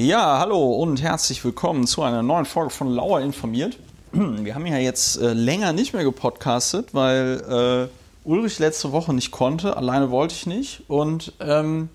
Ja, 0.00 0.38
hallo 0.38 0.74
und 0.74 1.02
herzlich 1.02 1.44
willkommen 1.44 1.88
zu 1.88 2.04
einer 2.04 2.22
neuen 2.22 2.44
Folge 2.44 2.70
von 2.70 2.86
Lauer 2.86 3.20
informiert. 3.20 3.80
Wir 4.12 4.54
haben 4.54 4.64
ja 4.64 4.78
jetzt 4.78 5.20
äh, 5.20 5.32
länger 5.32 5.72
nicht 5.72 5.92
mehr 5.92 6.04
gepodcastet, 6.04 6.94
weil 6.94 7.90
äh, 7.90 8.28
Ulrich 8.28 8.60
letzte 8.60 8.92
Woche 8.92 9.12
nicht 9.12 9.32
konnte. 9.32 9.76
Alleine 9.76 10.12
wollte 10.12 10.36
ich 10.36 10.46
nicht. 10.46 10.84
Und 10.86 11.32
ähm, 11.40 11.88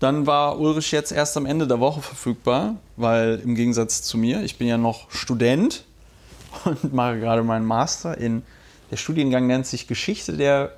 dann 0.00 0.26
war 0.26 0.60
Ulrich 0.60 0.92
jetzt 0.92 1.10
erst 1.10 1.34
am 1.38 1.46
Ende 1.46 1.66
der 1.66 1.80
Woche 1.80 2.02
verfügbar, 2.02 2.74
weil 2.98 3.40
im 3.42 3.54
Gegensatz 3.54 4.02
zu 4.02 4.18
mir, 4.18 4.42
ich 4.42 4.58
bin 4.58 4.68
ja 4.68 4.76
noch 4.76 5.10
Student 5.10 5.84
und 6.66 6.92
mache 6.92 7.20
gerade 7.20 7.42
meinen 7.42 7.64
Master 7.64 8.18
in, 8.18 8.42
der 8.90 8.98
Studiengang 8.98 9.46
nennt 9.46 9.66
sich 9.66 9.86
Geschichte 9.88 10.34
der 10.34 10.74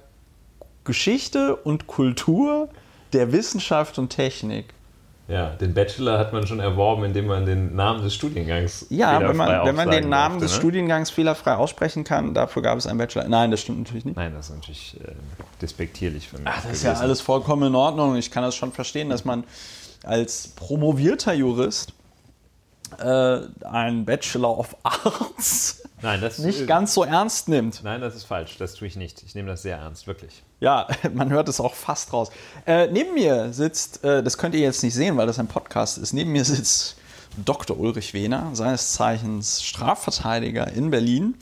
Geschichte 0.84 1.56
und 1.56 1.88
Kultur 1.88 2.68
der 3.14 3.32
Wissenschaft 3.32 3.98
und 3.98 4.10
Technik. 4.10 4.66
Ja, 5.30 5.50
den 5.50 5.74
Bachelor 5.74 6.18
hat 6.18 6.32
man 6.32 6.44
schon 6.46 6.58
erworben, 6.58 7.04
indem 7.04 7.28
man 7.28 7.46
den 7.46 7.76
Namen 7.76 8.02
des 8.02 8.14
Studiengangs 8.14 8.86
Ja, 8.90 9.20
wenn 9.20 9.36
man, 9.36 9.64
wenn 9.64 9.76
man 9.76 9.88
den 9.88 10.08
Namen 10.08 10.40
durfte, 10.40 10.46
des 10.46 10.52
ne? 10.54 10.58
Studiengangs 10.58 11.10
fehlerfrei 11.10 11.54
aussprechen 11.54 12.02
kann, 12.02 12.34
dafür 12.34 12.62
gab 12.62 12.76
es 12.76 12.86
einen 12.86 12.98
Bachelor. 12.98 13.28
Nein, 13.28 13.52
das 13.52 13.60
stimmt 13.60 13.78
natürlich 13.78 14.04
nicht. 14.04 14.16
Nein, 14.16 14.32
das 14.34 14.50
ist 14.50 14.56
natürlich 14.56 15.00
äh, 15.00 15.12
despektierlich 15.62 16.28
von 16.28 16.42
mir. 16.42 16.50
Ach, 16.52 16.62
das 16.62 16.72
ist 16.72 16.82
ja 16.82 16.94
alles 16.94 17.20
vollkommen 17.20 17.68
in 17.68 17.74
Ordnung. 17.76 18.16
Ich 18.16 18.32
kann 18.32 18.42
das 18.42 18.56
schon 18.56 18.72
verstehen, 18.72 19.08
dass 19.08 19.24
man 19.24 19.44
als 20.02 20.48
promovierter 20.48 21.32
Jurist 21.32 21.92
äh, 22.98 23.66
einen 23.66 24.04
Bachelor 24.04 24.58
of 24.58 24.76
Arts 24.82 25.82
Nein, 26.02 26.20
das 26.20 26.38
nicht 26.38 26.66
ganz 26.66 26.94
so 26.94 27.04
ernst 27.04 27.48
nimmt. 27.48 27.82
Nein, 27.84 28.00
das 28.00 28.16
ist 28.16 28.24
falsch. 28.24 28.56
Das 28.58 28.74
tue 28.74 28.88
ich 28.88 28.96
nicht. 28.96 29.22
Ich 29.22 29.34
nehme 29.34 29.48
das 29.48 29.62
sehr 29.62 29.76
ernst, 29.76 30.06
wirklich. 30.06 30.42
Ja, 30.60 30.88
man 31.14 31.30
hört 31.30 31.48
es 31.48 31.60
auch 31.60 31.74
fast 31.74 32.12
raus. 32.12 32.30
Äh, 32.66 32.86
neben 32.88 33.14
mir 33.14 33.52
sitzt, 33.52 34.02
äh, 34.04 34.22
das 34.22 34.38
könnt 34.38 34.54
ihr 34.54 34.62
jetzt 34.62 34.82
nicht 34.82 34.94
sehen, 34.94 35.16
weil 35.16 35.26
das 35.26 35.38
ein 35.38 35.48
Podcast 35.48 35.98
ist, 35.98 36.12
neben 36.12 36.32
mir 36.32 36.44
sitzt 36.44 36.96
Dr. 37.44 37.78
Ulrich 37.78 38.14
Wehner, 38.14 38.50
seines 38.54 38.94
Zeichens 38.94 39.62
Strafverteidiger 39.62 40.68
in 40.72 40.90
Berlin. 40.90 41.34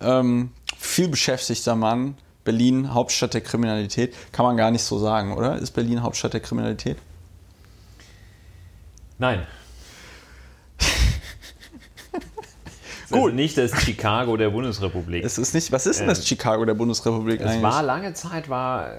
Ähm, 0.00 0.52
viel 0.78 1.08
beschäftigter 1.08 1.74
Mann. 1.74 2.16
Berlin, 2.44 2.94
Hauptstadt 2.94 3.34
der 3.34 3.42
Kriminalität. 3.42 4.14
Kann 4.32 4.46
man 4.46 4.56
gar 4.56 4.70
nicht 4.70 4.82
so 4.82 4.98
sagen, 4.98 5.36
oder? 5.36 5.56
Ist 5.56 5.72
Berlin 5.72 6.02
Hauptstadt 6.02 6.32
der 6.32 6.40
Kriminalität? 6.40 6.96
Nein. 9.18 9.46
Gut. 13.10 13.18
Also 13.24 13.34
nicht 13.34 13.56
das 13.58 13.72
Chicago 13.82 14.36
der 14.36 14.50
Bundesrepublik. 14.50 15.24
Es 15.24 15.38
ist 15.38 15.54
nicht, 15.54 15.72
was 15.72 15.86
ist 15.86 16.00
denn 16.00 16.06
das 16.08 16.18
Ähm, 16.20 16.24
Chicago 16.26 16.64
der 16.64 16.74
Bundesrepublik 16.74 17.40
Es 17.40 17.46
eigentlich? 17.46 17.62
war 17.62 17.82
lange 17.82 18.12
Zeit 18.14 18.48
war, 18.48 18.92
äh, 18.92 18.98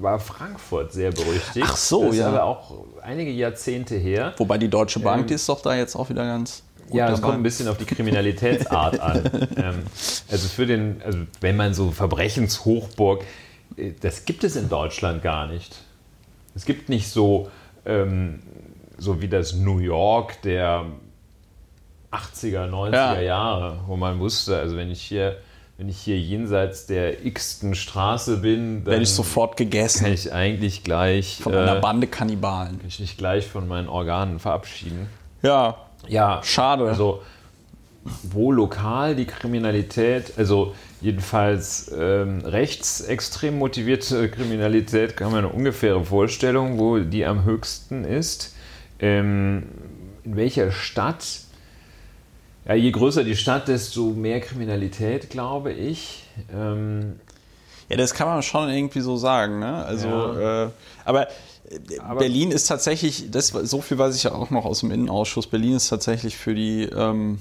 war 0.00 0.18
Frankfurt 0.18 0.92
sehr 0.92 1.10
berüchtigt. 1.12 1.66
Ach 1.68 1.76
so, 1.76 2.04
das 2.04 2.14
ist 2.14 2.20
ja. 2.20 2.28
aber 2.28 2.44
auch 2.44 2.84
einige 3.02 3.30
Jahrzehnte 3.30 3.96
her. 3.96 4.34
Wobei 4.38 4.58
die 4.58 4.68
Deutsche 4.68 5.00
Bank, 5.00 5.22
Ähm, 5.22 5.26
die 5.26 5.34
ist 5.34 5.48
doch 5.48 5.60
da 5.62 5.74
jetzt 5.76 5.94
auch 5.96 6.08
wieder 6.08 6.24
ganz 6.24 6.62
Ja, 6.92 7.06
das 7.08 7.20
dabei. 7.20 7.28
kommt 7.32 7.40
ein 7.40 7.42
bisschen 7.42 7.68
auf 7.68 7.76
die 7.78 7.84
Kriminalitätsart 7.86 8.98
an. 9.00 9.30
Ähm, 9.56 9.82
also 10.30 10.48
für 10.48 10.66
den, 10.66 11.02
also 11.04 11.18
wenn 11.40 11.56
man 11.56 11.74
so 11.74 11.90
Verbrechenshochburg, 11.90 13.24
äh, 13.76 13.92
das 14.00 14.24
gibt 14.24 14.42
es 14.44 14.56
in 14.56 14.68
Deutschland 14.68 15.22
gar 15.22 15.46
nicht. 15.46 15.76
Es 16.54 16.64
gibt 16.64 16.88
nicht 16.88 17.08
so, 17.08 17.50
ähm, 17.84 18.40
so 18.98 19.20
wie 19.20 19.28
das 19.28 19.54
New 19.54 19.78
York 19.78 20.40
der 20.42 20.86
80er, 22.12 22.66
90er 22.68 22.92
Ja. 22.92 23.20
Jahre, 23.20 23.78
wo 23.86 23.96
man 23.96 24.18
wusste, 24.18 24.58
also 24.58 24.76
wenn 24.76 24.90
ich 24.90 25.00
hier, 25.02 25.36
wenn 25.78 25.88
ich 25.88 25.98
hier 25.98 26.18
jenseits 26.18 26.86
der 26.86 27.24
x-ten 27.24 27.74
Straße 27.74 28.38
bin, 28.38 28.84
dann 28.84 28.92
Werde 28.92 29.02
ich 29.02 29.10
sofort 29.10 29.56
gegessen 29.56 30.04
kann 30.04 30.12
ich 30.12 30.32
eigentlich 30.32 30.84
gleich, 30.84 31.38
von 31.42 31.54
einer 31.54 31.76
äh, 31.76 31.80
Bande 31.80 32.06
Kannibalen. 32.06 32.78
kann 32.78 32.88
ich 32.88 33.00
mich 33.00 33.16
gleich 33.16 33.46
von 33.46 33.66
meinen 33.68 33.88
Organen 33.88 34.38
verabschieden. 34.38 35.08
Ja, 35.42 35.76
Ja, 36.08 36.40
schade. 36.42 36.84
also 36.88 37.22
wo 38.22 38.50
lokal 38.50 39.14
die 39.14 39.26
Kriminalität, 39.26 40.32
also 40.38 40.74
jedenfalls 41.02 41.90
ähm, 41.96 42.40
rechtsextrem 42.44 43.58
motivierte 43.58 44.30
Kriminalität, 44.30 45.16
kann 45.16 45.30
man 45.32 45.44
eine 45.44 45.48
ungefähre 45.52 46.04
Vorstellung, 46.04 46.78
wo 46.78 46.98
die 46.98 47.26
am 47.26 47.44
höchsten 47.44 48.04
ist. 48.04 48.54
Ähm, 48.98 49.64
in 50.24 50.36
welcher 50.36 50.72
Stadt? 50.72 51.24
Ja, 52.66 52.74
je 52.74 52.90
größer 52.90 53.24
die 53.24 53.36
Stadt, 53.36 53.68
desto 53.68 54.06
mehr 54.10 54.40
Kriminalität, 54.40 55.30
glaube 55.30 55.72
ich. 55.72 56.24
Ähm, 56.54 57.18
Ja, 57.88 57.96
das 57.96 58.14
kann 58.14 58.28
man 58.28 58.40
schon 58.44 58.68
irgendwie 58.70 59.00
so 59.00 59.16
sagen. 59.16 59.58
Ne? 59.58 59.84
Also, 59.84 60.06
Ja. 60.08 60.66
äh, 60.66 60.70
aber, 61.04 61.28
äh, 61.28 61.98
Aber- 61.98 62.20
Berlin 62.20 62.52
ist 62.52 62.66
tatsächlich, 62.68 63.30
das, 63.32 63.48
so 63.48 63.80
viel 63.80 63.98
weiß 63.98 64.14
ich 64.14 64.22
ja 64.22 64.32
auch 64.32 64.50
noch 64.50 64.64
aus 64.64 64.80
dem 64.80 64.92
Innenausschuss, 64.92 65.48
Berlin 65.48 65.74
ist 65.74 65.88
tatsächlich 65.88 66.36
für 66.36 66.54
die, 66.54 66.82
ähm, 66.84 67.40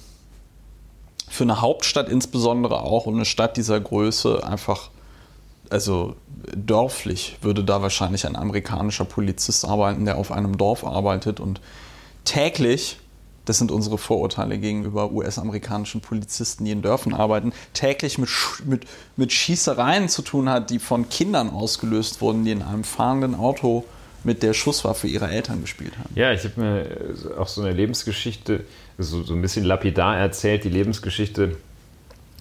für 1.27 1.43
eine 1.43 1.61
Hauptstadt 1.61 2.09
insbesondere 2.09 2.81
auch 2.81 3.05
und 3.05 3.13
eine 3.15 3.25
Stadt 3.25 3.57
dieser 3.57 3.79
Größe 3.79 4.43
einfach, 4.43 4.89
also 5.69 6.15
dörflich 6.55 7.37
würde 7.43 7.63
da 7.63 7.83
wahrscheinlich 7.83 8.25
ein 8.25 8.35
amerikanischer 8.35 9.05
Polizist 9.05 9.65
arbeiten, 9.65 10.05
der 10.05 10.17
auf 10.17 10.31
einem 10.31 10.57
Dorf 10.57 10.83
arbeitet 10.83 11.39
und 11.39 11.61
täglich, 12.25 12.97
das 13.49 13.57
sind 13.57 13.71
unsere 13.71 13.97
Vorurteile 13.97 14.59
gegenüber 14.59 15.11
US-amerikanischen 15.11 16.01
Polizisten, 16.01 16.65
die 16.65 16.71
in 16.71 16.83
Dörfern 16.83 17.15
arbeiten, 17.15 17.51
täglich 17.73 18.19
mit, 18.19 18.29
mit, 18.63 18.85
mit 19.17 19.33
Schießereien 19.33 20.07
zu 20.07 20.21
tun 20.21 20.47
hat, 20.47 20.69
die 20.69 20.77
von 20.77 21.09
Kindern 21.09 21.49
ausgelöst 21.49 22.21
wurden, 22.21 22.45
die 22.45 22.51
in 22.51 22.61
einem 22.61 22.83
fahrenden 22.83 23.33
Auto 23.33 23.85
mit 24.23 24.43
der 24.43 24.53
Schusswaffe 24.53 25.07
ihrer 25.07 25.31
Eltern 25.31 25.61
gespielt 25.61 25.97
haben. 25.97 26.09
Ja, 26.13 26.31
ich 26.31 26.43
habe 26.43 26.61
mir 26.61 27.39
auch 27.39 27.47
so 27.47 27.61
eine 27.61 27.73
Lebensgeschichte, 27.73 28.65
so, 28.99 29.23
so 29.23 29.33
ein 29.33 29.41
bisschen 29.41 29.65
lapidar 29.65 30.15
erzählt, 30.15 30.63
die 30.63 30.69
Lebensgeschichte 30.69 31.57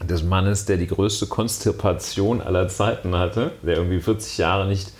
des 0.04 0.22
Mannes, 0.22 0.66
der 0.66 0.76
die 0.76 0.88
größte 0.88 1.26
Konstipation 1.26 2.42
aller 2.42 2.68
Zeiten 2.68 3.16
hatte, 3.16 3.52
der 3.62 3.76
irgendwie 3.76 4.00
40 4.00 4.36
Jahre 4.36 4.68
nicht 4.68 4.92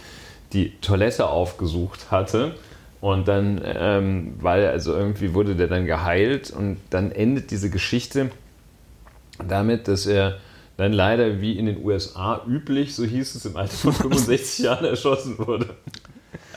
die 0.55 0.73
Toilette 0.81 1.27
aufgesucht 1.27 2.11
hatte. 2.11 2.55
Und 3.01 3.29
dann, 3.29 3.61
ähm, 3.65 4.35
weil 4.41 4.67
also 4.67 4.93
irgendwie 4.95 5.33
wurde 5.35 5.55
der 5.55 5.69
dann 5.69 5.87
geheilt 5.87 6.51
und 6.51 6.79
dann 6.91 7.13
endet 7.13 7.51
diese 7.53 7.71
Geschichte 7.71 8.31
damit, 9.47 9.87
dass 9.89 10.07
er 10.07 10.39
dann 10.77 10.93
leider 10.93 11.41
wie 11.41 11.59
in 11.59 11.67
den 11.67 11.85
USA 11.85 12.43
üblich, 12.47 12.95
so 12.95 13.05
hieß 13.05 13.35
es, 13.35 13.45
im 13.45 13.57
Alter 13.57 13.77
von 13.77 13.93
65 13.95 14.65
Jahren 14.65 14.85
erschossen 14.85 15.39
wurde. 15.39 15.67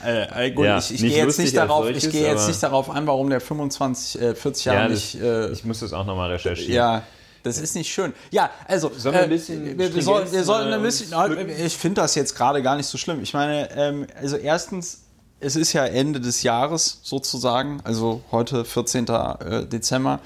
Äh, 0.03 0.47
äh, 0.47 0.51
gut, 0.51 0.65
Ja, 0.65 0.79
ich, 0.79 0.93
ich 0.95 1.01
nicht 1.01 1.13
gehe 1.13 1.25
jetzt, 1.25 1.37
nicht, 1.37 1.55
darauf, 1.55 1.85
als 1.85 1.97
ich 1.97 2.03
solches, 2.05 2.19
gehe 2.19 2.27
jetzt 2.29 2.47
nicht 2.47 2.63
darauf 2.63 2.89
ein, 2.89 3.05
warum 3.05 3.29
der 3.29 3.39
25, 3.39 4.21
äh, 4.21 4.35
40 4.35 4.65
Jahre 4.65 4.79
Ja, 4.79 4.89
nicht. 4.89 5.15
das, 5.15 5.21
Äh, 5.21 5.51
ich 5.53 5.63
muss 5.65 5.79
das 5.79 5.93
auch 5.93 6.05
nochmal 6.05 6.31
recherchieren. 6.31 6.73
ja, 6.73 7.03
das 7.43 7.59
ist 7.59 7.75
nicht 7.75 7.91
schön. 7.91 8.13
Ja, 8.31 8.49
also 8.67 8.91
Sollen 8.95 9.15
wir 9.15 9.21
ein 9.23 9.29
bisschen 9.29 9.77
wir, 9.77 10.01
soll, 10.01 10.31
wir 10.31 10.43
sollten 10.43 10.71
äh, 10.71 10.75
ein 10.75 10.81
bisschen. 10.83 11.13
uns 11.13 11.25
pflücken? 11.33 11.49
Ich 11.65 11.77
finde 11.77 12.01
das 12.01 12.15
jetzt 12.15 12.35
gerade 12.35 12.61
gar 12.63 12.75
nicht 12.77 12.87
so 12.87 12.97
schlimm. 12.97 13.21
Ich 13.21 13.33
meine, 13.33 13.69
ähm, 13.75 14.07
also 14.19 14.37
erstens, 14.37 15.03
es 15.41 15.55
ist 15.55 15.73
ja 15.73 15.85
Ende 15.85 16.21
des 16.21 16.43
Jahres 16.43 16.99
sozusagen, 17.03 17.81
also 17.83 18.21
heute 18.31 18.63
14. 18.63 19.07
äh, 19.07 19.65
Dezember. 19.65 20.19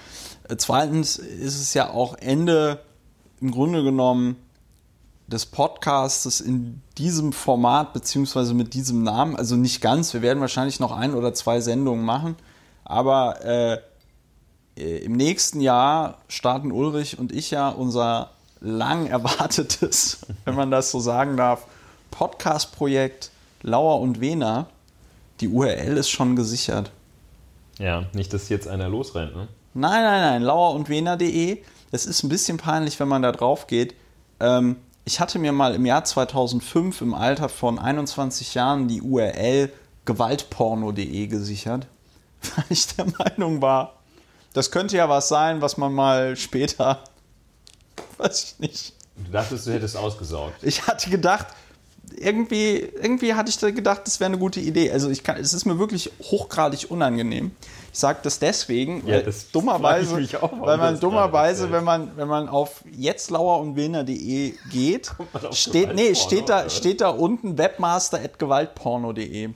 Äh, 0.47 0.57
zweitens 0.57 1.17
ist 1.17 1.59
es 1.59 1.73
ja 1.73 1.89
auch 1.89 2.15
Ende 2.15 2.79
im 3.41 3.51
Grunde 3.51 3.83
genommen 3.83 4.35
des 5.27 5.45
Podcasts 5.45 6.39
in 6.39 6.81
diesem 6.97 7.33
Format 7.33 7.93
beziehungsweise 7.93 8.53
mit 8.53 8.73
diesem 8.73 9.03
Namen. 9.03 9.35
Also 9.35 9.55
nicht 9.55 9.81
ganz. 9.81 10.13
Wir 10.13 10.21
werden 10.21 10.39
wahrscheinlich 10.39 10.79
noch 10.79 10.91
ein 10.91 11.15
oder 11.15 11.33
zwei 11.33 11.61
Sendungen 11.61 12.05
machen. 12.05 12.35
Aber 12.83 13.43
äh, 13.43 13.79
im 14.75 15.13
nächsten 15.13 15.61
Jahr 15.61 16.19
starten 16.27 16.71
Ulrich 16.71 17.17
und 17.17 17.31
ich 17.31 17.49
ja 17.49 17.69
unser 17.69 18.31
lang 18.59 19.07
erwartetes, 19.07 20.25
wenn 20.45 20.55
man 20.55 20.69
das 20.69 20.91
so 20.91 20.99
sagen 20.99 21.37
darf, 21.37 21.65
Podcast-Projekt 22.11 23.31
Lauer 23.61 23.99
und 24.01 24.21
Wena. 24.21 24.67
Die 25.39 25.49
URL 25.49 25.97
ist 25.97 26.09
schon 26.09 26.35
gesichert. 26.35 26.91
Ja, 27.77 28.05
nicht, 28.13 28.33
dass 28.33 28.49
jetzt 28.49 28.67
einer 28.67 28.87
losrennt, 28.87 29.35
ne? 29.35 29.47
Nein, 29.73 30.03
nein, 30.03 30.21
nein, 30.21 30.41
lauerundwener.de. 30.41 31.61
Das 31.91 32.05
ist 32.05 32.23
ein 32.23 32.29
bisschen 32.29 32.57
peinlich, 32.57 32.99
wenn 32.99 33.09
man 33.09 33.21
da 33.21 33.31
drauf 33.33 33.67
geht. 33.67 33.93
Ähm, 34.39 34.77
ich 35.03 35.19
hatte 35.19 35.37
mir 35.37 35.51
mal 35.51 35.75
im 35.75 35.85
Jahr 35.85 36.03
2005 36.03 37.01
im 37.01 37.13
Alter 37.13 37.49
von 37.49 37.77
21 37.77 38.53
Jahren 38.53 38.87
die 38.87 39.01
URL 39.01 39.71
gewaltporno.de 40.05 41.27
gesichert, 41.27 41.87
weil 42.55 42.65
ich 42.69 42.87
der 42.95 43.05
Meinung 43.05 43.61
war, 43.61 43.99
das 44.53 44.71
könnte 44.71 44.95
ja 44.95 45.09
was 45.09 45.27
sein, 45.27 45.61
was 45.61 45.77
man 45.77 45.93
mal 45.93 46.37
später, 46.37 47.03
weiß 48.17 48.43
ich 48.43 48.59
nicht. 48.59 48.93
Du 49.17 49.31
dachtest, 49.31 49.67
du 49.67 49.73
hättest 49.73 49.95
ausgesaugt. 49.95 50.55
Ich 50.61 50.87
hatte 50.87 51.09
gedacht, 51.09 51.47
irgendwie, 52.17 52.89
irgendwie 53.01 53.33
hatte 53.33 53.49
ich 53.49 53.57
da 53.57 53.71
gedacht, 53.71 54.01
das 54.05 54.19
wäre 54.19 54.27
eine 54.27 54.37
gute 54.37 54.59
Idee. 54.59 54.91
Also 54.91 55.09
ich 55.09 55.23
kann, 55.23 55.37
es 55.37 55.53
ist 55.53 55.65
mir 55.65 55.79
wirklich 55.79 56.11
hochgradig 56.21 56.89
unangenehm. 56.89 57.51
Ich 57.91 57.99
sage 57.99 58.19
das 58.23 58.39
deswegen, 58.39 59.07
Ja, 59.07 59.15
weil 59.15 59.23
das 59.23 59.51
dummerweise, 59.51 60.15
auch, 60.41 60.51
weil 60.59 60.77
man 60.77 60.99
dummerweise, 60.99 61.71
wenn 61.71 61.83
man, 61.83 62.11
wenn 62.17 62.27
man 62.27 62.49
auf 62.49 62.83
jetztlauerundwilner.de 62.91 64.53
geht, 64.71 65.11
man 65.33 65.45
auf 65.45 65.55
steht, 65.55 65.95
nee, 65.95 66.13
steht 66.15 66.49
da, 66.49 66.61
oder? 66.61 66.69
steht 66.69 67.01
da 67.01 67.09
unten 67.09 67.57
webmaster.gewaltporno.de. 67.57 69.49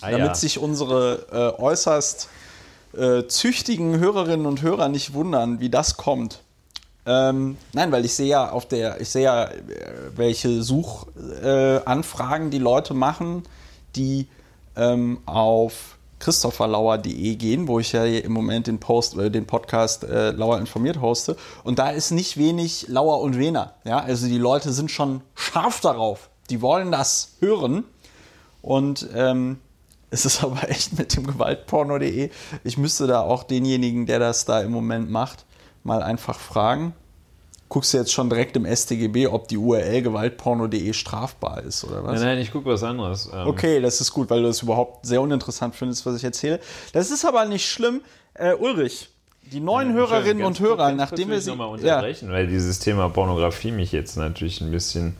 Ah, 0.00 0.10
damit 0.10 0.28
ja. 0.28 0.34
sich 0.34 0.58
unsere 0.58 1.26
äh, 1.58 1.60
äußerst 1.60 2.28
äh, 2.96 3.26
züchtigen 3.26 3.98
Hörerinnen 3.98 4.46
und 4.46 4.62
Hörer 4.62 4.88
nicht 4.88 5.12
wundern, 5.12 5.58
wie 5.60 5.70
das 5.70 5.96
kommt. 5.96 6.42
Ähm, 7.08 7.56
nein, 7.72 7.90
weil 7.90 8.04
ich 8.04 8.12
sehe 8.12 8.26
ja 8.26 8.50
auf 8.50 8.68
der, 8.68 9.00
ich 9.00 9.08
sehe 9.08 9.22
ja, 9.22 9.44
äh, 9.44 9.54
welche 10.14 10.62
Suchanfragen 10.62 12.48
äh, 12.48 12.50
die 12.50 12.58
Leute 12.58 12.92
machen, 12.92 13.44
die 13.96 14.28
ähm, 14.76 15.18
auf 15.24 15.96
christopherlauer.de 16.18 17.36
gehen, 17.36 17.66
wo 17.66 17.78
ich 17.78 17.92
ja 17.92 18.04
im 18.04 18.32
Moment 18.32 18.66
den 18.66 18.78
Post, 18.78 19.16
äh, 19.16 19.30
den 19.30 19.46
Podcast 19.46 20.04
äh, 20.04 20.32
Lauer 20.32 20.58
informiert 20.58 21.00
hoste. 21.00 21.38
Und 21.64 21.78
da 21.78 21.88
ist 21.88 22.10
nicht 22.10 22.36
wenig 22.36 22.88
Lauer 22.88 23.22
und 23.22 23.38
Wener. 23.38 23.72
Ja, 23.84 24.00
also 24.00 24.26
die 24.26 24.36
Leute 24.36 24.72
sind 24.72 24.90
schon 24.90 25.22
scharf 25.34 25.80
darauf. 25.80 26.28
Die 26.50 26.60
wollen 26.60 26.92
das 26.92 27.36
hören. 27.40 27.84
Und 28.60 29.08
ähm, 29.14 29.60
es 30.10 30.26
ist 30.26 30.44
aber 30.44 30.68
echt 30.68 30.98
mit 30.98 31.16
dem 31.16 31.26
Gewaltporno.de. 31.26 32.28
Ich 32.64 32.76
müsste 32.76 33.06
da 33.06 33.22
auch 33.22 33.44
denjenigen, 33.44 34.04
der 34.04 34.18
das 34.18 34.44
da 34.44 34.60
im 34.60 34.72
Moment 34.72 35.10
macht, 35.10 35.46
mal 35.84 36.02
einfach 36.02 36.38
fragen. 36.38 36.94
Guckst 37.68 37.92
du 37.92 37.98
jetzt 37.98 38.12
schon 38.12 38.30
direkt 38.30 38.56
im 38.56 38.64
StGB, 38.64 39.26
ob 39.26 39.48
die 39.48 39.58
URL 39.58 40.00
gewaltporno.de 40.00 40.92
strafbar 40.94 41.62
ist, 41.62 41.84
oder 41.84 42.02
was? 42.02 42.14
Nein, 42.14 42.28
nein, 42.30 42.38
ich 42.38 42.50
gucke 42.50 42.66
was 42.70 42.82
anderes. 42.82 43.28
Ähm 43.32 43.46
okay, 43.46 43.80
das 43.80 44.00
ist 44.00 44.10
gut, 44.10 44.30
weil 44.30 44.40
du 44.40 44.46
das 44.46 44.62
überhaupt 44.62 45.04
sehr 45.04 45.20
uninteressant 45.20 45.74
findest, 45.74 46.06
was 46.06 46.16
ich 46.16 46.24
erzähle. 46.24 46.60
Das 46.92 47.10
ist 47.10 47.26
aber 47.26 47.44
nicht 47.44 47.68
schlimm. 47.68 48.00
Äh, 48.32 48.54
Ulrich, 48.54 49.10
die 49.52 49.60
neuen 49.60 49.90
ja, 49.90 49.96
Hörerinnen 49.96 50.44
und 50.44 50.60
Hörer, 50.60 50.92
nachdem 50.92 51.28
wir 51.28 51.40
sie. 51.40 51.50
nochmal 51.50 51.68
unterbrechen, 51.68 52.28
ja. 52.28 52.34
weil 52.34 52.46
dieses 52.46 52.78
Thema 52.78 53.10
Pornografie 53.10 53.70
mich 53.70 53.92
jetzt 53.92 54.16
natürlich 54.16 54.62
ein 54.62 54.70
bisschen 54.70 55.16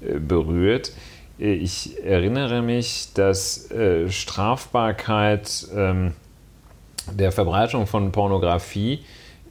äh, 0.00 0.18
berührt. 0.18 0.92
Äh, 1.38 1.54
ich 1.54 2.02
erinnere 2.04 2.62
mich, 2.62 3.08
dass 3.14 3.70
äh, 3.70 4.10
Strafbarkeit 4.10 5.66
ähm, 5.74 6.14
der 7.10 7.32
Verbreitung 7.32 7.86
von 7.86 8.12
Pornografie 8.12 9.04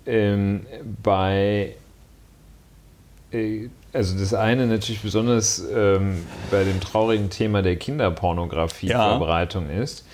ähm, 0.05 0.65
bei 1.03 1.75
äh, 3.31 3.69
also 3.93 4.17
das 4.17 4.33
eine 4.33 4.67
natürlich 4.67 5.01
besonders 5.01 5.63
ähm, 5.73 6.25
bei 6.49 6.63
dem 6.63 6.79
traurigen 6.79 7.29
Thema 7.29 7.61
der 7.61 7.75
Kinderpornografie-Verbreitung 7.75 9.69
ja. 9.69 9.81
ist. 9.81 10.05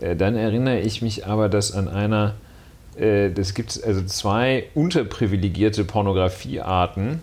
Äh, 0.00 0.16
dann 0.16 0.34
erinnere 0.34 0.80
ich 0.80 1.02
mich 1.02 1.26
aber, 1.26 1.48
dass 1.48 1.72
an 1.72 1.88
einer, 1.88 2.34
äh, 2.98 3.30
das 3.30 3.54
gibt 3.54 3.82
also 3.84 4.02
zwei 4.04 4.64
unterprivilegierte 4.74 5.84
Pornografiearten. 5.84 7.20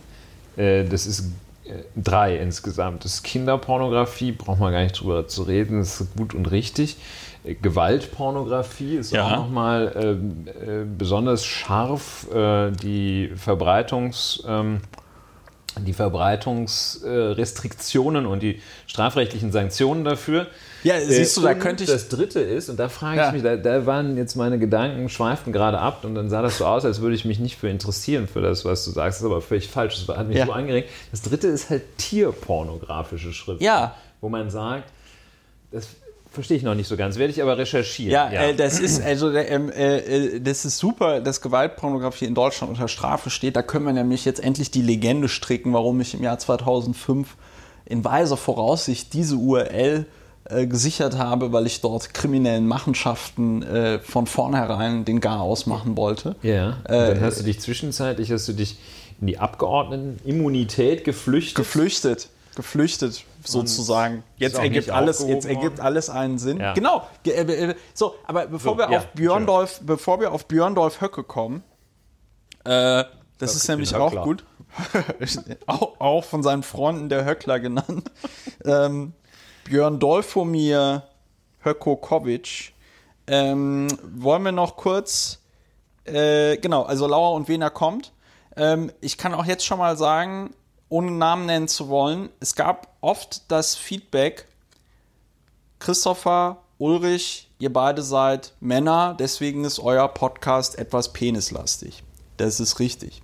Äh, 0.58 0.84
das 0.84 1.08
ist 1.08 1.32
äh, 1.66 1.72
drei 1.96 2.38
insgesamt. 2.38 3.04
Das 3.04 3.16
ist 3.16 3.24
Kinderpornografie, 3.24 4.32
braucht 4.32 4.60
man 4.60 4.72
gar 4.72 4.84
nicht 4.84 5.00
drüber 5.00 5.28
zu 5.28 5.44
reden, 5.44 5.80
das 5.80 6.02
ist 6.02 6.16
gut 6.16 6.36
und 6.36 6.52
richtig. 6.52 6.98
Äh, 7.45 7.56
Gewaltpornografie 7.56 8.95
ist 8.95 9.12
ja. 9.12 9.25
auch 9.25 9.38
nochmal 9.38 9.94
ähm, 9.95 10.97
besonders 10.97 11.45
scharf. 11.45 12.27
die 12.31 13.31
Verbreitungs... 13.36 14.44
Ähm, 14.47 14.81
die 15.83 15.94
Verbreitungsrestriktionen 15.94 18.25
und 18.25 18.42
die 18.42 18.59
strafrechtlichen 18.88 19.51
Sanktionen 19.51 20.03
dafür. 20.06 20.47
Ja, 20.83 21.00
siehst 21.01 21.38
du, 21.38 21.42
da 21.42 21.53
könnte 21.56 21.83
ich. 21.83 21.89
Das 21.89 22.07
dritte 22.09 22.42
ist, 22.42 22.69
und 22.69 22.77
da 22.77 22.89
frage 22.89 23.18
ja. 23.18 23.27
ich 23.27 23.33
mich, 23.33 23.42
da, 23.44 23.57
da, 23.57 23.86
waren 23.86 24.18
jetzt 24.18 24.36
meine 24.36 24.57
Gedanken, 24.59 25.09
schweiften 25.09 25.51
gerade 25.51 25.80
ab 25.80 26.03
und 26.03 26.13
dann 26.15 26.30
sah 26.30 26.42
das 26.42 26.59
so 26.59 26.65
aus, 26.65 26.86
als 26.86 27.01
würde 27.01 27.15
ich 27.15 27.25
mich 27.25 27.39
nicht 27.39 27.57
für 27.57 27.68
interessieren 27.69 28.27
für 28.27 28.42
das, 28.42 28.63
was 28.65 28.86
du 28.86 28.92
sagst. 28.92 29.18
Das 29.18 29.25
ist 29.25 29.31
aber 29.31 29.42
völlig 29.42 29.68
falsch. 29.68 30.06
Das 30.06 30.15
hat 30.15 30.27
mich 30.27 30.38
ja. 30.38 30.45
so 30.45 30.51
angeregt. 30.51 30.92
Das 31.12 31.24
dritte 31.24 31.47
ist 31.47 31.69
halt 31.69 31.97
tierpornografische 31.97 33.33
Schrift. 33.33 33.62
Ja. 33.62 33.95
Wo 34.21 34.30
man 34.30 34.50
sagt, 34.50 34.89
das 35.71 35.88
Verstehe 36.36 36.58
ich 36.58 36.64
noch 36.64 36.76
nicht 36.76 36.88
so 36.88 36.98
ganz, 36.98 37.18
werde 37.18 37.32
ich 37.32 37.42
aber 37.42 37.58
recherchieren. 37.58 38.12
Ja, 38.12 38.32
ja. 38.32 38.42
Äh, 38.44 38.56
das 38.56 38.80
ist 38.80 39.02
also 39.02 39.32
ähm, 39.32 39.72
äh, 39.72 39.98
äh, 39.98 40.40
das 40.42 40.66
ist 40.66 40.78
super, 40.78 41.22
dass 41.22 41.42
Gewaltpornografie 41.42 42.26
in 42.26 42.36
Deutschland 42.36 42.72
unter 42.72 42.90
Strafe 42.90 43.30
steht. 43.30 43.56
Da 43.56 43.62
können 43.62 43.86
wir 43.86 43.94
nämlich 43.94 44.26
jetzt 44.26 44.44
endlich 44.44 44.70
die 44.70 44.82
Legende 44.82 45.30
stricken, 45.30 45.74
warum 45.74 46.00
ich 46.02 46.14
im 46.14 46.24
Jahr 46.24 46.38
2005 46.38 47.36
in 47.86 48.04
weiser 48.04 48.36
Voraussicht 48.36 49.14
diese 49.14 49.38
URL 49.38 50.06
äh, 50.50 50.68
gesichert 50.68 51.18
habe, 51.18 51.54
weil 51.54 51.66
ich 51.66 51.80
dort 51.80 52.14
kriminellen 52.14 52.68
Machenschaften 52.68 53.64
äh, 53.64 54.00
von 54.00 54.28
vornherein 54.28 55.06
den 55.06 55.22
Gar 55.22 55.40
ausmachen 55.40 55.96
wollte. 55.96 56.36
Ja. 56.44 56.78
dann 56.84 57.22
hast 57.22 57.40
du 57.40 57.44
dich 57.44 57.62
zwischenzeitlich 57.62 58.31
hast 58.31 58.48
du 58.50 58.54
dich 58.54 58.78
in 59.22 59.28
die 59.28 59.38
Abgeordnetenimmunität 59.38 61.06
geflüchtet. 61.06 61.56
Geflüchtet 61.56 62.30
geflüchtet 62.56 63.24
sozusagen. 63.44 64.24
Jetzt 64.38 64.57
ergibt 64.57 64.90
alles, 64.90 65.25
jetzt 65.28 65.46
ergibt 65.46 65.80
alles 65.80 66.10
einen 66.10 66.38
Sinn. 66.38 66.60
Ja. 66.60 66.74
Genau. 66.74 67.07
Äh, 67.25 67.31
äh, 67.31 67.75
so, 67.94 68.16
aber 68.25 68.48
bevor 68.48 68.74
so, 68.74 68.78
wir 68.78 68.92
ja, 68.92 69.00
auf 69.00 69.07
Björndorf, 69.13 69.81
bevor 69.84 70.19
wir 70.19 70.31
auf 70.31 70.48
Björndorf 70.48 71.02
Höcke 71.02 71.24
kommen, 71.24 71.63
äh, 72.63 72.69
das, 73.38 73.52
das 73.52 73.56
ist 73.56 73.68
nämlich 73.68 73.94
auch 73.96 74.24
gut. 74.24 74.46
auch, 75.68 76.00
auch, 76.00 76.24
von 76.24 76.44
seinen 76.44 76.63
Freunden 76.63 77.10
der 77.10 77.25
Höckler 77.25 77.60
genannt. 77.60 78.12
ähm, 78.66 79.13
Björn 79.66 80.00
Dolfomir 80.00 81.04
Hökokovic. 81.62 82.74
Ähm, 83.28 83.88
wollen 84.04 84.44
wir 84.44 84.52
noch 84.52 84.75
kurz, 84.75 85.40
äh, 86.06 86.57
genau, 86.57 86.84
also 86.84 87.07
Lauer 87.07 87.34
und 87.34 87.48
Wiener 87.48 87.72
kommt. 87.72 88.13
Ähm, 88.56 88.92
ich 89.02 89.18
kann 89.18 89.34
auch 89.34 89.46
jetzt 89.46 89.66
schon 89.66 89.80
mal 89.80 89.98
sagen, 89.98 90.54
ohne 90.90 91.12
Namen 91.12 91.46
nennen 91.46 91.68
zu 91.68 91.90
wollen, 91.90 92.30
es 92.40 92.56
gab 92.56 92.96
oft 93.02 93.50
das 93.52 93.76
Feedback, 93.76 94.48
Christopher, 95.80 96.58
Ulrich, 96.78 97.50
ihr 97.60 97.72
beide 97.72 98.02
seid 98.02 98.54
Männer, 98.60 99.16
deswegen 99.18 99.64
ist 99.66 99.80
euer 99.80 100.08
Podcast 100.08 100.78
etwas 100.78 101.14
penislastig. 101.14 102.04
Das 102.38 102.60
ist 102.60 102.80
richtig. 102.80 103.22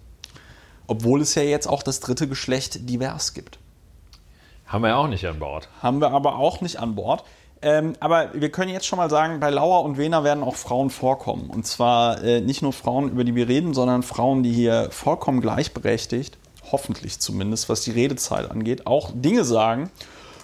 Obwohl 0.87 1.21
es 1.21 1.35
ja 1.35 1.43
jetzt 1.43 1.67
auch 1.67 1.83
das 1.83 1.99
dritte 1.99 2.27
Geschlecht 2.27 2.89
divers 2.89 3.33
gibt. 3.33 3.59
Haben 4.65 4.83
wir 4.83 4.89
ja 4.89 4.95
auch 4.95 5.07
nicht 5.07 5.25
an 5.27 5.39
Bord. 5.39 5.69
Haben 5.81 5.99
wir 5.99 6.11
aber 6.11 6.37
auch 6.37 6.61
nicht 6.61 6.79
an 6.79 6.95
Bord. 6.95 7.23
Ähm, 7.61 7.93
aber 7.99 8.33
wir 8.33 8.51
können 8.51 8.71
jetzt 8.71 8.87
schon 8.87 8.97
mal 8.97 9.09
sagen, 9.09 9.39
bei 9.39 9.49
Lauer 9.49 9.83
und 9.83 9.97
Wena 9.97 10.23
werden 10.23 10.43
auch 10.43 10.55
Frauen 10.55 10.89
vorkommen. 10.89 11.49
Und 11.49 11.67
zwar 11.67 12.23
äh, 12.23 12.41
nicht 12.41 12.61
nur 12.61 12.73
Frauen, 12.73 13.09
über 13.09 13.23
die 13.23 13.35
wir 13.35 13.47
reden, 13.47 13.73
sondern 13.73 14.01
Frauen, 14.01 14.43
die 14.43 14.51
hier 14.51 14.89
vollkommen 14.91 15.41
gleichberechtigt 15.41 16.37
hoffentlich 16.71 17.19
zumindest, 17.19 17.69
was 17.69 17.81
die 17.81 17.91
Redezeit 17.91 18.49
angeht, 18.49 18.87
auch 18.87 19.11
Dinge 19.13 19.43
sagen 19.43 19.89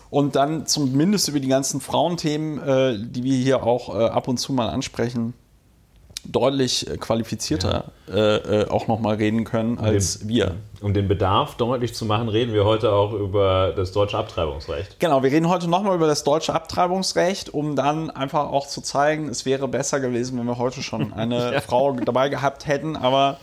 und 0.10 0.36
dann 0.36 0.66
zumindest 0.66 1.28
über 1.28 1.40
die 1.40 1.48
ganzen 1.48 1.82
Frauenthemen, 1.82 2.60
äh, 2.60 2.98
die 3.00 3.24
wir 3.24 3.38
hier 3.38 3.64
auch 3.64 3.94
äh, 3.94 4.06
ab 4.06 4.28
und 4.28 4.38
zu 4.38 4.54
mal 4.54 4.70
ansprechen, 4.70 5.34
deutlich 6.24 6.90
äh, 6.90 6.98
qualifizierter 6.98 7.92
ja. 8.08 8.14
äh, 8.14 8.62
äh 8.62 8.70
auch 8.70 8.88
nochmal 8.88 9.16
reden 9.16 9.44
können 9.44 9.80
als 9.80 10.20
den, 10.20 10.30
wir. 10.30 10.56
Um 10.82 10.94
den 10.94 11.08
Bedarf 11.08 11.56
deutlich 11.56 11.94
zu 11.94 12.06
machen, 12.06 12.30
reden 12.30 12.54
wir 12.54 12.66
heute 12.66 12.92
auch 12.92 13.14
über 13.14 13.74
das 13.76 13.92
deutsche 13.92 14.18
Abtreibungsrecht. 14.18 15.00
Genau, 15.00 15.24
wir 15.24 15.32
reden 15.32 15.50
heute 15.50 15.70
nochmal 15.70 15.96
über 15.96 16.08
das 16.08 16.24
deutsche 16.24 16.54
Abtreibungsrecht, 16.54 17.54
um 17.54 17.76
dann 17.76 18.10
einfach 18.10 18.50
auch 18.50 18.68
zu 18.68 18.82
zeigen, 18.82 19.30
es 19.30 19.46
wäre 19.46 19.68
besser 19.68 20.00
gewesen, 20.00 20.40
wenn 20.40 20.46
wir 20.46 20.58
heute 20.58 20.82
schon 20.84 21.14
eine 21.14 21.54
ja. 21.54 21.62
Frau 21.62 21.94
dabei 21.94 22.30
gehabt 22.30 22.68
hätten, 22.68 22.96
aber 22.96 23.38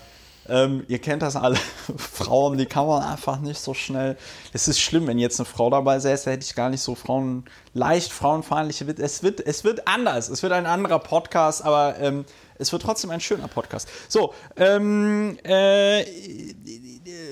ähm, 0.48 0.84
ihr 0.88 0.98
kennt 0.98 1.22
das 1.22 1.36
alle. 1.36 1.56
Frauen, 1.96 2.58
die 2.58 2.66
kann 2.66 2.86
man 2.86 3.02
einfach 3.02 3.40
nicht 3.40 3.58
so 3.58 3.74
schnell. 3.74 4.16
Es 4.52 4.68
ist 4.68 4.80
schlimm, 4.80 5.06
wenn 5.06 5.18
jetzt 5.18 5.40
eine 5.40 5.46
Frau 5.46 5.70
dabei 5.70 5.98
säße, 5.98 6.30
hätte 6.30 6.44
ich 6.44 6.54
gar 6.54 6.68
nicht 6.68 6.82
so 6.82 6.94
Frauen, 6.94 7.44
leicht 7.72 8.12
frauenfeindliche. 8.12 8.84
Es 8.98 9.22
wird, 9.22 9.40
es 9.40 9.64
wird 9.64 9.88
anders. 9.88 10.28
Es 10.28 10.42
wird 10.42 10.52
ein 10.52 10.66
anderer 10.66 10.98
Podcast, 10.98 11.64
aber 11.64 11.98
ähm, 11.98 12.24
es 12.58 12.72
wird 12.72 12.82
trotzdem 12.82 13.10
ein 13.10 13.20
schöner 13.20 13.48
Podcast. 13.48 13.88
So, 14.08 14.34
ähm, 14.56 15.38
äh, 15.44 16.04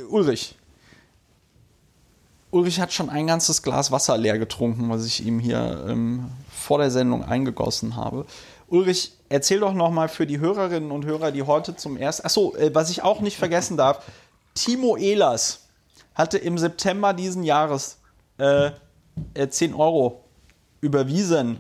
Ulrich. 0.09 0.57
Ulrich 2.50 2.81
hat 2.81 2.92
schon 2.92 3.09
ein 3.09 3.26
ganzes 3.26 3.62
Glas 3.62 3.90
Wasser 3.92 4.19
leer 4.19 4.38
getrunken, 4.38 4.90
was 4.90 5.07
ich 5.07 5.25
ihm 5.25 5.38
hier 5.38 5.87
ähm, 5.88 6.31
vor 6.50 6.78
der 6.78 6.90
Sendung 6.90 7.25
eingegossen 7.25 7.97
habe. 7.97 8.26
Ulrich, 8.73 9.12
erzähl 9.29 9.61
doch 9.61 9.75
noch 9.75 9.91
mal 9.91 10.09
für 10.09 10.26
die 10.26 10.38
Hörerinnen 10.38 10.91
und 10.91 11.05
Hörer, 11.05 11.31
die 11.31 11.43
heute 11.43 11.76
zum 11.76 11.99
ersten. 11.99 12.25
Achso, 12.25 12.55
äh, 12.57 12.75
was 12.75 12.91
ich 12.91 13.02
auch 13.02 13.21
nicht 13.21 13.37
vergessen 13.37 13.76
darf: 13.76 14.02
Timo 14.55 14.97
Ehlers 14.97 15.67
hatte 16.14 16.38
im 16.38 16.57
September 16.57 17.12
diesen 17.12 17.43
Jahres 17.43 17.99
äh, 18.38 18.71
10 19.47 19.75
Euro 19.75 20.25
überwiesen 20.81 21.59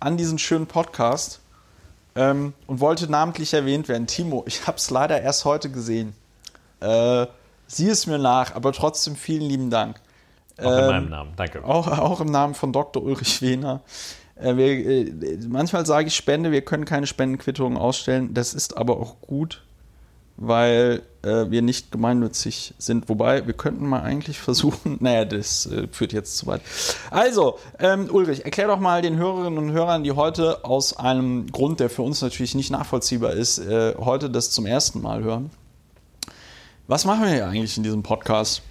an 0.00 0.18
diesen 0.18 0.38
schönen 0.38 0.66
Podcast 0.66 1.40
ähm, 2.14 2.52
und 2.66 2.80
wollte 2.80 3.10
namentlich 3.10 3.54
erwähnt 3.54 3.88
werden. 3.88 4.06
Timo, 4.06 4.44
ich 4.46 4.66
habe 4.66 4.76
es 4.76 4.90
leider 4.90 5.20
erst 5.20 5.46
heute 5.46 5.70
gesehen. 5.70 6.14
Äh, 6.80 7.26
sieh 7.66 7.88
es 7.88 8.06
mir 8.06 8.18
nach, 8.18 8.54
aber 8.54 8.72
trotzdem 8.72 9.16
vielen 9.16 9.48
lieben 9.48 9.70
Dank. 9.70 9.98
Auch 10.58 10.64
ähm, 10.64 10.78
in 10.78 10.86
meinem 10.86 11.08
Namen, 11.08 11.32
danke. 11.36 11.64
Auch, 11.64 11.86
auch 11.86 12.20
im 12.20 12.28
Namen 12.28 12.54
von 12.54 12.70
Dr. 12.72 13.02
Ulrich 13.02 13.40
Wehner. 13.40 13.80
Äh, 14.36 14.56
wir, 14.56 14.66
äh, 14.66 15.38
manchmal 15.48 15.86
sage 15.86 16.08
ich 16.08 16.16
Spende, 16.16 16.50
wir 16.50 16.62
können 16.62 16.84
keine 16.84 17.06
Spendenquittungen 17.06 17.78
ausstellen. 17.78 18.34
Das 18.34 18.54
ist 18.54 18.76
aber 18.76 18.98
auch 18.98 19.20
gut, 19.20 19.62
weil 20.36 21.02
äh, 21.22 21.50
wir 21.50 21.62
nicht 21.62 21.92
gemeinnützig 21.92 22.74
sind. 22.78 23.08
Wobei, 23.08 23.46
wir 23.46 23.54
könnten 23.54 23.86
mal 23.86 24.02
eigentlich 24.02 24.38
versuchen, 24.40 24.98
naja, 25.00 25.24
das 25.24 25.66
äh, 25.66 25.88
führt 25.90 26.12
jetzt 26.12 26.36
zu 26.36 26.46
weit. 26.46 26.62
Also, 27.10 27.58
ähm, 27.78 28.08
Ulrich, 28.10 28.44
erklär 28.44 28.68
doch 28.68 28.80
mal 28.80 29.02
den 29.02 29.16
Hörerinnen 29.16 29.58
und 29.58 29.72
Hörern, 29.72 30.04
die 30.04 30.12
heute 30.12 30.64
aus 30.64 30.96
einem 30.96 31.46
Grund, 31.46 31.80
der 31.80 31.90
für 31.90 32.02
uns 32.02 32.20
natürlich 32.20 32.54
nicht 32.54 32.70
nachvollziehbar 32.70 33.32
ist, 33.32 33.58
äh, 33.58 33.94
heute 33.98 34.30
das 34.30 34.50
zum 34.50 34.66
ersten 34.66 35.00
Mal 35.00 35.22
hören. 35.22 35.50
Was 36.86 37.06
machen 37.06 37.22
wir 37.22 37.30
hier 37.30 37.46
eigentlich 37.46 37.76
in 37.76 37.82
diesem 37.82 38.02
Podcast? 38.02 38.62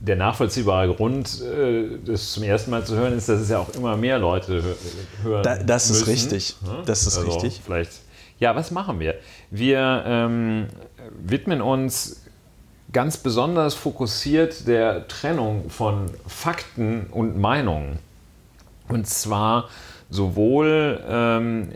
Der 0.00 0.16
nachvollziehbare 0.16 0.94
Grund, 0.94 1.42
äh, 1.42 1.98
das 2.04 2.32
zum 2.32 2.44
ersten 2.44 2.70
Mal 2.70 2.84
zu 2.84 2.94
hören, 2.96 3.16
ist, 3.16 3.28
dass 3.28 3.40
es 3.40 3.48
ja 3.48 3.58
auch 3.58 3.70
immer 3.74 3.96
mehr 3.96 4.18
Leute 4.18 4.62
hören. 5.22 5.42
Da, 5.42 5.58
das 5.58 5.88
müssen. 5.88 6.02
ist 6.02 6.08
richtig. 6.08 6.56
Das 6.86 7.06
ist 7.06 7.18
also 7.18 7.30
richtig. 7.30 7.60
Vielleicht. 7.64 7.92
Ja, 8.38 8.54
was 8.54 8.70
machen 8.70 9.00
wir? 9.00 9.16
Wir 9.50 10.04
ähm, 10.06 10.66
widmen 11.20 11.60
uns 11.60 12.22
ganz 12.92 13.16
besonders 13.16 13.74
fokussiert 13.74 14.66
der 14.68 15.08
Trennung 15.08 15.68
von 15.68 16.06
Fakten 16.26 17.06
und 17.10 17.36
Meinungen. 17.36 17.98
Und 18.88 19.06
zwar 19.06 19.68
sowohl 20.10 21.02
ähm, 21.06 21.68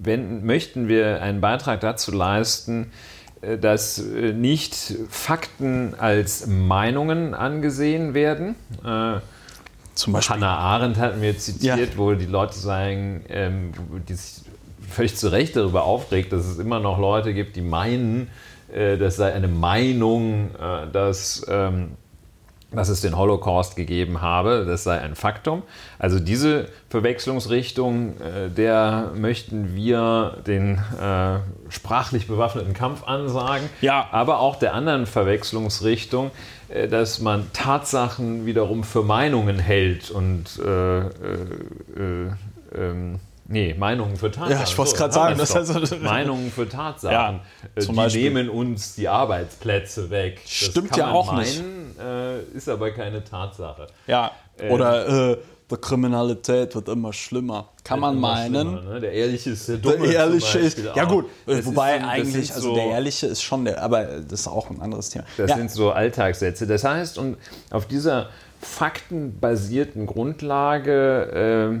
wenn, 0.00 0.44
möchten 0.44 0.86
wir 0.86 1.22
einen 1.22 1.40
Beitrag 1.40 1.80
dazu 1.80 2.12
leisten, 2.12 2.92
dass 3.60 3.98
äh, 3.98 4.32
nicht 4.32 4.74
Fakten 5.08 5.94
als 5.98 6.46
Meinungen 6.46 7.34
angesehen 7.34 8.14
werden. 8.14 8.54
Äh, 8.84 9.20
Zum 9.94 10.12
Beispiel. 10.12 10.36
Hannah 10.36 10.56
Arendt 10.58 10.98
hatten 10.98 11.20
wir 11.22 11.36
zitiert, 11.38 11.78
Ja. 11.78 11.96
wo 11.96 12.12
die 12.14 12.26
Leute 12.26 12.54
sagen, 12.58 13.24
ähm, 13.28 13.72
die 14.08 14.14
sich 14.14 14.44
völlig 14.90 15.16
zu 15.16 15.28
Recht 15.28 15.56
darüber 15.56 15.84
aufregt, 15.84 16.32
dass 16.32 16.44
es 16.46 16.58
immer 16.58 16.80
noch 16.80 16.98
Leute 16.98 17.34
gibt, 17.34 17.56
die 17.56 17.62
meinen, 17.62 18.28
äh, 18.72 18.96
das 18.98 19.16
sei 19.16 19.32
eine 19.32 19.48
Meinung, 19.48 20.50
äh, 20.54 20.90
dass, 20.92 21.44
ähm, 21.48 21.92
dass 22.74 22.88
es 22.88 23.00
den 23.00 23.16
Holocaust 23.16 23.76
gegeben 23.76 24.20
habe. 24.20 24.64
Das 24.66 24.84
sei 24.84 25.00
ein 25.00 25.14
Faktum. 25.14 25.62
Also 25.98 26.18
diese 26.18 26.68
Verwechslungsrichtung, 26.88 28.20
äh, 28.20 28.50
der 28.50 29.12
möchten 29.14 29.74
wir 29.74 30.38
den 30.46 30.78
äh, 31.00 31.38
sprachlich 31.70 32.26
bewaffneten 32.26 32.74
Kampf 32.74 33.04
ansagen. 33.04 33.68
Ja. 33.80 34.08
Aber 34.10 34.40
auch 34.40 34.56
der 34.56 34.74
anderen 34.74 35.06
Verwechslungsrichtung, 35.06 36.30
äh, 36.68 36.88
dass 36.88 37.20
man 37.20 37.46
Tatsachen 37.52 38.46
wiederum 38.46 38.84
für 38.84 39.02
Meinungen 39.02 39.58
hält 39.58 40.10
und 40.10 40.58
äh, 40.64 40.98
äh, 40.98 41.08
äh, 41.96 42.30
ähm, 42.76 43.20
nee, 43.46 43.74
Meinungen 43.74 44.16
für 44.16 44.30
Tatsachen. 44.30 44.52
Ja, 44.52 44.62
ich 44.64 44.76
wollte 44.78 44.92
es 44.92 44.96
gerade 44.98 45.12
sagen, 45.14 45.38
das 45.38 45.54
heißt- 45.54 46.00
Meinungen 46.02 46.50
für 46.50 46.68
Tatsachen. 46.68 47.12
Ja, 47.12 47.40
Äh, 47.74 47.80
zum 47.80 47.94
die 47.94 47.96
Beispiel. 47.96 48.22
nehmen 48.24 48.48
uns 48.48 48.94
die 48.94 49.08
Arbeitsplätze 49.08 50.10
weg. 50.10 50.40
Das 50.42 50.50
Stimmt 50.52 50.96
ja 50.96 51.10
auch 51.10 51.32
meinen, 51.32 51.40
nicht. 51.40 51.62
Äh, 52.00 52.40
ist 52.56 52.68
aber 52.68 52.90
keine 52.90 53.22
Tatsache. 53.24 53.86
Ja. 54.06 54.30
Ähm. 54.58 54.70
Oder 54.72 55.30
äh, 55.32 55.36
die 55.70 55.76
Kriminalität 55.76 56.74
wird 56.74 56.88
immer 56.88 57.12
schlimmer. 57.12 57.70
Kann 57.84 57.98
man 57.98 58.20
meinen. 58.20 58.74
ne? 58.84 59.00
Der 59.00 59.12
Ehrliche 59.12 59.50
ist 59.50 59.66
der 59.68 59.78
Dumme. 59.78 59.96
Der 60.06 60.12
ehrliche 60.12 60.58
ist. 60.58 60.78
Ja, 60.94 61.04
gut. 61.04 61.24
Das 61.46 61.64
Wobei 61.64 61.96
ist 61.96 62.04
eigentlich, 62.04 62.52
also 62.54 62.68
so- 62.70 62.74
der 62.74 62.84
Ehrliche 62.86 63.26
ist 63.26 63.42
schon 63.42 63.64
der, 63.64 63.82
aber 63.82 64.04
das 64.04 64.40
ist 64.40 64.48
auch 64.48 64.68
ein 64.70 64.80
anderes 64.82 65.08
Thema. 65.10 65.24
Das 65.38 65.50
ja. 65.50 65.56
sind 65.56 65.70
so 65.70 65.90
Alltagssätze. 65.90 66.66
Das 66.66 66.84
heißt, 66.84 67.16
und 67.18 67.38
auf 67.70 67.86
dieser 67.86 68.28
faktenbasierten 68.60 70.06
Grundlage 70.06 71.80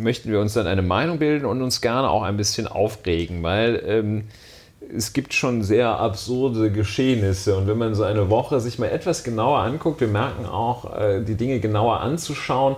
möchten 0.00 0.30
wir 0.30 0.40
uns 0.40 0.54
dann 0.54 0.66
eine 0.66 0.82
Meinung 0.82 1.18
bilden 1.18 1.44
und 1.46 1.62
uns 1.62 1.80
gerne 1.80 2.08
auch 2.10 2.22
ein 2.22 2.36
bisschen 2.36 2.66
aufregen, 2.66 3.42
weil 3.42 3.82
ähm, 3.86 4.24
es 4.94 5.12
gibt 5.12 5.32
schon 5.34 5.62
sehr 5.62 5.88
absurde 5.98 6.70
Geschehnisse 6.70 7.56
und 7.56 7.66
wenn 7.66 7.78
man 7.78 7.94
so 7.94 8.02
eine 8.04 8.28
Woche 8.30 8.60
sich 8.60 8.78
mal 8.78 8.88
etwas 8.88 9.24
genauer 9.24 9.58
anguckt, 9.60 10.00
wir 10.00 10.08
merken 10.08 10.46
auch, 10.46 10.96
äh, 10.96 11.22
die 11.22 11.36
Dinge 11.36 11.58
genauer 11.60 12.00
anzuschauen, 12.00 12.76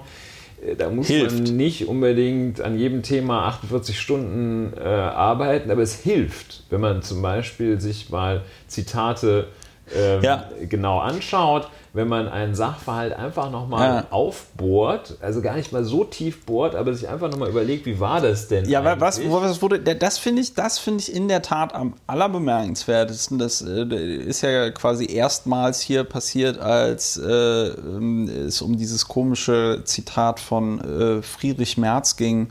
äh, 0.65 0.77
da 0.77 0.89
muss 0.91 1.09
Hilft. 1.09 1.35
man 1.45 1.57
nicht 1.57 1.89
unbedingt 1.89 2.61
an 2.61 2.79
jedem 2.79 3.03
Thema 3.03 3.47
48 3.49 3.99
Stunden 3.99 4.73
äh, 4.79 4.85
arbeiten, 4.87 5.71
aber 5.71 5.83
es 5.83 5.95
hilft, 6.01 6.65
wenn 6.71 6.81
man 6.81 7.03
zum 7.03 7.23
Beispiel 7.23 7.81
sich 7.81 8.11
mal 8.11 8.43
Zitate 8.69 9.49
ähm, 9.97 10.23
Ja. 10.23 10.49
genau 10.69 10.99
anschaut, 11.01 11.69
wenn 11.97 12.09
man 12.09 12.29
einen 12.29 12.55
Sachverhalt 12.55 13.15
einfach 13.15 13.51
nochmal 13.51 13.89
Ja. 13.89 14.07
aufbohrt, 14.11 15.17
also 15.23 15.41
gar 15.41 15.57
nicht 15.57 15.73
mal 15.73 15.83
so 15.83 16.05
tief 16.05 16.45
bohrt, 16.45 16.75
aber 16.75 16.93
sich 16.93 17.09
einfach 17.09 17.31
nochmal 17.31 17.49
überlegt, 17.49 17.87
wie 17.87 17.99
war 17.99 18.21
das 18.21 18.49
denn? 18.49 18.69
Ja, 18.69 19.01
was, 19.01 19.19
was 19.25 19.63
wurde, 19.63 19.81
das 19.81 20.19
finde 20.19 20.43
ich, 20.43 20.53
das 20.53 20.79
finde 20.79 21.01
ich 21.01 21.15
in 21.15 21.27
der 21.29 21.41
Tat 21.41 21.75
am 21.75 21.95
allerbemerkenswertesten. 22.07 23.39
Das 23.39 23.63
äh, 23.63 23.85
ist 24.17 24.43
ja 24.43 24.71
quasi 24.71 25.11
erstmals 25.11 25.81
hier 25.81 26.05
passiert, 26.05 26.59
als 26.59 27.17
äh, 27.17 27.31
ähm, 27.69 28.29
es 28.47 28.61
um 28.61 28.77
dieses 28.77 29.09
komische 29.09 29.81
Zitat 29.85 30.39
von 30.39 30.81
äh, 30.81 31.23
Friedrich 31.23 31.79
Merz 31.79 32.17
ging, 32.17 32.49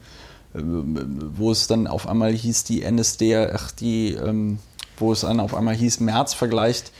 äh, 0.56 0.60
wo 0.64 1.52
es 1.52 1.68
dann 1.68 1.86
auf 1.86 2.08
einmal 2.08 2.32
hieß, 2.32 2.64
die 2.64 2.82
NSDAP, 2.90 3.52
ach, 3.54 3.72
die, 3.72 4.14
ähm, 4.14 4.58
wo 4.98 5.12
es 5.12 5.22
dann 5.22 5.40
auf 5.40 5.54
einmal 5.54 5.76
hieß, 5.76 6.00
Merz 6.00 6.34
vergleicht 6.34 6.92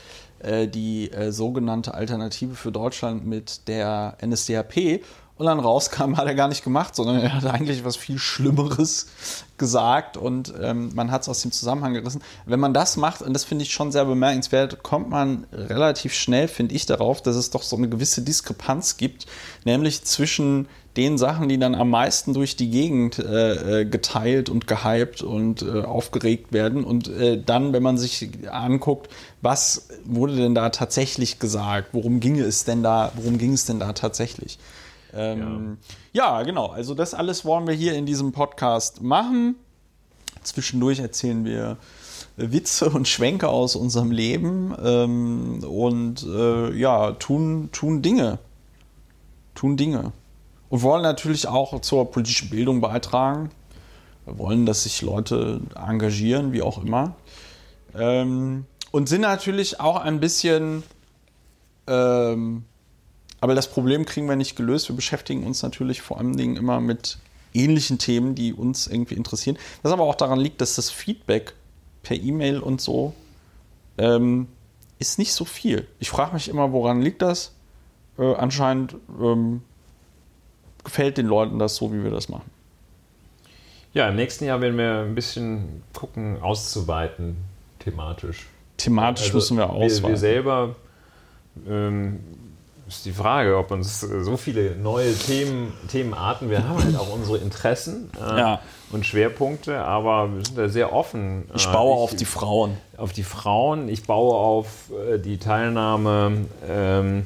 die 0.68 1.12
äh, 1.12 1.32
sogenannte 1.32 1.94
Alternative 1.94 2.56
für 2.56 2.72
Deutschland 2.72 3.26
mit 3.26 3.68
der 3.68 4.18
NSDAP. 4.26 5.02
Und 5.38 5.48
dann 5.48 5.60
rauskam, 5.60 6.16
hat 6.18 6.28
er 6.28 6.36
gar 6.36 6.48
nicht 6.48 6.64
gemacht, 6.64 6.96
sondern 6.96 7.20
er 7.20 7.34
hat 7.34 7.46
eigentlich 7.46 7.84
was 7.84 7.96
viel 7.96 8.18
Schlimmeres 8.18 9.08
gesagt 9.58 10.18
und 10.18 10.54
ähm, 10.62 10.92
man 10.94 11.12
hat 11.12 11.24
es 11.24 11.30
aus 11.30 11.42
dem 11.42 11.52
Zusammenhang 11.52 11.94
gerissen. 11.94 12.22
Wenn 12.46 12.60
man 12.60 12.74
das 12.74 12.98
macht, 12.98 13.22
und 13.22 13.34
das 13.34 13.44
finde 13.44 13.64
ich 13.64 13.72
schon 13.72 13.92
sehr 13.92 14.06
bemerkenswert, 14.06 14.84
kommt 14.84 15.10
man 15.10 15.46
relativ 15.52 16.14
schnell, 16.14 16.48
finde 16.48 16.76
ich, 16.76 16.86
darauf, 16.86 17.22
dass 17.22 17.36
es 17.36 17.50
doch 17.50 17.64
so 17.64 17.76
eine 17.76 17.90
gewisse 17.90 18.22
Diskrepanz 18.22 18.98
gibt, 18.98 19.26
nämlich 19.64 20.04
zwischen 20.04 20.68
den 20.98 21.18
Sachen, 21.18 21.50
die 21.50 21.58
dann 21.58 21.76
am 21.76 21.90
meisten 21.90 22.34
durch 22.34 22.56
die 22.56 22.70
Gegend 22.70 23.20
äh, 23.20 23.82
äh, 23.82 23.86
geteilt 23.86 24.50
und 24.50 24.68
gehypt 24.68 25.22
und 25.22 25.62
äh, 25.62 25.82
aufgeregt 25.82 26.54
werden. 26.54 26.84
Und 26.84 27.08
äh, 27.08 27.42
dann, 27.42 27.74
wenn 27.74 27.84
man 27.84 27.98
sich 27.98 28.30
anguckt, 28.50 29.10
was 29.42 29.90
wurde 30.06 30.36
denn 30.36 30.56
da 30.56 30.70
tatsächlich 30.70 31.40
gesagt, 31.40 31.90
worum 31.92 32.20
ging 32.20 32.40
es 32.40 32.64
denn 32.64 32.84
da, 32.84 33.12
worum 33.16 33.38
ging 33.38 33.54
es 33.54 33.66
denn 33.66 33.80
da 33.80 33.94
tatsächlich? 33.94 34.58
Ähm, 35.14 35.78
ja. 36.14 36.44
genau. 36.44 36.68
Also 36.68 36.94
das 36.94 37.14
alles 37.14 37.46
wollen 37.46 37.68
wir 37.68 37.74
hier 37.74 37.94
in 37.96 38.06
diesem 38.06 38.32
Podcast 38.32 39.02
machen. 39.02 39.56
Zwischendurch 40.44 41.00
erzählen 41.00 41.44
wir 41.44 41.78
Witze 42.38 42.90
und 42.90 43.08
Schwenke 43.08 43.48
aus 43.48 43.76
unserem 43.76 44.12
Leben 44.12 44.76
ähm, 44.84 45.64
und 45.64 46.24
äh, 46.24 46.74
ja, 46.74 47.14
tun, 47.14 47.70
tun 47.72 48.02
Dinge. 48.02 48.40
Tun 49.56 49.78
Dinge. 49.78 50.12
Und 50.76 50.82
wollen 50.82 51.04
natürlich 51.04 51.48
auch 51.48 51.80
zur 51.80 52.12
politischen 52.12 52.50
Bildung 52.50 52.82
beitragen. 52.82 53.50
Wir 54.26 54.38
wollen, 54.38 54.66
dass 54.66 54.84
sich 54.84 55.02
Leute 55.02 55.62
engagieren, 55.74 56.52
wie 56.52 56.62
auch 56.62 56.84
immer. 56.84 57.16
Ähm, 57.98 58.66
und 58.92 59.08
sind 59.08 59.22
natürlich 59.22 59.80
auch 59.80 59.96
ein 59.96 60.20
bisschen 60.20 60.84
ähm, 61.88 62.66
aber 63.40 63.54
das 63.56 63.70
Problem 63.70 64.06
kriegen 64.06 64.28
wir 64.28 64.36
nicht 64.36 64.56
gelöst. 64.56 64.90
Wir 64.90 64.96
beschäftigen 64.96 65.46
uns 65.46 65.62
natürlich 65.62 66.02
vor 66.02 66.18
allen 66.18 66.36
Dingen 66.36 66.58
immer 66.58 66.80
mit 66.80 67.20
ähnlichen 67.54 67.98
Themen, 67.98 68.36
die 68.36 68.54
uns 68.54 68.88
irgendwie 68.88 69.16
interessieren. 69.16 69.58
Was 69.84 69.92
aber 69.92 70.04
auch 70.04 70.16
daran 70.16 70.40
liegt, 70.40 70.62
dass 70.62 70.76
das 70.76 70.90
Feedback 70.90 71.54
per 72.04 72.18
E-Mail 72.18 72.60
und 72.60 72.82
so 72.82 73.14
ähm, 73.98 74.48
ist 75.00 75.20
nicht 75.20 75.34
so 75.34 75.46
viel. 75.46 75.88
Ich 76.00 76.10
frage 76.10 76.34
mich 76.34 76.50
immer, 76.50 76.72
woran 76.72 77.02
liegt 77.02 77.22
das? 77.22 77.54
Äh, 78.18 78.34
anscheinend 78.34 78.96
ähm, 79.22 79.62
gefällt 80.86 81.18
den 81.18 81.26
Leuten 81.28 81.60
das 81.60 81.76
so, 81.76 81.92
wie 81.92 82.04
wir 82.04 82.12
das 82.12 82.30
machen. 82.30 82.50
Ja, 83.94 84.10
im 84.10 84.16
nächsten 84.16 84.46
Jahr 84.46 84.60
werden 84.62 84.78
wir 84.78 85.00
ein 85.06 85.16
bisschen 85.16 85.84
gucken, 85.94 86.42
auszuweiten, 86.42 87.38
thematisch. 87.80 88.48
Thematisch 88.78 89.26
Also 89.28 89.38
müssen 89.38 89.58
wir 89.58 89.68
Wir, 89.70 89.74
ausweiten. 89.74 90.10
wir 90.10 90.18
selber 90.18 90.76
ähm, 91.68 92.20
ist 92.88 93.06
die 93.06 93.14
Frage, 93.14 93.58
ob 93.58 93.72
uns 93.72 94.04
äh, 94.04 94.22
so 94.24 94.36
viele 94.38 94.76
neue 94.76 95.14
Themen, 95.16 95.72
Themenarten, 95.90 96.50
wir 96.50 96.68
haben 96.68 96.84
halt 96.84 96.96
auch 96.98 97.12
unsere 97.14 97.38
Interessen 97.38 98.12
äh, 98.22 98.38
Ja. 98.40 98.62
und 98.92 99.06
Schwerpunkte, 99.06 99.80
aber 99.80 100.36
wir 100.36 100.46
sind 100.46 100.58
da 100.58 100.68
sehr 100.70 100.92
offen. 100.94 101.46
ich 101.56 101.66
Äh, 101.66 101.72
baue 101.72 101.96
auf 101.96 102.14
die 102.16 102.26
Frauen. 102.26 102.78
auf 102.98 103.14
die 103.14 103.24
Frauen, 103.24 103.88
ich 103.88 104.04
baue 104.04 104.36
auf 104.36 104.92
äh, 105.10 105.18
die 105.20 105.38
Teilnahme 105.38 106.46
ähm, 106.70 107.26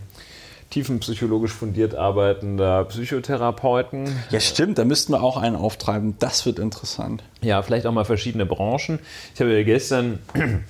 tiefenpsychologisch 0.69 1.51
fundiert 1.51 1.95
arbeitender 1.95 2.85
Psychotherapeuten. 2.85 4.07
Ja, 4.29 4.39
stimmt, 4.39 4.77
da 4.77 4.85
müssten 4.85 5.13
wir 5.13 5.23
auch 5.23 5.37
einen 5.37 5.55
auftreiben. 5.55 6.15
Das 6.19 6.45
wird 6.45 6.59
interessant. 6.59 7.23
Ja, 7.41 7.61
vielleicht 7.61 7.85
auch 7.85 7.91
mal 7.91 8.05
verschiedene 8.05 8.45
Branchen. 8.45 8.99
Ich 9.33 9.41
habe 9.41 9.51
ja 9.55 9.63
gestern 9.63 10.19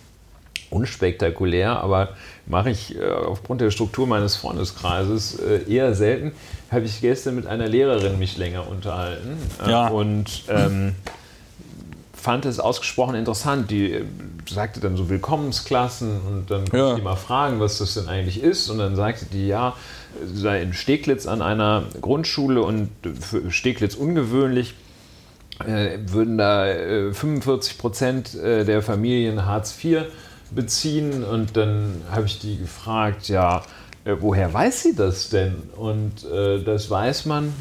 unspektakulär, 0.70 1.82
aber 1.82 2.10
mache 2.46 2.70
ich 2.70 2.96
äh, 2.98 3.04
aufgrund 3.10 3.62
der 3.62 3.72
Struktur 3.72 4.08
meines 4.08 4.36
Freundeskreises 4.36 5.40
äh, 5.40 5.72
eher 5.72 5.94
selten, 5.96 6.32
habe 6.72 6.86
ich 6.86 7.02
gestern 7.02 7.36
mit 7.36 7.48
einer 7.48 7.68
Lehrerin 7.68 8.20
mich 8.20 8.38
länger 8.38 8.68
unterhalten. 8.70 9.38
Äh, 9.66 9.72
Ja. 9.72 9.88
Und 9.88 10.44
ähm, 10.50 10.96
fand 12.30 12.46
es 12.46 12.60
ausgesprochen 12.60 13.16
interessant. 13.16 13.72
Die 13.72 13.92
äh, 13.92 14.06
sagte 14.48 14.80
dann 14.80 14.96
so 14.96 15.10
Willkommensklassen 15.10 16.22
und 16.30 16.52
dann 16.52 16.60
konnte 16.60 16.78
Ja. 16.78 16.90
ich 16.92 16.98
die 16.98 17.02
mal 17.02 17.16
fragen, 17.16 17.60
was 17.60 17.80
das 17.80 17.96
denn 17.96 18.08
eigentlich 18.08 18.44
ist. 18.44 18.70
Und 18.70 18.78
dann 18.78 18.96
sagte 18.96 19.26
die, 19.26 19.48
ja, 19.48 19.74
sie 20.32 20.40
sei 20.40 20.62
in 20.62 20.74
Steglitz 20.74 21.26
an 21.26 21.42
einer 21.42 21.86
Grundschule 22.02 22.62
und 22.62 22.90
für 23.20 23.50
Steglitz 23.50 23.96
ungewöhnlich 23.96 24.76
äh, 25.66 25.98
würden 26.06 26.38
da 26.38 26.68
äh, 26.68 27.14
45 27.14 27.80
Prozent 27.80 28.36
äh, 28.36 28.64
der 28.64 28.84
Familien 28.84 29.48
Hartz 29.48 29.76
IV 29.84 30.04
beziehen. 30.52 31.24
Und 31.24 31.58
dann 31.58 32.04
habe 32.12 32.28
ich 32.28 32.38
die 32.38 32.60
gefragt, 32.60 33.28
ja, 33.28 33.64
woher 34.20 34.54
weiß 34.54 34.84
sie 34.84 34.96
das 34.96 35.30
denn? 35.30 35.56
Und 35.76 36.24
das 36.24 36.90
weiß 36.90 37.26
man, 37.26 37.54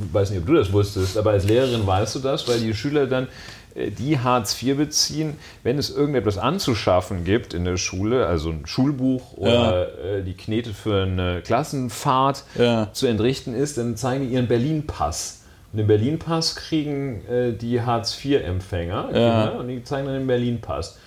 ich 0.00 0.12
weiß 0.12 0.30
nicht, 0.30 0.40
ob 0.40 0.46
du 0.46 0.54
das 0.54 0.72
wusstest, 0.72 1.16
aber 1.16 1.30
als 1.30 1.44
Lehrerin 1.44 1.86
weißt 1.86 2.16
du 2.16 2.18
das, 2.18 2.46
weil 2.48 2.60
die 2.60 2.74
Schüler 2.74 3.06
dann 3.06 3.28
die 3.74 4.18
Hartz 4.20 4.62
IV 4.62 4.76
beziehen, 4.76 5.36
wenn 5.62 5.78
es 5.78 5.90
irgendetwas 5.90 6.38
anzuschaffen 6.38 7.24
gibt 7.24 7.54
in 7.54 7.64
der 7.64 7.76
Schule, 7.76 8.26
also 8.26 8.50
ein 8.50 8.66
Schulbuch 8.66 9.32
oder 9.36 9.88
äh, 10.18 10.22
die 10.22 10.34
Knete 10.34 10.72
für 10.74 11.02
eine 11.02 11.40
Klassenfahrt 11.42 12.44
Ja. 12.56 12.88
zu 12.92 13.06
entrichten 13.06 13.54
ist, 13.54 13.76
dann 13.78 13.96
zeigen 13.96 14.28
die 14.28 14.34
ihren 14.34 14.46
Berlin-Pass. 14.46 15.40
Und 15.72 15.78
den 15.78 15.86
Berlin-Pass 15.88 16.54
kriegen 16.54 17.24
äh, 17.26 17.52
die 17.52 17.82
Hartz-IV-Empfänger 17.82 19.08
Ja. 19.12 19.46
Kinder, 19.46 19.58
und 19.58 19.68
die 19.68 19.82
zeigen 19.82 20.06
dann 20.06 20.18
den 20.18 20.26
Berlin-Pass. 20.26 20.98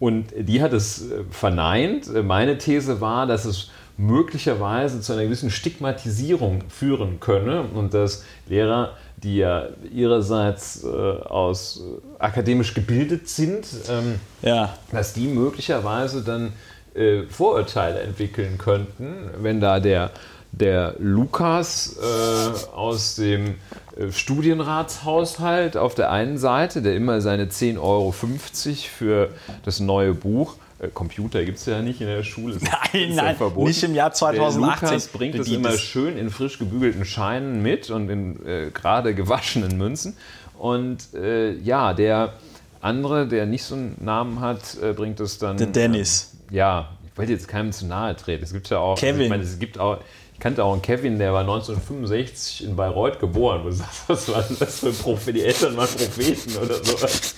Und 0.00 0.26
die 0.38 0.62
hat 0.62 0.72
es 0.72 1.10
äh, 1.10 1.24
verneint. 1.30 2.06
Äh, 2.14 2.22
Meine 2.22 2.56
These 2.56 3.00
war, 3.00 3.26
dass 3.26 3.44
es 3.44 3.70
möglicherweise 3.98 5.00
zu 5.00 5.12
einer 5.12 5.24
gewissen 5.24 5.50
Stigmatisierung 5.50 6.62
führen 6.68 7.18
könne 7.20 7.62
und 7.74 7.94
dass 7.94 8.24
Lehrer, 8.48 8.92
die 9.22 9.38
ja 9.38 9.64
ihrerseits 9.92 10.84
äh, 10.84 10.86
aus 10.88 11.80
äh, 11.80 12.22
akademisch 12.22 12.74
gebildet 12.74 13.28
sind, 13.28 13.66
ähm, 13.88 14.20
Ja. 14.42 14.74
dass 14.92 15.12
die 15.12 15.26
möglicherweise 15.26 16.22
dann 16.22 16.52
äh, 16.94 17.22
Vorurteile 17.24 18.00
entwickeln 18.00 18.58
könnten, 18.58 19.30
wenn 19.40 19.60
da 19.60 19.80
der, 19.80 20.10
der 20.52 20.94
Lukas 20.98 21.96
äh, 22.00 22.74
aus 22.74 23.16
dem 23.16 23.56
äh, 23.96 24.10
Studienratshaushalt 24.12 25.76
auf 25.76 25.94
der 25.94 26.10
einen 26.10 26.38
Seite, 26.38 26.82
der 26.82 26.94
immer 26.94 27.20
seine 27.20 27.46
10,50 27.46 27.78
Euro 27.80 28.12
für 28.12 29.30
das 29.64 29.80
neue 29.80 30.14
Buch, 30.14 30.56
Computer 30.94 31.44
gibt 31.44 31.58
es 31.58 31.66
ja 31.66 31.82
nicht 31.82 32.00
in 32.00 32.06
der 32.06 32.22
Schule, 32.22 32.54
ist, 32.54 32.62
Nein, 32.92 33.10
ist 33.10 33.16
nein, 33.16 33.36
verboten. 33.36 33.66
nicht 33.68 33.82
im 33.82 33.94
Jahr 33.94 34.12
2018. 34.12 34.80
Der 34.80 34.88
Lukas 34.90 35.08
bringt 35.08 35.34
es 35.34 35.48
immer 35.48 35.70
das- 35.70 35.80
schön 35.80 36.16
in 36.16 36.30
frisch 36.30 36.58
gebügelten 36.58 37.04
Scheinen 37.04 37.62
mit 37.62 37.90
und 37.90 38.08
in 38.08 38.46
äh, 38.46 38.70
gerade 38.72 39.14
gewaschenen 39.14 39.76
Münzen. 39.76 40.16
Und 40.56 41.14
äh, 41.14 41.52
ja, 41.58 41.94
der 41.94 42.34
andere, 42.80 43.26
der 43.26 43.46
nicht 43.46 43.64
so 43.64 43.74
einen 43.74 43.96
Namen 44.00 44.40
hat, 44.40 44.76
äh, 44.82 44.92
bringt 44.92 45.18
es 45.20 45.38
dann. 45.38 45.56
Der 45.56 45.66
Dennis. 45.66 46.32
Ähm, 46.50 46.56
ja, 46.56 46.88
ich 47.10 47.18
wollte 47.18 47.32
jetzt 47.32 47.48
keinem 47.48 47.72
zu 47.72 47.86
nahe 47.86 48.14
treten. 48.14 48.44
Es 48.44 48.52
gibt 48.52 48.68
ja 48.70 48.78
auch. 48.78 48.96
Kevin. 48.98 49.22
ich 49.22 49.28
meine, 49.28 49.42
es 49.42 49.58
gibt 49.58 49.78
auch. 49.78 49.98
Ich 50.38 50.42
kannte 50.44 50.62
auch 50.62 50.72
einen 50.72 50.82
Kevin, 50.82 51.18
der 51.18 51.32
war 51.32 51.40
1965 51.40 52.64
in 52.64 52.76
Bayreuth 52.76 53.18
geboren. 53.18 53.62
Was 54.06 54.26
denn 54.26 54.56
das 54.60 54.78
für 54.78 54.86
ein 54.86 54.94
Prophet? 54.94 55.34
Die 55.34 55.42
Eltern 55.42 55.76
waren 55.76 55.88
Propheten 55.88 56.56
oder 56.64 56.74
sowas. 56.74 57.34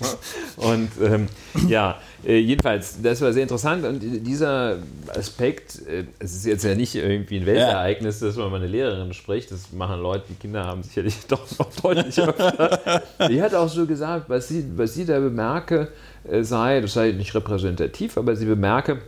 Und 0.58 0.90
ähm, 1.02 1.26
ja, 1.66 1.98
äh, 2.26 2.36
jedenfalls, 2.36 3.00
das 3.00 3.22
war 3.22 3.32
sehr 3.32 3.44
interessant. 3.44 3.86
Und 3.86 4.00
dieser 4.00 4.80
Aspekt, 5.16 5.78
äh, 5.88 6.04
es 6.18 6.34
ist 6.34 6.44
jetzt 6.44 6.62
ja 6.62 6.74
nicht 6.74 6.94
irgendwie 6.94 7.38
ein 7.38 7.46
Weltereignis, 7.46 8.18
dass 8.18 8.36
man 8.36 8.50
mal 8.50 8.56
eine 8.56 8.66
Lehrerin 8.66 9.14
spricht. 9.14 9.50
Das 9.50 9.72
machen 9.72 10.02
Leute, 10.02 10.24
die 10.28 10.34
Kinder 10.34 10.66
haben 10.66 10.82
sicherlich 10.82 11.14
doch 11.28 11.46
noch 11.58 11.74
deutlich 11.76 12.20
öfter. 12.20 13.02
Die 13.30 13.40
hat 13.40 13.54
auch 13.54 13.70
so 13.70 13.86
gesagt, 13.86 14.28
was 14.28 14.48
sie, 14.48 14.66
was 14.76 14.92
sie 14.92 15.06
da 15.06 15.18
bemerke, 15.20 15.88
äh, 16.30 16.42
sei, 16.42 16.82
das 16.82 16.92
sei 16.92 17.12
nicht 17.12 17.34
repräsentativ, 17.34 18.18
aber 18.18 18.36
sie 18.36 18.44
bemerke, 18.44 18.98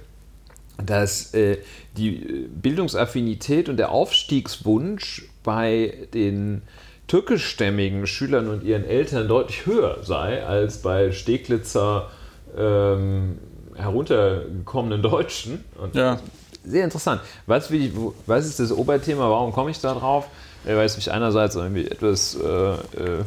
dass 0.87 1.35
äh, 1.35 1.59
die 1.97 2.17
äh, 2.17 2.49
Bildungsaffinität 2.49 3.69
und 3.69 3.77
der 3.77 3.91
Aufstiegswunsch 3.91 5.29
bei 5.43 6.09
den 6.15 6.62
türkischstämmigen 7.09 8.07
Schülern 8.07 8.49
und 8.49 8.65
ihren 8.65 8.85
Eltern 8.85 9.29
deutlich 9.29 9.67
höher 9.67 9.99
sei 10.03 10.45
als 10.45 10.79
bei 10.79 11.12
Steglitzer 11.12 12.11
ähm, 12.57 13.39
heruntergekommenen 13.77 15.03
Deutschen. 15.03 15.64
Und 15.79 15.95
Ja. 15.95 16.18
Sehr 16.64 16.85
interessant. 16.85 17.21
Was, 17.47 17.71
ich, 17.71 17.90
was 18.27 18.47
ist 18.47 18.61
das 18.61 18.73
Oberthema? 18.73 19.29
Warum 19.29 19.53
komme 19.53 19.71
ich 19.71 19.81
da 19.81 19.95
drauf? 19.95 20.29
Weil 20.64 20.79
es 20.87 20.95
mich 20.95 21.11
einerseits 21.11 21.57
irgendwie 21.57 21.87
etwas, 21.87 22.37
äh, 22.37 22.73
äh, 22.75 23.25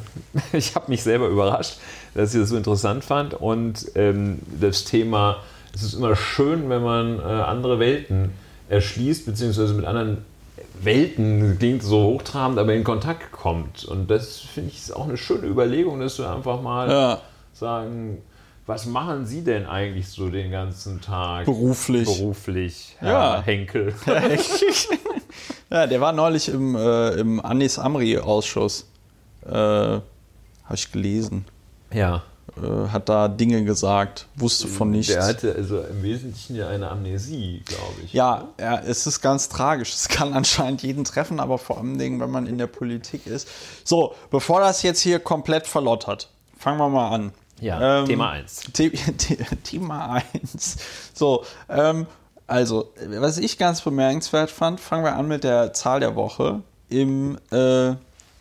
ich 0.53 0.73
habe 0.75 0.89
mich 0.89 1.03
selber 1.03 1.27
überrascht, 1.27 1.77
dass 2.13 2.33
ich 2.33 2.39
das 2.39 2.49
so 2.49 2.55
interessant 2.55 3.03
fand 3.03 3.33
und 3.33 3.91
ähm, 3.95 4.39
das 4.59 4.85
Thema, 4.85 5.43
es 5.75 5.83
ist 5.83 5.93
immer 5.93 6.15
schön, 6.15 6.69
wenn 6.69 6.81
man 6.81 7.19
äh, 7.19 7.23
andere 7.23 7.79
Welten 7.79 8.31
erschließt, 8.69 9.25
beziehungsweise 9.25 9.73
mit 9.73 9.85
anderen 9.85 10.25
Welten, 10.81 11.57
klingt 11.59 11.83
so 11.83 12.03
hochtrabend, 12.03 12.57
aber 12.59 12.73
in 12.73 12.83
Kontakt 12.83 13.31
kommt. 13.31 13.85
Und 13.85 14.09
das 14.09 14.39
finde 14.39 14.71
ich 14.71 14.77
ist 14.79 14.95
auch 14.95 15.07
eine 15.07 15.17
schöne 15.17 15.47
Überlegung, 15.47 15.99
dass 15.99 16.15
du 16.15 16.25
einfach 16.25 16.61
mal 16.61 16.89
Ja. 16.89 17.21
sagen, 17.53 18.21
was 18.65 18.85
machen 18.85 19.25
Sie 19.27 19.43
denn 19.43 19.67
eigentlich 19.67 20.07
so 20.07 20.29
den 20.29 20.49
ganzen 20.51 20.99
Tag? 21.01 21.45
Beruflich. 21.45 22.05
Beruflich, 22.05 22.95
Herr 22.99 23.11
Ja. 23.11 23.41
Henkel. 23.43 23.93
ja, 25.69 25.87
der 25.87 26.01
war 26.01 26.11
neulich 26.13 26.49
im, 26.49 26.75
äh, 26.75 27.09
im 27.11 27.43
Anis 27.43 27.77
Amri-Ausschuss. 27.77 28.87
Äh, 29.45 29.51
Habe 29.51 30.01
ich 30.73 30.91
gelesen. 30.91 31.45
Ja. 31.93 32.23
Äh, 32.61 32.89
hat 32.89 33.09
da 33.09 33.27
Dinge 33.27 33.65
gesagt, 33.65 34.27
wusste 34.35 34.67
von 34.67 34.91
nichts. 34.91 35.11
Der 35.11 35.25
hatte 35.25 35.53
also 35.55 35.81
im 35.81 36.03
Wesentlichen 36.03 36.55
ja 36.55 36.69
eine 36.69 36.89
Amnesie, 36.89 37.63
glaube 37.65 37.95
ich. 38.03 38.13
Ja, 38.13 38.47
ja, 38.59 38.79
es 38.79 39.05
ist 39.07 39.21
ganz 39.21 39.49
tragisch. 39.49 39.93
Es 39.93 40.07
kann 40.07 40.33
anscheinend 40.35 40.81
jeden 40.81 41.03
treffen, 41.03 41.39
aber 41.39 41.57
vor 41.57 41.77
allem, 41.77 41.97
Dingen, 41.97 42.19
wenn 42.21 42.31
man 42.31 42.47
in 42.47 42.57
der 42.57 42.67
Politik 42.67 43.27
ist. 43.27 43.47
So, 43.83 44.15
bevor 44.31 44.61
das 44.61 44.83
jetzt 44.83 45.01
hier 45.01 45.19
komplett 45.19 45.67
verlottert, 45.67 46.29
fangen 46.57 46.77
wir 46.77 46.89
mal 46.89 47.09
an. 47.09 47.31
Ja, 47.59 47.99
Ähm, 47.99 48.05
Thema 48.05 48.31
1. 48.31 48.61
The 48.75 48.91
The 48.95 49.37
Thema 49.63 50.21
1. 50.33 50.77
So, 51.13 51.43
ähm, 51.69 52.05
also, 52.47 52.93
was 53.07 53.37
ich 53.37 53.57
ganz 53.57 53.81
bemerkenswert 53.81 54.51
fand, 54.51 54.79
fangen 54.79 55.03
wir 55.03 55.15
an 55.15 55.27
mit 55.27 55.43
der 55.43 55.73
Zahl 55.73 55.99
der 55.99 56.15
Woche. 56.15 56.61
Im, 56.89 57.37
äh, 57.51 57.95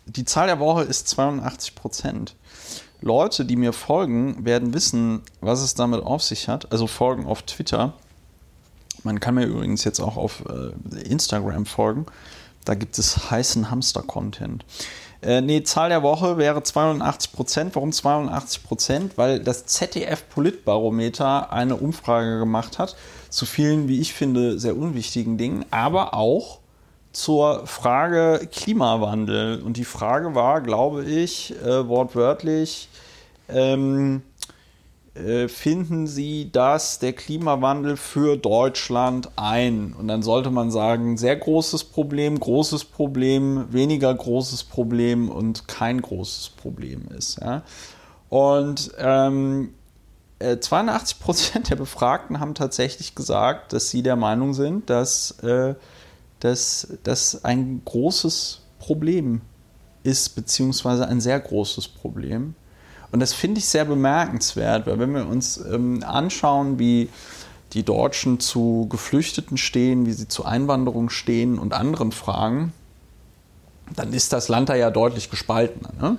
die 0.05 0.25
Zahl 0.25 0.47
der 0.47 0.59
Woche 0.59 0.83
ist 0.83 1.07
82 1.09 1.75
Prozent. 1.75 2.35
Leute, 3.05 3.45
die 3.45 3.55
mir 3.55 3.71
folgen, 3.71 4.45
werden 4.45 4.73
wissen, 4.73 5.21
was 5.39 5.61
es 5.61 5.75
damit 5.75 6.03
auf 6.03 6.23
sich 6.23 6.47
hat. 6.47 6.71
Also 6.71 6.87
folgen 6.87 7.27
auf 7.27 7.43
Twitter. 7.43 7.93
Man 9.03 9.19
kann 9.19 9.35
mir 9.35 9.45
übrigens 9.45 9.83
jetzt 9.83 9.99
auch 9.99 10.17
auf 10.17 10.43
äh, 10.49 11.01
Instagram 11.01 11.67
folgen. 11.67 12.07
Da 12.65 12.73
gibt 12.73 12.97
es 12.97 13.29
heißen 13.29 13.69
Hamster-Content. 13.69 14.65
Äh, 15.21 15.41
nee, 15.41 15.61
Zahl 15.61 15.89
der 15.89 16.01
Woche 16.01 16.39
wäre 16.39 16.63
82 16.63 17.31
Prozent. 17.31 17.75
Warum 17.75 17.91
82 17.91 18.63
Prozent? 18.63 19.17
Weil 19.19 19.39
das 19.39 19.67
ZDF-Politbarometer 19.67 21.53
eine 21.53 21.75
Umfrage 21.75 22.39
gemacht 22.39 22.79
hat 22.79 22.95
zu 23.29 23.45
vielen, 23.45 23.87
wie 23.87 24.01
ich 24.01 24.15
finde, 24.15 24.57
sehr 24.57 24.75
unwichtigen 24.75 25.37
Dingen, 25.37 25.63
aber 25.69 26.15
auch 26.15 26.59
zur 27.15 27.65
Frage 27.65 28.47
Klimawandel. 28.51 29.61
Und 29.61 29.77
die 29.77 29.85
Frage 29.85 30.35
war, 30.35 30.61
glaube 30.61 31.05
ich, 31.05 31.53
äh, 31.63 31.87
wortwörtlich, 31.87 32.89
ähm, 33.49 34.23
äh, 35.13 35.47
finden 35.47 36.07
Sie, 36.07 36.51
dass 36.51 36.99
der 36.99 37.13
Klimawandel 37.13 37.97
für 37.97 38.37
Deutschland 38.37 39.29
ein? 39.35 39.93
Und 39.93 40.07
dann 40.07 40.23
sollte 40.23 40.51
man 40.51 40.71
sagen, 40.71 41.17
sehr 41.17 41.35
großes 41.35 41.85
Problem, 41.85 42.39
großes 42.39 42.85
Problem, 42.85 43.71
weniger 43.71 44.13
großes 44.13 44.63
Problem 44.63 45.29
und 45.29 45.67
kein 45.67 46.01
großes 46.01 46.49
Problem 46.49 47.07
ist. 47.17 47.39
Ja? 47.41 47.63
Und 48.29 48.91
ähm, 48.97 49.73
äh, 50.39 50.57
82 50.59 51.19
Prozent 51.19 51.69
der 51.69 51.77
Befragten 51.77 52.39
haben 52.39 52.53
tatsächlich 52.55 53.15
gesagt, 53.15 53.73
dass 53.73 53.89
sie 53.89 54.03
der 54.03 54.15
Meinung 54.17 54.53
sind, 54.53 54.89
dass 54.89 55.31
äh, 55.39 55.75
dass 56.39 56.87
das 57.03 57.43
ein 57.43 57.81
großes 57.85 58.61
Problem 58.79 59.41
ist, 60.03 60.35
beziehungsweise 60.35 61.07
ein 61.07 61.21
sehr 61.21 61.39
großes 61.39 61.87
Problem. 61.87 62.55
Und 63.15 63.21
das 63.21 63.31
finde 63.31 63.59
ich 63.59 63.65
sehr 63.65 63.85
bemerkenswert, 63.85 64.87
weil 64.87 64.99
wenn 64.99 65.13
wir 65.13 65.25
uns 65.25 65.55
ähm, 65.55 66.03
anschauen, 66.05 66.79
wie 66.79 67.07
die 67.71 67.83
Deutschen 67.83 68.41
zu 68.41 68.87
Geflüchteten 68.89 69.55
stehen, 69.55 70.05
wie 70.05 70.11
sie 70.11 70.27
zu 70.27 70.43
Einwanderung 70.43 71.09
stehen 71.09 71.57
und 71.57 71.73
anderen 71.73 72.11
Fragen, 72.11 72.73
dann 73.95 74.11
ist 74.11 74.33
das 74.33 74.49
Land 74.49 74.67
da 74.67 74.75
ja 74.75 74.91
deutlich 74.91 75.29
gespaltener. 75.29 75.91
Ne? 75.97 76.17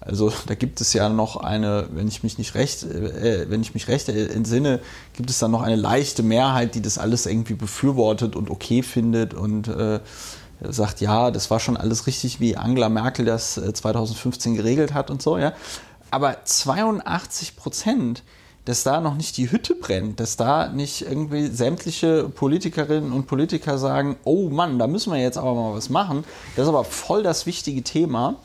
Also 0.00 0.32
da 0.48 0.56
gibt 0.56 0.80
es 0.80 0.92
ja 0.94 1.08
noch 1.08 1.36
eine, 1.36 1.86
wenn 1.92 2.08
ich 2.08 2.24
mich 2.24 2.38
nicht 2.38 2.56
recht, 2.56 2.82
äh, 2.82 3.48
wenn 3.48 3.62
ich 3.62 3.74
mich 3.74 3.86
recht 3.86 4.08
entsinne, 4.08 4.80
gibt 5.12 5.30
es 5.30 5.38
dann 5.38 5.52
noch 5.52 5.62
eine 5.62 5.76
leichte 5.76 6.24
Mehrheit, 6.24 6.74
die 6.74 6.82
das 6.82 6.98
alles 6.98 7.26
irgendwie 7.26 7.54
befürwortet 7.54 8.34
und 8.34 8.50
okay 8.50 8.82
findet 8.82 9.32
und 9.32 9.68
äh, 9.68 10.00
sagt, 10.68 11.00
ja, 11.00 11.30
das 11.30 11.50
war 11.50 11.60
schon 11.60 11.76
alles 11.76 12.06
richtig, 12.06 12.40
wie 12.40 12.56
Angela 12.56 12.88
Merkel 12.88 13.24
das 13.24 13.56
äh, 13.58 13.72
2015 13.72 14.56
geregelt 14.56 14.92
hat 14.92 15.10
und 15.10 15.22
so, 15.22 15.38
ja. 15.38 15.52
Aber 16.12 16.44
82 16.44 17.56
Prozent, 17.56 18.22
dass 18.64 18.84
da 18.84 19.00
noch 19.00 19.14
nicht 19.14 19.36
die 19.38 19.50
Hütte 19.50 19.74
brennt, 19.74 20.20
dass 20.20 20.36
da 20.36 20.68
nicht 20.68 21.02
irgendwie 21.02 21.48
sämtliche 21.48 22.28
Politikerinnen 22.28 23.12
und 23.12 23.26
Politiker 23.26 23.78
sagen, 23.78 24.16
oh 24.24 24.50
Mann, 24.50 24.78
da 24.78 24.86
müssen 24.86 25.12
wir 25.12 25.20
jetzt 25.20 25.38
aber 25.38 25.54
mal 25.54 25.74
was 25.74 25.90
machen. 25.90 26.24
Das 26.54 26.64
ist 26.64 26.68
aber 26.68 26.84
voll 26.84 27.22
das 27.22 27.46
wichtige 27.46 27.82
Thema. 27.82 28.36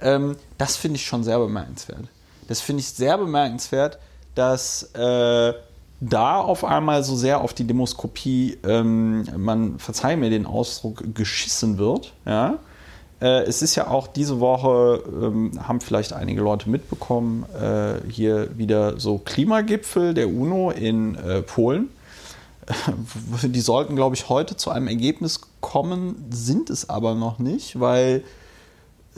Ähm, 0.00 0.36
das 0.56 0.76
finde 0.76 0.96
ich 0.96 1.06
schon 1.06 1.24
sehr 1.24 1.38
bemerkenswert. 1.38 2.04
Das 2.46 2.60
finde 2.60 2.80
ich 2.80 2.88
sehr 2.88 3.18
bemerkenswert, 3.18 3.98
dass 4.34 4.84
äh, 4.94 5.52
da 6.00 6.36
auf 6.36 6.64
einmal 6.64 7.02
so 7.02 7.16
sehr 7.16 7.40
auf 7.40 7.52
die 7.52 7.66
Demoskopie, 7.66 8.58
ähm, 8.64 9.26
man 9.36 9.78
verzeihe 9.78 10.16
mir 10.16 10.30
den 10.30 10.46
Ausdruck, 10.46 11.02
geschissen 11.14 11.78
wird. 11.78 12.14
Ja? 12.24 12.58
Äh, 13.20 13.42
es 13.42 13.62
ist 13.62 13.74
ja 13.74 13.88
auch 13.88 14.06
diese 14.06 14.40
Woche, 14.40 15.02
ähm, 15.06 15.52
haben 15.66 15.80
vielleicht 15.80 16.12
einige 16.12 16.40
Leute 16.40 16.70
mitbekommen, 16.70 17.44
äh, 17.60 18.10
hier 18.10 18.56
wieder 18.56 18.98
so 19.00 19.18
Klimagipfel 19.18 20.14
der 20.14 20.28
UNO 20.28 20.70
in 20.70 21.16
äh, 21.16 21.42
Polen. 21.42 21.88
Die 23.42 23.60
sollten, 23.60 23.96
glaube 23.96 24.14
ich, 24.14 24.28
heute 24.28 24.56
zu 24.56 24.70
einem 24.70 24.88
Ergebnis 24.88 25.40
kommen, 25.60 26.26
sind 26.30 26.70
es 26.70 26.88
aber 26.88 27.14
noch 27.14 27.38
nicht, 27.38 27.80
weil 27.80 28.22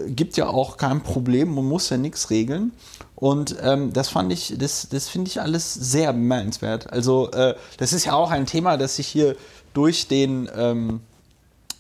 gibt 0.07 0.37
ja 0.37 0.49
auch 0.49 0.77
kein 0.77 1.03
Problem, 1.03 1.55
man 1.55 1.65
muss 1.65 1.91
ja 1.91 1.97
nichts 1.97 2.31
regeln. 2.31 2.73
Und 3.17 3.57
ähm, 3.63 3.93
das 3.93 4.09
fand 4.09 4.33
ich, 4.33 4.55
das, 4.59 4.89
das 4.89 5.09
finde 5.09 5.29
ich 5.29 5.41
alles 5.41 5.75
sehr 5.75 6.13
bemerkenswert. 6.13 6.91
Also, 6.91 7.31
äh, 7.33 7.55
das 7.77 7.93
ist 7.93 8.07
ja 8.07 8.15
auch 8.15 8.31
ein 8.31 8.47
Thema, 8.47 8.77
das 8.77 8.97
sich 8.97 9.07
hier 9.07 9.37
durch 9.75 10.09
den 10.09 10.49
ähm, 10.57 11.01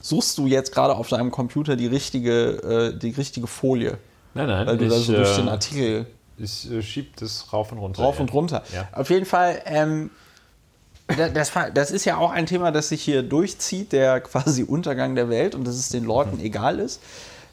suchst 0.00 0.38
du 0.38 0.46
jetzt 0.46 0.72
gerade 0.72 0.94
auf 0.94 1.08
deinem 1.08 1.30
Computer 1.30 1.76
die 1.76 1.86
richtige, 1.86 2.92
äh, 2.92 2.98
die 2.98 3.10
richtige 3.10 3.46
Folie. 3.46 3.98
Nein, 4.34 4.48
nein. 4.48 4.66
Weil 4.66 4.78
du 4.78 4.84
ich, 4.84 4.90
da 4.90 4.98
so 4.98 5.12
durch 5.12 5.36
den 5.36 5.48
äh, 5.48 5.50
Artikel. 5.50 6.06
Ich 6.38 6.70
äh, 6.70 6.82
schieb 6.82 7.16
das 7.16 7.52
rauf 7.52 7.70
und 7.72 7.78
runter. 7.78 8.02
Rauf 8.02 8.16
ja. 8.16 8.22
und 8.22 8.32
runter. 8.32 8.62
Ja. 8.72 8.88
Auf 8.92 9.10
jeden 9.10 9.26
Fall, 9.26 9.60
ähm, 9.66 10.10
das, 11.34 11.52
das, 11.74 11.90
ist 11.90 12.04
ja 12.04 12.16
auch 12.16 12.30
ein 12.30 12.46
Thema, 12.46 12.70
das 12.70 12.88
sich 12.88 13.02
hier 13.02 13.22
durchzieht, 13.22 13.92
der 13.92 14.20
quasi 14.20 14.62
Untergang 14.62 15.14
der 15.14 15.28
Welt 15.28 15.54
und 15.54 15.66
dass 15.66 15.74
es 15.74 15.88
den 15.90 16.04
Leuten 16.04 16.38
mhm. 16.38 16.44
egal 16.44 16.78
ist. 16.78 17.00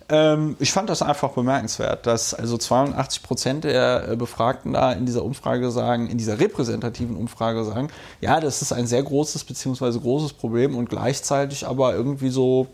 Ähm, 0.10 0.56
ich 0.60 0.72
fand 0.72 0.90
das 0.90 1.02
einfach 1.02 1.32
bemerkenswert, 1.32 2.06
dass 2.06 2.34
also 2.34 2.58
82 2.58 3.24
Prozent 3.24 3.64
der 3.66 4.10
äh, 4.10 4.16
Befragten 4.16 4.74
da 4.74 4.94
in 4.94 5.06
dieser 5.06 5.24
Umfrage 5.24 5.70
sagen, 5.70 6.08
in 6.10 6.18
dieser 6.18 6.40
repräsentativen 6.40 7.18
Umfrage 7.18 7.64
sagen, 7.66 7.90
ja, 8.22 8.40
das 8.40 8.62
ist 8.62 8.72
ein 8.72 8.88
sehr 8.88 9.04
großes 9.04 9.44
bzw. 9.44 10.00
großes 10.00 10.34
Problem 10.34 10.76
und 10.76 10.90
gleichzeitig 10.90 11.68
aber 11.68 11.94
irgendwie 11.94 12.30
so 12.30 12.68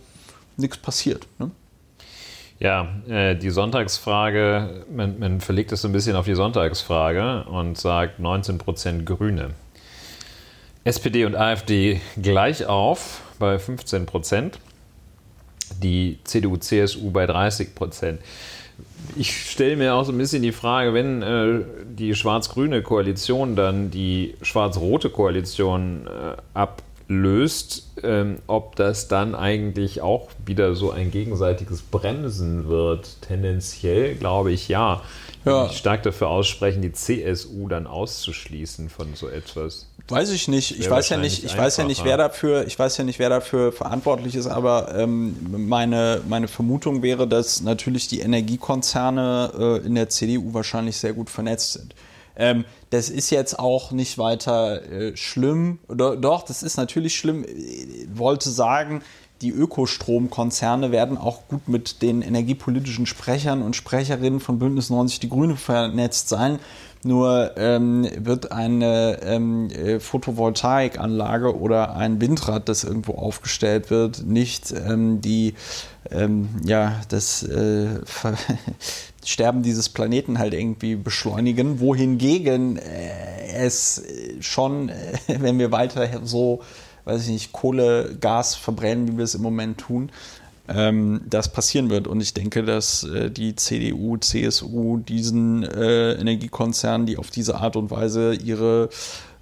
nichts 0.58 0.78
passiert. 0.78 1.28
Ne? 1.39 1.50
Ja, 2.60 2.88
äh, 3.10 3.36
die 3.36 3.50
Sonntagsfrage, 3.50 4.86
man, 4.91 5.17
man 5.17 5.41
verlegt 5.41 5.72
es 5.72 5.82
so 5.82 5.88
ein 5.88 5.91
bisschen 5.91 6.15
auf 6.15 6.26
die 6.26 6.36
Sonntagsfrage 6.36 7.46
und 7.46 7.80
sagt 7.80 8.19
19 8.19 8.60
Prozent 8.60 9.06
Grüne. 9.08 9.56
SPD 10.84 11.26
und 11.26 11.36
AfD 11.36 12.00
gleich 12.22 12.67
auf 12.67 13.22
bei 13.39 13.58
15 13.58 14.06
Prozent 14.06 14.60
die 15.82 16.20
CDU, 16.24 16.58
CSU 16.58 17.12
bei 17.12 17.26
30 17.26 17.76
Prozent. 17.76 18.20
Ich 19.16 19.50
stelle 19.50 19.76
mir 19.76 19.94
auch 19.96 20.06
so 20.06 20.12
ein 20.12 20.18
bisschen 20.18 20.42
die 20.42 20.52
Frage, 20.52 20.94
wenn 20.94 21.22
äh, 21.22 21.62
die 21.86 22.16
schwarz-grüne 22.16 22.82
Koalition 22.82 23.56
dann 23.56 23.92
die 23.92 24.36
schwarz-rote 24.42 25.10
Koalition 25.10 26.08
äh, 26.08 26.36
ablöst, 26.54 27.92
ähm, 28.02 28.38
ob 28.48 28.76
das 28.76 29.08
dann 29.10 29.36
eigentlich 29.36 30.02
auch 30.02 30.30
wieder 30.46 30.74
so 30.76 30.92
ein 30.92 31.12
gegenseitiges 31.12 31.82
Bremsen 31.82 32.68
wird. 32.70 33.22
Tendenziell 33.22 34.16
glaube 34.16 34.52
ich 34.52 34.70
ja. 34.70 35.02
ja. 35.46 35.68
Ich 35.68 35.78
stark 35.78 36.04
dafür 36.04 36.30
aussprechen, 36.30 36.82
die 36.82 36.94
CSU 36.94 37.68
dann 37.68 37.88
auszuschließen 37.88 38.90
von 38.90 39.16
so 39.16 39.28
etwas. 39.28 39.88
Weiß 40.10 40.32
ich 40.32 40.50
nicht. 40.50 40.78
Ich 40.78 40.89
weiß 40.89 41.10
ja 41.10 41.18
nicht, 41.18 41.46
ich 41.46 41.58
weiß 41.58 41.78
ja 41.78 41.86
nicht, 41.86 42.04
wer 42.04 42.18
dafür, 42.18 42.68
ich 42.68 42.78
weiß 42.78 42.98
ja 42.98 43.06
nicht, 43.06 43.20
wer 43.20 43.30
dafür 43.30 43.72
verantwortlich 43.72 44.36
ist, 44.36 44.48
aber 44.48 44.94
ähm, 44.96 45.36
meine, 45.50 46.22
meine 46.28 46.50
Vermutung 46.50 47.02
wäre, 47.02 47.26
dass 47.26 47.62
natürlich 47.62 48.10
die 48.10 48.20
Energiekonzerne 48.20 49.52
äh, 49.58 49.86
in 49.86 49.96
der 49.96 50.10
CDU 50.10 50.54
wahrscheinlich 50.54 50.98
sehr 50.98 51.13
gut 51.13 51.30
vernetzt 51.30 51.74
sind. 51.74 51.96
Ähm, 52.36 52.66
das 52.89 53.10
ist 53.10 53.30
jetzt 53.30 53.58
auch 53.60 53.92
nicht 53.92 54.18
weiter 54.18 54.84
äh, 54.92 55.16
schlimm. 55.16 55.80
Do, 55.88 56.16
doch, 56.16 56.44
das 56.44 56.63
ist 56.63 56.76
natürlich 56.76 57.16
schlimm. 57.16 57.46
Ich 57.46 58.08
wollte 58.13 58.50
sagen, 58.50 59.04
die 59.42 59.52
Ökostromkonzerne 59.52 60.92
werden 60.92 61.18
auch 61.18 61.48
gut 61.48 61.68
mit 61.68 62.02
den 62.02 62.22
energiepolitischen 62.22 63.06
Sprechern 63.06 63.62
und 63.62 63.76
Sprecherinnen 63.76 64.39
von 64.39 64.60
Bündnis 64.60 64.89
90 64.89 65.20
Die 65.20 65.30
Grüne 65.30 65.56
vernetzt 65.56 66.30
sein. 66.30 66.60
Nur 67.04 67.52
ähm, 67.58 68.08
wird 68.18 68.52
eine 68.52 69.20
ähm, 69.24 69.70
äh, 69.70 70.00
Photovoltaikanlage 70.00 71.58
oder 71.58 71.96
ein 71.96 72.22
Windrad, 72.22 72.70
das 72.70 72.86
irgendwo 72.86 73.13
aufgestellt 73.16 73.89
wird, 73.89 74.26
nicht 74.26 74.72
ähm, 74.72 75.20
die 75.20 75.56
ähm, 76.10 76.50
ja 76.63 77.02
das 77.10 77.44
äh, 77.44 77.88
Sterben 79.26 79.63
dieses 79.63 79.89
Planeten 79.89 80.39
halt 80.39 80.54
irgendwie 80.54 80.96
beschleunigen, 80.96 81.80
wohingegen 81.80 82.78
äh, 82.78 83.54
es 83.54 84.04
schon, 84.39 84.89
äh, 84.89 84.96
wenn 85.39 85.60
wir 85.60 85.72
weiter 85.72 86.08
so, 86.24 86.62
weiß 87.06 87.24
ich 87.24 87.30
nicht, 87.30 87.52
Kohle, 87.54 88.16
Gas 88.20 88.56
verbrennen, 88.56 89.08
wie 89.08 89.18
wir 89.18 89.24
es 89.24 89.36
im 89.36 89.42
Moment 89.42 89.78
tun, 89.78 90.12
ähm, 90.67 91.21
das 91.30 91.52
passieren 91.52 91.89
wird. 91.89 92.08
Und 92.08 92.21
ich 92.21 92.34
denke, 92.34 92.63
dass 92.63 93.04
äh, 93.04 93.30
die 93.30 93.56
CDU, 93.56 94.17
CSU 94.17 94.97
diesen 94.97 95.63
äh, 95.63 96.13
Energiekonzernen, 96.13 97.06
die 97.06 97.17
auf 97.17 97.30
diese 97.30 97.56
Art 97.56 97.76
und 97.76 97.91
Weise 97.91 98.34
ihre 98.34 98.89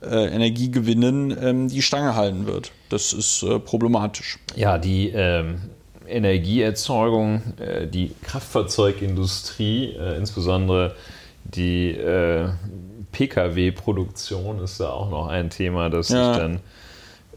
äh, 0.01 0.27
Energie 0.33 0.71
gewinnen, 0.71 1.35
ähm, 1.39 1.67
die 1.67 1.81
Stange 1.81 2.15
halten 2.15 2.47
wird. 2.47 2.71
Das 2.89 3.13
ist 3.13 3.43
äh, 3.43 3.59
problematisch. 3.59 4.39
Ja, 4.55 4.77
die 4.77 5.09
ähm, 5.09 5.61
Energieerzeugung, 6.07 7.41
äh, 7.59 7.87
die 7.87 8.13
Kraftfahrzeugindustrie, 8.23 9.93
äh, 9.93 10.17
insbesondere 10.17 10.95
die 11.43 11.97
Pkw-Produktion 13.11 14.59
ist 14.59 14.79
da 14.79 14.91
auch 14.91 15.09
noch 15.09 15.27
ein 15.27 15.49
Thema, 15.49 15.89
das 15.89 16.09
ja. 16.09 16.33
sich 16.33 16.41
dann 16.41 16.59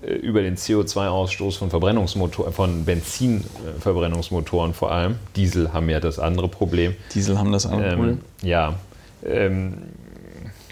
über 0.05 0.43
den 0.43 0.57
CO2-Ausstoß 0.57 1.59
von 1.59 1.71
Verbrennungsmotoren, 1.71 2.53
von 2.53 2.85
Benzinverbrennungsmotoren 2.85 4.75
vor 4.75 4.93
allem. 4.93 5.17
Diesel 5.37 5.73
haben 5.73 5.89
ja 5.89 6.01
das 6.01 6.19
andere 6.19 6.49
Problem. 6.49 6.95
Diesel 7.15 7.39
haben 7.39 7.53
das 7.53 7.67
andere 7.67 7.91
ähm, 7.91 7.97
Problem. 7.97 8.21
Ja. 8.43 8.75
Ähm, 9.25 9.75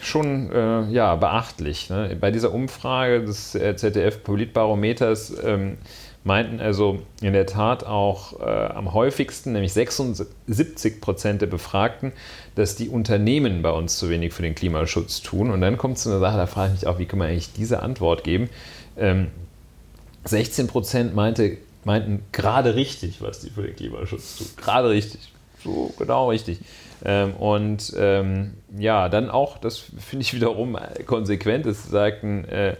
schon 0.00 0.50
äh, 0.52 0.90
ja, 0.90 1.14
beachtlich. 1.16 1.88
Ne? 1.88 2.16
Bei 2.20 2.30
dieser 2.30 2.52
Umfrage 2.52 3.24
des 3.24 3.52
ZDF-Politbarometers 3.52 5.34
ähm, 5.44 5.78
meinten 6.24 6.60
also 6.60 7.00
in 7.20 7.32
der 7.32 7.46
Tat 7.46 7.84
auch 7.84 8.40
äh, 8.40 8.44
am 8.44 8.92
häufigsten, 8.94 9.52
nämlich 9.52 9.72
76 9.72 11.00
Prozent 11.00 11.42
der 11.42 11.46
Befragten, 11.46 12.12
dass 12.54 12.76
die 12.76 12.88
Unternehmen 12.88 13.62
bei 13.62 13.70
uns 13.70 13.98
zu 13.98 14.08
wenig 14.08 14.32
für 14.32 14.42
den 14.42 14.54
Klimaschutz 14.54 15.22
tun. 15.22 15.50
Und 15.50 15.60
dann 15.60 15.78
kommt 15.78 15.96
es 15.96 16.04
zu 16.04 16.10
einer 16.10 16.20
Sache, 16.20 16.36
da 16.36 16.46
frage 16.46 16.74
ich 16.74 16.82
mich 16.82 16.88
auch, 16.88 16.98
wie 16.98 17.06
kann 17.06 17.18
man 17.18 17.28
eigentlich 17.28 17.52
diese 17.52 17.82
Antwort 17.82 18.24
geben? 18.24 18.50
Ähm, 18.96 19.28
16 20.24 20.66
Prozent 20.68 21.14
meinte, 21.14 21.58
meinten 21.84 22.22
gerade 22.32 22.74
richtig, 22.74 23.22
was 23.22 23.40
die 23.40 23.50
für 23.50 23.62
den 23.62 23.76
Klimaschutz 23.76 24.38
tun. 24.38 24.46
Gerade 24.56 24.90
richtig. 24.90 25.32
So 25.62 25.92
genau 25.98 26.30
richtig. 26.30 26.58
Ähm, 27.04 27.34
und 27.34 27.92
ähm, 27.96 28.54
ja, 28.76 29.08
dann 29.08 29.30
auch, 29.30 29.58
das 29.58 29.78
finde 29.78 30.22
ich 30.22 30.34
wiederum 30.34 30.76
konsequent, 31.06 31.66
es 31.66 31.84
sagten 31.84 32.44
äh, 32.44 32.76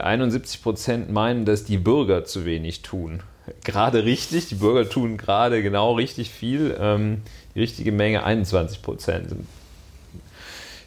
71 0.00 0.58
äh, 0.58 0.62
Prozent 0.62 1.12
meinen, 1.12 1.44
dass 1.44 1.64
die 1.64 1.78
Bürger 1.78 2.24
zu 2.24 2.44
wenig 2.44 2.82
tun. 2.82 3.22
Gerade 3.64 4.04
richtig, 4.04 4.48
die 4.48 4.56
Bürger 4.56 4.88
tun 4.88 5.16
gerade 5.16 5.62
genau 5.62 5.94
richtig 5.94 6.30
viel. 6.30 6.76
Ähm, 6.78 7.22
die 7.54 7.60
richtige 7.60 7.92
Menge 7.92 8.24
21 8.24 8.82
Prozent 8.82 9.30
sind 9.30 9.46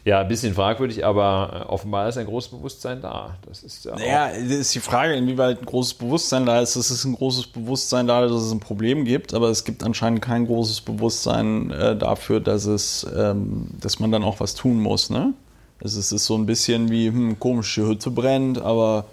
ja, 0.04 0.20
ein 0.20 0.28
bisschen 0.28 0.52
fragwürdig, 0.52 1.04
aber 1.04 1.66
äh, 1.68 1.70
offenbar 1.70 2.08
ist 2.08 2.18
ein 2.18 2.26
großes 2.26 2.50
Bewusstsein 2.50 3.00
da. 3.00 3.36
Das 3.46 3.62
ist 3.62 3.84
ja. 3.84 3.94
Naja, 3.94 4.30
das 4.32 4.50
ist 4.50 4.74
die 4.74 4.80
Frage, 4.80 5.14
inwieweit 5.14 5.60
ein 5.60 5.66
großes 5.66 5.94
Bewusstsein 5.94 6.44
da 6.44 6.60
ist. 6.60 6.74
Es 6.74 6.90
ist 6.90 7.04
ein 7.04 7.14
großes 7.14 7.46
Bewusstsein 7.48 8.08
da, 8.08 8.22
dass 8.22 8.32
es 8.32 8.50
ein 8.50 8.58
Problem 8.58 9.04
gibt, 9.04 9.32
aber 9.32 9.48
es 9.48 9.62
gibt 9.62 9.84
anscheinend 9.84 10.20
kein 10.20 10.46
großes 10.46 10.80
Bewusstsein 10.80 11.70
äh, 11.70 11.96
dafür, 11.96 12.40
dass 12.40 12.64
es, 12.64 13.06
ähm, 13.16 13.68
dass 13.80 14.00
man 14.00 14.10
dann 14.10 14.24
auch 14.24 14.40
was 14.40 14.54
tun 14.54 14.80
muss, 14.80 15.08
ne? 15.08 15.34
Also 15.80 16.00
es 16.00 16.10
ist 16.10 16.26
so 16.26 16.36
ein 16.36 16.46
bisschen 16.46 16.90
wie, 16.90 17.08
hm, 17.08 17.38
komisch, 17.38 17.74
die 17.74 17.82
Hütte 17.82 18.10
brennt, 18.10 18.60
aber 18.60 19.04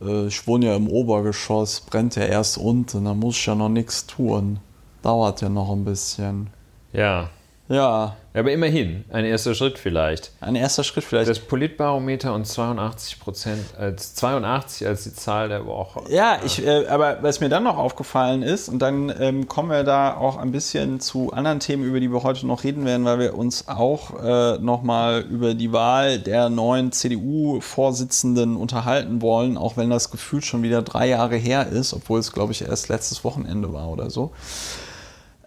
äh, 0.00 0.28
ich 0.28 0.46
wohne 0.46 0.66
ja 0.66 0.76
im 0.76 0.88
Obergeschoss, 0.88 1.80
brennt 1.80 2.16
ja 2.16 2.24
erst 2.24 2.56
unten, 2.56 3.04
da 3.04 3.12
muss 3.12 3.36
ich 3.36 3.46
ja 3.46 3.54
noch 3.54 3.68
nichts 3.68 4.06
tun. 4.06 4.60
Dauert 5.02 5.42
ja 5.42 5.50
noch 5.50 5.70
ein 5.70 5.84
bisschen. 5.84 6.48
Ja, 6.92 7.28
Ja. 7.68 8.16
Aber 8.34 8.52
immerhin, 8.52 9.04
ein 9.10 9.24
erster 9.24 9.54
Schritt 9.54 9.78
vielleicht. 9.78 10.30
Ein 10.40 10.56
erster 10.56 10.84
Schritt 10.84 11.04
vielleicht. 11.04 11.30
Das 11.30 11.38
Politbarometer 11.38 12.34
und 12.34 12.46
82 12.46 13.18
Prozent 13.18 13.64
als 13.78 14.14
82 14.14 14.86
als 14.86 15.04
die 15.04 15.14
Zahl 15.14 15.48
der 15.48 15.64
Woche. 15.64 16.02
Ja, 16.10 16.38
ich, 16.44 16.64
äh, 16.64 16.86
aber 16.86 17.22
was 17.22 17.40
mir 17.40 17.48
dann 17.48 17.64
noch 17.64 17.78
aufgefallen 17.78 18.42
ist, 18.42 18.68
und 18.68 18.80
dann 18.80 19.10
ähm, 19.18 19.48
kommen 19.48 19.70
wir 19.70 19.84
da 19.84 20.14
auch 20.14 20.36
ein 20.36 20.52
bisschen 20.52 21.00
zu 21.00 21.32
anderen 21.32 21.60
Themen, 21.60 21.82
über 21.84 21.98
die 21.98 22.12
wir 22.12 22.22
heute 22.24 22.46
noch 22.46 22.62
reden 22.62 22.84
werden, 22.84 23.06
weil 23.06 23.18
wir 23.18 23.38
uns 23.38 23.68
auch 23.68 24.22
äh, 24.22 24.58
nochmal 24.58 25.22
über 25.22 25.54
die 25.54 25.72
Wahl 25.72 26.18
der 26.18 26.50
neuen 26.50 26.92
CDU-Vorsitzenden 26.92 28.56
unterhalten 28.56 29.22
wollen, 29.22 29.56
auch 29.56 29.78
wenn 29.78 29.88
das 29.88 30.10
Gefühl 30.10 30.42
schon 30.42 30.62
wieder 30.62 30.82
drei 30.82 31.08
Jahre 31.08 31.36
her 31.36 31.66
ist, 31.68 31.94
obwohl 31.94 32.20
es, 32.20 32.32
glaube 32.32 32.52
ich, 32.52 32.60
erst 32.60 32.90
letztes 32.90 33.24
Wochenende 33.24 33.72
war 33.72 33.88
oder 33.88 34.10
so. 34.10 34.32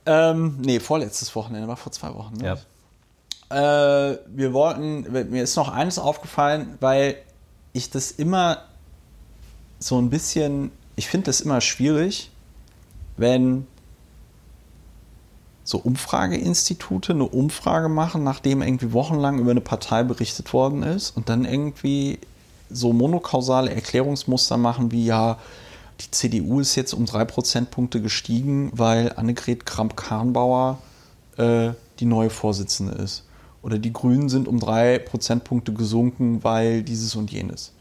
Ähm, 0.10 0.58
nee, 0.60 0.80
vorletztes 0.80 1.36
Wochenende, 1.36 1.68
war 1.68 1.78
vor 1.78 1.92
zwei 1.92 2.16
Wochen. 2.16 2.34
Ne? 2.38 2.58
Ja. 3.52 4.12
Äh, 4.12 4.18
wir 4.28 4.54
wollten, 4.54 5.02
mir 5.12 5.44
ist 5.44 5.56
noch 5.56 5.70
eines 5.70 6.00
aufgefallen, 6.00 6.78
weil 6.80 7.16
ich 7.74 7.92
das 7.92 8.10
immer 8.10 8.64
so 9.78 10.02
ein 10.02 10.10
bisschen, 10.10 10.72
ich 10.96 11.08
finde 11.08 11.26
das 11.26 11.42
immer 11.42 11.62
schwierig, 11.62 12.32
wenn 13.18 13.68
so 15.64 15.78
Umfrageinstitute 15.78 17.14
eine 17.14 17.26
Umfrage 17.26 17.88
machen, 17.88 18.24
nachdem 18.24 18.64
irgendwie 18.64 18.92
wochenlang 18.94 19.38
über 19.38 19.52
eine 19.52 19.62
Partei 19.62 20.02
berichtet 20.02 20.52
worden 20.54 20.82
ist 20.82 21.16
und 21.16 21.30
dann 21.30 21.46
irgendwie 21.46 22.18
so 22.72 22.94
monokausale 22.94 23.76
Erklärungsmuster 23.76 24.58
machen 24.58 24.92
wie 24.92 25.06
ja, 25.06 25.38
die 26.02 26.12
CDU 26.12 26.60
ist 26.60 26.76
jetzt 26.76 26.94
um 26.94 27.06
drei 27.06 27.26
Prozentpunkte 27.26 28.02
gestiegen, 28.02 28.72
weil 28.74 29.14
Annegret 29.16 29.66
Kramp-Karrenbauer 29.66 30.80
äh, 31.38 31.72
die 32.00 32.06
neue 32.06 32.30
Vorsitzende 32.30 32.94
ist. 32.94 33.26
Oder 33.62 33.78
die 33.78 33.92
Grünen 33.92 34.30
sind 34.30 34.48
um 34.48 34.60
drei 34.60 35.00
Prozentpunkte 35.00 35.74
gesunken, 35.74 36.44
weil 36.44 36.84
dieses 36.84 37.16
und 37.16 37.32
jenes. 37.32 37.74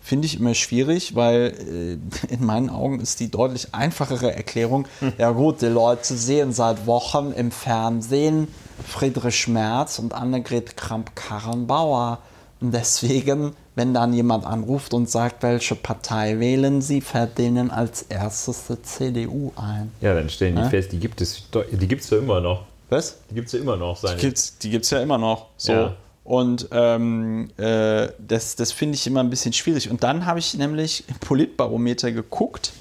Finde 0.00 0.26
ich 0.26 0.38
immer 0.38 0.54
schwierig, 0.54 1.14
weil 1.14 2.00
äh, 2.28 2.32
in 2.34 2.44
meinen 2.44 2.68
Augen 2.68 3.00
ist 3.00 3.20
die 3.20 3.30
deutlich 3.30 3.74
einfachere 3.74 4.34
Erklärung, 4.34 4.86
hm. 4.98 5.12
ja 5.16 5.30
gut, 5.30 5.62
die 5.62 5.66
Leute 5.66 6.14
sehen 6.14 6.52
seit 6.52 6.86
Wochen 6.86 7.32
im 7.32 7.50
Fernsehen 7.50 8.48
Friedrich 8.86 9.48
Merz 9.48 9.98
und 9.98 10.12
Annegret 10.12 10.76
Kramp-Karrenbauer. 10.76 12.18
Und 12.60 12.74
deswegen 12.74 13.54
wenn 13.74 13.94
dann 13.94 14.12
jemand 14.12 14.44
anruft 14.44 14.92
und 14.92 15.08
sagt, 15.08 15.42
welche 15.42 15.74
Partei 15.74 16.38
wählen 16.38 16.82
Sie, 16.82 17.00
fährt 17.00 17.38
denen 17.38 17.70
als 17.70 18.02
erstes 18.02 18.66
die 18.68 18.82
CDU 18.82 19.52
ein. 19.56 19.92
Ja, 20.00 20.14
dann 20.14 20.28
stellen 20.28 20.56
die 20.56 20.62
ja? 20.62 20.68
fest, 20.68 20.92
die 20.92 20.98
gibt 20.98 21.20
es 21.20 21.48
die 21.52 21.88
gibt's 21.88 22.10
ja 22.10 22.18
immer 22.18 22.40
noch. 22.40 22.64
Was? 22.90 23.18
Die 23.30 23.34
gibt 23.34 23.46
es 23.46 23.54
ja 23.54 23.60
immer 23.60 23.76
noch. 23.76 23.96
Seine. 23.96 24.16
Die 24.16 24.70
gibt 24.70 24.84
es 24.84 24.90
ja 24.90 25.00
immer 25.00 25.16
noch. 25.16 25.46
So. 25.56 25.72
Ja. 25.72 25.96
Und 26.24 26.68
ähm, 26.70 27.50
äh, 27.56 28.08
das, 28.18 28.54
das 28.54 28.70
finde 28.70 28.96
ich 28.96 29.06
immer 29.06 29.20
ein 29.20 29.30
bisschen 29.30 29.52
schwierig. 29.54 29.90
Und 29.90 30.02
dann 30.02 30.26
habe 30.26 30.38
ich 30.38 30.54
nämlich 30.54 31.04
im 31.08 31.16
Politbarometer 31.16 32.12
geguckt, 32.12 32.72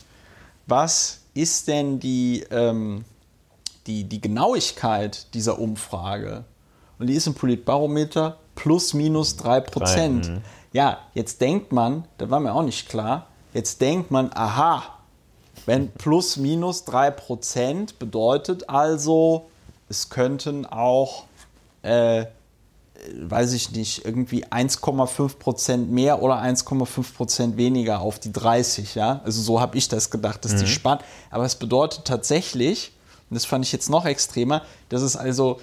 was 0.68 1.22
ist 1.34 1.70
denn 1.70 2.00
die, 2.00 2.46
ähm, 2.52 3.06
die, 3.88 4.04
die 4.04 4.20
Genauigkeit 4.20 5.34
dieser 5.34 5.60
Umfrage? 5.60 6.44
Und 7.00 7.08
die 7.08 7.14
ist 7.14 7.26
im 7.26 7.34
Politbarometer 7.34 8.38
plus 8.56 8.94
minus 8.94 9.38
3 9.38 9.62
Prozent. 9.62 10.30
Ja, 10.74 11.00
jetzt 11.14 11.42
denkt 11.42 11.72
man, 11.72 12.06
da 12.18 12.30
war 12.30 12.40
mir 12.40 12.54
auch 12.54 12.64
nicht 12.64 12.88
klar, 12.88 13.28
jetzt 13.54 13.82
denkt 13.82 14.10
man, 14.10 14.32
aha, 14.34 14.84
wenn 15.66 15.92
plus 15.92 16.38
minus 16.38 16.88
3% 16.88 17.96
bedeutet 18.00 18.70
also, 18.70 19.50
es 19.90 20.10
könnten 20.10 20.66
auch, 20.66 21.26
äh, 21.82 22.26
weiß 23.20 23.54
ich 23.54 23.72
nicht, 23.72 24.06
irgendwie 24.06 24.46
1,5% 24.46 25.88
mehr 25.88 26.22
oder 26.22 26.42
1,5% 26.42 27.58
weniger 27.58 28.00
auf 28.00 28.20
die 28.20 28.32
30, 28.32 28.96
ja. 28.96 29.22
Also 29.26 29.42
so 29.42 29.60
habe 29.60 29.78
ich 29.78 29.90
das 29.90 30.10
gedacht, 30.10 30.46
dass 30.46 30.54
mhm. 30.54 30.60
die 30.60 30.68
spannend. 30.68 31.04
Aber 31.30 31.44
es 31.44 31.56
bedeutet 31.56 32.06
tatsächlich, 32.06 32.94
und 33.30 33.36
das 33.36 33.46
fand 33.46 33.66
ich 33.66 33.72
jetzt 33.72 33.90
noch 33.90 34.06
extremer, 34.06 34.62
dass 34.90 35.02
es 35.02 35.18
also 35.18 35.60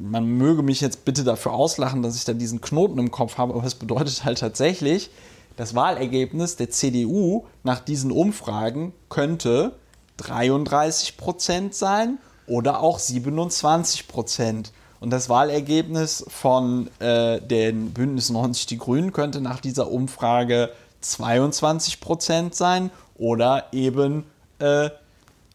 man 0.00 0.26
möge 0.26 0.62
mich 0.62 0.80
jetzt 0.80 1.04
bitte 1.04 1.24
dafür 1.24 1.52
auslachen, 1.52 2.02
dass 2.02 2.16
ich 2.16 2.24
da 2.24 2.32
diesen 2.32 2.60
Knoten 2.60 2.98
im 2.98 3.10
Kopf 3.10 3.38
habe, 3.38 3.54
aber 3.54 3.64
es 3.64 3.74
bedeutet 3.74 4.24
halt 4.24 4.38
tatsächlich, 4.38 5.10
das 5.56 5.74
Wahlergebnis 5.74 6.56
der 6.56 6.70
CDU 6.70 7.44
nach 7.62 7.80
diesen 7.80 8.10
Umfragen 8.10 8.94
könnte 9.08 9.72
33 10.18 11.16
Prozent 11.16 11.74
sein 11.74 12.18
oder 12.46 12.80
auch 12.80 12.98
27 12.98 14.08
Prozent. 14.08 14.72
Und 15.00 15.10
das 15.10 15.28
Wahlergebnis 15.28 16.24
von 16.28 16.88
äh, 17.00 17.40
den 17.40 17.92
Bündnis 17.92 18.30
90 18.30 18.66
Die 18.66 18.78
Grünen 18.78 19.12
könnte 19.12 19.40
nach 19.40 19.60
dieser 19.60 19.90
Umfrage 19.90 20.70
22 21.00 22.00
Prozent 22.00 22.54
sein 22.54 22.90
oder 23.16 23.66
eben 23.72 24.24
äh, 24.60 24.90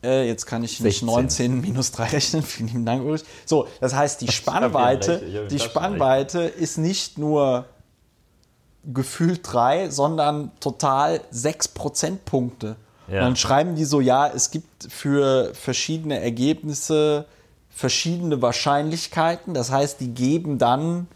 äh, 0.03 0.27
jetzt 0.27 0.45
kann 0.45 0.63
ich 0.63 0.79
nicht 0.79 1.03
19 1.03 1.61
minus 1.61 1.91
3 1.91 2.03
rechnen. 2.11 2.43
Vielen 2.43 2.69
lieben 2.69 2.85
Dank, 2.85 3.03
Ulrich. 3.03 3.23
So, 3.45 3.67
das 3.79 3.95
heißt, 3.95 4.21
die 4.21 4.31
Spannweite, 4.31 5.47
die 5.49 5.59
Spannweite 5.59 6.41
ist 6.41 6.77
nicht 6.77 7.17
nur 7.17 7.65
gefühlt 8.85 9.41
3, 9.43 9.89
sondern 9.89 10.51
total 10.59 11.21
6 11.31 11.69
Prozentpunkte. 11.69 12.75
Ja. 13.09 13.21
dann 13.21 13.37
schreiben 13.37 13.75
die 13.75 13.85
so, 13.85 14.01
ja, 14.01 14.27
es 14.27 14.51
gibt 14.51 14.91
für 14.91 15.53
verschiedene 15.53 16.19
Ergebnisse 16.19 17.25
verschiedene 17.69 18.41
Wahrscheinlichkeiten. 18.41 19.53
Das 19.53 19.71
heißt, 19.71 20.01
die 20.01 20.09
geben 20.09 20.57
dann 20.57 21.07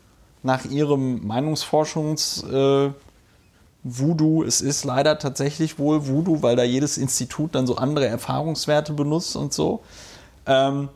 nach 0.41 0.63
ihrem 0.63 1.29
Meinungsforschungs- 1.29 2.87
äh, 2.87 2.93
Voodoo, 3.83 4.43
es 4.43 4.61
ist 4.61 4.83
leider 4.83 5.17
tatsächlich 5.17 5.79
wohl 5.79 6.07
Voodoo, 6.07 6.43
weil 6.43 6.55
da 6.55 6.63
jedes 6.63 6.97
Institut 6.97 7.55
dann 7.55 7.65
so 7.65 7.77
andere 7.77 8.07
Erfahrungswerte 8.07 8.93
benutzt 8.93 9.35
und 9.35 9.53
so. 9.53 9.81
Ähm, 10.45 10.89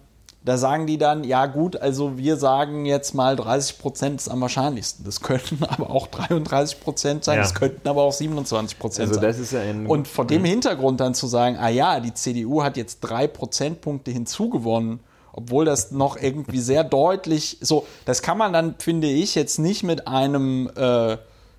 da 0.46 0.60
sagen 0.60 0.86
die 0.86 1.00
dann, 1.00 1.24
ja 1.24 1.48
gut, 1.48 1.76
also 1.76 2.20
wir 2.20 2.38
sagen 2.38 2.86
jetzt 2.86 3.16
mal 3.16 3.36
30 3.36 3.80
Prozent 3.80 4.22
ist 4.22 4.30
am 4.30 4.42
wahrscheinlichsten. 4.42 5.04
Das 5.04 5.22
könnten 5.22 5.64
aber 5.68 5.90
auch 5.90 6.06
33 6.06 6.80
Prozent 6.80 7.24
sein, 7.24 7.38
ja. 7.38 7.42
das 7.42 7.56
könnten 7.56 7.88
aber 7.88 8.04
auch 8.04 8.14
27 8.14 8.78
Prozent 8.78 9.10
also 9.10 9.20
das 9.20 9.40
Ist 9.40 9.54
ja 9.54 9.62
ein, 9.62 9.88
und 9.88 10.08
vor 10.08 10.28
dem 10.28 10.46
Hintergrund 10.46 11.00
dann 11.00 11.16
zu 11.16 11.26
sagen, 11.26 11.58
ah 11.60 11.70
ja, 11.70 12.00
die 12.00 12.14
CDU 12.14 12.62
hat 12.62 12.78
jetzt 12.78 13.00
drei 13.00 13.26
Prozentpunkte 13.26 14.12
hinzugewonnen, 14.12 15.00
obwohl 15.34 15.66
das 15.66 15.90
noch 15.90 16.16
irgendwie 16.22 16.60
sehr 16.60 16.84
deutlich, 16.84 17.58
so, 17.62 17.88
das 18.06 18.22
kann 18.22 18.38
man 18.38 18.54
dann, 18.54 18.76
finde 18.78 19.08
ich, 19.08 19.34
jetzt 19.34 19.58
nicht 19.58 19.82
mit 19.82 20.08
einem 20.08 20.70
äh, 20.76 21.18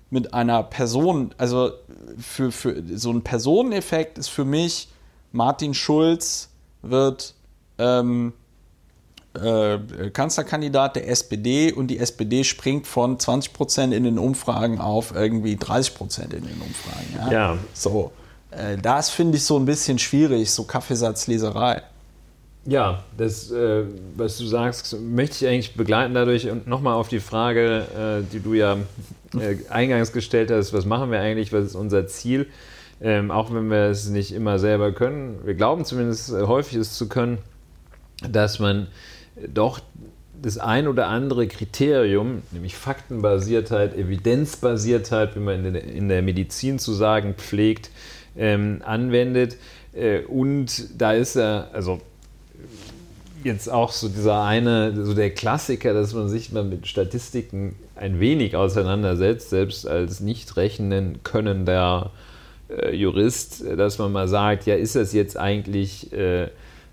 mit 0.09 0.33
einer 0.33 0.63
Person, 0.63 1.33
also 1.37 1.71
für, 2.17 2.51
für 2.51 2.81
so 2.95 3.11
ein 3.11 3.23
Personeneffekt 3.23 4.17
ist 4.17 4.29
für 4.29 4.45
mich, 4.45 4.89
Martin 5.31 5.73
Schulz 5.73 6.49
wird 6.81 7.33
ähm, 7.77 8.33
äh, 9.33 10.09
Kanzlerkandidat 10.11 10.95
der 10.95 11.09
SPD 11.09 11.71
und 11.71 11.87
die 11.87 11.99
SPD 11.99 12.43
springt 12.43 12.87
von 12.87 13.19
20 13.19 13.53
Prozent 13.53 13.93
in 13.93 14.03
den 14.03 14.17
Umfragen 14.17 14.79
auf 14.79 15.13
irgendwie 15.13 15.57
30 15.57 15.95
Prozent 15.95 16.33
in 16.33 16.43
den 16.43 16.61
Umfragen. 16.61 17.07
Ja. 17.15 17.31
ja. 17.31 17.57
So, 17.73 18.11
äh, 18.51 18.77
das 18.77 19.09
finde 19.09 19.37
ich 19.37 19.43
so 19.43 19.57
ein 19.57 19.65
bisschen 19.65 19.99
schwierig, 19.99 20.51
so 20.51 20.63
Kaffeesatzleserei. 20.63 21.81
Ja, 22.69 23.05
das, 23.15 23.49
äh, 23.49 23.85
was 24.17 24.37
du 24.37 24.45
sagst, 24.45 24.99
möchte 24.99 25.45
ich 25.45 25.49
eigentlich 25.49 25.75
begleiten 25.75 26.13
dadurch 26.13 26.49
und 26.49 26.67
nochmal 26.67 26.95
auf 26.95 27.07
die 27.07 27.21
Frage, 27.21 27.85
äh, 27.97 28.23
die 28.33 28.41
du 28.41 28.53
ja 28.55 28.75
äh, 29.39 29.55
eingangs 29.69 30.11
gestellt 30.11 30.51
hast, 30.51 30.73
was 30.73 30.85
machen 30.85 31.09
wir 31.09 31.21
eigentlich, 31.21 31.53
was 31.53 31.63
ist 31.63 31.75
unser 31.75 32.07
Ziel, 32.07 32.45
ähm, 32.99 33.31
auch 33.31 33.53
wenn 33.53 33.69
wir 33.69 33.89
es 33.89 34.09
nicht 34.09 34.33
immer 34.33 34.59
selber 34.59 34.91
können. 34.91 35.39
Wir 35.45 35.53
glauben 35.53 35.85
zumindest 35.85 36.29
äh, 36.33 36.41
häufig 36.41 36.77
es 36.77 36.95
zu 36.95 37.07
können, 37.07 37.37
dass 38.29 38.59
man 38.59 38.87
doch 39.47 39.79
das 40.41 40.57
ein 40.57 40.89
oder 40.89 41.07
andere 41.07 41.47
Kriterium, 41.47 42.41
nämlich 42.51 42.75
Faktenbasiertheit, 42.75 43.95
Evidenzbasiertheit, 43.95 45.37
wie 45.37 45.39
man 45.39 45.63
in 45.63 45.73
der, 45.73 45.83
in 45.85 46.09
der 46.09 46.21
Medizin 46.21 46.79
zu 46.79 46.91
sagen 46.91 47.35
pflegt, 47.35 47.91
ähm, 48.35 48.81
anwendet. 48.83 49.55
Äh, 49.93 50.23
und 50.23 51.01
da 51.01 51.13
ist 51.13 51.37
er, 51.37 51.69
also 51.71 52.01
jetzt 53.43 53.69
auch 53.69 53.91
so 53.91 54.09
dieser 54.09 54.43
eine, 54.43 55.05
so 55.05 55.13
der 55.13 55.29
Klassiker, 55.31 55.93
dass 55.93 56.13
man 56.13 56.29
sich 56.29 56.51
mal 56.51 56.63
mit 56.63 56.87
Statistiken 56.87 57.75
ein 57.95 58.19
wenig 58.19 58.55
auseinandersetzt, 58.55 59.49
selbst 59.49 59.87
als 59.87 60.19
nicht 60.19 60.57
rechnen 60.57 61.19
könnender 61.23 62.11
äh, 62.69 62.95
Jurist, 62.95 63.63
dass 63.77 63.97
man 63.97 64.11
mal 64.11 64.27
sagt, 64.27 64.65
ja, 64.65 64.75
ist 64.75 64.95
das 64.95 65.13
jetzt 65.13 65.37
eigentlich 65.37 66.11
äh, 66.13 66.49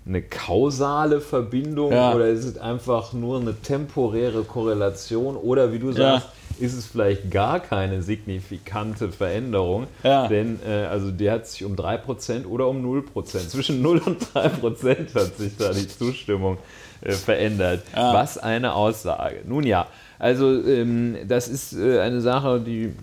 eine 0.07 0.21
kausale 0.21 1.19
Verbindung 1.19 1.91
ja. 1.91 2.13
oder 2.13 2.27
ist 2.27 2.45
es 2.45 2.57
einfach 2.57 3.13
nur 3.13 3.39
eine 3.39 3.59
temporäre 3.59 4.43
Korrelation 4.43 5.35
oder 5.35 5.73
wie 5.73 5.79
du 5.79 5.91
sagst, 5.91 6.27
ja. 6.27 6.33
Ist 6.59 6.73
es 6.73 6.85
vielleicht 6.85 7.31
gar 7.31 7.59
keine 7.59 8.01
signifikante 8.01 9.11
Veränderung. 9.11 9.87
Ja. 10.03 10.27
Denn 10.27 10.59
äh, 10.65 10.85
also 10.85 11.11
der 11.11 11.33
hat 11.33 11.47
sich 11.47 11.63
um 11.63 11.75
3% 11.75 12.45
oder 12.45 12.67
um 12.67 12.83
0%. 12.85 13.47
Zwischen 13.49 13.81
0 13.81 13.99
und 13.99 14.23
3% 14.23 15.15
hat 15.15 15.37
sich 15.37 15.57
da 15.57 15.71
die 15.71 15.87
Zustimmung 15.87 16.57
äh, 17.01 17.11
verändert. 17.11 17.83
Ja. 17.95 18.13
Was 18.13 18.37
eine 18.37 18.73
Aussage. 18.73 19.41
Nun 19.45 19.63
ja, 19.63 19.87
also 20.19 20.51
ähm, 20.63 21.17
das 21.27 21.47
ist 21.47 21.73
äh, 21.73 21.99
eine 21.99 22.21
Sache, 22.21 22.59
die 22.59 22.93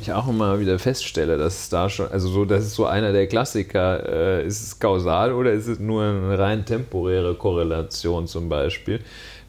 ich, 0.00 0.12
auch 0.12 0.28
immer 0.28 0.60
wieder 0.60 0.78
feststelle, 0.78 1.38
dass 1.38 1.62
es 1.62 1.68
da 1.68 1.88
schon, 1.88 2.10
also 2.10 2.28
so, 2.28 2.44
das 2.44 2.64
ist 2.64 2.74
so 2.74 2.86
einer 2.86 3.12
der 3.12 3.26
Klassiker, 3.26 4.06
äh, 4.08 4.46
ist 4.46 4.62
es 4.62 4.78
kausal 4.78 5.32
oder 5.32 5.52
ist 5.52 5.66
es 5.66 5.78
nur 5.78 6.04
eine 6.04 6.38
rein 6.38 6.64
temporäre 6.64 7.34
Korrelation 7.34 8.26
zum 8.26 8.48
Beispiel? 8.48 9.00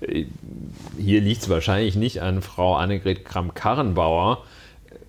Äh, 0.01 0.25
Hier 0.97 1.21
liegt 1.21 1.43
es 1.43 1.49
wahrscheinlich 1.49 1.95
nicht 1.95 2.21
an 2.21 2.41
Frau 2.41 2.75
Annegret 2.75 3.25
Kramp-Karrenbauer, 3.25 4.43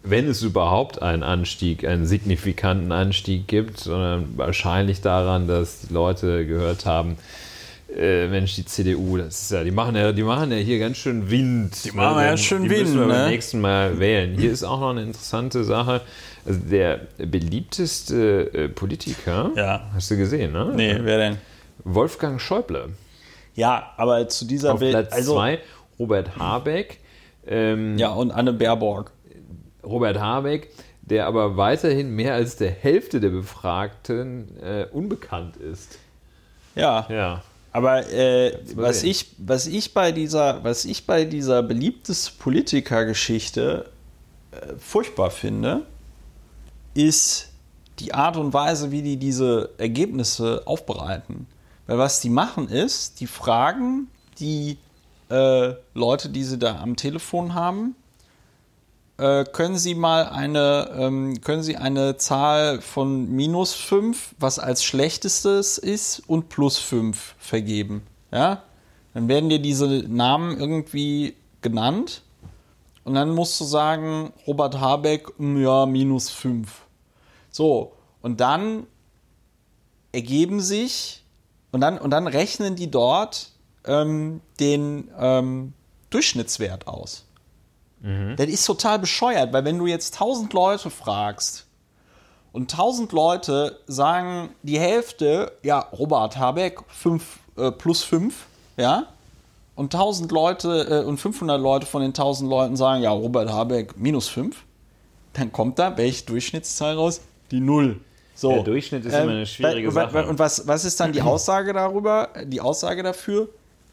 wenn 0.04 0.26
es 0.28 0.42
überhaupt 0.42 1.00
einen 1.00 1.22
Anstieg, 1.22 1.86
einen 1.86 2.06
signifikanten 2.06 2.90
Anstieg 2.92 3.46
gibt, 3.46 3.78
sondern 3.78 4.36
wahrscheinlich 4.36 5.00
daran, 5.00 5.46
dass 5.46 5.82
die 5.82 5.94
Leute 5.94 6.44
gehört 6.46 6.86
haben, 6.86 7.16
äh, 7.96 8.26
Mensch, 8.28 8.54
die 8.56 8.64
CDU, 8.64 9.18
das 9.18 9.42
ist 9.42 9.50
ja, 9.52 9.62
die 9.64 9.70
machen 9.70 9.94
ja, 9.94 10.12
die 10.12 10.22
machen 10.22 10.50
ja 10.50 10.56
hier 10.56 10.78
ganz 10.78 10.96
schön 10.96 11.30
Wind. 11.30 11.84
Die 11.84 11.92
machen 11.92 12.18
ja 12.20 12.28
ganz 12.30 12.40
schön 12.40 12.62
die 12.62 12.68
müssen 12.70 12.86
Wind, 12.86 12.94
wir 13.00 13.06
beim 13.06 13.24
ne? 13.24 13.28
nächsten 13.28 13.60
Mal 13.60 13.98
wählen. 14.00 14.34
Hier 14.36 14.50
ist 14.50 14.64
auch 14.64 14.80
noch 14.80 14.90
eine 14.90 15.02
interessante 15.02 15.62
Sache. 15.62 16.00
Also 16.46 16.58
der 16.68 17.00
beliebteste 17.18 18.52
äh, 18.54 18.68
Politiker, 18.68 19.50
Ja. 19.56 19.90
hast 19.94 20.10
du 20.10 20.16
gesehen, 20.16 20.52
ne? 20.52 20.72
Nee, 20.74 20.96
wer 21.02 21.18
denn? 21.18 21.38
Wolfgang 21.84 22.40
Schäuble. 22.40 22.88
Ja, 23.54 23.92
aber 23.96 24.28
zu 24.28 24.44
dieser 24.44 24.74
Auf 24.74 24.80
Bild. 24.80 24.92
Platz 24.92 25.12
Also, 25.12 25.34
zwei 25.34 25.58
Robert 25.98 26.36
Habeck. 26.36 27.00
Ähm, 27.46 27.98
ja, 27.98 28.10
und 28.12 28.30
Anne 28.30 28.52
Baerbock. 28.52 29.12
Robert 29.84 30.18
Habeck, 30.18 30.70
der 31.02 31.26
aber 31.26 31.56
weiterhin 31.56 32.14
mehr 32.14 32.34
als 32.34 32.56
der 32.56 32.70
Hälfte 32.70 33.20
der 33.20 33.30
Befragten 33.30 34.56
äh, 34.60 34.86
unbekannt 34.92 35.56
ist. 35.56 35.98
Ja. 36.74 37.06
Ja. 37.10 37.42
Aber 37.72 38.06
äh, 38.12 38.58
was, 38.74 39.02
ich, 39.02 39.30
was, 39.38 39.66
ich 39.66 39.94
bei 39.94 40.12
dieser, 40.12 40.62
was 40.62 40.84
ich 40.84 41.06
bei 41.06 41.24
dieser 41.24 41.62
beliebteste 41.62 42.32
Politiker-Geschichte 42.38 43.86
äh, 44.52 44.74
furchtbar 44.78 45.30
finde, 45.30 45.82
ist 46.94 47.48
die 47.98 48.12
Art 48.12 48.36
und 48.36 48.52
Weise, 48.52 48.90
wie 48.90 49.02
die 49.02 49.16
diese 49.16 49.70
Ergebnisse 49.78 50.62
aufbereiten. 50.66 51.46
Weil 51.86 51.98
was 51.98 52.20
die 52.20 52.30
machen 52.30 52.68
ist, 52.68 53.20
die 53.20 53.26
fragen 53.26 54.08
die 54.38 54.78
äh, 55.30 55.74
Leute, 55.94 56.28
die 56.28 56.44
sie 56.44 56.58
da 56.58 56.80
am 56.80 56.96
Telefon 56.96 57.54
haben, 57.54 57.96
äh, 59.18 59.44
können 59.44 59.76
Sie 59.76 59.94
mal 59.94 60.26
eine, 60.26 60.90
ähm, 60.96 61.40
können 61.42 61.62
Sie 61.62 61.76
eine 61.76 62.16
Zahl 62.16 62.80
von 62.80 63.30
minus 63.30 63.74
5, 63.74 64.34
was 64.38 64.58
als 64.58 64.82
schlechtestes 64.82 65.78
ist, 65.78 66.22
und 66.26 66.48
plus 66.48 66.78
5 66.78 67.34
vergeben? 67.38 68.02
Ja? 68.32 68.62
Dann 69.14 69.28
werden 69.28 69.50
dir 69.50 69.58
diese 69.58 69.86
Namen 69.86 70.58
irgendwie 70.58 71.36
genannt 71.60 72.22
und 73.04 73.14
dann 73.14 73.34
musst 73.34 73.60
du 73.60 73.64
sagen, 73.64 74.32
Robert 74.46 74.80
Habeck, 74.80 75.38
mm, 75.38 75.62
ja, 75.62 75.86
minus 75.86 76.30
5. 76.30 76.82
So, 77.50 77.92
und 78.22 78.40
dann 78.40 78.86
ergeben 80.12 80.60
sich 80.60 81.21
und 81.72 81.80
dann, 81.80 81.98
und 81.98 82.10
dann 82.10 82.26
rechnen 82.26 82.76
die 82.76 82.90
dort 82.90 83.50
ähm, 83.84 84.40
den 84.60 85.10
ähm, 85.18 85.72
Durchschnittswert 86.10 86.86
aus. 86.86 87.24
Das 88.36 88.46
ist 88.48 88.64
total 88.64 88.98
bescheuert, 88.98 89.52
weil 89.52 89.64
wenn 89.64 89.78
du 89.78 89.86
jetzt 89.86 90.14
1000 90.14 90.52
Leute 90.52 90.90
fragst 90.90 91.66
und 92.52 92.72
1000 92.72 93.12
Leute 93.12 93.80
sagen 93.86 94.50
die 94.62 94.78
Hälfte, 94.78 95.52
ja, 95.62 95.78
Robert 95.78 96.36
Habeck, 96.36 96.80
5 96.88 97.38
äh, 97.56 97.70
plus 97.70 98.02
5, 98.02 98.46
ja, 98.76 99.06
und 99.74 99.94
1000 99.94 100.30
Leute 100.32 101.02
äh, 101.02 101.06
und 101.06 101.18
500 101.18 101.60
Leute 101.60 101.86
von 101.86 102.02
den 102.02 102.10
1000 102.10 102.50
Leuten 102.50 102.76
sagen, 102.76 103.02
ja, 103.02 103.10
Robert 103.10 103.50
Habeck 103.50 103.96
minus 103.96 104.28
5, 104.28 104.56
dann 105.32 105.52
kommt 105.52 105.78
da 105.78 105.96
welche 105.96 106.26
Durchschnittszahl 106.26 106.96
raus? 106.96 107.20
Die 107.50 107.60
Null. 107.60 108.00
So. 108.34 108.52
Der 108.52 108.62
Durchschnitt 108.62 109.04
ist 109.04 109.12
immer 109.14 109.32
eine 109.32 109.46
schwierige 109.46 109.94
wa- 109.94 110.08
Sache. 110.10 110.26
Und 110.26 110.38
was, 110.38 110.66
was 110.66 110.84
ist 110.84 110.98
dann 111.00 111.12
die 111.12 111.22
Aussage 111.22 111.72
darüber? 111.72 112.30
Die 112.44 112.60
Aussage 112.60 113.02
dafür? 113.02 113.48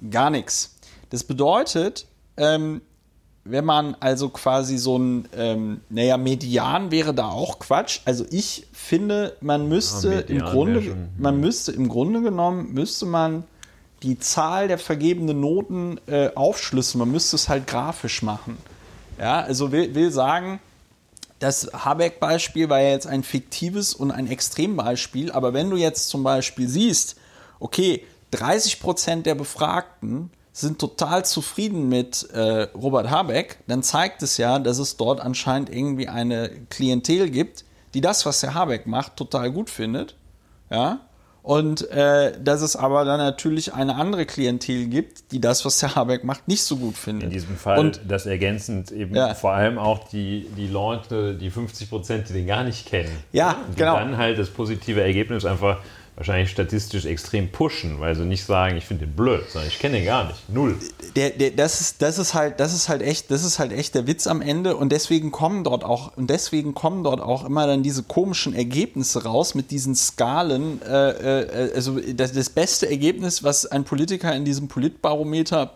Gar 0.09 0.29
nichts. 0.29 0.75
Das 1.09 1.23
bedeutet, 1.23 2.05
ähm, 2.37 2.81
wenn 3.43 3.65
man 3.65 3.95
also 3.99 4.29
quasi 4.29 4.77
so 4.77 4.97
ein, 4.97 5.27
ähm, 5.35 5.81
naja, 5.89 6.17
Median 6.17 6.91
wäre 6.91 7.13
da 7.13 7.29
auch 7.29 7.59
Quatsch. 7.59 8.01
Also 8.05 8.25
ich 8.31 8.67
finde, 8.73 9.35
man 9.41 9.67
müsste 9.67 10.07
Ja, 10.13 10.19
im 10.19 10.25
Median 10.37 10.51
Grunde, 10.51 10.81
schon, 10.83 11.09
man 11.17 11.39
müsste 11.39 11.71
im 11.71 11.89
Grunde 11.89 12.21
genommen, 12.21 12.73
müsste 12.73 13.05
man 13.05 13.43
die 14.03 14.17
Zahl 14.19 14.67
der 14.69 14.77
vergebenen 14.77 15.41
Noten 15.41 15.99
äh, 16.07 16.29
aufschlüsseln. 16.35 16.99
Man 16.99 17.11
müsste 17.11 17.35
es 17.35 17.49
halt 17.49 17.67
grafisch 17.67 18.21
machen. 18.21 18.57
Ja, 19.19 19.41
also 19.41 19.71
will, 19.73 19.93
will 19.95 20.11
sagen, 20.11 20.59
das 21.39 21.71
Habeck-Beispiel 21.73 22.69
war 22.69 22.81
ja 22.81 22.89
jetzt 22.89 23.07
ein 23.07 23.23
fiktives 23.23 23.93
und 23.93 24.11
ein 24.11 24.27
Extrembeispiel, 24.27 25.31
aber 25.31 25.53
wenn 25.53 25.69
du 25.69 25.77
jetzt 25.77 26.09
zum 26.09 26.23
Beispiel 26.23 26.67
siehst, 26.67 27.15
okay, 27.59 28.03
30 28.31 28.79
Prozent 28.79 29.25
der 29.25 29.35
Befragten 29.35 30.31
sind 30.51 30.79
total 30.79 31.23
zufrieden 31.25 31.87
mit 31.87 32.29
äh, 32.31 32.63
Robert 32.75 33.09
Habeck, 33.09 33.59
dann 33.67 33.81
zeigt 33.81 34.21
es 34.21 34.37
ja, 34.37 34.59
dass 34.59 34.77
es 34.77 34.97
dort 34.97 35.21
anscheinend 35.21 35.69
irgendwie 35.69 36.09
eine 36.09 36.49
Klientel 36.69 37.29
gibt, 37.29 37.63
die 37.93 38.01
das, 38.01 38.25
was 38.25 38.41
der 38.41 38.53
Habeck 38.53 38.85
macht, 38.85 39.15
total 39.15 39.51
gut 39.51 39.69
findet. 39.69 40.15
Ja. 40.69 40.99
Und 41.49 41.89
äh, 41.89 42.33
dass 42.39 42.61
es 42.61 42.75
aber 42.75 43.05
dann 43.05 43.17
natürlich 43.17 43.73
eine 43.73 43.95
andere 43.95 44.27
Klientel 44.27 44.85
gibt, 44.85 45.31
die 45.31 45.41
das, 45.41 45.65
was 45.65 45.79
der 45.79 45.95
Habeck 45.95 46.23
macht, 46.23 46.47
nicht 46.47 46.61
so 46.61 46.77
gut 46.77 46.95
findet. 46.95 47.23
In 47.23 47.29
diesem 47.31 47.57
Fall 47.57 47.79
Und 47.79 48.01
das 48.07 48.27
ergänzend 48.27 48.91
eben 48.91 49.15
Ja. 49.15 49.33
vor 49.33 49.53
allem 49.53 49.79
auch 49.79 50.09
die, 50.09 50.45
die 50.55 50.67
Leute, 50.67 51.33
die 51.33 51.49
50 51.49 51.89
Prozent, 51.89 52.29
die 52.29 52.33
den 52.33 52.45
gar 52.45 52.63
nicht 52.63 52.85
kennen. 52.85 53.09
Ja, 53.31 53.55
die 53.71 53.77
genau. 53.77 53.95
dann 53.95 54.17
halt 54.17 54.37
das 54.37 54.51
positive 54.51 55.01
Ergebnis 55.01 55.43
einfach 55.43 55.79
wahrscheinlich 56.19 56.51
statistisch 56.51 57.05
extrem 57.05 57.49
pushen, 57.49 58.01
weil 58.01 58.13
sie 58.13 58.25
nicht 58.25 58.43
sagen, 58.43 58.75
ich 58.75 58.83
finde 58.83 59.05
den 59.05 59.15
blöd, 59.15 59.49
sondern 59.49 59.69
ich 59.69 59.79
kenne 59.79 59.95
den 59.95 60.05
gar 60.05 60.25
nicht. 60.25 60.49
Null. 60.49 60.77
der, 61.15 61.29
der, 61.29 61.51
das 61.51 61.79
ist, 61.79 62.01
das 62.01 62.17
ist 62.17 62.33
halt, 62.33 62.59
das 62.59 62.73
ist 62.73 62.89
halt 62.89 63.01
echt, 63.01 63.31
das 63.31 63.45
ist 63.45 63.57
halt 63.57 63.71
echt 63.71 63.95
der 63.95 64.05
Witz 64.05 64.27
am 64.27 64.41
Ende 64.41 64.75
und 64.75 64.91
deswegen 64.91 65.31
kommen 65.31 65.63
dort 65.63 65.85
auch 65.85 66.17
und 66.17 66.29
deswegen 66.29 66.73
kommen 66.73 67.05
dort 67.05 67.21
auch 67.21 67.45
immer 67.45 67.67
dann 67.67 67.83
diese 67.83 68.03
komischen 68.03 68.53
Ergebnisse 68.53 69.23
raus 69.23 69.55
mit 69.55 69.71
diesen 69.71 69.95
Skalen. 69.95 70.81
Äh, 70.81 71.09
äh, 71.11 71.73
also 71.73 71.97
das, 71.97 72.33
das 72.33 72.49
beste 72.49 72.89
Ergebnis, 72.89 73.45
was 73.45 73.65
ein 73.65 73.85
Politiker 73.85 74.35
in 74.35 74.43
diesem 74.43 74.67
Politbarometer 74.67 75.71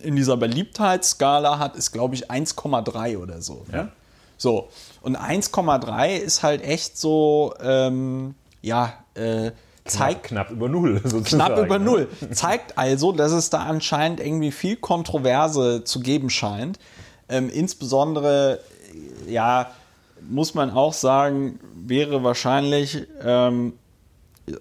in 0.00 0.16
dieser 0.16 0.38
Beliebtheitsskala 0.38 1.58
hat, 1.58 1.76
ist 1.76 1.92
glaube 1.92 2.14
ich 2.14 2.30
1,3 2.30 3.18
oder 3.18 3.42
so. 3.42 3.66
Ne? 3.70 3.76
Ja. 3.76 3.88
So 4.38 4.70
und 5.02 5.18
1,3 5.18 6.16
ist 6.16 6.42
halt 6.42 6.64
echt 6.64 6.96
so, 6.96 7.52
ähm, 7.62 8.34
ja. 8.62 8.94
Äh, 9.14 9.52
zeigt, 9.84 10.24
knapp 10.24 10.50
über 10.50 10.68
Null. 10.68 11.00
Sozusagen. 11.04 11.54
Knapp 11.54 11.64
über? 11.64 11.78
Null. 11.78 12.08
Zeigt 12.32 12.78
also, 12.78 13.12
dass 13.12 13.32
es 13.32 13.50
da 13.50 13.64
anscheinend 13.64 14.20
irgendwie 14.20 14.52
viel 14.52 14.76
Kontroverse 14.76 15.84
zu 15.84 16.00
geben 16.00 16.30
scheint. 16.30 16.78
Ähm, 17.28 17.50
insbesondere, 17.50 18.60
ja, 19.26 19.70
muss 20.28 20.54
man 20.54 20.70
auch 20.70 20.92
sagen, 20.92 21.58
wäre 21.74 22.22
wahrscheinlich, 22.22 23.06
ähm, 23.24 23.74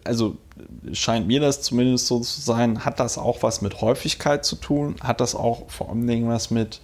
also 0.03 0.37
scheint 0.93 1.27
mir 1.27 1.39
das 1.39 1.61
zumindest 1.61 2.07
so 2.07 2.19
zu 2.19 2.41
sein, 2.41 2.85
hat 2.85 2.99
das 2.99 3.17
auch 3.17 3.43
was 3.43 3.61
mit 3.61 3.81
Häufigkeit 3.81 4.45
zu 4.45 4.55
tun, 4.55 4.95
hat 5.01 5.21
das 5.21 5.35
auch 5.35 5.69
vor 5.69 5.89
allen 5.89 6.07
Dingen 6.07 6.29
was 6.29 6.51
mit 6.51 6.81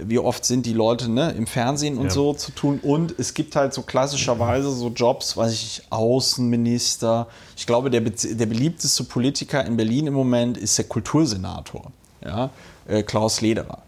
wie 0.00 0.18
oft 0.20 0.44
sind 0.44 0.64
die 0.64 0.72
Leute 0.72 1.10
ne, 1.10 1.32
im 1.36 1.46
Fernsehen 1.46 1.98
und 1.98 2.04
Ja. 2.06 2.10
so 2.10 2.32
zu 2.32 2.52
tun. 2.52 2.78
Und 2.82 3.14
es 3.18 3.34
gibt 3.34 3.56
halt 3.56 3.74
so 3.74 3.82
klassischerweise 3.82 4.70
so 4.70 4.88
Jobs, 4.90 5.36
weiß 5.36 5.52
ich, 5.52 5.82
Außenminister. 5.90 7.26
Ich 7.56 7.66
glaube, 7.66 7.90
der, 7.90 8.00
der 8.02 8.46
beliebteste 8.46 9.04
Politiker 9.04 9.64
in 9.64 9.76
Berlin 9.76 10.06
im 10.06 10.14
Moment 10.14 10.56
ist 10.56 10.78
der 10.78 10.84
Kultursenator, 10.86 11.90
ja, 12.24 12.50
äh, 12.86 13.02
Klaus 13.02 13.40
Lederer. 13.40 13.82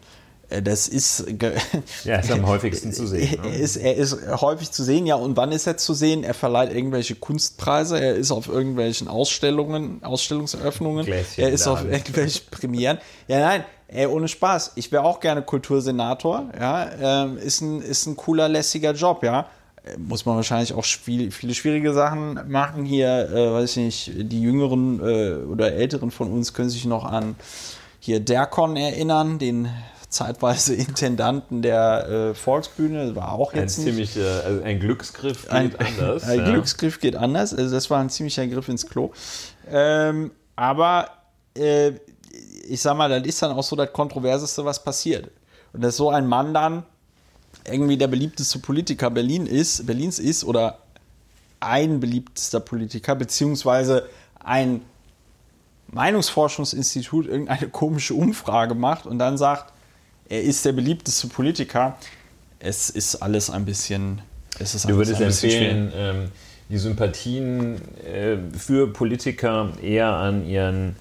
Äh, 0.48 0.62
Das 0.62 0.88
ist, 0.88 1.24
Ja, 2.04 2.16
ist 2.16 2.30
am 2.32 2.46
häufigsten 2.46 2.92
zu 2.92 3.06
sehen. 3.06 3.38
er 3.44 3.50
Ne? 3.50 3.56
ist, 3.56 3.76
er 3.76 3.94
ist 3.96 4.16
häufig 4.40 4.70
zu 4.72 4.82
sehen, 4.82 5.06
ja. 5.06 5.14
Und 5.14 5.36
wann 5.36 5.52
ist 5.52 5.66
er 5.68 5.76
zu 5.76 5.94
sehen? 5.94 6.24
Er 6.24 6.34
verleiht 6.34 6.72
irgendwelche 6.74 7.14
Kunstpreise, 7.14 8.00
er 8.00 8.14
ist 8.16 8.32
auf 8.32 8.48
irgendwelchen 8.48 9.06
Ausstellungen, 9.08 10.02
Ausstellungseröffnungen, 10.02 11.06
Gläschen 11.06 11.44
er 11.44 11.50
ist 11.50 11.66
auf 11.68 11.84
irgendwelchen 11.84 12.42
Premieren. 12.50 12.98
Ja, 13.28 13.38
nein, 13.40 13.64
ey, 13.92 14.06
ohne 14.06 14.28
Spaß. 14.28 14.72
Ich 14.76 14.90
wäre 14.92 15.04
auch 15.04 15.20
gerne 15.20 15.42
Kultursenator, 15.42 16.50
ja. 16.58 16.90
Ähm, 17.00 17.38
ist, 17.38 17.60
ein, 17.60 17.82
ist 17.82 18.06
ein 18.06 18.16
cooler, 18.16 18.48
lässiger 18.48 18.92
Job, 18.92 19.22
ja. 19.22 19.46
Äh, 19.84 19.96
Muss 19.98 20.26
man 20.26 20.36
wahrscheinlich 20.36 20.72
auch 20.72 20.84
viel, 20.84 21.30
viele 21.30 21.54
schwierige 21.54 21.92
Sachen 21.92 22.40
machen 22.48 22.84
hier, 22.84 23.30
äh, 23.30 23.52
weiß 23.52 23.76
ich 23.76 23.84
nicht, 23.84 24.32
die 24.32 24.42
Jüngeren 24.42 25.00
äh, 25.00 25.34
oder 25.44 25.72
Älteren 25.72 26.10
von 26.10 26.30
uns 26.30 26.54
können 26.54 26.70
sich 26.70 26.84
noch 26.84 27.04
an 27.04 27.36
hier 27.98 28.20
Derkon 28.20 28.76
erinnern, 28.76 29.38
den 29.38 29.68
zeitweise 30.08 30.74
Intendanten 30.76 31.62
der 31.62 32.08
äh, 32.08 32.34
Volksbühne. 32.34 33.16
War 33.16 33.32
auch 33.32 33.52
Ein 33.52 33.60
jetzt 33.60 33.78
nicht, 33.78 33.86
ziemlich, 33.86 34.16
äh, 34.16 34.22
also 34.44 34.62
ein 34.62 34.80
Glücksgriff 34.80 35.42
geht 35.42 35.52
ein, 35.52 35.74
anders. 35.76 36.24
ein 36.28 36.38
ja. 36.38 36.50
Glücksgriff 36.50 37.00
geht 37.00 37.16
anders. 37.16 37.54
Also 37.54 37.74
das 37.74 37.90
war 37.90 38.00
ein 38.00 38.10
ziemlicher 38.10 38.46
Griff 38.46 38.68
ins 38.68 38.86
Klo. 38.86 39.12
Ähm, 39.70 40.32
aber 40.56 41.10
äh, 41.54 41.92
ich 42.70 42.80
sag 42.80 42.96
mal, 42.96 43.08
das 43.08 43.26
ist 43.26 43.42
dann 43.42 43.52
auch 43.52 43.62
so 43.62 43.76
das 43.76 43.92
Kontroverseste, 43.92 44.64
was 44.64 44.82
passiert. 44.82 45.30
Und 45.72 45.82
dass 45.82 45.96
so 45.96 46.10
ein 46.10 46.26
Mann 46.26 46.54
dann 46.54 46.84
irgendwie 47.64 47.96
der 47.96 48.08
beliebteste 48.08 48.58
Politiker 48.58 49.10
Berlin 49.10 49.46
ist, 49.46 49.86
Berlins 49.86 50.18
ist 50.18 50.44
oder 50.44 50.78
ein 51.58 52.00
beliebtester 52.00 52.60
Politiker, 52.60 53.14
beziehungsweise 53.14 54.08
ein 54.42 54.82
Meinungsforschungsinstitut 55.88 57.26
irgendeine 57.26 57.68
komische 57.68 58.14
Umfrage 58.14 58.74
macht 58.74 59.06
und 59.06 59.18
dann 59.18 59.36
sagt, 59.36 59.72
er 60.28 60.42
ist 60.42 60.64
der 60.64 60.72
beliebteste 60.72 61.26
Politiker. 61.26 61.98
Es 62.60 62.88
ist 62.88 63.16
alles 63.16 63.50
ein 63.50 63.64
bisschen. 63.64 64.22
Es 64.58 64.74
ist 64.74 64.88
Du 64.88 64.96
würdest 64.96 65.20
empfehlen, 65.20 65.92
ähm, 65.94 66.30
die 66.68 66.78
Sympathien 66.78 67.80
äh, 68.04 68.36
für 68.56 68.92
Politiker 68.92 69.72
eher 69.82 70.08
an 70.08 70.46
ihren 70.46 70.94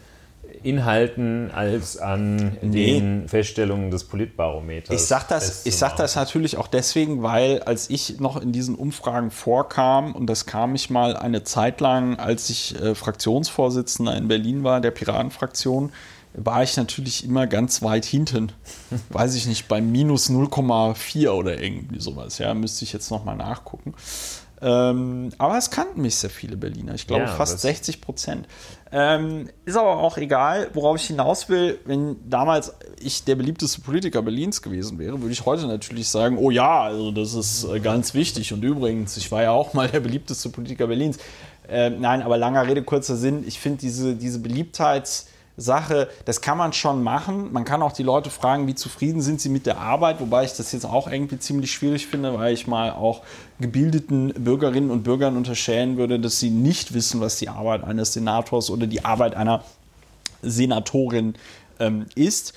Inhalten 0.63 1.51
als 1.51 1.97
an 1.97 2.57
Nee. 2.61 2.99
den 2.99 3.27
Feststellungen 3.27 3.91
des 3.91 4.03
Politbarometers. 4.05 4.93
Ich 4.95 5.07
sag 5.07 5.27
das, 5.27 5.65
ich 5.65 5.75
sag 5.77 5.95
das 5.97 6.15
natürlich 6.15 6.57
auch 6.57 6.67
deswegen, 6.67 7.23
weil 7.23 7.61
als 7.63 7.89
ich 7.89 8.19
noch 8.19 8.41
in 8.41 8.51
diesen 8.51 8.75
Umfragen 8.75 9.31
vorkam, 9.31 10.13
und 10.15 10.27
das 10.27 10.45
kam 10.45 10.75
ich 10.75 10.89
mal 10.89 11.15
eine 11.17 11.43
Zeit 11.43 11.81
lang, 11.81 12.17
als 12.19 12.49
ich 12.49 12.79
äh, 12.81 12.95
Fraktionsvorsitzender 12.95 14.15
in 14.15 14.27
Berlin 14.27 14.63
war, 14.63 14.81
der 14.81 14.91
Piratenfraktion, 14.91 15.91
war 16.33 16.61
ich 16.61 16.77
natürlich 16.77 17.25
immer 17.25 17.47
ganz 17.47 17.81
weit 17.81 18.05
hinten. 18.05 18.51
Weiß 19.09 19.35
ich 19.35 19.47
nicht, 19.47 19.67
bei 19.67 19.81
minus 19.81 20.29
0,4 20.29 21.29
oder 21.31 21.61
irgendwie 21.61 21.99
sowas. 21.99 22.37
Ja, 22.37 22.53
müsste 22.53 22.85
ich 22.85 22.93
jetzt 22.93 23.09
nochmal 23.09 23.35
nachgucken. 23.35 23.93
Ähm, 24.61 25.29
aber 25.37 25.57
es 25.57 25.71
kannten 25.71 26.01
mich 26.01 26.15
sehr 26.15 26.29
viele 26.29 26.57
Berliner. 26.57 26.93
Ich 26.95 27.07
glaube 27.07 27.23
Ja, 27.23 27.27
fast 27.29 27.53
das- 27.55 27.61
60 27.61 28.01
Prozent. 28.01 28.47
Ähm, 28.91 29.49
ist 29.65 29.77
aber 29.77 29.97
auch 29.99 30.17
egal, 30.17 30.69
worauf 30.73 30.97
ich 30.97 31.05
hinaus 31.05 31.47
will. 31.47 31.79
Wenn 31.85 32.17
damals 32.29 32.73
ich 32.99 33.23
der 33.23 33.35
beliebteste 33.35 33.81
Politiker 33.81 34.21
Berlins 34.21 34.61
gewesen 34.61 34.97
wäre, 34.99 35.21
würde 35.21 35.31
ich 35.31 35.45
heute 35.45 35.67
natürlich 35.67 36.09
sagen, 36.09 36.37
oh 36.37 36.49
ja, 36.51 36.81
also 36.81 37.11
das 37.11 37.33
ist 37.35 37.63
äh, 37.65 37.79
ganz 37.79 38.13
wichtig. 38.13 38.51
Und 38.51 38.63
übrigens, 38.63 39.15
ich 39.17 39.31
war 39.31 39.43
ja 39.43 39.51
auch 39.51 39.73
mal 39.73 39.87
der 39.87 39.99
beliebteste 39.99 40.49
Politiker 40.49 40.87
Berlins. 40.87 41.19
Ähm, 41.69 42.01
nein, 42.01 42.21
aber 42.23 42.37
langer 42.37 42.65
Rede, 42.67 42.81
kurzer 42.83 43.15
Sinn. 43.15 43.43
Ich 43.47 43.59
finde 43.59 43.77
diese, 43.79 44.15
diese 44.15 44.39
Beliebtheits- 44.39 45.27
Sache, 45.59 46.09
das 46.25 46.41
kann 46.41 46.57
man 46.57 46.73
schon 46.73 47.03
machen. 47.03 47.51
Man 47.51 47.65
kann 47.65 47.81
auch 47.81 47.91
die 47.91 48.03
Leute 48.03 48.29
fragen, 48.29 48.67
wie 48.67 48.75
zufrieden 48.75 49.21
sind 49.21 49.41
sie 49.41 49.49
mit 49.49 49.65
der 49.65 49.79
Arbeit, 49.79 50.19
wobei 50.19 50.43
ich 50.45 50.53
das 50.53 50.71
jetzt 50.71 50.85
auch 50.85 51.07
irgendwie 51.07 51.39
ziemlich 51.39 51.71
schwierig 51.71 52.07
finde, 52.07 52.37
weil 52.37 52.53
ich 52.53 52.67
mal 52.67 52.91
auch 52.91 53.21
gebildeten 53.59 54.33
Bürgerinnen 54.33 54.91
und 54.91 55.03
Bürgern 55.03 55.37
unterstellen 55.37 55.97
würde, 55.97 56.19
dass 56.19 56.39
sie 56.39 56.49
nicht 56.49 56.93
wissen, 56.93 57.21
was 57.21 57.37
die 57.37 57.49
Arbeit 57.49 57.83
eines 57.83 58.13
Senators 58.13 58.69
oder 58.69 58.87
die 58.87 59.03
Arbeit 59.05 59.35
einer 59.35 59.63
Senatorin 60.41 61.35
ähm, 61.79 62.05
ist. 62.15 62.53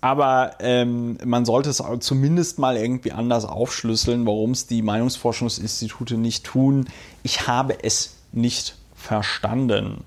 Aber 0.00 0.52
ähm, 0.60 1.18
man 1.24 1.44
sollte 1.44 1.70
es 1.70 1.82
zumindest 2.00 2.58
mal 2.58 2.76
irgendwie 2.76 3.12
anders 3.12 3.44
aufschlüsseln, 3.44 4.26
warum 4.26 4.52
es 4.52 4.66
die 4.66 4.82
Meinungsforschungsinstitute 4.82 6.16
nicht 6.16 6.44
tun. 6.44 6.88
Ich 7.22 7.48
habe 7.48 7.82
es 7.82 8.16
nicht 8.32 8.76
verstanden. 8.94 10.04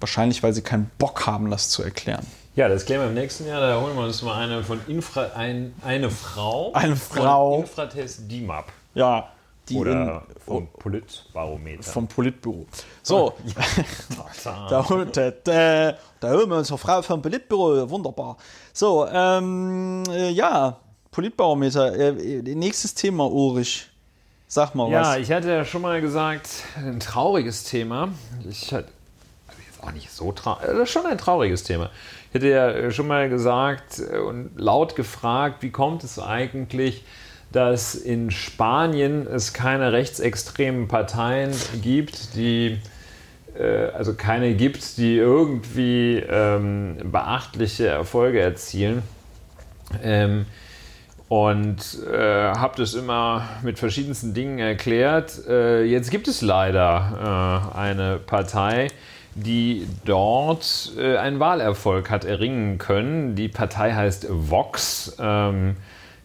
Wahrscheinlich, 0.00 0.42
weil 0.42 0.52
sie 0.54 0.62
keinen 0.62 0.90
Bock 0.98 1.26
haben, 1.26 1.50
das 1.50 1.68
zu 1.70 1.82
erklären. 1.82 2.26
Ja, 2.56 2.68
das 2.68 2.84
klären 2.84 3.02
wir 3.02 3.08
im 3.08 3.14
nächsten 3.14 3.46
Jahr. 3.46 3.60
Da 3.60 3.80
holen 3.80 3.94
wir 3.96 4.02
uns 4.04 4.22
mal 4.22 4.36
eine 4.42 4.64
von 4.64 4.80
Infra, 4.88 5.26
ein, 5.36 5.74
eine 5.84 6.10
Frau. 6.10 6.72
Eine 6.72 6.96
Frau. 6.96 7.52
Von 7.52 7.60
Infratest 7.62 8.30
DIMAP. 8.30 8.66
Ja, 8.94 9.28
die 9.68 9.76
Oder 9.76 9.92
in, 9.92 10.20
vom 10.44 10.68
Politbarometer. 10.72 11.82
vom 11.84 12.08
Politbüro. 12.08 12.66
So, 13.02 13.34
da. 14.44 14.66
da, 14.68 14.88
holt- 14.88 15.16
da, 15.16 15.30
da, 15.30 15.94
da 16.18 16.30
holen 16.32 16.48
wir 16.50 16.56
uns 16.58 16.70
eine 16.70 16.78
Frau 16.78 17.02
vom 17.02 17.22
Politbüro. 17.22 17.88
Wunderbar. 17.88 18.36
So, 18.72 19.06
ähm, 19.06 20.02
äh, 20.10 20.30
ja, 20.30 20.76
Politbarometer. 21.12 21.94
Äh, 21.94 22.38
äh, 22.38 22.54
nächstes 22.54 22.94
Thema, 22.94 23.30
Ulrich. 23.30 23.88
Sag 24.48 24.74
mal 24.74 24.90
Ja, 24.90 25.02
was. 25.02 25.18
ich 25.18 25.30
hatte 25.30 25.48
ja 25.52 25.64
schon 25.64 25.82
mal 25.82 26.00
gesagt, 26.00 26.48
ein 26.76 26.98
trauriges 26.98 27.62
Thema. 27.64 28.08
Ich 28.48 28.72
hatte 28.74 28.88
auch 29.82 29.92
nicht 29.92 30.10
so 30.10 30.32
traurig, 30.32 30.66
das 30.66 30.78
ist 30.78 30.90
schon 30.90 31.06
ein 31.06 31.18
trauriges 31.18 31.64
Thema. 31.64 31.90
Ich 32.30 32.34
hatte 32.34 32.48
ja 32.48 32.70
äh, 32.70 32.90
schon 32.90 33.08
mal 33.08 33.28
gesagt 33.28 34.00
äh, 34.00 34.18
und 34.18 34.52
laut 34.56 34.96
gefragt, 34.96 35.62
wie 35.62 35.70
kommt 35.70 36.04
es 36.04 36.18
eigentlich, 36.18 37.04
dass 37.52 37.94
in 37.94 38.30
Spanien 38.30 39.26
es 39.26 39.52
keine 39.52 39.92
rechtsextremen 39.92 40.86
Parteien 40.86 41.50
gibt, 41.82 42.36
die 42.36 42.78
äh, 43.58 43.86
also 43.92 44.14
keine 44.14 44.54
gibt, 44.54 44.96
die 44.98 45.16
irgendwie 45.16 46.22
ähm, 46.28 46.96
beachtliche 47.04 47.88
Erfolge 47.88 48.40
erzielen. 48.40 49.02
Ähm, 50.02 50.46
und 51.28 51.78
äh, 52.12 52.52
habe 52.54 52.76
das 52.76 52.94
immer 52.94 53.48
mit 53.62 53.78
verschiedensten 53.78 54.34
Dingen 54.34 54.58
erklärt. 54.58 55.46
Äh, 55.48 55.84
jetzt 55.84 56.10
gibt 56.10 56.26
es 56.26 56.42
leider 56.42 57.70
äh, 57.74 57.78
eine 57.78 58.18
Partei, 58.18 58.88
die 59.42 59.86
dort 60.04 60.92
äh, 60.98 61.16
einen 61.16 61.40
Wahlerfolg 61.40 62.10
hat 62.10 62.24
erringen 62.24 62.78
können. 62.78 63.34
Die 63.34 63.48
Partei 63.48 63.92
heißt 63.92 64.26
Vox. 64.30 65.16
Ähm, 65.18 65.76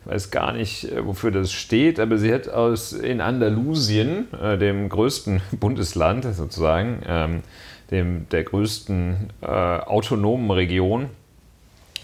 ich 0.05 0.11
weiß 0.11 0.31
gar 0.31 0.53
nicht, 0.53 0.91
äh, 0.91 1.05
wofür 1.05 1.31
das 1.31 1.51
steht, 1.51 1.99
aber 1.99 2.17
sie 2.17 2.33
hat 2.33 2.47
aus 2.47 2.93
in 2.93 3.21
Andalusien, 3.21 4.27
äh, 4.33 4.57
dem 4.57 4.89
größten 4.89 5.41
Bundesland 5.59 6.25
sozusagen, 6.35 7.01
ähm, 7.07 7.43
dem, 7.91 8.29
der 8.29 8.43
größten 8.43 9.29
äh, 9.41 9.45
autonomen 9.45 10.51
Region 10.51 11.09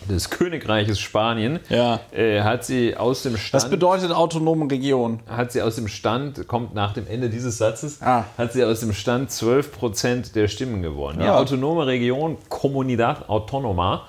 des 0.10 0.30
Königreiches 0.30 1.00
Spanien, 1.00 1.60
Ja. 1.70 2.00
äh, 2.12 2.42
hat 2.42 2.66
sie 2.66 2.96
aus 2.98 3.24
dem 3.24 3.38
Stand 3.38 3.64
Was 3.64 3.70
bedeutet 3.70 4.12
autonome 4.12 4.70
Region? 4.70 5.20
hat 5.28 5.52
sie 5.52 5.62
aus 5.62 5.76
dem 5.76 5.88
Stand, 5.88 6.48
kommt 6.48 6.74
nach 6.74 6.94
dem 6.94 7.08
Ende 7.08 7.30
dieses 7.30 7.58
Satzes, 7.58 8.02
Ah. 8.02 8.26
hat 8.38 8.54
sie 8.54 8.64
aus 8.64 8.80
dem 8.82 8.94
Stand 8.94 9.30
12% 9.32 10.36
der 10.36 10.48
Stimmen 10.48 10.82
gewonnen. 10.82 11.20
Die 11.20 11.26
Ja. 11.26 11.38
autonome 11.38 11.86
Region, 11.88 12.38
Comunidad 12.50 13.30
Autónoma, 13.30 14.02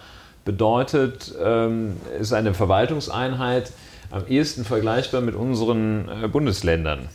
bedeutet, 0.45 1.33
ähm, 1.43 1.97
ist 2.19 2.33
eine 2.33 2.53
Verwaltungseinheit 2.55 3.73
am 4.11 4.27
ehesten 4.27 4.65
vergleichbar 4.65 5.21
mit 5.21 5.35
unseren 5.35 6.09
äh, 6.25 6.29
Bundesländern. 6.29 7.09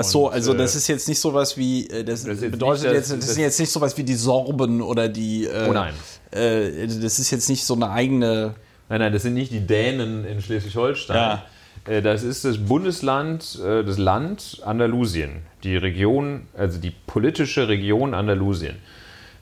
Ach 0.00 0.04
so, 0.04 0.28
also 0.28 0.54
äh, 0.54 0.56
das 0.56 0.74
ist 0.76 0.88
jetzt 0.88 1.08
nicht 1.08 1.18
sowas 1.20 1.56
wie, 1.56 1.86
äh, 1.88 2.04
das, 2.04 2.24
das 2.24 2.40
bedeutet 2.40 2.84
nicht 2.84 2.92
jetzt, 2.94 3.10
das, 3.12 3.18
das- 3.20 3.34
sind 3.34 3.42
jetzt 3.42 3.60
nicht 3.60 3.70
sowas 3.70 3.96
wie 3.96 4.04
die 4.04 4.14
Sorben 4.14 4.80
oder 4.82 5.08
die, 5.08 5.44
äh, 5.46 5.66
Oh 5.68 5.72
nein. 5.72 5.94
äh, 6.32 6.86
das 6.86 7.18
ist 7.18 7.30
jetzt 7.30 7.48
nicht 7.48 7.64
so 7.64 7.74
eine 7.74 7.90
eigene, 7.90 8.54
Nein, 8.88 9.00
nein, 9.00 9.12
das 9.12 9.22
sind 9.22 9.34
nicht 9.34 9.52
die 9.52 9.60
Dänen 9.66 10.24
in 10.24 10.42
Schleswig-Holstein. 10.42 11.16
Ja. 11.16 11.44
Äh, 11.86 12.02
Das 12.02 12.22
ist 12.24 12.44
das 12.44 12.58
Bundesland, 12.58 13.58
das 13.62 13.98
Land 13.98 14.60
Andalusien, 14.64 15.42
die 15.62 15.76
Region, 15.76 16.48
also 16.56 16.78
die 16.78 16.92
politische 17.06 17.68
Region 17.68 18.14
Andalusien. 18.14 18.76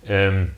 Ähm, 0.06 0.52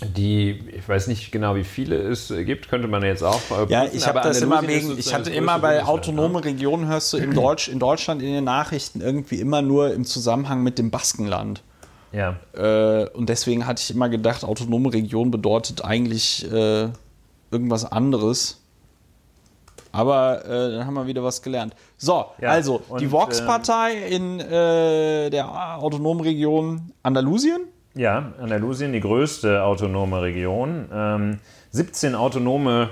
die, 0.00 0.60
ich 0.76 0.88
weiß 0.88 1.08
nicht 1.08 1.32
genau, 1.32 1.54
wie 1.54 1.64
viele 1.64 1.96
es 1.96 2.28
gibt, 2.28 2.68
könnte 2.68 2.88
man 2.88 3.02
jetzt 3.02 3.22
auch. 3.22 3.40
äh, 3.50 3.70
Ja, 3.70 3.82
prüfen, 3.82 3.96
ich 3.96 4.06
habe 4.06 4.20
das 4.20 4.40
immer 4.40 4.66
wegen, 4.66 4.98
ich 4.98 5.12
hatte 5.12 5.30
immer 5.30 5.58
bei 5.58 5.78
Bundesland, 5.78 5.88
autonome 5.88 6.44
Regionen 6.44 6.86
hörst 6.86 7.12
du 7.12 7.16
in, 7.16 7.34
Deutsch, 7.34 7.68
in 7.68 7.78
Deutschland 7.78 8.22
in 8.22 8.32
den 8.32 8.44
Nachrichten 8.44 9.00
irgendwie 9.00 9.40
immer 9.40 9.62
nur 9.62 9.92
im 9.92 10.04
Zusammenhang 10.04 10.62
mit 10.62 10.78
dem 10.78 10.90
Baskenland. 10.90 11.62
Ja. 12.12 12.36
ja. 12.56 13.02
Äh, 13.02 13.08
und 13.10 13.28
deswegen 13.28 13.66
hatte 13.66 13.82
ich 13.82 13.90
immer 13.90 14.08
gedacht, 14.08 14.44
autonome 14.44 14.92
Region 14.92 15.30
bedeutet 15.30 15.84
eigentlich 15.84 16.50
äh, 16.50 16.88
irgendwas 17.50 17.84
anderes. 17.84 18.60
Aber 19.90 20.44
äh, 20.44 20.76
dann 20.76 20.86
haben 20.86 20.94
wir 20.94 21.06
wieder 21.06 21.24
was 21.24 21.42
gelernt. 21.42 21.74
So, 21.96 22.26
Ja, 22.40 22.50
also 22.50 22.82
die 22.88 22.92
und, 22.92 23.02
ähm, 23.02 23.12
Vox-Partei 23.12 23.94
in 24.06 24.38
äh, 24.38 25.30
der 25.30 25.78
autonomen 25.78 26.20
Region 26.20 26.92
Andalusien. 27.02 27.62
Ja, 27.98 28.32
Andalusien, 28.40 28.92
die 28.92 29.00
größte 29.00 29.64
autonome 29.64 30.22
Region. 30.22 30.88
Ähm, 30.94 31.38
17 31.72 32.14
autonome 32.14 32.90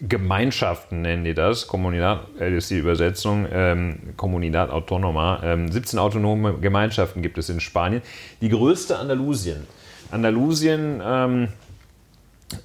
Gemeinschaften 0.00 1.02
nennen 1.02 1.24
die 1.24 1.34
das. 1.34 1.66
Comunidad 1.66 2.26
äh, 2.40 2.56
ist 2.56 2.70
die 2.70 2.78
Übersetzung. 2.78 3.46
Ähm, 3.52 4.14
Comunidad 4.16 4.70
Autonoma. 4.70 5.42
Ähm, 5.44 5.70
17 5.70 5.98
autonome 5.98 6.54
Gemeinschaften 6.54 7.20
gibt 7.20 7.36
es 7.36 7.50
in 7.50 7.60
Spanien. 7.60 8.00
Die 8.40 8.48
größte 8.48 8.98
Andalusien. 8.98 9.66
Andalusien, 10.10 11.02
ähm, 11.04 11.48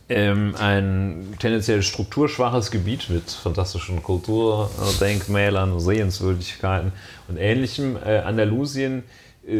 ähm, 0.07 0.55
ein 0.57 1.34
tendenziell 1.39 1.84
strukturschwaches 1.84 2.72
Gebiet 2.72 3.10
mit 3.10 3.30
fantastischen 3.32 4.01
Kulturdenkmälern, 4.01 5.78
Sehenswürdigkeiten 5.82 6.93
und 7.28 7.36
ähnlichem. 7.36 7.97
Äh, 7.97 8.20
Andalusien 8.20 9.03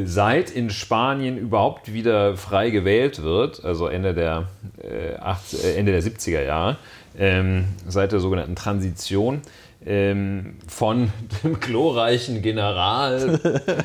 seit 0.06 0.52
in 0.52 0.70
Spanien 0.70 1.38
überhaupt 1.38 1.94
wieder 1.94 2.38
frei 2.38 2.70
gewählt 2.70 3.24
wird, 3.24 3.64
also 3.64 3.88
Ende 3.88 4.14
der, 4.14 4.48
äh, 4.82 5.16
80, 5.16 5.64
äh, 5.64 5.76
Ende 5.76 5.92
der 5.92 6.04
70er 6.04 6.44
Jahre, 6.44 6.78
ähm, 7.18 7.66
seit 7.88 8.12
der 8.12 8.20
sogenannten 8.20 8.56
Transition, 8.56 9.42
ähm, 9.86 10.58
von 10.68 11.12
dem 11.44 11.60
glorreichen 11.60 12.42
General 12.42 13.40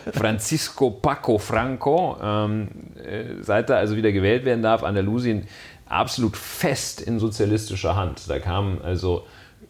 Francisco 0.12 0.90
Paco 0.90 1.38
Franco, 1.38 2.16
ähm, 2.22 2.68
äh, 3.02 3.42
seit 3.42 3.70
er 3.70 3.76
also 3.76 3.96
wieder 3.96 4.12
gewählt 4.12 4.44
werden 4.44 4.62
darf, 4.62 4.82
Andalusien 4.82 5.46
absolut 5.86 6.36
fest 6.36 7.00
in 7.00 7.18
sozialistischer 7.18 7.94
Hand. 7.94 8.28
Da 8.28 8.38
kamen 8.40 8.82
also 8.82 9.24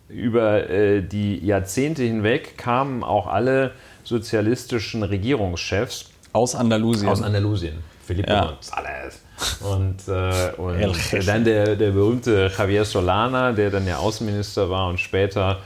über 0.09 0.69
äh, 0.71 1.03
die 1.03 1.45
Jahrzehnte 1.45 2.03
hinweg 2.03 2.57
kamen 2.57 3.03
auch 3.03 3.27
alle 3.27 3.73
sozialistischen 4.05 5.03
Regierungschefs 5.03 6.14
aus 6.35 6.55
Andalusien. 6.55 7.09
Aus 7.09 7.23
Andalusien. 7.23 7.83
Felipe 8.05 8.31
ja. 8.31 8.51
González. 8.51 9.15
Und, 9.63 10.09
äh, 10.09 10.53
und 10.61 11.27
dann 11.27 11.45
der, 11.45 11.77
der 11.77 11.91
berühmte 11.91 12.51
Javier 12.57 12.85
Solana, 12.85 13.53
der 13.53 13.71
dann 13.71 13.87
ja 13.87 13.97
Außenminister 13.99 14.69
war 14.69 14.89
und 14.89 15.01
später 15.01 15.61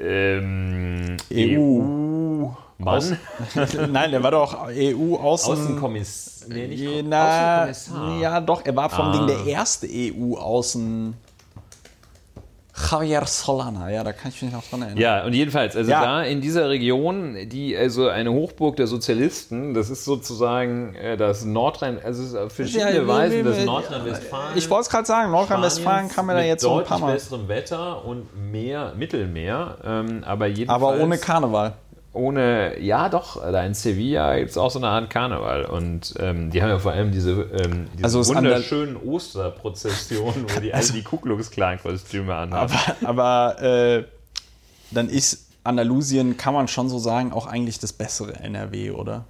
ähm, 0.00 1.16
EU. 1.32 2.48
Mann. 2.78 3.18
Nein, 3.90 4.10
der 4.12 4.22
war 4.22 4.30
doch 4.30 4.68
EU-Außen... 4.68 5.52
Außenkommissar. 5.52 6.48
Nee, 6.48 7.02
Außenkommissar. 7.02 8.18
Ja, 8.20 8.40
doch, 8.40 8.64
er 8.64 8.76
war 8.76 8.88
vom 8.88 9.06
ah. 9.06 9.12
Ding 9.12 9.26
der 9.26 9.46
erste 9.46 9.88
EU-Außen... 9.90 11.14
Javier 12.90 13.24
Solana, 13.26 13.90
ja, 13.90 14.04
da 14.04 14.12
kann 14.12 14.30
ich 14.30 14.42
mich 14.42 14.52
noch 14.52 14.64
dran 14.64 14.82
erinnern. 14.82 15.00
Ja, 15.00 15.24
und 15.24 15.32
jedenfalls, 15.32 15.76
also 15.76 15.90
ja. 15.90 16.02
da 16.02 16.22
in 16.22 16.40
dieser 16.40 16.68
Region, 16.68 17.36
die 17.48 17.76
also 17.76 18.08
eine 18.08 18.32
Hochburg 18.32 18.76
der 18.76 18.86
Sozialisten, 18.86 19.74
das 19.74 19.90
ist 19.90 20.04
sozusagen 20.04 20.94
äh, 20.94 21.16
das 21.16 21.44
Nordrhein, 21.44 21.98
also 22.02 22.22
es 22.22 22.28
ist 22.30 22.36
auf 22.36 22.52
verschiedene 22.52 22.96
ja, 22.96 23.06
Weisen 23.06 23.44
das 23.44 23.64
Nordrhein-Westfalen. 23.64 24.56
Ich 24.56 24.68
wollte 24.70 24.82
es 24.82 24.90
gerade 24.90 25.06
sagen, 25.06 25.30
Nordrhein-Westfalen 25.30 26.08
kann 26.08 26.26
man 26.26 26.36
da 26.36 26.42
jetzt 26.42 26.62
so 26.62 26.78
ein 26.78 26.84
paar 26.84 26.98
Mal. 26.98 27.14
besserem 27.14 27.48
Wetter 27.48 28.04
und 28.04 28.28
mehr 28.50 28.92
Mittelmeer, 28.96 29.78
ähm, 29.84 30.22
aber 30.24 30.46
jedenfalls. 30.46 30.82
Aber 30.82 31.02
ohne 31.02 31.18
Karneval 31.18 31.74
ohne, 32.18 32.80
ja 32.80 33.08
doch, 33.08 33.40
da 33.40 33.64
in 33.64 33.74
Sevilla 33.74 34.36
gibt 34.36 34.50
es 34.50 34.58
auch 34.58 34.70
so 34.70 34.78
eine 34.78 34.88
Art 34.88 35.08
Karneval. 35.08 35.64
Und 35.64 36.14
ähm, 36.18 36.50
die 36.50 36.60
haben 36.60 36.68
ja 36.68 36.78
vor 36.78 36.92
allem 36.92 37.12
diese, 37.12 37.32
ähm, 37.32 37.86
diese 37.94 38.04
also 38.04 38.26
wunderschönen 38.26 38.96
Osterprozessionen, 38.96 40.44
wo 40.48 40.60
die 40.60 40.74
also, 40.74 40.92
alle 40.92 41.00
die 41.00 41.04
Ku 41.04 41.16
Klux 41.18 41.50
Klan-Kostüme 41.50 42.34
anhaben. 42.34 42.74
Aber, 43.02 43.08
aber 43.08 43.62
äh, 43.62 44.04
dann 44.90 45.08
ist 45.08 45.46
Andalusien, 45.64 46.36
kann 46.36 46.54
man 46.54 46.68
schon 46.68 46.88
so 46.88 46.98
sagen, 46.98 47.32
auch 47.32 47.46
eigentlich 47.46 47.78
das 47.78 47.92
bessere 47.92 48.34
NRW, 48.34 48.90
oder? 48.90 49.24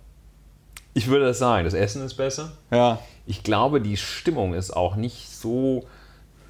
Ich 0.95 1.09
würde 1.09 1.27
das 1.27 1.39
sagen. 1.39 1.65
Das 1.65 1.75
Essen 1.75 2.05
ist 2.05 2.15
besser. 2.15 2.53
Ja. 2.71 2.99
Ich 3.27 3.43
glaube, 3.43 3.81
die 3.81 3.97
Stimmung 3.97 4.55
ist 4.55 4.71
auch 4.71 4.97
nicht 4.97 5.29
so 5.31 5.85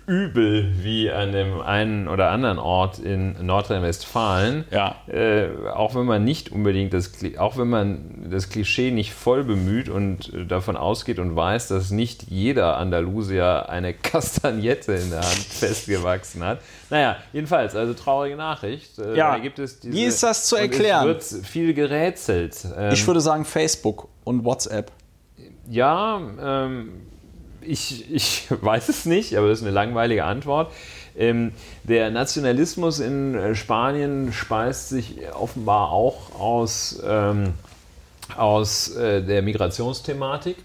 übel 0.08 0.72
wie 0.82 1.10
an 1.10 1.32
dem 1.32 1.60
einen 1.60 2.08
oder 2.08 2.30
anderen 2.30 2.58
Ort 2.58 2.98
in 2.98 3.36
Nordrhein-Westfalen. 3.44 4.64
Ja. 4.70 4.96
Äh, 5.06 5.48
auch 5.72 5.94
wenn 5.94 6.06
man 6.06 6.24
nicht 6.24 6.50
unbedingt 6.50 6.94
das, 6.94 7.12
auch 7.36 7.58
wenn 7.58 7.68
man 7.68 8.28
das 8.30 8.48
Klischee 8.48 8.90
nicht 8.90 9.12
voll 9.12 9.44
bemüht 9.44 9.88
und 9.88 10.32
davon 10.48 10.76
ausgeht 10.76 11.18
und 11.18 11.36
weiß, 11.36 11.68
dass 11.68 11.90
nicht 11.90 12.24
jeder 12.30 12.78
Andalusier 12.78 13.68
eine 13.68 13.92
Kastagnette 14.08 14.94
in 14.94 15.10
der 15.10 15.20
Hand 15.20 15.28
festgewachsen 15.28 16.42
hat. 16.42 16.60
Naja, 16.88 17.16
jedenfalls, 17.34 17.76
also 17.76 17.92
traurige 17.92 18.36
Nachricht. 18.36 18.98
Äh, 18.98 19.14
ja. 19.14 19.36
gibt 19.38 19.58
es 19.58 19.78
diese, 19.78 19.94
Wie 19.94 20.04
ist 20.04 20.22
das 20.22 20.46
zu 20.46 20.56
erklären? 20.56 21.06
Es 21.10 21.34
wird 21.34 21.46
viel 21.46 21.74
gerätselt. 21.74 22.66
Ähm, 22.76 22.92
ich 22.92 23.06
würde 23.06 23.20
sagen 23.20 23.44
Facebook 23.44 24.08
und 24.24 24.44
WhatsApp. 24.44 24.90
Ja, 25.68 26.18
ähm, 26.40 27.02
ich, 27.60 28.12
ich 28.12 28.46
weiß 28.60 28.88
es 28.88 29.06
nicht, 29.06 29.36
aber 29.36 29.48
das 29.48 29.58
ist 29.58 29.64
eine 29.64 29.74
langweilige 29.74 30.24
Antwort. 30.24 30.72
Ähm, 31.16 31.52
der 31.82 32.10
Nationalismus 32.10 33.00
in 33.00 33.34
äh, 33.34 33.54
Spanien 33.54 34.32
speist 34.32 34.88
sich 34.88 35.16
offenbar 35.32 35.90
auch 35.90 36.38
aus, 36.38 37.02
ähm, 37.04 37.54
aus 38.36 38.94
äh, 38.94 39.22
der 39.22 39.42
Migrationsthematik. 39.42 40.56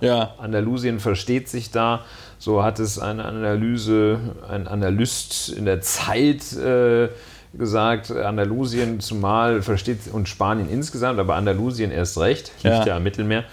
Äh, 0.00 0.06
ja. 0.06 0.34
Andalusien 0.38 1.00
versteht 1.00 1.48
sich 1.48 1.72
da, 1.72 2.04
so 2.38 2.62
hat 2.62 2.78
es 2.78 2.98
eine 3.00 3.24
Analyse, 3.24 4.20
ein 4.48 4.68
Analyst 4.68 5.48
in 5.48 5.64
der 5.64 5.80
Zeit 5.80 6.52
äh, 6.52 7.08
gesagt, 7.54 8.10
Andalusien 8.10 9.00
zumal 9.00 9.62
versteht 9.62 10.00
und 10.12 10.28
Spanien 10.28 10.70
insgesamt, 10.70 11.18
aber 11.18 11.34
Andalusien 11.34 11.90
erst 11.90 12.18
recht, 12.18 12.52
liegt 12.62 12.76
ja, 12.76 12.86
ja 12.86 12.96
am 12.96 13.02
Mittelmeer, 13.02 13.44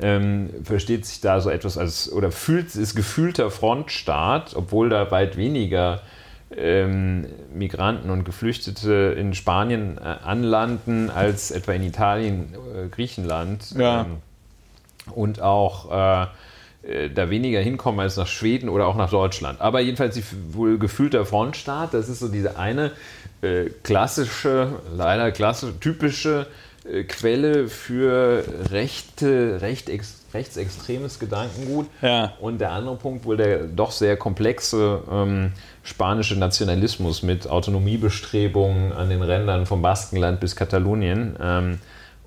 ähm, 0.00 0.50
versteht 0.64 1.06
sich 1.06 1.20
da 1.20 1.40
so 1.40 1.50
etwas 1.50 1.78
als 1.78 2.10
oder 2.12 2.32
fühlt 2.32 2.74
ist 2.74 2.94
gefühlter 2.94 3.50
Frontstaat, 3.50 4.54
obwohl 4.56 4.88
da 4.88 5.10
weit 5.10 5.36
weniger 5.36 6.02
ähm, 6.56 7.26
Migranten 7.52 8.10
und 8.10 8.24
Geflüchtete 8.24 9.14
in 9.18 9.34
Spanien 9.34 9.98
äh, 9.98 10.02
anlanden 10.02 11.10
als 11.10 11.50
etwa 11.50 11.72
in 11.72 11.82
Italien, 11.82 12.54
äh, 12.54 12.88
Griechenland 12.88 13.72
ja. 13.76 14.02
ähm, 14.02 14.16
und 15.14 15.40
auch 15.40 15.90
äh, 15.90 16.26
äh 16.86 17.10
da 17.10 17.30
weniger 17.30 17.60
hinkommen 17.60 18.00
als 18.00 18.16
nach 18.16 18.26
Schweden 18.26 18.68
oder 18.68 18.86
auch 18.86 18.96
nach 18.96 19.10
Deutschland. 19.10 19.60
Aber 19.60 19.80
jedenfalls 19.80 20.14
die, 20.14 20.24
wohl 20.52 20.78
gefühlter 20.78 21.24
Frontstaat, 21.24 21.94
das 21.94 22.08
ist 22.08 22.20
so 22.20 22.28
diese 22.28 22.58
eine 22.58 22.92
äh, 23.42 23.70
klassische, 23.82 24.80
leider 24.96 25.32
klassische, 25.32 25.78
typische 25.80 26.46
Quelle 27.08 27.68
für 27.68 28.44
rechte, 28.70 29.62
recht, 29.62 29.90
rechtsextremes 30.34 31.18
Gedankengut. 31.18 31.86
Ja. 32.02 32.34
Und 32.40 32.60
der 32.60 32.72
andere 32.72 32.96
Punkt 32.96 33.24
wohl 33.24 33.38
der 33.38 33.64
doch 33.64 33.90
sehr 33.90 34.16
komplexe 34.16 35.00
ähm, 35.10 35.52
spanische 35.82 36.36
Nationalismus 36.36 37.22
mit 37.22 37.48
Autonomiebestrebungen 37.48 38.92
an 38.92 39.08
den 39.08 39.22
Rändern 39.22 39.64
vom 39.64 39.80
Baskenland 39.80 40.40
bis 40.40 40.56
Katalonien. 40.56 41.36
Ähm, 41.40 41.78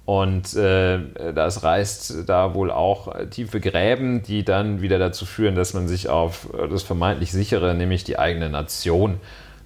und 0.05 0.55
äh, 0.55 0.99
das 1.35 1.63
reißt 1.63 2.23
da 2.27 2.53
wohl 2.53 2.71
auch 2.71 3.13
tiefe 3.29 3.59
Gräben, 3.59 4.23
die 4.23 4.45
dann 4.45 4.81
wieder 4.81 4.99
dazu 4.99 5.25
führen, 5.25 5.53
dass 5.55 5.73
man 5.73 5.89
sich 5.89 6.07
auf 6.07 6.47
das 6.69 6.81
vermeintlich 6.81 7.33
sichere, 7.33 7.75
nämlich 7.75 8.05
die 8.05 8.17
eigene 8.17 8.49
Nation 8.49 9.19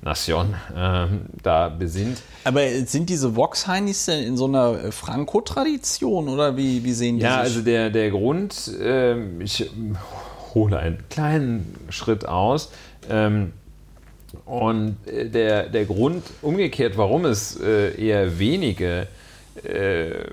Nation 0.03 0.55
äh, 0.75 1.05
da 1.43 1.69
besinnt. 1.69 2.21
Aber 2.43 2.67
sind 2.85 3.09
diese 3.09 3.35
Vox-Heinis 3.35 4.05
denn 4.05 4.23
in 4.23 4.37
so 4.37 4.45
einer 4.45 4.85
äh, 4.85 4.91
Franco-Tradition 4.91 6.27
oder 6.27 6.57
wie, 6.57 6.83
wie 6.83 6.93
sehen 6.93 7.17
die 7.17 7.23
Ja, 7.23 7.43
sich? 7.43 7.55
also 7.55 7.61
der, 7.61 7.89
der 7.89 8.09
Grund, 8.09 8.71
äh, 8.79 9.15
ich 9.43 9.69
hole 10.53 10.79
einen 10.79 11.03
kleinen 11.09 11.75
Schritt 11.89 12.25
aus. 12.27 12.71
Ähm, 13.09 13.53
und 14.45 14.97
äh, 15.07 15.29
der, 15.29 15.69
der 15.69 15.85
Grund 15.85 16.23
umgekehrt, 16.41 16.97
warum 16.97 17.25
es 17.25 17.59
äh, 17.59 17.95
eher 18.01 18.39
wenige 18.39 19.07
äh, 19.63 20.25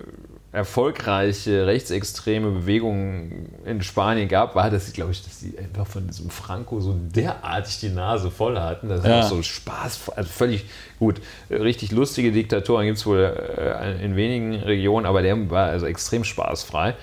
erfolgreiche 0.51 1.67
rechtsextreme 1.67 2.51
Bewegungen 2.51 3.53
in 3.67 3.83
Spanien 3.83 4.29
gab, 4.29 4.55
war, 4.55 4.71
dass 4.71 4.87
sie, 4.87 4.93
glaube 4.93 5.13
ich, 5.13 5.23
dass 5.23 5.41
sie 5.41 5.59
einfach 5.59 5.87
von 5.87 6.07
diesem 6.07 6.31
Franco 6.31 6.81
so 6.81 6.97
derartig 6.99 7.81
die 7.81 7.91
Nase 7.91 8.31
voll 8.31 8.59
hatten. 8.59 8.89
Das 8.89 9.05
ja. 9.05 9.11
war 9.11 9.23
so 9.25 9.43
Spaß, 9.43 10.11
also 10.17 10.29
völlig 10.31 10.65
gut. 10.99 11.21
Richtig 11.51 11.93
lustige 11.93 12.33
Diktatoren 12.33 12.87
gibt 12.87 12.99
es 12.99 13.05
wohl 13.05 13.21
äh, 13.21 14.03
in 14.03 14.17
wenigen 14.17 14.55
Regionen, 14.55 15.05
aber 15.05 15.21
der 15.21 15.51
war 15.51 15.67
also 15.67 15.85
extrem 15.87 16.25
spaßfrei. 16.25 16.95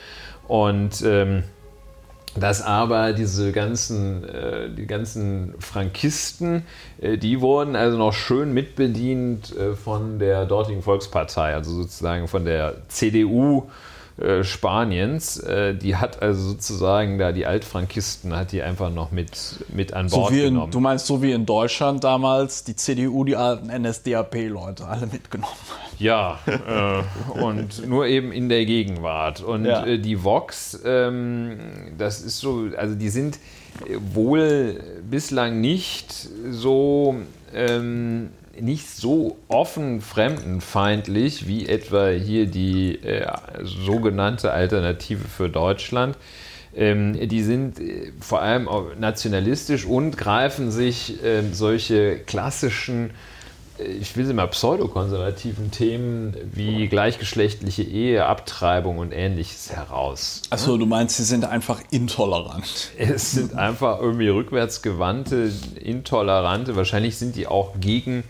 Und 0.48 1.04
ähm, 1.04 1.44
dass 2.36 2.62
aber 2.62 3.14
diese 3.14 3.52
ganzen, 3.52 4.28
äh, 4.28 4.70
die 4.70 4.86
ganzen 4.86 5.54
Frankisten, 5.60 6.64
äh, 7.00 7.18
die 7.18 7.42
wurden 7.42 7.76
also 7.76 7.98
noch 7.98 8.14
schön 8.14 8.54
mitbedient 8.54 9.56
äh, 9.56 9.74
von 9.74 10.20
der 10.20 10.46
dortigen 10.46 10.82
Volkspartei, 10.82 11.54
also 11.54 11.72
sozusagen 11.72 12.28
von 12.28 12.46
der 12.46 12.76
CDU 12.90 13.70
äh, 14.18 14.46
Spaniens. 14.46 15.38
Äh, 15.38 15.76
die 15.76 15.98
hat 15.98 16.22
also 16.22 16.50
sozusagen 16.50 17.18
da 17.18 17.34
die 17.34 17.46
Altfrankisten 17.46 18.34
hat 18.34 18.54
die 18.54 18.62
einfach 18.62 18.90
noch 18.90 19.12
mit, 19.12 19.58
mit 19.68 19.94
an 19.94 20.10
Bord 20.10 20.34
so 20.34 20.36
genommen. 20.36 20.66
In, 20.66 20.72
du 20.72 20.80
meinst 20.80 21.06
so 21.06 21.22
wie 21.22 21.34
in 21.34 21.46
Deutschland 21.46 22.04
damals 22.04 22.64
die 22.64 22.78
CDU 22.78 23.26
die 23.26 23.36
alten 23.36 23.68
NSDAP-Leute 23.68 24.88
alle 24.88 25.08
mitgenommen. 25.08 25.54
Ja, 26.00 26.40
äh, 26.46 27.40
und 27.40 27.88
nur 27.88 28.06
eben 28.06 28.32
in 28.32 28.48
der 28.48 28.66
Gegenwart. 28.66 29.42
Und 29.42 29.66
ja. 29.66 29.86
äh, 29.86 30.00
die 30.00 30.24
Vox, 30.24 30.80
ähm, 30.86 31.58
das 31.98 32.22
ist 32.22 32.40
so, 32.40 32.70
also 32.78 32.96
die 32.96 33.10
sind 33.10 33.40
wohl 34.14 34.82
bislang 35.10 35.60
nicht 35.60 36.30
so 36.50 37.16
ähm, 37.54 38.30
nicht 38.62 38.90
so 38.90 39.38
offen 39.48 40.02
fremdenfeindlich 40.02 41.48
wie 41.48 41.68
etwa 41.68 42.10
hier 42.10 42.46
die 42.46 42.96
äh, 42.96 43.28
sogenannte 43.64 44.52
Alternative 44.52 45.28
für 45.28 45.50
Deutschland. 45.50 46.18
Ähm, 46.76 47.28
die 47.28 47.44
sind 47.44 47.80
äh, 47.80 48.12
vor 48.20 48.42
allem 48.42 48.68
nationalistisch 49.00 49.86
und 49.86 50.18
greifen 50.18 50.72
sich 50.72 51.24
äh, 51.24 51.44
solche 51.52 52.18
klassischen 52.20 53.12
ich 53.78 54.16
will 54.16 54.26
sie 54.26 54.34
mal 54.34 54.48
pseudokonservativen 54.48 55.70
Themen 55.70 56.34
wie 56.54 56.88
gleichgeschlechtliche 56.88 57.84
Ehe, 57.84 58.26
Abtreibung 58.26 59.00
und 59.00 59.12
ähnliches 59.12 59.70
heraus. 59.70 60.44
Achso, 60.50 60.78
du 60.78 60.86
meinst, 60.86 61.18
sie 61.18 61.26
sind 61.26 61.44
einfach 61.44 61.82
intolerant. 61.92 62.92
Es 62.98 63.32
sind 63.32 63.54
einfach 63.56 64.00
irgendwie 64.00 64.30
rückwärtsgewandte, 64.30 65.52
intolerante, 65.82 66.78
wahrscheinlich 66.78 67.18
sind 67.18 67.36
die 67.36 67.48
auch 67.48 67.74
gegen 67.80 68.20
äh, 68.20 68.24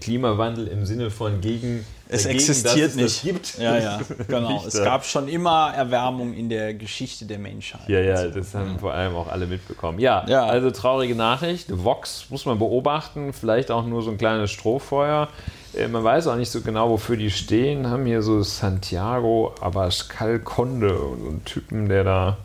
Klimawandel 0.00 0.66
im 0.68 0.86
Sinne 0.86 1.10
von 1.10 1.40
gegen 1.40 1.84
es 2.08 2.24
dagegen, 2.24 2.38
existiert 2.40 2.90
es 2.90 2.96
nicht. 2.96 3.22
gibt. 3.22 3.58
Ja, 3.58 3.78
ja, 3.78 4.00
genau. 4.28 4.62
es 4.66 4.74
gab 4.82 5.04
schon 5.04 5.28
immer 5.28 5.72
Erwärmung 5.74 6.34
in 6.34 6.48
der 6.48 6.74
Geschichte 6.74 7.24
der 7.24 7.38
Menschheit. 7.38 7.88
Ja, 7.88 8.00
ja, 8.00 8.26
das 8.26 8.54
haben 8.54 8.78
vor 8.78 8.92
allem 8.92 9.14
auch 9.14 9.28
alle 9.28 9.46
mitbekommen. 9.46 9.98
Ja, 9.98 10.24
ja, 10.28 10.44
also 10.44 10.70
traurige 10.70 11.14
Nachricht. 11.14 11.66
Vox 11.70 12.26
muss 12.30 12.46
man 12.46 12.58
beobachten, 12.58 13.32
vielleicht 13.32 13.70
auch 13.70 13.86
nur 13.86 14.02
so 14.02 14.10
ein 14.10 14.18
kleines 14.18 14.50
Strohfeuer. 14.50 15.28
Äh, 15.76 15.88
man 15.88 16.04
weiß 16.04 16.26
auch 16.28 16.36
nicht 16.36 16.50
so 16.50 16.60
genau, 16.60 16.90
wofür 16.90 17.16
die 17.16 17.30
stehen. 17.30 17.88
Haben 17.88 18.06
hier 18.06 18.22
so 18.22 18.42
Santiago 18.42 19.54
Abascal 19.60 20.38
Conde, 20.38 20.96
so 20.96 21.28
einen 21.28 21.44
Typen, 21.44 21.88
der 21.88 22.04
da 22.04 22.36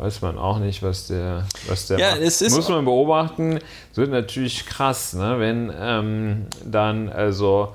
weiß 0.00 0.22
man 0.22 0.38
auch 0.38 0.58
nicht, 0.58 0.82
was 0.82 1.08
der, 1.08 1.46
was 1.68 1.86
der 1.86 1.98
ja, 1.98 2.10
macht. 2.12 2.20
Es 2.22 2.40
ist 2.40 2.56
Muss 2.56 2.68
man 2.70 2.84
beobachten. 2.86 3.58
Es 3.92 3.98
wird 3.98 4.10
natürlich 4.10 4.64
krass, 4.64 5.12
ne? 5.12 5.38
wenn 5.38 5.70
ähm, 5.78 6.46
dann 6.64 7.10
also 7.10 7.74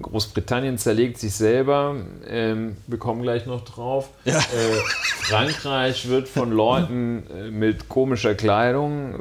Großbritannien 0.00 0.78
zerlegt 0.78 1.18
sich 1.18 1.34
selber, 1.34 1.96
ähm, 2.28 2.76
wir 2.86 2.98
kommen 2.98 3.22
gleich 3.22 3.46
noch 3.46 3.64
drauf. 3.64 4.10
Ja. 4.24 4.38
Äh, 4.38 4.42
Frankreich 5.22 6.08
wird 6.08 6.28
von 6.28 6.52
Leuten 6.52 7.24
äh, 7.30 7.50
mit 7.50 7.88
komischer 7.88 8.36
Kleidung, 8.36 9.16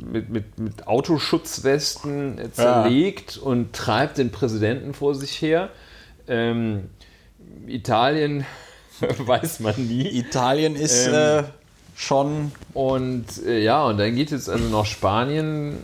mit, 0.00 0.28
mit, 0.28 0.58
mit 0.58 0.86
Autoschutzwesten 0.86 2.38
äh, 2.38 2.52
zerlegt 2.52 3.36
ja. 3.36 3.42
und 3.42 3.72
treibt 3.72 4.18
den 4.18 4.30
Präsidenten 4.30 4.94
vor 4.94 5.16
sich 5.16 5.42
her. 5.42 5.70
Ähm, 6.28 6.90
Italien 7.66 8.44
weiß 9.18 9.60
man 9.60 9.74
nie. 9.76 10.08
Italien 10.16 10.76
ist 10.76 11.08
ähm, 11.08 11.14
äh, 11.14 11.44
schon. 11.98 12.52
Und 12.72 13.26
äh, 13.44 13.60
ja, 13.60 13.84
und 13.84 13.98
dann 13.98 14.14
geht 14.14 14.30
jetzt 14.30 14.48
also 14.48 14.64
noch 14.64 14.86
Spanien 14.86 15.78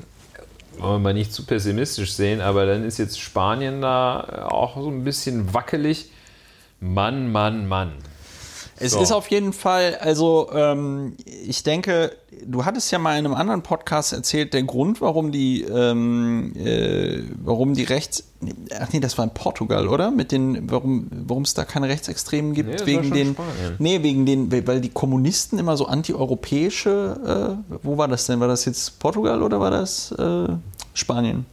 wollen 0.78 0.94
wir 0.94 0.98
mal 0.98 1.14
nicht 1.14 1.32
zu 1.32 1.44
pessimistisch 1.44 2.14
sehen, 2.14 2.40
aber 2.40 2.66
dann 2.66 2.84
ist 2.84 2.98
jetzt 2.98 3.20
Spanien 3.20 3.80
da 3.80 4.48
auch 4.50 4.76
so 4.76 4.88
ein 4.88 5.04
bisschen 5.04 5.54
wackelig. 5.54 6.10
Mann, 6.80 7.30
Mann, 7.30 7.66
Mann. 7.68 7.92
Es 8.78 8.92
so. 8.92 9.00
ist 9.00 9.12
auf 9.12 9.30
jeden 9.30 9.52
Fall, 9.52 9.96
also 10.00 10.50
ähm, 10.52 11.16
ich 11.24 11.62
denke, 11.62 12.16
du 12.46 12.64
hattest 12.64 12.90
ja 12.90 12.98
mal 12.98 13.18
in 13.18 13.24
einem 13.24 13.34
anderen 13.34 13.62
Podcast 13.62 14.12
erzählt, 14.12 14.54
der 14.54 14.62
Grund, 14.62 15.00
warum 15.00 15.32
die, 15.32 15.62
ähm, 15.62 16.52
äh, 16.56 17.22
warum 17.42 17.74
die 17.74 17.84
Rechts, 17.84 18.24
ach 18.78 18.92
nee, 18.92 19.00
das 19.00 19.16
war 19.18 19.24
in 19.24 19.30
Portugal, 19.32 19.88
oder? 19.88 20.10
Mit 20.10 20.32
den, 20.32 20.70
warum, 20.70 21.08
warum 21.10 21.42
es 21.42 21.54
da 21.54 21.64
keine 21.64 21.88
Rechtsextremen 21.88 22.54
gibt, 22.54 22.80
nee, 22.80 22.86
wegen 22.86 23.10
den, 23.10 23.32
Spanien. 23.34 23.76
nee, 23.78 24.02
wegen 24.02 24.26
den, 24.26 24.66
weil 24.66 24.80
die 24.80 24.90
Kommunisten 24.90 25.58
immer 25.58 25.76
so 25.76 25.86
antieuropäische, 25.86 27.56
äh, 27.70 27.78
wo 27.82 27.98
war 27.98 28.08
das 28.08 28.26
denn? 28.26 28.40
War 28.40 28.48
das 28.48 28.64
jetzt 28.64 28.98
Portugal 28.98 29.42
oder 29.42 29.60
war 29.60 29.70
das 29.70 30.12
äh, 30.12 30.48
Spanien? 30.94 31.46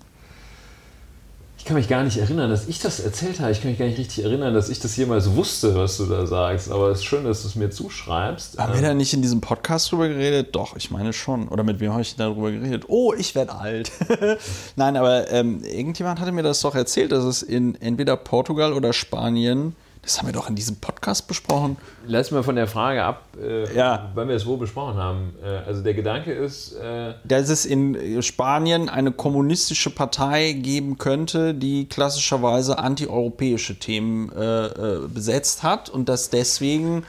Ich 1.61 1.65
kann 1.65 1.77
mich 1.77 1.87
gar 1.87 2.03
nicht 2.03 2.17
erinnern, 2.17 2.49
dass 2.49 2.67
ich 2.67 2.79
das 2.79 2.99
erzählt 2.99 3.39
habe. 3.39 3.51
Ich 3.51 3.61
kann 3.61 3.69
mich 3.69 3.77
gar 3.77 3.85
nicht 3.85 3.99
richtig 3.99 4.25
erinnern, 4.25 4.55
dass 4.55 4.67
ich 4.67 4.79
das 4.79 4.97
jemals 4.97 5.35
wusste, 5.35 5.75
was 5.75 5.95
du 5.97 6.07
da 6.07 6.25
sagst. 6.25 6.71
Aber 6.71 6.89
es 6.89 7.01
ist 7.01 7.05
schön, 7.05 7.23
dass 7.23 7.43
du 7.43 7.49
es 7.49 7.55
mir 7.55 7.69
zuschreibst. 7.69 8.57
Haben 8.57 8.73
wir 8.73 8.81
da 8.81 8.95
nicht 8.95 9.13
in 9.13 9.21
diesem 9.21 9.41
Podcast 9.41 9.91
drüber 9.91 10.07
geredet? 10.07 10.55
Doch, 10.55 10.75
ich 10.75 10.89
meine 10.89 11.13
schon. 11.13 11.49
Oder 11.49 11.63
mit 11.63 11.79
wem 11.79 11.91
habe 11.91 12.01
ich 12.01 12.15
darüber 12.15 12.51
geredet? 12.51 12.85
Oh, 12.87 13.13
ich 13.13 13.35
werde 13.35 13.53
alt. 13.53 13.91
Nein, 14.75 14.97
aber 14.97 15.29
ähm, 15.29 15.63
irgendjemand 15.63 16.19
hatte 16.19 16.31
mir 16.31 16.41
das 16.41 16.61
doch 16.61 16.73
erzählt, 16.73 17.11
dass 17.11 17.23
es 17.23 17.43
in 17.43 17.79
entweder 17.79 18.17
Portugal 18.17 18.73
oder 18.73 18.91
Spanien 18.91 19.75
das 20.01 20.17
haben 20.17 20.27
wir 20.27 20.33
doch 20.33 20.49
in 20.49 20.55
diesem 20.55 20.77
Podcast 20.77 21.27
besprochen. 21.27 21.77
Lass 22.07 22.31
mal 22.31 22.41
von 22.41 22.55
der 22.55 22.65
Frage 22.65 23.03
ab, 23.03 23.23
äh, 23.39 23.71
ja. 23.75 24.11
wann 24.15 24.27
wir 24.27 24.35
es 24.35 24.47
wo 24.47 24.57
besprochen 24.57 24.95
haben. 24.95 25.35
Äh, 25.43 25.47
also 25.67 25.83
der 25.83 25.93
Gedanke 25.93 26.33
ist, 26.33 26.73
äh 26.73 27.13
dass 27.23 27.49
es 27.49 27.65
in 27.65 28.21
Spanien 28.23 28.89
eine 28.89 29.11
kommunistische 29.11 29.91
Partei 29.91 30.53
geben 30.53 30.97
könnte, 30.97 31.53
die 31.53 31.85
klassischerweise 31.85 32.79
antieuropäische 32.79 33.77
Themen 33.77 34.31
äh, 34.31 34.65
äh, 34.65 35.07
besetzt 35.07 35.61
hat 35.61 35.89
und 35.89 36.09
dass 36.09 36.29
deswegen. 36.29 37.03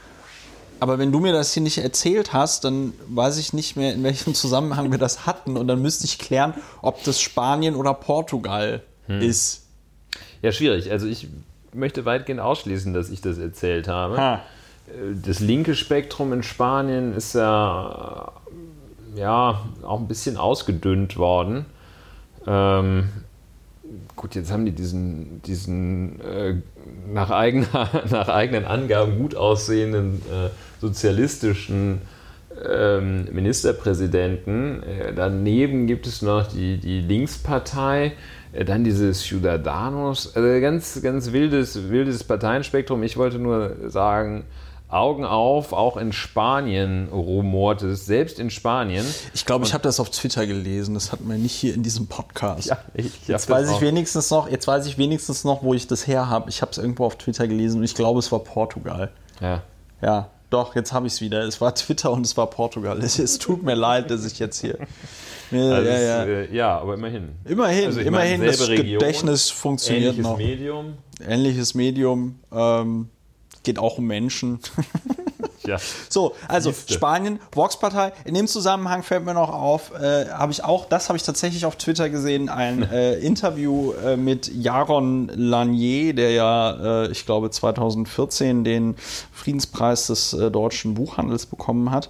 Aber 0.79 0.99
wenn 0.99 1.13
du 1.13 1.19
mir 1.19 1.31
das 1.31 1.53
hier 1.53 1.63
nicht 1.63 1.77
erzählt 1.77 2.33
hast, 2.33 2.65
dann 2.65 2.93
weiß 3.07 3.37
ich 3.37 3.53
nicht 3.53 3.77
mehr, 3.77 3.93
in 3.93 4.03
welchem 4.03 4.35
Zusammenhang 4.35 4.91
wir 4.91 4.97
das 4.99 5.25
hatten. 5.25 5.55
Und 5.55 5.67
dann 5.67 5.81
müsste 5.81 6.03
ich 6.05 6.19
klären, 6.19 6.53
ob 6.81 7.01
das 7.05 7.21
Spanien 7.21 7.75
oder 7.75 7.93
Portugal 7.93 8.83
hm. 9.07 9.21
ist. 9.21 9.63
Ja, 10.41 10.51
schwierig. 10.51 10.91
Also 10.91 11.07
ich 11.07 11.29
möchte 11.73 12.05
weitgehend 12.05 12.41
ausschließen, 12.41 12.93
dass 12.93 13.09
ich 13.09 13.21
das 13.21 13.37
erzählt 13.37 13.87
habe. 13.87 14.17
Ha. 14.17 14.41
Das 15.23 15.39
linke 15.39 15.75
Spektrum 15.75 16.33
in 16.33 16.43
Spanien 16.43 17.15
ist 17.15 17.35
ja, 17.35 18.31
ja 19.15 19.61
auch 19.81 19.99
ein 19.99 20.07
bisschen 20.07 20.37
ausgedünnt 20.37 21.17
worden. 21.17 21.65
Ähm, 22.45 23.09
gut, 24.15 24.35
jetzt 24.35 24.51
haben 24.51 24.65
die 24.65 24.73
diesen, 24.73 25.41
diesen 25.43 26.19
äh, 26.21 26.55
nach, 27.11 27.29
eigener, 27.29 27.89
nach 28.09 28.27
eigenen 28.27 28.65
Angaben 28.65 29.17
gut 29.17 29.35
aussehenden 29.35 30.21
äh, 30.29 30.49
sozialistischen 30.81 32.01
ähm, 32.69 33.27
Ministerpräsidenten. 33.31 34.83
Äh, 34.83 35.13
daneben 35.13 35.87
gibt 35.87 36.07
es 36.07 36.21
noch 36.21 36.47
die, 36.47 36.77
die 36.77 37.01
Linkspartei, 37.01 38.07
äh, 38.07 38.11
dann 38.65 38.83
diese 38.83 39.11
Ciudadanos, 39.13 40.35
also 40.35 40.61
ganz, 40.61 41.01
ganz 41.01 41.31
wildes, 41.31 41.89
wildes 41.89 42.23
Parteienspektrum. 42.23 43.01
Ich 43.03 43.17
wollte 43.17 43.39
nur 43.39 43.89
sagen, 43.89 44.45
Augen 44.93 45.25
auf, 45.25 45.73
auch 45.73 45.97
in 45.97 46.13
Spanien 46.13 47.07
rumort 47.11 47.81
es, 47.81 48.05
selbst 48.05 48.39
in 48.39 48.51
Spanien. 48.51 49.03
Ich 49.33 49.43
glaube, 49.43 49.65
ich 49.65 49.73
habe 49.73 49.81
das 49.83 49.99
auf 49.99 50.11
Twitter 50.11 50.45
gelesen, 50.45 50.93
das 50.93 51.11
hatten 51.11 51.27
wir 51.27 51.37
nicht 51.37 51.55
hier 51.55 51.73
in 51.73 51.81
diesem 51.81 52.05
Podcast. 52.05 52.67
Ja, 52.67 52.77
ich, 52.93 53.07
ich 53.07 53.27
jetzt 53.27 53.49
weiß 53.49 53.71
ich 53.71 53.81
wenigstens 53.81 54.29
noch, 54.29 54.47
jetzt 54.49 54.67
weiß 54.67 54.85
ich 54.85 54.99
wenigstens 54.99 55.43
noch, 55.43 55.63
wo 55.63 55.73
ich 55.73 55.87
das 55.87 56.05
her 56.05 56.29
habe. 56.29 56.47
Ich 56.49 56.61
habe 56.61 56.71
es 56.71 56.77
irgendwo 56.77 57.05
auf 57.05 57.17
Twitter 57.17 57.47
gelesen 57.47 57.77
und 57.79 57.83
ich 57.83 57.95
glaube, 57.95 58.19
es 58.19 58.31
war 58.31 58.39
Portugal. 58.39 59.09
Ja. 59.41 59.63
Ja, 59.99 60.29
doch, 60.53 60.75
jetzt 60.75 60.93
habe 60.93 61.07
ich 61.07 61.13
es 61.13 61.21
wieder. 61.21 61.41
Es 61.43 61.59
war 61.59 61.73
Twitter 61.75 62.11
und 62.11 62.25
es 62.25 62.37
war 62.37 62.49
Portugal. 62.49 62.99
Es, 63.01 63.19
es 63.19 63.39
tut 63.39 63.63
mir 63.63 63.75
leid, 63.75 64.11
dass 64.11 64.25
ich 64.25 64.39
jetzt 64.39 64.61
hier 64.61 64.77
ja, 65.51 65.71
also 65.71 65.89
ja, 65.89 65.99
ja. 65.99 66.23
Ist, 66.23 66.51
äh, 66.51 66.55
ja, 66.55 66.79
aber 66.79 66.95
immerhin. 66.95 67.29
Immerhin, 67.45 67.85
also 67.85 67.99
immerhin, 67.99 68.39
meine, 68.39 68.51
das 68.51 68.67
Region, 68.67 68.99
Gedächtnis 68.99 69.49
funktioniert 69.49 70.13
ähnliches 70.13 70.23
noch. 70.23 70.37
Medium. 70.37 70.93
Ähnliches 71.27 71.75
Medium. 71.75 72.39
Ähm, 72.51 73.09
geht 73.63 73.79
auch 73.79 73.97
um 73.97 74.05
Menschen. 74.05 74.59
Ja. 75.67 75.77
So, 76.09 76.35
also 76.47 76.69
Liste. 76.69 76.93
Spanien, 76.93 77.39
Vox-Partei. 77.51 78.11
In 78.25 78.33
dem 78.33 78.47
Zusammenhang 78.47 79.01
fällt 79.03 79.23
mir 79.23 79.33
noch 79.33 79.49
auf, 79.49 79.91
äh, 79.93 80.27
habe 80.29 80.51
ich 80.51 80.63
auch, 80.63 80.85
das 80.85 81.07
habe 81.07 81.17
ich 81.17 81.23
tatsächlich 81.23 81.65
auf 81.65 81.77
Twitter 81.77 82.09
gesehen, 82.09 82.49
ein 82.49 82.83
äh, 82.91 83.15
Interview 83.15 83.93
äh, 83.93 84.17
mit 84.17 84.51
Jaron 84.53 85.31
Lanier, 85.33 86.13
der 86.13 86.31
ja, 86.31 87.03
äh, 87.05 87.11
ich 87.11 87.25
glaube, 87.25 87.49
2014 87.49 88.63
den 88.63 88.95
Friedenspreis 89.31 90.07
des 90.07 90.33
äh, 90.33 90.51
deutschen 90.51 90.95
Buchhandels 90.95 91.45
bekommen 91.45 91.91
hat. 91.91 92.09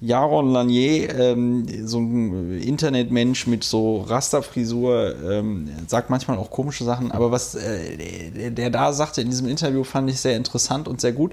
Jaron 0.00 0.52
Lanier, 0.52 1.14
ähm, 1.14 1.66
so 1.86 1.98
ein 2.00 2.60
Internetmensch 2.60 3.46
mit 3.46 3.64
so 3.64 4.02
Rasterfrisur, 4.02 5.14
ähm, 5.30 5.70
sagt 5.86 6.10
manchmal 6.10 6.38
auch 6.38 6.50
komische 6.50 6.84
Sachen, 6.84 7.12
aber 7.12 7.30
was 7.30 7.54
äh, 7.54 8.50
der 8.50 8.70
da 8.70 8.92
sagte 8.92 9.20
in 9.20 9.30
diesem 9.30 9.48
Interview, 9.48 9.84
fand 9.84 10.10
ich 10.10 10.20
sehr 10.20 10.36
interessant 10.36 10.88
und 10.88 11.00
sehr 11.00 11.12
gut 11.12 11.32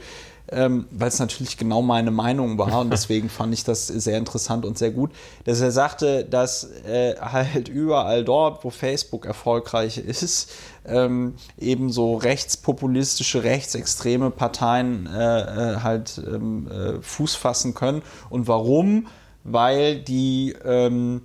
ähm, 0.49 0.87
weil 0.91 1.09
es 1.09 1.19
natürlich 1.19 1.57
genau 1.57 1.81
meine 1.81 2.11
Meinung 2.11 2.57
war 2.57 2.79
und 2.79 2.91
deswegen 2.91 3.29
fand 3.29 3.53
ich 3.53 3.63
das 3.63 3.87
sehr 3.87 4.17
interessant 4.17 4.65
und 4.65 4.77
sehr 4.77 4.91
gut, 4.91 5.11
dass 5.43 5.61
er 5.61 5.71
sagte, 5.71 6.25
dass 6.25 6.71
äh, 6.85 7.15
halt 7.19 7.67
überall 7.67 8.23
dort, 8.23 8.63
wo 8.63 8.69
Facebook 8.69 9.25
erfolgreich 9.25 9.97
ist, 9.97 10.51
ähm, 10.85 11.35
eben 11.57 11.91
so 11.91 12.15
rechtspopulistische, 12.15 13.43
rechtsextreme 13.43 14.31
Parteien 14.31 15.07
äh, 15.07 15.41
äh, 15.73 15.79
halt 15.81 16.21
ähm, 16.25 16.69
äh, 16.71 17.01
Fuß 17.01 17.35
fassen 17.35 17.73
können. 17.73 18.01
Und 18.29 18.47
warum? 18.47 19.07
Weil 19.43 19.99
die 19.99 20.55
ähm, 20.63 21.21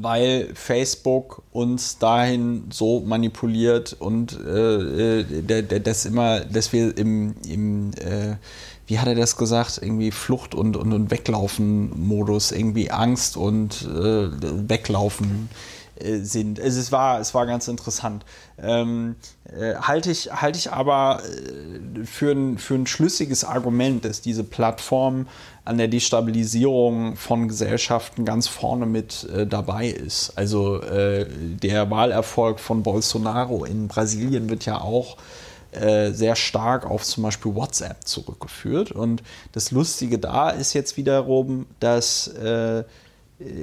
weil 0.00 0.50
Facebook 0.54 1.42
uns 1.52 1.98
dahin 1.98 2.64
so 2.70 3.00
manipuliert 3.00 3.96
und 3.98 4.38
äh, 4.46 5.20
äh 5.20 5.80
das 5.80 6.04
immer, 6.04 6.40
dass 6.40 6.72
wir 6.72 6.96
im, 6.96 7.34
im 7.48 7.90
äh, 7.92 8.36
wie 8.86 8.98
hat 8.98 9.08
er 9.08 9.14
das 9.14 9.36
gesagt, 9.36 9.80
irgendwie 9.80 10.10
Flucht- 10.10 10.54
und, 10.54 10.76
und, 10.76 10.92
und 10.92 11.10
Weglaufen-Modus, 11.10 12.52
irgendwie 12.52 12.90
Angst 12.90 13.36
und 13.36 13.82
äh, 13.82 14.28
Weglaufen. 14.68 15.48
äh, 15.50 15.73
sind. 16.00 16.60
Also 16.60 16.80
es 16.80 16.92
war, 16.92 17.20
es 17.20 17.34
war 17.34 17.46
ganz 17.46 17.68
interessant. 17.68 18.24
Ähm, 18.58 19.16
äh, 19.44 19.74
halte 19.76 20.10
ich, 20.10 20.32
halte 20.32 20.58
ich 20.58 20.72
aber 20.72 21.22
äh, 21.22 22.04
für, 22.04 22.32
ein, 22.32 22.58
für 22.58 22.74
ein 22.74 22.86
schlüssiges 22.86 23.44
Argument, 23.44 24.04
dass 24.04 24.20
diese 24.20 24.44
Plattform 24.44 25.28
an 25.64 25.78
der 25.78 25.88
Destabilisierung 25.88 27.16
von 27.16 27.48
Gesellschaften 27.48 28.24
ganz 28.24 28.48
vorne 28.48 28.86
mit 28.86 29.28
äh, 29.30 29.46
dabei 29.46 29.88
ist. 29.88 30.36
Also 30.36 30.80
äh, 30.82 31.26
der 31.28 31.90
Wahlerfolg 31.90 32.60
von 32.60 32.82
Bolsonaro 32.82 33.64
in 33.64 33.88
Brasilien 33.88 34.50
wird 34.50 34.66
ja 34.66 34.80
auch 34.80 35.16
äh, 35.72 36.12
sehr 36.12 36.36
stark 36.36 36.88
auf 36.88 37.02
zum 37.04 37.22
Beispiel 37.24 37.54
WhatsApp 37.54 38.06
zurückgeführt. 38.06 38.92
Und 38.92 39.22
das 39.52 39.70
Lustige 39.70 40.18
da 40.18 40.50
ist 40.50 40.72
jetzt 40.72 40.96
wiederum, 40.96 41.66
dass 41.80 42.28
äh, 42.28 42.84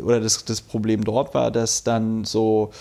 oder 0.03 0.19
das, 0.19 0.45
das 0.45 0.61
Problem 0.61 1.03
dort 1.03 1.33
war, 1.33 1.51
dass 1.51 1.83
dann 1.83 2.23
so 2.25 2.71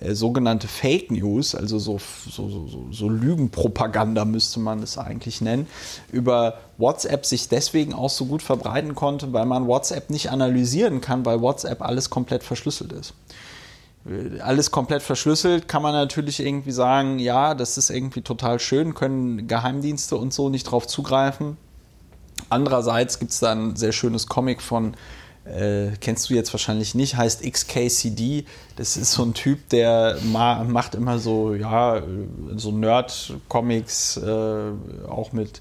äh, 0.00 0.14
sogenannte 0.14 0.68
Fake 0.68 1.10
News, 1.10 1.54
also 1.54 1.78
so, 1.78 1.98
so, 2.28 2.48
so, 2.48 2.86
so, 2.90 3.08
Lügenpropaganda 3.08 4.24
müsste 4.24 4.60
man 4.60 4.82
es 4.82 4.98
eigentlich 4.98 5.40
nennen, 5.40 5.66
über 6.12 6.58
WhatsApp 6.76 7.26
sich 7.26 7.48
deswegen 7.48 7.94
auch 7.94 8.10
so 8.10 8.26
gut 8.26 8.42
verbreiten 8.42 8.94
konnte, 8.94 9.32
weil 9.32 9.46
man 9.46 9.66
WhatsApp 9.66 10.10
nicht 10.10 10.30
analysieren 10.30 11.00
kann, 11.00 11.24
weil 11.26 11.40
WhatsApp 11.40 11.82
alles 11.82 12.10
komplett 12.10 12.42
verschlüsselt 12.42 12.92
ist 12.92 13.14
alles 14.40 14.70
komplett 14.70 15.02
verschlüsselt, 15.02 15.68
kann 15.68 15.82
man 15.82 15.92
natürlich 15.92 16.40
irgendwie 16.40 16.70
sagen, 16.70 17.18
ja, 17.18 17.54
das 17.54 17.76
ist 17.76 17.90
irgendwie 17.90 18.22
total 18.22 18.58
schön, 18.58 18.94
können 18.94 19.48
Geheimdienste 19.48 20.16
und 20.16 20.32
so 20.32 20.48
nicht 20.48 20.64
drauf 20.64 20.86
zugreifen. 20.86 21.56
Andererseits 22.48 23.18
gibt 23.18 23.32
es 23.32 23.40
da 23.40 23.52
ein 23.52 23.76
sehr 23.76 23.92
schönes 23.92 24.26
Comic 24.26 24.62
von, 24.62 24.94
äh, 25.48 25.92
kennst 26.00 26.30
du 26.30 26.34
jetzt 26.34 26.52
wahrscheinlich 26.52 26.94
nicht, 26.94 27.16
heißt 27.16 27.42
XKCD. 27.42 28.44
Das 28.76 28.96
ist 28.96 29.12
so 29.12 29.24
ein 29.24 29.34
Typ, 29.34 29.68
der 29.70 30.18
ma 30.24 30.64
macht 30.64 30.94
immer 30.94 31.18
so, 31.18 31.54
ja, 31.54 32.02
so 32.56 32.72
Nerd-Comics, 32.72 34.18
äh, 34.18 34.70
auch 35.08 35.32
mit 35.32 35.60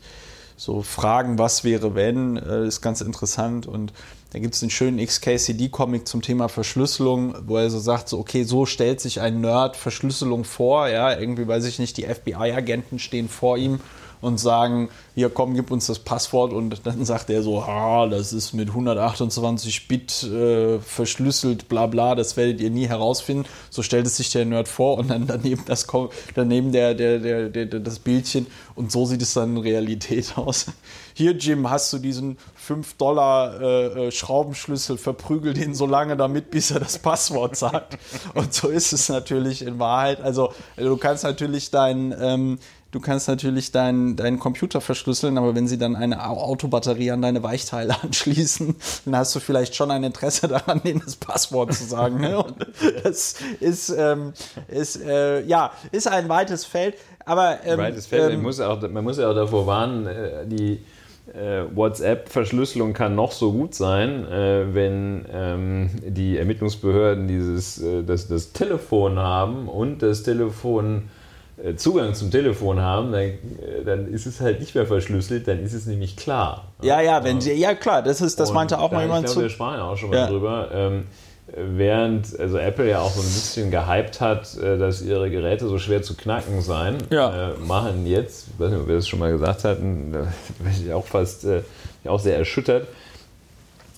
so 0.57 0.81
Fragen, 0.81 1.37
was 1.37 1.63
wäre 1.63 1.95
wenn, 1.95 2.37
äh, 2.37 2.65
ist 2.65 2.81
ganz 2.81 3.01
interessant 3.01 3.67
und 3.67 3.93
da 4.33 4.39
gibt 4.39 4.55
es 4.55 4.61
einen 4.61 4.71
schönen 4.71 4.97
XKCD-Comic 4.97 6.07
zum 6.07 6.21
Thema 6.21 6.49
Verschlüsselung, 6.49 7.35
wo 7.45 7.57
er 7.57 7.69
so 7.69 7.79
sagt, 7.79 8.09
so, 8.09 8.19
okay, 8.19 8.43
so 8.43 8.65
stellt 8.65 8.99
sich 8.99 9.21
ein 9.21 9.39
Nerd 9.39 9.77
Verschlüsselung 9.77 10.43
vor, 10.43 10.89
ja, 10.89 11.17
irgendwie 11.17 11.47
weiß 11.47 11.65
ich 11.65 11.79
nicht, 11.79 11.95
die 11.95 12.03
FBI-Agenten 12.03 12.99
stehen 12.99 13.29
vor 13.29 13.57
ihm 13.57 13.79
und 14.21 14.39
sagen, 14.39 14.89
hier 15.15 15.29
komm, 15.29 15.53
gib 15.53 15.71
uns 15.71 15.87
das 15.87 15.99
Passwort 15.99 16.53
und 16.53 16.85
dann 16.85 17.05
sagt 17.05 17.29
er 17.29 17.43
so, 17.43 17.61
ah, 17.61 18.07
das 18.07 18.33
ist 18.33 18.53
mit 18.53 18.69
128 18.69 19.87
Bit 19.87 20.23
äh, 20.23 20.79
verschlüsselt, 20.79 21.69
bla 21.69 21.87
bla, 21.87 22.15
das 22.15 22.37
werdet 22.37 22.61
ihr 22.61 22.69
nie 22.69 22.87
herausfinden. 22.87 23.45
So 23.69 23.83
stellt 23.83 24.07
es 24.07 24.17
sich 24.17 24.29
der 24.31 24.45
Nerd 24.45 24.67
vor 24.67 24.97
und 24.97 25.09
dann 25.09 25.27
daneben, 25.27 25.63
das, 25.65 25.87
daneben 26.35 26.71
der, 26.71 26.93
der, 26.93 27.19
der, 27.19 27.49
der, 27.49 27.65
das 27.79 27.99
Bildchen 27.99 28.47
und 28.75 28.91
so 28.91 29.05
sieht 29.05 29.21
es 29.21 29.33
dann 29.33 29.57
in 29.57 29.61
Realität 29.63 30.33
aus. 30.37 30.67
Hier, 31.13 31.31
Jim, 31.31 31.67
hast 31.67 31.91
du 31.93 31.97
diesen 31.97 32.37
5 32.55 32.93
Dollar 32.97 33.59
äh, 33.59 34.07
äh, 34.07 34.11
Schraubenschlüssel, 34.11 34.99
verprügel 34.99 35.55
den 35.55 35.73
so 35.73 35.87
lange 35.87 36.15
damit, 36.15 36.51
bis 36.51 36.69
er 36.69 36.79
das 36.79 36.99
Passwort 36.99 37.55
sagt. 37.55 37.97
Und 38.35 38.53
so 38.53 38.67
ist 38.67 38.93
es 38.93 39.09
natürlich 39.09 39.63
in 39.63 39.79
Wahrheit. 39.79 40.21
Also 40.21 40.53
du 40.75 40.95
kannst 40.97 41.23
natürlich 41.23 41.71
dein, 41.71 42.15
ähm, 42.19 42.59
du 42.91 42.99
kannst 42.99 43.27
natürlich 43.27 43.71
deinen 43.71 44.15
dein 44.15 44.39
Computer 44.39 44.81
verschlüsseln, 44.81 45.37
aber 45.37 45.55
wenn 45.55 45.67
sie 45.67 45.77
dann 45.77 45.95
eine 45.95 46.27
Autobatterie 46.27 47.11
an 47.11 47.21
deine 47.21 47.43
Weichteile 47.43 47.95
anschließen, 48.03 48.75
dann 49.05 49.15
hast 49.15 49.35
du 49.35 49.39
vielleicht 49.39 49.75
schon 49.75 49.91
ein 49.91 50.03
Interesse 50.03 50.47
daran, 50.47 50.81
denen 50.83 51.01
das 51.03 51.15
Passwort 51.15 51.73
zu 51.73 51.83
sagen. 51.85 52.21
Ne? 52.21 52.43
Und 52.43 52.55
das 53.03 53.35
ist, 53.59 53.89
ähm, 53.89 54.33
ist 54.67 55.01
äh, 55.01 55.41
ja, 55.43 55.71
ist 55.91 56.07
ein 56.07 56.29
weites 56.29 56.65
Feld. 56.65 56.95
Aber 57.25 57.59
ähm, 57.65 57.77
weites 57.77 58.07
Feld. 58.07 58.31
Ähm, 58.31 58.35
man, 58.37 58.43
muss 58.43 58.59
auch, 58.59 58.81
man 58.89 59.03
muss 59.03 59.17
ja 59.17 59.29
auch 59.29 59.35
davor 59.35 59.67
warnen, 59.67 60.07
äh, 60.07 60.45
die 60.47 60.79
äh, 61.33 61.63
WhatsApp-Verschlüsselung 61.75 62.93
kann 62.93 63.15
noch 63.15 63.33
so 63.33 63.51
gut 63.51 63.75
sein, 63.75 64.25
äh, 64.25 64.73
wenn 64.73 65.25
ähm, 65.31 65.89
die 66.05 66.37
Ermittlungsbehörden 66.37 67.27
dieses, 67.27 67.81
äh, 67.81 68.03
das, 68.03 68.27
das 68.27 68.53
Telefon 68.53 69.19
haben 69.19 69.67
und 69.67 70.01
das 70.01 70.23
Telefon 70.23 71.09
Zugang 71.75 72.13
zum 72.13 72.29
Telefon 72.29 72.79
haben, 72.79 73.11
dann, 73.11 73.21
äh, 73.21 73.37
dann, 73.83 74.13
ist 74.13 74.27
es 74.27 74.39
halt 74.39 74.59
nicht 74.59 74.75
mehr 74.75 74.85
verschlüsselt, 74.85 75.47
dann 75.47 75.59
ist 75.59 75.73
es 75.73 75.87
nämlich 75.87 76.15
klar. 76.15 76.67
Ja, 76.83 77.01
ja, 77.01 77.23
wenn 77.23 77.41
sie, 77.41 77.53
ja 77.53 77.73
klar, 77.73 78.03
das 78.03 78.21
ist, 78.21 78.39
das 78.39 78.49
und 78.49 78.55
meinte 78.55 78.79
auch 78.79 78.91
mal 78.91 79.01
jemand 79.01 79.25
ich 79.25 79.33
glaube, 79.33 79.39
zu. 79.39 79.41
Wir 79.41 79.49
sprachen 79.49 79.79
auch 79.79 79.97
schon 79.97 80.11
mal 80.11 80.17
ja. 80.17 80.27
drüber. 80.27 80.69
Ähm, 80.71 81.03
während 81.55 82.39
also 82.39 82.57
Apple 82.57 82.89
ja 82.89 82.99
auch 82.99 83.09
so 83.09 83.21
ein 83.21 83.25
bisschen 83.25 83.71
gehypt 83.71 84.21
hat, 84.21 84.55
äh, 84.57 84.77
dass 84.77 85.01
ihre 85.01 85.31
Geräte 85.31 85.67
so 85.67 85.79
schwer 85.79 86.03
zu 86.03 86.15
knacken 86.15 86.61
seien, 86.61 86.97
ja. 87.09 87.51
äh, 87.51 87.57
machen 87.57 88.05
jetzt, 88.05 88.49
ich 88.53 88.59
weiß 88.59 88.71
nicht, 88.71 88.81
ob 88.81 88.87
wir 88.87 88.95
das 88.95 89.07
schon 89.07 89.19
mal 89.19 89.31
gesagt 89.31 89.63
hatten, 89.63 90.11
da 90.13 90.27
bin 90.59 90.73
ich 90.85 90.93
auch 90.93 91.07
fast 91.07 91.45
äh, 91.45 91.63
auch 92.05 92.19
sehr 92.19 92.37
erschüttert. 92.37 92.87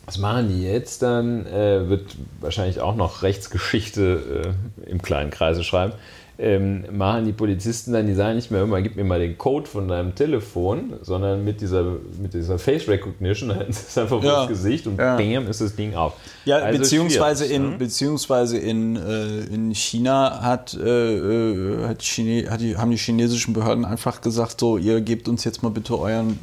Was 0.06 0.18
machen 0.18 0.48
die 0.48 0.64
jetzt 0.64 1.02
dann? 1.04 1.46
Äh, 1.46 1.90
wird 1.90 2.16
wahrscheinlich 2.40 2.80
auch 2.80 2.96
noch 2.96 3.22
Rechtsgeschichte 3.22 4.56
äh, 4.86 4.90
im 4.90 5.02
kleinen 5.02 5.30
Kreise 5.30 5.64
schreiben 5.64 5.94
ähm, 6.42 6.86
machen 6.92 7.26
die 7.26 7.34
Polizisten 7.34 7.92
dann, 7.92 8.08
die 8.08 8.14
sagen 8.14 8.38
nicht 8.38 8.50
mehr 8.50 8.64
immer, 8.64 8.82
gib 8.82 8.96
mir 8.96 9.04
mal 9.04 9.20
den 9.20 9.38
Code 9.38 9.68
von 9.68 9.90
deinem 9.90 10.16
Telefon, 10.16 10.94
sondern 11.02 11.44
mit 11.44 11.60
dieser, 11.60 11.98
mit 12.22 12.34
dieser 12.34 12.58
Face 12.58 12.88
Recognition, 12.88 13.50
dann 13.50 13.68
ist 13.68 13.90
es 13.90 13.98
einfach 13.98 14.24
ja. 14.24 14.42
das 14.42 14.48
Gesicht 14.48 14.88
und 14.88 14.98
ja. 14.98 15.18
bam 15.18 15.48
ist 15.48 15.60
das 15.60 15.76
Ding 15.76 15.96
auf. 15.96 16.14
Ja, 16.46 16.60
also 16.60 16.80
beziehungsweise, 16.80 17.46
in, 17.46 17.72
ne? 17.72 17.78
beziehungsweise 17.78 18.58
in, 18.58 18.96
äh, 18.96 19.40
in 19.54 19.76
China 19.76 20.42
hat, 20.42 20.74
äh, 20.76 21.18
äh, 21.18 21.88
hat, 21.88 22.00
Chine, 22.00 22.50
hat 22.50 22.62
die, 22.62 22.78
haben 22.78 22.92
die 22.92 22.98
chinesischen 22.98 23.54
Behörden 23.54 23.84
einfach 23.84 24.22
gesagt, 24.22 24.62
so, 24.62 24.78
ihr 24.78 25.02
gebt 25.02 25.28
uns 25.28 25.44
jetzt 25.44 25.62
mal 25.62 25.70
bitte 25.70 26.00
euren, 26.00 26.40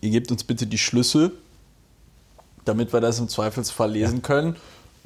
ihr 0.00 0.08
gebt 0.08 0.30
uns 0.30 0.42
bitte 0.42 0.66
die 0.66 0.78
Schlüssel, 0.78 1.32
damit 2.64 2.94
wir 2.94 3.02
das 3.02 3.18
im 3.18 3.28
Zweifelsfall 3.28 3.90
lesen 3.90 4.16
ja. 4.16 4.22
können. 4.22 4.56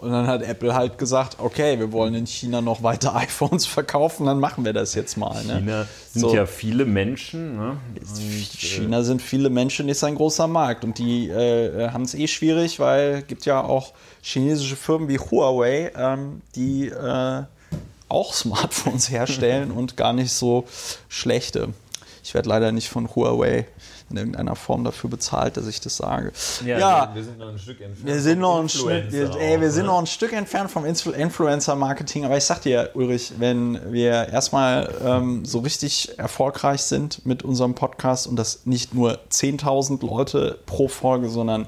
Und 0.01 0.13
dann 0.13 0.27
hat 0.27 0.41
Apple 0.41 0.75
halt 0.75 0.97
gesagt, 0.97 1.37
okay, 1.41 1.79
wir 1.79 1.93
wollen 1.93 2.15
in 2.15 2.27
China 2.27 2.63
noch 2.63 2.83
weiter 2.83 3.15
iPhones 3.17 3.67
verkaufen, 3.67 4.25
dann 4.25 4.41
machen 4.41 4.65
wir 4.65 4.73
das 4.73 4.95
jetzt 4.95 5.19
mal. 5.19 5.45
Ne? 5.45 5.59
China 5.59 5.87
sind 6.13 6.21
so. 6.23 6.35
ja 6.35 6.47
viele 6.47 6.87
Menschen. 6.87 7.57
Ne? 7.59 7.77
China 8.57 9.03
sind 9.03 9.21
viele 9.21 9.51
Menschen, 9.51 9.91
ist 9.91 10.03
ein 10.03 10.15
großer 10.15 10.47
Markt. 10.47 10.85
Und 10.85 10.97
die 10.97 11.29
äh, 11.29 11.91
haben 11.91 12.05
es 12.05 12.15
eh 12.15 12.29
schwierig, 12.29 12.81
weil 12.81 13.19
es 13.21 13.27
gibt 13.27 13.45
ja 13.45 13.61
auch 13.63 13.93
chinesische 14.23 14.75
Firmen 14.75 15.11
wie 15.11 15.19
Huawei, 15.19 15.93
ähm, 15.95 16.41
die 16.55 16.89
äh, 16.89 17.43
auch 18.09 18.33
Smartphones 18.33 19.11
herstellen 19.11 19.71
und 19.71 19.99
gar 19.99 20.15
nicht 20.15 20.33
so 20.33 20.65
schlechte. 21.11 21.75
Ich 22.25 22.33
werde 22.33 22.49
leider 22.49 22.73
nicht 22.73 22.89
von 22.89 23.15
Huawei 23.15 23.67
in 24.11 24.17
irgendeiner 24.17 24.57
Form 24.57 24.85
dafür 24.85 25.09
bezahlt, 25.09 25.57
dass 25.57 25.67
ich 25.67 25.81
das 25.81 25.97
sage. 25.97 26.33
Ja, 26.65 26.79
ja 26.79 27.11
wir, 27.15 27.23
sind 27.23 27.39
noch 27.39 27.49
ein 27.49 27.59
Stück 27.59 27.81
entfernt. 27.81 28.07
Wir 28.07 28.21
sind 28.21 28.41
noch 28.41 28.61
ein, 28.61 28.69
Stück, 28.69 29.13
wir, 29.13 29.37
ey, 29.37 29.61
wir 29.61 29.71
sind 29.71 29.87
noch 29.87 29.99
ein 29.99 30.07
Stück 30.07 30.33
entfernt 30.33 30.71
vom 30.71 30.85
Influencer-Marketing, 30.85 32.25
aber 32.25 32.37
ich 32.37 32.45
sag 32.45 32.63
dir, 32.63 32.91
Ulrich, 32.95 33.35
wenn 33.39 33.93
wir 33.93 34.29
erstmal 34.29 34.93
ähm, 35.05 35.45
so 35.45 35.61
richtig 35.61 36.19
erfolgreich 36.19 36.83
sind 36.83 37.25
mit 37.25 37.43
unserem 37.43 37.75
Podcast 37.75 38.27
und 38.27 38.37
das 38.37 38.67
nicht 38.67 38.95
nur 38.95 39.19
10.000 39.31 40.05
Leute 40.05 40.59
pro 40.67 40.89
Folge, 40.89 41.29
sondern 41.29 41.67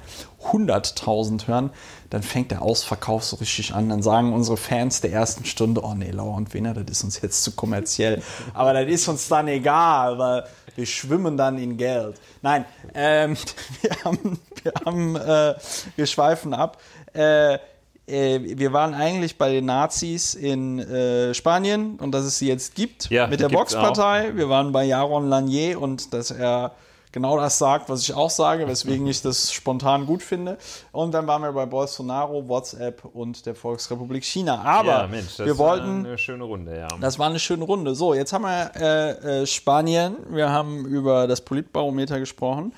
100.000 0.50 1.46
hören, 1.46 1.70
dann 2.10 2.22
fängt 2.22 2.50
der 2.50 2.62
Ausverkauf 2.62 3.24
so 3.24 3.36
richtig 3.36 3.74
an. 3.74 3.88
Dann 3.88 4.02
sagen 4.02 4.32
unsere 4.32 4.56
Fans 4.56 5.00
der 5.00 5.12
ersten 5.12 5.44
Stunde, 5.44 5.82
oh 5.84 5.94
nee, 5.94 6.10
Lauer 6.10 6.36
und 6.36 6.52
Wiener, 6.54 6.74
das 6.74 6.84
ist 6.90 7.04
uns 7.04 7.20
jetzt 7.20 7.42
zu 7.42 7.52
kommerziell. 7.52 8.22
Aber 8.54 8.72
das 8.72 8.86
ist 8.86 9.08
uns 9.08 9.28
dann 9.28 9.48
egal, 9.48 10.18
weil 10.18 10.44
wir 10.74 10.86
schwimmen 10.86 11.36
dann 11.36 11.58
in 11.58 11.76
Geld. 11.76 12.20
Nein, 12.42 12.64
ähm, 12.94 13.36
wir, 13.82 13.90
haben, 14.04 14.40
wir, 14.62 14.72
haben, 14.84 15.16
äh, 15.16 15.54
wir 15.96 16.06
schweifen 16.06 16.54
ab. 16.54 16.78
Äh, 17.14 17.58
äh, 18.06 18.58
wir 18.58 18.72
waren 18.72 18.94
eigentlich 18.94 19.38
bei 19.38 19.52
den 19.52 19.66
Nazis 19.66 20.34
in 20.34 20.80
äh, 20.80 21.34
Spanien 21.34 21.96
und 21.96 22.12
dass 22.12 22.24
es 22.24 22.38
sie 22.38 22.48
jetzt 22.48 22.74
gibt 22.74 23.08
ja, 23.10 23.26
mit 23.26 23.40
der 23.40 23.52
Vox-Partei. 23.52 24.36
Wir 24.36 24.48
waren 24.48 24.72
bei 24.72 24.84
Jaron 24.84 25.28
Lanier 25.28 25.80
und 25.80 26.12
dass 26.12 26.30
er 26.30 26.72
genau 27.12 27.36
das 27.36 27.58
sagt, 27.58 27.88
was 27.88 28.02
ich 28.02 28.14
auch 28.14 28.30
sage, 28.30 28.66
weswegen 28.66 29.06
ich 29.06 29.22
das 29.22 29.52
spontan 29.52 30.06
gut 30.06 30.22
finde. 30.22 30.58
Und 30.90 31.12
dann 31.12 31.26
waren 31.26 31.42
wir 31.42 31.52
bei 31.52 31.66
Bolsonaro, 31.66 32.48
WhatsApp 32.48 33.04
und 33.04 33.46
der 33.46 33.54
Volksrepublik 33.54 34.24
China. 34.24 34.62
Aber 34.62 34.88
ja, 34.88 35.06
Mensch, 35.06 35.38
wir 35.38 35.56
wollten. 35.58 36.06
eine 36.06 36.18
schöne 36.18 36.44
Runde, 36.44 36.76
ja. 36.76 36.88
Das 37.00 37.18
war 37.18 37.28
eine 37.28 37.38
schöne 37.38 37.64
Runde. 37.64 37.94
So, 37.94 38.14
jetzt 38.14 38.32
haben 38.32 38.42
wir 38.42 38.72
äh, 38.76 39.42
äh, 39.42 39.46
Spanien, 39.46 40.16
wir 40.30 40.50
haben 40.50 40.84
über 40.86 41.26
das 41.26 41.42
Politbarometer 41.42 42.18
gesprochen. 42.18 42.72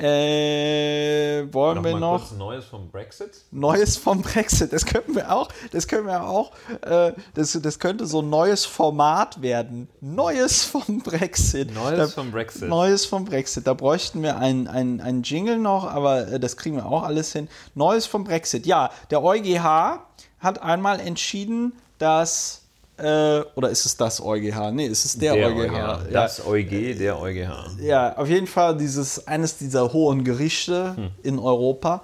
Äh, 0.00 1.52
wollen 1.52 1.76
noch 1.76 1.84
wir 1.84 1.98
noch 1.98 2.32
Neues 2.32 2.64
vom 2.64 2.90
Brexit? 2.90 3.44
Neues 3.50 3.96
vom 3.96 4.22
Brexit. 4.22 4.72
Das 4.72 4.86
könnten 4.86 5.14
wir 5.14 5.30
auch. 5.30 5.48
Das 5.72 5.86
können 5.86 6.06
wir 6.06 6.24
auch. 6.24 6.52
Äh, 6.82 7.12
das, 7.34 7.52
das 7.60 7.78
könnte 7.78 8.06
so 8.06 8.22
ein 8.22 8.30
neues 8.30 8.64
Format 8.64 9.42
werden. 9.42 9.88
Neues 10.00 10.64
vom 10.64 11.00
Brexit. 11.00 11.74
Neues 11.74 11.98
da, 11.98 12.08
vom 12.08 12.30
Brexit. 12.30 12.68
Neues 12.68 13.04
vom 13.04 13.24
Brexit. 13.26 13.66
Da 13.66 13.74
bräuchten 13.74 14.22
wir 14.22 14.38
einen 14.38 14.68
ein 14.68 15.22
Jingle 15.22 15.58
noch, 15.58 15.84
aber 15.84 16.28
äh, 16.28 16.40
das 16.40 16.56
kriegen 16.56 16.76
wir 16.76 16.86
auch 16.86 17.02
alles 17.02 17.32
hin. 17.32 17.48
Neues 17.74 18.06
vom 18.06 18.24
Brexit. 18.24 18.66
Ja, 18.66 18.90
der 19.10 19.22
EuGH 19.22 20.00
hat 20.38 20.62
einmal 20.62 21.00
entschieden, 21.00 21.74
dass, 21.98 22.59
äh, 23.00 23.44
oder 23.56 23.70
ist 23.70 23.86
es 23.86 23.96
das 23.96 24.20
EuGH? 24.20 24.70
Nee, 24.72 24.86
ist 24.86 25.04
es 25.04 25.18
der, 25.18 25.34
Der 25.34 25.46
EuGH. 25.48 25.56
EuGH. 25.70 25.72
Ja. 25.76 26.00
Das 26.10 26.46
EuG, 26.46 26.94
der 26.98 27.18
EuGH. 27.20 27.50
Ja, 27.80 28.16
auf 28.16 28.28
jeden 28.28 28.46
Fall 28.46 28.76
dieses, 28.76 29.26
eines 29.26 29.56
dieser 29.58 29.92
hohen 29.92 30.24
Gerichte 30.24 30.96
Hm. 30.96 31.10
in 31.22 31.38
Europa 31.38 32.02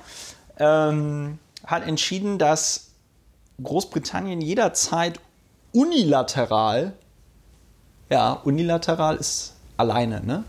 ähm, 0.58 1.38
hat 1.64 1.86
entschieden, 1.86 2.38
dass 2.38 2.88
Großbritannien 3.62 4.40
jederzeit 4.40 5.20
unilateral, 5.72 6.92
ja, 8.10 8.32
unilateral 8.44 9.16
ist 9.16 9.54
alleine, 9.76 10.24
ne? 10.24 10.44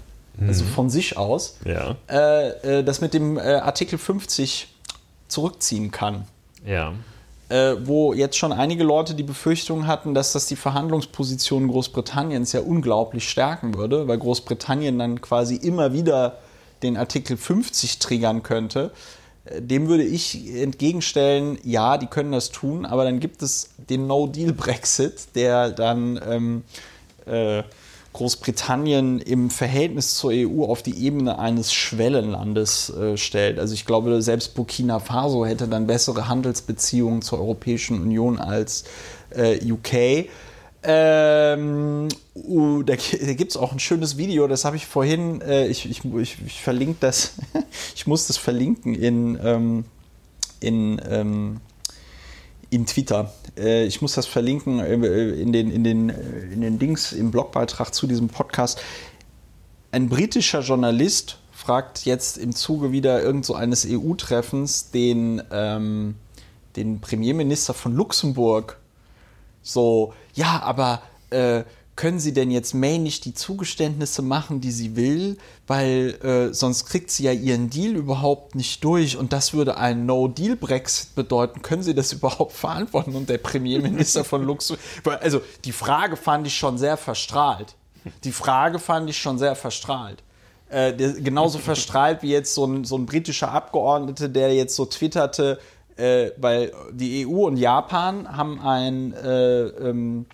Also 0.48 0.64
Mhm. 0.66 0.70
von 0.70 0.90
sich 0.92 1.18
aus, 1.18 1.58
Ja. 1.66 1.96
äh, 2.08 2.80
äh, 2.80 2.84
das 2.84 3.02
mit 3.02 3.14
dem 3.16 3.38
äh, 3.38 3.42
Artikel 3.56 3.98
50 3.98 4.68
zurückziehen 5.28 5.90
kann 5.90 6.26
Ja. 6.66 6.94
Äh, 7.50 7.76
wo 7.84 8.14
jetzt 8.14 8.38
schon 8.38 8.52
einige 8.52 8.84
Leute 8.84 9.16
die 9.16 9.24
Befürchtung 9.24 9.88
hatten, 9.88 10.14
dass 10.14 10.34
das 10.34 10.48
die 10.48 10.56
Verhandlungsposition 10.56 11.68
Großbritanniens 11.68 12.52
ja 12.52 12.62
unglaublich 12.62 13.30
stärken 13.30 13.76
würde, 13.76 14.08
weil 14.08 14.18
Großbritannien 14.18 15.00
dann 15.00 15.22
quasi 15.22 15.56
immer 15.56 15.94
wieder 15.94 16.38
den 16.84 16.98
Artikel 16.98 17.38
50 17.38 18.00
triggern 18.00 18.44
könnte. 18.44 18.92
Äh, 19.46 19.62
Dem 19.62 19.88
würde 19.88 20.04
ich 20.04 20.54
entgegenstellen, 20.56 21.58
ja, 21.64 21.98
die 21.98 22.08
können 22.08 22.32
das 22.32 22.52
tun, 22.52 22.86
aber 22.86 23.04
dann 23.04 23.20
gibt 23.20 23.42
es 23.42 23.70
den 23.78 24.08
No-Deal-Brexit, 24.08 25.36
der 25.36 25.70
dann 25.70 26.20
ähm, 26.28 26.64
äh, 27.26 27.64
Großbritannien 28.18 29.20
im 29.20 29.52
Verhältnis 29.52 30.16
zur 30.16 30.32
EU 30.34 30.64
auf 30.64 30.82
die 30.82 31.06
Ebene 31.06 31.38
eines 31.38 31.72
Schwellenlandes 31.72 32.90
äh, 32.90 33.16
stellt. 33.16 33.60
Also 33.60 33.76
ich 33.76 33.86
glaube, 33.86 34.24
selbst 34.24 34.56
Burkina 34.56 35.00
Faso 35.00 35.46
hätte 35.46 35.68
dann 35.68 35.86
bessere 35.86 36.28
Handelsbeziehungen 36.28 37.22
zur 37.22 37.40
Europäischen 37.40 38.02
Union 38.02 38.40
als 38.40 38.86
äh, 39.30 39.60
UK. 39.72 40.30
Ähm, 40.82 42.08
uh, 42.34 42.82
da 42.82 42.96
gibt 42.96 43.52
es 43.52 43.58
auch 43.58 43.72
ein 43.72 43.80
schönes 43.80 44.18
Video, 44.18 44.48
das 44.48 44.66
habe 44.66 44.78
ich 44.78 44.88
vorhin, 44.88 45.42
äh, 45.42 45.68
ich, 45.68 45.88
ich, 45.88 46.04
ich, 46.06 46.38
ich 46.44 46.62
verlinke 46.62 46.98
das, 47.00 47.34
ich 47.96 48.08
muss 48.08 48.26
das 48.26 48.38
verlinken 48.38 48.96
in, 48.96 49.38
ähm, 49.44 49.86
in, 50.60 51.00
ähm, 51.08 51.60
in 52.72 52.88
Twitter. 52.88 53.32
Äh, 53.58 53.86
ich 53.86 54.02
muss 54.02 54.14
das 54.14 54.26
verlinken 54.26 54.80
äh, 54.80 55.30
in 55.32 55.52
den, 55.52 55.72
in, 55.72 55.84
den, 55.84 56.10
äh, 56.10 56.14
in 56.54 56.62
den 56.62 56.80
Dings, 56.80 57.12
im 57.12 57.32
Blogbeitrag 57.32 57.94
zu 57.94 58.08
diesem 58.08 58.30
Podcast. 58.30 58.82
Ein 59.92 60.10
britischer 60.10 60.62
Journalist 60.62 61.40
fragt 61.52 62.06
jetzt 62.06 62.38
im 62.38 62.54
Zuge 62.54 62.92
wieder 62.92 63.22
irgend 63.22 63.46
so 63.46 63.56
eines 63.56 63.86
EU-Treffens 63.90 64.92
den, 64.92 65.42
ähm, 65.52 66.16
den 66.76 67.02
Premierminister 67.02 67.74
von 67.74 67.96
Luxemburg 67.96 68.78
so, 69.68 70.14
ja, 70.34 70.62
aber 70.64 71.02
äh, 71.30 71.64
können 71.98 72.20
Sie 72.20 72.32
denn 72.32 72.52
jetzt 72.52 72.74
May 72.74 73.00
nicht 73.00 73.26
die 73.26 73.34
Zugeständnisse 73.34 74.22
machen, 74.22 74.62
die 74.62 74.72
sie 74.72 74.96
will, 74.96 75.38
weil 75.66 76.16
äh, 76.24 76.54
sonst 76.54 76.86
kriegt 76.86 77.10
sie 77.10 77.24
ja 77.24 77.32
ihren 77.32 77.70
Deal 77.72 77.96
überhaupt 77.96 78.56
nicht 78.56 78.84
durch 78.84 79.18
und 79.18 79.34
das 79.34 79.54
würde 79.54 79.78
einen 79.78 80.06
No-Deal-Brexit 80.06 81.16
bedeuten. 81.16 81.64
Können 81.64 81.82
Sie 81.84 81.96
das 81.96 82.14
überhaupt 82.14 82.54
verantworten? 82.54 83.16
Und 83.16 83.28
der 83.28 83.40
Premierminister 83.40 84.24
von 84.24 84.44
Luxemburg, 84.44 85.20
also 85.22 85.42
die 85.66 85.72
Frage 85.72 86.16
fand 86.16 86.46
ich 86.48 86.56
schon 86.56 86.78
sehr 86.78 86.98
verstrahlt. 86.98 87.76
Die 88.24 88.32
Frage 88.32 88.80
fand 88.80 89.10
ich 89.10 89.18
schon 89.18 89.40
sehr 89.40 89.56
verstrahlt. 89.56 90.24
Äh, 90.70 90.94
genauso 90.94 91.58
verstrahlt 91.58 92.22
wie 92.22 92.30
jetzt 92.30 92.54
so 92.54 92.66
ein, 92.66 92.86
so 92.86 92.96
ein 92.96 93.08
britischer 93.08 93.52
Abgeordneter, 93.52 94.30
der 94.30 94.54
jetzt 94.54 94.76
so 94.76 94.86
twitterte, 94.86 95.60
äh, 95.96 96.30
weil 96.38 96.72
die 96.92 97.26
EU 97.26 97.48
und 97.48 97.58
Japan 97.58 98.38
haben 98.38 98.62
ein 98.62 99.14
äh, 99.14 99.62
ähm, 99.62 100.28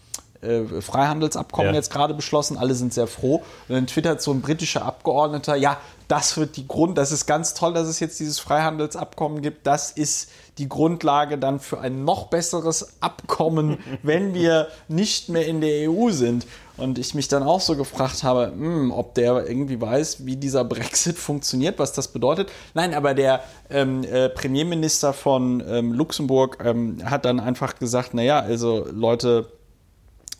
äh, 0.43 0.81
Freihandelsabkommen 0.81 1.71
Ja. 1.71 1.75
jetzt 1.75 1.91
gerade 1.91 2.13
beschlossen, 2.13 2.57
alle 2.57 2.75
sind 2.75 2.93
sehr 2.93 3.07
froh. 3.07 3.43
Und 3.67 3.75
dann 3.75 3.87
twittert 3.87 4.21
so 4.21 4.31
ein 4.31 4.41
britischer 4.41 4.83
Abgeordneter, 4.85 5.55
ja, 5.55 5.77
das 6.07 6.37
wird 6.37 6.57
die 6.57 6.67
Grund, 6.67 6.97
das 6.97 7.11
ist 7.11 7.25
ganz 7.25 7.53
toll, 7.53 7.73
dass 7.73 7.87
es 7.87 7.99
jetzt 7.99 8.19
dieses 8.19 8.39
Freihandelsabkommen 8.39 9.41
gibt. 9.41 9.65
Das 9.65 9.91
ist 9.91 10.29
die 10.57 10.69
Grundlage 10.69 11.37
dann 11.37 11.59
für 11.59 11.79
ein 11.79 12.03
noch 12.03 12.27
besseres 12.27 13.01
Abkommen, 13.01 13.79
wenn 14.03 14.33
wir 14.33 14.67
nicht 14.87 15.29
mehr 15.29 15.47
in 15.47 15.61
der 15.61 15.89
EU 15.89 16.11
sind. 16.11 16.45
Und 16.75 16.97
ich 16.97 17.13
mich 17.13 17.27
dann 17.27 17.43
auch 17.43 17.61
so 17.61 17.75
gefragt 17.75 18.23
habe, 18.23 18.47
hm, 18.47 18.91
ob 18.91 19.13
der 19.13 19.47
irgendwie 19.47 19.79
weiß, 19.79 20.25
wie 20.25 20.35
dieser 20.35 20.63
Brexit 20.65 21.17
funktioniert, 21.17 21.77
was 21.77 21.93
das 21.93 22.07
bedeutet. 22.07 22.51
Nein, 22.73 22.93
aber 22.95 23.13
der 23.13 23.41
ähm, 23.69 24.03
äh, 24.03 24.29
Premierminister 24.29 25.13
von 25.13 25.63
ähm, 25.67 25.93
Luxemburg 25.93 26.57
ähm, 26.63 26.97
hat 27.05 27.25
dann 27.25 27.39
einfach 27.39 27.75
gesagt, 27.75 28.15
naja, 28.15 28.39
also 28.39 28.87
Leute, 28.91 29.47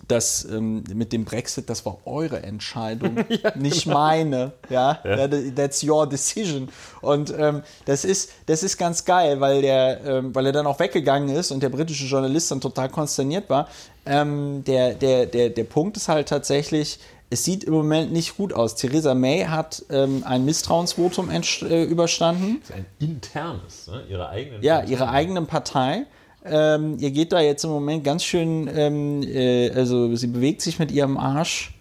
das 0.07 0.45
ähm, 0.45 0.83
mit 0.93 1.13
dem 1.13 1.25
Brexit, 1.25 1.69
das 1.69 1.85
war 1.85 1.97
eure 2.05 2.43
Entscheidung, 2.43 3.25
nicht 3.55 3.85
meine. 3.85 4.53
Ja, 4.69 4.99
ja. 5.03 5.27
that's 5.27 5.83
your 5.83 6.07
decision. 6.07 6.69
Und 7.01 7.33
ähm, 7.37 7.63
das 7.85 8.05
ist 8.05 8.31
das 8.45 8.63
ist 8.63 8.77
ganz 8.77 9.05
geil, 9.05 9.39
weil 9.39 9.61
der, 9.61 10.01
ähm, 10.05 10.35
weil 10.35 10.45
er 10.47 10.51
dann 10.51 10.67
auch 10.67 10.79
weggegangen 10.79 11.29
ist 11.29 11.51
und 11.51 11.63
der 11.63 11.69
britische 11.69 12.05
Journalist 12.05 12.51
dann 12.51 12.61
total 12.61 12.89
konsterniert 12.89 13.49
war. 13.49 13.67
Ähm, 14.05 14.63
der, 14.65 14.95
der, 14.95 15.25
der, 15.25 15.49
der 15.49 15.63
Punkt 15.63 15.95
ist 15.95 16.09
halt 16.09 16.27
tatsächlich, 16.27 16.99
es 17.29 17.45
sieht 17.45 17.63
im 17.63 17.73
Moment 17.73 18.11
nicht 18.11 18.37
gut 18.37 18.53
aus. 18.53 18.75
Theresa 18.75 19.15
May 19.15 19.45
hat 19.45 19.83
ähm, 19.89 20.23
ein 20.25 20.45
Misstrauensvotum 20.45 21.29
äh, 21.31 21.83
überstanden. 21.83 22.61
Das 22.61 22.69
ist 22.69 22.75
ein 22.75 22.85
internes, 22.99 23.87
ne? 23.87 24.03
ihre 24.09 24.29
eigenen. 24.29 24.61
Ja, 24.61 24.75
Partei. 24.79 24.91
ihre 24.91 25.09
eigenen 25.09 25.47
Partei. 25.47 26.05
Ähm, 26.45 26.97
ihr 26.99 27.11
geht 27.11 27.31
da 27.31 27.39
jetzt 27.39 27.63
im 27.63 27.69
Moment 27.69 28.03
ganz 28.03 28.23
schön, 28.23 28.69
ähm, 28.73 29.23
äh, 29.23 29.69
also 29.71 30.13
sie 30.15 30.27
bewegt 30.27 30.61
sich 30.61 30.77
mit 30.79 30.91
ihrem 30.91 31.17
Arsch 31.17 31.73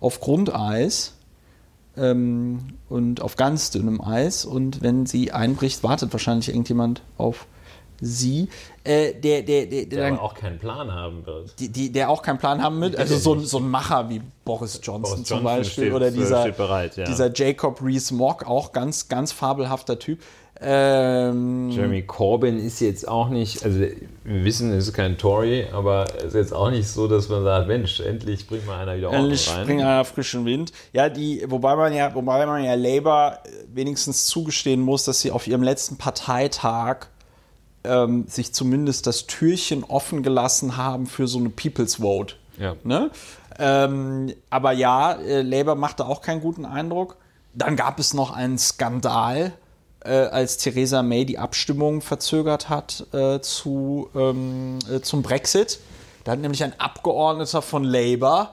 auf 0.00 0.20
Grundeis 0.20 1.14
ähm, 1.96 2.60
und 2.88 3.22
auf 3.22 3.36
ganz 3.36 3.70
dünnem 3.70 4.00
Eis. 4.00 4.44
Und 4.44 4.82
wenn 4.82 5.06
sie 5.06 5.32
einbricht, 5.32 5.82
wartet 5.84 6.12
wahrscheinlich 6.12 6.48
irgendjemand 6.48 7.02
auf 7.18 7.46
sie. 8.00 8.48
Äh, 8.82 9.12
der, 9.12 9.42
der, 9.42 9.66
der, 9.66 9.84
Der 9.86 10.06
aber 10.12 10.22
auch 10.22 10.34
keinen 10.34 10.58
Plan 10.58 10.90
haben 10.90 11.26
wird. 11.26 11.60
die, 11.60 11.68
die, 11.68 11.92
der 11.92 12.08
auch 12.08 12.22
keinen 12.22 12.38
Plan 12.38 12.62
haben 12.62 12.78
mit, 12.78 12.96
also 12.96 13.16
so, 13.18 13.34
ein- 13.34 13.44
so 13.44 13.58
ein 13.58 13.68
Macher 13.68 14.08
wie 14.08 14.22
Boris 14.44 14.80
Johnson, 14.82 15.02
Boris 15.02 15.14
zum 15.28 15.36
Johnson 15.38 15.44
Beispiel 15.44 15.84
steht- 15.84 15.92
oder 15.92 16.10
dieser, 16.10 16.50
bereit, 16.52 16.96
ja. 16.96 17.04
dieser 17.04 17.30
Jacob 17.34 17.82
Rees-Mogg, 17.82 18.46
auch 18.46 18.72
ganz, 18.72 19.08
ganz 19.08 19.32
fabelhafter 19.32 19.98
Typ. 19.98 20.20
Ähm, 20.62 21.70
Jeremy 21.70 22.02
Corbyn 22.02 22.58
ist 22.58 22.80
jetzt 22.80 23.08
auch 23.08 23.30
nicht, 23.30 23.64
also 23.64 23.80
wir 23.80 24.44
wissen, 24.44 24.70
er 24.72 24.78
ist 24.78 24.92
kein 24.92 25.16
Tory, 25.16 25.66
aber 25.72 26.04
es 26.18 26.24
ist 26.24 26.34
jetzt 26.34 26.52
auch 26.52 26.70
nicht 26.70 26.86
so, 26.86 27.08
dass 27.08 27.30
man 27.30 27.42
sagt, 27.44 27.66
Mensch, 27.66 28.00
endlich 28.00 28.46
bringt 28.46 28.66
mal 28.66 28.78
einer 28.78 28.96
wieder 28.96 29.06
Ordnung 29.06 29.24
Endlich 29.24 29.50
rein. 29.50 29.62
springt 29.62 29.80
einer 29.80 30.04
frischen 30.04 30.44
Wind. 30.44 30.72
Ja, 30.92 31.08
die, 31.08 31.44
wobei 31.48 31.76
man 31.76 31.94
ja, 31.94 32.14
wobei 32.14 32.44
man 32.44 32.62
ja 32.62 32.74
Labour 32.74 33.38
äh, 33.44 33.48
wenigstens 33.74 34.26
zugestehen 34.26 34.82
muss, 34.82 35.04
dass 35.04 35.20
sie 35.22 35.30
auf 35.30 35.46
ihrem 35.46 35.62
letzten 35.62 35.96
Parteitag 35.96 37.06
ähm, 37.84 38.26
sich 38.28 38.52
zumindest 38.52 39.06
das 39.06 39.26
Türchen 39.26 39.82
offen 39.84 40.22
gelassen 40.22 40.76
haben 40.76 41.06
für 41.06 41.26
so 41.26 41.38
eine 41.38 41.48
People's 41.48 41.96
Vote. 41.96 42.34
Ja. 42.58 42.76
Ne? 42.84 43.10
Ähm, 43.58 44.34
aber 44.50 44.72
ja, 44.72 45.12
äh, 45.12 45.40
Labour 45.40 45.74
machte 45.74 46.04
auch 46.04 46.20
keinen 46.20 46.42
guten 46.42 46.66
Eindruck. 46.66 47.16
Dann 47.54 47.76
gab 47.76 47.98
es 47.98 48.12
noch 48.12 48.30
einen 48.36 48.58
Skandal, 48.58 49.52
äh, 50.04 50.10
als 50.10 50.56
Theresa 50.56 51.02
May 51.02 51.24
die 51.24 51.38
Abstimmung 51.38 52.00
verzögert 52.00 52.68
hat 52.68 53.06
äh, 53.12 53.40
zu, 53.40 54.08
ähm, 54.14 54.78
äh, 54.90 55.00
zum 55.00 55.22
Brexit. 55.22 55.80
Da 56.24 56.32
hat 56.32 56.38
nämlich 56.40 56.62
ein 56.64 56.78
Abgeordneter 56.78 57.62
von 57.62 57.84
Labour 57.84 58.50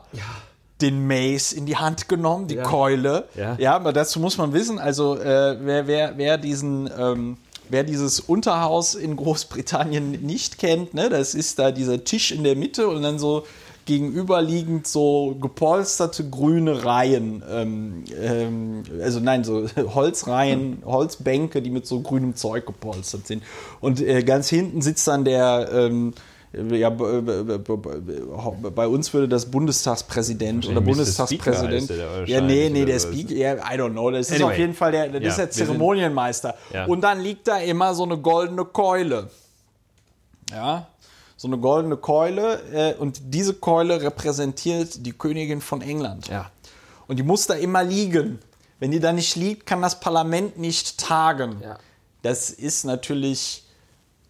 den 0.81 1.07
Mace 1.07 1.53
in 1.53 1.65
die 1.65 1.75
Hand 1.77 2.07
genommen, 2.07 2.47
die 2.47 2.55
Ja. 2.55 2.63
Keule. 2.63 3.27
Ja. 3.35 3.75
aber 3.75 3.93
dazu 3.93 4.19
muss 4.19 4.37
man 4.37 4.53
wissen, 4.53 4.79
also 4.79 5.17
äh, 5.17 5.57
wer, 5.59 5.87
wer, 5.87 6.17
wer 6.17 6.37
diesen 6.37 6.89
ähm, 6.97 7.37
Wer 7.69 7.83
dieses 7.83 8.21
Unterhaus 8.21 8.95
in 8.95 9.17
Großbritannien 9.17 10.11
nicht 10.25 10.57
kennt, 10.57 10.93
ne, 10.93 11.09
das 11.09 11.35
ist 11.35 11.59
da 11.59 11.71
dieser 11.71 12.05
Tisch 12.05 12.31
in 12.31 12.45
der 12.45 12.55
Mitte 12.55 12.87
und 12.87 13.01
dann 13.01 13.19
so 13.19 13.45
gegenüberliegend 13.87 14.85
so 14.85 15.35
gepolsterte 15.41 16.29
grüne 16.29 16.85
Reihen, 16.85 17.41
ähm, 17.51 18.03
ähm, 18.21 18.83
also 19.01 19.19
nein, 19.19 19.43
so 19.43 19.65
Holzreihen, 19.95 20.83
Holzbänke, 20.85 21.63
die 21.63 21.71
mit 21.71 21.87
so 21.87 22.01
grünem 22.01 22.35
Zeug 22.35 22.67
gepolstert 22.67 23.25
sind. 23.25 23.41
Und 23.81 23.99
äh, 24.01 24.21
ganz 24.21 24.49
hinten 24.49 24.81
sitzt 24.83 25.07
dann 25.07 25.25
der, 25.25 25.69
ähm, 25.73 26.13
ja, 26.53 26.89
b- 26.89 27.21
b- 27.21 27.57
b- 27.57 28.69
bei 28.73 28.87
uns 28.87 29.13
würde 29.13 29.27
das 29.27 29.45
Bundestagspräsident 29.47 30.67
oder. 30.69 30.81
Bundestagspräsident. 30.81 31.91
Ja, 32.25 32.41
nee, 32.41 32.69
nee, 32.69 32.85
der? 32.85 32.99
Speaker, 32.99 33.33
ja, 33.35 33.53
I 33.55 33.77
don't 33.79 33.91
know, 33.91 34.09
das 34.11 34.29
ist 34.29 34.35
Anyway. 34.35 34.51
auf 34.53 34.57
jeden 34.57 34.73
Fall 34.73 34.91
der, 34.91 35.09
das 35.09 35.21
Ja, 35.23 35.29
ist 35.29 35.37
der 35.37 35.45
wir 35.47 35.51
sind- 35.53 35.65
Zeremonienmeister. 35.65 36.55
Ja. 36.73 36.85
Und 36.85 37.01
dann 37.01 37.19
liegt 37.19 37.47
da 37.47 37.57
immer 37.57 37.93
so 37.93 38.03
eine 38.03 38.17
goldene 38.17 38.63
Keule. 38.65 39.29
Ja, 40.51 40.87
so 41.37 41.47
eine 41.47 41.57
goldene 41.59 41.95
Keule 41.97 42.61
äh, 42.73 42.93
und 42.95 43.21
diese 43.25 43.53
Keule 43.53 44.01
repräsentiert 44.01 45.05
die 45.05 45.13
Königin 45.13 45.61
von 45.61 45.81
England. 45.81 46.27
Ja. 46.27 46.51
Und 47.07 47.17
die 47.19 47.23
muss 47.23 47.47
da 47.47 47.53
immer 47.53 47.83
liegen. 47.83 48.39
Wenn 48.79 48.91
die 48.91 48.99
da 48.99 49.13
nicht 49.13 49.35
liegt, 49.35 49.65
kann 49.65 49.81
das 49.81 49.99
Parlament 49.99 50.57
nicht 50.59 50.97
tagen. 50.99 51.61
Ja. 51.63 51.77
Das 52.23 52.49
ist 52.49 52.83
natürlich 52.83 53.63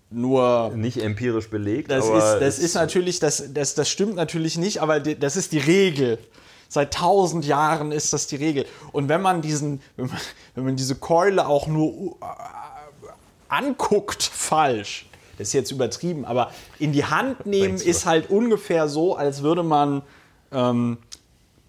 nur 0.10 0.72
Nicht 0.76 0.97
empirisch 1.01 1.49
belegt, 1.49 1.91
das 1.91 2.05
aber 2.05 2.18
ist, 2.36 2.41
das 2.41 2.60
ist 2.60 2.76
natürlich, 2.76 3.20
das, 3.20 3.43
das, 3.53 3.74
das 3.76 3.89
stimmt 3.89 4.16
natürlich 4.16 4.58
nicht, 4.58 4.82
aber 4.82 5.01
die- 5.01 5.20
das 5.20 5.36
ist 5.36 5.51
die 5.51 5.58
Regel. 5.58 6.18
Seit 6.70 6.93
tausend 6.93 7.45
Jahren 7.45 7.91
ist 7.91 8.14
das 8.14 8.28
die 8.28 8.36
Regel. 8.38 8.66
Und 8.93 9.10
wenn 9.10 9.22
man 9.22 9.41
diesen, 9.41 9.82
wenn 9.97 10.08
man, 10.08 10.18
wenn 10.55 10.64
man 10.66 10.76
diese 10.78 10.95
Keule 10.95 11.47
auch 11.47 11.68
nur 11.68 12.16
äh, 12.22 12.26
anguckt, 13.49 14.24
falsch, 14.24 15.08
das 15.38 15.50
ist 15.50 15.54
jetzt 15.54 15.72
übertrieben, 15.72 16.26
aber 16.26 16.52
in 16.80 16.92
die 16.92 17.06
Hand 17.06 17.46
nehmen 17.46 17.76
ist 17.76 18.06
halt 18.06 18.30
ungefähr 18.30 18.88
so, 18.88 19.16
als 19.16 19.44
würde 19.44 19.64
man 19.64 20.02
ähm, 20.52 20.98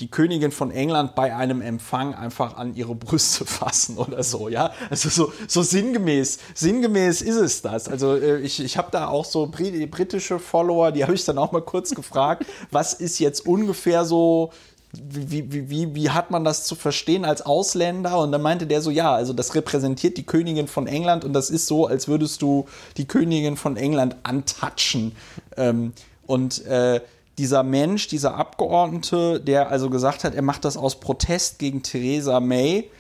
die 0.01 0.09
Königin 0.09 0.53
von 0.53 0.71
England 0.71 1.16
bei 1.16 1.35
einem 1.35 1.61
Empfang 1.61 2.14
einfach 2.14 2.57
an 2.57 2.75
ihre 2.77 2.95
Brüste 2.95 3.45
fassen 3.47 3.99
oder 3.99 4.23
so, 4.23 4.49
ja. 4.49 4.73
Also 4.91 5.09
so, 5.09 5.33
so 5.49 5.62
sinngemäß, 5.62 6.39
sinngemäß 6.55 7.21
ist 7.21 7.37
es 7.37 7.62
das. 7.62 7.89
Also 7.89 8.14
äh, 8.14 8.39
ich, 8.41 8.62
ich 8.62 8.77
habe 8.79 8.89
da 8.93 9.09
auch 9.09 9.25
so 9.25 9.45
bri- 9.45 9.87
britische 9.89 10.39
Follower, 10.39 10.93
die 10.93 11.03
habe 11.03 11.14
ich 11.14 11.25
dann 11.25 11.37
auch 11.39 11.51
mal 11.53 11.62
kurz 11.62 11.95
gefragt, 11.95 12.47
was 12.71 12.95
ist 12.95 13.19
jetzt 13.19 13.45
ungefähr 13.47 14.05
so, 14.05 14.53
wie, 14.93 15.53
wie, 15.53 15.70
wie, 15.70 15.95
wie 15.95 16.11
hat 16.11 16.30
man 16.30 16.45
das 16.45 16.64
zu 16.64 16.74
verstehen 16.74 17.24
als 17.24 17.43
Ausländer? 17.43 18.18
Und 18.18 18.32
dann 18.32 18.41
meinte 18.41 18.66
der 18.66 18.80
so, 18.80 18.91
ja, 18.91 19.14
also 19.14 19.32
das 19.32 19.55
repräsentiert 19.55 20.16
die 20.16 20.24
Königin 20.24 20.66
von 20.66 20.86
England 20.86 21.24
und 21.24 21.32
das 21.32 21.51
ist 21.51 21.66
so, 21.66 21.86
als 21.86 22.09
würdest 22.09 22.41
du 22.41 22.66
die 22.97 23.07
Königin 23.07 23.57
von 23.57 23.76
England 23.76 24.16
antatschen. 24.22 25.12
Ähm, 25.57 25.93
und 26.26 26.64
äh, 26.66 27.01
dieser 27.36 27.62
Mensch, 27.62 28.09
dieser 28.09 28.34
Abgeordnete, 28.34 29.41
der 29.41 29.70
also 29.70 29.91
gesagt 29.91 30.24
hat, 30.24 30.34
er 30.34 30.43
macht 30.43 30.64
das 30.64 30.76
aus 30.76 30.99
Protest 30.99 31.59
gegen 31.59 31.82
Theresa 31.82 32.41
May, 32.41 32.91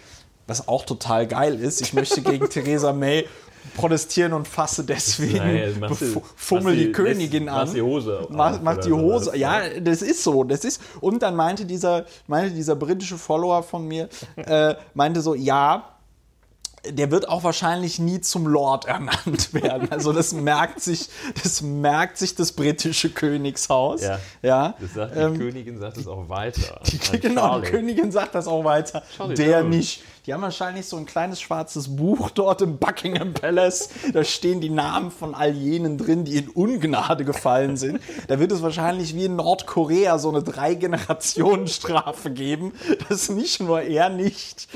was 0.46 0.68
auch 0.68 0.84
total 0.84 1.26
geil 1.26 1.58
ist. 1.58 1.80
Ich 1.80 1.92
möchte 1.92 2.20
gegen 2.22 2.48
Theresa 2.50 2.92
May 2.92 3.26
protestieren 3.76 4.32
und 4.32 4.46
fasse 4.48 4.84
deswegen, 4.84 5.80
du- 5.80 5.86
befu- 5.86 6.22
fummel 6.36 6.76
die 6.76 6.86
die- 6.86 6.92
Königin 6.92 7.44
lässt- 7.44 7.54
an. 7.54 7.60
machst 7.64 7.76
die 7.76 7.82
Hose 7.82 8.26
Mach, 8.30 8.60
macht 8.62 8.84
die 8.84 8.88
sowas, 8.90 9.26
Hose. 9.28 9.36
Ja, 9.36 9.60
das 9.80 10.02
ist 10.02 10.22
so. 10.24 10.44
Das 10.44 10.64
ist. 10.64 10.80
Und 11.00 11.22
dann 11.22 11.36
meinte 11.36 11.64
dieser, 11.64 12.04
meinte 12.26 12.54
dieser 12.54 12.76
britische 12.76 13.18
Follower 13.18 13.62
von 13.62 13.86
mir, 13.86 14.08
äh, 14.36 14.74
meinte 14.94 15.20
so, 15.20 15.34
ja, 15.34 15.94
der 16.88 17.10
wird 17.10 17.28
auch 17.28 17.42
wahrscheinlich 17.42 17.98
nie 17.98 18.20
zum 18.20 18.46
Lord 18.46 18.84
ernannt 18.86 19.52
werden. 19.52 19.90
Also 19.90 20.12
das 20.12 20.32
merkt 20.32 20.80
sich, 20.80 21.08
das 21.42 21.60
merkt 21.60 22.16
sich 22.18 22.36
das 22.36 22.52
britische 22.52 23.10
Königshaus. 23.10 24.00
Ja. 24.00 24.20
ja. 24.42 24.74
Das 24.80 24.94
sagt 24.94 25.14
die 25.16 25.18
Ähm, 25.18 25.38
Königin 25.38 25.78
sagt 25.80 25.96
es 25.98 26.06
auch 26.06 26.28
weiter. 26.28 26.80
die, 26.86 27.18
genau, 27.20 27.60
die 27.60 27.68
Königin 27.70 28.12
sagt 28.12 28.34
das 28.36 28.46
auch 28.46 28.62
weiter. 28.64 29.02
Charlie 29.16 29.34
der 29.34 29.60
Down. 29.62 29.70
nicht. 29.70 30.02
Die 30.28 30.34
haben 30.34 30.42
wahrscheinlich 30.42 30.84
so 30.84 30.98
ein 30.98 31.06
kleines 31.06 31.40
schwarzes 31.40 31.96
Buch 31.96 32.28
dort 32.34 32.60
im 32.60 32.76
Buckingham 32.76 33.32
Palace. 33.32 33.88
Da 34.12 34.24
stehen 34.24 34.60
die 34.60 34.68
Namen 34.68 35.10
von 35.10 35.34
all 35.34 35.52
jenen 35.52 35.96
drin, 35.96 36.26
die 36.26 36.36
in 36.36 36.50
Ungnade 36.50 37.24
gefallen 37.24 37.78
sind. 37.78 37.98
Da 38.26 38.38
wird 38.38 38.52
es 38.52 38.60
wahrscheinlich 38.60 39.14
wie 39.14 39.24
in 39.24 39.36
Nordkorea 39.36 40.18
so 40.18 40.28
eine 40.28 40.42
Drei-Generationen-Strafe 40.42 42.30
geben, 42.30 42.74
dass 43.08 43.30
nicht 43.30 43.60
nur 43.60 43.80
er 43.80 44.10
nicht 44.10 44.68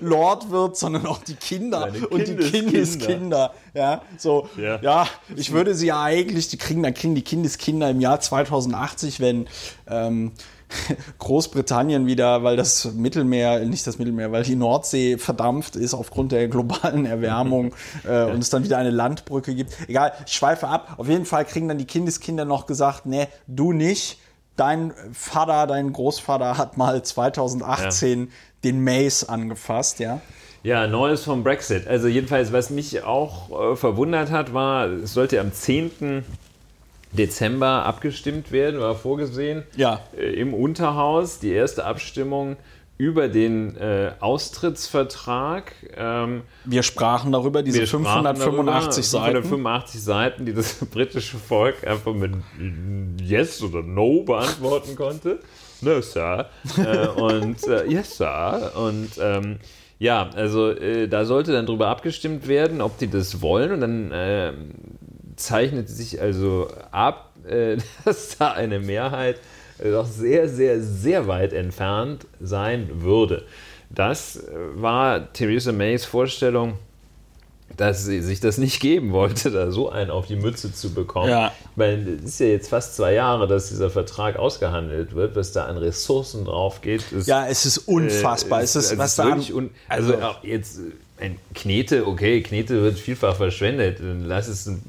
Lord 0.00 0.52
wird, 0.52 0.76
sondern 0.76 1.04
auch 1.06 1.18
die 1.18 1.34
Kinder 1.34 1.90
Seine 1.92 2.06
und 2.06 2.28
die 2.28 2.36
Kindeskinder. 2.36 2.60
Kindeskinder. 2.68 3.54
Ja, 3.74 4.02
so, 4.16 4.48
Ja. 4.56 4.78
ja, 4.80 5.08
ich 5.34 5.50
würde 5.50 5.74
sie 5.74 5.88
ja 5.88 6.00
eigentlich, 6.00 6.46
die 6.46 6.56
kriegen, 6.56 6.84
dann 6.84 6.94
kriegen 6.94 7.16
die 7.16 7.22
Kindeskinder 7.22 7.90
im 7.90 8.00
Jahr 8.00 8.20
2080, 8.20 9.18
wenn 9.18 9.48
ähm, 9.88 10.30
Großbritannien 11.18 12.06
wieder, 12.06 12.42
weil 12.42 12.56
das 12.56 12.92
Mittelmeer, 12.92 13.60
nicht 13.60 13.86
das 13.86 13.98
Mittelmeer, 13.98 14.32
weil 14.32 14.42
die 14.42 14.56
Nordsee 14.56 15.18
verdampft 15.18 15.76
ist 15.76 15.94
aufgrund 15.94 16.32
der 16.32 16.48
globalen 16.48 17.06
Erwärmung 17.06 17.74
äh, 18.08 18.24
und 18.24 18.38
es 18.38 18.50
dann 18.50 18.64
wieder 18.64 18.78
eine 18.78 18.90
Landbrücke 18.90 19.54
gibt. 19.54 19.72
Egal, 19.88 20.12
ich 20.26 20.32
schweife 20.32 20.68
ab. 20.68 20.94
Auf 20.96 21.08
jeden 21.08 21.26
Fall 21.26 21.44
kriegen 21.44 21.68
dann 21.68 21.78
die 21.78 21.86
Kindeskinder 21.86 22.44
noch 22.44 22.66
gesagt, 22.66 23.06
nee, 23.06 23.28
du 23.46 23.72
nicht. 23.72 24.18
Dein 24.56 24.92
Vater, 25.12 25.66
dein 25.66 25.92
Großvater 25.92 26.58
hat 26.58 26.76
mal 26.76 27.02
2018 27.02 28.30
den 28.62 28.84
Mace 28.84 29.24
angefasst, 29.24 30.00
ja. 30.00 30.20
Ja, 30.62 30.86
Neues 30.86 31.24
vom 31.24 31.42
Brexit. 31.42 31.86
Also 31.86 32.06
jedenfalls, 32.08 32.52
was 32.52 32.68
mich 32.68 33.02
auch 33.02 33.72
äh, 33.72 33.76
verwundert 33.76 34.30
hat, 34.30 34.52
war, 34.52 34.88
es 34.88 35.14
sollte 35.14 35.40
am 35.40 35.52
10. 35.52 36.22
Dezember 37.12 37.84
abgestimmt 37.86 38.52
werden, 38.52 38.80
war 38.80 38.94
vorgesehen. 38.94 39.64
Ja. 39.76 40.00
Äh, 40.16 40.32
Im 40.34 40.54
Unterhaus 40.54 41.38
die 41.40 41.50
erste 41.52 41.84
Abstimmung 41.84 42.56
über 42.98 43.28
den 43.28 43.76
äh, 43.78 44.12
Austrittsvertrag. 44.20 45.72
Ähm, 45.96 46.42
Wir 46.66 46.82
sprachen 46.82 47.32
darüber, 47.32 47.62
diese 47.62 47.78
wir 47.80 47.86
sprachen 47.86 48.24
585 48.36 49.10
darüber, 49.10 49.26
Seiten. 49.32 49.42
585 49.48 50.02
Seiten, 50.02 50.46
die 50.46 50.52
das 50.52 50.74
britische 50.92 51.38
Volk 51.38 51.86
einfach 51.86 52.12
mit 52.12 52.32
Yes 53.22 53.62
oder 53.62 53.82
No 53.82 54.22
beantworten 54.22 54.96
konnte. 54.96 55.40
No, 55.80 56.00
Sir. 56.02 56.50
äh, 56.76 57.06
und 57.08 57.66
äh, 57.66 57.86
Yes, 57.86 58.18
Sir. 58.18 58.72
Und 58.76 59.12
ähm, 59.18 59.56
ja, 59.98 60.28
also 60.34 60.70
äh, 60.70 61.08
da 61.08 61.24
sollte 61.24 61.52
dann 61.52 61.64
drüber 61.64 61.88
abgestimmt 61.88 62.48
werden, 62.48 62.82
ob 62.82 62.98
die 62.98 63.08
das 63.08 63.40
wollen. 63.40 63.72
Und 63.72 63.80
dann 63.80 64.12
äh, 64.12 64.52
zeichnet 65.40 65.88
sich 65.88 66.20
also 66.20 66.68
ab, 66.90 67.30
äh, 67.48 67.76
dass 68.04 68.36
da 68.38 68.52
eine 68.52 68.78
Mehrheit 68.80 69.36
äh, 69.78 69.90
doch 69.90 70.06
sehr, 70.06 70.48
sehr, 70.48 70.80
sehr 70.80 71.26
weit 71.26 71.52
entfernt 71.52 72.26
sein 72.40 72.88
würde. 73.02 73.44
Das 73.90 74.36
äh, 74.36 74.42
war 74.74 75.32
Theresa 75.32 75.72
Mays 75.72 76.04
Vorstellung, 76.04 76.74
dass 77.76 78.04
sie 78.04 78.20
sich 78.20 78.40
das 78.40 78.58
nicht 78.58 78.80
geben 78.80 79.12
wollte, 79.12 79.50
da 79.50 79.70
so 79.70 79.88
einen 79.90 80.10
auf 80.10 80.26
die 80.26 80.36
Mütze 80.36 80.72
zu 80.74 80.92
bekommen. 80.92 81.30
Ja. 81.30 81.52
Ich 81.70 81.76
meine, 81.76 82.14
es 82.16 82.22
ist 82.24 82.40
ja 82.40 82.46
jetzt 82.46 82.68
fast 82.68 82.96
zwei 82.96 83.14
Jahre, 83.14 83.46
dass 83.46 83.68
dieser 83.68 83.90
Vertrag 83.90 84.36
ausgehandelt 84.36 85.14
wird, 85.14 85.36
was 85.36 85.52
da 85.52 85.66
an 85.66 85.76
Ressourcen 85.78 86.44
drauf 86.44 86.80
geht. 86.82 87.10
Ist, 87.12 87.28
Ja, 87.28 87.46
es 87.46 87.66
ist 87.66 87.78
unfassbar. 87.78 88.60
äh, 88.60 88.64
es 88.64 88.76
ist, 88.76 88.90
also 88.90 88.98
was 88.98 89.16
da 89.16 89.24
wirklich 89.26 89.50
an, 89.50 89.56
un 89.56 89.70
also, 89.88 90.14
also- 90.14 90.34
jetzt 90.42 90.80
ein 91.20 91.36
Knete, 91.54 92.06
okay, 92.06 92.42
Knete 92.42 92.82
wird 92.82 92.98
vielfach 92.98 93.36
verschwendet. 93.36 94.00
Dann 94.00 94.24
lass 94.24 94.48
es 94.48 94.66
ein- 94.66 94.82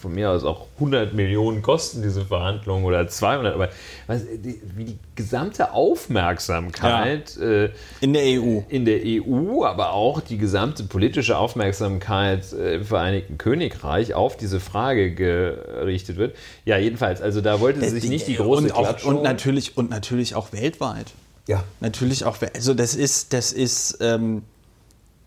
von 0.00 0.14
mir 0.14 0.30
aus 0.30 0.44
auch 0.44 0.66
100 0.76 1.14
Millionen 1.14 1.62
kosten, 1.62 2.02
diese 2.02 2.24
Verhandlungen 2.24 2.84
oder 2.84 3.06
200, 3.06 3.54
aber 3.54 3.68
was, 4.06 4.22
die, 4.24 4.60
wie 4.74 4.84
die 4.84 4.98
gesamte 5.14 5.72
Aufmerksamkeit 5.72 7.36
äh, 7.36 7.70
in 8.00 8.12
der 8.12 8.40
EU. 8.40 8.60
in 8.68 8.84
der 8.84 9.00
EU, 9.04 9.64
aber 9.64 9.92
auch 9.92 10.20
die 10.20 10.38
gesamte 10.38 10.84
politische 10.84 11.36
Aufmerksamkeit 11.36 12.52
äh, 12.52 12.76
im 12.76 12.84
Vereinigten 12.84 13.38
Königreich 13.38 14.14
auf 14.14 14.36
diese 14.36 14.60
Frage 14.60 15.14
gerichtet 15.14 16.16
wird. 16.16 16.34
Ja, 16.64 16.78
jedenfalls, 16.78 17.20
also 17.20 17.40
da 17.40 17.60
wollte 17.60 17.80
sie 17.80 18.00
sich 18.00 18.08
nicht 18.08 18.26
die 18.26 18.36
große 18.36 18.64
und, 18.64 18.72
auch, 18.72 19.04
und 19.04 19.22
natürlich 19.22 19.76
und 19.76 19.90
natürlich 19.90 20.34
auch 20.34 20.52
weltweit. 20.52 21.06
Ja. 21.46 21.64
Natürlich 21.80 22.24
auch, 22.24 22.38
also 22.54 22.74
das 22.74 22.94
ist, 22.94 23.32
das 23.32 23.52
ist, 23.52 23.98
ähm, 24.00 24.42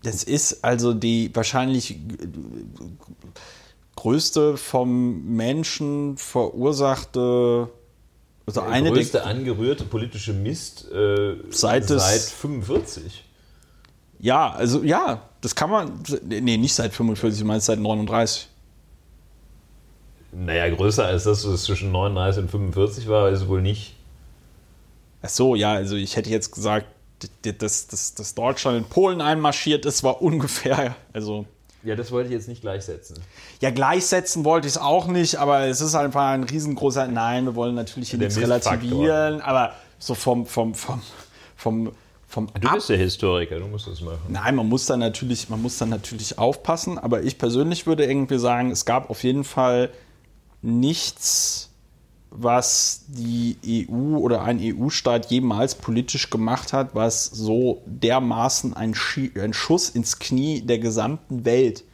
das 0.02 0.22
ist 0.22 0.64
also 0.64 0.94
die 0.94 1.30
wahrscheinlich 1.34 1.98
größte 3.96 4.56
vom 4.56 5.24
Menschen 5.36 6.16
verursachte, 6.16 7.68
also 8.46 8.60
eine 8.60 8.90
größte 8.90 9.18
der, 9.18 9.26
angerührte 9.26 9.84
politische 9.84 10.32
Mist 10.32 10.90
äh, 10.92 11.36
Seit 11.50 11.86
seit, 11.86 12.16
es- 12.16 12.30
45. 12.30 13.24
ja, 14.18 14.50
also 14.50 14.82
ja, 14.82 15.22
das 15.40 15.54
kann 15.54 15.70
man, 15.70 16.02
nee, 16.22 16.56
nicht 16.56 16.74
seit 16.74 16.92
45, 16.92 17.40
ich 17.40 17.46
meine 17.46 17.60
seit 17.60 17.78
39. 17.78 18.48
Naja, 20.32 20.68
größer 20.74 21.04
als 21.06 21.24
das, 21.24 21.46
was 21.46 21.62
zwischen 21.64 21.92
39 21.92 22.42
und 22.44 22.50
45 22.50 23.08
war, 23.08 23.30
ist 23.30 23.46
wohl 23.46 23.62
nicht. 23.62 23.94
Ach 25.22 25.28
so, 25.28 25.54
ja, 25.54 25.72
also 25.72 25.94
ich 25.96 26.16
hätte 26.16 26.28
jetzt 26.28 26.50
gesagt, 26.52 26.86
dass, 27.58 27.86
dass, 27.86 28.14
dass 28.14 28.34
Deutschland 28.34 28.78
in 28.78 28.84
Polen 28.84 29.20
einmarschiert 29.20 29.86
ist, 29.86 30.02
war 30.02 30.20
ungefähr, 30.22 30.96
also 31.12 31.46
Ja, 31.84 31.96
das 31.96 32.10
wollte 32.10 32.28
ich 32.28 32.34
jetzt 32.34 32.48
nicht 32.48 32.62
gleichsetzen. 32.62 33.18
Ja, 33.60 33.70
gleichsetzen 33.70 34.44
wollte 34.44 34.66
ich 34.66 34.74
es 34.74 34.78
auch 34.78 35.06
nicht, 35.06 35.36
aber 35.36 35.66
es 35.66 35.82
ist 35.82 35.94
einfach 35.94 36.30
ein 36.30 36.44
riesengroßer. 36.44 37.06
Nein, 37.08 37.44
wir 37.44 37.54
wollen 37.54 37.74
natürlich 37.74 38.10
hier 38.10 38.18
nichts 38.18 38.38
relativieren, 38.38 39.42
aber 39.42 39.74
so 39.98 40.14
vom, 40.14 40.46
vom, 40.46 40.74
vom, 40.74 41.02
vom, 41.56 41.92
vom 42.26 42.48
Du 42.58 42.72
bist 42.72 42.88
der 42.88 42.96
Historiker, 42.96 43.58
du 43.58 43.66
musst 43.66 43.86
das 43.86 44.00
machen. 44.00 44.18
Nein, 44.28 44.54
man 44.54 44.68
muss 44.68 44.86
dann 44.86 45.00
natürlich, 45.00 45.50
man 45.50 45.60
muss 45.60 45.76
dann 45.76 45.90
natürlich 45.90 46.38
aufpassen, 46.38 46.98
aber 46.98 47.22
ich 47.22 47.36
persönlich 47.36 47.86
würde 47.86 48.06
irgendwie 48.06 48.38
sagen, 48.38 48.70
es 48.70 48.86
gab 48.86 49.10
auf 49.10 49.22
jeden 49.22 49.44
Fall 49.44 49.90
nichts, 50.62 51.70
was 52.36 53.04
die 53.08 53.86
EU 53.90 54.16
oder 54.16 54.42
ein 54.42 54.58
EU-Staat 54.60 55.30
jemals 55.30 55.76
politisch 55.76 56.30
gemacht 56.30 56.72
hat, 56.72 56.94
was 56.94 57.26
so 57.26 57.82
dermaßen 57.86 58.74
ein, 58.74 58.94
Schi 58.94 59.32
ein 59.40 59.52
Schuss 59.52 59.88
ins 59.88 60.18
Knie 60.18 60.60
der 60.60 60.78
gesamten 60.78 61.44
Welt. 61.44 61.84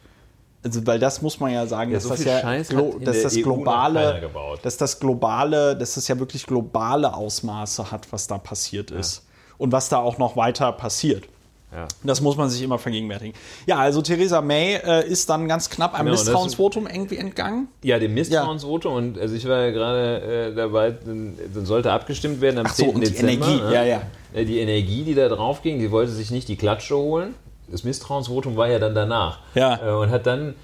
Also, 0.63 0.85
weil 0.85 0.99
das 0.99 1.21
muss 1.21 1.39
man 1.39 1.51
ja 1.51 1.65
sagen, 1.65 1.91
Ja, 1.91 1.97
dass 1.97 2.03
so 2.03 2.09
das 2.09 2.23
ja 2.23 2.41
dass 2.41 3.21
das 3.23 3.33
keiner 3.33 3.43
globale, 3.43 4.29
dass 4.61 4.77
das 4.77 4.99
globale, 4.99 5.75
dass 5.75 5.95
das 5.95 6.07
ja 6.07 6.19
wirklich 6.19 6.45
globale 6.45 7.13
Ausmaße 7.13 7.91
hat, 7.91 8.11
was 8.11 8.27
da 8.27 8.37
passiert 8.37 8.91
ist 8.91 9.25
und 9.57 9.71
was 9.71 9.89
da 9.89 9.97
auch 9.97 10.17
noch 10.17 10.35
weiter 10.35 10.71
passiert. 10.71 11.27
Ja. 11.73 11.87
Das 12.03 12.19
muss 12.19 12.35
man 12.35 12.49
sich 12.49 12.61
immer 12.61 12.77
vergegenwärtigen. 12.77 13.33
Ja, 13.65 13.77
also 13.77 14.01
Theresa 14.01 14.41
May 14.41 14.75
äh, 14.75 15.07
ist 15.07 15.29
dann 15.29 15.47
ganz 15.47 15.69
knapp 15.69 15.93
einem 15.93 16.07
Genau, 16.07 16.17
Misstrauensvotum 16.17 16.85
irgendwie 16.87 17.15
entgangen. 17.17 17.69
Ja, 17.83 17.97
dem 17.97 18.13
Misstrauensvotum 18.13 18.93
und 18.93 19.17
also 19.19 19.35
ich 19.35 19.47
war 19.47 19.61
ja 19.65 19.71
gerade 19.71 20.49
äh, 20.51 20.53
dabei, 20.55 20.91
dann, 20.91 21.37
dann 21.53 21.65
sollte 21.65 21.91
abgestimmt 21.93 22.41
werden 22.41 22.57
am 22.59 22.65
Ach 22.67 22.73
so, 22.73 22.83
10. 22.85 22.95
und 22.95 23.01
die 23.01 23.11
Dezember. 23.11 23.47
Energie, 23.47 23.63
ne? 23.63 23.73
ja, 23.73 23.83
ja. 23.83 24.01
Äh, 24.33 24.43
Die 24.45 24.59
Energie, 24.59 25.03
die 25.03 25.15
da 25.15 25.29
drauf 25.29 25.61
ging, 25.61 25.79
die 25.79 25.91
wollte 25.91 26.11
sich 26.11 26.29
nicht 26.29 26.49
die 26.49 26.57
Klatsche 26.57 26.97
holen. 26.97 27.35
Das 27.69 27.85
Misstrauensvotum 27.85 28.57
war 28.57 28.67
ja 28.67 28.79
dann 28.79 28.93
danach. 28.93 29.39
Ja. 29.55 29.79
Äh, 29.81 29.91
Und 29.93 30.09
hat 30.09 30.25
dann 30.27 30.55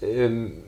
ähm, 0.00 0.64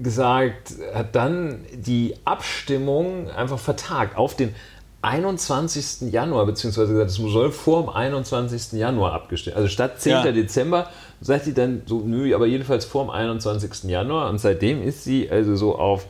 gesagt, 0.00 0.72
hat 0.94 1.14
dann 1.14 1.64
die 1.72 2.14
Abstimmung 2.24 3.30
einfach 3.30 3.58
vertagt 3.58 4.16
auf 4.16 4.34
den 4.34 4.54
21. 5.02 6.12
Januar, 6.12 6.46
beziehungsweise 6.46 6.92
gesagt, 6.92 7.10
es 7.10 7.16
soll 7.16 7.52
vor 7.52 7.82
dem 7.82 7.88
21. 7.90 8.72
Januar 8.78 9.12
abgestimmt. 9.12 9.56
Also 9.56 9.68
statt 9.68 10.00
10. 10.00 10.12
Ja. 10.12 10.32
Dezember 10.32 10.90
sagt 11.20 11.44
sie 11.46 11.54
dann 11.54 11.82
so, 11.86 12.00
nö, 12.00 12.34
aber 12.34 12.46
jedenfalls 12.46 12.84
vor 12.84 13.04
dem 13.04 13.10
21. 13.10 13.84
Januar. 13.84 14.28
Und 14.28 14.38
seitdem 14.38 14.82
ist 14.82 15.04
sie 15.04 15.30
also 15.30 15.56
so 15.56 15.76
auf, 15.76 16.06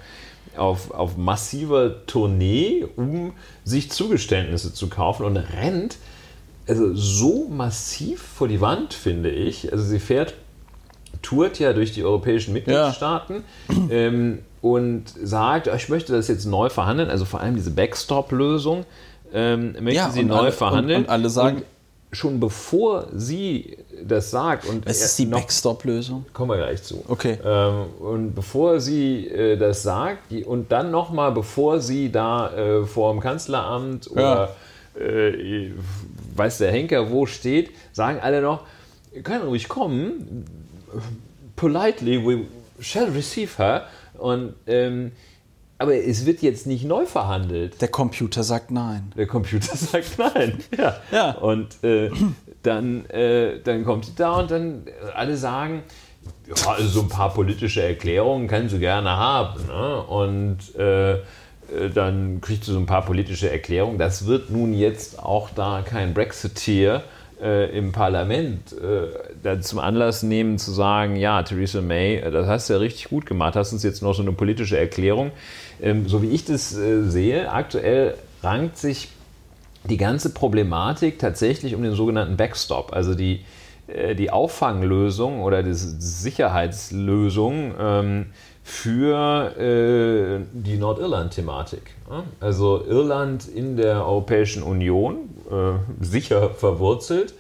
auf, 0.57 0.91
auf 0.91 1.17
massiver 1.17 2.05
Tournee, 2.07 2.85
um 2.97 3.33
sich 3.65 3.91
Zugeständnisse 3.91 4.75
zu 4.75 4.89
kaufen 4.89 5.25
und 5.25 5.37
rennt 5.37 5.97
also 6.67 6.95
so 6.95 7.49
massiv 7.49 8.23
vor 8.23 8.49
die 8.49 8.61
Wand, 8.61 8.95
finde 8.95 9.31
ich. 9.31 9.73
Also 9.73 9.85
sie 9.85 9.99
fährt, 9.99 10.35
tourt 11.23 11.59
ja 11.59 11.73
durch 11.73 11.93
die 11.93 12.05
europäischen 12.05 12.53
Mitgliedstaaten 12.53 13.45
ähm, 13.91 14.41
und 14.63 15.05
sagt, 15.23 15.67
ich 15.69 15.89
möchte 15.89 16.13
das 16.13 16.29
jetzt 16.29 16.45
neu 16.47 16.69
verhandeln, 16.69 17.09
also 17.11 17.25
vor 17.25 17.41
allem 17.41 17.55
diese 17.55 17.71
Backstop-Lösung 17.71 18.85
ähm, 19.33 19.73
möchte 19.81 19.93
Ja, 19.95 20.11
sie 20.11 20.21
und 20.21 20.27
neu 20.29 20.37
alle- 20.37 20.53
verhandeln. 20.53 20.99
und- 21.01 21.05
und 21.07 21.11
alle 21.11 21.29
sagen- 21.31 21.63
schon 22.13 22.41
bevor 22.41 23.07
sie 23.15 23.77
das 24.05 24.33
sagt 24.33 24.67
und 24.67 24.85
Es 24.85 25.01
ist 25.05 25.17
die 25.21 25.27
Backstop-Lösung. 25.27 26.27
Kommen 26.33 26.51
wir 26.51 26.57
gleich 26.57 26.83
zu. 26.83 27.05
Okay. 27.07 27.39
Ähm, 27.45 27.85
und 28.01 28.35
bevor 28.35 28.81
sie 28.81 29.29
äh, 29.29 29.57
das 29.57 29.85
sagt, 29.85 30.33
und 30.45 30.73
dann 30.73 30.91
nochmal, 30.91 31.31
bevor 31.31 31.79
sie 31.81 32.11
da 32.11 32.53
äh, 32.53 32.85
vor 32.85 33.13
dem 33.13 33.21
Kanzleramt 33.21 34.11
oder 34.11 34.57
äh, 35.01 35.71
weiß 36.35 36.59
der 36.59 36.73
Henker 36.73 37.11
wo 37.13 37.27
steht, 37.27 37.71
sagen 37.93 38.19
alle 38.21 38.43
noch, 38.43 38.65
ihr 39.15 39.23
könnt 39.23 39.45
ruhig 39.45 39.69
kommen, 39.69 40.45
politely, 41.57 42.19
we 42.25 42.45
shall 42.81 43.09
receive 43.11 43.57
her. 43.59 43.85
Und, 44.21 44.55
ähm, 44.67 45.13
aber 45.79 45.95
es 45.95 46.27
wird 46.27 46.43
jetzt 46.43 46.67
nicht 46.67 46.85
neu 46.85 47.07
verhandelt. 47.07 47.81
Der 47.81 47.89
Computer 47.89 48.43
sagt 48.43 48.71
nein. 48.71 49.13
Der 49.17 49.27
Computer 49.27 49.75
sagt 49.77 50.19
nein. 50.19 50.59
Ja. 50.77 50.97
Ja. 51.11 51.31
Und 51.33 51.83
äh, 51.83 52.11
dann, 52.63 53.07
äh, 53.07 53.61
dann 53.63 53.85
kommt 53.85 54.05
sie 54.05 54.15
da 54.15 54.41
und 54.41 54.51
dann 54.51 54.85
alle 55.15 55.37
sagen, 55.37 55.83
ja, 56.47 56.71
also 56.71 56.87
so 56.87 57.01
ein 57.01 57.09
paar 57.09 57.33
politische 57.33 57.83
Erklärungen 57.83 58.47
kannst 58.47 58.75
du 58.75 58.79
gerne 58.79 59.11
haben. 59.11 59.67
Ne? 59.67 60.03
Und 60.03 60.59
äh, 60.77 61.13
äh, 61.71 61.91
dann 61.93 62.41
kriegst 62.41 62.69
du 62.69 62.73
so 62.73 62.79
ein 62.79 62.87
paar 62.87 63.05
politische 63.05 63.51
Erklärungen. 63.51 63.99
Das 63.99 64.27
wird 64.27 64.51
nun 64.51 64.75
jetzt 64.75 65.19
auch 65.19 65.51
da 65.51 65.83
kein 65.85 66.15
Brexiteer 66.15 67.03
äh, 67.41 67.77
im 67.77 67.93
Parlament 67.93 68.73
äh, 68.73 69.09
zum 69.61 69.79
Anlass 69.79 70.23
nehmen 70.23 70.59
zu 70.59 70.73
sagen, 70.73 71.17
ja, 71.17 71.43
Theresa 71.43 71.81
May, 71.81 72.17
äh, 72.17 72.31
das 72.31 72.47
hast 72.47 72.69
du 72.69 72.75
ja 72.75 72.79
richtig 72.79 73.09
gut 73.09 73.27
gemacht, 73.27 73.57
hast 73.57 73.73
uns 73.73 73.83
jetzt 73.83 74.03
noch 74.03 74.15
so 74.15 74.23
eine 74.23 74.33
politische 74.33 74.79
Erklärung. 74.79 75.33
Ähm, 75.81 76.09
so 76.09 76.23
wie 76.23 76.31
ich 76.31 76.45
das 76.45 76.77
äh, 76.77 77.03
sehe, 77.05 77.51
aktuell 77.51 78.15
rankt 78.43 78.77
sich 78.77 79.09
die 79.85 79.97
ganze 79.97 80.35
Problematik 80.35 81.19
tatsächlich 81.19 81.75
um 81.75 81.83
den 81.83 81.95
sogenannten 81.95 82.37
Backstop, 82.37 82.93
also 82.93 83.15
die, 83.15 83.41
äh, 83.89 84.15
die 84.15 84.31
Auffanglösung 84.31 85.43
oder 85.43 85.63
die 85.63 85.73
Sicherheitslösung 85.73 87.75
ähm, 87.79 88.27
für 88.63 90.45
die 90.53 90.77
Nordirland-Thematik. 90.77 91.95
Also 92.39 92.85
Irland 92.87 93.49
in 93.49 93.77
der 93.77 94.07
Europäischen 94.07 94.63
Union, 94.63 95.31
sicher 96.01 96.51
verwurzelt. 96.51 97.35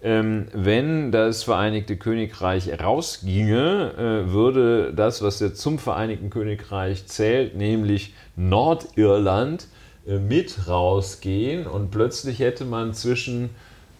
Ähm, 0.00 0.46
wenn 0.52 1.10
das 1.10 1.42
Vereinigte 1.42 1.96
Königreich 1.96 2.70
rausginge, 2.80 3.92
äh, 4.28 4.32
würde 4.32 4.92
das, 4.94 5.22
was 5.22 5.40
jetzt 5.40 5.60
zum 5.60 5.78
Vereinigten 5.80 6.30
Königreich 6.30 7.06
zählt, 7.06 7.56
nämlich 7.56 8.14
Nordirland, 8.36 9.66
äh, 10.06 10.18
mit 10.18 10.68
rausgehen 10.68 11.66
und 11.66 11.90
plötzlich 11.90 12.38
hätte 12.38 12.64
man 12.64 12.94
zwischen 12.94 13.50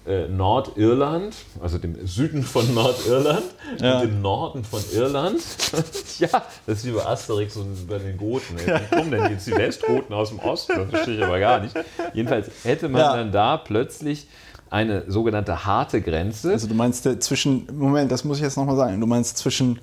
äh, 0.06 0.26
Nordirland, 0.28 1.34
also 1.60 1.78
dem 1.78 2.06
Süden 2.06 2.42
von 2.44 2.72
Nordirland 2.74 3.42
Ja. 3.80 3.96
und 4.00 4.08
dem 4.08 4.22
Norden 4.22 4.64
von 4.64 4.80
Irland. 4.94 5.40
ja, 6.20 6.28
das 6.66 6.78
ist 6.78 6.86
wie 6.86 6.92
bei 6.92 7.04
Asterix 7.04 7.56
und 7.56 7.88
bei 7.88 7.98
den 7.98 8.16
Goten. 8.16 8.56
Wie 8.56 8.94
kommen 8.96 9.10
denn 9.10 9.30
jetzt 9.32 9.46
die 9.48 9.52
Westgoten 9.56 10.14
aus 10.14 10.28
dem 10.30 10.38
Osten? 10.38 10.72
Das 10.76 10.90
verstehe 10.90 11.16
ich 11.16 11.24
aber 11.24 11.40
gar 11.40 11.60
nicht. 11.60 11.74
Jedenfalls 12.14 12.50
hätte 12.62 12.88
man 12.88 13.00
Ja. 13.00 13.16
dann 13.16 13.32
da 13.32 13.56
plötzlich 13.58 14.28
eine 14.70 15.04
sogenannte 15.10 15.64
harte 15.64 16.00
Grenze. 16.02 16.50
Also 16.52 16.66
du 16.68 16.74
meinst 16.74 17.06
äh, 17.06 17.18
zwischen, 17.18 17.66
Moment, 17.76 18.10
das 18.12 18.24
muss 18.24 18.38
ich 18.38 18.42
jetzt 18.44 18.56
nochmal 18.56 18.76
sagen, 18.76 19.00
du 19.00 19.06
meinst 19.06 19.38
zwischen 19.38 19.78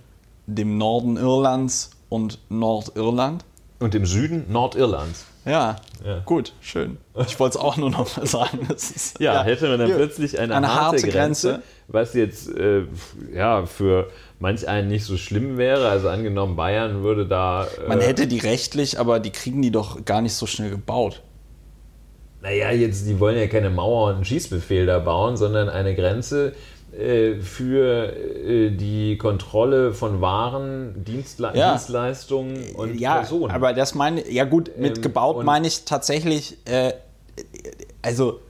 dem 0.48 0.78
Norden 0.78 1.18
Irlands 1.18 1.92
und 2.10 2.40
Nordirland? 2.50 3.44
und 3.80 3.94
dem 3.94 4.06
Süden 4.06 4.46
Nordirlands. 4.52 5.26
Ja, 5.44 5.76
Ja. 6.04 6.20
gut, 6.26 6.54
schön. 6.62 6.98
Ich 7.28 7.40
wollte 7.40 7.58
es 7.58 7.64
auch 7.64 7.78
nur 7.78 7.90
noch 7.92 8.16
mal 8.18 8.26
sagen. 8.26 8.68
Ist, 8.74 9.16
Ja, 9.20 9.44
hätte 9.44 9.68
man 9.68 9.78
dann 9.80 9.90
Ja. 9.90 9.96
plötzlich 9.96 10.40
eine, 10.40 10.56
Eine 10.56 10.70
harte, 10.74 10.82
harte 10.98 11.08
Grenze, 11.10 11.50
Grenze. 11.50 11.64
was 11.88 12.14
jetzt 12.14 12.50
äh, 12.50 12.84
ja, 13.34 13.66
für 13.66 14.10
manch 14.40 14.68
einen 14.68 14.88
nicht 14.88 15.04
so 15.06 15.18
schlimm 15.18 15.58
wäre. 15.58 15.90
Also 15.90 16.10
angenommen, 16.10 16.56
Bayern 16.56 17.04
würde 17.04 17.28
da. 17.28 17.66
Äh, 17.66 17.88
Man 17.90 18.00
hätte 18.02 18.26
die 18.28 18.40
rechtlich, 18.40 18.98
aber 19.00 19.20
die 19.20 19.32
kriegen 19.32 19.62
die 19.62 19.72
doch 19.72 20.04
gar 20.06 20.22
nicht 20.22 20.34
so 20.34 20.46
schnell 20.48 20.70
gebaut. 20.72 21.22
Naja, 22.46 22.70
jetzt, 22.70 23.08
die 23.08 23.20
wollen 23.20 23.40
ja 23.40 23.48
keine 23.48 23.72
Mauer 23.72 24.10
und 24.10 24.16
einen 24.18 24.26
Schießbefehl 24.26 24.86
da 24.86 25.00
bauen, 25.00 25.36
sondern 25.36 25.68
eine 25.68 25.96
Grenze 25.96 26.54
äh, 26.96 27.38
für 27.38 28.16
äh, 28.16 28.70
die 28.70 29.18
Kontrolle 29.18 29.96
von 29.96 30.22
Waren, 30.22 31.04
Dienstle 31.04 31.50
Ja. 31.56 31.72
Dienstleistungen 31.72 32.76
und 32.76 33.00
ja, 33.00 33.16
Personen. 33.16 33.52
aber 33.52 33.74
das 33.74 33.96
meine 33.96 34.32
ja 34.32 34.44
gut, 34.44 34.78
mit 34.78 34.98
Ähm, 34.98 35.02
gebaut 35.02 35.44
meine 35.44 35.66
ich 35.66 35.86
tatsächlich, 35.86 36.60
äh, 36.66 36.94
also 38.04 38.42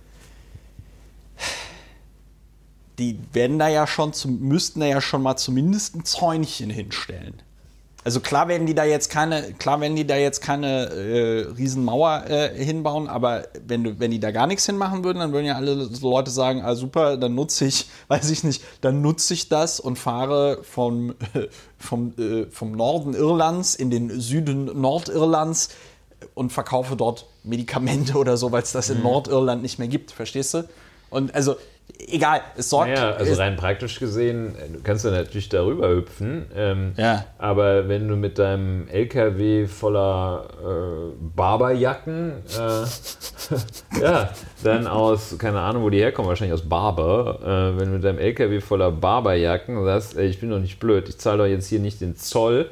die 3.00 3.18
werden 3.32 3.60
da 3.60 3.70
ja 3.70 3.88
schon, 3.88 4.12
müssten 4.42 4.82
da 4.82 4.88
ja 4.88 5.00
schon 5.00 5.22
mal 5.22 5.38
zumindest 5.38 5.96
ein 5.96 6.04
Zäunchen 6.04 6.70
hinstellen. 6.70 7.42
Also 8.06 8.20
klar 8.20 8.48
werden 8.48 8.68
die 8.68 8.76
da 8.76 8.84
jetzt 8.84 9.10
keine, 9.10 9.54
klar 9.54 9.82
werden 9.82 9.96
die 9.96 10.06
da 10.06 10.16
jetzt 10.16 10.40
keine 10.40 10.92
äh, 10.92 11.40
Riesenmauer 11.58 12.26
äh, 12.30 12.64
hinbauen, 12.64 13.08
aber 13.08 13.48
wenn, 13.66 13.84
du, 13.84 14.00
wenn 14.00 14.12
die 14.12 14.20
da 14.20 14.30
gar 14.30 14.46
nichts 14.46 14.68
hinmachen 14.68 15.04
würden, 15.04 15.18
dann 15.18 15.34
würden 15.34 15.48
ja 15.48 15.56
alle 15.56 15.86
so 15.86 16.12
Leute 16.12 16.30
sagen, 16.30 16.62
ah 16.62 16.76
super, 16.76 17.18
dann 17.18 17.34
nutze 17.34 17.66
ich, 17.66 17.88
weiß 18.08 18.30
ich 18.30 18.44
nicht, 18.44 18.64
dann 18.82 19.02
nutze 19.02 19.34
ich 19.34 19.50
das 19.50 19.80
und 19.80 19.98
fahre 19.98 20.60
vom, 20.62 21.16
vom, 21.80 22.14
äh, 22.20 22.46
vom 22.52 22.74
Norden 22.74 23.16
Irlands 23.16 23.74
in 23.74 23.90
den 23.90 24.22
Süden 24.22 24.80
Nordirlands 24.80 25.70
und 26.36 26.54
verkaufe 26.54 26.96
dort 26.96 27.26
Medikamente 27.44 28.20
oder 28.20 28.38
so, 28.38 28.52
weil 28.52 28.62
es 28.62 28.72
das 28.72 28.92
in 28.92 29.02
Nordirland 29.02 29.64
nicht 29.64 29.80
mehr 29.80 29.88
gibt, 29.88 30.12
verstehst 30.12 30.54
du? 30.54 30.70
Und 31.10 31.34
also, 31.34 31.56
egal, 32.08 32.42
es 32.58 32.70
sorgt. 32.70 32.90
Naja, 32.90 33.12
also 33.12 33.34
rein 33.36 33.56
praktisch 33.56 34.00
gesehen, 34.00 34.56
äh, 34.56 34.70
du 34.74 34.80
kannst 34.84 35.06
ja 35.06 35.12
natürlich 35.12 35.50
darüber 35.50 35.90
hüpfen. 35.90 36.46
Ähm, 36.56 36.94
Ja. 36.98 37.26
Aber 37.38 37.88
wenn 37.88 38.08
du 38.08 38.16
mit 38.16 38.38
deinem 38.40 38.88
LKW 38.90 39.66
voller 39.68 40.46
äh, 40.62 41.14
Barberjacken, 41.36 42.32
äh, 42.58 44.00
ja, 44.02 44.30
dann 44.64 44.88
aus, 44.88 45.36
keine 45.38 45.60
Ahnung, 45.60 45.84
wo 45.84 45.90
die 45.90 46.00
herkommen, 46.00 46.30
wahrscheinlich 46.30 46.54
aus 46.54 46.68
Barber, 46.68 47.40
äh, 47.76 47.80
wenn 47.80 47.88
du 47.90 47.96
mit 47.96 48.04
deinem 48.04 48.20
LKW 48.20 48.60
voller 48.62 48.92
Barberjacken 48.92 49.84
sagst, 49.84 50.18
ey, 50.18 50.28
ich 50.28 50.40
bin 50.40 50.50
doch 50.50 50.60
nicht 50.60 50.80
blöd, 50.80 51.08
ich 51.10 51.18
zahle 51.18 51.40
doch 51.40 51.46
jetzt 51.46 51.68
hier 51.68 51.80
nicht 51.80 52.02
den 52.02 52.16
Zoll, 52.16 52.70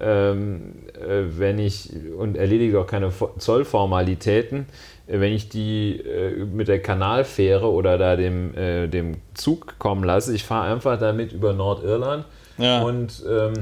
ähm, 0.00 0.74
äh, 0.94 1.22
wenn 1.38 1.58
ich 1.58 1.90
und 2.16 2.36
erledige 2.36 2.78
auch 2.80 2.86
keine 2.86 3.10
Fo- 3.10 3.34
Zollformalitäten, 3.38 4.66
wenn 5.12 5.32
ich 5.32 5.48
die 5.48 5.96
äh, 6.00 6.44
mit 6.44 6.68
der 6.68 6.80
Kanalfähre 6.80 7.70
oder 7.70 7.98
da 7.98 8.16
dem, 8.16 8.54
äh, 8.56 8.86
dem 8.86 9.16
Zug 9.34 9.78
kommen 9.78 10.04
lasse. 10.04 10.34
Ich 10.34 10.44
fahre 10.44 10.72
einfach 10.72 10.98
damit 10.98 11.32
über 11.32 11.52
Nordirland 11.52 12.24
Ja. 12.58 12.82
und 12.82 13.22
ähm, 13.28 13.52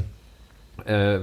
äh, 0.87 1.17
äh, 1.17 1.21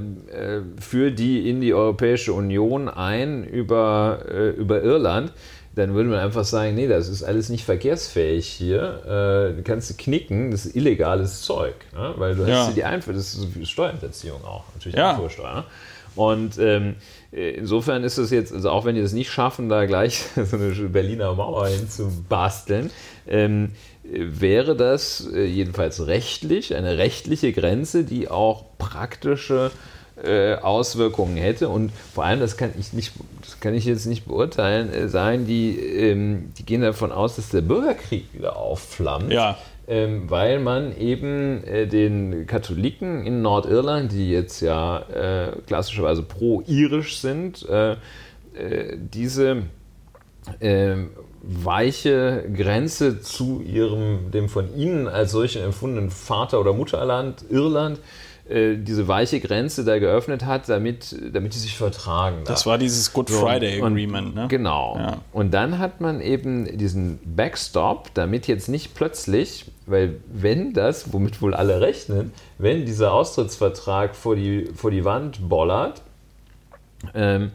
führe 0.80 1.12
die 1.12 1.50
in 1.50 1.62
die 1.62 1.74
Europäische 1.74 2.34
Union 2.34 2.90
ein 2.90 3.44
über, 3.46 4.20
äh, 4.30 4.50
über 4.50 4.82
Irland, 4.84 5.32
dann 5.76 5.94
würde 5.94 6.10
man 6.10 6.20
einfach 6.20 6.44
sagen, 6.46 6.76
nee, 6.76 6.88
das 6.88 7.08
ist 7.10 7.24
alles 7.24 7.50
nicht 7.50 7.64
verkehrsfähig 7.66 8.48
hier. 8.48 9.56
Äh, 9.58 9.62
kannst 9.64 9.90
du 9.90 9.94
knicken, 9.96 10.52
das 10.52 10.66
ist 10.66 10.76
illegales 10.76 11.42
Zeug. 11.42 11.76
Ne? 11.94 12.14
Weil 12.18 12.36
du 12.36 12.44
Ja. 12.44 12.68
hast 12.68 12.76
die 12.78 12.84
Einfuhr, 12.84 13.14
das 13.14 13.34
ist 13.36 13.68
Steuerhinterziehung 13.70 14.44
auch, 14.46 14.64
natürlich 14.74 14.98
Ja. 14.98 15.12
Einfuhrsteuer. 15.12 15.54
ne? 15.56 15.64
Und 16.16 16.58
ähm, 16.60 16.96
insofern 17.36 18.04
ist 18.04 18.18
es 18.18 18.32
jetzt, 18.32 18.54
also 18.54 18.70
auch 18.70 18.86
wenn 18.86 18.96
die 18.96 19.02
es 19.02 19.14
nicht 19.14 19.30
schaffen, 19.30 19.68
da 19.70 19.86
gleich 19.86 20.24
so 20.36 20.56
eine 20.56 20.72
Berliner 20.90 21.34
Mauer 21.34 21.68
hinzubasteln, 21.68 22.92
ähm, 23.28 23.72
wäre 24.04 24.76
das 24.76 25.28
äh, 25.34 25.46
jedenfalls 25.46 26.08
rechtlich, 26.08 26.76
eine 26.76 26.98
rechtliche 26.98 27.52
Grenze, 27.52 28.04
die 28.04 28.30
auch 28.30 28.66
praktische 28.78 29.72
äh, 30.24 30.56
Auswirkungen 30.56 31.36
hätte. 31.36 31.70
Und 31.70 31.92
vor 32.14 32.24
allem, 32.24 32.40
das 32.40 32.56
kann 32.56 32.72
ich 32.80 32.94
nicht, 32.94 33.14
das 33.42 33.60
kann 33.60 33.74
ich 33.74 33.86
jetzt 33.86 34.06
nicht 34.06 34.26
beurteilen, 34.26 34.94
äh, 34.94 35.10
sagen, 35.10 35.46
die, 35.46 35.78
ähm, 35.78 36.54
die 36.58 36.66
gehen 36.66 36.82
davon 36.82 37.12
aus, 37.12 37.36
dass 37.36 37.50
der 37.50 37.62
Bürgerkrieg 37.62 38.34
wieder 38.34 38.56
aufflammt. 38.56 39.32
Ja. 39.32 39.58
Ähm, 39.88 40.30
weil 40.32 40.60
man 40.60 40.98
eben 40.98 41.64
äh, 41.64 41.86
den 41.86 42.48
Katholiken 42.48 43.24
in 43.24 43.44
Nordirland, 43.44 44.12
die 44.12 44.32
jetzt 44.32 44.62
ja 44.62 45.00
äh, 45.00 45.52
klassischerweise 45.68 46.24
pro-irisch 46.24 47.20
sind, 47.20 47.68
äh, 47.70 47.92
äh 47.92 48.98
diese 48.98 49.64
ähm, 50.60 51.12
weiche 51.42 52.46
Grenze 52.56 53.22
zu 53.22 53.62
ihrem, 53.62 54.32
dem 54.32 54.50
von 54.50 54.76
ihnen 54.76 55.08
als 55.08 55.32
solchen 55.32 55.62
empfundenen 55.64 56.10
Vater- 56.10 56.60
oder 56.60 56.74
Mutterland, 56.74 57.46
Irland, 57.50 58.00
äh, 58.00 58.02
diese 58.48 59.08
weiche 59.08 59.40
Grenze 59.40 59.84
da 59.84 59.98
geöffnet 59.98 60.46
hat, 60.46 60.70
damit, 60.70 61.16
damit 61.34 61.56
die 61.56 61.58
sich 61.58 61.76
vertragen. 61.76 62.44
Das 62.46 62.68
war 62.68 62.78
dieses 62.78 63.12
Good 63.12 63.32
Friday 63.32 63.82
und, 63.82 63.94
Agreement, 63.94 64.36
ne? 64.36 64.48
Genau. 64.50 64.98
Ja. 65.00 65.18
Und 65.34 65.52
dann 65.52 65.80
hat 65.80 66.00
man 66.00 66.22
eben 66.22 66.78
diesen 66.78 67.18
Backstop, 67.26 68.14
damit 68.14 68.46
jetzt 68.48 68.70
nicht 68.70 68.94
plötzlich, 68.94 69.66
weil 69.88 70.18
wenn 70.28 70.74
das, 70.74 71.12
womit 71.12 71.42
wohl 71.42 71.56
alle 71.56 71.82
rechnen, 71.82 72.34
wenn 72.60 72.86
dieser 72.86 73.14
Austrittsvertrag 73.14 74.16
vor 74.16 74.36
die, 74.36 74.70
vor 74.76 74.92
die 74.92 75.04
Wand 75.04 75.50
bollert, 75.50 76.04
ähm, 77.16 77.52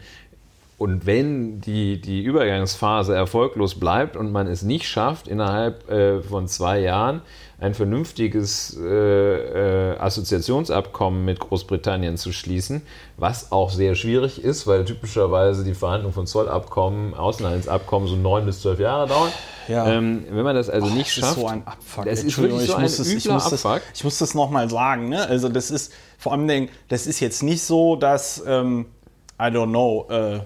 und 0.81 1.05
wenn 1.05 1.61
die, 1.61 2.01
die 2.01 2.23
Übergangsphase 2.23 3.15
erfolglos 3.15 3.75
bleibt 3.75 4.17
und 4.17 4.33
man 4.33 4.47
es 4.47 4.63
nicht 4.63 4.89
schafft, 4.89 5.29
innerhalb 5.29 5.91
äh, 5.91 6.23
von 6.23 6.49
zwei 6.49 6.79
Jahren 6.79 7.21
ein 7.59 7.75
vernünftiges 7.75 8.79
äh, 8.81 9.91
äh, 9.93 9.99
Assoziationsabkommen 9.99 11.23
mit 11.23 11.39
Großbritannien 11.39 12.17
zu 12.17 12.33
schließen, 12.33 12.81
was 13.19 13.53
auch 13.53 13.69
sehr 13.69 13.95
schwierig 13.95 14.43
ist, 14.43 14.67
weil 14.67 14.87
typischerweise 14.87 15.65
die 15.65 15.75
Verhandlung 15.75 16.15
von 16.15 16.27
Zollabkommen, 16.27 17.13
Außenhandelsabkommen 17.13 18.09
so 18.09 18.17
neun 18.17 18.47
bis 18.47 18.63
zwölf 18.63 18.81
Jahre 18.81 19.07
dauern. 19.07 19.33
Ja. 19.69 19.87
Ähm, 19.87 20.25
wenn 20.31 20.45
man 20.45 20.57
das 20.57 20.71
also 20.71 20.87
Och, 20.87 20.95
nicht 20.95 21.13
schafft, 21.13 21.25
das 21.25 21.37
ist 21.37 21.43
so 21.43 21.47
ein 21.47 21.67
Abfuck. 21.67 22.05
Das 22.07 22.25
ist 22.25 22.39
wirklich 22.39 22.69
so 22.69 22.75
ein 22.77 22.83
das, 22.85 22.99
ich 23.01 23.29
muss 23.29 23.51
das, 23.51 23.81
ich 23.93 24.03
muss 24.03 24.17
das 24.17 24.35
nochmal 24.35 24.71
sagen. 24.71 25.11
Ne? 25.11 25.29
Also 25.29 25.51
das 25.51 25.71
ist 25.71 25.93
vor 26.17 26.33
allem, 26.33 26.71
das 26.89 27.07
ist 27.07 27.21
jetzt 27.21 27.43
nicht 27.43 27.63
so, 27.63 27.97
dass 27.97 28.43
ähm, 28.47 28.87
I 29.39 29.43
don't 29.43 29.69
know. 29.69 30.07
Äh, 30.09 30.41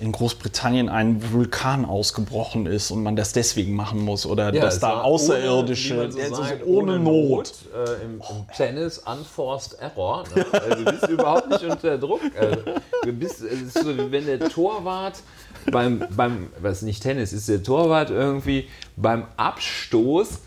in 0.00 0.12
Großbritannien 0.12 0.88
ein 0.88 1.32
Vulkan 1.32 1.84
ausgebrochen 1.84 2.66
ist 2.66 2.90
und 2.90 3.02
man 3.02 3.14
das 3.16 3.32
deswegen 3.32 3.74
machen 3.74 4.00
muss 4.00 4.26
oder 4.26 4.52
ja, 4.52 4.60
dass 4.62 4.80
da 4.80 5.02
Außerirdische 5.02 5.96
ohne, 5.96 6.12
so 6.12 6.34
sagt, 6.34 6.66
ohne, 6.66 6.92
ohne 6.94 6.98
Not, 6.98 7.30
Not 7.30 7.52
äh, 7.74 8.04
im, 8.04 8.14
im, 8.14 8.54
Tennis 8.56 8.98
unforced 8.98 9.78
error. 9.80 10.24
Ne? 10.34 10.46
Also, 10.52 10.84
du 10.84 10.92
bist 10.92 11.08
überhaupt 11.08 11.48
nicht 11.48 11.64
unter 11.64 11.98
Druck. 11.98 12.20
Also, 12.38 12.56
du 13.04 13.12
bist, 13.12 13.38
so, 13.38 14.10
wenn 14.10 14.26
der 14.26 14.48
Torwart 14.48 15.18
beim, 15.70 16.04
beim, 16.10 16.48
was 16.60 16.82
nicht 16.82 17.02
Tennis 17.02 17.32
ist, 17.32 17.48
der 17.48 17.62
Torwart 17.62 18.10
irgendwie 18.10 18.68
beim 18.96 19.26
Abstoß 19.36 20.40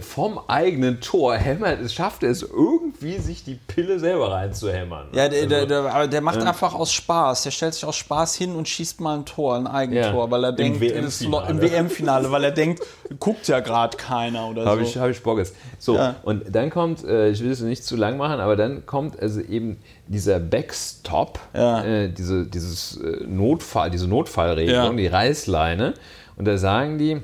vom 0.00 0.40
eigenen 0.48 1.00
Tor 1.00 1.36
hämmert, 1.36 1.80
es 1.80 1.94
schafft 1.94 2.22
es 2.22 2.42
irgendwie, 2.42 3.18
sich 3.18 3.44
die 3.44 3.54
Pille 3.54 3.98
selber 4.00 4.32
reinzuhämmern. 4.32 5.08
Ja, 5.12 5.28
der, 5.28 5.44
also, 5.44 5.48
der, 5.48 5.66
der, 5.66 6.08
der 6.08 6.20
macht 6.20 6.40
ähm, 6.40 6.48
einfach 6.48 6.74
aus 6.74 6.92
Spaß. 6.92 7.42
Der 7.44 7.50
stellt 7.50 7.74
sich 7.74 7.84
aus 7.84 7.96
Spaß 7.96 8.34
hin 8.34 8.56
und 8.56 8.68
schießt 8.68 9.00
mal 9.00 9.18
ein 9.18 9.26
Tor, 9.26 9.56
ein 9.56 9.66
Eigentor, 9.66 10.24
ja, 10.24 10.30
weil 10.30 10.44
er 10.44 10.52
denkt, 10.52 10.82
im 10.82 11.60
WM-Finale, 11.60 12.30
weil 12.30 12.44
er 12.44 12.50
denkt, 12.50 12.82
guckt 13.20 13.46
ja 13.48 13.60
gerade 13.60 13.96
keiner 13.96 14.48
oder 14.48 14.64
hab 14.64 14.78
so. 14.78 14.84
Ich, 14.84 14.96
Habe 14.96 15.10
ich 15.10 15.22
Bock 15.22 15.40
So, 15.78 15.96
ja. 15.96 16.16
und 16.22 16.54
dann 16.54 16.70
kommt, 16.70 17.04
äh, 17.04 17.28
ich 17.28 17.42
will 17.42 17.50
es 17.50 17.60
nicht 17.60 17.84
zu 17.84 17.96
lang 17.96 18.16
machen, 18.16 18.40
aber 18.40 18.56
dann 18.56 18.86
kommt 18.86 19.20
also 19.20 19.40
eben 19.40 19.78
dieser 20.08 20.40
Backstop, 20.40 21.38
ja. 21.54 21.84
äh, 21.84 22.08
diese, 22.08 22.46
dieses 22.46 22.96
äh, 22.96 23.24
Notfall, 23.26 23.90
diese 23.90 24.08
Notfallregelung, 24.08 24.96
die 24.96 25.06
Reißleine. 25.06 25.94
Und 26.36 26.44
da 26.46 26.58
sagen 26.58 26.98
die, 26.98 27.22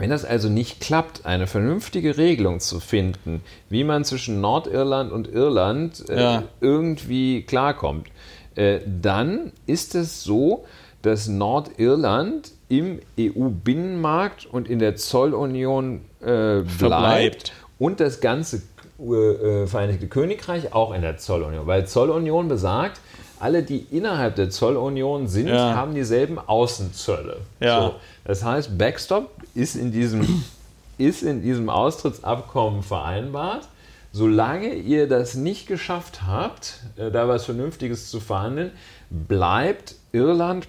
wenn 0.00 0.10
das 0.10 0.24
also 0.24 0.48
nicht 0.48 0.80
klappt, 0.80 1.26
eine 1.26 1.46
vernünftige 1.46 2.16
Regelung 2.16 2.60
zu 2.60 2.80
finden, 2.80 3.42
wie 3.68 3.84
man 3.84 4.04
zwischen 4.04 4.40
Nordirland 4.40 5.12
und 5.12 5.28
Irland 5.28 6.08
äh, 6.08 6.20
ja. 6.20 6.42
irgendwie 6.60 7.42
klarkommt, 7.42 8.08
äh, 8.54 8.80
dann 8.86 9.52
ist 9.66 9.94
es 9.94 10.22
so, 10.22 10.64
dass 11.02 11.28
Nordirland 11.28 12.52
im 12.68 13.00
EU-Binnenmarkt 13.18 14.46
und 14.46 14.68
in 14.68 14.78
der 14.78 14.96
Zollunion 14.96 16.02
äh, 16.20 16.60
bleibt 16.78 17.52
und 17.78 18.00
das 18.00 18.20
ganze 18.20 18.62
äh, 19.00 19.66
Vereinigte 19.66 20.08
Königreich 20.08 20.72
auch 20.74 20.92
in 20.92 21.02
der 21.02 21.18
Zollunion, 21.18 21.66
weil 21.66 21.86
Zollunion 21.86 22.48
besagt, 22.48 23.00
alle, 23.40 23.62
die 23.62 23.78
innerhalb 23.90 24.36
der 24.36 24.50
Zollunion 24.50 25.28
sind, 25.28 25.48
ja. 25.48 25.74
haben 25.74 25.94
dieselben 25.94 26.38
Außenzölle. 26.38 27.38
Ja. 27.60 27.80
So, 27.80 27.94
das 28.24 28.44
heißt, 28.44 28.78
Backstop 28.78 29.30
ist 29.54 29.76
in 29.76 29.92
diesem, 29.92 30.44
ist 30.98 31.22
in 31.22 31.42
diesem 31.42 31.70
Austrittsabkommen 31.70 32.82
vereinbart. 32.82 33.68
Solange 34.10 34.74
ihr 34.74 35.06
das 35.06 35.34
nicht 35.34 35.66
geschafft 35.66 36.22
habt, 36.26 36.80
äh, 36.96 37.10
da 37.10 37.28
was 37.28 37.44
Vernünftiges 37.44 38.10
zu 38.10 38.20
verhandeln, 38.20 38.72
bleibt 39.10 39.96
Irland, 40.12 40.66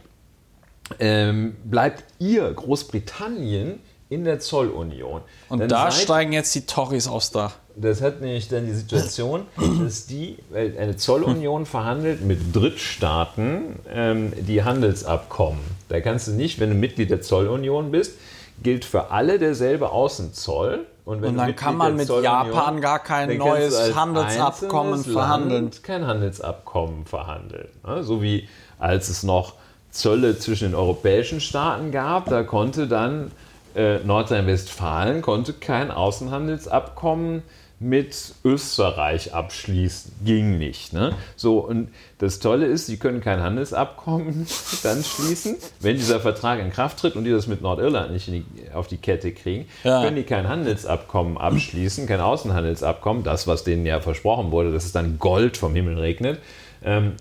ähm, 0.99 1.55
bleibt 1.63 2.03
ihr 2.19 2.51
Großbritannien 2.51 3.79
in 4.09 4.25
der 4.25 4.39
Zollunion. 4.39 5.21
Und 5.49 5.59
dann 5.59 5.69
da 5.69 5.91
steigen 5.91 6.33
jetzt 6.33 6.53
die 6.55 6.65
Tories 6.65 7.07
aufs 7.07 7.31
Dach. 7.31 7.53
Das 7.75 8.01
hat 8.01 8.21
nämlich 8.21 8.49
dann 8.49 8.65
die 8.65 8.73
Situation, 8.73 9.45
dass 9.83 10.07
die, 10.07 10.37
weil 10.49 10.77
eine 10.77 10.97
Zollunion 10.97 11.65
verhandelt 11.65 12.21
mit 12.21 12.53
Drittstaaten 12.53 13.79
ähm, 13.89 14.33
die 14.35 14.63
Handelsabkommen. 14.63 15.61
Da 15.87 16.01
kannst 16.01 16.27
du 16.27 16.31
nicht, 16.31 16.59
wenn 16.59 16.69
du 16.69 16.75
Mitglied 16.75 17.09
der 17.09 17.21
Zollunion 17.21 17.91
bist, 17.91 18.17
gilt 18.61 18.83
für 18.83 19.11
alle 19.11 19.39
derselbe 19.39 19.91
Außenzoll. 19.91 20.85
Und, 21.05 21.23
und 21.23 21.37
dann 21.37 21.55
kann 21.55 21.77
man 21.77 21.95
mit 21.95 22.09
Japan 22.09 22.81
gar 22.81 22.99
kein 22.99 23.37
neues 23.37 23.95
Handelsabkommen 23.95 25.03
verhandeln. 25.03 25.71
Kein 25.81 26.05
Handelsabkommen 26.05 27.05
verhandeln. 27.05 27.69
So 28.01 28.21
wie 28.21 28.49
als 28.77 29.09
es 29.09 29.23
noch 29.23 29.53
Zölle 29.91 30.37
zwischen 30.37 30.69
den 30.69 30.75
europäischen 30.75 31.41
Staaten 31.41 31.91
gab, 31.91 32.29
da 32.29 32.43
konnte 32.43 32.87
dann 32.87 33.31
äh, 33.75 33.99
Nordrhein-Westfalen 33.99 35.21
konnte 35.21 35.53
kein 35.53 35.91
Außenhandelsabkommen 35.91 37.43
mit 37.79 38.33
Österreich 38.43 39.33
abschließen. 39.33 40.11
Ging 40.25 40.57
nicht. 40.57 40.91
Ne? 40.91 41.15
So, 41.37 41.59
und 41.59 41.89
das 42.17 42.39
Tolle 42.39 42.65
ist, 42.65 42.87
sie 42.87 42.97
können 42.97 43.21
kein 43.21 43.41
Handelsabkommen 43.41 44.45
dann 44.83 45.03
schließen. 45.03 45.55
Wenn 45.79 45.95
dieser 45.95 46.19
Vertrag 46.19 46.59
in 46.59 46.71
Kraft 46.71 46.99
tritt 46.99 47.15
und 47.15 47.23
die 47.23 47.31
das 47.31 47.47
mit 47.47 47.61
Nordirland 47.61 48.11
nicht 48.11 48.27
die, 48.27 48.43
auf 48.73 48.87
die 48.87 48.97
Kette 48.97 49.31
kriegen, 49.31 49.65
ja. 49.83 50.03
können 50.03 50.17
die 50.17 50.23
kein 50.23 50.49
Handelsabkommen 50.49 51.37
abschließen, 51.37 52.05
kein 52.05 52.19
Außenhandelsabkommen, 52.19 53.23
das, 53.23 53.47
was 53.47 53.63
denen 53.63 53.85
ja 53.85 54.01
versprochen 54.01 54.51
wurde, 54.51 54.73
dass 54.73 54.83
es 54.83 54.91
dann 54.91 55.17
Gold 55.17 55.55
vom 55.55 55.73
Himmel 55.73 55.97
regnet. 55.97 56.39
Ähm, 56.83 57.13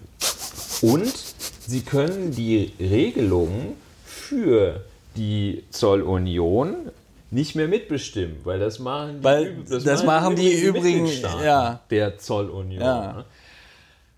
und 0.82 1.12
sie 1.66 1.82
können 1.82 2.32
die 2.32 2.72
Regelungen 2.80 3.74
für 4.04 4.82
die 5.18 5.64
Zollunion 5.70 6.90
nicht 7.30 7.54
mehr 7.54 7.68
mitbestimmen, 7.68 8.36
weil 8.44 8.58
das 8.58 8.78
machen 8.78 9.18
die, 9.18 9.24
weil 9.24 9.56
das, 9.68 9.84
das 9.84 10.04
machen 10.04 10.36
die, 10.36 10.48
die 10.48 10.62
übrigen 10.62 11.06
ja. 11.42 11.80
der 11.90 12.18
Zollunion. 12.18 12.80
Ja. 12.82 13.12
Ne? 13.12 13.24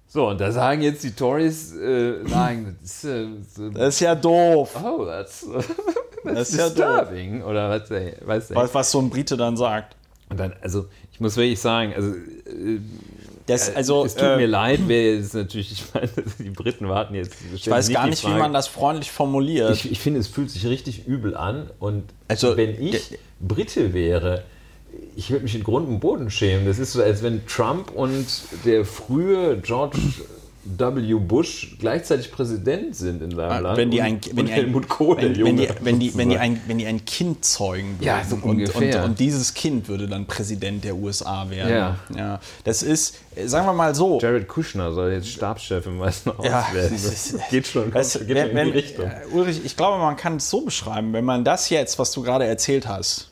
So, 0.06 0.28
und 0.28 0.40
da 0.40 0.50
sagen 0.50 0.82
jetzt 0.82 1.04
die 1.04 1.12
Tories, 1.12 1.72
äh, 1.72 2.26
sagen, 2.26 2.76
das 2.82 3.04
ist, 3.04 3.58
äh, 3.58 3.70
das 3.72 3.94
ist 3.94 4.00
ja 4.00 4.14
doof. 4.14 4.76
Oh, 4.82 5.04
that's, 5.04 5.46
that's 6.24 6.34
das 6.34 6.50
ist 6.50 6.58
disturbing. 6.58 7.34
Ja 7.34 7.38
doof. 7.40 7.48
Oder 7.48 7.70
was, 7.70 7.90
was, 8.24 8.54
was, 8.54 8.74
was 8.74 8.90
so 8.90 9.00
ein 9.00 9.08
Brite 9.08 9.36
dann 9.36 9.56
sagt. 9.56 9.96
Und 10.28 10.38
dann, 10.38 10.54
also, 10.62 10.86
ich 11.12 11.20
muss 11.20 11.36
wirklich 11.36 11.60
sagen, 11.60 11.92
also, 11.94 12.10
äh, 12.10 12.80
das, 13.50 13.74
also, 13.74 14.04
es 14.04 14.14
tut 14.14 14.24
äh, 14.24 14.36
mir 14.36 14.46
leid, 14.46 14.80
wer 14.86 15.14
ist 15.14 15.34
natürlich, 15.34 15.72
ich 15.72 15.84
meine, 15.94 16.08
die 16.38 16.50
Briten 16.50 16.88
warten 16.88 17.14
jetzt. 17.14 17.34
Ich 17.54 17.68
weiß 17.68 17.90
gar 17.90 18.06
nicht, 18.06 18.26
wie 18.26 18.32
man 18.32 18.52
das 18.52 18.68
freundlich 18.68 19.10
formuliert. 19.10 19.72
Ich, 19.72 19.90
ich 19.90 20.00
finde, 20.00 20.20
es 20.20 20.28
fühlt 20.28 20.50
sich 20.50 20.66
richtig 20.66 21.06
übel 21.06 21.36
an. 21.36 21.70
Und 21.78 22.04
also, 22.28 22.56
wenn 22.56 22.80
ich 22.82 23.18
Brite 23.40 23.92
wäre, 23.92 24.44
ich 25.16 25.30
würde 25.30 25.44
mich 25.44 25.54
in 25.54 25.62
Grund 25.62 25.88
und 25.88 26.00
Boden 26.00 26.30
schämen. 26.30 26.66
Das 26.66 26.78
ist 26.78 26.92
so, 26.92 27.02
als 27.02 27.22
wenn 27.22 27.46
Trump 27.46 27.90
und 27.92 28.26
der 28.64 28.84
frühe 28.84 29.58
George 29.58 29.98
W. 30.64 31.14
Bush 31.14 31.76
gleichzeitig 31.78 32.30
Präsident 32.30 32.94
sind 32.94 33.22
in 33.22 33.30
seinem 33.30 33.62
Land. 33.62 33.78
Wenn 33.78 33.90
die 33.90 34.02
ein, 34.02 34.14
und, 34.14 34.36
wenn 34.36 34.46
und 34.46 34.50
Helmut 34.50 34.88
Kohl, 34.88 35.16
wenn, 35.16 35.34
der 35.34 35.44
wenn, 35.44 35.56
die, 35.56 35.62
Junge, 35.64 35.76
wenn, 35.80 35.98
die, 35.98 36.16
wenn, 36.16 36.28
die 36.28 36.38
ein, 36.38 36.60
wenn 36.66 36.78
die 36.78 36.86
ein 36.86 37.04
Kind 37.04 37.44
zeugen 37.44 37.98
würden 37.98 38.06
Ja, 38.06 38.22
so 38.24 38.36
und, 38.36 38.44
ungefähr. 38.44 39.04
Und, 39.04 39.10
und 39.10 39.20
dieses 39.20 39.54
Kind 39.54 39.88
würde 39.88 40.06
dann 40.06 40.26
Präsident 40.26 40.84
der 40.84 40.96
USA 40.96 41.48
werden. 41.48 41.70
Ja. 41.70 41.96
ja. 42.14 42.40
Das 42.64 42.82
ist, 42.82 43.16
äh, 43.34 43.46
sagen 43.46 43.66
wir 43.66 43.72
mal 43.72 43.94
so, 43.94 44.20
Jared 44.20 44.48
Kushner 44.48 44.92
soll 44.92 45.12
jetzt 45.12 45.28
Stabschef 45.28 45.86
im 45.86 45.98
Weißen 45.98 46.36
Haus 46.36 46.44
Ja, 46.44 46.66
werden. 46.72 46.98
das 47.02 47.32
Das 47.32 47.48
geht 47.50 47.66
schon, 47.66 47.90
du, 47.90 47.98
geht 48.00 48.28
wenn, 48.28 48.48
schon 48.48 48.56
in 48.58 48.64
die 48.66 48.78
Richtung. 48.78 49.10
Ulrich, 49.32 49.62
ich 49.64 49.76
glaube, 49.76 49.98
man 49.98 50.16
kann 50.16 50.36
es 50.36 50.50
so 50.50 50.60
beschreiben, 50.60 51.12
wenn 51.14 51.24
man 51.24 51.42
das 51.42 51.70
jetzt, 51.70 51.98
was 51.98 52.12
du 52.12 52.22
gerade 52.22 52.44
erzählt 52.44 52.86
hast, 52.86 53.29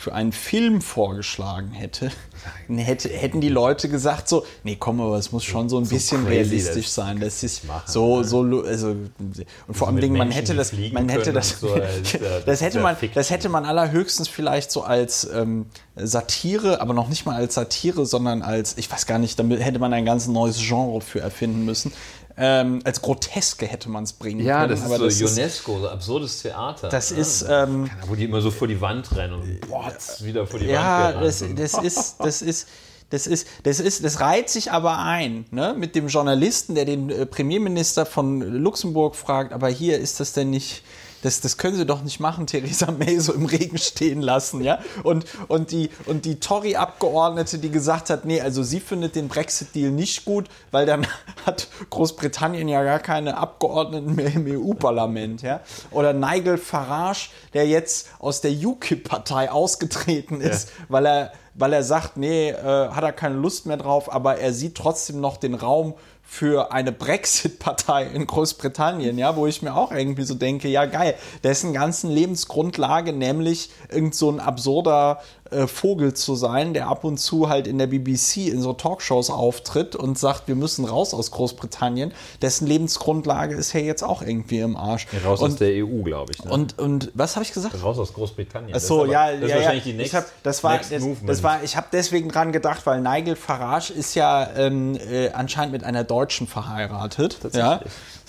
für 0.00 0.14
einen 0.14 0.32
Film 0.32 0.80
vorgeschlagen 0.80 1.72
hätte, 1.72 2.10
hätte, 2.74 3.10
hätten 3.10 3.42
die 3.42 3.50
Leute 3.50 3.90
gesagt 3.90 4.30
so, 4.30 4.46
nee, 4.64 4.76
komm, 4.80 4.98
aber 5.00 5.18
es 5.18 5.30
muss 5.30 5.44
schon 5.44 5.68
so 5.68 5.76
ein 5.76 5.86
bisschen 5.86 6.22
crazy, 6.24 6.36
realistisch 6.36 6.86
das 6.86 6.94
sein. 6.94 7.20
Das 7.20 7.42
ist 7.42 7.62
so, 7.84 8.22
so, 8.22 8.42
lu- 8.42 8.62
also, 8.64 8.96
und 9.18 9.44
vor 9.74 9.88
allem 9.88 10.00
Dingen, 10.00 10.16
man 10.16 10.30
hätte 10.30 10.54
das, 10.54 10.72
man 10.92 11.08
hätte 11.10 11.34
das, 11.34 11.60
so, 11.60 11.72
als, 11.74 12.14
äh, 12.14 12.18
das 12.46 12.62
hätte 12.62 12.80
man, 12.80 12.96
das 13.12 13.28
hätte 13.28 13.48
man 13.50 13.66
allerhöchstens 13.66 14.26
vielleicht 14.28 14.70
so 14.70 14.82
als 14.82 15.28
ähm, 15.34 15.66
Satire, 15.96 16.80
aber 16.80 16.94
noch 16.94 17.08
nicht 17.08 17.26
mal 17.26 17.36
als 17.36 17.54
Satire, 17.54 18.06
sondern 18.06 18.40
als, 18.40 18.78
ich 18.78 18.90
weiß 18.90 19.04
gar 19.04 19.18
nicht, 19.18 19.38
damit 19.38 19.62
hätte 19.62 19.78
man 19.78 19.92
ein 19.92 20.06
ganz 20.06 20.26
neues 20.28 20.56
Genre 20.58 21.02
für 21.02 21.20
erfinden 21.20 21.66
müssen. 21.66 21.92
Ähm, 22.42 22.80
als 22.84 23.02
Groteske 23.02 23.66
hätte 23.66 23.90
man 23.90 24.04
es 24.04 24.14
bringen 24.14 24.40
Ja, 24.40 24.60
können. 24.60 24.70
das 24.70 24.80
ist 24.80 24.86
aber 24.86 25.10
so 25.10 25.26
UNESCO, 25.26 25.80
so 25.80 25.88
absurdes 25.88 26.40
Theater. 26.40 26.88
das 26.88 27.10
ne? 27.10 27.18
ist, 27.18 27.44
ähm, 27.48 27.90
Wo 28.06 28.14
die 28.14 28.24
immer 28.24 28.40
so 28.40 28.50
vor 28.50 28.66
die 28.66 28.80
Wand 28.80 29.14
rennen 29.14 29.34
und 29.34 29.60
bots, 29.68 30.24
wieder 30.24 30.46
vor 30.46 30.58
die 30.58 30.66
ja, 30.66 31.04
Wand 31.04 31.20
gerannt 31.20 31.58
das, 31.58 31.72
das 31.74 31.84
ist, 31.84 32.16
das 32.18 32.42
ist, 32.42 32.68
das 33.10 33.26
ist, 33.26 33.46
das 33.64 33.80
ist, 33.80 34.04
das 34.04 34.20
reiht 34.20 34.48
sich 34.48 34.72
aber 34.72 34.98
ein, 34.98 35.44
ne? 35.50 35.74
Mit 35.76 35.94
dem 35.94 36.06
Journalisten, 36.08 36.74
der 36.74 36.86
den 36.86 37.10
äh, 37.10 37.26
Premierminister 37.26 38.06
von 38.06 38.40
Luxemburg 38.40 39.16
fragt, 39.16 39.52
aber 39.52 39.68
hier 39.68 39.98
ist 39.98 40.20
das 40.20 40.32
denn 40.32 40.50
nicht. 40.50 40.82
Das, 41.22 41.40
das 41.40 41.56
können 41.56 41.76
Sie 41.76 41.86
doch 41.86 42.02
nicht 42.02 42.20
machen, 42.20 42.46
Theresa 42.46 42.90
May 42.90 43.18
so 43.20 43.32
im 43.32 43.46
Regen 43.46 43.78
stehen 43.78 44.22
lassen, 44.22 44.62
ja? 44.62 44.78
Und, 45.02 45.24
und 45.48 45.70
die, 45.70 45.90
und 46.06 46.24
die 46.24 46.40
Tory-Abgeordnete, 46.40 47.58
die 47.58 47.70
gesagt 47.70 48.10
hat, 48.10 48.24
nee, 48.24 48.40
also 48.40 48.62
sie 48.62 48.80
findet 48.80 49.16
den 49.16 49.28
Brexit-Deal 49.28 49.90
nicht 49.90 50.24
gut, 50.24 50.48
weil 50.70 50.86
dann 50.86 51.06
hat 51.46 51.68
Großbritannien 51.90 52.68
ja 52.68 52.82
gar 52.82 53.00
keine 53.00 53.36
Abgeordneten 53.36 54.14
mehr 54.14 54.34
im 54.34 54.46
EU-Parlament, 54.46 55.42
ja? 55.42 55.60
Oder 55.90 56.12
Nigel 56.12 56.58
Farage, 56.58 57.30
der 57.52 57.66
jetzt 57.66 58.08
aus 58.18 58.40
der 58.40 58.52
UKIP-Partei 58.52 59.50
ausgetreten 59.50 60.40
ist, 60.40 60.70
weil 60.88 61.06
er 61.06 61.32
weil 61.54 61.72
er 61.72 61.82
sagt, 61.82 62.16
nee, 62.16 62.50
äh, 62.50 62.88
hat 62.88 63.02
er 63.02 63.12
keine 63.12 63.34
Lust 63.34 63.66
mehr 63.66 63.76
drauf, 63.76 64.12
aber 64.12 64.38
er 64.38 64.52
sieht 64.52 64.76
trotzdem 64.76 65.20
noch 65.20 65.36
den 65.36 65.54
Raum 65.54 65.94
für 66.32 66.70
eine 66.70 66.92
Brexit-Partei 66.92 68.04
in 68.04 68.24
Großbritannien, 68.24 69.18
ja, 69.18 69.34
wo 69.34 69.48
ich 69.48 69.62
mir 69.62 69.74
auch 69.74 69.90
irgendwie 69.90 70.22
so 70.22 70.34
denke, 70.34 70.68
ja 70.68 70.86
geil, 70.86 71.16
dessen 71.42 71.72
ganzen 71.72 72.08
Lebensgrundlage, 72.08 73.12
nämlich 73.12 73.70
irgend 73.88 74.14
so 74.14 74.30
ein 74.30 74.38
absurder 74.38 75.20
äh, 75.50 75.66
Vogel 75.66 76.14
zu 76.14 76.34
sein, 76.34 76.74
der 76.74 76.88
ab 76.88 77.04
und 77.04 77.18
zu 77.18 77.48
halt 77.48 77.66
in 77.66 77.78
der 77.78 77.86
BBC 77.86 78.48
in 78.48 78.60
so 78.60 78.72
Talkshows 78.72 79.30
auftritt 79.30 79.96
und 79.96 80.18
sagt, 80.18 80.48
wir 80.48 80.54
müssen 80.54 80.84
raus 80.84 81.14
aus 81.14 81.30
Großbritannien, 81.30 82.12
dessen 82.42 82.66
Lebensgrundlage 82.66 83.54
ist 83.54 83.72
ja 83.72 83.80
jetzt 83.80 84.02
auch 84.02 84.22
irgendwie 84.22 84.60
im 84.60 84.76
Arsch. 84.76 85.06
Raus 85.24 85.40
aus 85.40 85.50
und, 85.50 85.60
der 85.60 85.84
EU, 85.84 86.02
glaube 86.02 86.32
ich. 86.32 86.44
Ne? 86.44 86.50
und, 86.50 86.78
und 86.78 87.10
was 87.14 87.36
habe 87.36 87.44
ich 87.44 87.52
gesagt? 87.52 87.82
raus 87.82 87.98
aus 87.98 88.12
Großbritannien. 88.12 88.72
Ach 88.74 88.80
so, 88.80 89.04
das 89.04 89.12
ja, 89.12 89.28
ist 89.28 89.40
ja, 89.42 89.48
ja. 89.48 89.54
wahrscheinlich 89.56 89.84
die 89.84 90.16
hab, 90.16 90.26
das 90.42 90.64
war, 90.64 90.78
das, 90.78 91.04
das 91.26 91.42
war, 91.42 91.62
ich 91.62 91.76
habe 91.76 91.86
deswegen 91.92 92.28
dran 92.28 92.52
gedacht, 92.52 92.86
weil 92.86 93.00
Nigel 93.00 93.36
Farage 93.36 93.92
ist 93.92 94.14
ja 94.14 94.48
ähm, 94.56 94.96
äh, 94.96 95.30
anscheinend 95.30 95.72
mit 95.72 95.84
einer 95.84 96.04
Deutschen 96.04 96.46
verheiratet. 96.46 97.38
Ja, 97.52 97.80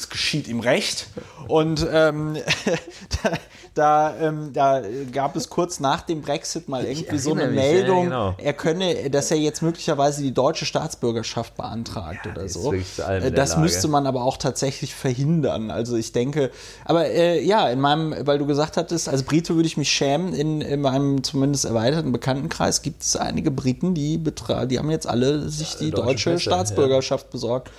das 0.02 0.10
geschieht 0.10 0.48
ihm 0.48 0.60
recht. 0.60 1.07
Und 1.48 1.86
ähm, 1.91 2.38
da, 3.23 3.32
da, 3.73 4.18
ähm, 4.19 4.52
da 4.53 4.82
gab 5.11 5.36
es 5.36 5.49
kurz 5.49 5.80
nach 5.80 6.02
dem 6.02 6.22
Brexit 6.22 6.68
mal 6.69 6.86
irgendwie 6.86 7.18
so 7.19 7.32
eine 7.32 7.48
mich, 7.48 7.56
ja, 7.56 7.61
Meldung, 7.61 8.03
genau. 8.06 8.36
er 8.38 8.53
könne, 8.53 9.10
dass 9.10 9.32
er 9.32 9.38
jetzt 9.38 9.61
möglicherweise 9.61 10.23
die 10.23 10.34
deutsche 10.34 10.65
Staatsbürgerschaft 10.65 11.56
beantragt 11.56 12.26
oder 12.26 12.36
der 12.36 12.44
ist 12.45 12.53
so. 12.53 12.73
Äh, 12.73 13.32
Das 13.32 13.57
müsste 13.57 13.88
man 13.88 14.07
aber 14.07 14.23
auch 14.23 14.38
tatsächlich 14.38 14.95
verhindern. 14.95 15.72
Also 15.72 15.95
ich 15.95 16.11
denke, 16.11 16.52
aber 16.86 17.07
äh, 17.07 17.44
ja, 17.44 17.69
in 17.69 17.80
meinem, 17.80 18.15
weil 18.26 18.40
du 18.40 18.45
gesagt 18.45 18.78
hattest, 18.78 19.07
als 19.07 19.23
Brite 19.23 19.56
würde 19.56 19.68
ich 19.68 19.78
mich 19.78 19.91
schämen, 19.91 20.34
in, 20.34 20.61
in 20.61 20.82
meinem 20.82 21.23
zumindest 21.23 21.65
erweiterten 21.65 22.11
Bekanntenkreis 22.11 22.82
gibt 22.82 23.03
es 23.03 23.15
einige 23.15 23.52
Briten, 23.52 23.94
die, 23.94 24.18
die 24.18 24.80
haben 24.80 24.90
jetzt 24.90 25.07
alle 25.07 25.49
sich 25.49 25.76
die 25.76 25.91
deutsche 25.91 26.32
deutsche 26.32 26.40
Staatsbürgerschaft 26.40 27.30
besorgt. 27.30 27.69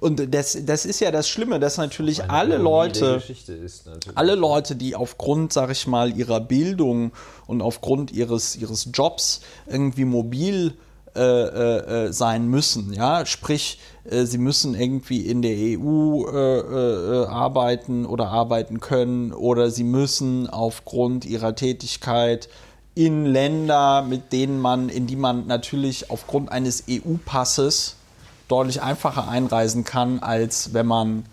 Und 0.00 0.34
das, 0.34 0.58
das 0.64 0.84
ist 0.84 1.00
ja 1.00 1.10
das 1.10 1.28
Schlimme, 1.28 1.58
dass 1.60 1.78
natürlich 1.78 2.22
Eine 2.22 2.32
alle 2.32 2.56
Leute, 2.58 3.22
ist 3.28 3.86
natürlich- 3.86 4.16
alle 4.16 4.34
Leute, 4.34 4.76
die 4.76 4.94
aufgrund, 4.94 5.52
sag 5.52 5.70
ich 5.70 5.86
mal, 5.86 6.16
ihrer 6.16 6.40
Bildung 6.40 7.12
und 7.46 7.62
aufgrund 7.62 8.12
ihres, 8.12 8.56
ihres 8.56 8.88
Jobs 8.92 9.40
irgendwie 9.66 10.04
mobil 10.04 10.74
äh, 11.14 11.20
äh, 11.20 12.06
äh, 12.08 12.12
sein 12.12 12.46
müssen, 12.46 12.92
ja, 12.92 13.24
sprich, 13.24 13.78
äh, 14.04 14.26
sie 14.26 14.36
müssen 14.36 14.74
irgendwie 14.74 15.20
in 15.22 15.40
der 15.40 15.54
EU 15.56 16.26
äh, 16.28 16.58
äh, 16.58 17.26
arbeiten 17.26 18.04
oder 18.04 18.28
arbeiten 18.28 18.80
können 18.80 19.32
oder 19.32 19.70
sie 19.70 19.84
müssen 19.84 20.46
aufgrund 20.50 21.24
ihrer 21.24 21.54
Tätigkeit 21.54 22.50
in 22.94 23.24
Länder, 23.24 24.02
mit 24.02 24.30
denen 24.32 24.60
man, 24.60 24.90
in 24.90 25.06
die 25.06 25.16
man 25.16 25.46
natürlich 25.46 26.10
aufgrund 26.10 26.52
eines 26.52 26.84
EU-Passes 26.90 27.96
deutlich 28.48 28.82
einfacher 28.82 29.28
einreisen 29.28 29.84
kann, 29.84 30.20
als 30.20 30.72
wenn 30.72 30.86
man 30.86 31.24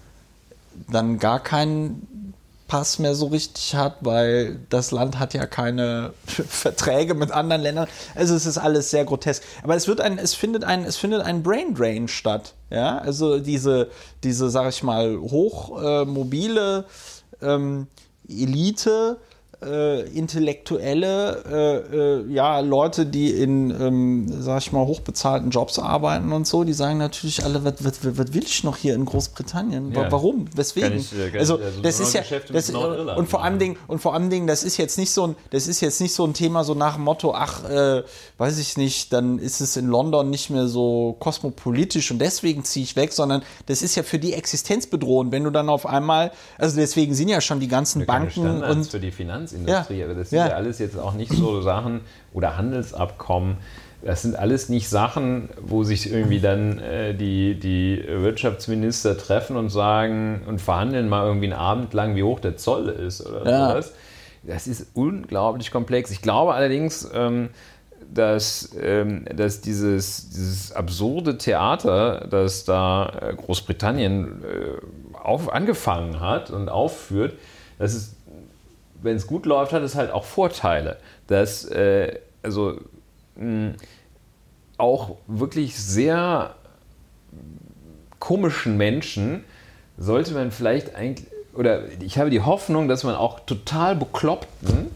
dann 0.91 1.19
gar 1.19 1.39
keinen 1.39 2.33
Pass 2.67 2.97
mehr 2.97 3.13
so 3.13 3.27
richtig 3.27 3.75
hat, 3.75 3.97
weil 4.01 4.57
das 4.69 4.89
Land 4.89 5.19
hat 5.19 5.35
ja 5.35 5.45
keine 5.45 6.13
Verträge 6.25 7.13
mit 7.13 7.31
anderen 7.31 7.61
Ländern. 7.61 7.87
Also 8.15 8.33
es 8.33 8.47
ist 8.47 8.57
alles 8.57 8.89
sehr 8.89 9.05
grotesk. 9.05 9.43
Aber 9.63 9.75
es 9.75 9.87
wird 9.87 10.01
ein, 10.01 10.17
es 10.17 10.33
findet 10.33 10.63
ein, 10.63 10.83
es 10.83 10.97
findet 10.97 11.21
ein 11.21 11.43
Brain 11.43 11.75
Drain 11.75 12.07
statt. 12.07 12.55
Ja, 12.71 12.97
also 12.97 13.39
diese, 13.39 13.91
diese, 14.23 14.49
sag 14.49 14.69
ich 14.69 14.81
mal, 14.81 15.19
hochmobile 15.19 16.85
äh, 17.41 17.45
ähm, 17.45 17.87
Elite, 18.27 19.17
äh, 19.65 20.01
intellektuelle, 20.09 21.43
äh, 21.49 21.95
äh, 21.95 22.33
ja, 22.33 22.59
Leute, 22.59 23.05
die 23.05 23.31
in, 23.31 23.71
ähm, 23.71 24.27
sag 24.41 24.61
ich 24.61 24.71
mal, 24.71 24.85
hochbezahlten 24.85 25.49
Jobs 25.49 25.79
arbeiten 25.79 26.31
und 26.31 26.47
so, 26.47 26.63
die 26.63 26.73
sagen 26.73 26.97
natürlich 26.97 27.43
alle, 27.43 27.63
was, 27.63 27.83
was, 27.83 28.17
was 28.17 28.33
will 28.33 28.43
ich 28.43 28.63
noch 28.63 28.77
hier 28.77 28.95
in 28.95 29.05
Großbritannien? 29.05 29.91
Ja. 29.93 30.11
Warum? 30.11 30.45
Weswegen? 30.55 30.99
Ich, 30.99 31.13
äh, 31.13 31.37
also, 31.37 31.57
also 31.57 31.81
das 31.81 31.99
ist 31.99 32.13
ja, 32.13 32.21
das, 32.51 32.71
Nordirland 32.71 33.17
und 33.17 33.29
vor 33.29 33.43
allem 33.43 33.53
machen. 33.53 33.59
Dingen, 33.59 33.77
und 33.87 33.99
vor 33.99 34.13
allem 34.13 34.29
Dingen, 34.29 34.47
das 34.47 34.63
ist 34.63 34.77
jetzt 34.77 34.97
nicht 34.97 35.11
so 35.11 35.27
ein, 35.27 35.35
das 35.51 35.67
ist 35.67 35.81
jetzt 35.81 36.01
nicht 36.01 36.13
so 36.13 36.25
ein 36.25 36.33
Thema 36.33 36.63
so 36.63 36.73
nach 36.73 36.95
dem 36.95 37.03
Motto, 37.03 37.33
ach, 37.33 37.63
äh, 37.69 38.03
weiß 38.37 38.57
ich 38.59 38.77
nicht, 38.77 39.13
dann 39.13 39.39
ist 39.39 39.61
es 39.61 39.77
in 39.77 39.87
London 39.87 40.29
nicht 40.29 40.49
mehr 40.49 40.67
so 40.67 41.15
kosmopolitisch 41.19 42.11
und 42.11 42.19
deswegen 42.19 42.63
ziehe 42.63 42.83
ich 42.83 42.95
weg, 42.95 43.13
sondern 43.13 43.43
das 43.67 43.81
ist 43.81 43.95
ja 43.95 44.03
für 44.03 44.19
die 44.19 44.33
existenzbedrohend, 44.33 45.31
wenn 45.31 45.43
du 45.43 45.49
dann 45.49 45.69
auf 45.69 45.85
einmal, 45.85 46.31
also 46.57 46.75
deswegen 46.75 47.13
sind 47.13 47.29
ja 47.29 47.41
schon 47.41 47.59
die 47.59 47.67
ganzen 47.67 48.05
Banken 48.05 48.63
und 48.63 48.87
für 48.87 48.99
die 48.99 49.11
Finanzindustrie, 49.53 49.99
Ja. 49.99 50.05
aber 50.05 50.13
das 50.15 50.29
sind 50.29 50.39
Ja. 50.39 50.47
ja. 50.49 50.53
alles 50.55 50.79
jetzt 50.79 50.97
auch 50.97 51.13
nicht 51.13 51.31
so 51.33 51.61
Sachen 51.61 52.01
oder 52.33 52.57
Handelsabkommen. 52.57 53.57
Das 54.05 54.21
sind 54.21 54.35
alles 54.37 54.67
nicht 54.67 54.89
Sachen, 54.89 55.47
wo 55.61 55.83
sich 55.85 56.11
irgendwie 56.11 56.41
dann 56.41 56.77
äh, 56.79 57.13
die, 57.13 57.57
die 57.57 58.03
Wirtschaftsminister 58.05 59.17
treffen 59.17 59.55
und 59.55 59.69
sagen 59.69 60.41
und 60.45 60.59
verhandeln 60.59 61.07
mal 61.07 61.25
irgendwie 61.25 61.45
einen 61.45 61.53
Abend 61.53 61.93
lang, 61.93 62.15
wie 62.17 62.23
hoch 62.23 62.41
der 62.41 62.57
Zoll 62.57 62.89
ist 62.89 63.25
oder 63.25 63.49
Ja. 63.49 63.69
sowas. 63.69 63.93
Das 64.45 64.67
ist 64.67 64.87
unglaublich 64.93 65.71
komplex. 65.71 66.11
Ich 66.11 66.21
glaube 66.21 66.53
allerdings, 66.53 67.09
ähm, 67.13 67.49
dass, 68.13 68.71
ähm, 68.79 69.23
dass 69.33 69.61
dieses, 69.61 70.29
dieses 70.31 70.73
absurde 70.73 71.37
Theater, 71.37 72.27
das 72.29 72.65
da 72.65 73.09
äh, 73.21 73.33
Großbritannien 73.33 74.43
äh, 74.43 75.17
auf, 75.17 75.51
angefangen 75.53 76.19
hat 76.19 76.51
und 76.51 76.67
aufführt, 76.67 77.35
das 77.79 77.93
ist 77.93 78.15
wenn 79.03 79.15
es 79.15 79.27
gut 79.27 79.45
läuft, 79.45 79.73
hat 79.73 79.83
es 79.83 79.95
halt 79.95 80.11
auch 80.11 80.25
Vorteile. 80.25 80.97
Dass 81.27 81.65
äh, 81.65 82.19
also 82.41 82.77
mh, 83.35 83.73
auch 84.77 85.17
wirklich 85.27 85.75
sehr 85.77 86.55
komischen 88.19 88.77
Menschen 88.77 89.43
sollte 89.97 90.33
man 90.33 90.51
vielleicht 90.51 90.95
eigentlich, 90.95 91.27
oder 91.53 91.81
ich 92.01 92.17
habe 92.17 92.29
die 92.29 92.41
Hoffnung, 92.41 92.87
dass 92.87 93.03
man 93.03 93.15
auch 93.15 93.41
total 93.41 93.95
Bekloppten 93.95 94.87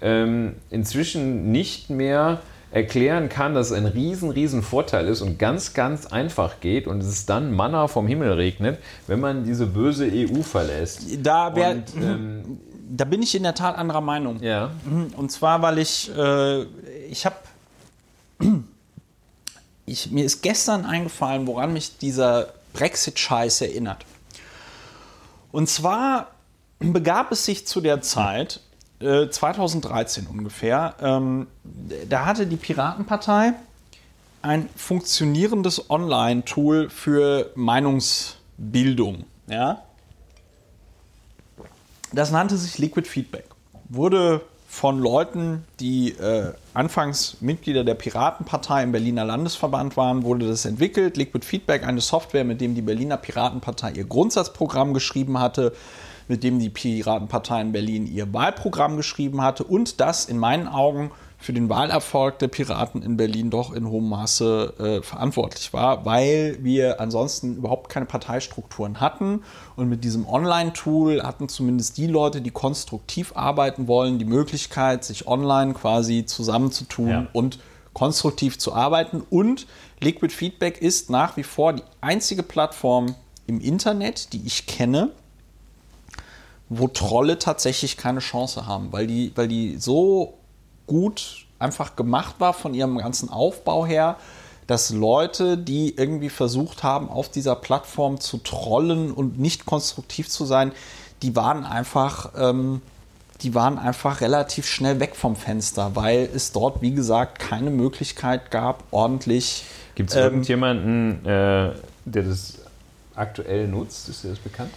ähm, 0.00 0.54
inzwischen 0.70 1.50
nicht 1.52 1.90
mehr 1.90 2.40
erklären 2.70 3.28
kann, 3.28 3.54
dass 3.54 3.70
es 3.70 3.72
ein 3.72 3.86
riesen, 3.86 4.30
riesen 4.30 4.62
Vorteil 4.62 5.06
ist 5.08 5.22
und 5.22 5.38
ganz, 5.38 5.72
ganz 5.72 6.06
einfach 6.06 6.60
geht 6.60 6.86
und 6.86 7.00
es 7.00 7.24
dann 7.26 7.54
Manna 7.54 7.88
vom 7.88 8.06
Himmel 8.06 8.32
regnet, 8.32 8.78
wenn 9.06 9.20
man 9.20 9.44
diese 9.44 9.66
böse 9.66 10.10
EU 10.12 10.42
verlässt. 10.42 11.02
da 11.22 11.54
wär, 11.54 11.70
Und, 11.70 11.84
ähm, 12.02 12.58
da 12.88 13.04
bin 13.04 13.22
ich 13.22 13.34
in 13.34 13.42
der 13.42 13.54
Tat 13.54 13.76
anderer 13.76 14.00
Meinung. 14.00 14.42
ja. 14.42 14.70
Und 15.16 15.32
zwar, 15.32 15.62
weil 15.62 15.78
ich, 15.78 16.10
äh, 16.16 16.62
ich 17.10 17.26
habe, 17.26 17.36
ich, 19.86 20.10
mir 20.10 20.24
ist 20.24 20.42
gestern 20.42 20.84
eingefallen, 20.84 21.46
woran 21.46 21.72
mich 21.72 21.98
dieser 21.98 22.48
Brexit-Scheiß 22.72 23.62
erinnert. 23.62 24.04
Und 25.52 25.68
zwar 25.68 26.28
begab 26.78 27.32
es 27.32 27.44
sich 27.44 27.66
zu 27.66 27.80
der 27.80 28.02
Zeit, 28.02 28.60
äh, 29.00 29.28
2013 29.28 30.26
ungefähr, 30.26 30.94
ähm, 31.00 31.46
da 32.08 32.26
hatte 32.26 32.46
die 32.46 32.56
Piratenpartei 32.56 33.54
ein 34.42 34.68
funktionierendes 34.76 35.90
Online-Tool 35.90 36.88
für 36.90 37.50
Meinungsbildung. 37.54 39.24
Ja? 39.48 39.82
Das 42.16 42.30
nannte 42.30 42.56
sich 42.56 42.78
Liquid 42.78 43.06
Feedback. 43.06 43.44
Wurde 43.90 44.40
von 44.66 44.98
Leuten, 44.98 45.64
die 45.80 46.12
äh, 46.12 46.54
anfangs 46.72 47.36
Mitglieder 47.42 47.84
der 47.84 47.94
Piratenpartei 47.94 48.84
im 48.84 48.92
Berliner 48.92 49.26
Landesverband 49.26 49.98
waren, 49.98 50.22
wurde 50.22 50.48
das 50.48 50.64
entwickelt. 50.64 51.18
Liquid 51.18 51.44
Feedback, 51.44 51.86
eine 51.86 52.00
Software, 52.00 52.44
mit 52.44 52.62
dem 52.62 52.74
die 52.74 52.80
Berliner 52.80 53.18
Piratenpartei 53.18 53.92
ihr 53.92 54.04
Grundsatzprogramm 54.04 54.94
geschrieben 54.94 55.38
hatte, 55.38 55.74
mit 56.26 56.42
dem 56.42 56.58
die 56.58 56.70
Piratenpartei 56.70 57.60
in 57.60 57.72
Berlin 57.72 58.06
ihr 58.06 58.32
Wahlprogramm 58.32 58.96
geschrieben 58.96 59.42
hatte 59.42 59.64
und 59.64 60.00
das 60.00 60.24
in 60.24 60.38
meinen 60.38 60.68
Augen 60.68 61.10
für 61.46 61.52
den 61.52 61.68
Wahlerfolg 61.68 62.40
der 62.40 62.48
Piraten 62.48 63.02
in 63.02 63.16
Berlin 63.16 63.50
doch 63.50 63.72
in 63.72 63.88
hohem 63.88 64.08
Maße 64.08 64.74
äh, 64.80 65.02
verantwortlich 65.02 65.72
war, 65.72 66.04
weil 66.04 66.58
wir 66.60 67.00
ansonsten 67.00 67.54
überhaupt 67.54 67.88
keine 67.88 68.04
Parteistrukturen 68.04 68.98
hatten. 68.98 69.44
Und 69.76 69.88
mit 69.88 70.02
diesem 70.02 70.26
Online-Tool 70.26 71.22
hatten 71.22 71.48
zumindest 71.48 71.98
die 71.98 72.08
Leute, 72.08 72.40
die 72.40 72.50
konstruktiv 72.50 73.36
arbeiten 73.36 73.86
wollen, 73.86 74.18
die 74.18 74.24
Möglichkeit, 74.24 75.04
sich 75.04 75.28
online 75.28 75.74
quasi 75.74 76.26
zusammenzutun 76.26 77.08
ja. 77.08 77.26
und 77.32 77.60
konstruktiv 77.92 78.58
zu 78.58 78.74
arbeiten. 78.74 79.22
Und 79.30 79.68
Liquid 80.00 80.34
Feedback 80.34 80.82
ist 80.82 81.10
nach 81.10 81.36
wie 81.36 81.44
vor 81.44 81.74
die 81.74 81.84
einzige 82.00 82.42
Plattform 82.42 83.14
im 83.46 83.60
Internet, 83.60 84.32
die 84.32 84.42
ich 84.44 84.66
kenne, 84.66 85.12
wo 86.68 86.88
Trolle 86.88 87.38
tatsächlich 87.38 87.96
keine 87.96 88.18
Chance 88.18 88.66
haben, 88.66 88.90
weil 88.90 89.06
die, 89.06 89.30
weil 89.36 89.46
die 89.46 89.76
so 89.78 90.34
gut 90.86 91.46
einfach 91.58 91.96
gemacht 91.96 92.36
war 92.38 92.52
von 92.52 92.74
ihrem 92.74 92.98
ganzen 92.98 93.30
Aufbau 93.30 93.86
her, 93.86 94.16
dass 94.66 94.90
Leute, 94.90 95.56
die 95.56 95.96
irgendwie 95.96 96.28
versucht 96.28 96.82
haben, 96.82 97.08
auf 97.08 97.28
dieser 97.28 97.54
Plattform 97.54 98.20
zu 98.20 98.38
trollen 98.38 99.12
und 99.12 99.38
nicht 99.38 99.64
konstruktiv 99.64 100.28
zu 100.28 100.44
sein, 100.44 100.72
die 101.22 101.36
waren 101.36 101.64
einfach, 101.64 102.32
ähm, 102.36 102.82
die 103.42 103.54
waren 103.54 103.78
einfach 103.78 104.20
relativ 104.20 104.66
schnell 104.66 104.98
weg 104.98 105.14
vom 105.14 105.36
Fenster, 105.36 105.94
weil 105.94 106.28
es 106.34 106.52
dort, 106.52 106.82
wie 106.82 106.92
gesagt, 106.92 107.38
keine 107.38 107.70
Möglichkeit 107.70 108.50
gab, 108.50 108.82
ordentlich. 108.90 109.64
Gibt 109.94 110.10
es 110.10 110.16
ähm, 110.16 110.22
irgendjemanden, 110.22 111.24
äh, 111.24 111.72
der 112.04 112.22
das 112.22 112.54
aktuell 113.14 113.68
nutzt? 113.68 114.08
Ist 114.08 114.24
dir 114.24 114.30
das 114.30 114.38
bekannt? 114.38 114.70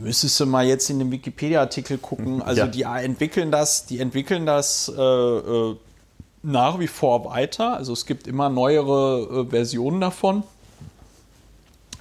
Müsstest 0.00 0.38
du 0.38 0.46
mal 0.46 0.64
jetzt 0.66 0.88
in 0.90 0.98
den 0.98 1.10
Wikipedia-Artikel 1.10 1.98
gucken. 1.98 2.42
Also 2.42 2.62
ja. 2.62 2.66
die 2.66 2.82
entwickeln 2.82 3.50
das, 3.50 3.86
die 3.86 3.98
entwickeln 3.98 4.46
das 4.46 4.92
äh, 4.96 5.00
äh, 5.00 5.76
nach 6.42 6.78
wie 6.78 6.86
vor 6.86 7.24
weiter. 7.24 7.76
Also 7.76 7.92
es 7.92 8.06
gibt 8.06 8.26
immer 8.26 8.48
neuere 8.48 9.46
äh, 9.46 9.50
Versionen 9.50 10.00
davon. 10.00 10.44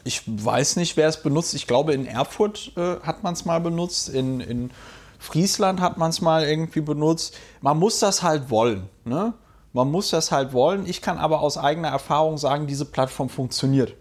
Ich 0.04 0.22
weiß 0.28 0.76
nicht, 0.76 0.98
wer 0.98 1.08
es 1.08 1.24
benutzt. 1.24 1.54
Ich 1.54 1.66
glaube, 1.66 1.94
in 1.94 2.06
Erfurt 2.06 2.74
äh, 2.76 2.98
hat 3.02 3.24
man 3.24 3.34
es 3.34 3.46
mal 3.46 3.60
benutzt. 3.60 4.10
In, 4.10 4.42
in 4.42 4.72
Friesland 5.18 5.80
hat 5.80 5.98
man 5.98 6.10
es 6.10 6.22
mal 6.22 6.44
irgendwie 6.44 6.82
benutzt. 6.82 7.38
Man 7.62 7.80
muss 7.80 8.00
das 8.00 8.22
halt 8.22 8.50
wollen. 8.50 8.90
Ne? 9.06 9.34
Man 9.72 9.90
muss 9.90 10.10
das 10.10 10.32
halt 10.32 10.54
wollen. 10.54 10.86
Ich 10.86 11.02
kann 11.02 11.18
aber 11.18 11.40
aus 11.40 11.58
eigener 11.58 11.88
Erfahrung 11.88 12.38
sagen, 12.38 12.68
diese 12.68 12.86
Plattform 12.86 13.30
funktioniert. 13.30 13.96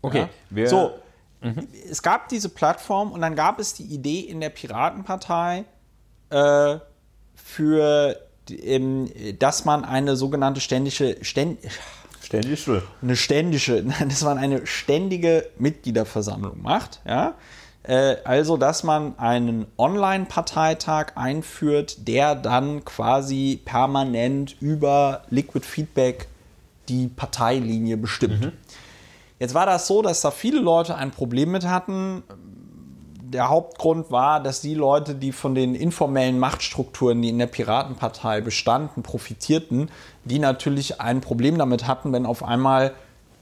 Okay. 0.00 0.28
Ja? 0.54 0.66
So, 0.68 0.92
Mhm. 1.40 1.68
Es 1.90 2.02
gab 2.02 2.28
diese 2.28 2.48
Plattform 2.48 3.12
und 3.12 3.20
dann 3.20 3.34
gab 3.34 3.58
es 3.58 3.74
die 3.74 3.84
Idee 3.84 4.20
in 4.20 4.40
der 4.40 4.50
Piratenpartei 4.50 5.64
äh, 6.30 6.76
für, 7.34 8.16
ähm, 8.50 9.10
dass 9.38 9.64
man 9.64 9.84
eine 9.84 10.16
sogenannte 10.16 10.60
ständische, 10.60 11.16
ständ, 11.22 11.58
Ständische. 12.22 12.82
Eine 13.02 13.16
ständische, 13.16 13.84
dass 14.08 14.22
man 14.22 14.38
eine 14.38 14.66
ständige 14.66 15.48
Mitgliederversammlung 15.58 16.62
macht, 16.62 17.00
ja. 17.06 17.34
Äh, 17.82 18.16
also, 18.24 18.56
dass 18.56 18.84
man 18.84 19.18
einen 19.18 19.66
Online-Parteitag 19.78 21.16
einführt, 21.16 22.06
der 22.06 22.34
dann 22.34 22.84
quasi 22.84 23.60
permanent 23.64 24.54
über 24.60 25.24
Liquid 25.30 25.66
Feedback 25.66 26.28
die 26.88 27.08
Parteilinie 27.08 27.96
bestimmt. 27.96 28.40
Mhm. 28.40 28.52
Jetzt 29.40 29.54
war 29.54 29.64
das 29.64 29.86
so, 29.86 30.02
dass 30.02 30.20
da 30.20 30.30
viele 30.30 30.60
Leute 30.60 30.96
ein 30.96 31.10
Problem 31.10 31.50
mit 31.50 31.66
hatten. 31.66 32.22
Der 33.22 33.48
Hauptgrund 33.48 34.10
war, 34.10 34.42
dass 34.42 34.60
die 34.60 34.74
Leute, 34.74 35.14
die 35.14 35.32
von 35.32 35.54
den 35.54 35.74
informellen 35.74 36.38
Machtstrukturen, 36.38 37.22
die 37.22 37.30
in 37.30 37.38
der 37.38 37.46
Piratenpartei 37.46 38.42
bestanden, 38.42 39.02
profitierten, 39.02 39.90
die 40.24 40.38
natürlich 40.38 41.00
ein 41.00 41.22
Problem 41.22 41.56
damit 41.56 41.86
hatten, 41.86 42.12
wenn 42.12 42.26
auf 42.26 42.44
einmal 42.44 42.92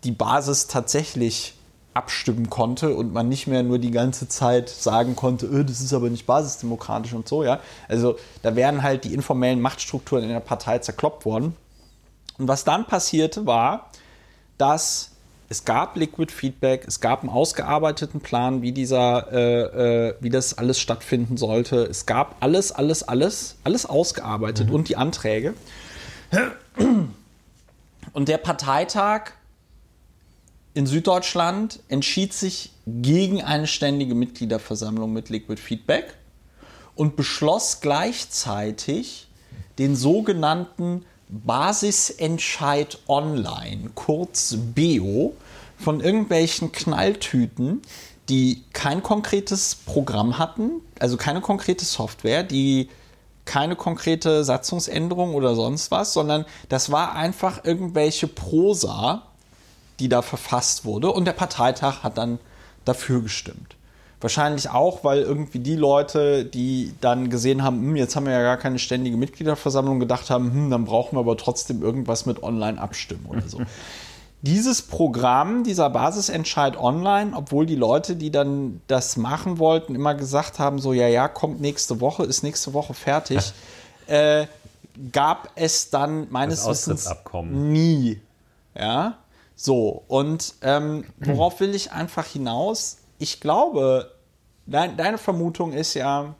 die 0.04 0.12
Basis 0.12 0.68
tatsächlich 0.68 1.54
abstimmen 1.94 2.48
konnte 2.48 2.94
und 2.94 3.12
man 3.12 3.28
nicht 3.28 3.48
mehr 3.48 3.64
nur 3.64 3.80
die 3.80 3.90
ganze 3.90 4.28
Zeit 4.28 4.68
sagen 4.68 5.16
konnte, 5.16 5.46
öh, 5.46 5.64
das 5.64 5.80
ist 5.80 5.92
aber 5.92 6.10
nicht 6.10 6.26
basisdemokratisch 6.26 7.12
und 7.12 7.26
so, 7.26 7.42
ja. 7.42 7.58
Also 7.88 8.16
da 8.42 8.54
wären 8.54 8.84
halt 8.84 9.02
die 9.02 9.14
informellen 9.14 9.60
Machtstrukturen 9.60 10.22
in 10.22 10.28
der 10.28 10.38
Partei 10.38 10.78
zerkloppt 10.78 11.24
worden. 11.24 11.56
Und 12.38 12.46
was 12.46 12.62
dann 12.62 12.86
passierte 12.86 13.46
war, 13.46 13.90
dass 14.58 15.18
es 15.50 15.64
gab 15.64 15.96
Liquid 15.96 16.30
Feedback, 16.32 16.84
es 16.86 17.00
gab 17.00 17.20
einen 17.22 17.30
ausgearbeiteten 17.30 18.20
Plan, 18.20 18.60
wie 18.60 18.72
dieser, 18.72 19.32
äh, 19.32 20.08
äh, 20.08 20.14
wie 20.20 20.28
das 20.28 20.58
alles 20.58 20.78
stattfinden 20.78 21.38
sollte. 21.38 21.84
Es 21.84 22.04
gab 22.04 22.36
alles, 22.40 22.70
alles, 22.70 23.02
alles, 23.02 23.56
alles 23.64 23.86
ausgearbeitet 23.86 24.68
mhm. 24.68 24.74
und 24.74 24.88
die 24.88 24.96
Anträge. 24.96 25.54
Und 28.12 28.28
der 28.28 28.38
Parteitag 28.38 29.32
in 30.74 30.86
Süddeutschland 30.86 31.80
entschied 31.88 32.34
sich 32.34 32.72
gegen 32.86 33.42
eine 33.42 33.66
ständige 33.66 34.14
Mitgliederversammlung 34.14 35.12
mit 35.12 35.30
Liquid 35.30 35.60
Feedback 35.60 36.14
und 36.94 37.16
beschloss 37.16 37.80
gleichzeitig 37.80 39.28
den 39.78 39.96
sogenannten 39.96 41.04
Basisentscheid 41.28 42.98
Online, 43.09 43.90
kurz 43.94 44.56
BEO, 44.74 45.34
von 45.78 46.00
irgendwelchen 46.00 46.72
Knalltüten, 46.72 47.82
die 48.28 48.64
kein 48.72 49.02
konkretes 49.02 49.74
Programm 49.74 50.38
hatten, 50.38 50.82
also 50.98 51.16
keine 51.16 51.40
konkrete 51.40 51.84
Software, 51.84 52.42
die 52.42 52.88
keine 53.44 53.76
konkrete 53.76 54.44
Satzungsänderung 54.44 55.34
oder 55.34 55.55
sonst 55.55 55.90
was, 55.90 56.12
sondern 56.12 56.44
das 56.68 56.92
war 56.92 57.14
einfach 57.14 57.64
irgendwelche 57.64 58.26
Prosa, 58.28 59.22
die 60.00 60.09
da 60.09 60.20
verfasst 60.20 60.84
wurde 60.84 61.10
und 61.10 61.24
der 61.24 61.32
Parteitag 61.32 62.02
hat 62.02 62.18
dann 62.18 62.38
dafür 62.84 63.22
gestimmt. 63.22 63.77
Wahrscheinlich 64.20 64.70
auch, 64.70 65.05
weil 65.05 65.23
irgendwie 65.23 65.61
die 65.61 65.77
Leute, 65.77 66.45
die 66.45 66.93
dann 67.01 67.31
gesehen 67.31 67.62
haben, 67.62 67.81
hm, 67.81 67.97
jetzt 67.97 68.16
haben 68.16 68.27
wir 68.27 68.32
ja 68.32 68.43
gar 68.43 68.57
keine 68.57 68.81
ständige 68.81 69.16
Mitgliederversammlung, 69.16 70.01
gedacht 70.01 70.28
haben, 70.28 70.53
hm, 70.53 70.70
dann 70.70 70.85
brauchen 70.85 71.16
wir 71.16 71.20
aber 71.20 71.36
trotzdem 71.36 71.82
irgendwas 71.82 72.27
mit 72.27 72.43
Online-Abstimmen 72.43 73.27
oder 73.27 73.49
so. 73.49 73.61
Dieses 74.43 74.82
Programm, 74.82 75.65
dieser 75.65 75.90
Basisentscheid 75.90 76.77
online, 76.77 77.32
obwohl 77.35 77.66
die 77.66 77.74
Leute, 77.74 78.15
die 78.15 78.31
dann 78.31 78.81
das 78.86 79.16
machen 79.16 79.59
wollten, 79.59 79.97
immer 79.97 80.15
gesagt 80.15 80.61
haben, 80.61 80.78
so, 80.78 80.93
ja, 80.93 81.09
ja, 81.09 81.27
kommt 81.27 81.61
nächste 81.61 82.01
Woche, 82.01 82.23
ist 82.23 82.45
nächste 82.45 82.73
Woche 82.73 82.95
fertig, 82.95 83.53
äh, 84.07 84.47
gab 85.11 85.51
es 85.57 85.90
dann 85.90 86.28
meines 86.31 86.69
Wissens 86.69 87.11
nie. 87.51 88.20
Ja, 88.77 89.19
so, 89.57 90.05
und 90.07 90.55
ähm, 90.62 91.05
worauf 91.19 91.59
will 91.59 91.74
ich 91.74 91.90
einfach 91.90 92.24
hinaus? 92.24 92.97
Ich 93.19 93.40
glaube, 93.40 94.12
dein, 94.66 94.97
deine 94.97 95.19
Vermutung 95.19 95.73
ist 95.73 95.95
ja, 95.95 96.35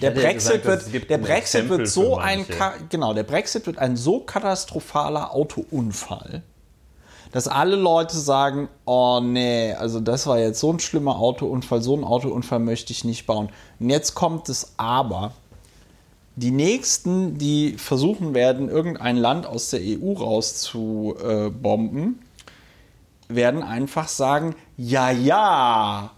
der 0.00 0.10
Brexit, 0.10 0.64
ja 0.64 0.74
gesagt, 0.74 0.92
wird, 0.92 1.10
der 1.10 1.18
Brexit 1.18 1.68
wird 1.68 1.88
so 1.88 2.16
ein 2.16 2.46
genau, 2.88 3.14
der 3.14 3.24
Brexit 3.24 3.66
wird 3.66 3.78
ein 3.78 3.96
so 3.96 4.20
katastrophaler 4.20 5.34
Autounfall, 5.34 6.42
dass 7.32 7.48
alle 7.48 7.76
Leute 7.76 8.16
sagen, 8.16 8.68
oh 8.84 9.20
nee, 9.20 9.72
also 9.72 10.00
das 10.00 10.26
war 10.26 10.38
jetzt 10.38 10.60
so 10.60 10.72
ein 10.72 10.78
schlimmer 10.78 11.18
Autounfall, 11.18 11.82
so 11.82 11.94
einen 11.94 12.04
Autounfall 12.04 12.60
möchte 12.60 12.92
ich 12.92 13.04
nicht 13.04 13.26
bauen. 13.26 13.48
Und 13.80 13.90
jetzt 13.90 14.14
kommt 14.14 14.48
es 14.48 14.74
aber. 14.76 15.32
Die 16.36 16.52
nächsten, 16.52 17.36
die 17.36 17.72
versuchen 17.72 18.32
werden, 18.32 18.68
irgendein 18.68 19.16
Land 19.16 19.44
aus 19.44 19.70
der 19.70 19.80
EU 19.80 20.12
rauszubomben, 20.12 22.20
werden 23.28 23.62
einfach 23.62 24.08
sagen, 24.08 24.54
ja, 24.76 25.10
ja, 25.10 26.10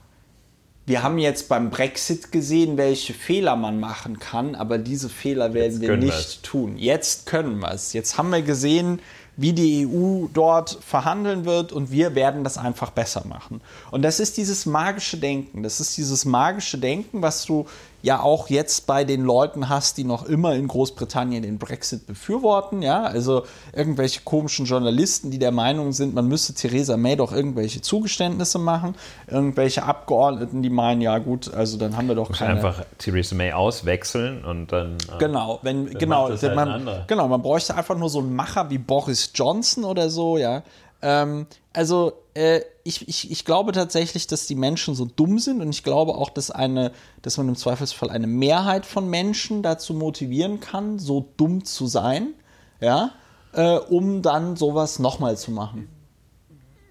wir 0.86 1.02
haben 1.02 1.18
jetzt 1.18 1.48
beim 1.48 1.70
Brexit 1.70 2.32
gesehen, 2.32 2.76
welche 2.76 3.14
Fehler 3.14 3.56
man 3.56 3.78
machen 3.78 4.18
kann, 4.18 4.54
aber 4.54 4.78
diese 4.78 5.08
Fehler 5.08 5.54
werden 5.54 5.80
wir 5.80 5.96
nicht 5.96 6.12
wir's. 6.12 6.42
tun. 6.42 6.78
Jetzt 6.78 7.26
können 7.26 7.60
wir 7.60 7.70
es. 7.72 7.92
Jetzt 7.92 8.18
haben 8.18 8.30
wir 8.30 8.42
gesehen, 8.42 9.00
wie 9.36 9.52
die 9.52 9.86
EU 9.86 10.26
dort 10.34 10.78
verhandeln 10.84 11.44
wird 11.44 11.72
und 11.72 11.90
wir 11.90 12.14
werden 12.14 12.44
das 12.44 12.58
einfach 12.58 12.90
besser 12.90 13.24
machen. 13.26 13.60
Und 13.90 14.02
das 14.02 14.20
ist 14.20 14.36
dieses 14.36 14.66
magische 14.66 15.16
Denken. 15.16 15.62
Das 15.62 15.80
ist 15.80 15.96
dieses 15.96 16.24
magische 16.24 16.78
Denken, 16.78 17.22
was 17.22 17.46
du 17.46 17.66
ja 18.02 18.20
auch 18.20 18.48
jetzt 18.48 18.86
bei 18.86 19.04
den 19.04 19.24
Leuten 19.24 19.68
hast, 19.68 19.98
die 19.98 20.04
noch 20.04 20.24
immer 20.24 20.54
in 20.54 20.68
Großbritannien 20.68 21.42
den 21.42 21.58
Brexit 21.58 22.06
befürworten. 22.06 22.82
Ja, 22.82 23.02
also 23.02 23.44
irgendwelche 23.72 24.22
komischen 24.22 24.66
Journalisten, 24.66 25.30
die 25.30 25.38
der 25.38 25.52
Meinung 25.52 25.92
sind, 25.92 26.14
man 26.14 26.26
müsste 26.26 26.54
Theresa 26.54 26.96
May 26.96 27.16
doch 27.16 27.32
irgendwelche 27.32 27.80
Zugeständnisse 27.80 28.58
machen. 28.58 28.94
Irgendwelche 29.26 29.82
Abgeordneten, 29.82 30.62
die 30.62 30.70
meinen, 30.70 31.00
ja 31.00 31.18
gut, 31.18 31.52
also 31.52 31.76
dann 31.76 31.96
haben 31.96 32.08
wir 32.08 32.14
doch 32.14 32.32
keine. 32.32 32.54
Einfach 32.54 32.84
Theresa 32.98 33.34
May 33.34 33.52
auswechseln 33.52 34.44
und 34.44 34.72
dann. 34.72 34.96
Äh, 35.14 35.18
genau, 35.18 35.58
wenn 35.62 35.90
genau, 35.90 36.28
halt 36.28 36.54
man, 36.54 37.04
genau, 37.06 37.28
man 37.28 37.42
bräuchte 37.42 37.74
einfach 37.74 37.96
nur 37.96 38.08
so 38.08 38.20
einen 38.20 38.34
Macher 38.34 38.70
wie 38.70 38.78
Boris 38.78 39.30
Johnson 39.34 39.84
oder 39.84 40.10
so, 40.10 40.38
ja. 40.38 40.62
Ähm, 41.02 41.46
also 41.72 42.12
äh, 42.34 42.60
ich, 42.84 43.08
ich, 43.08 43.30
ich 43.30 43.44
glaube 43.44 43.72
tatsächlich, 43.72 44.26
dass 44.26 44.46
die 44.46 44.54
Menschen 44.54 44.94
so 44.94 45.04
dumm 45.04 45.38
sind 45.38 45.60
und 45.60 45.70
ich 45.70 45.82
glaube 45.82 46.14
auch, 46.14 46.30
dass 46.30 46.50
eine, 46.50 46.92
dass 47.22 47.36
man 47.36 47.48
im 47.48 47.56
Zweifelsfall 47.56 48.10
eine 48.10 48.26
Mehrheit 48.26 48.86
von 48.86 49.08
Menschen 49.08 49.62
dazu 49.62 49.94
motivieren 49.94 50.60
kann, 50.60 50.98
so 50.98 51.28
dumm 51.36 51.64
zu 51.64 51.86
sein, 51.86 52.34
ja, 52.80 53.12
äh, 53.52 53.76
um 53.76 54.22
dann 54.22 54.56
sowas 54.56 54.98
nochmal 54.98 55.36
zu 55.36 55.50
machen. 55.50 55.88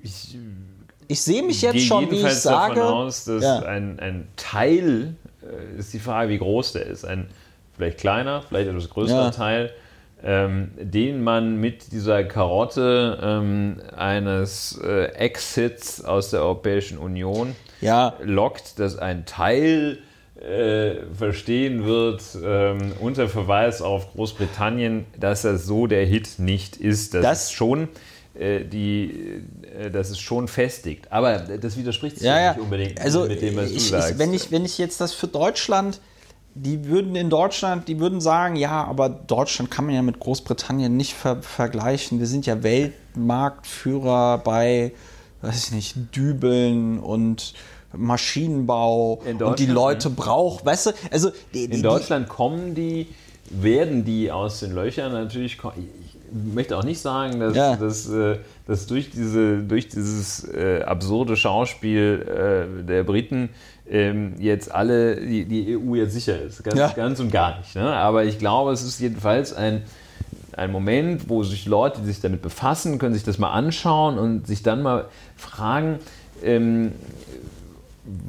Ich, 0.01 0.37
ich 1.07 1.21
sehe 1.21 1.43
mich 1.43 1.61
jetzt 1.61 1.81
schon, 1.81 2.11
wie 2.11 2.21
ich 2.21 2.33
sage. 2.33 2.75
davon 2.75 2.93
aus, 2.93 3.25
dass 3.25 3.43
ja. 3.43 3.59
ein, 3.59 3.99
ein 3.99 4.27
Teil, 4.35 5.15
äh, 5.41 5.79
ist 5.79 5.93
die 5.93 5.99
Frage, 5.99 6.29
wie 6.29 6.37
groß 6.37 6.73
der 6.73 6.85
ist, 6.85 7.05
ein 7.05 7.29
vielleicht 7.75 7.97
kleiner, 7.97 8.41
vielleicht 8.41 8.69
etwas 8.69 8.89
größerer 8.89 9.23
ja. 9.23 9.31
Teil, 9.31 9.71
ähm, 10.23 10.71
den 10.79 11.23
man 11.23 11.57
mit 11.57 11.91
dieser 11.91 12.23
Karotte 12.23 13.19
ähm, 13.21 13.81
eines 13.95 14.79
äh, 14.83 15.05
Exits 15.13 16.03
aus 16.03 16.31
der 16.31 16.41
Europäischen 16.41 16.97
Union 16.97 17.55
ja. 17.81 18.15
lockt, 18.21 18.79
dass 18.79 18.97
ein 18.97 19.25
Teil 19.25 19.99
äh, 20.41 21.05
verstehen 21.17 21.85
wird, 21.85 22.21
ähm, 22.43 22.93
unter 22.99 23.27
Verweis 23.27 23.81
auf 23.81 24.13
Großbritannien, 24.13 25.05
dass 25.17 25.43
das 25.43 25.65
so 25.65 25.87
der 25.87 26.05
Hit 26.05 26.39
nicht 26.39 26.77
ist. 26.77 27.13
Das, 27.13 27.21
das 27.21 27.43
ist 27.45 27.51
schon 27.51 27.89
äh, 28.39 28.63
die, 28.63 29.41
äh, 29.77 29.91
das 29.91 30.11
ist 30.11 30.19
schon 30.19 30.47
festigt. 30.47 31.11
Aber 31.11 31.39
das 31.39 31.77
widerspricht 31.77 32.17
sich 32.17 32.25
ja, 32.25 32.39
ja 32.39 32.53
nicht 32.53 32.61
unbedingt 32.61 33.01
also, 33.01 33.25
mit 33.25 33.41
dem, 33.41 33.57
was 33.57 33.69
ich, 33.69 33.83
du 33.83 33.89
sagst. 33.89 34.11
Ich, 34.11 34.17
wenn, 34.17 34.33
ich, 34.33 34.51
wenn 34.51 34.65
ich 34.65 34.77
jetzt 34.77 35.01
das 35.01 35.13
für 35.13 35.27
Deutschland 35.27 35.99
die 36.61 36.85
würden 36.87 37.15
in 37.15 37.29
Deutschland, 37.29 37.87
die 37.87 37.99
würden 37.99 38.19
sagen, 38.19 38.55
ja, 38.55 38.83
aber 38.83 39.09
Deutschland 39.09 39.71
kann 39.71 39.85
man 39.85 39.95
ja 39.95 40.01
mit 40.01 40.19
Großbritannien 40.19 40.95
nicht 40.95 41.13
ver 41.13 41.41
vergleichen. 41.41 42.19
Wir 42.19 42.27
sind 42.27 42.45
ja 42.45 42.63
Weltmarktführer 42.63 44.39
bei, 44.39 44.91
weiß 45.41 45.67
ich 45.67 45.71
nicht, 45.71 46.15
Dübeln 46.15 46.99
und 46.99 47.53
Maschinenbau 47.93 49.21
und 49.39 49.59
die 49.59 49.65
Leute 49.65 50.09
brauchen, 50.09 50.65
weißt 50.65 50.87
du, 50.87 50.91
also 51.11 51.31
die, 51.53 51.65
in 51.65 51.81
Deutschland 51.81 52.27
die, 52.27 52.29
kommen 52.29 52.75
die, 52.75 53.07
werden 53.49 54.05
die 54.05 54.31
aus 54.31 54.59
den 54.59 54.73
Löchern 54.73 55.11
natürlich. 55.11 55.57
Ich 55.75 56.17
möchte 56.53 56.77
auch 56.77 56.83
nicht 56.83 56.99
sagen, 56.99 57.39
dass, 57.39 57.55
ja. 57.55 57.75
dass, 57.75 58.09
äh, 58.09 58.37
dass 58.67 58.85
durch, 58.85 59.09
diese, 59.09 59.63
durch 59.63 59.87
dieses 59.87 60.47
äh, 60.53 60.83
absurde 60.83 61.35
Schauspiel 61.35 62.25
äh, 62.81 62.85
der 62.85 63.03
Briten 63.03 63.49
ähm, 63.89 64.35
jetzt 64.39 64.73
alle, 64.73 65.15
die, 65.15 65.45
die, 65.45 65.77
EU 65.77 65.95
jetzt 65.95 66.13
sicher 66.13 66.39
ist. 66.41 66.63
Ganz, 66.63 66.77
ja. 66.77 66.89
ganz 66.89 67.19
und 67.19 67.31
gar 67.31 67.57
nicht. 67.57 67.75
Ne? 67.75 67.93
Aber 67.93 68.23
ich 68.23 68.39
glaube, 68.39 68.71
es 68.71 68.83
ist 68.83 68.99
jedenfalls 68.99 69.53
ein, 69.53 69.83
ein 70.53 70.71
Moment, 70.71 71.29
wo 71.29 71.43
sich 71.43 71.65
Leute, 71.65 72.01
die 72.01 72.07
sich 72.07 72.21
damit 72.21 72.41
befassen, 72.41 72.99
können 72.99 73.13
sich 73.13 73.23
das 73.23 73.37
mal 73.37 73.51
anschauen 73.51 74.17
und 74.17 74.47
sich 74.47 74.63
dann 74.63 74.81
mal 74.81 75.05
fragen, 75.35 75.99
ähm, 76.43 76.91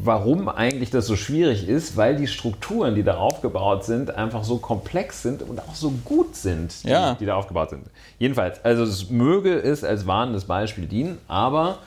warum 0.03 0.49
eigentlich 0.49 0.91
das 0.91 1.07
so 1.07 1.17
schwierig 1.17 1.67
ist, 1.69 1.97
weil 1.97 2.17
die 2.17 2.27
Strukturen, 2.27 2.95
die 2.95 3.03
da 3.03 3.17
aufgebaut 3.17 3.85
sind, 3.85 4.15
einfach 4.15 4.45
so 4.45 4.59
komplex 4.59 5.23
sind 5.23 5.43
und 5.43 5.61
auch 5.61 5.75
so 5.75 5.93
gut 6.05 6.37
sind, 6.37 6.85
die, 6.85 6.89
ja. 6.89 7.15
die 7.15 7.27
da 7.27 7.37
aufgebaut 7.37 7.71
sind. 7.71 7.87
Jedenfalls, 8.19 8.63
also 8.65 8.83
es 8.83 9.11
möge 9.11 9.55
es 9.55 9.83
als 9.85 10.07
warnendes 10.07 10.45
Beispiel 10.45 10.87
dienen, 10.87 11.19
aber 11.29 11.79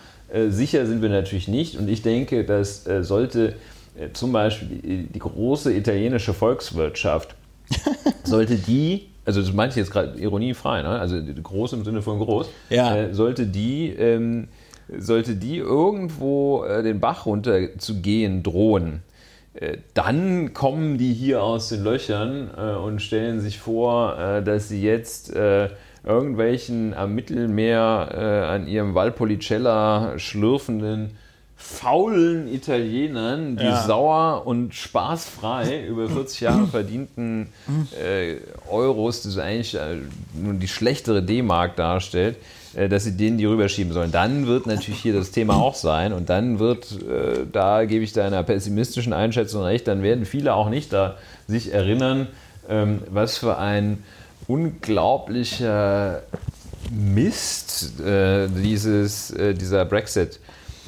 sicher 0.50 0.86
sind 0.86 1.02
wir 1.02 1.10
natürlich 1.10 1.48
nicht. 1.48 1.78
Und 1.78 1.88
ich 1.88 2.02
denke, 2.02 2.44
dass 2.44 2.88
äh, 2.88 3.04
sollte 3.04 3.54
äh, 3.98 4.12
zum 4.14 4.32
Beispiel 4.32 5.08
die, 5.14 5.20
große 5.20 5.72
italienische 5.74 6.34
Volkswirtschaft, 6.34 7.36
sollte 8.24 8.56
die, 8.56 9.10
also 9.26 9.42
das 9.42 9.54
meinte 9.54 9.74
ich 9.74 9.86
jetzt 9.86 9.92
gerade 9.92 10.20
ironiefrei, 10.20 10.82
ne? 10.82 10.90
also 10.90 11.18
groß 11.22 11.74
im 11.74 11.86
Sinne 11.86 12.02
von 12.02 12.20
groß, 12.20 12.50
ja. 12.70 12.96
Äh, 12.96 13.14
sollte 13.14 13.46
die... 13.46 13.90
Ähm, 13.90 14.48
sollte 14.96 15.36
die 15.36 15.58
irgendwo 15.58 16.66
äh, 16.66 16.84
den 16.84 17.00
Bach 17.00 17.26
runter 17.26 17.80
zu 17.80 18.02
gehen 18.02 18.44
drohen, 18.44 19.02
dann 19.94 20.54
kommen 20.54 20.98
die 20.98 21.14
hier 21.14 21.42
aus 21.42 21.70
den 21.70 21.84
Löchern 21.84 22.50
und 22.50 23.02
stellen 23.02 23.40
sich 23.40 23.60
vor, 23.60 24.42
dass 24.44 24.68
sie 24.68 24.82
jetzt 24.82 25.32
irgendwelchen 26.04 26.94
am 26.94 27.16
Mittelmeer 27.16 28.10
äh, 28.12 28.54
an 28.54 28.68
ihrem 28.68 28.96
Valpolicella 28.96 30.18
schlürfenden 30.18 31.12
faulen 31.64 32.54
Italienern, 32.54 33.56
die 33.56 33.64
ja. 33.64 33.84
sauer 33.84 34.46
und 34.46 34.76
spaßfrei 34.76 35.86
über 35.86 36.10
40 36.10 36.42
Jahre 36.42 36.68
verdienten 36.68 37.48
äh, 38.04 38.36
Euros, 38.70 39.24
das 39.24 39.38
eigentlich 39.38 39.76
äh, 39.76 39.98
nun 40.34 40.60
die 40.60 40.68
schlechtere 40.68 41.24
D-Mark 41.24 41.78
darstellt, 41.78 42.36
äh, 42.76 42.90
dass 42.90 43.06
sie 43.06 43.16
denen 43.16 43.38
die 43.38 43.46
rüberschieben 43.46 43.94
sollen. 43.94 44.12
Dann 44.12 44.46
wird 44.46 44.68
natürlich 44.68 45.00
hier 45.00 45.14
das 45.14 45.32
Thema 45.32 45.56
auch 45.56 45.76
sein 45.76 46.12
und 46.12 46.30
dann 46.30 46.60
wird, 46.60 46.92
äh, 47.02 47.46
da 47.50 47.86
gebe 47.86 48.04
ich 48.04 48.12
deiner 48.12 48.44
pessimistischen 48.44 49.14
Einschätzung 49.14 49.64
recht, 49.64 49.88
dann 49.88 50.04
werden 50.04 50.26
viele 50.26 50.56
auch 50.56 50.70
nicht 50.70 50.92
da 50.92 51.16
sich 51.48 51.74
erinnern, 51.74 52.28
ähm, 52.68 53.02
was 53.10 53.38
für 53.38 53.58
ein 53.58 54.04
unglaublicher 54.48 56.24
Mist 56.92 58.00
äh, 58.00 58.48
dieses, 58.48 59.32
äh, 59.32 59.54
dieser 59.54 59.86
Brexit 59.86 60.40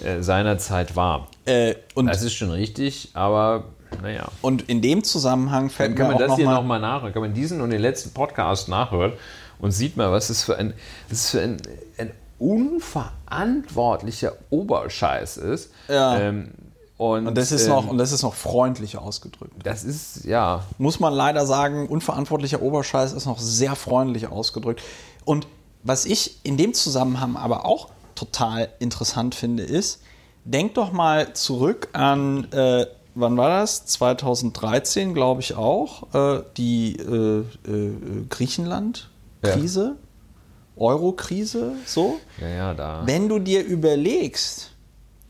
äh, 0.03 0.21
seinerzeit 0.21 0.95
war. 0.95 1.27
Äh, 1.45 1.75
und 1.93 2.07
das 2.07 2.21
ist 2.21 2.33
schon 2.33 2.51
richtig, 2.51 3.11
aber 3.13 3.65
naja. 4.01 4.27
Und 4.41 4.63
in 4.69 4.81
dem 4.81 5.03
Zusammenhang 5.03 5.69
fällt 5.69 5.91
Dann 5.91 5.97
kann 5.97 6.07
man 6.07 6.17
das 6.17 6.29
noch 6.29 6.37
hier 6.37 6.49
nochmal 6.49 6.79
nachhören, 6.79 7.13
kann 7.13 7.21
man 7.21 7.33
diesen 7.33 7.61
und 7.61 7.69
den 7.69 7.81
letzten 7.81 8.11
Podcast 8.13 8.67
nachhören 8.67 9.13
und 9.59 9.71
sieht 9.71 9.95
mal, 9.97 10.11
was 10.11 10.27
das 10.27 10.43
für 10.43 10.57
ein, 10.57 10.73
das 11.09 11.29
für 11.29 11.41
ein, 11.41 11.57
ein 11.97 12.11
unverantwortlicher 12.39 14.33
Oberscheiß 14.49 15.37
ist. 15.37 15.71
Ja. 15.87 16.19
Ähm, 16.19 16.51
und, 16.97 17.27
und, 17.27 17.37
das 17.37 17.51
ist 17.51 17.65
ähm, 17.65 17.69
noch, 17.69 17.87
und 17.87 17.97
das 17.97 18.11
ist 18.11 18.23
noch 18.23 18.33
freundlich 18.33 18.97
ausgedrückt. 18.97 19.53
Das 19.63 19.83
ist, 19.83 20.23
ja. 20.23 20.63
Muss 20.77 20.99
man 20.99 21.13
leider 21.13 21.45
sagen, 21.45 21.87
unverantwortlicher 21.87 22.61
Oberscheiß 22.61 23.11
ist 23.11 23.25
noch 23.25 23.39
sehr 23.39 23.75
freundlich 23.75 24.27
ausgedrückt. 24.27 24.81
Und 25.25 25.47
was 25.83 26.05
ich 26.05 26.39
in 26.43 26.55
dem 26.55 26.73
Zusammenhang 26.73 27.35
aber 27.35 27.65
auch 27.65 27.89
total 28.15 28.69
interessant 28.79 29.35
finde, 29.35 29.63
ist, 29.63 30.01
denk 30.45 30.75
doch 30.75 30.93
mal 30.93 31.33
zurück 31.33 31.89
an, 31.91 32.49
äh, 32.51 32.85
wann 33.13 33.35
war 33.35 33.49
das? 33.49 33.85
2013, 33.87 35.13
glaube 35.13 35.41
ich 35.41 35.55
auch, 35.55 36.13
äh, 36.13 36.43
die 36.55 36.95
äh, 36.95 37.39
äh 37.69 38.25
Griechenland-Krise, 38.29 39.95
ja. 39.97 40.81
Euro-Krise, 40.81 41.73
so. 41.85 42.19
Ja, 42.39 42.47
ja, 42.47 42.73
da. 42.73 43.03
Wenn 43.05 43.27
du 43.27 43.39
dir 43.39 43.63
überlegst, 43.65 44.74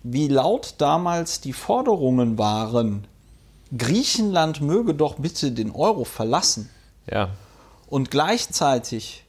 wie 0.08 0.28
laut 0.28 0.76
damals 0.78 1.42
die 1.42 1.52
Forderungen 1.52 2.38
waren, 2.38 3.08
Griechenland 3.76 4.62
möge 4.62 4.94
doch 4.94 5.16
bitte 5.16 5.52
den 5.52 5.72
Euro 5.72 6.04
verlassen. 6.04 6.70
Ja. 7.12 7.30
Und 7.88 8.12
gleichzeitig 8.12 9.24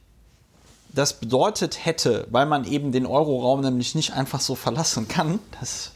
das 0.93 1.13
bedeutet 1.13 1.83
hätte, 1.85 2.27
weil 2.29 2.45
man 2.45 2.63
eben 2.63 2.91
den 2.91 3.07
Euroraum 3.07 3.61
nämlich 3.61 3.95
nicht 3.95 4.13
einfach 4.13 4.39
so 4.39 4.53
verlassen 4.53 5.07
kann, 5.07 5.39
das 5.59 5.93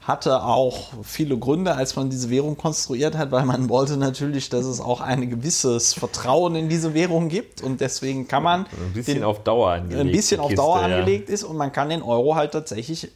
hatte 0.00 0.42
auch 0.42 0.90
viele 1.04 1.38
Gründe, 1.38 1.74
als 1.74 1.94
man 1.94 2.10
diese 2.10 2.28
Währung 2.28 2.56
konstruiert 2.56 3.16
hat, 3.16 3.30
weil 3.30 3.44
man 3.44 3.68
wollte 3.68 3.96
natürlich, 3.96 4.48
dass 4.48 4.64
es 4.64 4.80
auch 4.80 5.00
ein 5.00 5.28
gewisses 5.30 5.94
Vertrauen 5.94 6.56
in 6.56 6.68
diese 6.68 6.92
Währung 6.94 7.28
gibt 7.28 7.62
und 7.62 7.80
deswegen 7.80 8.26
kann 8.26 8.42
man 8.42 8.60
ein 8.62 8.92
bisschen 8.94 9.18
den, 9.18 9.24
auf 9.24 9.44
Dauer 9.44 9.70
angelegt, 9.72 10.00
ein 10.00 10.10
bisschen 10.10 10.40
auf 10.40 10.54
Dauer 10.54 10.80
angelegt 10.80 11.28
ist 11.28 11.44
und 11.44 11.56
man 11.56 11.70
kann 11.70 11.90
den 11.90 12.02
Euro 12.02 12.34
halt 12.34 12.52
tatsächlich 12.52 13.12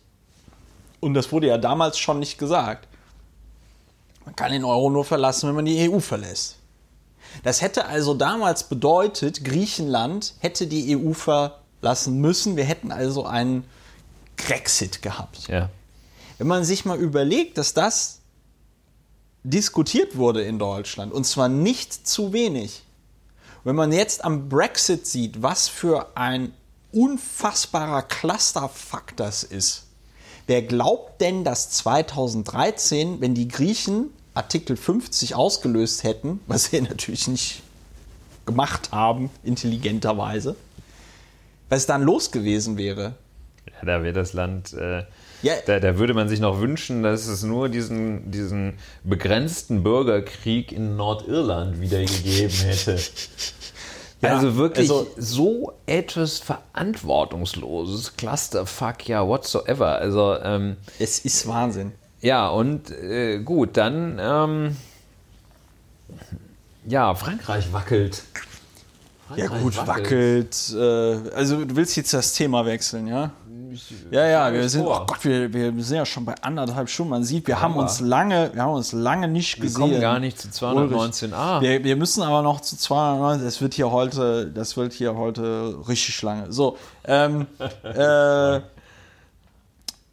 und 1.06 1.14
das 1.14 1.32
wurde 1.32 1.46
ja 1.46 1.56
damals 1.56 1.98
schon 1.98 2.18
nicht 2.18 2.36
gesagt. 2.36 2.88
Man 4.24 4.34
kann 4.34 4.50
den 4.50 4.64
Euro 4.64 4.90
nur 4.90 5.04
verlassen, 5.04 5.48
wenn 5.48 5.54
man 5.54 5.64
die 5.64 5.88
EU 5.88 6.00
verlässt. 6.00 6.56
Das 7.44 7.62
hätte 7.62 7.86
also 7.86 8.14
damals 8.14 8.64
bedeutet, 8.64 9.44
Griechenland 9.44 10.34
hätte 10.40 10.66
die 10.66 10.96
EU 10.96 11.12
verlassen 11.12 12.20
müssen. 12.20 12.56
Wir 12.56 12.64
hätten 12.64 12.90
also 12.90 13.24
einen 13.24 13.64
Grexit 14.36 15.00
gehabt. 15.00 15.46
Ja. 15.48 15.70
Wenn 16.38 16.48
man 16.48 16.64
sich 16.64 16.84
mal 16.84 16.98
überlegt, 16.98 17.56
dass 17.56 17.72
das 17.72 18.20
diskutiert 19.44 20.16
wurde 20.16 20.42
in 20.42 20.58
Deutschland, 20.58 21.12
und 21.12 21.24
zwar 21.24 21.48
nicht 21.48 22.06
zu 22.06 22.32
wenig. 22.32 22.82
Wenn 23.62 23.76
man 23.76 23.92
jetzt 23.92 24.24
am 24.24 24.48
Brexit 24.48 25.06
sieht, 25.06 25.42
was 25.42 25.68
für 25.68 26.16
ein 26.16 26.52
unfassbarer 26.92 28.02
Clusterfuck 28.02 29.16
das 29.16 29.44
ist. 29.44 29.85
Wer 30.46 30.62
glaubt 30.62 31.20
denn, 31.20 31.44
dass 31.44 31.70
2013, 31.70 33.20
wenn 33.20 33.34
die 33.34 33.48
Griechen 33.48 34.10
Artikel 34.34 34.76
50 34.76 35.34
ausgelöst 35.34 36.04
hätten, 36.04 36.40
was 36.46 36.66
sie 36.66 36.80
natürlich 36.82 37.26
nicht 37.28 37.62
gemacht 38.44 38.92
haben, 38.92 39.30
intelligenterweise, 39.42 40.54
was 41.68 41.86
dann 41.86 42.02
los 42.02 42.30
gewesen 42.30 42.76
wäre? 42.76 43.14
Ja, 43.66 43.86
da 43.86 44.02
wäre 44.02 44.12
das 44.12 44.32
Land. 44.34 44.72
Äh, 44.72 45.04
Ja. 45.42 45.54
da, 45.66 45.80
da 45.80 45.98
würde 45.98 46.14
man 46.14 46.28
sich 46.28 46.38
noch 46.38 46.60
wünschen, 46.60 47.02
dass 47.02 47.26
es 47.26 47.42
nur 47.42 47.68
diesen, 47.68 48.30
diesen 48.30 48.74
begrenzten 49.02 49.82
Bürgerkrieg 49.82 50.70
in 50.70 50.96
Nordirland 50.96 51.80
wieder 51.80 51.98
gegeben 52.00 52.54
hätte. 52.54 53.00
Ja, 54.22 54.30
also 54.36 54.56
wirklich 54.56 54.90
also- 54.90 55.06
so 55.18 55.72
etwas 55.86 56.38
verantwortungsloses, 56.38 58.16
Clusterfuck, 58.16 59.06
ja, 59.08 59.26
whatsoever. 59.26 59.96
Also, 59.98 60.36
ähm, 60.42 60.76
Es 60.98 61.18
ist 61.18 61.46
Wahnsinn. 61.46 61.92
ja, 62.20 62.48
und 62.48 62.90
äh, 62.90 63.38
gut, 63.40 63.76
dann, 63.76 64.18
ähm, 64.20 64.76
ja, 66.86 67.14
Frankreich 67.14 67.72
wackelt. 67.72 68.22
Ja 69.34 69.46
Frankreich 69.48 69.62
gut, 69.62 69.86
wackelt. 69.86 70.56
Äh, 70.72 71.30
also 71.34 71.64
du 71.64 71.74
willst 71.76 71.96
jetzt 71.96 72.14
das 72.14 72.32
Thema 72.32 72.64
wechseln, 72.64 73.08
ja? 73.08 73.32
Ja, 74.10 74.26
ja, 74.26 74.52
wir 74.52 74.68
sind, 74.68 74.84
vor. 74.84 75.02
oh 75.02 75.06
Gott, 75.06 75.24
wir, 75.24 75.52
wir 75.52 75.84
sind 75.84 75.96
ja 75.96 76.06
schon 76.06 76.24
bei 76.24 76.34
anderthalb 76.42 76.88
Stunden. 76.88 77.10
Man 77.10 77.24
sieht, 77.24 77.46
wir 77.46 77.60
haben 77.60 77.76
uns 77.76 78.00
lange, 78.00 78.50
wir 78.54 78.62
haben 78.62 78.74
uns 78.74 78.92
lange 78.92 79.28
nicht 79.28 79.56
Wir 79.56 79.62
gesehen. 79.64 79.80
kommen 79.80 80.00
gar 80.00 80.18
nicht 80.18 80.38
zu 80.38 80.48
219a. 80.48 81.60
Wir, 81.60 81.84
wir 81.84 81.96
müssen 81.96 82.22
aber 82.22 82.42
noch 82.42 82.60
zu 82.60 82.76
290. 82.76 83.44
Das 83.44 83.60
wird 83.60 83.74
hier 83.74 83.90
heute, 83.90 84.50
das 84.50 84.76
wird 84.76 84.92
hier 84.92 85.14
heute 85.16 85.76
richtig 85.88 86.20
lange. 86.22 86.52
So, 86.52 86.76
ähm, 87.04 87.46
äh, 87.84 88.60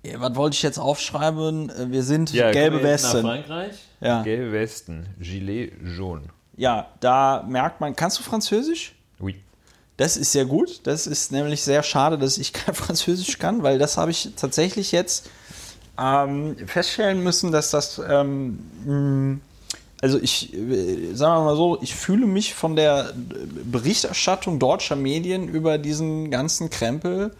ja, 0.06 0.20
was 0.20 0.36
wollte 0.36 0.56
ich 0.56 0.64
jetzt 0.64 0.80
aufschreiben? 0.80 1.72
Wir 1.92 2.04
sind 2.04 2.34
Ja, 2.34 2.52
gelbe 2.52 2.82
wir 2.84 2.90
jetzt 2.90 3.04
nach 3.04 3.14
Westen. 3.14 3.28
Frankreich? 3.28 3.76
Ja. 4.02 4.22
Gelbe 4.24 4.52
Westen, 4.52 5.06
Gilet 5.20 5.74
jaune. 5.98 6.24
Ja, 6.58 6.88
da 7.00 7.44
merkt 7.48 7.80
man. 7.82 7.96
Kannst 7.96 8.20
du 8.20 8.24
Französisch? 8.24 8.94
Das 10.04 10.18
ist 10.18 10.34
sehr 10.34 10.44
gut. 10.44 10.82
Das 10.84 11.08
ist 11.08 11.32
nämlich 11.32 11.62
sehr 11.64 11.82
schade, 11.82 12.18
dass 12.18 12.38
ich 12.38 12.52
kein 12.52 12.76
Französisch 12.76 13.40
kann, 13.40 13.64
weil 13.64 13.80
das 13.80 13.96
habe 13.96 14.12
ich 14.12 14.32
tatsächlich 14.36 14.92
jetzt 14.92 15.30
ähm, 15.98 16.58
feststellen 16.68 17.24
müssen, 17.24 17.54
dass 17.54 17.72
das, 17.72 18.02
ähm, 18.06 18.60
mh, 18.86 19.38
also 20.02 20.20
ich, 20.20 20.54
äh, 20.54 21.14
sagen 21.14 21.40
wir 21.40 21.46
mal 21.46 21.56
so, 21.56 21.78
ich 21.82 21.96
fühle 21.96 22.26
mich 22.26 22.54
von 22.54 22.76
der 22.76 23.14
Berichterstattung 23.64 24.60
deutscher 24.60 24.98
Medien 24.98 25.48
über 25.48 25.78
diesen 25.78 26.30
ganzen 26.30 26.70
Krempel 26.70 27.34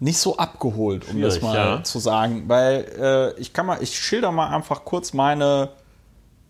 nicht 0.00 0.18
so 0.18 0.38
abgeholt, 0.38 1.06
um 1.10 1.20
das 1.20 1.34
Schwierig, 1.34 1.42
mal 1.42 1.56
ja. 1.56 1.84
zu 1.84 1.98
sagen, 1.98 2.44
weil 2.46 3.34
äh, 3.36 3.38
ich 3.38 3.52
kann 3.52 3.66
mal, 3.66 3.82
ich 3.82 3.98
schilder 3.98 4.32
mal 4.32 4.48
einfach 4.48 4.86
kurz 4.86 5.12
meine 5.12 5.68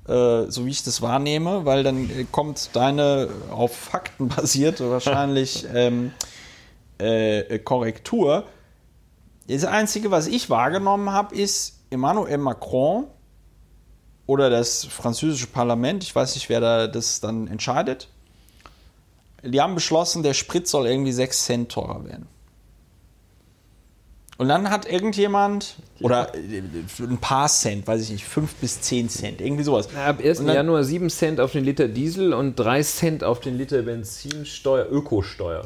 äh, 0.08 0.50
so 0.50 0.64
wie 0.64 0.70
ich 0.70 0.82
das 0.82 1.02
wahrnehme, 1.02 1.64
weil 1.64 1.82
dann 1.82 2.08
äh, 2.10 2.24
kommt 2.30 2.70
deine 2.74 3.28
auf 3.50 3.76
Fakten 3.76 4.28
basierte 4.36 4.90
wahrscheinlich 4.90 5.66
ähm, 5.74 6.12
äh, 6.98 7.58
Korrektur. 7.58 8.44
Das 9.46 9.64
Einzige, 9.64 10.10
was 10.10 10.26
ich 10.26 10.50
wahrgenommen 10.50 11.10
habe, 11.12 11.34
ist 11.34 11.80
Emmanuel 11.90 12.38
Macron 12.38 13.06
oder 14.26 14.50
das 14.50 14.84
französische 14.84 15.46
Parlament, 15.46 16.02
ich 16.02 16.14
weiß 16.14 16.34
nicht, 16.34 16.48
wer 16.48 16.60
da 16.60 16.86
das 16.86 17.20
dann 17.20 17.46
entscheidet, 17.46 18.08
die 19.42 19.60
haben 19.60 19.74
beschlossen, 19.74 20.22
der 20.22 20.34
Sprit 20.34 20.66
soll 20.68 20.86
irgendwie 20.86 21.12
6 21.12 21.44
Cent 21.44 21.72
teurer 21.72 22.04
werden. 22.04 22.26
Und 24.38 24.48
dann 24.48 24.70
hat 24.70 24.86
irgendjemand, 24.90 25.74
oder 26.00 26.32
äh, 26.34 26.62
ein 27.00 27.18
paar 27.18 27.48
Cent, 27.48 27.86
weiß 27.88 28.02
ich 28.02 28.10
nicht, 28.10 28.24
5 28.24 28.54
bis 28.54 28.80
10 28.80 29.08
Cent, 29.08 29.40
irgendwie 29.40 29.64
sowas. 29.64 29.88
Ab 29.96 30.20
1. 30.22 30.38
Und 30.40 30.46
dann- 30.46 30.54
Januar 30.54 30.84
7 30.84 31.10
Cent 31.10 31.40
auf 31.40 31.52
den 31.52 31.64
Liter 31.64 31.88
Diesel 31.88 32.32
und 32.32 32.54
3 32.54 32.82
Cent 32.84 33.24
auf 33.24 33.40
den 33.40 33.58
Liter 33.58 33.82
Benzinsteuer, 33.82 34.86
Ökosteuer. 34.90 35.64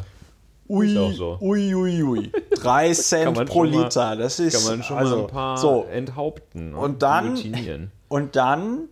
Ui, 0.68 0.88
so. 1.14 1.36
ui, 1.42 1.74
ui, 1.74 2.02
ui. 2.02 2.32
3 2.54 2.92
Cent 2.94 3.44
pro 3.46 3.64
schon 3.66 3.74
mal- 3.74 3.82
Liter, 3.84 4.16
das 4.16 4.40
ist 4.40 4.54
Kann 4.66 4.78
man 4.78 4.82
schon 4.82 4.96
also, 4.96 5.16
mal 5.16 5.22
ein 5.24 5.28
paar 5.30 5.56
so. 5.58 5.84
enthaupten 5.92 6.70
ne? 6.70 6.76
Und 6.78 7.02
dann- 7.02 7.34
guillotinieren. 7.34 7.92
Und 8.08 8.36
dann 8.36 8.88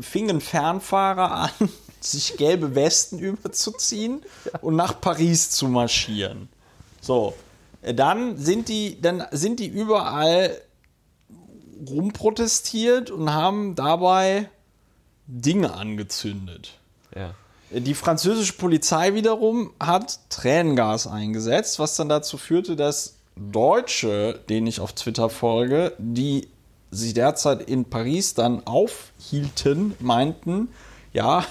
fingen 0.00 0.40
Fernfahrer 0.40 1.30
an, 1.32 1.50
sich 2.00 2.36
gelbe 2.36 2.74
Westen 2.74 3.18
überzuziehen 3.18 4.22
und 4.62 4.76
nach 4.76 5.00
Paris 5.00 5.50
zu 5.50 5.68
marschieren. 5.68 6.48
So, 7.00 7.34
dann 7.82 8.36
sind 8.36 8.68
die, 8.68 9.00
dann 9.00 9.24
sind 9.30 9.60
die 9.60 9.68
überall 9.68 10.60
rumprotestiert 11.88 13.10
und 13.10 13.32
haben 13.32 13.74
dabei 13.74 14.48
Dinge 15.26 15.74
angezündet. 15.74 16.78
Ja. 17.14 17.34
Die 17.70 17.94
französische 17.94 18.54
Polizei 18.54 19.14
wiederum 19.14 19.72
hat 19.78 20.20
Tränengas 20.30 21.06
eingesetzt, 21.06 21.78
was 21.78 21.96
dann 21.96 22.08
dazu 22.08 22.38
führte, 22.38 22.76
dass 22.76 23.16
Deutsche, 23.36 24.40
denen 24.48 24.66
ich 24.66 24.80
auf 24.80 24.94
Twitter 24.94 25.28
folge, 25.28 25.92
die 25.98 26.48
sich 26.90 27.12
derzeit 27.14 27.68
in 27.68 27.84
Paris 27.84 28.34
dann 28.34 28.66
aufhielten, 28.66 29.94
meinten, 30.00 30.68
ja, 31.12 31.44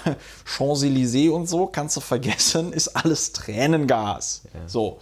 Champs-Élysées 0.44 1.30
und 1.30 1.48
so, 1.48 1.66
kannst 1.66 1.96
du 1.96 2.00
vergessen, 2.00 2.72
ist 2.72 2.88
alles 2.88 3.32
Tränengas. 3.32 4.42
So. 4.66 4.98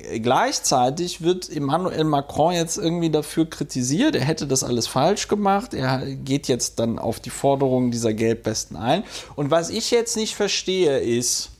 Gleichzeitig 0.00 1.22
wird 1.22 1.50
Emmanuel 1.50 2.04
Macron 2.04 2.52
jetzt 2.52 2.78
irgendwie 2.78 3.10
dafür 3.10 3.50
kritisiert, 3.50 4.14
er 4.14 4.24
hätte 4.24 4.46
das 4.46 4.62
alles 4.62 4.86
falsch 4.86 5.26
gemacht. 5.26 5.74
Er 5.74 6.06
geht 6.06 6.46
jetzt 6.46 6.78
dann 6.78 7.00
auf 7.00 7.18
die 7.18 7.30
Forderungen 7.30 7.90
dieser 7.90 8.12
Gelbwesten 8.12 8.76
ein. 8.76 9.02
Und 9.34 9.50
was 9.50 9.70
ich 9.70 9.90
jetzt 9.90 10.16
nicht 10.16 10.36
verstehe 10.36 10.98
ist, 10.98 11.50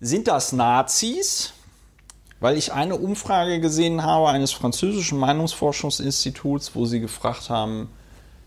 sind 0.00 0.26
das 0.26 0.52
Nazis? 0.52 1.52
Weil 2.40 2.56
ich 2.56 2.72
eine 2.72 2.96
Umfrage 2.96 3.60
gesehen 3.60 4.02
habe 4.02 4.28
eines 4.28 4.50
französischen 4.50 5.18
Meinungsforschungsinstituts, 5.18 6.74
wo 6.74 6.86
sie 6.86 6.98
gefragt 6.98 7.50
haben, 7.50 7.88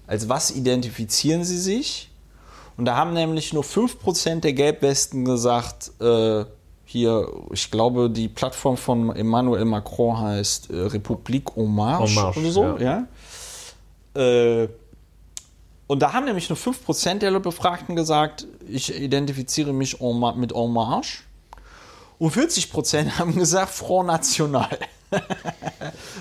als 0.05 0.27
was 0.27 0.51
identifizieren 0.51 1.45
sie 1.45 1.59
sich? 1.59 2.09
Und 2.76 2.84
da 2.84 2.97
haben 2.97 3.13
nämlich 3.13 3.53
nur 3.53 3.63
5% 3.63 4.41
der 4.41 4.51
Gelbwesten 4.51 5.23
gesagt, 5.23 5.91
äh, 6.01 6.43
hier, 6.95 7.27
ich 7.51 7.72
glaube, 7.72 8.09
die 8.09 8.30
Plattform 8.30 8.77
von 8.77 9.13
Emmanuel 9.13 9.65
Macron 9.65 10.17
heißt 10.17 10.69
äh, 10.69 10.80
Republik 10.84 11.57
En 11.57 11.76
Marche, 11.76 12.39
oder 12.39 12.51
so, 12.51 12.63
ja. 12.80 13.05
ja. 14.15 14.22
Äh, 14.22 14.69
und 15.88 15.99
da 16.01 16.13
haben 16.13 16.26
nämlich 16.26 16.49
nur 16.49 16.57
5% 16.57 17.19
der 17.19 17.38
Befragten 17.39 17.97
gesagt, 17.97 18.47
ich 18.67 18.95
identifiziere 18.99 19.73
mich 19.73 19.99
mit 20.38 20.53
Marche. 20.55 21.23
Und 22.17 22.34
40% 22.34 23.09
haben 23.19 23.35
gesagt 23.35 23.73
Front 23.73 24.07
National. 24.07 24.80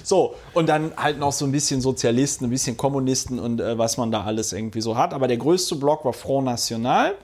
so, 0.02 0.34
und 0.54 0.68
dann 0.68 0.92
halt 0.96 1.20
noch 1.20 1.32
so 1.32 1.44
ein 1.44 1.52
bisschen 1.52 1.80
Sozialisten, 1.80 2.46
ein 2.46 2.50
bisschen 2.50 2.76
Kommunisten 2.76 3.38
und 3.38 3.60
äh, 3.60 3.78
was 3.78 3.96
man 3.96 4.10
da 4.10 4.24
alles 4.24 4.52
irgendwie 4.52 4.80
so 4.80 4.96
hat. 4.96 5.14
Aber 5.14 5.28
der 5.28 5.36
größte 5.36 5.76
Block 5.76 6.04
war 6.04 6.12
Front 6.12 6.46
National. 6.46 7.14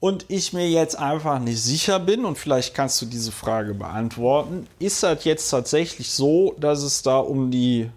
Und 0.00 0.26
ich 0.28 0.52
mir 0.52 0.68
jetzt 0.68 0.96
einfach 0.96 1.40
nicht 1.40 1.60
sicher 1.60 1.98
bin, 1.98 2.24
und 2.24 2.38
vielleicht 2.38 2.72
kannst 2.72 3.02
du 3.02 3.06
diese 3.06 3.32
Frage 3.32 3.74
beantworten, 3.74 4.68
ist 4.78 5.02
das 5.02 5.24
jetzt 5.24 5.50
tatsächlich 5.50 6.12
so, 6.12 6.54
dass 6.60 6.82
es 6.82 7.02
da 7.02 7.18
um 7.18 7.50
die, 7.50 7.90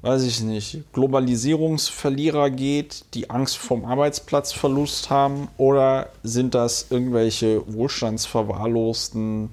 weiß 0.00 0.22
ich 0.22 0.40
nicht, 0.40 0.82
Globalisierungsverlierer 0.94 2.48
geht, 2.48 3.04
die 3.12 3.28
Angst 3.28 3.58
vom 3.58 3.84
Arbeitsplatzverlust 3.84 5.10
haben, 5.10 5.48
oder 5.58 6.08
sind 6.22 6.54
das 6.54 6.86
irgendwelche 6.88 7.62
wohlstandsverwahrlosten, 7.70 9.50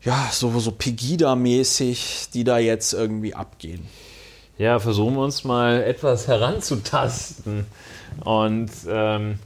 ja, 0.00 0.30
so, 0.32 0.58
so 0.58 0.70
Pegida-mäßig, 0.70 2.30
die 2.32 2.44
da 2.44 2.58
jetzt 2.58 2.94
irgendwie 2.94 3.34
abgehen? 3.34 3.86
Ja, 4.56 4.78
versuchen 4.78 5.16
wir 5.16 5.22
uns 5.22 5.44
mal 5.44 5.82
etwas 5.82 6.28
heranzutasten. 6.28 7.66
Und 8.24 8.70
ähm, 8.88 9.38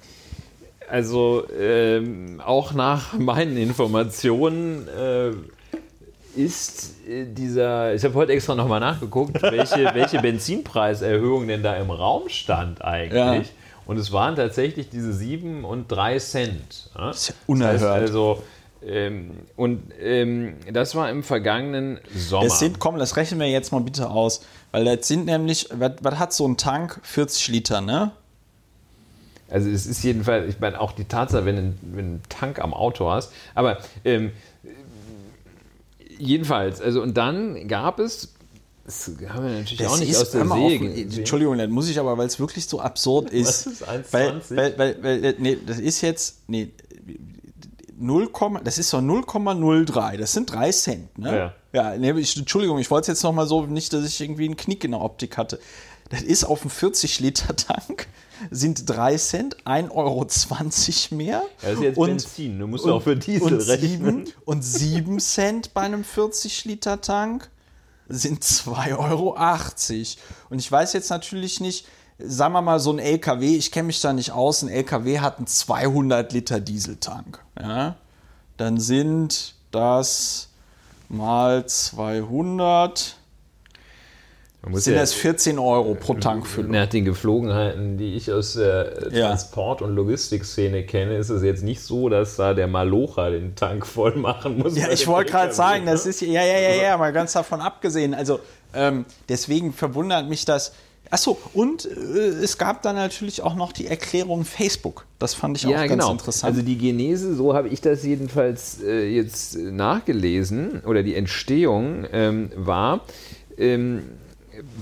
also 0.88 1.44
ähm, 1.58 2.40
auch 2.44 2.72
nach 2.72 3.12
meinen 3.18 3.56
Informationen 3.56 4.88
äh, 4.88 5.30
ist 6.36 7.06
äh, 7.08 7.26
dieser, 7.26 7.94
ich 7.94 8.04
habe 8.04 8.14
heute 8.14 8.32
extra 8.32 8.54
nochmal 8.54 8.80
nachgeguckt, 8.80 9.42
welche, 9.42 9.90
welche 9.94 10.20
Benzinpreiserhöhung 10.20 11.48
denn 11.48 11.62
da 11.62 11.76
im 11.76 11.90
Raum 11.90 12.28
stand 12.28 12.84
eigentlich. 12.84 13.48
Ja. 13.48 13.54
Und 13.86 13.98
es 13.98 14.12
waren 14.12 14.34
tatsächlich 14.34 14.88
diese 14.88 15.12
7 15.12 15.64
und 15.64 15.90
3 15.90 16.18
Cent. 16.18 16.90
Ja? 16.96 17.10
ist 17.10 17.28
ja 17.28 17.34
unerhört. 17.46 17.74
Das 17.74 17.82
heißt 17.82 18.00
also, 18.02 18.42
ähm, 18.84 19.30
und 19.56 19.82
ähm, 20.00 20.56
das 20.72 20.94
war 20.94 21.10
im 21.10 21.22
vergangenen 21.22 21.98
Sommer. 22.14 22.46
Es 22.46 22.58
sind, 22.58 22.78
komm, 22.78 22.98
das 22.98 23.16
rechnen 23.16 23.40
wir 23.40 23.48
jetzt 23.48 23.72
mal 23.72 23.80
bitte 23.80 24.10
aus. 24.10 24.42
Weil 24.72 24.84
das 24.84 25.08
sind 25.08 25.26
nämlich, 25.26 25.68
was, 25.72 25.92
was 26.02 26.18
hat 26.18 26.32
so 26.32 26.46
ein 26.46 26.56
Tank? 26.56 27.00
40 27.02 27.48
Liter, 27.48 27.80
ne? 27.80 28.12
Also 29.48 29.68
es 29.68 29.86
ist 29.86 30.02
jedenfalls, 30.02 30.48
ich 30.48 30.60
meine 30.60 30.80
auch 30.80 30.92
die 30.92 31.04
Tatsache, 31.04 31.44
wenn, 31.44 31.56
du 31.56 31.98
einen 31.98 32.22
Tank 32.28 32.58
am 32.58 32.74
Auto 32.74 33.10
hast, 33.10 33.32
aber 33.54 33.78
ähm, 34.04 34.32
jedenfalls, 36.18 36.80
also 36.80 37.02
und 37.02 37.16
dann 37.16 37.68
gab 37.68 38.00
es, 38.00 38.34
das 38.84 39.10
haben 39.28 39.44
wir 39.44 39.52
natürlich 39.52 39.78
Das 39.78 39.92
auch 39.92 39.98
nicht 39.98 40.16
aus 40.16 40.30
der 40.30 40.46
See. 40.46 41.02
Entschuldigung, 41.16 41.58
das 41.58 41.68
muss 41.68 41.88
ich 41.88 41.98
aber, 41.98 42.16
weil 42.18 42.26
es 42.26 42.38
wirklich 42.38 42.66
so 42.66 42.80
absurd 42.80 43.30
ist. 43.30 43.66
Was 43.66 43.72
ist 43.72 43.88
1,20? 43.88 44.12
weil, 44.56 44.78
weil, 44.78 45.02
weil, 45.02 45.22
weil, 45.22 45.34
nee, 45.38 45.58
das 45.66 45.78
ist 45.78 46.00
jetzt, 46.02 46.38
nee, 46.46 46.70
0, 47.98 48.30
das 48.62 48.78
ist 48.78 48.90
so 48.90 48.98
0,03, 48.98 50.16
das 50.16 50.32
sind 50.32 50.52
3 50.52 50.70
Cent, 50.72 51.18
ne? 51.18 51.36
Ja. 51.36 51.54
Ja, 51.72 51.96
nee, 51.96 52.10
ich, 52.12 52.36
Entschuldigung, 52.36 52.78
ich 52.78 52.90
wollte 52.90 53.02
es 53.12 53.18
jetzt 53.18 53.22
nochmal 53.22 53.46
so, 53.46 53.66
nicht, 53.66 53.92
dass 53.92 54.06
ich 54.06 54.20
irgendwie 54.20 54.46
einen 54.46 54.56
Knick 54.56 54.84
in 54.84 54.92
der 54.92 55.00
Optik 55.00 55.36
hatte. 55.36 55.58
Das 56.08 56.22
ist 56.22 56.44
auf 56.44 56.62
dem 56.62 56.70
40-Liter-Tank, 56.70 58.06
sind 58.50 58.88
3 58.88 59.16
Cent, 59.16 59.56
1,20 59.64 59.90
Euro 59.92 60.26
mehr. 61.16 61.42
Ja, 61.42 61.42
das 61.62 61.72
ist 61.72 61.80
jetzt 61.82 61.98
und, 61.98 62.08
Benzin, 62.08 62.58
du 62.58 62.66
musst 62.66 62.86
auch 62.86 63.02
für 63.02 63.16
Diesel 63.16 63.54
und 63.54 63.60
rechnen. 63.60 64.26
7, 64.26 64.32
und 64.44 64.62
7 64.62 65.20
Cent 65.20 65.74
bei 65.74 65.82
einem 65.82 66.02
40-Liter-Tank 66.02 67.50
sind 68.08 68.42
2,80 68.42 68.98
Euro. 68.98 69.36
Und 70.50 70.58
ich 70.58 70.70
weiß 70.70 70.92
jetzt 70.92 71.10
natürlich 71.10 71.60
nicht, 71.60 71.86
sagen 72.18 72.54
wir 72.54 72.62
mal 72.62 72.80
so 72.80 72.92
ein 72.92 72.98
LKW, 72.98 73.56
ich 73.56 73.72
kenne 73.72 73.88
mich 73.88 74.00
da 74.00 74.12
nicht 74.12 74.30
aus, 74.32 74.62
ein 74.62 74.68
LKW 74.68 75.20
hat 75.20 75.38
einen 75.38 75.46
200 75.46 76.32
Liter 76.32 76.60
Dieseltank. 76.60 77.42
Ja? 77.58 77.96
Dann 78.56 78.80
sind 78.80 79.54
das 79.70 80.48
mal 81.08 81.66
200, 81.66 82.36
Man 83.00 83.04
muss 83.04 83.25
sind 84.72 84.94
ja- 84.94 85.00
das 85.00 85.12
14 85.14 85.58
Euro 85.58 85.94
pro 85.94 86.14
Tankfüllung. 86.14 86.72
Nach 86.72 86.86
den 86.86 87.04
Geflogenheiten, 87.04 87.98
die 87.98 88.14
ich 88.14 88.32
aus 88.32 88.54
der. 88.54 89.10
Transport- 89.10 89.82
und 89.82 89.94
Logistikszene 89.94 90.84
kenne, 90.84 91.16
ist 91.16 91.30
es 91.30 91.42
jetzt 91.42 91.62
nicht 91.62 91.80
so, 91.80 92.08
dass 92.08 92.36
da 92.36 92.54
der 92.54 92.66
Malocher 92.66 93.30
den 93.30 93.54
Tank 93.54 93.86
voll 93.86 94.16
machen 94.16 94.58
muss. 94.58 94.76
Ja, 94.76 94.90
ich 94.90 95.06
wollte 95.06 95.30
gerade 95.32 95.52
sagen, 95.52 95.84
ne? 95.84 95.92
das 95.92 96.06
ist 96.06 96.20
ja, 96.20 96.42
ja, 96.44 96.58
ja, 96.58 96.82
ja, 96.82 96.96
mal 96.96 97.12
ganz 97.12 97.32
davon 97.32 97.60
abgesehen. 97.60 98.14
Also 98.14 98.40
ähm, 98.74 99.04
deswegen 99.28 99.72
verwundert 99.72 100.28
mich 100.28 100.44
das. 100.44 100.72
Achso, 101.08 101.38
und 101.54 101.84
äh, 101.86 102.18
es 102.18 102.58
gab 102.58 102.82
dann 102.82 102.96
natürlich 102.96 103.40
auch 103.40 103.54
noch 103.54 103.70
die 103.70 103.86
Erklärung 103.86 104.44
Facebook. 104.44 105.06
Das 105.20 105.34
fand 105.34 105.56
ich 105.56 105.64
auch 105.66 105.70
Ja, 105.70 105.78
ganz 105.86 105.90
genau. 105.92 106.10
interessant. 106.10 106.52
Also 106.52 106.66
die 106.66 106.76
Genese, 106.76 107.36
so 107.36 107.54
habe 107.54 107.68
ich 107.68 107.80
das 107.80 108.02
jedenfalls 108.02 108.82
äh, 108.82 109.06
jetzt 109.08 109.56
nachgelesen, 109.56 110.82
oder 110.84 111.04
die 111.04 111.14
Entstehung 111.14 112.06
ähm, 112.12 112.50
war 112.56 113.02
ähm, 113.56 114.02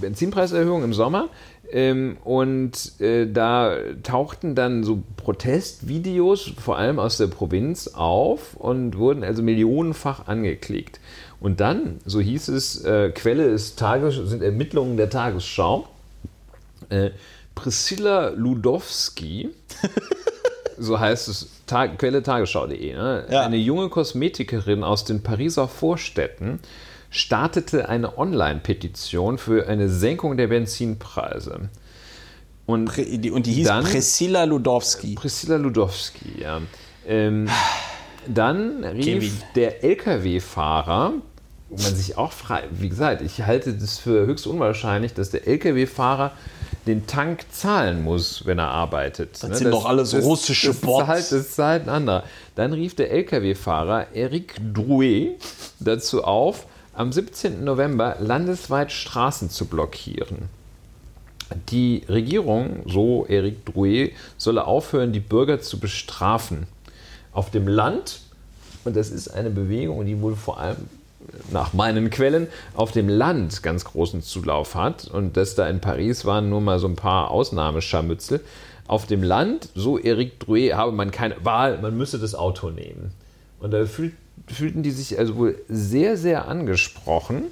Benzinpreiserhöhung 0.00 0.84
im 0.84 0.92
Sommer. 0.92 1.28
Ähm, 1.70 2.18
und 2.24 3.00
äh, 3.00 3.26
da 3.26 3.76
tauchten 4.02 4.54
dann 4.54 4.84
so 4.84 5.02
Protestvideos, 5.16 6.52
vor 6.58 6.76
allem 6.76 6.98
aus 6.98 7.16
der 7.16 7.26
Provinz, 7.26 7.88
auf 7.88 8.54
und 8.54 8.98
wurden 8.98 9.24
also 9.24 9.42
millionenfach 9.42 10.26
angeklickt. 10.26 11.00
Und 11.40 11.60
dann, 11.60 12.00
so 12.04 12.20
hieß 12.20 12.48
es, 12.48 12.84
äh, 12.84 13.10
Quelle 13.10 13.44
ist 13.44 13.78
Tages 13.78 14.16
sind 14.16 14.42
Ermittlungen 14.42 14.96
der 14.96 15.10
Tagesschau. 15.10 15.88
Äh, 16.90 17.10
Priscilla 17.54 18.30
Ludowski, 18.30 19.50
so 20.78 20.98
heißt 20.98 21.28
es, 21.28 21.50
Tag, 21.66 21.98
Quelle 21.98 22.22
tagesschau.de, 22.22 22.94
ne? 22.94 23.26
Ja. 23.30 23.42
eine 23.42 23.56
junge 23.56 23.88
Kosmetikerin 23.88 24.84
aus 24.84 25.04
den 25.04 25.22
Pariser 25.22 25.68
Vorstädten 25.68 26.60
startete 27.14 27.88
eine 27.88 28.18
Online-Petition 28.18 29.38
für 29.38 29.68
eine 29.68 29.88
Senkung 29.88 30.36
der 30.36 30.48
Benzinpreise. 30.48 31.68
Und 32.66 32.90
Pri- 32.90 33.18
die- 33.18 33.30
und 33.30 33.46
die 33.46 33.52
hieß 33.52 33.68
dann- 33.68 33.84
Priscilla 33.84 34.44
Ludowski. 34.44 35.14
Priscilla 35.14 35.56
Ludowski, 35.56 36.40
ja. 36.40 36.60
Ähm, 37.06 37.48
dann 38.26 38.82
rief 38.84 39.04
Kevin. 39.04 39.32
der 39.54 39.84
LKW-Fahrer, 39.84 41.12
wo 41.68 41.82
man 41.82 41.94
sich 41.94 42.16
auch 42.18 42.32
fragt, 42.32 42.68
wie 42.80 42.88
gesagt, 42.88 43.22
ich 43.22 43.42
halte 43.42 43.74
das 43.74 43.98
für 43.98 44.26
höchst 44.26 44.46
unwahrscheinlich, 44.46 45.14
dass 45.14 45.30
der 45.30 45.46
LKW-Fahrer 45.46 46.32
den 46.86 47.06
Tank 47.06 47.44
zahlen 47.52 48.02
muss, 48.02 48.44
wenn 48.46 48.58
er 48.58 48.68
arbeitet. 48.68 49.42
Das 49.42 49.58
sind 49.58 49.70
doch 49.70 49.84
alles 49.86 50.14
russische 50.14 50.68
das 50.68 50.76
Bots. 50.78 51.06
Zahlt, 51.06 51.32
das 51.32 51.50
zahlt 51.54 51.82
ein 51.84 51.88
anderer. 51.90 52.24
Dann 52.56 52.72
rief 52.72 52.94
der 52.96 53.10
LKW-Fahrer 53.12 54.08
Eric 54.14 54.54
Drouet 54.74 55.36
dazu 55.80 56.24
auf, 56.24 56.66
am 56.96 57.12
17. 57.12 57.64
November 57.64 58.16
landesweit 58.20 58.92
Straßen 58.92 59.50
zu 59.50 59.66
blockieren. 59.66 60.48
Die 61.70 62.04
Regierung, 62.08 62.82
so 62.86 63.26
Eric 63.28 63.66
Drouet, 63.66 64.12
solle 64.38 64.66
aufhören, 64.66 65.12
die 65.12 65.20
Bürger 65.20 65.60
zu 65.60 65.78
bestrafen. 65.78 66.66
Auf 67.32 67.50
dem 67.50 67.68
Land, 67.68 68.20
und 68.84 68.96
das 68.96 69.10
ist 69.10 69.28
eine 69.28 69.50
Bewegung, 69.50 70.04
die 70.06 70.20
wohl 70.20 70.36
vor 70.36 70.58
allem 70.58 70.88
nach 71.50 71.72
meinen 71.72 72.10
Quellen 72.10 72.48
auf 72.74 72.92
dem 72.92 73.08
Land 73.08 73.62
ganz 73.62 73.84
großen 73.84 74.22
Zulauf 74.22 74.74
hat 74.74 75.06
und 75.06 75.36
das 75.36 75.54
da 75.54 75.68
in 75.68 75.80
Paris 75.80 76.24
waren 76.24 76.48
nur 76.48 76.60
mal 76.60 76.78
so 76.78 76.86
ein 76.86 76.96
paar 76.96 77.30
Ausnahmescharmützel. 77.30 78.40
Auf 78.86 79.06
dem 79.06 79.22
Land, 79.22 79.70
so 79.74 79.98
Eric 79.98 80.40
Drouet, 80.40 80.74
habe 80.74 80.92
man 80.92 81.10
keine 81.10 81.42
Wahl, 81.42 81.78
man 81.80 81.96
müsse 81.96 82.18
das 82.18 82.34
Auto 82.34 82.70
nehmen. 82.70 83.12
Und 83.58 83.70
da 83.70 83.86
fühlt, 83.86 84.12
fühlten 84.46 84.82
die 84.82 84.90
sich 84.90 85.18
also 85.18 85.36
wohl 85.36 85.58
sehr, 85.68 86.16
sehr 86.16 86.48
angesprochen. 86.48 87.44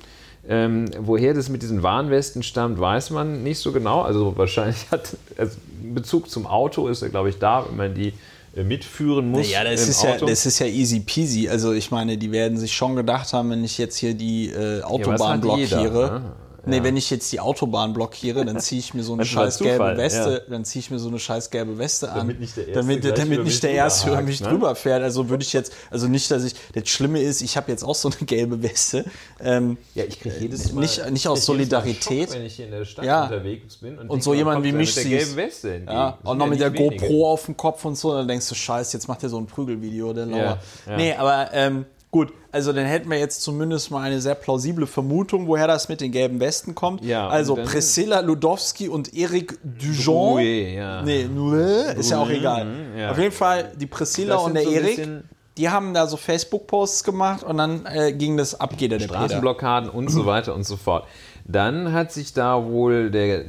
Ähm, 0.48 0.86
woher 0.98 1.34
das 1.34 1.48
mit 1.48 1.62
diesen 1.62 1.84
Warnwesten 1.84 2.42
stammt, 2.42 2.80
weiß 2.80 3.10
man 3.10 3.44
nicht 3.44 3.60
so 3.60 3.70
genau. 3.70 4.02
Also 4.02 4.36
wahrscheinlich 4.36 4.90
hat 4.90 5.16
also 5.36 5.56
Bezug 5.94 6.28
zum 6.30 6.46
Auto 6.46 6.88
ist 6.88 7.02
er, 7.02 7.10
glaube 7.10 7.28
ich, 7.28 7.38
da, 7.38 7.64
wenn 7.68 7.76
man 7.76 7.94
die 7.94 8.12
äh, 8.56 8.64
mitführen 8.64 9.30
muss. 9.30 9.50
Ja, 9.50 9.64
das 9.64 9.88
ist 9.88 10.02
ja, 10.02 10.14
Auto. 10.14 10.26
das 10.26 10.44
ist 10.44 10.58
ja 10.58 10.66
easy 10.66 11.00
peasy. 11.00 11.48
Also 11.48 11.72
ich 11.72 11.90
meine, 11.90 12.18
die 12.18 12.32
werden 12.32 12.58
sich 12.58 12.72
schon 12.72 12.96
gedacht 12.96 13.32
haben, 13.32 13.50
wenn 13.50 13.64
ich 13.64 13.78
jetzt 13.78 13.96
hier 13.96 14.14
die 14.14 14.48
äh, 14.48 14.82
Autobahn 14.82 15.40
jeder, 15.42 15.56
blockiere. 15.56 16.20
ne? 16.20 16.32
Nee, 16.64 16.76
Ja. 16.76 16.84
wenn 16.84 16.96
ich 16.96 17.10
jetzt 17.10 17.32
die 17.32 17.40
Autobahn 17.40 17.92
blockiere, 17.92 18.44
dann 18.44 18.60
ziehe 18.60 18.78
ich 18.78 18.94
mir 18.94 19.02
so 19.02 19.14
eine 19.14 19.24
scheiß 19.24 19.58
gelbe 19.58 19.96
Weste, 19.96 20.44
dann 20.48 20.64
ziehe 20.64 20.80
ich 20.80 20.90
mir 20.90 20.98
so 21.00 21.08
eine 21.08 21.18
scheiß 21.18 21.50
gelbe 21.50 21.76
Weste 21.78 22.10
an, 22.12 22.18
Damit 22.18 22.40
nicht 22.40 22.56
der 22.56 22.68
Erste 22.68 22.80
damit, 22.80 23.18
damit 23.18 23.44
nicht 23.44 23.62
der 23.62 23.70
Erste 23.72 24.10
über 24.10 24.22
mich 24.22 24.40
ne? 24.40 24.48
drüber 24.48 24.74
fährt. 24.74 25.02
Also 25.02 25.28
würde 25.28 25.42
ich 25.42 25.52
jetzt, 25.52 25.72
also 25.90 26.06
nicht, 26.06 26.30
dass 26.30 26.44
ich, 26.44 26.54
das 26.74 26.88
Schlimme 26.88 27.20
ist, 27.20 27.40
ich 27.42 27.56
habe 27.56 27.70
jetzt 27.70 27.82
auch 27.82 27.94
so 27.96 28.08
eine 28.08 28.26
gelbe 28.26 28.62
Weste. 28.62 29.04
Ähm, 29.40 29.76
Ja, 29.94 30.04
ich 30.04 30.20
kriege 30.20 30.36
jedes 30.38 30.72
Mal. 30.72 30.82
nicht, 30.82 31.10
nicht 31.10 31.26
aus 31.28 31.44
Solidarität. 31.46 32.28
Schock, 32.28 32.36
wenn 32.38 32.46
ich 32.46 32.54
hier 32.54 32.66
in 32.66 32.70
der 32.70 32.84
Stadt 32.84 33.04
Ja. 33.04 33.24
unterwegs 33.24 33.76
bin. 33.78 33.98
Und, 33.98 34.08
Und 34.10 34.22
so 34.22 34.32
jemand 34.34 34.64
wie 34.64 34.72
mich 34.72 34.94
mit 34.96 35.04
der 35.04 35.18
gelben 35.18 35.36
Weste 35.36 35.74
entgegen. 35.74 35.92
Ja, 35.92 36.18
sind 36.24 36.38
noch 36.38 36.44
ja 36.46 36.50
mit 36.50 36.60
der 36.60 36.72
wenige. 36.72 36.96
GoPro 36.96 37.30
auf 37.32 37.44
dem 37.46 37.56
Kopf 37.56 37.84
und 37.84 37.96
so, 37.98 38.12
dann 38.14 38.28
denkst 38.28 38.48
du, 38.48 38.54
scheiße, 38.54 38.96
jetzt 38.96 39.08
macht 39.08 39.22
er 39.22 39.28
so 39.28 39.38
ein 39.38 39.46
Prügelvideo, 39.46 40.12
der 40.12 40.26
Lauer. 40.26 40.38
Ja, 40.38 40.58
ja. 40.86 40.96
Nee, 40.96 41.14
aber 41.14 41.50
ähm, 41.52 41.86
gut, 42.12 42.32
also 42.52 42.72
dann 42.72 42.84
hätten 42.86 43.10
wir 43.10 43.18
jetzt 43.18 43.42
zumindest 43.42 43.90
mal 43.90 44.02
eine 44.02 44.20
sehr 44.20 44.36
plausible 44.36 44.86
Vermutung, 44.86 45.48
woher 45.48 45.66
das 45.66 45.88
mit 45.88 46.00
den 46.00 46.12
gelben 46.12 46.38
Westen 46.38 46.76
kommt. 46.76 47.02
Ja, 47.04 47.26
also 47.28 47.56
Priscilla 47.56 48.20
Ludowski 48.20 48.88
und 48.88 49.12
Eric 49.16 49.58
Dujon. 49.64 50.34
Drouet, 50.36 50.74
ja. 50.76 51.02
Nee, 51.02 51.24
Nouet, 51.24 51.96
ist 51.98 52.10
ja 52.10 52.18
auch 52.18 52.26
Drouet, 52.26 52.38
egal. 52.38 52.66
ja. 52.96 53.10
Auf 53.10 53.18
jeden 53.18 53.32
Fall, 53.32 53.72
die 53.80 53.86
Priscilla 53.86 54.34
Das 54.36 54.44
und 54.44 54.54
der 54.54 54.62
so 54.64 54.70
bisschen- 54.70 55.24
die 55.58 55.68
haben 55.68 55.92
da 55.92 56.06
so 56.06 56.16
Facebook-Posts 56.16 57.04
gemacht 57.04 57.42
und 57.42 57.58
dann 57.58 57.84
äh, 57.84 58.12
ging 58.14 58.38
das 58.38 58.58
ab, 58.58 58.78
geht 58.78 58.90
der. 58.92 59.00
Straßenblockaden 59.00 59.90
und 59.90 60.08
so 60.08 60.24
weiter 60.24 60.54
und 60.54 60.64
so 60.64 60.76
fort. 60.78 61.06
Dann 61.44 61.92
hat 61.92 62.10
sich 62.12 62.32
da 62.32 62.64
wohl 62.64 63.10
der, 63.10 63.44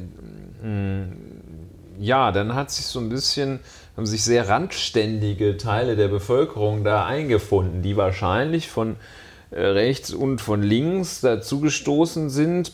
mh, 0.62 1.06
ja, 1.98 2.32
dann 2.32 2.54
hat 2.54 2.70
sich 2.70 2.84
so 2.86 2.98
ein 2.98 3.08
bisschen, 3.08 3.60
haben 3.96 4.06
sich 4.06 4.24
sehr 4.24 4.48
randständige 4.48 5.56
Teile 5.56 5.96
der 5.96 6.08
Bevölkerung 6.08 6.84
da 6.84 7.04
eingefunden, 7.06 7.82
die 7.82 7.96
wahrscheinlich 7.96 8.68
von 8.68 8.96
äh, 9.50 9.60
rechts 9.60 10.12
und 10.12 10.40
von 10.40 10.62
links 10.62 11.20
dazugestoßen 11.20 12.30
sind. 12.30 12.72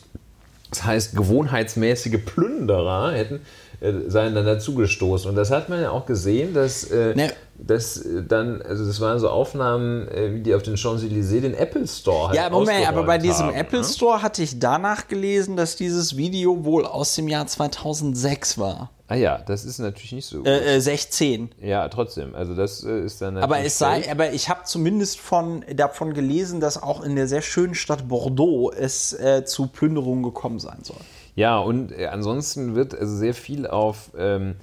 Das 0.70 0.84
heißt, 0.84 1.16
gewohnheitsmäßige 1.16 2.24
Plünderer 2.24 3.12
hätten 3.12 3.40
äh, 3.80 3.92
seien 4.08 4.34
dann 4.34 4.44
dazugestoßen. 4.44 5.30
Und 5.30 5.36
das 5.36 5.50
hat 5.50 5.70
man 5.70 5.80
ja 5.80 5.90
auch 5.90 6.04
gesehen, 6.04 6.52
dass, 6.52 6.84
äh, 6.84 7.14
Ne. 7.14 7.32
dass 7.56 7.96
äh, 7.96 8.22
dann, 8.22 8.60
also 8.60 8.84
das 8.86 9.00
waren 9.00 9.18
so 9.18 9.30
Aufnahmen, 9.30 10.06
wie 10.32 10.40
die 10.40 10.54
auf 10.54 10.62
den 10.62 10.76
Champs-Élysées 10.76 11.40
den 11.40 11.54
Apple 11.54 11.86
Store 11.88 12.28
halt 12.28 12.36
Ja, 12.36 12.50
Moment, 12.50 12.86
aber 12.86 13.04
bei 13.04 13.16
diesem 13.16 13.46
haben, 13.46 13.54
Apple 13.54 13.80
ne? 13.80 13.84
Store 13.86 14.20
hatte 14.22 14.42
ich 14.42 14.58
danach 14.58 15.08
gelesen, 15.08 15.56
dass 15.56 15.76
dieses 15.76 16.16
Video 16.16 16.64
wohl 16.64 16.84
aus 16.84 17.14
dem 17.14 17.26
Jahr 17.26 17.46
2006 17.46 18.58
war. 18.58 18.90
Ah 19.10 19.16
ja, 19.16 19.38
das 19.44 19.64
ist 19.64 19.80
natürlich 19.80 20.12
nicht 20.12 20.26
so 20.26 20.38
gut. 20.38 20.46
Äh, 20.46 20.76
äh, 20.76 20.80
16. 20.80 21.50
ja, 21.60 21.88
trotzdem. 21.88 22.36
Also 22.36 22.54
das 22.54 22.84
äh, 22.84 23.00
ist 23.00 23.20
dann 23.20 23.38
Aber 23.38 23.58
es 23.58 23.76
sei, 23.76 24.08
aber 24.08 24.32
ich 24.32 24.48
habe 24.48 24.60
zumindest 24.66 25.18
von, 25.18 25.64
davon 25.74 26.14
gelesen, 26.14 26.60
dass 26.60 26.80
auch 26.80 27.02
in 27.02 27.16
der 27.16 27.26
sehr 27.26 27.42
schönen 27.42 27.74
Stadt 27.74 28.06
Bordeaux 28.06 28.70
es 28.70 29.12
äh, 29.12 29.44
zu 29.44 29.66
Plünderungen 29.66 30.22
gekommen 30.22 30.60
sein 30.60 30.78
soll. 30.84 31.00
Ja, 31.34 31.58
und 31.58 31.90
äh, 31.90 32.06
ansonsten 32.06 32.76
wird 32.76 32.96
also 32.96 33.16
sehr 33.16 33.34
viel 33.34 33.66
auf 33.66 34.12
ähm, 34.16 34.54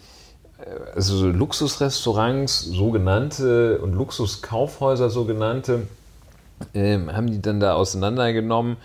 äh, 0.60 0.96
also 0.96 1.18
so 1.18 1.28
Luxusrestaurants, 1.28 2.62
sogenannte, 2.62 3.80
und 3.82 3.96
Luxuskaufhäuser, 3.96 5.10
sogenannte, 5.10 5.88
ähm, 6.74 7.12
haben 7.12 7.28
die 7.30 7.42
dann 7.42 7.60
da 7.60 7.74
auseinandergenommen. 7.74 8.78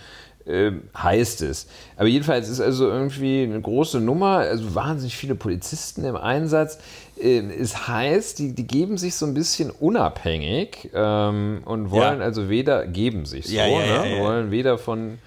Ähm, 0.47 0.83
heißt 0.97 1.43
es. 1.43 1.67
Aber 1.97 2.09
jedenfalls 2.09 2.49
ist 2.49 2.61
also 2.61 2.89
irgendwie 2.89 3.43
eine 3.43 3.61
große 3.61 4.01
Nummer, 4.01 4.39
also 4.39 4.75
wahnsinnig 4.75 5.17
viele 5.17 5.35
Polizisten 5.35 6.05
im 6.05 6.17
Einsatz. 6.17 6.79
Ähm, 7.21 7.51
es 7.51 7.89
heißt, 7.89 8.39
die, 8.39 8.55
die 8.55 8.67
geben 8.67 8.99
sich 8.99 9.15
so 9.15 9.27
ein 9.27 9.35
bisschen 9.35 9.71
unabhängig 9.71 10.91
ähm, 10.95 11.63
und 11.65 11.91
wollen 11.91 12.19
ja. 12.19 12.25
also 12.25 12.49
weder, 12.49 12.87
geben 12.87 13.27
sich 13.27 13.49
so, 13.49 13.55
ja, 13.55 13.67
ja, 13.67 14.05
ne? 14.05 14.21
wollen 14.21 14.51
weder 14.51 14.79
von 14.79 15.19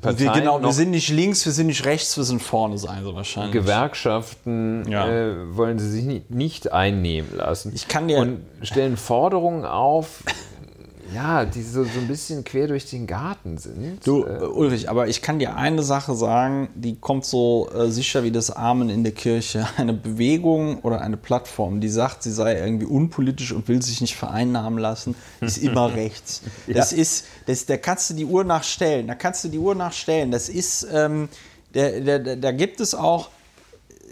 Parteien 0.00 0.34
wir, 0.34 0.40
genau, 0.40 0.60
wir 0.60 0.72
sind 0.72 0.90
nicht 0.90 1.10
links, 1.10 1.44
wir 1.44 1.52
sind 1.52 1.68
nicht 1.68 1.84
rechts, 1.84 2.16
wir 2.16 2.24
sind 2.24 2.42
vorne, 2.42 2.76
sein 2.76 3.04
so 3.04 3.14
wahrscheinlich. 3.14 3.52
Gewerkschaften 3.52 4.90
äh, 4.90 5.56
wollen 5.56 5.78
sie 5.78 5.88
sich 5.88 6.04
nicht, 6.04 6.30
nicht 6.30 6.72
einnehmen 6.72 7.36
lassen. 7.36 7.72
Ich 7.74 7.86
kann 7.86 8.08
dir 8.08 8.18
und 8.18 8.40
stellen 8.62 8.96
Forderungen 8.96 9.64
auf, 9.64 10.24
ja, 11.14 11.44
die 11.44 11.62
so, 11.62 11.84
so 11.84 12.00
ein 12.00 12.08
bisschen 12.08 12.44
quer 12.44 12.66
durch 12.66 12.88
den 12.90 13.06
Garten 13.06 13.58
sind. 13.58 14.06
Du, 14.06 14.24
äh, 14.24 14.44
Ulrich, 14.44 14.88
aber 14.90 15.08
ich 15.08 15.22
kann 15.22 15.38
dir 15.38 15.56
eine 15.56 15.82
Sache 15.82 16.14
sagen, 16.14 16.68
die 16.74 16.96
kommt 16.96 17.24
so 17.24 17.68
äh, 17.74 17.90
sicher 17.90 18.24
wie 18.24 18.30
das 18.30 18.50
Amen 18.50 18.88
in 18.88 19.04
der 19.04 19.12
Kirche. 19.12 19.66
Eine 19.76 19.92
Bewegung 19.92 20.80
oder 20.80 21.00
eine 21.00 21.16
Plattform, 21.16 21.80
die 21.80 21.88
sagt, 21.88 22.22
sie 22.22 22.32
sei 22.32 22.58
irgendwie 22.58 22.86
unpolitisch 22.86 23.52
und 23.52 23.68
will 23.68 23.82
sich 23.82 24.00
nicht 24.00 24.16
vereinnahmen 24.16 24.78
lassen, 24.78 25.14
ist 25.40 25.58
immer 25.58 25.94
rechts. 25.94 26.42
Das 26.66 26.90
ja. 26.90 26.98
ist, 26.98 27.26
das, 27.46 27.66
da 27.66 27.76
kannst 27.76 28.10
du 28.10 28.14
die 28.14 28.24
Uhr 28.24 28.44
nachstellen, 28.44 29.06
da 29.06 29.14
kannst 29.14 29.44
du 29.44 29.48
die 29.48 29.58
Uhr 29.58 29.74
nachstellen. 29.74 30.30
Das 30.30 30.48
ist, 30.48 30.86
ähm, 30.92 31.28
da 31.72 32.52
gibt 32.52 32.80
es 32.80 32.94
auch, 32.94 33.28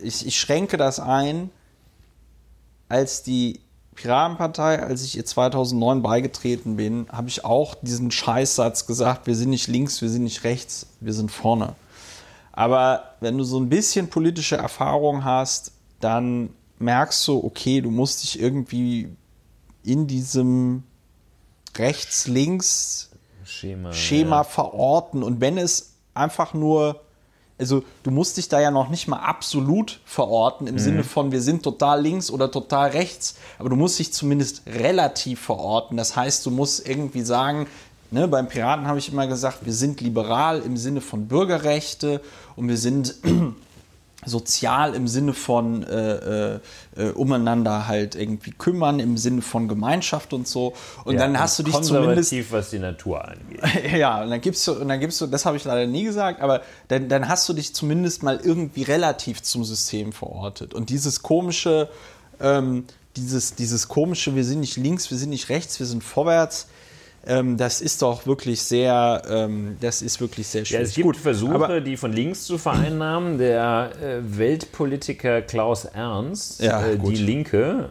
ich, 0.02 0.26
ich 0.26 0.38
schränke 0.38 0.76
das 0.76 1.00
ein, 1.00 1.50
als 2.88 3.22
die 3.22 3.60
Piratenpartei, 3.94 4.82
als 4.82 5.02
ich 5.04 5.16
ihr 5.16 5.24
2009 5.24 6.02
beigetreten 6.02 6.76
bin, 6.76 7.06
habe 7.10 7.28
ich 7.28 7.44
auch 7.44 7.74
diesen 7.74 8.10
Scheißsatz 8.10 8.86
gesagt, 8.86 9.26
wir 9.26 9.34
sind 9.34 9.50
nicht 9.50 9.68
links, 9.68 10.02
wir 10.02 10.08
sind 10.08 10.24
nicht 10.24 10.44
rechts, 10.44 10.86
wir 11.00 11.12
sind 11.12 11.30
vorne. 11.30 11.74
Aber 12.52 13.14
wenn 13.20 13.36
du 13.36 13.44
so 13.44 13.58
ein 13.58 13.68
bisschen 13.68 14.08
politische 14.08 14.56
Erfahrung 14.56 15.24
hast, 15.24 15.72
dann 16.00 16.50
merkst 16.78 17.26
du, 17.26 17.44
okay, 17.44 17.80
du 17.80 17.90
musst 17.90 18.22
dich 18.22 18.40
irgendwie 18.40 19.08
in 19.82 20.06
diesem 20.06 20.84
rechts-links 21.76 23.10
Schema, 23.44 23.92
Schema 23.92 24.36
ja. 24.36 24.44
verorten. 24.44 25.22
Und 25.22 25.40
wenn 25.40 25.58
es 25.58 25.94
einfach 26.14 26.54
nur 26.54 27.03
also 27.59 27.85
du 28.02 28.10
musst 28.10 28.36
dich 28.36 28.48
da 28.48 28.60
ja 28.60 28.70
noch 28.70 28.89
nicht 28.89 29.06
mal 29.06 29.18
absolut 29.18 30.01
verorten 30.05 30.66
im 30.66 30.74
mhm. 30.74 30.78
Sinne 30.81 31.05
von, 31.05 31.32
wir 31.32 31.40
sind 31.40 31.62
total 31.62 32.02
links 32.02 32.31
oder 32.31 32.51
total 32.51 32.90
rechts, 32.90 33.36
aber 33.59 33.68
du 33.68 33.76
musst 33.76 33.98
dich 33.98 34.12
zumindest 34.12 34.62
relativ 34.66 35.40
verorten. 35.40 35.97
Das 35.97 36.16
heißt, 36.16 36.44
du 36.47 36.51
musst 36.51 36.89
irgendwie 36.89 37.22
sagen, 37.22 37.66
ne, 38.10 38.26
beim 38.26 38.48
Piraten 38.48 38.86
habe 38.86 38.98
ich 38.98 39.12
immer 39.12 39.26
gesagt, 39.26 39.64
wir 39.64 39.72
sind 39.72 40.01
liberal 40.01 40.60
im 40.62 40.76
Sinne 40.76 41.01
von 41.01 41.28
Bürgerrechte 41.28 42.20
und 42.56 42.68
wir 42.68 42.76
sind 42.76 43.14
sozial 44.26 44.94
im 44.94 45.09
Sinne 45.09 45.34
von 45.34 45.82
äh, 45.82 46.55
äh, 46.55 46.60
äh, 46.96 47.10
umeinander 47.10 47.86
halt 47.86 48.14
irgendwie 48.14 48.52
kümmern, 48.52 49.01
im 49.01 49.16
Sinne 49.16 49.42
von 49.42 49.68
Gemeinschaft 49.68 50.32
und 50.32 50.48
so. 50.48 50.74
Und 51.05 51.14
ja, 51.14 51.20
dann 51.20 51.38
hast 51.38 51.59
du 51.59 51.62
dich 51.62 51.80
zumindest. 51.80 52.32
was 52.51 52.70
die 52.70 52.78
Natur 52.78 53.24
angeht. 53.24 53.60
ja, 53.96 54.22
und 54.22 54.30
dann 54.30 54.40
gibst 54.40 54.66
du, 54.66 54.72
und 54.72 54.88
dann 54.88 55.01
gibst 55.01 55.20
du, 55.20 55.26
das 55.26 55.46
habe 55.46 55.56
ich 55.56 55.64
leider 55.64 55.86
nie 55.86 56.05
gesagt, 56.05 56.40
aber 56.40 56.62
dann, 56.88 57.09
dann 57.09 57.28
hast 57.28 57.48
du 57.48 57.52
dich 57.52 57.74
zumindest 57.74 58.22
mal 58.22 58.40
irgendwie 58.42 58.82
relativ 58.82 59.42
zum 59.42 59.64
System 59.64 60.12
verortet. 60.12 60.74
Und 60.74 60.90
dieses 60.90 61.22
komische, 61.22 61.88
ähm, 62.40 62.84
dieses, 63.16 63.55
dieses 63.55 63.88
komische, 63.88 64.34
wir 64.34 64.44
sind 64.44 64.60
nicht 64.60 64.76
links, 64.76 65.10
wir 65.10 65.18
sind 65.18 65.30
nicht 65.30 65.48
rechts, 65.48 65.78
wir 65.78 65.86
sind 65.86 66.02
vorwärts, 66.02 66.66
ähm, 67.26 67.56
das 67.56 67.80
ist 67.80 68.02
doch 68.02 68.26
wirklich 68.26 68.62
sehr, 68.62 69.22
ähm, 69.28 69.76
das 69.80 70.02
ist 70.02 70.20
wirklich 70.20 70.46
sehr 70.46 70.64
schwierig. 70.64 70.82
Ja, 70.82 70.88
es 70.88 70.94
gibt 70.94 71.06
Gut, 71.06 71.16
Versuche, 71.16 71.55
aber, 71.55 71.80
die 71.80 71.96
von 71.96 72.12
links 72.12 72.44
zu 72.44 72.59
vereinnahmen. 72.59 73.38
Der 73.38 73.90
äh, 74.02 74.38
Weltpolitiker 74.38 75.42
Klaus 75.42 75.84
Ernst, 75.84 76.62
ja, 76.62 76.86
äh, 76.86 76.98
die 76.98 77.16
Linke. 77.16 77.88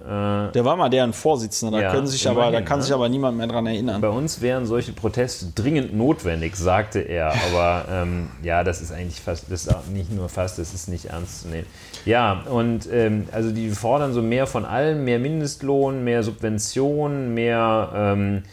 Äh, 0.49 0.53
der 0.53 0.65
war 0.65 0.75
mal 0.75 0.89
deren 0.89 1.13
Vorsitzender, 1.13 1.77
da, 1.77 1.83
ja, 1.83 1.91
können 1.91 2.07
sich 2.07 2.27
aber, 2.27 2.51
da 2.51 2.61
kann 2.61 2.79
ne? 2.79 2.83
sich 2.83 2.93
aber 2.93 3.09
niemand 3.09 3.37
mehr 3.37 3.47
dran 3.47 3.65
erinnern. 3.65 4.01
Bei 4.01 4.09
uns 4.09 4.41
wären 4.41 4.65
solche 4.65 4.93
Proteste 4.93 5.47
dringend 5.55 5.95
notwendig, 5.95 6.55
sagte 6.55 6.99
er. 6.99 7.33
Aber 7.53 7.85
ähm, 7.91 8.29
ja, 8.41 8.63
das 8.63 8.81
ist 8.81 8.91
eigentlich 8.91 9.19
fast, 9.19 9.45
das 9.49 9.65
ist 9.67 9.89
nicht 9.91 10.11
nur 10.11 10.29
fast, 10.29 10.59
das 10.59 10.73
ist 10.73 10.87
nicht 10.87 11.05
ernst 11.05 11.41
zu 11.41 11.47
nehmen. 11.49 11.67
Ja, 12.05 12.43
und 12.49 12.87
ähm, 12.91 13.27
also 13.31 13.51
die 13.51 13.69
fordern 13.69 14.13
so 14.13 14.21
mehr 14.21 14.47
von 14.47 14.65
allem, 14.65 15.03
mehr 15.03 15.19
Mindestlohn, 15.19 16.03
mehr 16.03 16.23
Subventionen, 16.23 17.33
mehr 17.33 17.91
ähm, 17.95 18.43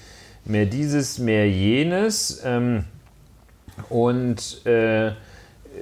mehr 0.50 0.66
dieses, 0.66 1.18
mehr 1.18 1.48
jenes. 1.48 2.42
Ähm, 2.44 2.84
und 3.88 4.66
äh, 4.66 5.12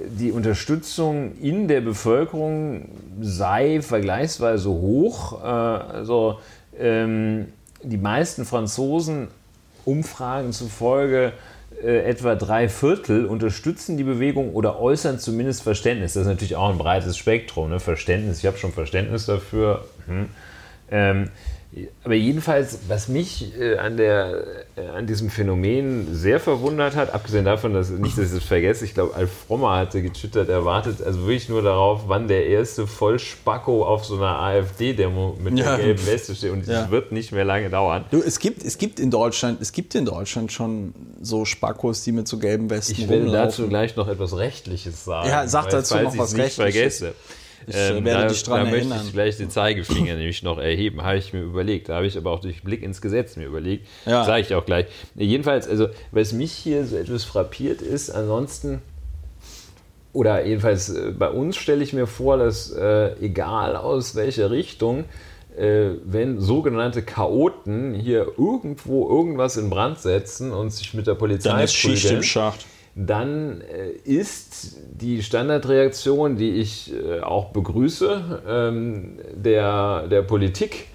die 0.05 0.31
Unterstützung 0.31 1.37
in 1.41 1.67
der 1.67 1.81
Bevölkerung 1.81 2.87
sei 3.21 3.81
vergleichsweise 3.81 4.69
hoch. 4.69 5.43
Äh, 5.43 5.45
also 5.45 6.39
ähm, 6.79 7.47
die 7.83 7.97
meisten 7.97 8.45
Franzosen, 8.45 9.27
Umfragen 9.85 10.51
zufolge, 10.51 11.33
äh, 11.83 12.09
etwa 12.09 12.35
drei 12.35 12.69
Viertel 12.69 13.25
unterstützen 13.25 13.97
die 13.97 14.03
Bewegung 14.03 14.53
oder 14.53 14.79
äußern 14.79 15.19
zumindest 15.19 15.63
Verständnis. 15.63 16.13
Das 16.13 16.21
ist 16.21 16.27
natürlich 16.27 16.55
auch 16.55 16.69
ein 16.69 16.77
breites 16.77 17.17
Spektrum. 17.17 17.69
Ne? 17.69 17.79
Verständnis, 17.79 18.39
ich 18.39 18.45
habe 18.45 18.57
schon 18.57 18.73
Verständnis 18.73 19.25
dafür. 19.25 19.85
Hm. 20.07 20.27
Ähm, 20.91 21.29
aber 22.03 22.15
jedenfalls, 22.15 22.79
was 22.87 23.09
mich 23.09 23.53
äh, 23.59 23.77
an, 23.77 23.95
der, 23.95 24.43
äh, 24.75 24.87
an 24.87 25.05
diesem 25.05 25.29
Phänomen 25.29 26.15
sehr 26.15 26.39
verwundert 26.39 26.95
hat, 26.95 27.13
abgesehen 27.13 27.45
davon, 27.45 27.75
dass 27.75 27.91
nicht, 27.91 28.17
dass 28.17 28.25
ich 28.27 28.39
das 28.39 28.43
vergesse, 28.43 28.85
ich 28.85 28.95
glaube, 28.95 29.13
Alf 29.13 29.29
Frommer 29.47 29.75
hatte 29.75 30.01
getwittert, 30.01 30.49
erwartet, 30.49 31.03
also 31.03 31.21
wirklich 31.21 31.47
nur 31.47 31.61
darauf, 31.61 32.05
wann 32.07 32.27
der 32.27 32.47
erste 32.47 32.87
Vollspacko 32.87 33.85
auf 33.85 34.03
so 34.03 34.15
einer 34.15 34.39
AfD-Demo 34.39 35.37
mit 35.39 35.59
ja. 35.59 35.75
der 35.75 35.85
gelben 35.85 36.07
Weste 36.07 36.33
steht. 36.33 36.51
Und 36.51 36.65
ja. 36.65 36.81
das 36.81 36.91
wird 36.91 37.11
nicht 37.11 37.31
mehr 37.31 37.45
lange 37.45 37.69
dauern. 37.69 38.05
Du, 38.09 38.19
es 38.19 38.39
gibt, 38.39 38.63
es 38.63 38.79
gibt 38.79 38.99
in 38.99 39.11
Deutschland, 39.11 39.61
es 39.61 39.71
gibt 39.71 39.93
in 39.93 40.05
Deutschland 40.05 40.51
schon 40.51 40.95
so 41.21 41.45
Spackos, 41.45 42.03
die 42.03 42.11
mit 42.13 42.27
so 42.27 42.39
gelben 42.39 42.71
Westen 42.71 42.93
Ich 42.93 43.07
will 43.07 43.19
rumlaufen. 43.19 43.47
dazu 43.47 43.67
gleich 43.67 43.95
noch 43.95 44.07
etwas 44.07 44.35
Rechtliches 44.35 45.05
sagen. 45.05 45.29
Ja, 45.29 45.47
sag 45.47 45.69
dazu 45.69 45.97
noch 45.97 46.17
was 46.17 46.35
Rechtliches. 46.35 46.97
Vergesse. 46.99 47.13
Ich 47.67 47.75
äh, 47.75 47.97
ähm, 47.97 48.05
werde 48.05 48.23
da, 48.23 48.27
dich 48.27 48.43
dran 48.43 48.65
da 48.65 48.71
erinnern. 48.71 48.89
möchte 48.89 49.05
ich 49.07 49.13
gleich 49.13 49.37
den 49.37 49.49
Zeigefinger 49.49 50.15
nämlich 50.15 50.43
noch 50.43 50.57
erheben, 50.57 51.03
habe 51.03 51.17
ich 51.17 51.33
mir 51.33 51.41
überlegt. 51.41 51.89
Da 51.89 51.95
habe 51.95 52.07
ich 52.07 52.17
aber 52.17 52.31
auch 52.31 52.39
durch 52.39 52.63
Blick 52.63 52.83
ins 52.83 53.01
Gesetz 53.01 53.35
mir 53.35 53.45
überlegt. 53.45 53.87
Ja. 54.05 54.23
Sage 54.23 54.41
ich 54.41 54.53
auch 54.55 54.65
gleich. 54.65 54.87
Jedenfalls, 55.15 55.67
also 55.67 55.87
was 56.11 56.33
mich 56.33 56.51
hier 56.51 56.85
so 56.85 56.97
etwas 56.97 57.23
frappiert 57.23 57.81
ist, 57.81 58.09
ansonsten 58.09 58.81
oder 60.13 60.45
jedenfalls 60.45 60.89
äh, 60.89 61.11
bei 61.17 61.29
uns 61.29 61.55
stelle 61.55 61.83
ich 61.83 61.93
mir 61.93 62.07
vor, 62.07 62.37
dass 62.37 62.71
äh, 62.71 63.13
egal 63.21 63.75
aus 63.75 64.15
welcher 64.15 64.49
Richtung, 64.49 65.05
äh, 65.57 65.91
wenn 66.03 66.39
sogenannte 66.39 67.03
Chaoten 67.03 67.93
hier 67.93 68.33
irgendwo 68.37 69.07
irgendwas 69.09 69.57
in 69.57 69.69
Brand 69.69 69.99
setzen 69.99 70.51
und 70.51 70.71
sich 70.71 70.93
mit 70.93 71.05
der 71.05 71.15
Polizei 71.15 71.49
Dann 71.49 71.59
ist 71.61 71.75
Schicht 71.75 72.09
im 72.09 72.23
Schacht 72.23 72.65
dann 73.05 73.61
äh, 73.61 73.91
ist 74.03 74.77
die 74.91 75.23
Standardreaktion, 75.23 76.35
die 76.35 76.51
ich 76.55 76.93
äh, 76.93 77.21
auch 77.21 77.51
begrüße, 77.51 78.41
ähm, 78.47 79.19
der, 79.33 80.07
der 80.07 80.21
Politik, 80.21 80.87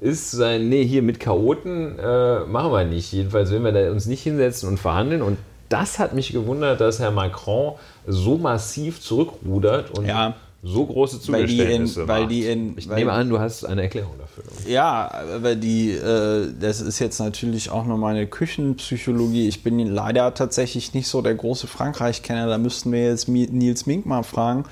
ist 0.00 0.30
sein, 0.30 0.70
nee, 0.70 0.84
hier 0.84 1.02
mit 1.02 1.20
Chaoten 1.20 1.98
äh, 1.98 2.40
machen 2.46 2.72
wir 2.72 2.84
nicht. 2.84 3.12
Jedenfalls, 3.12 3.52
wenn 3.52 3.62
wir 3.62 3.92
uns 3.92 4.06
nicht 4.06 4.22
hinsetzen 4.22 4.70
und 4.70 4.78
verhandeln. 4.78 5.20
Und 5.20 5.36
das 5.68 5.98
hat 5.98 6.14
mich 6.14 6.32
gewundert, 6.32 6.80
dass 6.80 6.98
Herr 7.00 7.10
Macron 7.10 7.74
so 8.06 8.38
massiv 8.38 9.00
zurückrudert 9.00 9.96
und 9.98 10.06
ja 10.06 10.34
so 10.62 10.84
große 10.84 11.20
Zugeständnisse 11.20 12.06
weil 12.06 12.26
die 12.26 12.44
in, 12.44 12.48
weil 12.48 12.66
die 12.66 12.72
in, 12.72 12.78
Ich 12.78 12.86
nehme 12.86 13.12
an, 13.12 13.30
du 13.30 13.38
hast 13.38 13.64
eine 13.64 13.82
Erklärung 13.82 14.12
dafür. 14.18 14.44
Ja, 14.68 15.10
aber 15.34 15.54
die, 15.54 15.92
äh, 15.92 16.52
das 16.58 16.82
ist 16.82 16.98
jetzt 16.98 17.18
natürlich 17.18 17.70
auch 17.70 17.86
nur 17.86 17.96
meine 17.96 18.26
Küchenpsychologie. 18.26 19.48
Ich 19.48 19.62
bin 19.62 19.78
leider 19.86 20.34
tatsächlich 20.34 20.92
nicht 20.92 21.08
so 21.08 21.22
der 21.22 21.34
große 21.34 21.66
Frankreich-Kenner. 21.66 22.46
Da 22.46 22.58
müssten 22.58 22.92
wir 22.92 23.04
jetzt 23.04 23.26
Nils 23.28 23.86
Mink 23.86 24.04
mal 24.04 24.22
fragen, 24.22 24.64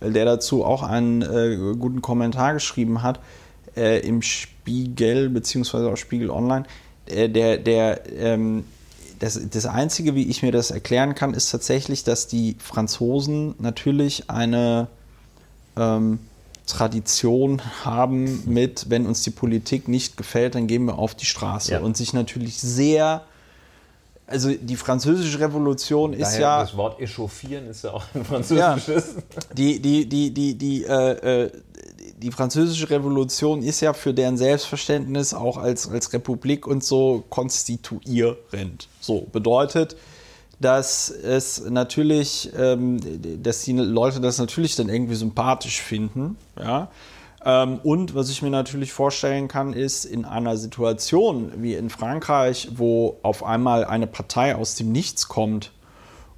der 0.00 0.24
dazu 0.24 0.64
auch 0.64 0.82
einen 0.82 1.20
äh, 1.20 1.74
guten 1.78 2.00
Kommentar 2.00 2.54
geschrieben 2.54 3.02
hat 3.02 3.20
äh, 3.76 4.00
im 4.00 4.22
Spiegel 4.22 5.28
beziehungsweise 5.28 5.90
auch 5.90 5.96
Spiegel 5.96 6.30
Online. 6.30 6.64
Äh, 7.06 7.28
der, 7.28 7.58
der, 7.58 8.00
ähm, 8.18 8.64
das, 9.18 9.40
das 9.50 9.66
Einzige, 9.66 10.14
wie 10.14 10.28
ich 10.28 10.42
mir 10.42 10.52
das 10.52 10.70
erklären 10.70 11.14
kann, 11.14 11.34
ist 11.34 11.50
tatsächlich, 11.50 12.04
dass 12.04 12.26
die 12.26 12.56
Franzosen 12.58 13.54
natürlich 13.58 14.30
eine 14.30 14.88
ähm, 15.76 16.18
Tradition 16.66 17.60
haben 17.84 18.42
mit, 18.46 18.86
wenn 18.88 19.06
uns 19.06 19.22
die 19.22 19.30
Politik 19.30 19.88
nicht 19.88 20.16
gefällt, 20.16 20.54
dann 20.54 20.66
gehen 20.66 20.84
wir 20.86 20.98
auf 20.98 21.14
die 21.14 21.26
Straße. 21.26 21.72
Ja. 21.72 21.80
Und 21.80 21.96
sich 21.96 22.12
natürlich 22.12 22.58
sehr 22.58 23.22
also 24.26 24.50
die 24.52 24.76
französische 24.76 25.38
Revolution 25.38 26.12
Daher 26.12 26.26
ist 26.26 26.38
ja. 26.38 26.60
Das 26.60 26.76
Wort 26.76 27.00
echauffieren 27.00 27.68
ist 27.68 27.84
ja 27.84 27.92
auch 27.92 28.04
ein 28.14 28.24
französisches. 28.24 29.14
Ja, 29.16 29.54
die, 29.54 29.80
die, 29.80 30.08
die, 30.08 30.30
die, 30.32 30.54
die, 30.54 30.84
äh, 30.84 31.44
äh, 31.44 31.50
die 32.16 32.30
französische 32.30 32.88
Revolution 32.88 33.62
ist 33.62 33.80
ja 33.80 33.92
für 33.92 34.14
deren 34.14 34.38
Selbstverständnis 34.38 35.34
auch 35.34 35.58
als, 35.58 35.88
als 35.90 36.12
Republik 36.12 36.66
und 36.66 36.82
so 36.82 37.24
konstituierend. 37.28 38.88
So 39.00 39.26
bedeutet, 39.30 39.96
dass 40.60 41.10
es 41.10 41.64
natürlich, 41.68 42.50
ähm, 42.56 43.00
dass 43.42 43.62
die 43.62 43.72
Leute 43.72 44.20
das 44.20 44.38
natürlich 44.38 44.76
dann 44.76 44.88
irgendwie 44.88 45.14
sympathisch 45.14 45.80
finden, 45.80 46.36
ja. 46.58 46.88
Ähm, 47.44 47.78
und 47.82 48.14
was 48.14 48.30
ich 48.30 48.40
mir 48.40 48.50
natürlich 48.50 48.92
vorstellen 48.92 49.48
kann, 49.48 49.74
ist 49.74 50.06
in 50.06 50.24
einer 50.24 50.56
Situation 50.56 51.52
wie 51.58 51.74
in 51.74 51.90
Frankreich, 51.90 52.70
wo 52.76 53.18
auf 53.22 53.44
einmal 53.44 53.84
eine 53.84 54.06
Partei 54.06 54.56
aus 54.56 54.76
dem 54.76 54.92
Nichts 54.92 55.28
kommt 55.28 55.70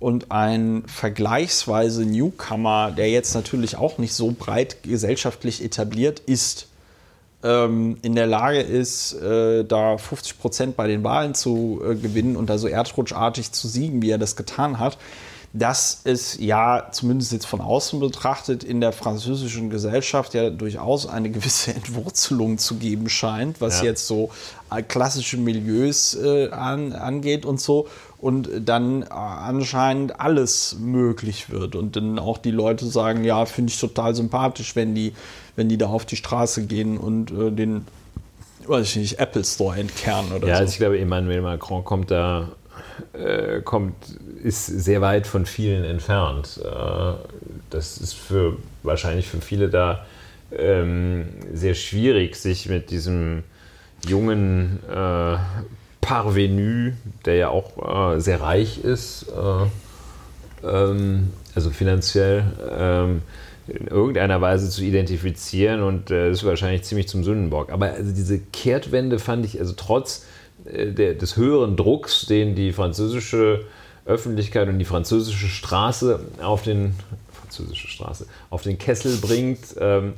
und 0.01 0.33
ein 0.33 0.83
vergleichsweise 0.87 2.05
Newcomer, 2.05 2.91
der 2.91 3.11
jetzt 3.11 3.35
natürlich 3.35 3.77
auch 3.77 3.99
nicht 3.99 4.15
so 4.15 4.35
breit 4.37 4.83
gesellschaftlich 4.83 5.65
etabliert 5.65 6.21
ist, 6.21 6.69
ähm, 7.43 7.99
in 8.03 8.15
der 8.15 8.27
Lage 8.27 8.61
ist, 8.61 9.13
äh, 9.15 9.65
da 9.65 9.99
50 9.99 10.39
Prozent 10.39 10.77
bei 10.77 10.87
den 10.87 11.05
Wahlen 11.05 11.35
zu 11.35 11.83
äh, 11.85 11.95
gewinnen 11.95 12.37
und 12.37 12.49
da 12.49 12.59
so 12.59 12.69
erdrutschartig 12.69 13.53
zu 13.53 13.69
siegen, 13.69 14.03
wie 14.03 14.11
er 14.11 14.19
das 14.19 14.37
getan 14.37 14.79
hat, 14.79 14.99
dass 15.53 16.03
es 16.05 16.39
ja 16.39 16.89
zumindest 16.93 17.33
jetzt 17.33 17.47
von 17.47 17.61
außen 17.61 17.99
betrachtet 18.01 18.63
in 18.63 18.81
der 18.81 18.93
französischen 18.93 19.71
Gesellschaft 19.71 20.35
ja 20.35 20.51
durchaus 20.51 21.07
eine 21.07 21.31
gewisse 21.31 21.71
Entwurzelung 21.75 22.59
zu 22.59 22.77
geben 22.77 23.09
scheint, 23.09 23.61
was 23.61 23.81
ja. 23.81 23.87
jetzt 23.87 24.07
so 24.07 24.31
äh, 24.71 24.83
klassische 24.83 25.37
Milieus 25.37 26.15
äh, 26.15 26.51
an, 26.51 26.93
angeht 26.93 27.47
und 27.47 27.61
so 27.61 27.89
und 28.19 28.49
dann 28.65 29.03
äh, 29.03 29.07
anscheinend 29.11 30.21
alles 30.21 30.77
möglich 30.79 31.51
wird 31.51 31.77
und 31.77 31.97
dann 31.97 32.19
auch 32.19 32.39
die 32.39 32.51
Leute 32.51 32.87
sagen, 32.87 33.25
ja, 33.25 33.47
finde 33.47 33.71
ich 33.73 33.81
total 33.81 34.15
sympathisch, 34.15 34.75
wenn 34.77 34.95
die, 34.95 35.13
wenn 35.57 35.69
die 35.69 35.79
da 35.79 35.87
auf 35.87 36.05
die 36.05 36.17
Straße 36.17 36.67
gehen 36.67 36.99
und 36.99 37.31
äh, 37.31 37.51
den, 37.51 37.87
weiß 38.67 38.87
ich 38.87 38.97
nicht, 38.97 39.19
Apple 39.19 39.45
Store 39.45 39.77
entkernen 39.79 40.33
oder 40.33 40.41
ja, 40.41 40.41
so. 40.41 40.49
Ja, 40.49 40.57
also 40.59 40.73
ich 40.73 40.79
glaube, 40.79 40.99
Emmanuel 40.99 41.43
Macron 41.43 41.85
kommt 41.85 42.11
da, 42.11 42.49
äh, 43.13 43.61
kommt, 43.63 43.95
ist 44.43 44.67
sehr 44.67 45.01
weit 45.01 45.27
von 45.27 45.47
vielen 45.47 45.85
entfernt. 45.85 46.61
Äh, 46.63 47.15
das 47.71 47.99
ist 47.99 48.15
für 48.15 48.59
wahrscheinlich 48.83 49.29
für 49.29 49.41
viele 49.41 49.69
da 49.69 50.07
ähm, 50.57 51.27
sehr 51.53 51.75
schwierig, 51.75 52.37
sich 52.37 52.69
mit 52.69 52.91
diesem 52.91 53.43
jungen 54.07 54.79
äh, 54.89 55.37
Parvenu, 56.01 56.93
der 57.25 57.35
ja 57.35 57.49
auch 57.49 58.15
äh, 58.15 58.21
sehr 58.21 58.41
reich 58.41 58.79
ist, 58.79 59.27
äh, 59.29 60.67
ähm, 60.67 61.33
also 61.55 61.71
finanziell, 61.71 62.45
ähm, 62.79 63.23
in 63.69 63.89
irgendeiner 63.89 64.41
Weise 64.41 64.71
zu 64.71 64.83
identifizieren 64.83 65.83
und 65.83 66.11
äh, 66.11 66.29
das 66.29 66.39
ist 66.39 66.45
wahrscheinlich 66.45 66.83
ziemlich 66.83 67.09
zum 67.09 67.25
Sündenbock. 67.25 67.71
Aber 67.71 67.87
also 67.93 68.13
diese 68.13 68.39
Kehrtwende 68.39 69.19
fand 69.19 69.45
ich, 69.45 69.59
also 69.59 69.75
trotz 69.77 70.25
äh, 70.65 70.87
der, 70.93 71.15
des 71.15 71.37
höheren 71.37 71.77
Drucks, 71.77 72.27
den 72.27 72.55
die 72.55 72.73
französische 72.73 73.65
Öffentlichkeit 74.05 74.69
und 74.69 74.79
die 74.79 74.85
französische 74.85 75.49
Straße 75.49 76.21
auf 76.41 76.63
den 76.63 76.95
französische 77.33 77.89
Straße 77.89 78.27
auf 78.51 78.63
den 78.63 78.79
Kessel 78.79 79.17
bringt. 79.17 79.77
Ähm, 79.79 80.15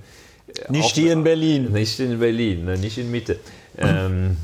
nicht 0.68 0.94
hier 0.94 1.12
in 1.12 1.24
Berlin. 1.24 1.72
Nicht 1.72 2.00
in 2.00 2.18
Berlin, 2.18 2.64
ne, 2.64 2.78
nicht 2.78 2.98
in 2.98 3.10
Mitte. 3.10 3.38
Ähm, 3.76 4.36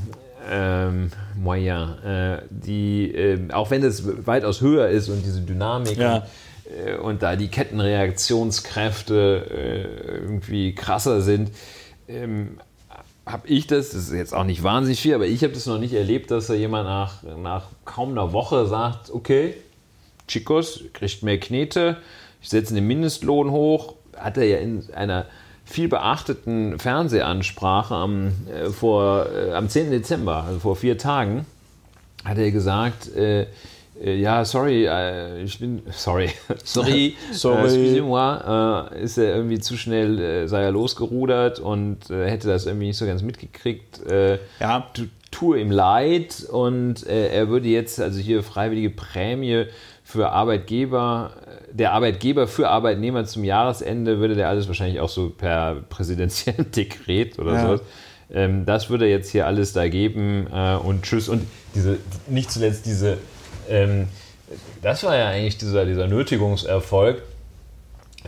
ähm, 0.49 1.11
Moyen, 1.35 2.03
äh, 2.03 2.41
die, 2.49 3.13
äh, 3.13 3.51
auch 3.51 3.71
wenn 3.71 3.83
es 3.83 4.03
weitaus 4.25 4.61
höher 4.61 4.87
ist 4.89 5.09
und 5.09 5.25
diese 5.25 5.41
Dynamik 5.41 5.97
ja. 5.97 6.25
Äh, 6.69 6.95
und 6.95 7.21
da 7.21 7.35
die 7.35 7.47
Kettenreaktionskräfte 7.47 9.45
äh, 9.49 10.17
irgendwie 10.17 10.75
krasser 10.75 11.21
sind, 11.21 11.51
ähm, 12.07 12.59
habe 13.25 13.47
ich 13.47 13.65
das, 13.65 13.89
das 13.89 14.03
ist 14.03 14.13
jetzt 14.13 14.35
auch 14.35 14.43
nicht 14.43 14.61
wahnsinnig 14.61 15.01
viel, 15.01 15.15
aber 15.15 15.25
ich 15.25 15.43
habe 15.43 15.53
das 15.53 15.65
noch 15.65 15.79
nicht 15.79 15.93
erlebt, 15.93 16.29
dass 16.29 16.47
da 16.47 16.53
jemand 16.53 16.87
nach, 16.87 17.23
nach 17.37 17.65
kaum 17.83 18.11
einer 18.11 18.33
Woche 18.33 18.67
sagt, 18.67 19.09
okay, 19.09 19.55
Chicos, 20.27 20.83
kriegt 20.93 21.23
mehr 21.23 21.39
Knete, 21.39 21.97
ich 22.41 22.49
setze 22.49 22.75
den 22.75 22.85
Mindestlohn 22.85 23.49
hoch, 23.49 23.95
hat 24.15 24.37
er 24.37 24.45
ja 24.45 24.57
in 24.57 24.83
einer 24.93 25.25
viel 25.65 25.87
beachteten 25.87 26.77
Fernsehansprache 26.77 27.95
am, 27.95 28.31
äh, 28.47 28.69
vor, 28.69 29.27
äh, 29.31 29.53
am 29.53 29.67
10. 29.67 29.89
Dezember, 29.89 30.43
also 30.43 30.59
vor 30.59 30.75
vier 30.75 30.97
Tagen, 30.97 31.47
hat 32.23 32.37
er 32.37 32.51
gesagt, 32.51 33.15
äh, 33.15 33.47
ja, 34.01 34.43
sorry, 34.43 34.85
äh, 34.85 35.43
ich 35.43 35.59
bin, 35.59 35.81
sorry, 35.91 36.31
sorry, 36.63 37.15
sorry. 37.31 37.61
Äh, 37.61 37.65
excusez-moi, 37.65 38.89
ist 39.01 39.17
er 39.17 39.35
irgendwie 39.35 39.59
zu 39.59 39.77
schnell, 39.77 40.47
sei 40.47 40.63
er 40.63 40.71
losgerudert 40.71 41.59
und 41.59 42.09
hätte 42.09 42.47
das 42.47 42.65
irgendwie 42.65 42.87
nicht 42.87 42.97
so 42.97 43.05
ganz 43.05 43.21
mitgekriegt. 43.21 44.01
ja. 44.59 44.87
Tue 45.31 45.59
ihm 45.59 45.69
leid 45.69 46.45
und 46.49 47.05
er 47.05 47.49
würde 47.49 47.67
jetzt 47.67 47.99
also 47.99 48.21
hier 48.21 48.41
freiwillige 48.41 48.89
Prämie 48.89 49.65
für 50.01 50.29
Arbeitgeber, 50.29 51.33
der 51.73 51.91
Arbeitgeber 51.91 52.47
für 52.47 52.69
Arbeitnehmer 52.69 53.25
zum 53.25 53.43
Jahresende 53.43 54.19
würde 54.19 54.35
der 54.35 54.47
alles 54.47 54.67
wahrscheinlich 54.67 55.01
auch 55.01 55.09
so 55.09 55.31
per 55.31 55.75
präsidentiellen 55.89 56.71
Dekret 56.71 57.37
oder 57.37 57.53
ja. 57.53 57.77
so. 57.77 57.83
Ähm, 58.33 58.65
das 58.65 58.89
würde 58.89 59.07
jetzt 59.07 59.29
hier 59.29 59.45
alles 59.45 59.73
da 59.73 59.87
geben 59.87 60.47
äh, 60.51 60.75
und 60.75 61.03
tschüss. 61.03 61.29
Und 61.29 61.45
diese, 61.73 61.97
nicht 62.27 62.51
zuletzt 62.51 62.85
diese, 62.85 63.17
ähm, 63.69 64.07
das 64.81 65.03
war 65.03 65.15
ja 65.15 65.29
eigentlich 65.29 65.57
dieser, 65.57 65.85
dieser 65.85 66.07
Nötigungserfolg, 66.07 67.23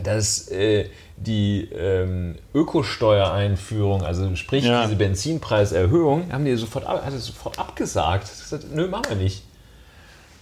dass 0.02 0.48
äh, 0.48 0.88
die 1.16 1.68
ähm, 1.72 2.36
Ökosteuereinführung, 2.54 4.02
also 4.02 4.34
sprich 4.36 4.64
ja. 4.64 4.84
diese 4.84 4.96
Benzinpreiserhöhung, 4.96 6.32
haben 6.32 6.44
die 6.44 6.54
sofort, 6.56 6.86
hat 6.86 7.12
sofort 7.18 7.58
abgesagt. 7.58 8.28
Gesagt, 8.28 8.66
nö, 8.72 8.86
machen 8.88 9.06
wir 9.08 9.16
nicht. 9.16 9.42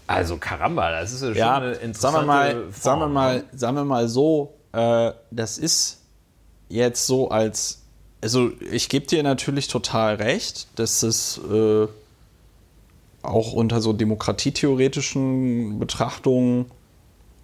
Also 0.06 0.36
Karamba, 0.36 0.92
das 0.92 1.12
ist 1.12 1.22
ja 1.22 1.28
schon 1.28 1.36
ja, 1.36 1.56
eine 1.56 1.72
interessante 1.72 2.00
sagen 2.00 2.16
wir 2.16 2.26
mal, 2.26 2.52
Form. 2.52 2.72
Sagen 2.72 3.00
wir 3.00 3.08
mal, 3.08 3.44
sagen 3.52 3.76
wir 3.76 3.84
mal 3.84 4.08
so, 4.08 4.54
äh, 4.72 5.12
das 5.30 5.58
ist 5.58 6.02
jetzt 6.68 7.06
so 7.06 7.30
als, 7.30 7.82
also 8.20 8.50
ich 8.70 8.88
gebe 8.88 9.06
dir 9.06 9.22
natürlich 9.22 9.68
total 9.68 10.16
recht, 10.16 10.68
dass 10.78 11.02
es 11.02 11.40
äh, 11.50 11.86
auch 13.26 13.52
unter 13.52 13.80
so 13.80 13.92
demokratietheoretischen 13.92 15.78
Betrachtungen 15.78 16.66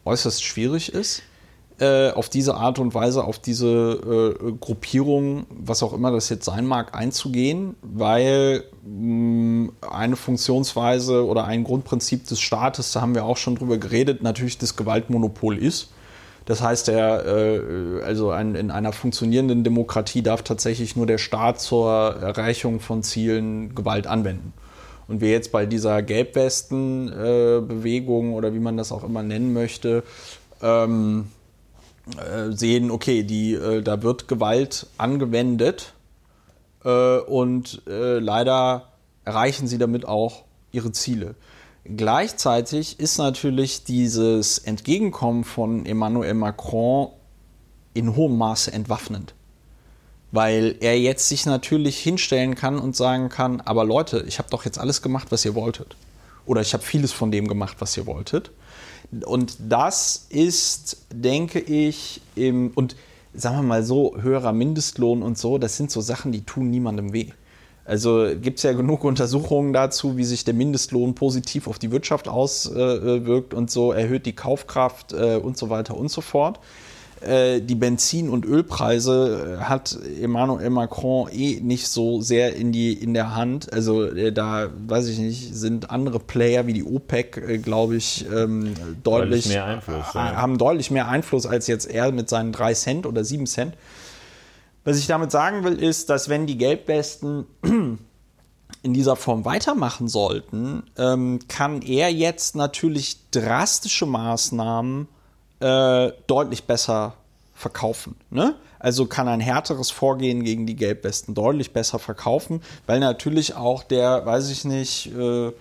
äußerst 0.05 0.43
schwierig 0.43 0.93
ist. 0.93 1.23
Äh, 1.79 2.11
auf 2.11 2.29
diese 2.29 2.55
Art 2.55 2.79
und 2.79 2.95
Weise 2.95 3.25
auf 3.25 3.39
diese 3.39 4.37
äh, 4.39 4.53
Gruppierung, 4.61 5.47
was 5.49 5.83
auch 5.83 5.95
immer 5.95 6.13
das 6.13 6.29
jetzt 6.29 6.45
sein 6.45 6.65
mag, 6.67 6.95
einzugehen, 6.95 7.75
weil 7.83 8.65
mh, 8.85 8.91
mm, 8.93 9.73
eine 9.91 10.17
Funktionsweise 10.17 11.27
oder 11.27 11.47
ein 11.47 11.65
Grundprinzip 11.65 12.27
des 12.29 12.41
Staates, 12.41 12.93
da 12.93 13.01
haben 13.01 13.15
wir 13.15 13.25
auch 13.25 13.37
schon 13.39 13.57
drüber 13.57 13.79
geredet, 13.79 14.23
natürlich 14.23 14.59
das 14.59 14.77
Gewaltmonopol 14.77 15.59
ist. 15.59 15.89
Das 16.45 16.63
heißt, 16.63 16.89
der, 16.89 17.25
äh, 17.27 18.03
also 18.05 18.31
ein, 18.31 18.55
in 18.55 18.71
einer 18.71 18.93
funktionierenden 18.93 19.65
Demokratie 19.65 20.23
darf 20.23 20.43
tatsächlich 20.43 20.95
nur 20.95 21.07
der 21.07 21.19
Staat 21.19 21.61
zur 21.61 21.91
Erreichung 22.21 22.81
von 22.81 23.03
Zielen 23.03 23.75
Gewalt 23.75 24.07
anwenden. 24.07 24.53
Und 25.09 25.21
wir 25.21 25.31
jetzt 25.31 25.53
bei 25.53 25.67
dieser 25.67 26.03
Gelbwesten-Bewegung 26.03 28.33
äh, 28.33 28.35
oder 28.35 28.55
wie 28.55 28.61
man 28.61 28.77
das 28.77 28.93
auch 28.93 29.05
immer 29.05 29.23
nennen 29.23 29.53
möchte, 29.53 30.03
ähm, 30.63 31.27
äh, 32.17 32.53
sehen, 32.53 32.91
okay, 32.91 33.23
die, 33.23 33.55
äh, 33.55 33.83
da 33.83 34.03
wird 34.03 34.29
Gewalt 34.29 34.87
angewendet 34.99 35.95
äh, 36.85 37.19
und 37.19 37.83
äh, 37.87 38.19
leider 38.19 38.93
erreichen 39.25 39.67
sie 39.67 39.79
damit 39.79 40.07
auch 40.07 40.45
ihre 40.73 40.93
Ziele. 40.93 41.35
Gleichzeitig 41.85 43.01
ist 43.01 43.19
natürlich 43.19 43.85
dieses 43.85 44.59
Entgegenkommen 44.59 45.45
von 45.45 45.85
Emmanuel 45.85 46.35
Macron 46.35 47.09
in 47.95 48.17
hohem 48.17 48.39
Maße 48.39 48.73
entwaffnend. 48.73 49.35
Weil 50.33 50.77
er 50.81 50.99
jetzt 50.99 51.29
sich 51.29 51.47
natürlich 51.47 51.99
hinstellen 51.99 52.55
kann 52.55 52.79
und 52.79 52.97
sagen 52.97 53.29
kann, 53.29 53.61
aber 53.61 53.85
Leute, 53.85 54.25
ich 54.27 54.39
habe 54.39 54.49
doch 54.51 54.65
jetzt 54.65 54.79
alles 54.79 55.03
gemacht, 55.03 55.29
was 55.31 55.45
ihr 55.45 55.55
wolltet. 55.55 55.95
Oder 56.47 56.63
ich 56.63 56.73
habe 56.73 56.83
vieles 56.83 57.13
von 57.13 57.31
dem 57.31 57.47
gemacht, 57.47 57.77
was 57.79 57.97
ihr 57.97 58.07
wolltet. 58.07 58.51
Und 59.27 59.57
das 59.61 60.27
ist, 60.31 61.05
denke 61.13 61.61
ich, 61.61 62.23
im, 62.35 62.73
und 62.75 62.97
sagen 63.35 63.57
wir 63.57 63.63
mal 63.63 63.85
so, 63.85 64.17
höherer 64.21 64.53
Mindestlohn 64.53 65.23
und 65.23 65.39
so, 65.39 65.59
das 65.59 65.77
sind 65.77 65.91
so 65.91 66.01
Sachen, 66.01 66.33
die 66.33 66.45
tun 66.45 66.71
niemandem 66.71 67.13
weh. 67.13 67.29
Also 67.85 68.29
gibt 68.41 68.59
es 68.59 68.63
ja 68.63 68.73
genug 68.73 69.05
Untersuchungen 69.05 69.73
dazu, 69.73 70.17
wie 70.17 70.25
sich 70.25 70.45
der 70.45 70.55
Mindestlohn 70.55 71.15
positiv 71.15 71.67
auf 71.67 71.79
die 71.79 71.91
Wirtschaft 71.91 72.29
auswirkt 72.29 73.55
und 73.55 73.71
so, 73.71 73.93
erhöht 73.93 74.25
die 74.25 74.35
Kaufkraft 74.35 75.13
äh, 75.13 75.37
und 75.37 75.59
so 75.59 75.69
weiter 75.69 75.97
und 75.97 76.09
so 76.09 76.21
fort. 76.21 76.61
Äh, 77.25 77.61
die 77.61 77.75
Benzin- 77.75 78.29
und 78.29 78.45
Ölpreise 78.45 79.59
äh, 79.61 79.65
hat 79.65 79.97
Emmanuel 80.21 80.71
Macron 80.71 81.29
eh 81.31 81.61
nicht 81.61 81.87
so 81.87 82.21
sehr 82.21 82.57
in, 82.57 82.73
die, 82.73 82.93
in 82.93 83.15
der 83.15 83.37
Hand. 83.37 83.73
Also 83.73 84.05
äh, 84.05 84.33
da, 84.33 84.71
weiß 84.89 85.07
ich 85.09 85.19
nicht, 85.19 85.55
sind 85.55 85.91
andere 85.91 86.19
Player 86.19 86.67
wie 86.67 86.73
die 86.73 86.85
OPEC, 86.85 87.63
glaube 87.63 87.97
ich, 87.97 88.27
ähm, 88.27 88.75
deutlich, 89.05 89.45
deutlich 89.45 89.49
mehr 89.49 89.65
Einfluss, 89.65 90.15
ja. 90.15 90.37
haben 90.37 90.59
deutlich 90.59 90.91
mehr 90.91 91.09
Einfluss 91.09 91.47
als 91.47 91.69
jetzt 91.69 91.89
er 91.89 92.11
mit 92.11 92.29
seinen 92.29 92.51
3 92.51 92.75
Cent 92.75 93.07
oder 93.07 93.25
7 93.25 93.47
Cent. 93.47 93.75
Was 94.85 94.99
ich 94.99 95.07
damit 95.07 95.31
sagen 95.31 95.63
will, 95.63 95.81
ist, 95.81 96.11
dass 96.11 96.29
wenn 96.29 96.47
die 96.47 96.59
Gelbwesten 96.59 97.47
in 98.83 98.95
dieser 98.95 99.15
Form 99.15 99.45
weitermachen 99.45 100.09
sollten, 100.09 100.83
ähm, 100.99 101.39
kann 101.47 101.83
er 101.83 102.13
jetzt 102.13 102.57
natürlich 102.57 103.31
drastische 103.31 104.07
Maßnahmen 104.07 105.03
äh, 105.03 105.22
deutlich 106.27 106.65
besser 106.65 107.15
verkaufen. 107.55 108.17
Ne? 108.31 108.55
Also 108.79 109.07
kann 109.07 109.29
ein 109.29 109.41
härteres 109.41 109.91
Vorgehen 109.91 110.43
gegen 110.43 110.67
die 110.67 110.75
Gelbwesten 110.75 111.35
deutlich 111.35 111.73
besser 111.73 112.01
verkaufen, 112.01 112.61
weil 112.87 112.99
natürlich 112.99 113.55
auch 113.55 113.85
der, 113.85 114.27
weiß 114.27 114.51
ich 114.51 114.65
nicht, 114.65 115.15
äh, 115.17 115.53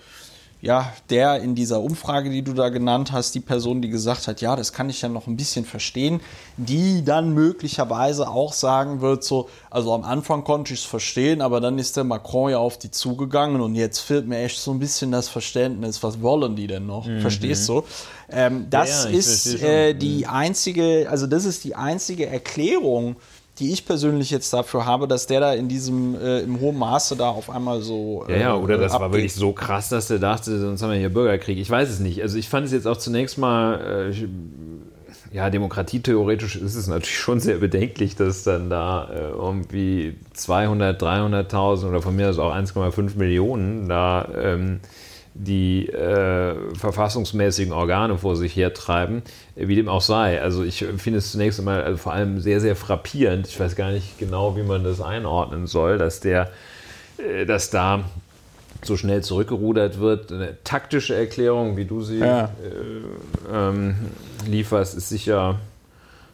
ja, 0.62 0.92
der 1.10 1.42
in 1.42 1.56
dieser 1.56 1.80
Umfrage, 1.80 2.30
die 2.30 2.42
du 2.42 2.52
da 2.52 2.68
genannt 2.68 3.10
hast, 3.10 3.34
die 3.34 3.40
Person, 3.40 3.82
die 3.82 3.88
gesagt 3.88 4.28
hat, 4.28 4.40
ja, 4.40 4.54
das 4.54 4.72
kann 4.72 4.88
ich 4.88 5.02
ja 5.02 5.08
noch 5.08 5.26
ein 5.26 5.36
bisschen 5.36 5.64
verstehen, 5.64 6.20
die 6.56 7.04
dann 7.04 7.34
möglicherweise 7.34 8.28
auch 8.28 8.52
sagen 8.52 9.00
wird, 9.00 9.24
so, 9.24 9.48
also 9.70 9.92
am 9.92 10.04
Anfang 10.04 10.44
konnte 10.44 10.72
ich 10.72 10.80
es 10.80 10.86
verstehen, 10.86 11.42
aber 11.42 11.60
dann 11.60 11.80
ist 11.80 11.96
der 11.96 12.04
Macron 12.04 12.52
ja 12.52 12.58
auf 12.58 12.78
die 12.78 12.92
zugegangen 12.92 13.60
und 13.60 13.74
jetzt 13.74 13.98
fehlt 13.98 14.28
mir 14.28 14.38
echt 14.38 14.60
so 14.60 14.70
ein 14.70 14.78
bisschen 14.78 15.10
das 15.10 15.28
Verständnis, 15.28 16.00
was 16.04 16.22
wollen 16.22 16.54
die 16.54 16.68
denn 16.68 16.86
noch? 16.86 17.06
Mhm. 17.06 17.20
Verstehst 17.20 17.68
du? 17.68 17.82
Ähm, 18.30 18.68
das 18.70 19.04
ja, 19.04 19.10
ist 19.10 19.62
äh, 19.64 19.94
die 19.94 20.18
mhm. 20.18 20.30
einzige, 20.30 21.08
also 21.10 21.26
das 21.26 21.44
ist 21.44 21.64
die 21.64 21.74
einzige 21.74 22.28
Erklärung, 22.28 23.16
die 23.62 23.72
ich 23.72 23.86
persönlich 23.86 24.30
jetzt 24.30 24.52
dafür 24.52 24.86
habe, 24.86 25.06
dass 25.06 25.26
der 25.26 25.40
da 25.40 25.54
in 25.54 25.68
diesem 25.68 26.16
äh, 26.16 26.40
im 26.40 26.60
hohen 26.60 26.76
Maße 26.76 27.16
da 27.16 27.28
auf 27.28 27.48
einmal 27.48 27.80
so. 27.80 28.24
Äh, 28.28 28.32
ja, 28.32 28.38
ja, 28.40 28.54
oder 28.56 28.76
das 28.76 28.92
abgeht. 28.92 29.00
war 29.00 29.12
wirklich 29.12 29.34
so 29.34 29.52
krass, 29.52 29.88
dass 29.88 30.08
der 30.08 30.18
dachte, 30.18 30.58
sonst 30.58 30.82
haben 30.82 30.90
wir 30.90 30.98
hier 30.98 31.12
Bürgerkrieg. 31.12 31.58
Ich 31.58 31.70
weiß 31.70 31.88
es 31.88 32.00
nicht. 32.00 32.20
Also 32.22 32.38
ich 32.38 32.48
fand 32.48 32.66
es 32.66 32.72
jetzt 32.72 32.86
auch 32.86 32.96
zunächst 32.96 33.38
mal. 33.38 34.10
Äh, 34.10 34.26
ja, 35.32 35.48
demokratietheoretisch 35.48 36.56
ist 36.56 36.74
es 36.74 36.88
natürlich 36.88 37.18
schon 37.18 37.40
sehr 37.40 37.56
bedenklich, 37.56 38.16
dass 38.16 38.42
dann 38.42 38.68
da 38.68 39.08
äh, 39.10 39.30
irgendwie 39.30 40.16
200, 40.34 41.02
300.000 41.02 41.88
oder 41.88 42.02
von 42.02 42.14
mir 42.14 42.28
aus 42.28 42.38
auch 42.38 42.54
1,5 42.54 43.16
Millionen 43.16 43.88
da 43.88 44.28
ähm, 44.36 44.80
die 45.34 45.88
äh, 45.88 46.54
verfassungsmäßigen 46.74 47.72
Organe 47.72 48.18
vor 48.18 48.36
sich 48.36 48.54
hertreiben, 48.54 49.22
wie 49.56 49.76
dem 49.76 49.88
auch 49.88 50.02
sei. 50.02 50.42
Also 50.42 50.62
ich 50.62 50.84
finde 50.98 51.18
es 51.18 51.32
zunächst 51.32 51.58
einmal 51.58 51.82
also 51.82 51.96
vor 51.96 52.12
allem 52.12 52.40
sehr, 52.40 52.60
sehr 52.60 52.76
frappierend. 52.76 53.48
Ich 53.48 53.58
weiß 53.58 53.74
gar 53.76 53.90
nicht 53.92 54.18
genau, 54.18 54.56
wie 54.56 54.62
man 54.62 54.84
das 54.84 55.00
einordnen 55.00 55.66
soll, 55.66 55.96
dass 55.96 56.20
der, 56.20 56.50
äh, 57.16 57.46
dass 57.46 57.70
da 57.70 58.04
so 58.82 58.96
schnell 58.96 59.22
zurückgerudert 59.22 60.00
wird. 60.00 60.32
Eine 60.32 60.62
taktische 60.64 61.14
Erklärung, 61.14 61.76
wie 61.76 61.86
du 61.86 62.02
sie 62.02 62.18
ja. 62.18 62.44
äh, 62.44 63.52
ähm, 63.52 63.94
lieferst, 64.46 64.96
ist 64.96 65.08
sicher, 65.08 65.60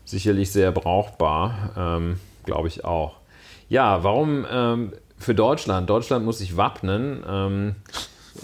sicherlich 0.05 0.51
sehr 0.51 0.73
brauchbar, 0.73 1.71
ähm, 1.77 2.19
glaube 2.45 2.67
ich 2.69 2.85
auch. 2.85 3.17
Ja, 3.69 4.03
warum 4.03 4.47
ähm, 4.51 4.93
für 5.19 5.35
Deutschland? 5.35 5.89
Deutschland 5.89 6.25
muss 6.25 6.39
sich 6.39 6.57
wappnen. 6.57 7.75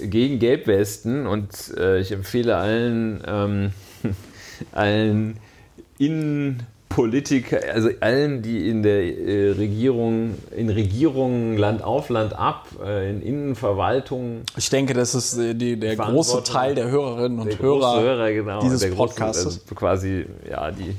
Gegen 0.00 0.38
Gelbwesten 0.38 1.26
und 1.26 1.48
äh, 1.76 2.00
ich 2.00 2.12
empfehle 2.12 2.56
allen, 2.56 3.22
ähm, 3.26 3.70
allen 4.72 5.38
Innenpolitiker, 5.98 7.60
also 7.72 7.90
allen, 8.00 8.42
die 8.42 8.68
in 8.68 8.82
der 8.82 9.02
äh, 9.04 9.50
Regierung, 9.52 10.34
in 10.56 10.70
Regierungen 10.70 11.56
Land 11.56 11.82
auf 11.82 12.08
Land 12.08 12.32
ab, 12.34 12.68
äh, 12.84 13.10
in 13.10 13.22
Innenverwaltung. 13.22 14.42
Ich 14.56 14.70
denke, 14.70 14.94
das 14.94 15.14
ist 15.14 15.38
äh, 15.38 15.54
die, 15.54 15.78
der 15.78 15.96
große 15.96 16.42
Teil 16.42 16.74
der 16.74 16.90
Hörerinnen 16.90 17.38
und 17.38 17.58
Hörer, 17.60 18.00
Hörer 18.00 18.32
genau, 18.32 18.60
dieses 18.60 18.94
Podcasts. 18.94 19.46
Also 19.46 19.60
quasi, 19.74 20.26
ja, 20.48 20.70
die, 20.70 20.96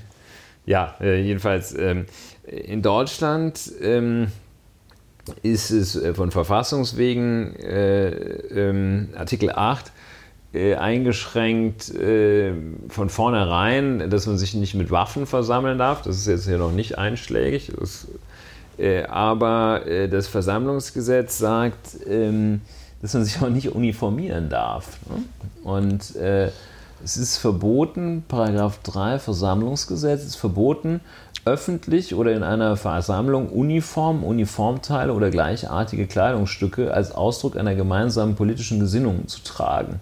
ja, 0.65 0.95
äh, 1.01 1.21
jedenfalls 1.21 1.75
ähm, 1.77 2.05
in 2.45 2.81
Deutschland. 2.81 3.59
Ähm, 3.81 4.27
ist 5.43 5.71
es 5.71 5.95
äh, 5.95 6.13
von 6.13 6.31
Verfassungswegen 6.31 7.55
äh, 7.55 8.09
ähm, 8.09 9.09
Artikel 9.15 9.51
8 9.51 9.91
äh, 10.53 10.75
eingeschränkt 10.75 11.93
äh, 11.93 12.53
von 12.89 13.09
vornherein, 13.09 14.09
dass 14.09 14.27
man 14.27 14.37
sich 14.37 14.53
nicht 14.53 14.75
mit 14.75 14.91
Waffen 14.91 15.25
versammeln 15.25 15.77
darf. 15.77 16.01
Das 16.03 16.17
ist 16.17 16.27
jetzt 16.27 16.47
hier 16.47 16.57
noch 16.57 16.71
nicht 16.71 16.97
einschlägig. 16.97 17.71
Das, 17.77 18.07
äh, 18.77 19.03
aber 19.03 19.85
äh, 19.87 20.07
das 20.07 20.27
Versammlungsgesetz 20.27 21.37
sagt, 21.37 21.97
ähm, 22.07 22.61
dass 23.01 23.13
man 23.13 23.25
sich 23.25 23.41
auch 23.41 23.49
nicht 23.49 23.69
uniformieren 23.69 24.49
darf. 24.49 24.97
Ne? 25.09 25.23
Und 25.63 26.15
es 27.05 27.17
ist 27.17 27.37
verboten, 27.37 28.23
Paragraph 28.27 28.79
3 28.81 29.19
Versammlungsgesetz 29.19 30.25
ist 30.25 30.37
verboten, 30.37 31.01
öffentlich 31.45 32.15
oder 32.15 32.33
in 32.33 32.41
einer 32.41 32.77
Versammlung 32.77 33.49
Uniform, 33.49 34.23
Uniformteile 34.23 35.13
oder 35.13 35.29
gleichartige 35.29 36.07
Kleidungsstücke 36.07 36.91
als 36.91 37.11
Ausdruck 37.11 37.57
einer 37.57 37.75
gemeinsamen 37.75 38.35
politischen 38.35 38.79
Gesinnung 38.79 39.27
zu 39.27 39.43
tragen. 39.43 39.99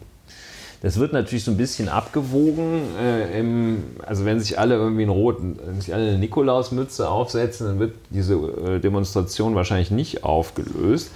Das 0.82 0.98
wird 0.98 1.12
natürlich 1.12 1.44
so 1.44 1.52
ein 1.52 1.58
bisschen 1.58 1.90
abgewogen. 1.90 2.84
Äh, 2.98 3.38
im, 3.38 3.84
also 4.06 4.24
wenn 4.24 4.40
sich 4.40 4.58
alle 4.58 4.76
irgendwie 4.76 5.04
einen 5.04 5.12
roten, 5.12 5.60
wenn 5.66 5.82
sich 5.82 5.94
alle 5.94 6.08
eine 6.08 6.18
Nikolausmütze 6.20 7.10
aufsetzen, 7.10 7.68
dann 7.68 7.80
wird 7.80 7.96
diese 8.12 8.36
äh, 8.36 8.80
Demonstration 8.80 9.56
wahrscheinlich 9.56 9.92
nicht 9.92 10.24
aufgelöst. 10.24 11.12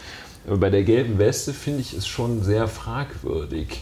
Aber 0.48 0.58
bei 0.58 0.70
der 0.70 0.84
gelben 0.84 1.18
Weste 1.18 1.54
finde 1.54 1.80
ich 1.80 1.94
es 1.94 2.08
schon 2.08 2.44
sehr 2.44 2.68
fragwürdig 2.68 3.82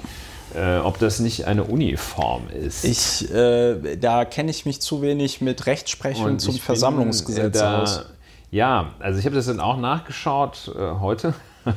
äh, 0.55 0.77
ob 0.77 0.99
das 0.99 1.19
nicht 1.19 1.45
eine 1.45 1.63
Uniform 1.63 2.43
ist. 2.49 2.85
Ich, 2.85 3.31
äh, 3.33 3.97
da 3.97 4.25
kenne 4.25 4.51
ich 4.51 4.65
mich 4.65 4.81
zu 4.81 5.01
wenig 5.01 5.41
mit 5.41 5.65
Rechtsprechung 5.65 6.39
zum 6.39 6.55
Versammlungsgesetz 6.55 7.53
bin, 7.53 7.61
äh, 7.61 7.63
da, 7.63 7.81
aus. 7.81 8.05
Ja, 8.51 8.93
also 8.99 9.19
ich 9.19 9.25
habe 9.25 9.35
das 9.35 9.47
dann 9.47 9.59
auch 9.59 9.77
nachgeschaut 9.77 10.71
äh, 10.75 10.99
heute, 10.99 11.33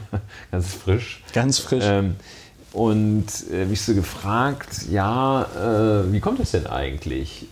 ganz 0.51 0.75
frisch. 0.75 1.23
Ganz 1.33 1.59
frisch. 1.59 1.85
Ähm, 1.87 2.17
und 2.73 3.27
äh, 3.51 3.65
mich 3.65 3.83
so 3.83 3.95
gefragt, 3.95 4.89
ja, 4.91 5.43
äh, 5.43 6.13
wie 6.13 6.21
kommt 6.21 6.39
das 6.39 6.53
denn 6.53 6.67
eigentlich? 6.67 7.47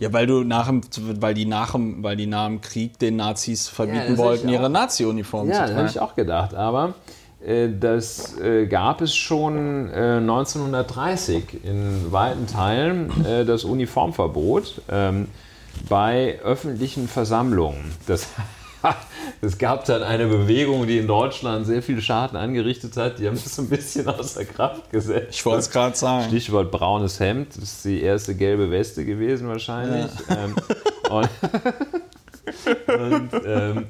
ja, 0.00 0.12
weil 0.12 0.26
du 0.26 0.44
nach 0.44 0.68
dem, 0.68 0.80
weil 1.20 1.34
die 1.34 1.44
nach 1.44 1.72
dem, 1.72 2.02
weil 2.02 2.16
die 2.16 2.26
nach 2.26 2.46
dem 2.46 2.60
Krieg 2.60 2.98
den 3.00 3.16
Nazis 3.16 3.68
verbieten 3.68 4.12
ja, 4.12 4.18
wollten, 4.18 4.48
ihre 4.48 4.70
Nazi-Uniform 4.70 5.48
ja, 5.48 5.54
zu 5.54 5.58
tragen. 5.58 5.72
Ja, 5.72 5.78
habe 5.78 5.88
ich 5.88 6.00
auch 6.00 6.14
gedacht. 6.14 6.54
Aber 6.54 6.90
äh, 6.90 6.92
das 7.40 8.36
äh, 8.40 8.66
gab 8.66 9.00
es 9.00 9.14
schon 9.14 9.88
1930 9.90 11.36
äh, 11.36 11.68
in 11.68 12.10
weiten 12.10 12.46
Teilen 12.48 13.12
das 13.46 13.62
Uniformverbot 13.64 14.82
ähm, 14.90 15.28
bei 15.88 16.40
öffentlichen 16.42 17.08
Versammlungen. 17.08 17.92
Das, 18.06 18.28
es 19.40 19.58
gab 19.58 19.84
dann 19.84 20.02
eine 20.02 20.26
Bewegung, 20.26 20.86
die 20.86 20.98
in 20.98 21.06
Deutschland 21.06 21.66
sehr 21.66 21.82
viele 21.82 22.02
Schaden 22.02 22.36
angerichtet 22.36 22.96
hat. 22.96 23.18
Die 23.18 23.26
haben 23.26 23.34
es 23.34 23.58
ein 23.58 23.68
bisschen 23.68 24.08
außer 24.08 24.44
Kraft 24.44 24.90
gesetzt. 24.90 25.28
Ich 25.30 25.46
wollte 25.46 25.60
es 25.60 25.70
gerade 25.70 25.96
sagen. 25.96 26.28
Stichwort 26.28 26.70
braunes 26.70 27.20
Hemd. 27.20 27.56
Das 27.56 27.64
ist 27.64 27.84
die 27.84 28.02
erste 28.02 28.34
gelbe 28.34 28.70
Weste 28.70 29.04
gewesen 29.04 29.48
wahrscheinlich. 29.48 30.10
Ja. 30.28 30.44
Ähm, 30.44 30.56
und, 31.10 31.28
und 33.00 33.30
ähm, 33.46 33.86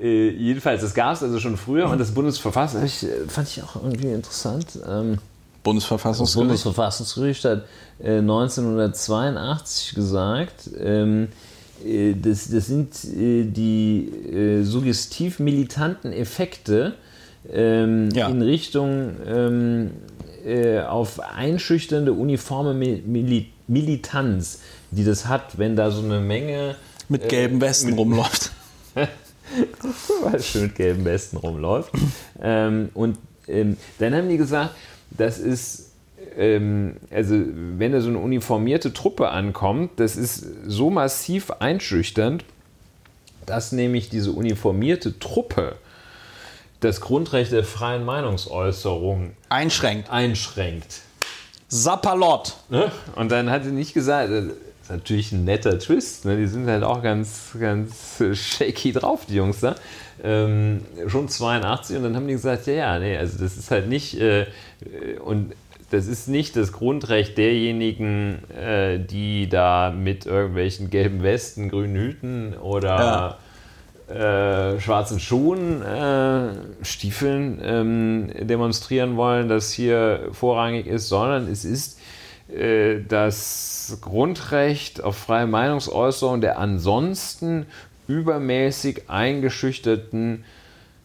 äh, 0.00 0.30
jedenfalls, 0.30 0.82
das 0.82 0.94
gab 0.94 1.14
es 1.14 1.22
also 1.22 1.40
schon 1.40 1.56
früher 1.56 1.88
und 1.88 1.98
das 1.98 2.12
Bundesverfassungsgericht 2.12 3.02
äh, 3.02 3.28
fand 3.28 3.48
ich 3.48 3.62
auch 3.62 3.76
irgendwie 3.76 4.12
interessant. 4.12 4.78
Ähm, 4.88 5.18
Bundesverfassungsgericht? 5.62 6.50
Das 6.50 6.62
Bundesverfassungsgericht 6.62 7.44
hat 7.44 7.64
äh, 8.02 8.18
1982 8.18 9.94
gesagt, 9.94 10.70
ähm, 10.78 11.28
äh, 11.84 12.14
das, 12.14 12.48
das, 12.50 12.66
sind 12.66 13.04
äh, 13.04 13.44
die 13.44 14.08
äh, 14.32 14.62
suggestiv 14.62 15.38
militanten 15.38 16.12
Effekte 16.12 16.94
ähm, 17.52 18.10
ja. 18.12 18.28
in 18.28 18.42
Richtung 18.42 19.16
ähm, 19.26 19.90
auf 20.88 21.20
einschüchternde 21.20 22.12
uniforme 22.12 22.72
Mil 22.72 23.46
Militanz, 23.66 24.60
die 24.90 25.04
das 25.04 25.26
hat, 25.26 25.58
wenn 25.58 25.76
da 25.76 25.90
so 25.90 26.02
eine 26.02 26.20
Menge 26.20 26.76
mit 27.08 27.28
gelben 27.28 27.60
Westen 27.60 27.92
rumläuft. 27.92 28.52
weil 30.22 30.34
es 30.36 30.46
schön 30.46 30.62
mit 30.62 30.74
gelben 30.74 31.04
Westen 31.04 31.36
rumläuft. 31.36 31.92
Ähm, 32.40 32.90
und 32.94 33.18
ähm, 33.46 33.76
dann 33.98 34.14
haben 34.14 34.28
die 34.28 34.36
gesagt, 34.36 34.74
das 35.10 35.38
ist, 35.38 35.92
ähm, 36.36 36.96
also 37.10 37.34
wenn 37.34 37.92
da 37.92 38.00
so 38.00 38.08
eine 38.08 38.18
uniformierte 38.18 38.92
Truppe 38.92 39.30
ankommt, 39.30 39.92
das 39.96 40.16
ist 40.16 40.44
so 40.66 40.90
massiv 40.90 41.50
einschüchternd, 41.50 42.44
dass 43.46 43.72
nämlich 43.72 44.10
diese 44.10 44.32
uniformierte 44.32 45.18
Truppe 45.18 45.76
das 46.80 47.00
Grundrecht 47.00 47.52
der 47.52 47.64
freien 47.64 48.04
Meinungsäußerung 48.04 49.32
einschränkt. 49.48 50.10
einschränkt. 50.10 51.00
Sapperlot. 51.68 52.56
Ne? 52.68 52.90
Und 53.16 53.30
dann 53.30 53.50
hat 53.50 53.64
sie 53.64 53.72
nicht 53.72 53.94
gesagt, 53.94 54.30
natürlich 54.88 55.32
ein 55.32 55.44
netter 55.44 55.78
Twist. 55.78 56.24
Ne? 56.24 56.36
Die 56.36 56.46
sind 56.46 56.66
halt 56.66 56.82
auch 56.82 57.02
ganz, 57.02 57.56
ganz 57.58 58.22
shaky 58.34 58.92
drauf, 58.92 59.26
die 59.26 59.36
Jungs 59.36 59.60
da. 59.60 59.76
Ähm, 60.22 60.82
schon 61.06 61.28
82 61.28 61.96
und 61.96 62.02
dann 62.02 62.16
haben 62.16 62.26
die 62.26 62.32
gesagt, 62.32 62.66
ja, 62.66 62.72
ja, 62.72 62.98
nee, 62.98 63.16
also 63.16 63.38
das 63.38 63.56
ist 63.56 63.70
halt 63.70 63.88
nicht 63.88 64.20
äh, 64.20 64.46
und 65.24 65.54
das 65.90 66.06
ist 66.06 66.28
nicht 66.28 66.56
das 66.56 66.72
Grundrecht 66.72 67.38
derjenigen, 67.38 68.40
äh, 68.52 68.98
die 68.98 69.48
da 69.48 69.90
mit 69.96 70.26
irgendwelchen 70.26 70.90
gelben 70.90 71.22
Westen, 71.22 71.70
grünen 71.70 71.96
Hüten 71.96 72.54
oder 72.54 73.38
äh, 74.08 74.80
schwarzen 74.80 75.20
Schuhen, 75.20 75.82
äh, 75.82 76.50
Stiefeln 76.82 77.60
ähm, 77.62 78.30
demonstrieren 78.40 79.16
wollen, 79.16 79.48
das 79.48 79.70
hier 79.72 80.28
vorrangig 80.32 80.86
ist, 80.86 81.08
sondern 81.08 81.50
es 81.50 81.64
ist 81.64 81.97
äh, 81.97 81.97
das 82.48 83.98
Grundrecht 84.00 85.02
auf 85.02 85.16
freie 85.16 85.46
Meinungsäußerung 85.46 86.40
der 86.40 86.58
ansonsten 86.58 87.66
übermäßig 88.06 89.10
eingeschüchterten, 89.10 90.44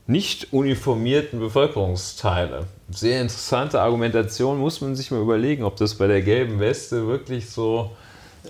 nicht 0.07 0.53
uniformierten 0.53 1.39
Bevölkerungsteile. 1.39 2.67
Sehr 2.89 3.21
interessante 3.21 3.81
Argumentation, 3.81 4.57
muss 4.57 4.81
man 4.81 4.95
sich 4.95 5.11
mal 5.11 5.21
überlegen, 5.21 5.63
ob 5.63 5.75
das 5.75 5.95
bei 5.95 6.07
der 6.07 6.21
gelben 6.21 6.59
Weste 6.59 7.07
wirklich 7.07 7.49
so 7.49 7.91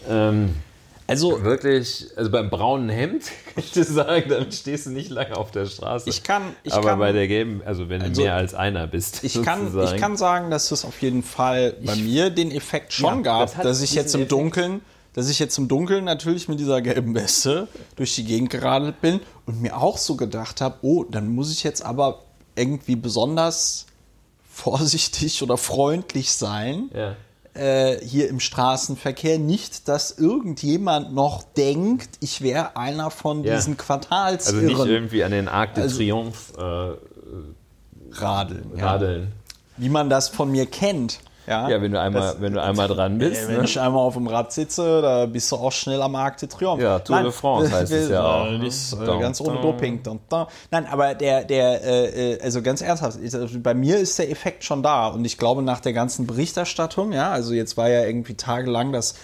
ähm, 0.10 0.56
also 1.07 1.43
wirklich, 1.43 2.07
also 2.15 2.31
beim 2.31 2.49
braunen 2.49 2.89
Hemd 2.89 3.23
kann 3.53 3.63
ich 3.63 3.71
dir 3.71 3.84
sagen, 3.84 4.30
damit 4.30 4.53
stehst 4.53 4.85
du 4.85 4.91
nicht 4.91 5.09
lange 5.09 5.35
auf 5.35 5.51
der 5.51 5.65
Straße. 5.65 6.09
Ich 6.09 6.23
kann, 6.23 6.41
ich 6.63 6.73
aber 6.73 6.89
kann, 6.89 6.99
bei 6.99 7.11
der 7.11 7.27
gelben, 7.27 7.61
also 7.65 7.89
wenn 7.89 8.01
also, 8.01 8.13
du 8.13 8.21
mehr 8.21 8.35
als 8.35 8.53
einer 8.53 8.88
bist. 8.88 9.23
Ich 9.23 9.41
kann, 9.41 9.77
ich 9.84 9.97
kann 9.97 10.17
sagen, 10.17 10.49
dass 10.49 10.71
es 10.71 10.85
auf 10.85 11.01
jeden 11.01 11.23
Fall 11.23 11.75
bei 11.84 11.93
ich, 11.93 12.03
mir 12.03 12.30
den 12.30 12.51
Effekt 12.51 12.93
schon 12.93 13.17
ja, 13.17 13.21
gab, 13.21 13.55
das 13.55 13.63
dass 13.63 13.81
ich 13.81 13.93
jetzt 13.93 14.15
im 14.15 14.21
Effekt. 14.21 14.31
Dunkeln, 14.31 14.81
dass 15.13 15.30
ich 15.30 15.39
jetzt 15.39 15.57
im 15.57 15.67
Dunkeln 15.67 16.05
natürlich 16.05 16.47
mit 16.47 16.59
dieser 16.59 16.81
gelben 16.81 17.13
Weste 17.15 17.67
durch 17.95 18.15
die 18.15 18.23
Gegend 18.23 18.49
geradelt 18.49 19.01
bin 19.01 19.19
und 19.45 19.61
mir 19.61 19.77
auch 19.77 19.97
so 19.97 20.15
gedacht 20.15 20.61
habe, 20.61 20.77
oh, 20.81 21.03
dann 21.03 21.27
muss 21.27 21.51
ich 21.51 21.63
jetzt 21.63 21.84
aber 21.84 22.23
irgendwie 22.55 22.95
besonders 22.95 23.85
vorsichtig 24.49 25.43
oder 25.43 25.57
freundlich 25.57 26.31
sein. 26.31 26.89
Ja 26.93 27.15
äh, 27.53 27.97
hier 28.03 28.30
im 28.30 28.39
Straßenverkehr. 28.39 29.39
Nicht, 29.39 29.88
dass 29.88 30.11
irgendjemand 30.11 31.13
noch 31.13 31.43
denkt, 31.43 32.09
ich 32.19 32.41
wäre 32.41 32.75
einer 32.77 33.11
von 33.11 33.43
ja. 33.43 33.55
diesen 33.55 33.77
Quartalsirren. 33.77 34.69
Also 34.69 34.84
nicht 34.84 34.91
irgendwie 34.91 35.23
an 35.23 35.31
den 35.31 35.47
Arc 35.47 35.75
de 35.75 35.84
also, 35.84 35.97
Triomphe 35.97 36.99
äh, 38.11 38.15
radeln. 38.15 38.71
radeln. 38.75 39.21
Ja. 39.21 39.27
Wie 39.77 39.89
man 39.89 40.09
das 40.09 40.30
von 40.30 40.51
mir 40.51 40.65
kennt. 40.65 41.19
Ja, 41.48 41.70
ja 41.70 41.82
wenn 41.82 41.91
du 41.91 41.99
einmal, 41.99 42.22
das, 42.22 42.41
wenn 42.41 42.53
du 42.53 42.61
einmal 42.61 42.88
dran 42.88 43.18
bist. 43.18 43.44
Äh, 43.44 43.48
wenn 43.49 43.57
ne? 43.57 43.64
ich 43.65 43.80
einmal 43.80 44.02
auf 44.02 44.14
dem 44.14 44.28
Rad 44.28 44.52
sitze, 44.53 45.02
da 45.02 45.26
bist 45.26 45.52
du 45.52 45.56
auch 45.56 45.72
schnell 45.72 46.02
am 46.02 46.15
Arc 46.15 46.38
de 46.38 46.49
Triomphe. 46.49 46.84
Ja, 46.84 46.99
Tour 46.99 47.18
Nein, 47.18 47.26
de 47.26 47.34
France 47.34 47.72
heißt 47.72 47.91
es 47.91 48.10
ja 48.10 48.24
auch. 48.24 48.44
Ne? 48.53 48.68
Ist, 48.68 48.94
äh, 48.94 49.06
ganz 49.06 49.41
ohne 49.41 49.61
Doping. 49.61 50.02
Nein, 50.72 50.86
aber 50.86 51.15
der, 51.15 51.44
der, 51.44 51.84
äh, 51.84 52.40
also 52.41 52.61
ganz 52.61 52.82
ernsthaft, 52.82 53.18
also 53.22 53.60
bei 53.60 53.74
mir 53.74 53.98
ist 53.98 54.20
der 54.20 54.30
Effekt 54.30 54.64
schon 54.64 54.84
da 54.84 55.07
und 55.07 55.26
ich 55.26 55.38
glaube 55.38 55.64
nach 55.64 55.80
der 55.80 55.94
ganzen 55.94 56.28
Berichterstattung, 56.28 57.14
ja, 57.14 57.32
also 57.32 57.53
jetzt 57.53 57.78
war 57.78 57.90
ja 57.90 58.03
irgendwie 58.03 58.36
tagelang 58.36 58.91
das 58.91 59.15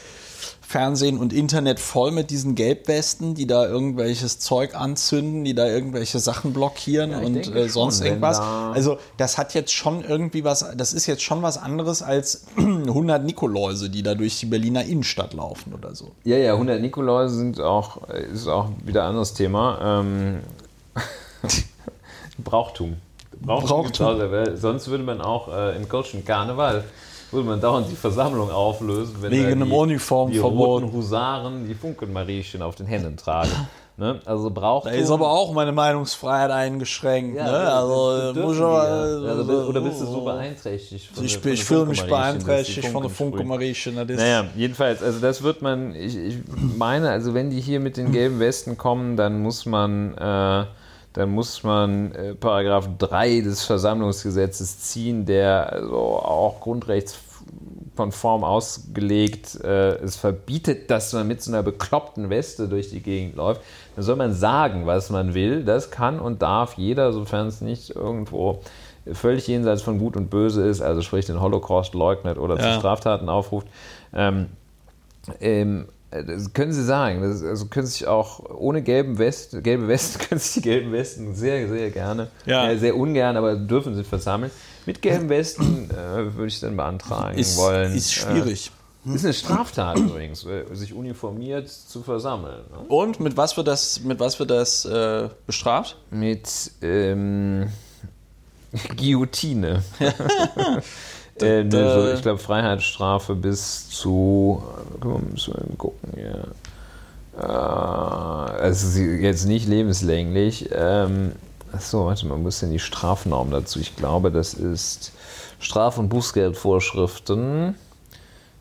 Fernsehen 0.69 1.17
und 1.17 1.33
Internet 1.33 1.79
voll 1.79 2.11
mit 2.11 2.29
diesen 2.29 2.53
Gelbwesten, 2.53 3.33
die 3.33 3.47
da 3.47 3.65
irgendwelches 3.65 4.37
Zeug 4.37 4.75
anzünden, 4.75 5.43
die 5.43 5.55
da 5.55 5.65
irgendwelche 5.65 6.19
Sachen 6.19 6.53
blockieren 6.53 7.09
ja, 7.09 7.17
und 7.21 7.55
äh, 7.55 7.67
sonst 7.67 7.97
schon, 7.97 8.05
irgendwas. 8.05 8.37
Da 8.37 8.71
also 8.71 8.99
das 9.17 9.39
hat 9.39 9.55
jetzt 9.55 9.73
schon 9.73 10.03
irgendwie 10.03 10.43
was, 10.43 10.63
das 10.77 10.93
ist 10.93 11.07
jetzt 11.07 11.23
schon 11.23 11.41
was 11.41 11.57
anderes 11.57 12.03
als 12.03 12.45
100 12.57 13.23
Nikoläuse, 13.25 13.89
die 13.89 14.03
da 14.03 14.13
durch 14.13 14.39
die 14.39 14.45
Berliner 14.45 14.83
Innenstadt 14.83 15.33
laufen 15.33 15.73
oder 15.73 15.95
so. 15.95 16.11
Ja, 16.23 16.37
ja, 16.37 16.53
100 16.53 16.79
Nikoläuse 16.81 17.35
sind 17.35 17.59
auch, 17.59 18.07
ist 18.07 18.47
auch 18.47 18.69
wieder 18.85 19.01
ein 19.05 19.09
anderes 19.09 19.33
Thema. 19.33 20.03
Ähm, 20.03 20.41
Brauchtum. 22.43 22.97
Brauchtum. 23.41 23.89
Brauchtum. 23.91 24.55
Sonst 24.55 24.87
würde 24.87 25.03
man 25.03 25.19
auch 25.19 25.47
äh, 25.51 25.75
im 25.75 25.89
Kölschen 25.89 26.23
Karneval 26.23 26.83
würde 27.31 27.47
man 27.47 27.61
dauernd 27.61 27.89
die 27.89 27.95
Versammlung 27.95 28.51
auflösen, 28.51 29.15
wenn 29.21 29.31
Wegen 29.31 29.45
einem 29.47 29.71
Uniformverbot. 29.71 30.81
Die 30.81 30.85
roten 30.85 30.93
Husaren 30.93 31.67
die 31.67 31.75
Funkenmariechen 31.75 32.61
auf 32.61 32.75
den 32.75 32.87
Händen 32.87 33.17
tragen. 33.17 33.51
Ne? 33.99 34.21
Also 34.23 34.49
braucht 34.49 34.85
da 34.85 34.91
ist 34.91 35.11
aber 35.11 35.29
auch 35.29 35.51
meine 35.51 35.73
Meinungsfreiheit 35.73 36.51
eingeschränkt. 36.51 37.35
Ja, 37.35 37.51
ne? 37.51 37.73
also, 37.73 38.39
muss 38.39 38.61
aber, 38.61 38.81
also, 38.81 39.67
oder 39.67 39.81
bist 39.81 39.99
du 39.99 40.05
so 40.05 40.21
beeinträchtigt? 40.21 41.07
Von 41.13 41.25
ich, 41.25 41.41
der, 41.41 41.51
ich 41.51 41.65
fühle 41.65 41.85
mich 41.85 42.01
beeinträchtigt 42.03 42.87
von 42.87 43.01
der 43.01 43.11
Funkenmariechen. 43.11 43.95
Naja, 43.95 44.45
jedenfalls, 44.55 45.03
also 45.03 45.19
das 45.19 45.43
wird 45.43 45.61
man, 45.61 45.93
ich, 45.95 46.15
ich, 46.15 46.35
meine, 46.77 47.09
also 47.09 47.33
wenn 47.33 47.49
die 47.49 47.59
hier 47.59 47.81
mit 47.81 47.97
den 47.97 48.13
gelben 48.13 48.39
Westen 48.39 48.77
kommen, 48.77 49.17
dann 49.17 49.41
muss 49.41 49.65
man 49.65 50.17
äh, 50.17 50.63
dann 51.13 51.31
muss 51.31 51.63
man 51.63 52.11
äh, 52.13 52.35
Paragraph 52.35 52.87
3 52.97 53.41
des 53.41 53.63
Versammlungsgesetzes 53.63 54.79
ziehen, 54.79 55.25
der 55.25 55.73
also 55.73 55.95
auch 55.95 56.59
grundrechtskonform 56.61 58.43
ausgelegt 58.43 59.59
äh, 59.63 59.95
es 59.95 60.15
verbietet, 60.15 60.91
dass 60.91 61.11
man 61.13 61.27
mit 61.27 61.41
so 61.41 61.51
einer 61.51 61.63
bekloppten 61.63 62.29
Weste 62.29 62.67
durch 62.67 62.89
die 62.89 63.01
Gegend 63.01 63.35
läuft. 63.35 63.61
Dann 63.95 64.05
soll 64.05 64.15
man 64.17 64.33
sagen, 64.33 64.85
was 64.85 65.09
man 65.09 65.33
will. 65.33 65.63
Das 65.63 65.89
kann 65.89 66.19
und 66.19 66.41
darf 66.41 66.75
jeder, 66.75 67.11
sofern 67.11 67.47
es 67.47 67.61
nicht 67.61 67.95
irgendwo 67.95 68.61
völlig 69.13 69.47
jenseits 69.47 69.81
von 69.81 69.97
Gut 69.97 70.15
und 70.15 70.29
Böse 70.29 70.67
ist, 70.67 70.81
also 70.81 71.01
sprich 71.01 71.25
den 71.25 71.41
Holocaust 71.41 71.93
leugnet 71.93 72.37
oder 72.37 72.57
ja. 72.57 72.61
zu 72.61 72.79
Straftaten 72.79 73.29
aufruft. 73.29 73.67
Ähm, 74.13 74.47
ähm, 75.39 75.85
äh, 75.85 75.98
das 76.11 76.53
können 76.53 76.73
Sie 76.73 76.83
sagen. 76.83 77.21
Das, 77.21 77.43
also 77.43 77.67
können 77.67 77.85
sich 77.85 78.07
auch 78.07 78.39
ohne 78.49 78.81
gelben 78.81 79.17
West, 79.17 79.63
gelbe 79.63 79.87
Westen 79.87 80.19
können 80.29 80.39
sich 80.39 80.53
die 80.53 80.61
gelben 80.61 80.91
Westen 80.91 81.35
sehr, 81.35 81.67
sehr 81.69 81.91
gerne, 81.91 82.29
ja. 82.45 82.69
äh, 82.69 82.77
sehr 82.77 82.95
ungern, 82.95 83.37
aber 83.37 83.55
dürfen 83.55 83.95
sie 83.95 84.03
versammeln. 84.03 84.51
Mit 84.85 85.01
gelben 85.01 85.29
Westen 85.29 85.89
äh, 85.91 86.35
würde 86.35 86.47
ich 86.47 86.59
dann 86.59 86.75
beantragen 86.75 87.37
ist, 87.37 87.57
wollen. 87.57 87.93
Ist 87.93 88.13
schwierig. 88.13 88.71
Äh, 89.05 89.13
ist 89.13 89.23
eine 89.23 89.33
Straftat 89.33 89.97
übrigens, 89.97 90.45
äh, 90.45 90.63
sich 90.73 90.93
uniformiert 90.93 91.69
zu 91.69 92.01
versammeln. 92.01 92.63
Ne? 92.71 92.79
Und 92.87 93.19
mit 93.19 93.37
was 93.37 93.55
wird 93.55 93.67
das, 93.67 94.01
mit 94.01 94.19
was 94.19 94.39
wird 94.39 94.49
das 94.49 94.85
äh, 94.85 95.29
bestraft? 95.45 95.97
Mit 96.11 96.71
ähm, 96.81 97.69
Guillotine. 98.97 99.83
Äh, 101.41 101.69
so, 101.69 102.13
ich 102.13 102.21
glaube, 102.21 102.39
Freiheitsstrafe 102.39 103.35
bis 103.35 103.89
zu. 103.89 104.63
Guck 104.99 105.31
müssen 105.31 105.53
wir 105.53 105.77
gucken 105.77 106.13
hier. 106.15 106.47
Äh, 107.37 107.45
also 107.45 108.99
jetzt 108.99 109.45
nicht 109.45 109.67
lebenslänglich. 109.67 110.69
Ähm, 110.71 111.33
achso, 111.71 112.05
warte 112.05 112.25
mal, 112.27 112.45
ist 112.47 112.61
denn 112.61 112.71
die 112.71 112.79
Strafnorm 112.79 113.51
dazu? 113.51 113.79
Ich 113.79 113.95
glaube, 113.95 114.31
das 114.31 114.53
ist 114.53 115.11
Straf- 115.59 115.97
und 115.97 116.09
Bußgeldvorschriften 116.09 117.75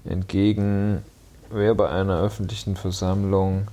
entgegen 0.04 1.02
wer 1.50 1.74
bei 1.74 1.88
einer 1.88 2.20
öffentlichen 2.20 2.76
Versammlung. 2.76 3.68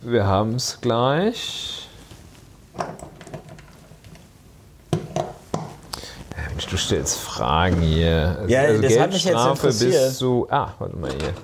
Wir 0.00 0.26
haben 0.26 0.54
es 0.56 0.80
gleich. 0.80 1.88
Du 6.66 6.76
stellst 6.76 7.18
Fragen 7.18 7.80
hier. 7.80 8.44
Ja, 8.48 8.62
also 8.62 8.82
das 8.82 8.98
hat 8.98 9.12
mich 9.12 9.24
jetzt 9.24 9.46
interessiert. 9.46 9.92
Bis 9.92 10.18
zu, 10.18 10.46
ah, 10.50 10.74
warte 10.78 10.96
mal 10.96 11.10
hier. 11.10 11.34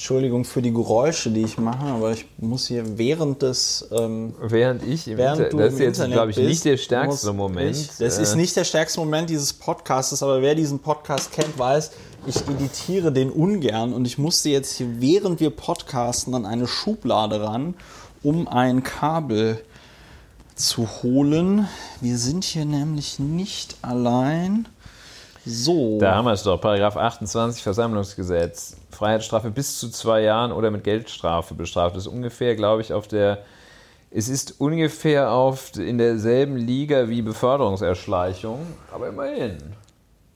Entschuldigung 0.00 0.46
für 0.46 0.62
die 0.62 0.72
Geräusche, 0.72 1.30
die 1.30 1.42
ich 1.42 1.58
mache, 1.58 1.84
aber 1.84 2.12
ich 2.12 2.24
muss 2.38 2.68
hier 2.68 2.96
während 2.96 3.42
des. 3.42 3.86
Ähm, 3.92 4.34
während 4.40 4.82
ich 4.82 5.06
im 5.06 5.18
während 5.18 5.40
Inter 5.40 5.58
Das 5.58 5.74
ist 5.74 5.78
jetzt, 5.78 6.04
glaube 6.06 6.30
ich, 6.30 6.36
bist, 6.36 6.48
nicht 6.48 6.64
der 6.64 6.78
stärkste 6.78 7.34
Moment. 7.34 7.76
Ich, 7.76 7.88
das 7.98 8.18
äh, 8.18 8.22
ist 8.22 8.34
nicht 8.34 8.56
der 8.56 8.64
stärkste 8.64 9.00
Moment 9.00 9.28
dieses 9.28 9.52
Podcasts, 9.52 10.22
aber 10.22 10.40
wer 10.40 10.54
diesen 10.54 10.78
Podcast 10.78 11.32
kennt, 11.32 11.58
weiß, 11.58 11.90
ich 12.26 12.36
editiere 12.48 13.12
den 13.12 13.30
ungern 13.30 13.92
und 13.92 14.06
ich 14.06 14.16
musste 14.16 14.48
jetzt 14.48 14.72
hier, 14.72 14.86
während 15.00 15.38
wir 15.38 15.50
podcasten, 15.50 16.34
an 16.34 16.46
eine 16.46 16.66
Schublade 16.66 17.42
ran, 17.42 17.74
um 18.22 18.48
ein 18.48 18.82
Kabel 18.82 19.62
zu 20.60 20.88
holen. 21.02 21.68
Wir 22.00 22.18
sind 22.18 22.44
hier 22.44 22.64
nämlich 22.64 23.18
nicht 23.18 23.76
allein. 23.82 24.68
So. 25.46 25.98
Da 25.98 26.14
haben 26.14 26.26
wir 26.26 26.32
es 26.32 26.42
doch, 26.42 26.60
Paragraph 26.60 26.96
28 26.96 27.62
Versammlungsgesetz. 27.62 28.76
Freiheitsstrafe 28.90 29.50
bis 29.50 29.78
zu 29.78 29.88
zwei 29.88 30.22
Jahren 30.22 30.52
oder 30.52 30.70
mit 30.70 30.84
Geldstrafe 30.84 31.54
bestraft. 31.54 31.96
Das 31.96 32.06
ist 32.06 32.12
ungefähr, 32.12 32.54
glaube 32.56 32.82
ich, 32.82 32.92
auf 32.92 33.08
der. 33.08 33.42
Es 34.12 34.28
ist 34.28 34.60
ungefähr 34.60 35.30
auf, 35.30 35.76
in 35.76 35.96
derselben 35.96 36.56
Liga 36.56 37.08
wie 37.08 37.22
Beförderungserschleichung, 37.22 38.66
aber 38.92 39.08
immerhin. 39.08 39.58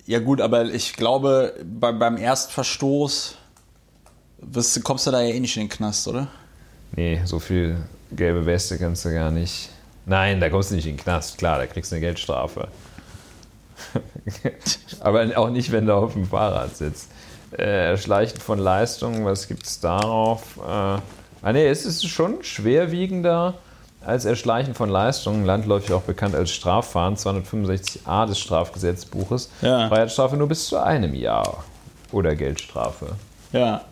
Ja, 0.07 0.21
gut, 0.21 0.41
aber 0.41 0.67
ich 0.67 0.93
glaube, 0.93 1.55
bei, 1.65 1.91
beim 1.91 2.17
Erstverstoß 2.17 3.37
wirst, 4.39 4.85
kommst 4.85 5.09
du 5.09 5.11
da 5.11 5.23
ja 5.23 5.35
eh 5.35 5.41
nicht 5.41 5.57
in 5.57 5.65
den 5.65 5.69
Knast, 5.69 6.07
oder? 6.07 6.29
Nee, 6.95 7.21
so 7.25 7.41
viel 7.41 7.79
gelbe 8.13 8.47
Weste 8.47 8.79
kannst 8.79 9.05
du 9.05 9.13
gar 9.13 9.33
nicht. 9.33 9.71
Nein, 10.07 10.41
da 10.41 10.51
kommst 10.51 10.71
du 10.71 10.75
nicht 10.75 10.87
in 10.87 10.97
den 10.97 11.03
Knast, 11.03 11.39
klar, 11.39 11.59
da 11.59 11.67
kriegst 11.67 11.91
du 11.91 11.97
eine 11.97 12.05
Geldstrafe. 12.05 12.69
Aber 15.01 15.27
auch 15.37 15.51
nicht, 15.51 15.73
wenn 15.73 15.87
du 15.87 15.95
auf 15.95 16.13
dem 16.13 16.27
Fahrrad 16.27 16.77
sitzt. 16.77 17.11
Äh, 17.57 17.91
Erschleichen 17.91 18.41
von 18.41 18.59
Leistungen, 18.59 19.25
was 19.25 19.49
gibt 19.49 19.67
es 19.67 19.81
darauf? 19.81 20.59
Äh, 20.59 20.71
ah, 20.71 21.53
nee, 21.53 21.67
es 21.69 21.87
ist 21.87 22.07
schon 22.09 22.43
schwerwiegender 22.43 23.55
als 24.05 24.25
Erschleichen 24.25 24.75
von 24.75 24.91
Leistungen, 24.91 25.45
landläufig 25.45 25.93
auch 25.93 26.03
bekannt 26.03 26.35
als 26.35 26.51
Straffahren, 26.51 27.17
265a 27.17 28.27
des 28.27 28.39
Strafgesetzbuches. 28.39 29.51
Ja. 29.63 29.89
Freiheitsstrafe 29.89 30.37
nur 30.37 30.49
bis 30.49 30.67
zu 30.67 30.77
einem 30.83 31.15
Jahr 31.15 31.65
oder 32.13 32.35
Geldstrafe. 32.35 33.07
Ja. 33.53 33.83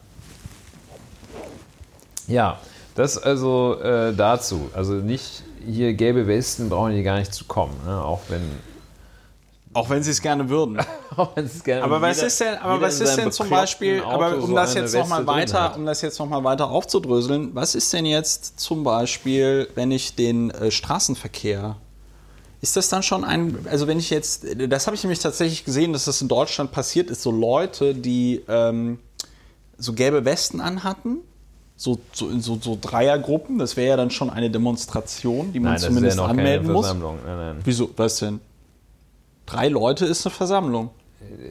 Ja, 2.27 2.59
Das 2.95 3.17
also 3.17 3.81
äh, 3.81 4.13
dazu. 4.15 4.71
Also 4.75 4.95
nicht 4.95 5.43
hier 5.67 5.95
gelbe 5.95 6.27
Westen 6.27 6.69
brauchen 6.69 6.95
die 6.95 7.03
gar 7.03 7.19
nicht 7.19 7.35
zu 7.35 7.45
kommen, 7.45 7.75
ne? 7.87 8.03
auch 8.03 8.21
wenn 8.29 8.43
auch 9.75 9.89
wenn 9.89 10.03
sie 10.03 10.11
es 10.11 10.21
gerne 10.21 10.51
würden. 10.51 10.79
gerne 11.65 11.83
aber 11.83 12.03
was 12.03 12.23
ist 12.23 12.41
denn, 12.41 12.59
aber 12.59 12.81
was 12.81 13.01
ist 13.01 13.17
denn 13.17 13.33
zum 13.33 13.49
Beispiel, 13.49 14.03
aber 14.03 14.37
um 14.37 14.49
so 14.49 14.55
das 14.55 14.75
jetzt 14.75 14.95
nochmal 14.95 15.27
weiter, 15.27 15.75
um 15.77 15.87
das 15.87 16.03
jetzt 16.03 16.19
noch 16.19 16.29
mal 16.29 16.45
weiter 16.45 16.69
aufzudröseln, 16.69 17.55
was 17.55 17.75
ist 17.75 17.91
denn 17.93 18.05
jetzt 18.05 18.61
zum 18.61 18.85
Beispiel, 18.85 19.69
wenn 19.75 19.91
ich 19.91 20.15
den 20.15 20.51
äh, 20.51 20.71
Straßenverkehr 20.71 21.77
ist 22.63 22.77
das 22.77 22.89
dann 22.89 23.03
schon 23.03 23.25
ein, 23.25 23.67
also 23.69 23.89
wenn 23.89 23.99
ich 23.99 24.09
jetzt, 24.09 24.47
das 24.69 24.87
habe 24.87 24.95
ich 24.95 25.03
nämlich 25.03 25.19
tatsächlich 25.19 25.65
gesehen, 25.65 25.93
dass 25.93 26.05
das 26.05 26.23
in 26.23 26.29
Deutschland 26.29 26.71
passiert 26.71 27.11
ist, 27.11 27.23
so 27.23 27.33
Leute, 27.33 27.93
die 27.93 28.41
ähm, 28.47 29.01
so 29.79 29.95
gelbe 29.95 30.25
Westen 30.25 30.61
anhatten, 30.61 31.19
so, 31.83 31.99
so 32.13 32.29
in 32.29 32.41
so, 32.41 32.59
so 32.61 32.79
Dreiergruppen, 32.81 33.59
das 33.59 33.77
wäre 33.77 33.89
ja 33.89 33.97
dann 33.97 34.11
schon 34.11 34.31
eine 34.31 34.51
Demonstration, 34.51 35.53
die 35.53 35.59
man 35.59 35.73
nein, 35.73 35.81
zumindest 35.81 36.17
ja 36.17 36.27
anmelden 36.27 36.71
muss. 36.71 36.87
Nein, 36.87 37.19
nein. 37.27 37.57
Wieso, 37.65 37.91
was 37.97 38.19
denn? 38.19 38.39
Drei 39.47 39.67
Leute 39.67 40.07
ist 40.07 40.25
eine 40.25 40.33
Versammlung. 40.33 40.91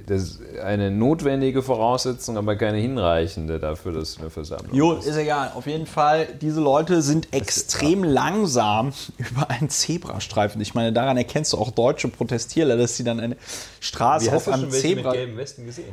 Das 0.07 0.21
ist 0.21 0.39
eine 0.63 0.89
notwendige 0.89 1.61
Voraussetzung, 1.61 2.37
aber 2.37 2.55
keine 2.55 2.77
hinreichende 2.77 3.59
dafür, 3.59 3.91
dass 3.91 4.11
es 4.11 4.19
eine 4.19 4.29
Versammlung 4.29 4.73
jo, 4.73 4.93
ist. 4.93 5.05
ist 5.05 5.17
egal. 5.17 5.51
Auf 5.53 5.67
jeden 5.67 5.85
Fall, 5.85 6.27
diese 6.39 6.61
Leute 6.61 7.01
sind 7.01 7.33
extrem 7.33 8.05
langsam 8.05 8.93
über 9.17 9.49
einen 9.49 9.69
Zebrastreifen. 9.69 10.61
Ich 10.61 10.73
meine, 10.75 10.93
daran 10.93 11.17
erkennst 11.17 11.51
du 11.51 11.57
auch 11.57 11.71
deutsche 11.71 12.07
Protestierler, 12.07 12.77
dass 12.77 12.95
sie 12.95 13.03
dann 13.03 13.19
eine 13.19 13.35
Straße 13.81 14.33
auf 14.33 14.47
einem 14.47 14.71
Zebra. 14.71 15.13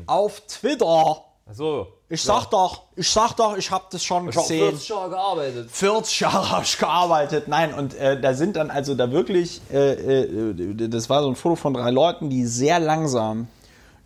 Auf 0.06 0.43
Twitter. 0.47 1.24
So. 1.52 1.86
Ich 2.10 2.22
sag 2.22 2.44
ja. 2.44 2.48
doch, 2.50 2.82
ich 2.96 3.08
sag 3.08 3.34
doch, 3.34 3.56
ich 3.56 3.70
habe 3.70 3.84
das 3.90 4.04
schon 4.04 4.28
ich 4.28 4.34
gesehen. 4.34 4.66
Hab 4.66 4.70
40 4.70 4.88
Jahre 4.88 5.10
gearbeitet. 5.10 5.70
40 5.70 6.20
Jahre 6.20 6.50
habe 6.50 6.64
ich 6.64 6.78
gearbeitet. 6.78 7.48
Nein, 7.48 7.74
und 7.74 7.94
äh, 7.94 8.20
da 8.20 8.34
sind 8.34 8.56
dann 8.56 8.70
also 8.70 8.94
da 8.94 9.10
wirklich, 9.10 9.60
äh, 9.72 9.92
äh, 9.92 10.88
das 10.88 11.08
war 11.08 11.22
so 11.22 11.28
ein 11.28 11.36
Foto 11.36 11.56
von 11.56 11.74
drei 11.74 11.90
Leuten, 11.90 12.30
die 12.30 12.44
sehr 12.46 12.78
langsam 12.78 13.48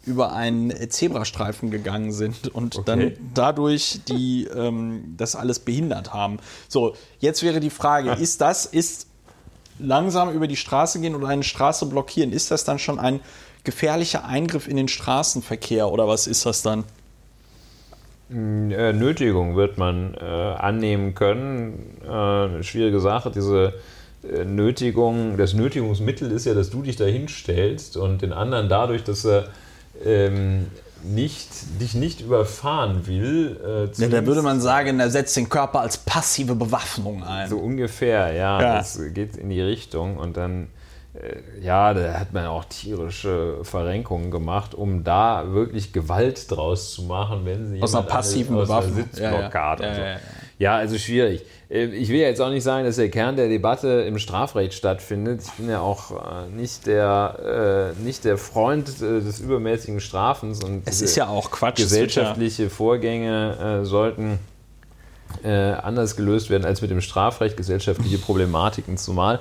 über 0.04 0.32
einen 0.32 0.90
Zebrastreifen 0.90 1.70
gegangen 1.70 2.12
sind 2.12 2.48
und 2.52 2.76
okay. 2.76 2.84
dann 2.84 3.16
dadurch 3.34 4.00
die 4.08 4.44
ähm, 4.44 5.14
das 5.16 5.36
alles 5.36 5.60
behindert 5.60 6.12
haben. 6.12 6.38
So, 6.68 6.94
jetzt 7.20 7.42
wäre 7.42 7.60
die 7.60 7.70
Frage, 7.70 8.12
ist 8.12 8.40
das, 8.40 8.66
ist 8.66 9.06
langsam 9.78 10.32
über 10.32 10.48
die 10.48 10.56
Straße 10.56 11.00
gehen 11.00 11.14
oder 11.14 11.28
eine 11.28 11.44
Straße 11.44 11.86
blockieren, 11.86 12.32
ist 12.32 12.50
das 12.50 12.64
dann 12.64 12.80
schon 12.80 12.98
ein 12.98 13.20
gefährlicher 13.64 14.24
Eingriff 14.24 14.66
in 14.66 14.76
den 14.76 14.88
Straßenverkehr 14.88 15.88
oder 15.90 16.08
was 16.08 16.26
ist 16.26 16.46
das 16.46 16.62
dann? 16.62 16.84
Äh, 18.32 18.92
Nötigung 18.92 19.56
wird 19.56 19.78
man 19.78 20.14
äh, 20.14 20.24
annehmen 20.24 21.14
können. 21.14 22.00
Äh, 22.02 22.62
schwierige 22.62 23.00
Sache. 23.00 23.30
Diese 23.30 23.74
äh, 24.22 24.44
Nötigung, 24.44 25.36
das 25.36 25.54
Nötigungsmittel 25.54 26.30
ist 26.30 26.46
ja, 26.46 26.54
dass 26.54 26.70
du 26.70 26.82
dich 26.82 26.96
da 26.96 27.04
hinstellst 27.04 27.96
und 27.96 28.22
den 28.22 28.32
anderen 28.32 28.68
dadurch, 28.68 29.04
dass 29.04 29.24
er 29.24 29.48
ähm, 30.04 30.66
nicht, 31.02 31.48
dich 31.80 31.94
nicht 31.94 32.20
überfahren 32.20 33.06
will. 33.06 33.90
Äh, 33.96 34.00
ja, 34.00 34.08
da 34.08 34.24
würde 34.24 34.42
man 34.42 34.60
sagen, 34.60 35.00
er 35.00 35.10
setzt 35.10 35.36
den 35.36 35.48
Körper 35.48 35.80
als 35.80 35.98
passive 35.98 36.54
Bewaffnung 36.54 37.24
ein. 37.24 37.48
So 37.48 37.58
ungefähr, 37.58 38.32
ja. 38.32 38.60
ja. 38.60 38.76
Das 38.76 39.00
geht 39.12 39.36
in 39.36 39.50
die 39.50 39.60
Richtung 39.60 40.16
und 40.16 40.36
dann 40.36 40.68
ja, 41.60 41.92
da 41.92 42.18
hat 42.18 42.32
man 42.32 42.46
auch 42.46 42.64
tierische 42.64 43.58
Verrenkungen 43.64 44.30
gemacht, 44.30 44.74
um 44.74 45.04
da 45.04 45.52
wirklich 45.52 45.92
Gewalt 45.92 46.50
draus 46.50 46.94
zu 46.94 47.02
machen, 47.02 47.44
wenn 47.44 47.68
sie 47.68 47.82
aus 47.82 47.94
einer 47.94 48.06
passiven 48.06 48.54
eine, 48.54 48.62
aus 48.62 48.70
einer 48.70 48.94
Sitzblockade 48.94 49.82
ja, 49.82 49.88
ja. 49.90 49.94
so. 49.94 50.00
Ja, 50.00 50.16
ja, 50.58 50.76
also 50.76 50.96
schwierig. 50.96 51.44
Äh, 51.68 51.84
ich 51.84 52.08
will 52.08 52.16
ja 52.16 52.28
jetzt 52.28 52.40
auch 52.40 52.48
nicht 52.48 52.62
sagen, 52.62 52.86
dass 52.86 52.96
der 52.96 53.10
Kern 53.10 53.36
der 53.36 53.48
Debatte 53.48 53.88
im 54.08 54.18
Strafrecht 54.18 54.72
stattfindet. 54.72 55.42
Ich 55.44 55.52
bin 55.52 55.68
ja 55.68 55.80
auch 55.80 56.12
äh, 56.12 56.48
nicht 56.50 56.86
der, 56.86 57.92
nicht 58.02 58.24
der 58.24 58.38
Freund 58.38 59.00
des 59.02 59.38
übermäßigen 59.40 60.00
Strafens 60.00 60.64
und 60.64 60.88
es 60.88 61.02
ist 61.02 61.16
ja 61.16 61.28
auch 61.28 61.50
Quatsch. 61.50 61.76
Gesellschaftliche 61.76 62.70
Vorgänge 62.70 63.80
sollten 63.84 64.38
anders 65.42 66.16
gelöst 66.16 66.50
werden 66.50 66.64
als 66.64 66.82
mit 66.82 66.90
dem 66.90 67.00
Strafrecht, 67.00 67.56
gesellschaftliche 67.56 68.18
Problematiken 68.18 68.98
zumal. 68.98 69.40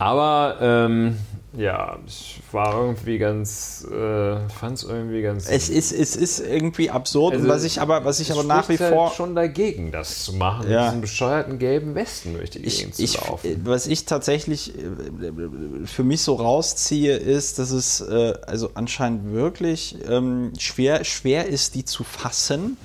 Aber 0.00 0.56
ähm, 0.62 1.18
ja, 1.54 1.98
ich 2.06 2.40
war 2.52 2.74
irgendwie 2.74 3.18
ganz, 3.18 3.84
äh, 3.84 4.48
fand 4.48 4.78
es 4.78 4.84
irgendwie 4.84 5.20
ganz. 5.20 5.46
Es 5.46 5.68
ist, 5.68 5.92
es 5.92 6.16
ist 6.16 6.40
irgendwie 6.40 6.88
absurd, 6.88 7.34
also, 7.34 7.46
was 7.48 7.64
ich 7.64 7.82
aber, 7.82 8.02
was 8.06 8.18
ich 8.18 8.32
aber 8.32 8.42
nach 8.42 8.70
wie 8.70 8.78
halt 8.78 8.94
vor 8.94 9.10
schon 9.10 9.34
dagegen, 9.34 9.92
das 9.92 10.24
zu 10.24 10.32
machen, 10.32 10.70
ja. 10.70 10.86
diesen 10.86 11.02
bescheuerten 11.02 11.58
gelben 11.58 11.94
Westen 11.94 12.32
durch 12.32 12.48
die 12.48 12.62
Gegend 12.62 12.98
ich, 12.98 13.12
zu 13.12 13.18
laufen. 13.18 13.46
Ich, 13.46 13.58
was 13.62 13.86
ich 13.86 14.06
tatsächlich 14.06 14.72
äh, 14.74 15.84
für 15.84 16.02
mich 16.02 16.22
so 16.22 16.36
rausziehe, 16.36 17.18
ist, 17.18 17.58
dass 17.58 17.70
es 17.70 18.00
äh, 18.00 18.32
also 18.46 18.70
anscheinend 18.72 19.34
wirklich 19.34 19.98
ähm, 20.08 20.52
schwer, 20.58 21.04
schwer 21.04 21.46
ist, 21.46 21.74
die 21.74 21.84
zu 21.84 22.04
fassen. 22.04 22.78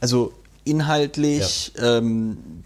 Also 0.00 0.32
inhaltlich. 0.64 1.72
Ja. 1.76 1.98
Ähm, 1.98 2.63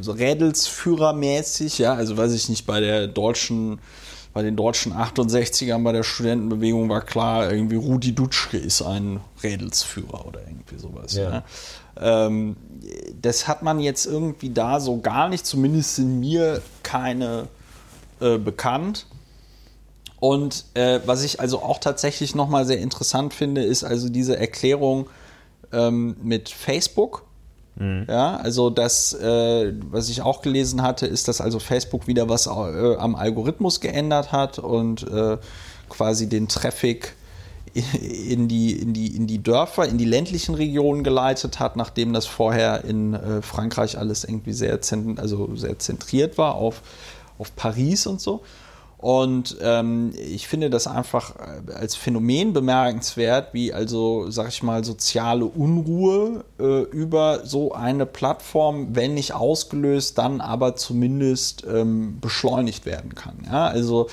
so 0.00 0.12
Rädelsführermäßig, 0.12 1.78
ja, 1.78 1.94
also 1.94 2.16
weiß 2.16 2.32
ich 2.32 2.48
nicht, 2.48 2.66
bei 2.66 2.80
der 2.80 3.06
deutschen, 3.06 3.78
bei 4.32 4.42
den 4.42 4.56
deutschen 4.56 4.92
68ern 4.92 5.82
bei 5.82 5.92
der 5.92 6.02
Studentenbewegung 6.02 6.88
war 6.88 7.02
klar, 7.02 7.52
irgendwie 7.52 7.76
Rudi 7.76 8.14
Dutschke 8.14 8.58
ist 8.58 8.82
ein 8.82 9.20
Rädelsführer 9.42 10.26
oder 10.26 10.40
irgendwie 10.40 10.78
sowas. 10.78 11.14
Ja. 11.14 11.30
ja. 11.30 12.26
Ähm, 12.26 12.56
das 13.20 13.46
hat 13.46 13.62
man 13.62 13.80
jetzt 13.80 14.06
irgendwie 14.06 14.50
da 14.50 14.80
so 14.80 15.00
gar 15.00 15.28
nicht, 15.28 15.46
zumindest 15.46 15.96
sind 15.96 16.20
mir 16.20 16.60
keine 16.82 17.48
äh, 18.20 18.38
bekannt. 18.38 19.06
Und 20.20 20.64
äh, 20.74 21.00
was 21.04 21.22
ich 21.22 21.40
also 21.40 21.60
auch 21.60 21.78
tatsächlich 21.78 22.34
nochmal 22.34 22.64
sehr 22.64 22.78
interessant 22.78 23.34
finde, 23.34 23.62
ist 23.62 23.84
also 23.84 24.08
diese 24.08 24.38
Erklärung 24.38 25.08
ähm, 25.72 26.16
mit 26.22 26.48
Facebook 26.48 27.24
Mhm. 27.76 28.06
Ja, 28.08 28.36
also 28.36 28.70
das, 28.70 29.14
äh, 29.14 29.72
was 29.90 30.08
ich 30.08 30.22
auch 30.22 30.42
gelesen 30.42 30.82
hatte, 30.82 31.06
ist, 31.06 31.28
dass 31.28 31.40
also 31.40 31.58
Facebook 31.58 32.06
wieder 32.06 32.28
was 32.28 32.46
äh, 32.46 32.50
am 32.50 33.14
Algorithmus 33.14 33.80
geändert 33.80 34.32
hat 34.32 34.58
und 34.58 35.02
äh, 35.10 35.38
quasi 35.88 36.28
den 36.28 36.48
Traffic 36.48 37.14
in 37.74 38.46
die, 38.46 38.72
in, 38.72 38.92
die, 38.92 39.16
in 39.16 39.26
die 39.26 39.42
Dörfer, 39.42 39.86
in 39.88 39.98
die 39.98 40.04
ländlichen 40.04 40.54
Regionen 40.54 41.02
geleitet 41.02 41.58
hat, 41.58 41.74
nachdem 41.74 42.12
das 42.12 42.26
vorher 42.26 42.84
in 42.84 43.14
äh, 43.14 43.42
Frankreich 43.42 43.98
alles 43.98 44.22
irgendwie 44.22 44.52
sehr, 44.52 44.78
also 45.16 45.56
sehr 45.56 45.78
zentriert 45.80 46.38
war 46.38 46.54
auf, 46.54 46.82
auf 47.38 47.56
Paris 47.56 48.06
und 48.06 48.20
so. 48.20 48.42
Und 49.04 49.58
ähm, 49.60 50.12
ich 50.16 50.48
finde 50.48 50.70
das 50.70 50.86
einfach 50.86 51.34
äh, 51.36 51.72
als 51.74 51.94
Phänomen 51.94 52.54
bemerkenswert, 52.54 53.52
wie 53.52 53.70
also, 53.70 54.30
sag 54.30 54.48
ich 54.48 54.62
mal, 54.62 54.82
soziale 54.82 55.44
Unruhe 55.44 56.42
äh, 56.58 56.84
über 56.84 57.44
so 57.44 57.72
eine 57.74 58.06
Plattform, 58.06 58.96
wenn 58.96 59.12
nicht 59.12 59.34
ausgelöst, 59.34 60.16
dann 60.16 60.40
aber 60.40 60.74
zumindest 60.76 61.66
ähm, 61.70 62.18
beschleunigt 62.22 62.86
werden 62.86 63.14
kann. 63.14 63.34
Ja? 63.44 63.66
Also 63.66 64.08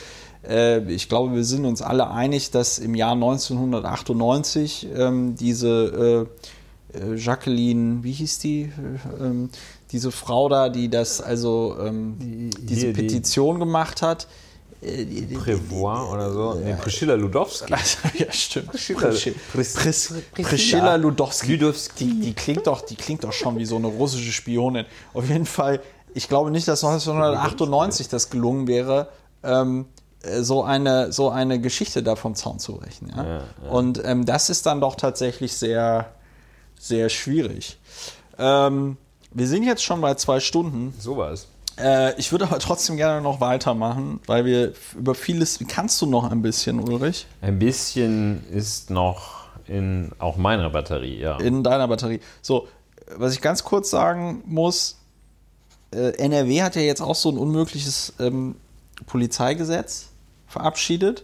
äh, 0.46 0.82
ich 0.92 1.08
glaube, 1.08 1.36
wir 1.36 1.46
sind 1.46 1.64
uns 1.64 1.82
alle 1.82 2.12
einig, 2.12 2.52
dass 2.52 2.78
im 2.78 2.94
Jahr 2.94 3.14
1998 3.14 4.90
ähm, 4.94 5.38
diese 5.38 6.28
äh, 6.94 6.98
äh, 7.00 7.16
Jacqueline, 7.16 8.04
wie 8.04 8.12
hieß 8.12 8.40
die? 8.40 8.64
Äh, 8.64 9.24
ähm, 9.26 9.52
diese 9.94 10.12
Frau 10.12 10.50
da, 10.50 10.68
die 10.68 10.90
das 10.90 11.22
also 11.22 11.78
ähm, 11.80 12.18
die, 12.20 12.50
diese 12.66 12.92
Petition 12.92 13.56
die. 13.56 13.60
gemacht 13.62 14.02
hat 14.02 14.28
Prévoir 14.82 16.12
oder 16.12 16.32
so. 16.34 16.56
Nee, 16.56 16.76
Priscilla 16.76 17.14
Ludowski. 17.14 17.72
ja, 18.16 18.32
stimmt. 18.32 18.72
Priscilla, 18.72 20.22
Priscilla 20.34 20.96
Ludowski. 20.96 21.56
Ludowski. 21.56 22.06
Die, 22.06 22.20
die, 22.20 22.34
klingt 22.34 22.66
doch, 22.66 22.82
die 22.82 22.96
klingt 22.96 23.24
doch 23.24 23.34
schon 23.34 23.58
wie 23.58 23.66
so 23.66 23.76
eine 23.76 23.88
russische 23.88 24.32
Spionin. 24.32 24.86
Auf 25.14 25.30
jeden 25.30 25.46
Fall, 25.46 25.82
ich 26.16 26.28
glaube 26.28 26.50
nicht, 26.50 26.68
dass 26.68 26.84
1998 26.84 28.10
das 28.10 28.32
gelungen 28.32 28.68
wäre, 28.68 29.10
ähm, 29.44 29.86
so, 30.40 30.64
eine, 30.64 31.12
so 31.12 31.30
eine 31.30 31.60
Geschichte 31.60 32.02
da 32.02 32.16
vom 32.16 32.34
Zaun 32.34 32.58
zu 32.58 32.78
brechen. 32.78 33.12
Ja? 33.16 33.24
Ja, 33.24 33.44
ja. 33.64 33.70
Und 33.70 34.02
ähm, 34.04 34.26
das 34.26 34.50
ist 34.50 34.66
dann 34.66 34.82
doch 34.82 34.96
tatsächlich 34.96 35.54
sehr, 35.54 36.12
sehr 36.80 37.10
schwierig. 37.10 37.78
Ähm, 38.40 38.98
wir 39.32 39.48
sind 39.48 39.64
jetzt 39.64 39.84
schon 39.84 40.02
bei 40.02 40.16
zwei 40.16 40.40
Stunden. 40.40 40.94
So 41.00 41.18
war 41.18 41.32
es. 41.32 41.48
Äh, 41.82 42.20
ich 42.20 42.32
würde 42.32 42.46
aber 42.46 42.60
trotzdem 42.60 42.98
gerne 42.98 43.22
noch 43.22 43.42
weitermachen, 43.42 44.20
weil 44.26 44.46
wir 44.46 44.74
über 44.98 45.16
vieles. 45.16 45.60
Kannst 45.68 46.02
du 46.02 46.06
noch 46.06 46.30
ein 46.30 46.42
bisschen, 46.42 46.80
Ulrich? 46.80 47.28
Ein 47.42 47.60
bisschen 47.60 48.48
ist 48.50 48.90
noch 48.90 49.46
in 49.68 50.12
auch 50.20 50.38
meiner 50.38 50.70
Batterie, 50.70 51.20
ja. 51.20 51.38
In 51.38 51.64
deiner 51.64 51.88
Batterie. 51.88 52.20
So, 52.42 52.68
was 53.18 53.34
ich 53.34 53.42
ganz 53.42 53.64
kurz 53.64 53.90
sagen 53.90 54.44
muss: 54.46 54.98
äh, 55.94 56.18
NRW 56.18 56.62
hat 56.62 56.76
ja 56.76 56.82
jetzt 56.82 57.02
auch 57.02 57.16
so 57.16 57.30
ein 57.30 57.38
unmögliches 57.38 58.14
ähm, 58.20 58.56
Polizeigesetz 59.08 60.10
verabschiedet, 60.48 61.24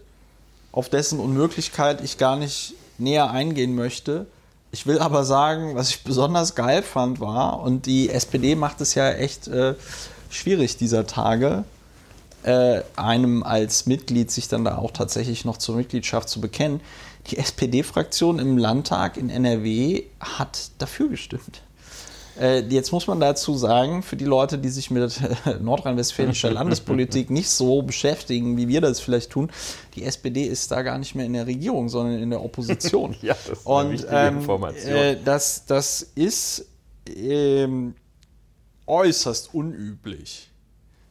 auf 0.72 0.90
dessen 0.90 1.20
Unmöglichkeit 1.20 2.02
ich 2.02 2.18
gar 2.18 2.36
nicht 2.36 2.74
näher 2.98 3.30
eingehen 3.32 3.76
möchte. 3.76 4.26
Ich 4.72 4.86
will 4.86 5.00
aber 5.00 5.24
sagen, 5.24 5.76
was 5.76 5.90
ich 5.90 6.04
besonders 6.04 6.56
geil 6.56 6.84
fand 6.84 7.20
war, 7.20 7.62
und 7.62 7.86
die 7.86 8.10
SPD 8.10 8.56
macht 8.56 8.82
es 8.82 8.96
ja 8.96 9.10
echt 9.12 9.48
äh, 9.48 9.76
schwierig 10.30 10.78
dieser 10.78 11.08
Tage, 11.08 11.64
äh, 12.44 12.82
einem 12.96 13.44
als 13.44 13.86
Mitglied 13.86 14.32
sich 14.32 14.48
dann 14.48 14.66
da 14.66 14.78
auch 14.78 14.92
tatsächlich 14.92 15.46
noch 15.46 15.58
zur 15.58 15.76
Mitgliedschaft 15.76 16.30
zu 16.30 16.40
bekennen. 16.42 16.82
Die 17.32 17.38
SPD-Fraktion 17.38 18.40
im 18.40 18.58
Landtag 18.58 19.18
in 19.18 19.30
NRW 19.30 20.04
hat 20.20 20.72
dafür 20.78 21.10
gestimmt. 21.10 21.62
Äh, 22.40 22.60
jetzt 22.70 22.92
muss 22.92 23.08
man 23.08 23.20
dazu 23.20 23.58
sagen, 23.58 24.04
für 24.04 24.16
die 24.16 24.26
Leute, 24.26 24.58
die 24.60 24.70
sich 24.70 24.92
mit 24.92 25.20
äh, 25.46 25.56
nordrhein-westfälischer 25.60 26.52
Landespolitik 26.52 27.30
nicht 27.30 27.50
so 27.50 27.82
beschäftigen, 27.82 28.58
wie 28.58 28.68
wir 28.68 28.82
das 28.82 29.00
vielleicht 29.00 29.32
tun, 29.32 29.52
die 29.96 30.04
SPD 30.04 30.44
ist 30.44 30.72
da 30.72 30.84
gar 30.84 31.00
nicht 31.00 31.16
mehr 31.16 31.26
in 31.26 31.34
der 31.34 31.48
Regierung, 31.48 31.90
sondern 31.90 32.22
in 32.22 32.30
der 32.30 32.44
Opposition. 32.44 33.16
ja, 33.22 33.36
das 33.48 33.60
ist 33.60 33.66
Und 33.66 33.86
eine 33.86 33.92
wichtige 33.94 34.16
ähm, 34.16 34.38
Information. 34.38 34.94
äh, 34.94 35.18
das, 35.24 35.66
das 35.66 36.02
ist 36.16 36.66
ähm, 37.16 37.96
äußerst 38.88 39.54
unüblich. 39.54 40.50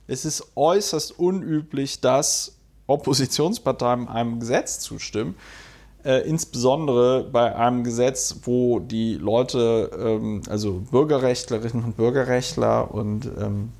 Es 0.07 0.25
ist 0.25 0.53
äußerst 0.57 1.19
unüblich, 1.19 2.01
dass 2.01 2.57
Oppositionsparteien 2.87 4.09
einem 4.09 4.41
Gesetz 4.41 4.81
zustimmen. 4.81 5.35
Äh, 6.05 6.21
insbesondere 6.29 7.25
bei 7.25 7.57
einem 7.57 7.83
Gesetz, 7.83 8.37
wo 8.45 8.79
die 8.79 9.15
Leute, 9.15 9.91
ähm, 9.99 10.43
also 10.49 10.85
Bürgerrechtlerinnen 10.91 11.85
und 11.85 11.97
Bürgerrechtler 11.97 12.95
und 12.95 13.27
ähm, 13.27 13.73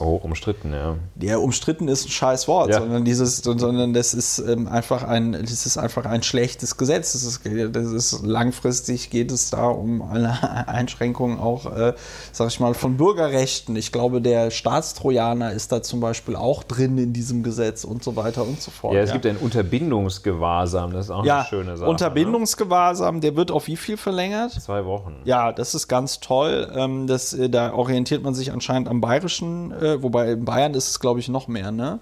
Hoch 0.00 0.24
umstritten, 0.24 0.72
ja. 0.72 0.96
der 1.14 1.40
umstritten 1.40 1.88
ist 1.88 2.06
ein 2.06 2.10
scheiß 2.10 2.48
Wort, 2.48 2.70
Ja. 2.70 2.80
sondern 2.80 3.04
dieses, 3.04 3.38
sondern 3.38 3.92
das 3.92 4.14
ist 4.14 4.38
ähm, 4.38 4.68
einfach 4.68 5.02
ein, 5.02 5.32
das 5.32 5.66
ist 5.66 5.76
einfach 5.78 6.04
ein 6.06 6.22
schlechtes 6.22 6.76
Gesetz. 6.76 7.12
Das 7.12 7.24
ist, 7.24 7.40
das 7.72 7.86
ist 7.86 8.26
langfristig 8.26 9.10
geht 9.10 9.32
es 9.32 9.50
da 9.50 9.66
um 9.66 10.02
eine 10.02 10.38
Einschränkung 10.68 11.40
auch, 11.40 11.66
äh, 11.74 11.94
sag 12.32 12.48
ich 12.48 12.60
mal, 12.60 12.74
von 12.74 12.96
Bürgerrechten. 12.96 13.76
Ich 13.76 13.92
glaube, 13.92 14.20
der 14.20 14.50
Staatstrojaner 14.50 15.52
ist 15.52 15.72
da 15.72 15.82
zum 15.82 16.00
Beispiel 16.00 16.36
auch 16.36 16.62
drin 16.62 16.98
in 16.98 17.12
diesem 17.12 17.42
Gesetz 17.42 17.84
und 17.84 18.02
so 18.02 18.16
weiter 18.16 18.42
und 18.42 18.60
so 18.60 18.70
fort. 18.70 18.94
Ja, 18.94 19.00
es 19.00 19.12
gibt 19.12 19.26
ein 19.26 19.36
Unterbindungsgewahrsam, 19.36 20.92
das 20.92 21.06
ist 21.06 21.10
auch 21.10 21.24
ja, 21.24 21.40
eine 21.40 21.44
schöne 21.46 21.76
Sache. 21.76 21.84
Ne? 21.84 21.90
Unterbindungsgewahrsam, 21.90 23.20
der 23.20 23.36
wird 23.36 23.50
auf 23.50 23.66
wie 23.66 23.76
viel 23.76 23.96
verlängert? 23.96 24.52
Zwei 24.52 24.84
Wochen. 24.84 25.16
Ja, 25.24 25.52
das 25.52 25.74
ist 25.74 25.88
ganz 25.88 26.20
toll. 26.20 26.70
Ähm, 26.74 27.06
das, 27.06 27.32
äh, 27.32 27.48
da 27.48 27.72
orientiert 27.72 28.22
man 28.22 28.34
sich 28.34 28.52
anscheinend 28.52 28.88
am 28.88 29.00
bayerischen, 29.00 29.72
äh, 29.72 29.87
wobei 30.02 30.32
in 30.32 30.44
Bayern 30.44 30.74
ist 30.74 30.90
es, 30.90 31.00
glaube 31.00 31.20
ich, 31.20 31.28
noch 31.28 31.48
mehr. 31.48 31.70
Ne? 31.70 32.00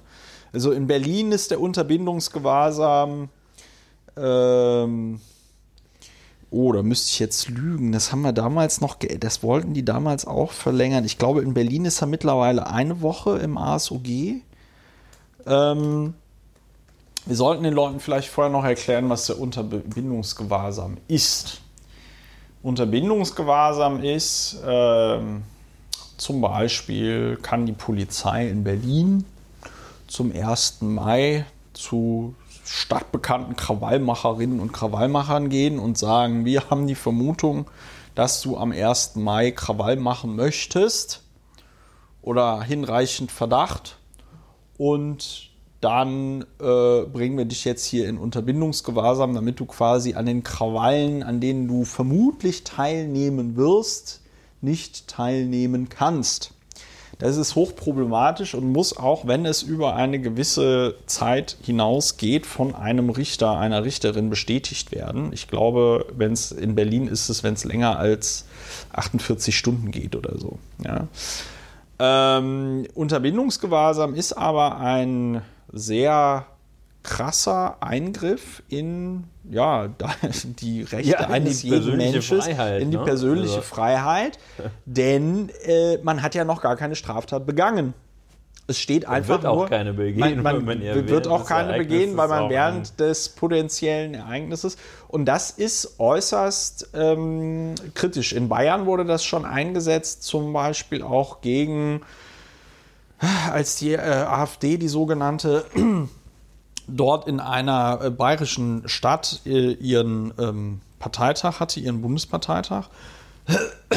Also 0.52 0.72
in 0.72 0.86
Berlin 0.86 1.32
ist 1.32 1.50
der 1.50 1.60
Unterbindungsgewahrsam. 1.60 3.28
Ähm, 4.16 5.20
oh, 6.50 6.72
da 6.72 6.82
müsste 6.82 7.10
ich 7.10 7.18
jetzt 7.18 7.48
lügen. 7.48 7.92
Das 7.92 8.12
haben 8.12 8.22
wir 8.22 8.32
damals 8.32 8.80
noch, 8.80 8.96
das 9.20 9.42
wollten 9.42 9.74
die 9.74 9.84
damals 9.84 10.26
auch 10.26 10.52
verlängern. 10.52 11.04
Ich 11.04 11.18
glaube, 11.18 11.42
in 11.42 11.54
Berlin 11.54 11.84
ist 11.84 12.00
er 12.00 12.06
mittlerweile 12.06 12.66
eine 12.68 13.02
Woche 13.02 13.38
im 13.38 13.58
ASOG. 13.58 14.06
Ähm, 15.46 16.14
wir 17.26 17.36
sollten 17.36 17.64
den 17.64 17.74
Leuten 17.74 18.00
vielleicht 18.00 18.28
vorher 18.28 18.52
noch 18.52 18.64
erklären, 18.64 19.10
was 19.10 19.26
der 19.26 19.40
Unterbindungsgewahrsam 19.40 20.96
ist. 21.08 21.60
Unterbindungsgewahrsam 22.62 24.00
ist, 24.02 24.58
ähm, 24.64 25.42
zum 26.16 26.40
Beispiel 26.40 27.38
kann 27.42 27.66
die 27.66 27.72
Polizei 27.72 28.48
in 28.48 28.64
Berlin 28.64 29.24
zum 30.06 30.32
1. 30.32 30.82
Mai 30.82 31.44
zu 31.72 32.34
stadtbekannten 32.64 33.56
Krawallmacherinnen 33.56 34.60
und 34.60 34.72
Krawallmachern 34.72 35.48
gehen 35.48 35.78
und 35.78 35.98
sagen, 35.98 36.44
wir 36.44 36.70
haben 36.70 36.86
die 36.86 36.94
Vermutung, 36.94 37.66
dass 38.14 38.40
du 38.40 38.56
am 38.56 38.72
1. 38.72 39.16
Mai 39.16 39.50
Krawall 39.50 39.96
machen 39.96 40.36
möchtest 40.36 41.22
oder 42.22 42.62
hinreichend 42.62 43.30
Verdacht 43.30 43.98
und 44.78 45.50
dann 45.80 46.42
äh, 46.60 47.02
bringen 47.04 47.36
wir 47.36 47.44
dich 47.44 47.64
jetzt 47.64 47.84
hier 47.84 48.08
in 48.08 48.18
Unterbindungsgewahrsam, 48.18 49.34
damit 49.34 49.60
du 49.60 49.66
quasi 49.66 50.14
an 50.14 50.26
den 50.26 50.42
Krawallen, 50.42 51.22
an 51.22 51.40
denen 51.40 51.68
du 51.68 51.84
vermutlich 51.84 52.64
teilnehmen 52.64 53.56
wirst, 53.56 54.22
nicht 54.60 55.08
teilnehmen 55.08 55.88
kannst. 55.88 56.52
Das 57.18 57.38
ist 57.38 57.54
hochproblematisch 57.54 58.54
und 58.54 58.72
muss 58.72 58.96
auch, 58.96 59.26
wenn 59.26 59.46
es 59.46 59.62
über 59.62 59.96
eine 59.96 60.18
gewisse 60.20 60.96
Zeit 61.06 61.56
hinausgeht, 61.62 62.44
von 62.44 62.74
einem 62.74 63.08
Richter, 63.08 63.58
einer 63.58 63.84
Richterin 63.84 64.28
bestätigt 64.28 64.92
werden. 64.92 65.32
Ich 65.32 65.48
glaube, 65.48 66.06
wenn 66.14 66.32
es 66.32 66.52
in 66.52 66.74
Berlin 66.74 67.08
ist 67.08 67.30
es, 67.30 67.42
wenn 67.42 67.54
es 67.54 67.64
länger 67.64 67.98
als 67.98 68.44
48 68.92 69.56
Stunden 69.56 69.92
geht 69.92 70.14
oder 70.14 70.38
so. 70.38 70.58
Ja. 70.84 71.08
Ähm, 71.98 72.86
Unterbindungsgewahrsam 72.94 74.14
ist 74.14 74.34
aber 74.34 74.78
ein 74.78 75.40
sehr 75.72 76.46
krasser 77.06 77.76
Eingriff 77.80 78.62
in 78.68 79.24
ja, 79.48 79.88
die 80.60 80.82
Rechte 80.82 81.12
Ja, 81.12 81.18
eines 81.28 81.62
jeden 81.62 81.96
Menschen, 81.96 82.40
in 82.40 82.90
die 82.90 82.96
ne? 82.96 83.04
persönliche 83.04 83.56
Also- 83.56 83.62
Freiheit, 83.62 84.38
denn 84.84 85.50
äh, 85.64 85.98
man 86.02 86.22
hat 86.22 86.34
ja 86.34 86.44
noch 86.44 86.60
gar 86.60 86.76
keine 86.76 86.96
Straftat 86.96 87.46
begangen. 87.46 87.94
Es 88.68 88.80
steht 88.80 89.06
einfach 89.06 89.28
wird 89.28 89.46
auch 89.46 89.58
nur, 89.58 89.68
keine 89.68 89.92
begehen, 89.92 90.42
Man, 90.42 90.42
man 90.42 90.64
man 90.64 90.80
wird 90.80 91.08
während 91.08 91.28
auch 91.28 91.38
des 91.42 91.48
keine 91.48 91.68
Ereignisses 91.68 91.88
begehen, 91.98 92.16
weil 92.16 92.28
man 92.28 92.42
auch 92.42 92.50
während 92.50 92.98
des 92.98 93.28
potenziellen 93.28 94.14
Ereignisses 94.14 94.76
und 95.06 95.26
das 95.26 95.52
ist 95.52 96.00
äußerst 96.00 96.88
ähm, 96.94 97.76
kritisch. 97.94 98.32
In 98.32 98.48
Bayern 98.48 98.86
wurde 98.86 99.04
das 99.04 99.22
schon 99.22 99.44
eingesetzt, 99.44 100.24
zum 100.24 100.52
Beispiel 100.52 101.02
auch 101.02 101.40
gegen 101.42 102.00
als 103.52 103.76
die 103.76 103.92
äh, 103.92 104.00
AfD 104.00 104.78
die 104.78 104.88
sogenannte 104.88 105.64
dort 106.86 107.26
in 107.26 107.40
einer 107.40 108.00
äh, 108.02 108.10
bayerischen 108.10 108.88
Stadt 108.88 109.40
äh, 109.44 109.72
ihren 109.72 110.32
ähm, 110.38 110.80
Parteitag 110.98 111.60
hatte, 111.60 111.80
ihren 111.80 112.02
Bundesparteitag, 112.02 112.88
äh, 113.46 113.96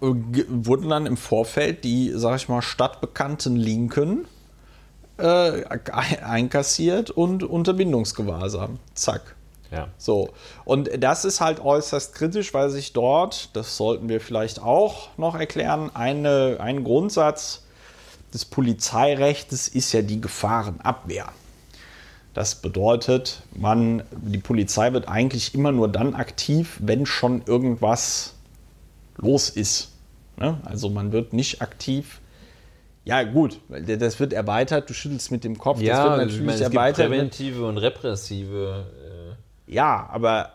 wurden 0.00 0.88
dann 0.88 1.06
im 1.06 1.16
Vorfeld 1.16 1.84
die, 1.84 2.12
sag 2.14 2.36
ich 2.36 2.48
mal, 2.48 2.62
stadtbekannten 2.62 3.56
Linken 3.56 4.26
äh, 5.18 5.64
ein- 5.64 6.24
einkassiert 6.24 7.10
und 7.10 7.42
Unterbindungsgewahrsam. 7.44 8.78
Zack. 8.94 9.34
Ja. 9.70 9.88
So, 9.98 10.30
und 10.64 10.88
das 11.02 11.24
ist 11.24 11.40
halt 11.40 11.58
äußerst 11.58 12.14
kritisch, 12.14 12.54
weil 12.54 12.70
sich 12.70 12.92
dort, 12.92 13.56
das 13.56 13.76
sollten 13.76 14.08
wir 14.08 14.20
vielleicht 14.20 14.60
auch 14.60 15.08
noch 15.16 15.34
erklären, 15.34 15.90
eine, 15.94 16.58
ein 16.60 16.84
Grundsatz 16.84 17.64
des 18.32 18.44
Polizeirechts 18.44 19.68
ist 19.68 19.92
ja 19.92 20.02
die 20.02 20.20
Gefahrenabwehr. 20.20 21.26
Das 22.34 22.56
bedeutet, 22.56 23.42
man, 23.54 24.02
die 24.10 24.38
Polizei 24.38 24.92
wird 24.92 25.08
eigentlich 25.08 25.54
immer 25.54 25.70
nur 25.72 25.88
dann 25.88 26.14
aktiv, 26.14 26.78
wenn 26.80 27.06
schon 27.06 27.42
irgendwas 27.46 28.34
los 29.16 29.48
ist. 29.48 29.92
Ne? 30.36 30.58
Also 30.64 30.90
man 30.90 31.12
wird 31.12 31.32
nicht 31.32 31.62
aktiv. 31.62 32.20
Ja, 33.04 33.22
gut, 33.22 33.60
das 33.68 34.18
wird 34.18 34.32
erweitert, 34.32 34.88
du 34.90 34.94
schüttelst 34.94 35.30
mit 35.30 35.44
dem 35.44 35.58
Kopf, 35.58 35.78
das 35.78 35.86
Ja, 35.86 36.04
wird 36.04 36.12
ich 36.14 36.18
natürlich 36.18 36.40
meine, 36.46 36.52
es 36.54 36.60
gibt 36.64 36.74
erweitert. 36.74 37.10
mit- 37.10 37.18
präventive 37.18 37.66
und 37.68 37.78
repressive 37.78 38.86
Ja, 39.66 40.08
aber 40.10 40.54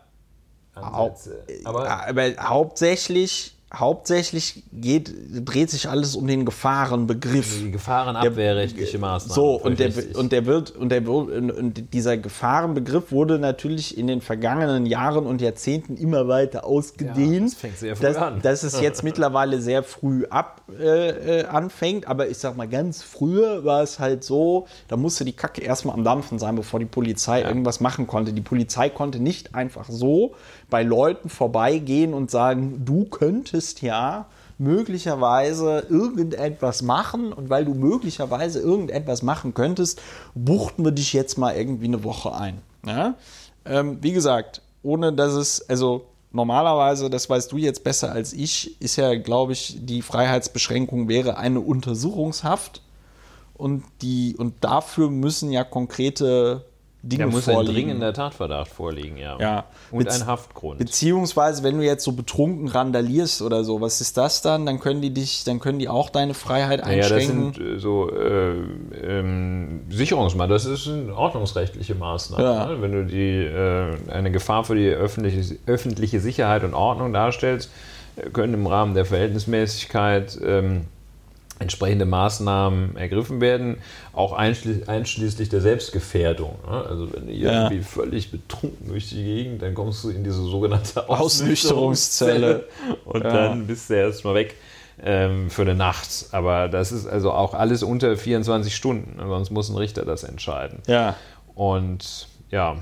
äh, 0.75 0.79
Ansätze. 0.79 1.43
aber, 1.63 1.89
Aber 1.89 2.07
aber 2.07 2.49
hauptsächlich, 2.49 3.53
hauptsächlich 3.73 4.63
geht, 4.73 5.13
dreht 5.45 5.69
sich 5.69 5.87
alles 5.89 6.15
um 6.15 6.25
den 6.25 6.43
Gefahrenbegriff. 6.43 7.59
die 7.59 7.71
gefahrenabwehrrechtliche 7.71 8.97
Maßnahmen. 8.97 9.35
So, 9.35 9.55
und 9.61 9.79
der, 9.79 9.91
und 10.15 10.31
der 10.31 10.45
wird, 10.47 10.71
und 10.71 10.89
der 10.89 11.07
und- 11.07 11.93
dieser 11.93 12.17
Gefahrenbegriff 12.17 13.11
wurde 13.11 13.37
natürlich 13.37 13.95
in 13.95 14.07
den 14.07 14.21
vergangenen 14.21 14.87
Jahren 14.87 15.27
und 15.27 15.39
Jahrzehnten 15.39 15.97
immer 15.97 16.27
weiter 16.27 16.65
ausgedehnt. 16.65 17.33
Ja, 17.33 17.39
das 17.41 17.53
fängt 17.53 17.77
sehr 17.77 17.95
früh 17.95 18.03
dass, 18.03 18.17
an. 18.17 18.41
Dass 18.41 18.63
es 18.63 18.81
jetzt 18.81 19.03
mittlerweile 19.03 19.61
sehr 19.61 19.83
früh 19.83 20.25
ab 20.25 20.63
äh, 20.79 21.41
äh, 21.41 21.45
anfängt, 21.45 22.07
aber 22.07 22.27
ich 22.27 22.39
sag 22.39 22.57
mal, 22.57 22.67
ganz 22.67 23.03
früher 23.03 23.65
war 23.65 23.83
es 23.83 23.99
halt 23.99 24.23
so, 24.23 24.67
da 24.87 24.97
musste 24.97 25.25
die 25.25 25.33
Kacke 25.33 25.61
erstmal 25.61 25.93
am 25.95 26.03
Dampfen 26.03 26.39
sein, 26.39 26.55
bevor 26.55 26.79
die 26.79 26.87
Polizei 26.87 27.43
irgendwas 27.43 27.79
machen 27.81 28.07
konnte. 28.07 28.33
Die 28.33 28.41
Polizei 28.41 28.89
konnte 28.89 29.19
nicht 29.19 29.53
einfach 29.53 29.85
so 29.89 30.33
bei 30.69 30.83
Leuten 30.83 31.29
vorbeigehen 31.29 32.13
und 32.13 32.31
sagen, 32.31 32.83
du 32.85 33.05
könntest 33.05 33.81
ja 33.81 34.27
möglicherweise 34.57 35.85
irgendetwas 35.89 36.81
machen 36.81 37.31
und 37.31 37.49
weil 37.49 37.65
du 37.65 37.73
möglicherweise 37.73 38.59
irgendetwas 38.59 39.23
machen 39.23 39.53
könntest, 39.53 40.01
buchten 40.35 40.83
wir 40.83 40.91
dich 40.91 41.13
jetzt 41.13 41.37
mal 41.37 41.55
irgendwie 41.55 41.85
eine 41.85 42.03
Woche 42.03 42.35
ein. 42.35 42.61
Ja? 42.85 43.15
Ähm, 43.65 43.99
wie 44.01 44.11
gesagt, 44.11 44.61
ohne 44.83 45.13
dass 45.13 45.33
es, 45.33 45.67
also 45.69 46.05
normalerweise, 46.31 47.09
das 47.09 47.29
weißt 47.29 47.51
du 47.51 47.57
jetzt 47.57 47.83
besser 47.83 48.11
als 48.11 48.33
ich, 48.33 48.79
ist 48.81 48.97
ja, 48.97 49.15
glaube 49.15 49.53
ich, 49.53 49.77
die 49.79 50.01
Freiheitsbeschränkung 50.01 51.07
wäre 51.07 51.37
eine 51.37 51.61
Untersuchungshaft 51.61 52.81
und 53.55 53.83
die 54.01 54.35
und 54.37 54.63
dafür 54.63 55.09
müssen 55.09 55.51
ja 55.51 55.63
konkrete 55.63 56.65
Dinge 57.01 57.23
Da 57.25 57.29
muss 57.31 57.45
vorliegen. 57.45 57.69
ein 57.69 57.73
dringender 57.75 58.13
Tatverdacht 58.13 58.67
vorliegen, 58.69 59.15
ja. 59.15 59.37
Ja. 59.39 59.63
Und 59.89 60.03
Bez- 60.03 60.19
ein 60.21 60.27
Haftgrund. 60.27 60.79
Beziehungsweise, 60.79 61.63
wenn 61.63 61.77
du 61.77 61.83
jetzt 61.85 62.03
so 62.03 62.11
betrunken 62.11 62.67
randalierst 62.67 63.41
oder 63.41 63.63
so, 63.63 63.79
was 63.79 64.01
ist 64.01 64.17
das 64.17 64.41
dann? 64.41 64.65
Dann 64.65 64.81
können 64.81 65.01
die 65.01 65.13
dich, 65.13 65.45
dann 65.45 65.59
können 65.61 65.79
die 65.79 65.87
auch 65.87 66.09
deine 66.09 66.33
Freiheit 66.33 66.81
Naja, 66.83 67.03
das 67.03 67.11
einschränken. 67.13 67.53
sind 67.53 67.65
äh, 67.77 67.79
so 67.79 68.11
äh, 68.11 68.51
ähm, 69.01 69.81
Sicherungsmaßnahmen, 69.89 70.49
das 70.51 70.65
ist 70.65 70.87
eine 70.89 71.15
ordnungsrechtliche 71.15 71.95
Maßnahme. 71.95 72.43
Ja. 72.43 72.65
Ne? 72.65 72.81
Wenn 72.81 72.91
du 72.91 73.05
die, 73.05 73.45
äh, 73.45 73.95
eine 74.11 74.29
Gefahr 74.31 74.65
für 74.65 74.75
die 74.75 74.89
öffentliche, 74.89 75.57
öffentliche 75.67 76.19
Sicherheit 76.19 76.65
und 76.65 76.73
Ordnung 76.73 77.13
darstellst, 77.13 77.71
äh, 78.17 78.29
können 78.29 78.53
im 78.53 78.67
Rahmen 78.67 78.93
der 78.93 79.05
Verhältnismäßigkeit 79.05 80.37
ähm, 80.45 80.81
entsprechende 81.59 82.05
Maßnahmen 82.05 82.95
ergriffen 82.95 83.41
werden, 83.41 83.77
auch 84.13 84.31
einschli 84.33 84.83
einschließlich 84.87 85.49
der 85.49 85.61
Selbstgefährdung. 85.61 86.55
Ne? 86.65 86.85
Also 86.87 87.13
wenn 87.13 87.27
du 87.27 87.33
Ja. 87.33 87.63
irgendwie 87.65 87.83
völlig 87.83 88.31
betrunken 88.31 88.87
durch 88.87 89.09
die 89.09 89.23
Gegend, 89.23 89.61
dann 89.61 89.73
kommst 89.73 90.03
du 90.03 90.09
in 90.09 90.23
diese 90.23 90.41
sogenannte 90.43 91.07
Ausnüchterungszelle. 91.73 92.65
und 93.05 93.23
Ja. 93.23 93.29
dann 93.31 93.67
bist 93.67 93.89
du 93.89 93.93
erstmal 93.95 94.35
weg 94.35 94.55
ähm, 95.03 95.49
für 95.49 95.61
eine 95.63 95.75
Nacht. 95.75 96.27
Aber 96.31 96.67
das 96.69 96.91
ist 96.91 97.07
also 97.07 97.31
auch 97.31 97.53
alles 97.53 97.83
unter 97.83 98.15
24 98.17 98.75
Stunden, 98.75 99.17
sonst 99.19 99.49
muss 99.51 99.69
ein 99.69 99.75
Richter 99.77 100.05
das 100.05 100.23
entscheiden. 100.23 100.79
ja. 100.87 101.15
Und 101.55 102.27
ja, 102.51 102.77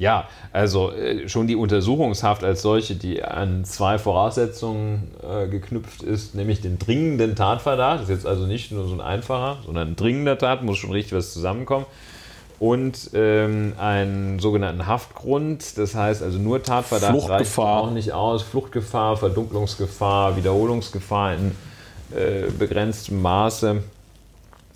ja, 0.00 0.28
also 0.52 0.92
äh, 0.92 1.28
schon 1.28 1.46
die 1.46 1.56
Untersuchungshaft 1.56 2.42
als 2.42 2.62
solche, 2.62 2.94
die 2.94 3.22
an 3.22 3.66
zwei 3.66 3.98
Voraussetzungen 3.98 5.10
äh, 5.22 5.46
geknüpft 5.46 6.02
ist, 6.02 6.34
nämlich 6.34 6.62
den 6.62 6.78
dringenden 6.78 7.36
Tatverdacht, 7.36 8.00
das 8.00 8.08
ist 8.08 8.16
jetzt 8.16 8.26
also 8.26 8.46
nicht 8.46 8.72
nur 8.72 8.88
so 8.88 8.94
ein 8.94 9.02
einfacher, 9.02 9.58
sondern 9.66 9.88
ein 9.88 9.96
dringender 9.96 10.38
Tat, 10.38 10.62
muss 10.62 10.78
schon 10.78 10.90
richtig 10.90 11.12
was 11.12 11.34
zusammenkommen. 11.34 11.84
Und 12.58 13.10
ähm, 13.14 13.74
einen 13.78 14.38
sogenannten 14.38 14.86
Haftgrund, 14.86 15.78
das 15.78 15.94
heißt 15.94 16.22
also 16.22 16.38
nur 16.38 16.62
Tatverdacht 16.62 17.14
reicht 17.14 17.26
Fluchtgefahr. 17.26 17.80
auch 17.82 17.90
nicht 17.90 18.12
aus. 18.12 18.42
Fluchtgefahr, 18.42 19.16
Verdunklungsgefahr, 19.16 20.36
Wiederholungsgefahr 20.36 21.34
in 21.34 21.52
äh, 22.14 22.50
begrenztem 22.50 23.20
Maße. 23.22 23.82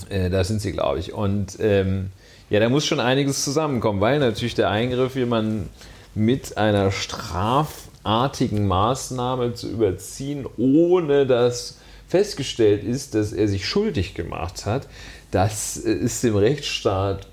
Äh, 0.09 0.31
da 0.31 0.45
sind 0.45 0.63
sie, 0.63 0.73
glaube 0.73 0.99
ich. 0.99 1.13
Und 1.13 1.59
ähm, 1.61 2.11
ja, 2.51 2.61
da 2.61 2.69
muss 2.69 2.87
schon 2.87 3.01
einiges 3.01 3.45
zusammenkommen, 3.45 4.01
weil 4.01 4.19
natürlich 4.19 4.55
der 4.55 4.71
Eingriff, 4.71 5.17
jemanden 5.17 5.71
mit 6.15 6.57
einer 6.57 6.93
strafartigen 6.93 8.67
Maßnahme 8.67 9.55
zu 9.55 9.69
überziehen, 9.69 10.47
ohne 10.57 11.27
dass 11.27 11.79
festgestellt 12.09 12.85
ist, 12.85 13.15
dass 13.15 13.33
er 13.33 13.49
sich 13.49 13.67
schuldig 13.67 14.15
gemacht 14.15 14.67
hat, 14.67 14.87
das 15.31 15.77
äh, 15.79 15.93
ist 15.93 16.23
dem 16.23 16.37
Rechtsstaat 16.37 17.27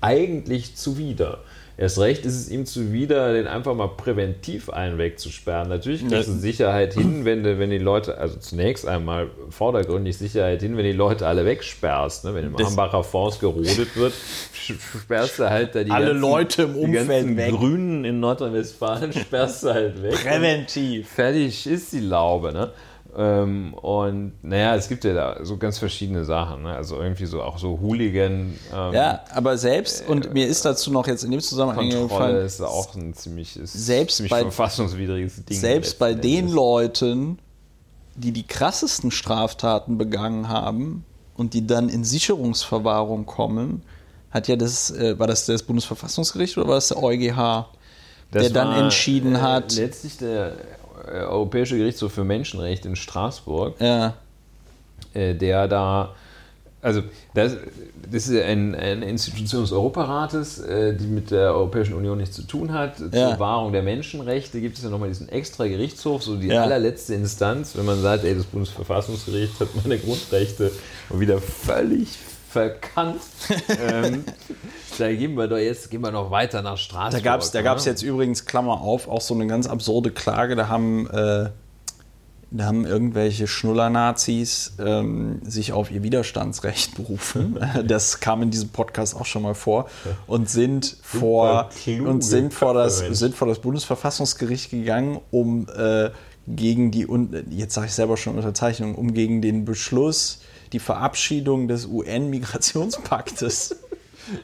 eigentlich 0.00 0.74
zuwider. 0.76 1.40
Erst 1.82 1.98
recht 1.98 2.24
ist 2.24 2.36
es 2.36 2.48
ihm 2.48 2.64
zuwider, 2.64 3.32
den 3.32 3.48
einfach 3.48 3.74
mal 3.74 3.88
präventiv 3.88 4.70
einen 4.70 4.98
wegzusperren. 4.98 5.68
Natürlich 5.68 6.06
kriegst 6.06 6.28
du 6.28 6.34
Sicherheit 6.34 6.94
hin, 6.94 7.24
wenn, 7.24 7.42
du, 7.42 7.58
wenn 7.58 7.70
die 7.70 7.78
Leute, 7.78 8.18
also 8.18 8.38
zunächst 8.38 8.86
einmal 8.86 9.30
vordergründig 9.50 10.16
Sicherheit 10.16 10.62
hin, 10.62 10.76
wenn 10.76 10.84
die 10.84 10.92
Leute 10.92 11.26
alle 11.26 11.44
wegsperrst. 11.44 12.24
Ne? 12.24 12.36
Wenn 12.36 12.44
im 12.46 12.56
Das- 12.56 12.68
Hambacher 12.68 13.02
Forst 13.02 13.40
gerodet 13.40 13.96
wird, 13.96 14.12
sperrst 15.00 15.40
du 15.40 15.50
halt 15.50 15.74
da 15.74 15.82
die 15.82 15.90
Alle 15.90 16.06
ganzen, 16.12 16.20
Leute 16.20 16.62
im 16.62 16.74
die 16.74 16.78
Umfeld 16.78 17.08
ganzen 17.08 17.36
weg. 17.36 17.50
Grünen 17.50 18.04
in 18.04 18.20
Nordrhein-Westfalen, 18.20 19.12
sperrst 19.20 19.64
du 19.64 19.74
halt 19.74 20.00
weg. 20.04 20.14
Präventiv. 20.22 21.08
Fertig 21.08 21.66
ist 21.66 21.92
die 21.92 21.98
Laube, 21.98 22.52
ne? 22.52 22.70
Ähm, 23.14 23.74
und 23.74 24.32
naja, 24.42 24.74
es 24.74 24.88
gibt 24.88 25.04
ja 25.04 25.12
da 25.12 25.44
so 25.44 25.58
ganz 25.58 25.78
verschiedene 25.78 26.24
Sachen, 26.24 26.62
ne? 26.62 26.74
Also 26.74 26.96
irgendwie 26.98 27.26
so 27.26 27.42
auch 27.42 27.58
so 27.58 27.78
Hooligan. 27.80 28.54
Ähm, 28.74 28.92
Ja, 28.94 29.20
aber 29.34 29.58
selbst, 29.58 30.08
und 30.08 30.32
mir 30.32 30.46
ist 30.46 30.64
dazu 30.64 30.90
noch 30.90 31.06
jetzt 31.06 31.22
in 31.22 31.30
dem 31.30 31.40
Zusammenhang 31.40 31.90
Kontrolle 31.90 32.40
ist 32.42 32.60
auch 32.62 32.94
ein 32.94 33.12
ziemlich, 33.12 33.58
Selbst 33.64 34.16
ziemlich 34.16 34.30
bei- 34.30 34.40
verfassungswidriges 34.42 35.44
Ding. 35.44 35.58
selbst 35.58 35.98
bei 35.98 36.08
letzten 36.12 36.22
den 36.22 36.38
Endes. 36.38 36.54
Leuten, 36.54 37.38
die 38.16 38.32
die 38.32 38.46
krassesten 38.46 39.10
Straftaten 39.10 39.98
begangen 39.98 40.48
haben 40.48 41.04
und 41.36 41.52
die 41.54 41.66
dann 41.66 41.88
in 41.90 42.04
Sicherungsverwahrung 42.04 43.26
kommen, 43.26 43.82
hat 44.30 44.48
ja 44.48 44.56
das, 44.56 44.90
äh, 44.90 45.18
war 45.18 45.26
das 45.26 45.44
das 45.44 45.62
Bundesverfassungsgericht 45.64 46.56
oder 46.56 46.66
war 46.68 46.74
das 46.76 46.88
der 46.88 47.02
EuGH, 47.02 47.66
der 48.32 48.42
Das 48.44 48.52
dann 48.54 48.68
war, 48.68 48.78
entschieden 48.78 49.34
äh, 49.34 49.38
hat, 49.38 49.74
Letztlich 49.74 50.16
der 50.16 50.46
äh, 50.52 50.52
Europäische 51.04 51.76
Gerichtshof 51.76 52.12
für 52.12 52.24
Menschenrechte 52.24 52.88
in 52.88 52.96
Straßburg, 52.96 53.80
ja, 53.80 54.14
äh, 55.14 55.34
der 55.34 55.68
da, 55.68 56.14
also 56.80 57.02
das, 57.34 57.56
das 58.10 58.28
ist 58.28 58.42
ein, 58.42 58.74
eine 58.74 59.06
Institution 59.06 59.62
des 59.62 59.72
Europarates, 59.72 60.58
äh, 60.60 60.94
die 60.94 61.06
mit 61.06 61.30
der 61.30 61.54
Europäischen 61.54 61.94
Union 61.94 62.18
nichts 62.18 62.34
zu 62.36 62.42
tun 62.42 62.72
hat. 62.72 62.98
Zur 62.98 63.12
Ja. 63.14 63.38
Wahrung 63.38 63.72
der 63.72 63.82
Menschenrechte 63.82 64.60
gibt 64.60 64.76
es 64.78 64.84
ja 64.84 64.90
nochmal 64.90 65.08
diesen 65.08 65.28
extra 65.28 65.66
Gerichtshof, 65.66 66.22
so 66.22 66.36
die 66.36 66.48
Ja. 66.48 66.62
allerletzte 66.64 67.14
Instanz, 67.14 67.76
wenn 67.76 67.84
man 67.84 68.00
sagt, 68.02 68.24
ey, 68.24 68.34
das 68.34 68.44
Bundesverfassungsgericht 68.44 69.60
hat 69.60 69.68
meine 69.82 69.98
Grundrechte 69.98 70.72
wieder 71.10 71.38
völlig 71.38 72.08
verkannt. 72.50 73.20
ähm, 73.80 74.24
da 74.98 75.12
gehen 75.12 75.34
wir 75.34 75.48
doch 75.48 75.58
jetzt, 75.58 75.90
gehen 75.90 76.02
wir 76.02 76.10
noch 76.10 76.30
weiter 76.30 76.62
nach 76.62 76.76
Straßburg. 76.76 77.22
Da 77.22 77.30
gab 77.30 77.40
es 77.40 77.50
da 77.50 77.62
gab's 77.62 77.84
jetzt 77.84 78.02
übrigens, 78.02 78.44
Klammer 78.44 78.80
auf, 78.80 79.08
auch 79.08 79.20
so 79.20 79.34
eine 79.34 79.46
ganz 79.46 79.66
absurde 79.66 80.10
Klage. 80.10 80.56
Da 80.56 80.68
haben, 80.68 81.08
äh, 81.10 81.50
da 82.50 82.64
haben 82.64 82.84
irgendwelche 82.84 83.46
Schnuller-Nazis 83.46 84.74
ähm, 84.78 85.40
sich 85.42 85.72
auf 85.72 85.90
ihr 85.90 86.02
Widerstandsrecht 86.02 86.94
berufen. 86.94 87.58
Das 87.86 88.20
kam 88.20 88.42
in 88.42 88.50
diesem 88.50 88.68
Podcast 88.68 89.16
auch 89.16 89.26
schon 89.26 89.42
mal 89.42 89.54
vor. 89.54 89.88
Und 90.26 90.48
sind, 90.48 90.96
vor, 91.02 91.70
und 91.86 92.22
sind, 92.22 92.54
vor, 92.54 92.74
das, 92.74 92.98
sind 92.98 93.34
vor 93.34 93.48
das 93.48 93.60
Bundesverfassungsgericht 93.60 94.70
gegangen, 94.70 95.20
um 95.30 95.66
äh, 95.76 96.10
gegen 96.46 96.90
die, 96.90 97.06
jetzt 97.50 97.74
sage 97.74 97.86
ich 97.86 97.94
selber 97.94 98.16
schon 98.16 98.36
Unterzeichnung, 98.36 98.94
um 98.94 99.14
gegen 99.14 99.42
den 99.42 99.64
Beschluss, 99.64 100.40
die 100.72 100.78
Verabschiedung 100.78 101.68
des 101.68 101.86
UN-Migrationspaktes 101.86 103.76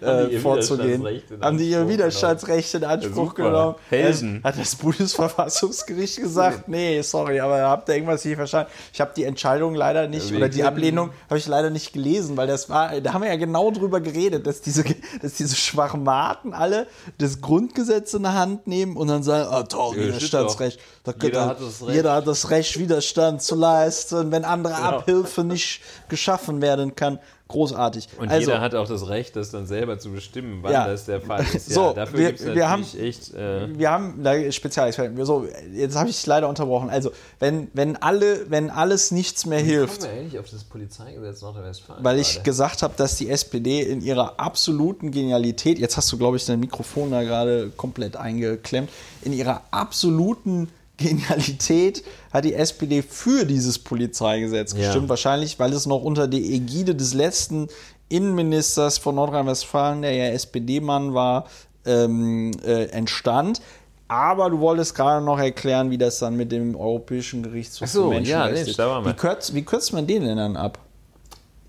äh, 0.00 0.38
vorzugehen. 0.38 1.06
Haben 1.40 1.59
die 1.59 1.70
ihr 1.70 1.88
Widerstandsrecht 1.88 2.74
in 2.74 2.84
Anspruch 2.84 3.30
super. 3.30 3.42
genommen? 3.44 3.74
Helden. 3.88 4.40
Hat 4.44 4.59
das 4.59 4.74
Bundesverfassungsgericht 4.76 6.16
gesagt, 6.20 6.68
nee, 6.68 7.00
sorry, 7.02 7.40
aber 7.40 7.60
habt 7.62 7.88
ihr 7.88 7.94
irgendwas 7.94 8.24
nicht 8.24 8.36
verstanden? 8.36 8.70
Ich 8.92 9.00
habe 9.00 9.12
die 9.16 9.24
Entscheidung 9.24 9.74
leider 9.74 10.09
nicht, 10.09 10.30
Ja, 10.30 10.36
oder 10.36 10.48
die 10.48 10.64
Ablehnung 10.64 11.10
habe 11.28 11.38
ich 11.38 11.46
leider 11.46 11.70
nicht 11.70 11.92
gelesen, 11.92 12.36
weil 12.36 12.46
das 12.46 12.68
war, 12.68 13.00
da 13.00 13.12
haben 13.12 13.22
wir 13.22 13.28
ja 13.28 13.36
genau 13.36 13.70
drüber 13.70 14.00
geredet, 14.00 14.46
dass 14.46 14.60
diese, 14.60 14.84
dass 15.22 15.34
diese 15.34 15.56
Schwachmaten 15.56 16.52
alle 16.55 16.86
das 17.18 17.40
Grundgesetz 17.40 18.14
in 18.14 18.22
der 18.22 18.34
Hand 18.34 18.66
nehmen 18.66 18.96
und 18.96 19.09
dann 19.09 19.22
sagen, 19.22 19.48
ah 19.50 19.62
toll, 19.64 19.96
Ja, 19.96 20.06
Widerstandsrecht. 20.09 20.80
Da 21.05 21.14
Jeder 21.22 21.46
hat 21.46 21.60
das 21.60 21.82
Recht. 21.82 21.94
jeder 21.94 22.12
hat 22.14 22.26
das 22.26 22.50
Recht, 22.50 22.78
Widerstand 22.78 23.42
zu 23.42 23.55
leisten, 23.55 24.30
wenn 24.30 24.44
andere 24.44 24.74
Abhilfe 24.76 25.44
nicht 25.44 25.80
geschaffen 26.09 26.60
werden 26.60 26.94
kann. 26.94 27.18
Großartig. 27.49 28.09
Und 28.19 28.29
also, 28.31 28.51
jeder 28.51 28.61
hat 28.61 28.75
auch 28.75 28.87
das 28.87 29.09
Recht, 29.09 29.35
das 29.35 29.51
dann 29.51 29.66
selber 29.66 29.99
zu 29.99 30.11
bestimmen, 30.12 30.59
wann 30.61 30.73
Ja. 30.73 30.87
das 30.87 31.07
der 31.07 31.23
Fall 31.23 31.41
ist. 31.55 31.69
Ja, 31.69 31.75
So, 31.75 31.93
dafür 31.95 32.19
wir- 32.19 32.27
gibt 32.29 32.41
es 32.41 32.47
wir 32.47 32.55
natürlich 32.55 32.95
haben- 32.95 33.01
echt. 33.01 33.35
Äh, 33.35 33.79
wir 33.79 33.91
haben 33.91 34.23
da 34.23 34.53
Spezialexperten. 34.53 35.25
So, 35.25 35.47
jetzt 35.75 35.97
habe 35.97 36.11
ich 36.11 36.27
leider 36.27 36.47
unterbrochen. 36.49 36.91
Also, 36.91 37.11
wenn, 37.41 37.69
wenn, 37.73 37.97
alle, 37.97 38.51
wenn 38.51 38.69
alles 38.69 39.12
nichts 39.12 39.47
mehr 39.47 39.61
hilft, 39.61 40.01
Kommen 40.01 40.12
wir 40.12 40.20
eigentlich 40.20 40.39
auf 40.39 40.51
das 40.51 40.62
Polizeigesetz 40.65 41.41
Nordrhein-Westfalen? 41.41 42.05
weil 42.05 42.19
ich 42.19 42.35
gerade? 42.35 42.45
gesagt 42.45 42.83
habe, 42.83 42.95
dass 42.99 43.16
die 43.16 43.31
SPD 43.31 43.81
in 43.83 44.03
ihrer 44.03 44.39
absoluten 44.39 45.11
Genialität, 45.11 45.79
jetzt 45.79 45.97
hast 45.97 46.12
du, 46.12 46.19
glaube 46.19 46.37
ich, 46.37 46.45
dein 46.45 46.61
Mikrofon 46.61 47.11
da 47.11 47.23
gerade 47.23 47.70
komplett 47.77 48.16
eingeklemmt, 48.16 48.91
in 49.23 49.33
ihrer 49.33 49.62
absoluten 49.70 50.69
Genialität 50.99 52.05
hat 52.33 52.45
die 52.45 52.55
SPD 52.55 53.03
für 53.03 53.47
dieses 53.47 53.79
Polizeigesetz 53.79 54.73
Ja. 54.73 54.79
gestimmt. 54.79 55.09
Wahrscheinlich, 55.09 55.59
weil 55.59 55.73
es 55.73 55.87
noch 55.87 56.03
unter 56.03 56.29
der 56.29 56.41
Ägide 56.41 56.95
des 56.95 57.15
letzten 57.15 57.69
Innenministers 58.09 58.99
von 58.99 59.15
Nordrhein-Westfalen, 59.15 60.03
der 60.03 60.12
ja 60.12 60.27
SPD-Mann 60.27 61.15
war, 61.15 61.47
ähm, 61.87 62.53
äh, 62.65 62.87
entstand. 62.87 63.61
Aber 64.09 64.49
du 64.49 64.59
wolltest 64.61 64.95
gerade 64.95 65.25
noch 65.25 65.39
erklären, 65.39 65.91
wie 65.91 65.99
das 65.99 66.19
dann 66.19 66.37
mit 66.37 66.51
dem 66.51 66.75
Europäischen 66.75 67.43
Gerichtshof 67.43 67.89
so, 67.89 68.05
für 68.05 68.15
Menschenrechte 68.16 68.70
ja, 68.70 68.99
ist. 69.01 69.07
Wie 69.07 69.12
kürzt, 69.12 69.55
wie 69.55 69.62
kürzt 69.62 69.93
man 69.93 70.07
den 70.07 70.25
denn 70.25 70.37
dann 70.39 70.57
ab? 70.57 70.79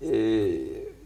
Äh, 0.00 0.58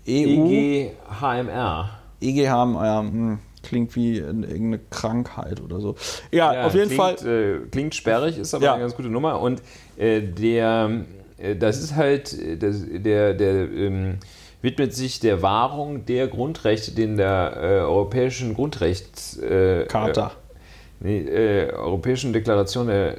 EU? 0.07 0.47
EGHMR. 0.47 1.91
EGH, 2.21 2.45
ja, 2.45 3.01
hm, 3.01 3.39
klingt 3.65 3.97
wie 3.97 4.23
eine- 4.23 4.47
irgendeine 4.47 4.81
Krankheit 4.91 5.61
oder 5.61 5.81
so. 5.81 5.97
Ja, 6.31 6.55
Ja, 6.55 6.67
auf 6.67 6.75
jeden 6.75 6.89
klingt, 6.89 7.21
Fall. 7.21 7.61
Äh, 7.65 7.69
klingt 7.71 7.95
sperrig, 7.95 8.39
ist 8.39 8.55
aber 8.55 8.65
Ja. 8.65 8.73
eine 8.75 8.83
ganz 8.83 8.95
gute 8.95 9.09
Nummer. 9.09 9.41
Und 9.41 9.63
äh, 9.97 10.21
der, 10.21 11.05
äh, 11.39 11.57
das 11.57 11.79
ist 11.83 11.97
halt, 11.97 12.33
äh, 12.33 12.57
das, 12.57 12.83
der, 12.89 13.35
der 13.35 13.53
ähm, 13.73 14.19
widmet 14.63 14.95
sich 14.95 15.21
der 15.21 15.43
Wahrung 15.43 16.07
der 16.07 16.29
Grundrechte, 16.29 16.93
die 16.93 17.03
in 17.03 17.17
der 17.17 17.57
äh, 17.57 17.67
europäischen 17.81 18.55
Grundrechts... 18.55 19.39
Äh. 19.39 19.83
Äh, 19.83 19.87
nee, 21.01 21.19
äh, 21.21 21.73
Europäischen 21.73 22.33
Deklaration 22.33 22.87
der... 22.87 23.17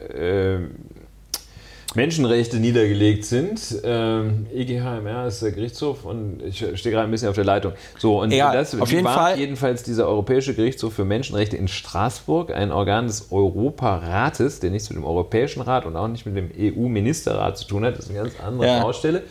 Menschenrechte 1.96 2.58
niedergelegt 2.58 3.26
sind. 3.26 3.80
Ähm, 3.84 4.46
EGHMR 4.54 5.28
ist 5.28 5.42
der 5.42 5.52
Gerichtshof 5.52 6.06
und 6.06 6.42
ich 6.46 6.58
stehe 6.58 6.94
gerade 6.94 7.08
ein 7.08 7.12
bisschen 7.12 7.30
auf 7.30 7.36
der 7.36 7.46
Leitung. 7.46 7.74
So, 7.98 8.22
und 8.22 8.32
Ja, 8.32 8.54
das 8.54 8.80
auf 8.80 8.92
jeden 8.92 9.06
war 9.06 9.14
Fall. 9.16 9.40
jedenfalls 9.40 9.84
dieser 9.84 10.08
Europäische 10.08 10.54
Gerichtshof 10.54 10.94
für 10.94 11.06
Menschenrechte 11.06 11.58
in 11.58 11.68
Straßburg, 11.68 12.54
ein 12.54 12.72
Organ 12.72 13.08
des 13.08 13.32
Europarates, 13.32 14.60
der 14.60 14.72
nichts 14.72 14.90
mit 14.90 14.98
dem 14.98 15.06
Europäischen 15.06 15.62
Rat 15.62 15.86
und 15.86 15.96
auch 15.96 16.08
nicht 16.08 16.26
mit 16.26 16.36
dem 16.36 16.50
EU-Ministerrat 16.58 17.58
zu 17.58 17.66
tun 17.66 17.86
hat. 17.86 17.98
Das 17.98 18.06
ist 18.06 18.12
eine 18.12 18.20
ganz 18.20 18.34
andere 18.46 18.68
Ja. 18.68 18.84
Baustelle. 18.84 19.24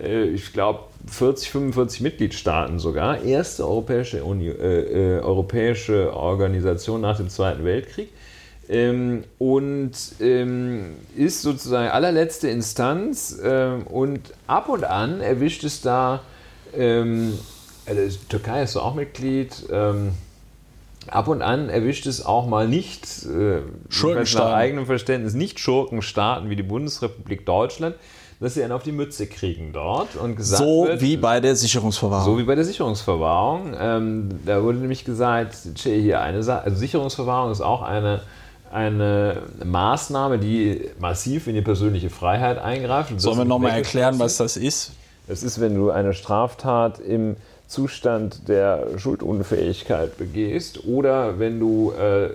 Äh, 0.00 0.24
Ich 0.30 0.52
glaube, 0.52 0.80
40, 1.06 1.50
45 1.50 2.00
Mitgliedstaaten 2.00 2.78
sogar. 2.78 3.22
Erste 3.22 3.66
europäische, 3.66 4.22
Uni 4.24 4.48
äh, 4.48 5.16
äh, 5.18 5.20
europäische 5.20 6.14
Organisation 6.14 7.00
nach 7.00 7.16
dem 7.16 7.28
Zweiten 7.28 7.64
Weltkrieg. 7.64 8.08
Ähm, 8.70 9.24
und 9.38 9.92
ähm, 10.20 10.94
ist 11.16 11.42
sozusagen 11.42 11.88
allerletzte 11.88 12.48
Instanz 12.48 13.36
ähm, 13.42 13.82
und 13.88 14.32
ab 14.46 14.68
und 14.68 14.84
an 14.84 15.20
erwischt 15.20 15.64
es 15.64 15.80
da, 15.80 16.20
ähm, 16.76 17.36
also 17.86 18.18
Türkei 18.28 18.62
ist 18.62 18.74
so 18.74 18.80
auch 18.80 18.94
Mitglied, 18.94 19.64
ähm, 19.72 20.12
ab 21.08 21.26
und 21.26 21.42
an 21.42 21.68
erwischt 21.68 22.06
es 22.06 22.24
auch 22.24 22.46
mal 22.46 22.68
nicht, 22.68 23.06
äh, 23.24 23.62
Schurkenstaaten. 23.88 24.50
nach 24.50 24.56
eigenem 24.56 24.86
Verständnis, 24.86 25.34
nicht 25.34 25.58
Schurkenstaaten 25.58 26.48
wie 26.48 26.54
die 26.54 26.62
Bundesrepublik 26.62 27.44
Deutschland, 27.44 27.96
dass 28.38 28.54
sie 28.54 28.62
einen 28.62 28.72
auf 28.72 28.84
die 28.84 28.92
Mütze 28.92 29.26
kriegen 29.26 29.72
dort 29.72 30.14
und 30.14 30.36
gesagt 30.36 30.62
So 30.62 30.86
wird, 30.86 31.00
wie 31.00 31.16
bei 31.16 31.40
der 31.40 31.56
Sicherungsverwahrung. 31.56 32.24
so 32.24 32.38
wie 32.38 32.44
bei 32.44 32.54
der 32.54 32.64
Sicherungsverwahrung. 32.64 33.74
Ähm, 33.78 34.28
da 34.46 34.62
wurde 34.62 34.78
nämlich 34.78 35.04
gesagt, 35.04 35.56
hier 35.82 36.20
eine 36.20 36.44
Sache, 36.44 36.62
also 36.62 36.76
Sicherungsverwahrung 36.76 37.50
ist 37.50 37.60
auch 37.60 37.82
eine, 37.82 38.22
eine 38.70 39.42
Maßnahme, 39.64 40.38
die 40.38 40.88
massiv 41.00 41.46
in 41.46 41.54
die 41.54 41.62
persönliche 41.62 42.10
Freiheit 42.10 42.58
eingreift. 42.58 43.20
Sollen 43.20 43.38
wir 43.38 43.44
nochmal 43.44 43.72
erklären, 43.72 44.18
was 44.18 44.36
das 44.36 44.56
ist? 44.56 44.92
Das 45.26 45.42
ist, 45.42 45.60
wenn 45.60 45.74
du 45.74 45.90
eine 45.90 46.14
Straftat 46.14 46.98
im 46.98 47.36
Zustand 47.66 48.48
der 48.48 48.86
Schuldunfähigkeit 48.98 50.18
begehst 50.18 50.84
oder 50.86 51.38
wenn 51.38 51.60
du 51.60 51.92
äh, 51.92 52.30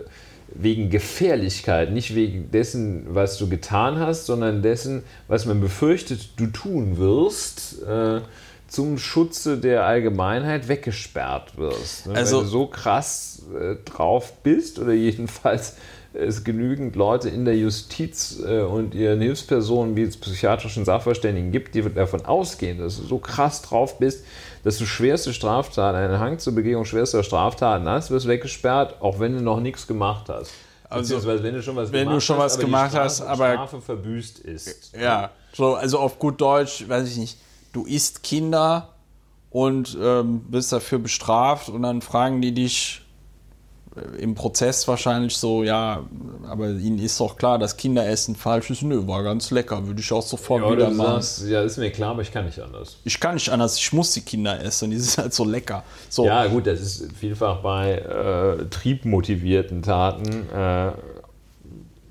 wegen 0.53 0.90
Gefährlichkeit, 0.90 1.91
nicht 1.91 2.16
wegen 2.16 2.52
dessen, 2.52 3.07
was 3.10 3.38
du 3.38 3.49
getan 3.49 3.99
hast, 3.99 4.26
sondern 4.26 4.62
dessen, 4.62 5.03
was 5.28 5.45
man 5.45 5.60
befürchtet, 5.60 6.30
du 6.38 6.48
tun 6.48 6.98
wirst, 6.98 7.82
äh, 7.84 8.22
zum 8.68 8.98
Schutze 8.98 9.57
der 9.57 9.86
Allgemeinheit 9.86 10.68
weggesperrt 10.68 11.57
wirst. 11.57 12.07
Ne? 12.07 12.16
Also- 12.16 12.38
Weil 12.38 12.44
du 12.45 12.49
so 12.49 12.68
krass 12.68 13.41
äh, 13.60 13.76
drauf 13.86 14.34
bist 14.44 14.80
oder 14.80 14.94
jedenfalls 14.94 15.76
es 16.15 16.43
genügend 16.43 16.95
Leute 16.95 17.29
in 17.29 17.45
der 17.45 17.55
Justiz 17.57 18.39
äh, 18.45 18.61
und 18.61 18.95
ihren 18.95 19.21
Hilfspersonen 19.21 19.95
wie 19.95 20.03
es 20.03 20.17
psychiatrischen 20.17 20.85
Sachverständigen 20.85 21.51
gibt, 21.51 21.75
die 21.75 21.81
davon 21.81 22.25
ausgehen, 22.25 22.79
dass 22.79 22.97
du 22.97 23.03
so 23.03 23.17
krass 23.19 23.61
drauf 23.61 23.99
bist, 23.99 24.25
dass 24.63 24.77
du 24.77 24.85
schwerste 24.85 25.33
Straftaten, 25.33 25.97
einen 25.97 26.19
Hang 26.19 26.39
zur 26.39 26.55
Begehung 26.55 26.85
schwerster 26.85 27.23
Straftaten 27.23 27.87
hast, 27.87 28.11
wirst 28.11 28.27
weggesperrt, 28.27 29.01
auch 29.01 29.19
wenn 29.19 29.33
du 29.33 29.41
noch 29.43 29.59
nichts 29.59 29.87
gemacht 29.87 30.29
hast. 30.29 30.51
Also, 30.89 31.25
wenn 31.25 31.53
du 31.53 31.61
schon 31.61 31.75
was 31.75 31.91
wenn 31.91 32.01
gemacht 32.01 32.15
du 32.15 32.21
schon 32.21 32.37
hast, 32.37 32.43
was 32.43 32.53
aber 32.53 32.61
die 32.61 32.65
gemacht 32.65 32.91
Strafe, 32.91 33.05
hast, 33.05 33.21
aber- 33.21 33.53
Strafe 33.53 33.81
verbüßt 33.81 34.39
ist. 34.39 34.91
Ja, 34.99 35.31
so, 35.53 35.75
also 35.75 35.99
auf 35.99 36.19
gut 36.19 36.39
Deutsch, 36.39 36.87
weiß 36.87 37.09
ich 37.09 37.17
nicht, 37.17 37.37
du 37.73 37.85
isst 37.85 38.23
Kinder 38.23 38.89
und 39.49 39.97
ähm, 40.01 40.41
bist 40.49 40.71
dafür 40.71 40.99
bestraft 40.99 41.69
und 41.69 41.81
dann 41.81 42.01
fragen 42.01 42.41
die 42.41 42.53
dich 42.53 43.05
im 44.19 44.35
Prozess 44.35 44.88
wahrscheinlich 44.88 45.38
so, 45.38 45.63
ja, 45.63 46.03
aber 46.49 46.69
ihnen 46.72 46.99
ist 46.99 47.19
doch 47.19 47.38
klar, 47.38 47.57
dass 47.57 47.77
Kinderessen 47.77 48.35
falsch 48.35 48.69
ist. 48.69 48.81
Nö, 48.81 49.07
war 49.07 49.23
ganz 49.23 49.51
lecker, 49.51 49.88
würde 49.88 50.01
ich 50.01 50.11
auch 50.11 50.22
sofort 50.22 50.63
Ja, 50.63 50.72
wieder 50.72 50.89
machen. 50.89 51.22
sagst, 51.22 51.47
ja, 51.47 51.61
ist 51.61 51.77
mir 51.77 51.91
klar, 51.91 52.11
aber 52.11 52.22
ich 52.22 52.31
kann 52.31 52.45
nicht 52.45 52.59
anders. 52.59 52.97
Ich 53.05 53.19
kann 53.19 53.35
nicht 53.35 53.49
anders, 53.49 53.77
ich 53.77 53.93
muss 53.93 54.11
die 54.11 54.22
Kinder 54.22 54.61
essen, 54.61 54.91
die 54.91 54.97
sind 54.99 55.17
halt 55.23 55.34
so 55.34 55.45
lecker. 55.45 55.84
So, 56.09 56.26
Ja, 56.26 56.45
gut, 56.47 56.67
das 56.67 56.81
ist 56.81 57.11
vielfach 57.17 57.61
bei 57.61 57.93
äh, 57.93 58.65
triebmotivierten 58.69 59.81
Taten. 59.81 60.49
Äh, 60.53 60.91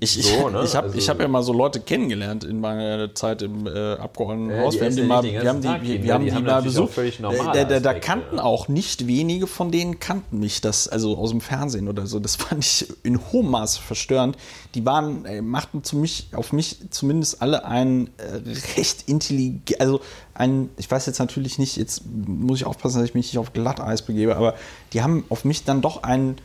ich, 0.05 0.25
so, 0.25 0.49
ne? 0.49 0.63
ich 0.63 0.75
habe 0.75 0.87
Also- 0.91 1.09
hab 1.09 1.19
ja 1.19 1.27
mal 1.27 1.41
so 1.43 1.53
Leute 1.53 1.79
kennengelernt 1.79 2.43
in 2.43 2.59
meiner 2.59 3.13
Zeit 3.15 3.41
im 3.41 3.67
äh, 3.67 3.93
Abgeordnetenhaus. 3.93 4.75
Ja, 4.75 4.81
wir 4.81 4.87
haben 4.87 4.95
die 4.95 5.01
mal, 5.03 5.23
wir 5.23 5.49
haben 5.49 5.61
die, 5.61 5.67
wir, 5.67 6.03
wir 6.03 6.13
haben 6.13 6.25
die 6.25 6.31
die 6.31 6.41
mal 6.41 6.61
besucht. 6.61 6.97
normale 7.19 7.59
Da, 7.59 7.63
da, 7.65 7.79
da 7.79 7.93
kannten 7.93 8.37
ja. 8.37 8.43
auch 8.43 8.67
nicht 8.67 9.07
wenige 9.07 9.47
von 9.47 9.71
denen 9.71 9.99
kannten 9.99 10.39
mich, 10.39 10.61
das, 10.61 10.87
also 10.87 11.17
aus 11.17 11.31
dem 11.31 11.41
Fernsehen 11.41 11.87
oder 11.87 12.05
so. 12.05 12.19
Das 12.19 12.35
fand 12.37 12.63
ich 12.63 12.87
in 13.03 13.19
hohem 13.31 13.49
Maße 13.51 13.81
verstörend. 13.81 14.37
Die 14.75 14.85
waren, 14.85 15.25
äh, 15.25 15.41
machten 15.41 15.83
zu 15.83 15.97
mich, 15.97 16.27
auf 16.33 16.53
mich 16.53 16.77
zumindest 16.89 17.41
alle 17.41 17.65
einen 17.65 18.07
äh, 18.17 18.77
recht 18.77 19.07
intelligent, 19.07 19.79
also 19.79 20.01
ein, 20.33 20.69
ich 20.77 20.89
weiß 20.89 21.05
jetzt 21.05 21.19
natürlich 21.19 21.57
nicht, 21.59 21.77
jetzt 21.77 22.03
muss 22.05 22.59
ich 22.59 22.65
aufpassen, 22.65 22.99
dass 22.99 23.07
ich 23.09 23.15
mich 23.15 23.27
nicht 23.27 23.37
auf 23.37 23.53
Glatteis 23.53 24.01
begebe, 24.01 24.35
aber 24.35 24.55
die 24.93 25.01
haben 25.01 25.23
auf 25.29 25.45
mich 25.45 25.63
dann 25.63 25.81
doch 25.81 26.03
einen 26.03 26.37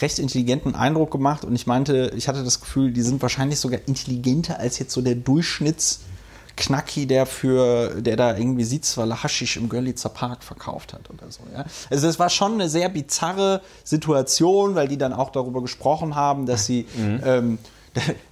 recht 0.00 0.18
intelligenten 0.18 0.74
Eindruck 0.74 1.10
gemacht 1.10 1.44
und 1.44 1.54
ich 1.54 1.66
meinte, 1.66 2.12
ich 2.16 2.26
hatte 2.28 2.42
das 2.44 2.60
Gefühl, 2.60 2.92
die 2.92 3.02
sind 3.02 3.22
wahrscheinlich 3.22 3.58
sogar 3.60 3.80
intelligenter 3.86 4.58
als 4.58 4.78
jetzt 4.78 4.92
so 4.92 5.00
der 5.02 5.14
Durchschnitts 5.14 6.00
Knacki, 6.56 7.06
der 7.08 7.26
für, 7.26 8.00
der 8.00 8.14
da 8.16 8.36
irgendwie 8.36 8.62
sitzt, 8.62 8.96
weil 8.96 9.10
er 9.10 9.24
Haschisch 9.24 9.56
im 9.56 9.68
Görlitzer 9.68 10.08
Park 10.08 10.44
verkauft 10.44 10.92
hat 10.92 11.10
oder 11.10 11.28
so. 11.28 11.40
Ja? 11.52 11.64
Also 11.90 12.06
das 12.06 12.20
war 12.20 12.30
schon 12.30 12.52
eine 12.54 12.68
sehr 12.68 12.88
bizarre 12.88 13.60
Situation, 13.82 14.76
weil 14.76 14.86
die 14.86 14.96
dann 14.96 15.12
auch 15.12 15.30
darüber 15.30 15.62
gesprochen 15.62 16.14
haben, 16.14 16.46
dass 16.46 16.64
sie, 16.64 16.86
ähm, 17.24 17.58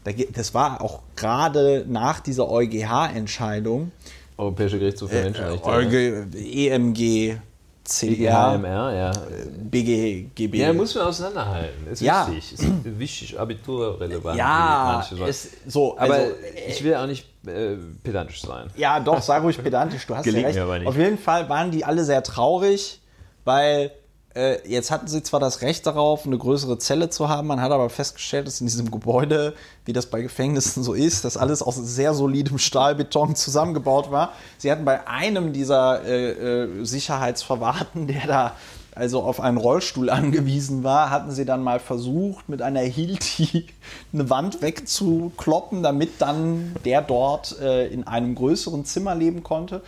da, 0.05 0.12
ge- 0.12 0.28
das 0.32 0.55
war 0.55 0.80
auch 0.82 1.01
gerade 1.16 1.84
nach 1.89 2.20
dieser 2.20 2.48
EuGH-Entscheidung, 2.48 3.90
Europäische 4.39 4.78
Gerichtshof 4.78 5.10
für 5.10 5.22
Menschenrechte. 5.22 5.68
EuG, 5.68 6.34
EMG, 6.36 7.36
CDR, 7.84 8.52
EMR, 8.54 8.94
ja. 8.94 9.12
BGGB. 9.59 10.54
Ja, 10.59 10.72
muss 10.72 10.94
man 10.94 11.04
auseinanderhalten. 11.06 11.86
Ist 11.88 12.00
Ja. 12.02 12.28
wichtig. 12.30 12.52
Ist 12.52 12.98
wichtig, 12.98 13.40
abiturrelevant. 13.40 14.36
Ja, 14.38 15.04
es, 15.26 15.48
so, 15.66 15.98
aber 15.98 16.14
also, 16.14 16.32
ich 16.68 16.84
will 16.84 16.94
auch 16.94 17.06
nicht 17.06 17.26
äh, 17.46 17.76
pedantisch 18.02 18.42
sein. 18.42 18.70
Ja, 18.76 19.00
doch, 19.00 19.20
sag 19.20 19.42
ruhig 19.42 19.60
pedantisch, 19.62 20.06
du 20.06 20.14
hast 20.14 20.24
Gelingt 20.24 20.42
ja 20.42 20.46
recht. 20.48 20.59
mir 20.59 20.64
aber 20.64 20.78
nicht. 20.78 20.88
Auf 20.88 20.96
jeden 20.96 21.18
Fall 21.18 21.48
waren 21.48 21.70
die 21.70 21.84
alle 21.84 22.04
sehr 22.04 22.22
traurig, 22.22 23.00
weil 23.44 23.90
äh, 24.34 24.66
jetzt 24.68 24.90
hatten 24.90 25.09
sie 25.09 25.22
zwar 25.22 25.40
das 25.40 25.62
Recht 25.62 25.86
darauf, 25.86 26.26
eine 26.26 26.38
größere 26.38 26.78
Zelle 26.78 27.10
zu 27.10 27.28
haben, 27.28 27.48
man 27.48 27.60
hat 27.60 27.70
aber 27.70 27.90
festgestellt, 27.90 28.46
dass 28.46 28.60
in 28.60 28.66
diesem 28.66 28.90
Gebäude, 28.90 29.54
wie 29.84 29.92
das 29.92 30.06
bei 30.06 30.22
Gefängnissen 30.22 30.82
so 30.82 30.94
ist, 30.94 31.24
dass 31.24 31.36
alles 31.36 31.62
aus 31.62 31.76
sehr 31.76 32.14
solidem 32.14 32.59
Stahlbeton 32.59 33.36
zusammengebaut 33.36 34.10
war. 34.10 34.32
Sie 34.59 34.70
hatten 34.70 34.84
bei 34.84 35.06
einem 35.06 35.52
dieser 35.52 36.04
äh, 36.04 36.30
äh, 36.30 36.84
Sicherheitsverwahrten, 36.84 38.06
der 38.06 38.26
da 38.26 38.56
also 38.94 39.22
auf 39.22 39.40
einen 39.40 39.56
Rollstuhl 39.56 40.10
angewiesen 40.10 40.84
war, 40.84 41.10
hatten 41.10 41.30
sie 41.30 41.44
dann 41.44 41.62
mal 41.62 41.80
versucht, 41.80 42.48
mit 42.48 42.62
einer 42.62 42.80
Hilti 42.80 43.66
eine 44.12 44.30
Wand 44.30 44.62
wegzukloppen, 44.62 45.82
damit 45.82 46.20
dann 46.20 46.74
der 46.84 47.02
dort 47.02 47.59
äh, 47.60 47.88
in 47.88 48.06
einem 48.06 48.34
größeren 48.34 48.84
Zimmer 48.84 49.14
leben 49.14 49.42
konnte. 49.42 49.82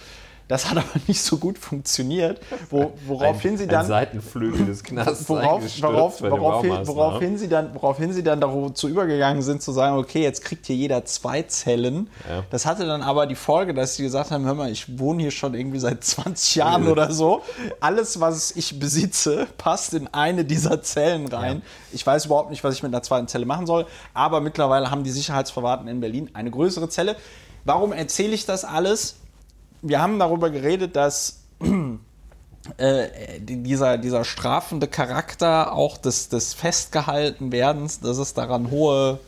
Das 0.47 0.69
hat 0.69 0.77
aber 0.77 1.01
nicht 1.07 1.23
so 1.23 1.39
gut 1.39 1.57
funktioniert, 1.57 2.39
wo, 2.69 2.93
woraufhin 3.07 3.57
sie 3.57 3.65
ein 3.65 3.71
dann 3.71 3.87
Seitenflügel 3.87 4.67
des 4.67 4.85
Knastes 4.85 5.27
worauf, 5.29 5.63
worauf, 5.81 6.21
woraufhin, 6.21 6.87
woraufhin, 6.87 7.39
sie 7.39 7.49
dann, 7.49 7.75
woraufhin 7.75 8.13
sie 8.13 8.23
dann 8.23 8.41
dazu 8.41 8.89
übergegangen 8.89 9.43
sind, 9.43 9.63
zu 9.63 9.73
sagen, 9.73 9.97
okay, 9.97 10.23
jetzt 10.23 10.45
kriegt 10.45 10.67
hier 10.67 10.77
jeder 10.77 11.07
zwei 11.07 11.43
Zellen. 11.43 12.11
Ja. 12.29 12.45
Das 12.51 12.67
hatte 12.67 12.87
dann 12.87 13.01
aber 13.01 13.27
die 13.27 13.37
Folge, 13.37 13.73
dass 13.73 13.97
sie 13.97 14.03
gesagt 14.03 14.31
haben, 14.33 14.45
hör 14.45 14.53
mal, 14.53 14.71
ich 14.71 14.99
wohne 14.99 15.23
hier 15.23 15.31
schon 15.31 15.55
irgendwie 15.55 15.79
seit 15.79 16.05
20 16.05 16.57
Jahren 16.57 16.89
oder 16.89 17.11
so. 17.11 17.43
Alles, 17.81 18.21
was 18.21 18.51
ich 18.55 18.79
besitze, 18.79 19.47
passt 19.57 19.95
in 19.95 20.13
eine 20.13 20.45
dieser 20.45 20.83
Zellen 20.83 21.27
rein. 21.29 21.63
Ich 21.91 22.07
weiß 22.07 22.27
überhaupt 22.27 22.51
nicht, 22.51 22.63
was 22.63 22.75
ich 22.75 22.83
mit 22.83 22.93
einer 22.93 23.03
zweiten 23.03 23.29
Zelle 23.29 23.47
machen 23.47 23.67
soll, 23.67 23.87
aber 24.13 24.43
mittlerweile 24.43 24.91
haben 24.91 25.05
die 25.05 25.11
Sicherheitsverwahrten 25.11 25.89
in 25.89 26.01
Berlin 26.01 26.31
eine 26.35 26.51
größere 26.51 26.91
Zelle. 26.91 27.17
Warum 27.65 27.93
erzähle 27.93 28.35
ich 28.35 28.45
das 28.45 28.65
alles? 28.65 29.17
Wir 29.87 30.01
haben 30.01 30.19
darüber 30.19 30.49
geredet, 30.51 30.97
dass 30.97 31.43
äh, 32.79 33.39
die- 33.41 33.63
dieser, 33.63 33.99
dieser 33.99 34.25
strafende 34.25 34.89
Charakter 34.89 35.73
auch 35.75 35.99
des, 35.99 36.29
des 36.31 36.55
Festgehaltenwerdens, 36.55 38.01
dass 38.01 38.17
es 38.19 38.33
daran 38.35 38.71
hohe 38.71 39.21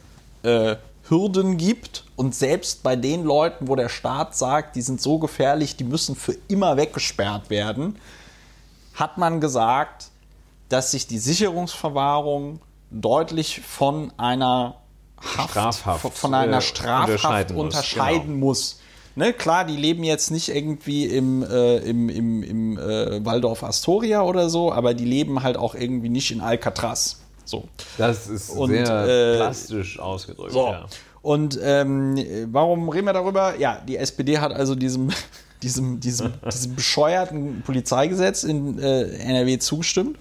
äh, 0.43 0.77
Hürden 1.09 1.57
gibt. 1.59 2.05
Und 2.17 2.35
selbst 2.35 2.83
bei 2.83 2.97
den 2.97 3.23
Leuten, 3.25 3.69
wo 3.69 3.77
der 3.77 3.89
Staat 3.91 4.35
sagt, 4.37 4.75
die 4.77 4.83
sind 4.83 5.01
so 5.01 5.19
gefährlich, 5.19 5.77
die 5.77 5.85
müssen 5.85 6.17
für 6.17 6.35
immer 6.49 6.77
weggesperrt 6.77 7.51
werden, 7.51 7.99
hat 8.95 9.19
man 9.19 9.41
gesagt, 9.41 10.09
dass 10.71 10.91
sich 10.93 11.07
die 11.07 11.19
Sicherungsverwahrung 11.19 12.61
deutlich 12.91 13.61
von 13.61 14.11
einer 14.17 14.77
Haft, 15.21 15.51
Strafhaft, 15.51 16.19
von 16.19 16.35
einer 16.35 16.59
äh, 16.59 16.63
Strafhaft 16.63 17.11
unterscheiden 17.51 17.57
unterscheiden, 17.57 18.41
muss, 18.41 18.77
muss. 18.77 18.81
Ne, 19.19 19.33
klar, 19.33 19.65
die 19.65 19.77
leben 19.77 20.05
jetzt 20.05 20.31
nicht 20.31 20.55
irgendwie 20.55 21.07
im, 21.07 21.43
äh, 21.43 21.79
im, 21.79 22.11
im, 22.11 22.43
im 22.43 22.79
äh, 22.79 23.25
Waldorf 23.25 23.65
Astoria 23.65 24.23
oder 24.23 24.51
so, 24.51 24.71
aber 24.71 24.93
die 24.93 25.07
leben 25.07 25.43
halt 25.43 25.57
auch 25.57 25.75
irgendwie 25.75 26.11
nicht 26.11 26.31
in 26.31 26.43
Alcatraz. 26.43 27.21
So. 27.47 27.67
Das 27.97 28.29
ist 28.29 28.51
Und, 28.51 28.69
sehr 28.69 28.85
äh, 28.85 29.37
plastisch 29.37 29.99
ausgedrückt. 29.99 30.53
So. 30.53 30.67
Ja. 30.67 30.87
Und 31.23 31.59
ähm, 31.63 32.19
warum 32.53 32.91
reden 32.91 33.07
wir 33.07 33.15
darüber? 33.15 33.59
Ja, 33.59 33.81
die 33.89 33.97
SPD 33.97 34.39
hat 34.39 34.53
also 34.53 34.75
diesem, 34.75 35.09
diesem, 35.63 35.99
diesem, 35.99 36.35
diesem 36.53 36.75
bescheuerten 36.75 37.63
Polizeigesetz 37.63 38.45
in 38.45 38.79
äh, 38.79 39.05
NRW 39.05 39.59
zugestimmt. 39.59 40.19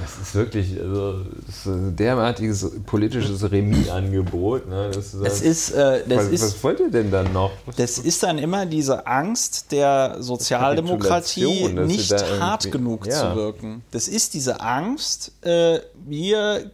Das 0.00 0.18
ist 0.28 0.34
wirklich 0.34 0.80
also, 0.80 1.20
das 1.46 1.56
ist 1.58 1.66
ein 1.66 1.94
derartiges 1.94 2.70
politisches 2.86 3.48
Remis-Angebot. 3.50 4.66
Ne? 4.68 4.90
Das 4.92 5.12
ist, 5.14 5.22
Das 5.24 5.40
ist, 5.42 5.70
äh, 5.72 6.02
das 6.08 6.18
was, 6.18 6.26
ist, 6.32 6.42
was 6.42 6.64
wollt 6.64 6.80
ihr 6.80 6.90
denn 6.90 7.10
dann 7.10 7.32
noch? 7.32 7.52
Was, 7.66 7.76
das 7.76 7.98
ist 7.98 8.22
dann 8.22 8.38
immer 8.38 8.64
diese 8.66 9.06
Angst 9.06 9.70
der 9.72 10.16
Sozialdemokratie, 10.20 11.68
nicht 11.86 12.12
hart 12.40 12.72
genug 12.72 13.06
Ja. 13.06 13.30
zu 13.30 13.36
wirken. 13.36 13.82
Das 13.90 14.08
ist 14.08 14.34
diese 14.34 14.60
Angst, 14.60 15.32
äh, 15.42 15.80
wir 16.06 16.70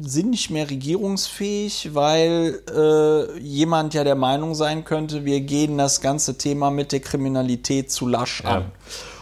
sind 0.00 0.30
nicht 0.30 0.50
mehr 0.50 0.68
regierungsfähig, 0.68 1.90
weil 1.94 2.60
äh, 2.74 3.38
jemand 3.38 3.94
ja 3.94 4.02
der 4.04 4.14
Meinung 4.14 4.54
sein 4.54 4.84
könnte, 4.84 5.24
wir 5.24 5.40
gehen 5.40 5.78
das 5.78 6.00
ganze 6.00 6.36
Thema 6.38 6.70
mit 6.70 6.92
der 6.92 7.00
Kriminalität 7.00 7.90
zu 7.92 8.06
lasch 8.06 8.42
Ja. 8.42 8.50
an. 8.50 8.64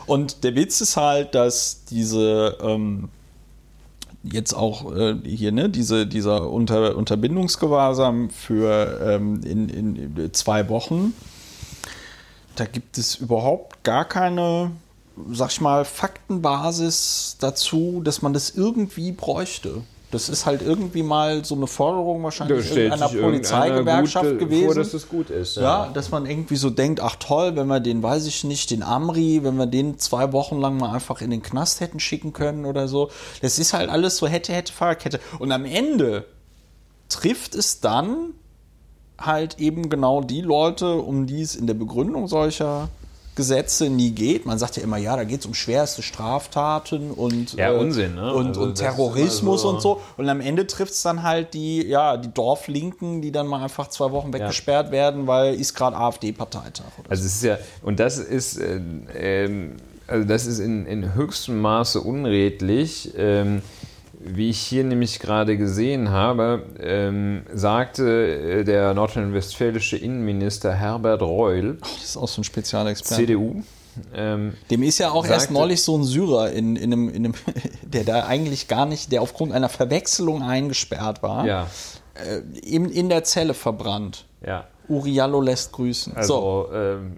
Und 0.06 0.44
der 0.44 0.54
Witz 0.54 0.80
ist 0.80 0.96
halt, 0.96 1.34
dass 1.34 1.84
diese 1.88 2.56
ähm, 2.60 3.08
jetzt 4.32 4.54
auch 4.54 4.94
äh, 4.94 5.16
hier, 5.24 5.52
ne, 5.52 5.68
diese, 5.68 6.06
dieser 6.06 6.50
Unter, 6.50 6.96
Unterbindungsgewahrsam 6.96 8.30
für 8.30 9.00
ähm, 9.02 9.40
in, 9.44 9.68
in 9.68 10.32
zwei 10.32 10.68
Wochen, 10.68 11.14
da 12.56 12.64
gibt 12.64 12.98
es 12.98 13.16
überhaupt 13.16 13.82
gar 13.84 14.04
keine, 14.04 14.70
sag 15.30 15.50
ich 15.50 15.60
mal, 15.60 15.84
Faktenbasis 15.84 17.36
dazu, 17.40 18.00
dass 18.02 18.22
man 18.22 18.32
das 18.32 18.50
irgendwie 18.50 19.12
bräuchte. 19.12 19.82
Das 20.14 20.28
ist 20.28 20.46
halt 20.46 20.62
irgendwie 20.62 21.02
mal 21.02 21.44
so 21.44 21.56
eine 21.56 21.66
Forderung 21.66 22.22
wahrscheinlich 22.22 22.70
irgendeiner 22.70 23.08
Polizeigewerkschaft 23.08 24.38
gewesen. 24.38 24.66
Vor, 24.66 24.74
dass 24.76 24.94
es 24.94 25.08
gut 25.08 25.28
ist. 25.28 25.56
Ja, 25.56 25.90
dass 25.92 26.12
man 26.12 26.24
irgendwie 26.24 26.54
so 26.54 26.70
denkt, 26.70 27.00
ach 27.00 27.16
toll, 27.16 27.56
wenn 27.56 27.66
wir 27.66 27.80
den, 27.80 28.00
weiß 28.00 28.26
ich 28.26 28.44
nicht, 28.44 28.70
den 28.70 28.84
Amri, 28.84 29.42
wenn 29.42 29.56
wir 29.56 29.66
den 29.66 29.98
zwei 29.98 30.32
Wochen 30.32 30.60
lang 30.60 30.78
mal 30.78 30.94
einfach 30.94 31.20
in 31.20 31.30
den 31.30 31.42
Knast 31.42 31.80
hätten 31.80 31.98
schicken 31.98 32.32
können 32.32 32.64
oder 32.64 32.86
so. 32.86 33.10
Das 33.42 33.58
ist 33.58 33.72
halt 33.72 33.90
alles 33.90 34.16
so 34.16 34.28
hätte, 34.28 34.52
hätte, 34.52 34.72
Fahrradkette. 34.72 35.18
Und 35.40 35.50
am 35.50 35.64
Ende 35.64 36.26
trifft 37.08 37.56
es 37.56 37.80
dann 37.80 38.34
halt 39.18 39.58
eben 39.58 39.90
genau 39.90 40.20
die 40.20 40.42
Leute, 40.42 40.94
um 40.94 41.26
die 41.26 41.42
es 41.42 41.56
in 41.56 41.66
der 41.66 41.74
Begründung 41.74 42.28
solcher 42.28 42.88
Gesetze 43.34 43.90
nie 43.90 44.12
geht. 44.12 44.46
Man 44.46 44.58
sagt 44.58 44.76
ja 44.76 44.82
immer, 44.82 44.96
ja, 44.96 45.16
da 45.16 45.24
geht 45.24 45.40
es 45.40 45.46
um 45.46 45.54
schwerste 45.54 46.02
Straftaten 46.02 47.10
und, 47.10 47.54
Ja, 47.54 47.72
Unsinn, 47.72 48.14
ne? 48.14 48.32
und, 48.32 48.48
Also 48.48 48.62
und 48.62 48.74
Terrorismus 48.76 49.62
so- 49.62 49.68
und 49.70 49.80
so. 49.80 50.00
Und 50.16 50.28
am 50.28 50.40
Ende 50.40 50.66
trifft 50.66 50.92
es 50.92 51.02
dann 51.02 51.22
halt 51.22 51.54
die, 51.54 51.84
ja, 51.86 52.16
die 52.16 52.32
Dorflinken, 52.32 53.22
die 53.22 53.32
dann 53.32 53.46
mal 53.46 53.62
einfach 53.62 53.88
zwei 53.88 54.12
Wochen 54.12 54.32
weggesperrt 54.32 54.90
werden, 54.90 55.26
weil 55.26 55.54
ist 55.54 55.74
gerade 55.74 55.96
AfD-Parteitag. 55.96 56.84
Also 57.08 57.24
es 57.24 57.34
ist 57.36 57.42
ja, 57.42 57.58
und 57.82 57.98
das 58.00 58.18
ist, 58.18 58.56
äh, 58.58 58.80
ähm, 59.14 59.76
also 60.06 60.26
das 60.26 60.46
ist 60.46 60.58
in, 60.58 60.86
in 60.86 61.14
höchstem 61.14 61.60
Maße 61.60 62.00
unredlich. 62.00 63.12
Ähm, 63.16 63.62
wie 64.26 64.50
ich 64.50 64.58
hier 64.58 64.84
nämlich 64.84 65.18
gerade 65.20 65.56
gesehen 65.56 66.10
habe, 66.10 66.64
ähm, 66.80 67.42
sagte 67.52 68.60
äh, 68.60 68.64
der 68.64 68.94
nordrhein-westfälische 68.94 69.96
Innenminister 69.96 70.72
Herbert 70.74 71.22
Reul, 71.22 71.78
Das 71.80 72.04
ist 72.04 72.16
auch 72.16 72.28
so 72.28 72.40
ein 72.40 72.44
Spezialexperte. 72.44 73.14
CDU, 73.22 73.62
ähm, 74.14 74.54
Dem 74.70 74.82
ist 74.82 74.98
ja 74.98 75.10
auch 75.10 75.24
erst 75.26 75.40
Sagte- 75.46 75.52
neulich 75.54 75.82
so 75.82 75.96
ein 75.96 76.04
Syrer 76.04 76.50
in, 76.52 76.76
in, 76.76 76.92
einem, 76.92 77.08
in 77.08 77.24
einem, 77.26 77.34
der 77.82 78.04
da 78.04 78.26
eigentlich 78.26 78.66
gar 78.68 78.86
nicht, 78.86 79.12
der 79.12 79.22
aufgrund 79.22 79.52
einer 79.52 79.68
Verwechslung 79.68 80.42
eingesperrt 80.42 81.22
war, 81.22 81.46
ja, 81.46 81.66
äh, 82.14 82.38
in, 82.66 82.86
in 82.90 83.08
der 83.08 83.24
Zelle 83.24 83.54
verbrannt. 83.54 84.26
ja. 84.44 84.66
Uriallo 84.86 85.40
lässt 85.40 85.72
grüßen. 85.72 86.12
so. 86.12 86.18
Also 86.68 86.68
ähm, 86.74 87.16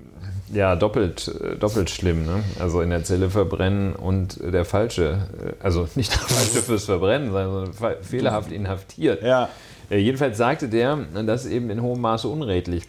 ja, 0.52 0.76
doppelt, 0.76 1.28
äh, 1.28 1.56
doppelt 1.56 1.90
schlimm. 1.90 2.24
Ne? 2.24 2.44
Also 2.60 2.80
in 2.80 2.90
der 2.90 3.04
Zelle 3.04 3.30
verbrennen 3.30 3.94
und 3.94 4.38
der 4.42 4.64
falsche, 4.64 5.18
äh, 5.60 5.64
also 5.64 5.88
nicht 5.94 6.12
der 6.12 6.20
falsche 6.20 6.62
fürs 6.62 6.84
Verbrennen, 6.84 7.32
sondern 7.32 7.72
fe- 7.72 7.98
fehlerhaft 8.02 8.52
inhaftiert. 8.52 9.22
Ja. 9.22 9.48
Äh, 9.90 9.98
jedenfalls 9.98 10.38
sagte 10.38 10.68
der, 10.68 10.98
das 11.26 11.44
ist 11.44 11.52
eben 11.52 11.70
in 11.70 11.82
hohem 11.82 12.00
Maße 12.00 12.28
unredlich. 12.28 12.84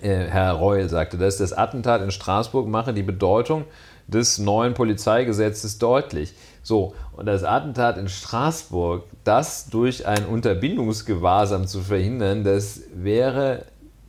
Äh, 0.00 0.26
Herr 0.28 0.52
Reul 0.52 0.88
sagte 0.88 1.18
das, 1.18 1.36
das 1.36 1.52
Attentat 1.52 2.02
in 2.02 2.10
Straßburg 2.10 2.66
mache 2.68 2.94
die 2.94 3.02
Bedeutung 3.02 3.64
des 4.06 4.38
neuen 4.38 4.74
Polizeigesetzes 4.74 5.78
deutlich. 5.78 6.34
So, 6.62 6.94
und 7.16 7.26
das 7.26 7.42
Attentat 7.44 7.98
in 7.98 8.08
Straßburg, 8.08 9.04
das 9.24 9.66
durch 9.68 10.06
ein 10.06 10.26
Unterbindungsgewahrsam 10.26 11.66
zu 11.66 11.80
verhindern, 11.80 12.44
das 12.44 12.80
wäre 12.94 13.64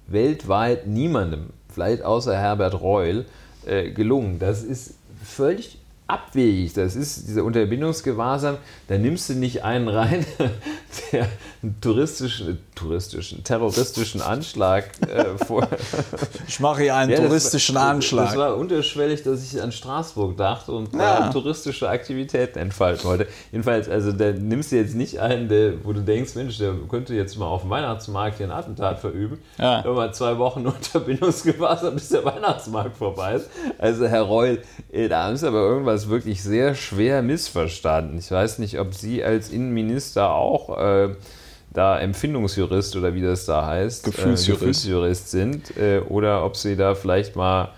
weltweit 0.08 0.86
niemandem, 0.88 1.50
vielleicht 1.74 2.04
außer 2.04 2.38
Herbert 2.38 2.80
Reul, 2.82 3.26
äh, 3.66 3.92
gelungen. 3.92 4.40
Das 4.40 4.64
ist 4.64 4.96
völlig 5.24 5.80
abwegig. 6.08 6.74
Das 6.74 6.96
ist 6.96 7.28
dieser 7.28 7.44
Unterbindungsgewahrsam, 7.44 8.58
da 8.88 8.98
nimmst 8.98 9.30
du 9.30 9.34
nicht 9.34 9.64
einen 9.64 9.88
rein, 9.88 10.26
der 11.12 11.28
einen 11.62 11.80
touristischen, 11.80 12.60
touristischen, 12.76 13.44
terroristischen 13.44 14.22
Anschlag 14.22 14.86
äh, 15.08 15.38
vor. 15.46 15.68
Ich 16.48 16.60
mache 16.60 16.84
hier 16.84 16.96
einen 16.96 17.12
Ja, 17.12 17.18
touristischen 17.18 17.76
war, 17.76 17.90
Anschlag. 17.90 18.28
Das 18.28 18.38
war 18.38 18.58
unterschwellig, 18.58 19.24
dass 19.24 19.44
ich 19.44 19.62
an 19.62 19.72
Straßburg 19.72 20.36
dachte 20.38 20.72
und 20.74 20.94
Ja. 20.94 21.22
da 21.22 21.30
touristische 21.30 21.88
Aktivitäten 21.90 22.60
entfalten 22.60 23.06
wollte. 23.06 23.28
Jedenfalls, 23.52 23.88
also 23.90 24.12
da 24.12 24.32
nimmst 24.32 24.72
du 24.72 24.76
jetzt 24.76 24.96
nicht 24.96 25.20
einen, 25.20 25.48
der, 25.48 25.84
wo 25.86 25.94
du 25.94 26.02
denkst, 26.02 26.36
Mensch, 26.36 26.58
der 26.58 26.74
könnte 26.90 27.14
jetzt 27.16 27.38
mal 27.38 27.48
auf 27.48 27.62
dem 27.62 27.70
Weihnachtsmarkt 27.70 28.38
hier 28.38 28.48
ein 28.48 28.52
Attentat 28.52 29.00
verüben. 29.00 29.40
Ja. 29.58 29.82
Nur 29.84 29.96
mal 29.96 30.14
zwei 30.14 30.38
Wochen 30.38 30.68
Unterbindungsgewahrsam, 30.68 31.94
bis 31.96 32.10
der 32.10 32.26
Weihnachtsmarkt 32.26 32.98
vorbei 32.98 33.36
ist. 33.36 33.50
Also 33.78 34.06
Herr 34.08 34.24
Reul, 34.24 34.60
da 35.10 35.24
haben 35.26 35.38
Sie 35.38 35.48
aber 35.48 35.60
irgendwas 35.60 35.93
wirklich 36.10 36.44
sehr 36.44 36.76
schwer 36.76 37.22
missverstanden. 37.22 38.18
Ich 38.18 38.32
weiß 38.32 38.60
nicht, 38.60 38.80
ob 38.80 38.94
Sie 38.94 39.24
als 39.24 39.50
Innenminister 39.50 40.34
auch 40.34 40.78
äh, 40.78 41.16
da 41.72 42.00
Empfindungsjurist 42.00 42.96
oder 42.96 43.14
wie 43.14 43.22
das 43.22 43.46
da 43.46 43.66
heißt, 43.66 44.06
Gefühlsjurist. 44.06 44.48
äh, 44.48 44.52
Gefühlsjurist 44.52 45.32
sind 45.32 45.78
äh, 45.78 46.00
oder 46.00 46.46
ob 46.46 46.56
Sie 46.56 46.76
da 46.76 46.96
vielleicht 46.96 47.36
mal 47.36 47.70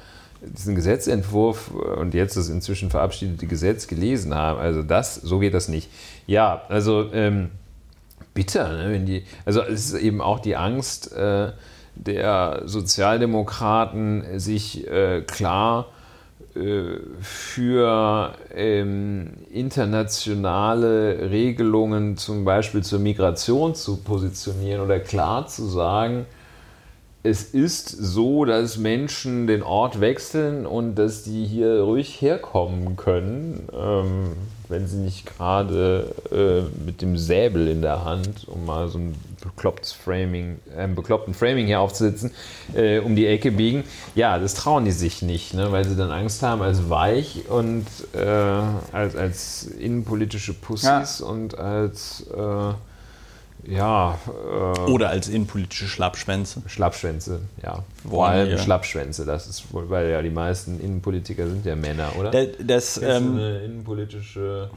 diesen 0.41 0.75
Gesetzentwurf 0.75 1.71
äh, 1.73 1.99
und 1.99 2.13
jetzt 2.13 2.37
das 2.37 2.49
inzwischen 2.49 2.89
verabschiedete 2.89 3.47
Gesetz 3.47 3.87
gelesen 3.87 4.35
haben. 4.35 4.59
Also 4.59 4.83
das, 4.83 5.15
so 5.15 5.39
geht 5.39 5.53
das 5.53 5.67
nicht. 5.67 5.89
Ja, 6.27 6.63
also 6.69 7.11
ähm, 7.13 7.51
bitter, 8.33 8.73
ne, 8.73 8.91
wenn 8.91 9.05
die, 9.05 9.23
also 9.45 9.61
es 9.61 9.91
ist 9.91 10.01
eben 10.01 10.21
auch 10.21 10.39
die 10.39 10.55
Angst 10.55 11.13
äh, 11.13 11.51
der 11.95 12.63
Sozialdemokraten, 12.65 14.39
sich 14.39 14.85
äh, 14.87 15.21
klar 15.21 15.87
äh, 15.89 15.94
für 17.19 18.33
ähm, 18.55 19.33
internationale 19.51 21.29
Regelungen 21.29 22.15
zum 22.15 22.45
Beispiel 22.45 22.81
zur 22.81 22.99
Migration 22.99 23.75
zu 23.75 23.97
positionieren 23.97 24.79
oder 24.79 24.99
klar 25.01 25.47
zu 25.47 25.65
sagen, 25.65 26.25
es 27.25 27.41
ist 27.41 27.89
so, 27.89 28.45
dass 28.45 28.77
Menschen 28.77 29.47
den 29.47 29.63
Ort 29.63 29.99
wechseln 29.99 30.67
und 30.67 30.93
dass 30.93 31.23
die 31.23 31.45
hier 31.45 31.81
ruhig 31.81 32.21
herkommen 32.21 32.97
können, 32.97 33.67
ähm, 33.73 34.33
wenn 34.69 34.87
sie 34.87 34.97
nicht 34.97 35.25
gerade 35.25 36.13
äh, 36.31 36.61
mit 36.85 37.01
dem 37.01 37.17
Säbel 37.17 37.67
in 37.67 37.81
der 37.81 38.05
Hand, 38.05 38.47
um 38.47 38.65
mal 38.65 38.89
so 38.89 38.99
ein 38.99 39.15
beklopptes 39.41 39.91
Framing, 39.91 40.59
einen 40.77 40.93
bekloppten 40.93 41.33
Framing 41.33 41.65
hier 41.65 41.79
aufzusitzen, 41.79 42.29
äh, 42.75 42.99
um 42.99 43.15
die 43.15 43.25
Ecke 43.25 43.51
biegen. 43.51 43.85
Ja, 44.13 44.37
das 44.37 44.53
trauen 44.53 44.85
die 44.85 44.91
sich 44.91 45.23
nicht, 45.23 45.55
ne, 45.55 45.71
weil 45.71 45.83
sie 45.83 45.95
dann 45.95 46.11
Angst 46.11 46.43
haben 46.43 46.61
als 46.61 46.91
weich 46.91 47.49
und 47.49 47.87
äh, 48.13 48.27
als, 48.91 49.15
als 49.15 49.63
innenpolitische 49.63 50.53
Pussys 50.53 51.21
und 51.21 51.57
als 51.57 52.27
äh, 52.35 52.73
ja, 53.67 54.17
äh, 54.27 54.79
Oder 54.91 55.09
als 55.09 55.27
innenpolitische 55.27 55.87
Schlappschwänze. 55.87 56.61
Schlappschwänze, 56.67 57.41
ja. 57.63 57.83
Vor 58.03 58.11
Wollen 58.11 58.31
allem 58.31 58.49
wir. 58.49 58.57
Schlappschwänze, 58.59 59.25
das 59.25 59.47
ist 59.47 59.73
wohl, 59.73 59.89
weil 59.89 60.09
ja 60.09 60.21
die 60.21 60.29
meisten 60.29 60.79
Innenpolitiker 60.79 61.47
sind 61.47 61.65
ja 61.65 61.75
Männer, 61.75 62.09
oder? 62.19 62.31
Da- 62.31 62.45
Das, 62.63 62.95
du 62.95 63.01
ähm, 63.05 63.31
eine 63.37 63.59
innenpolitische 63.63 64.69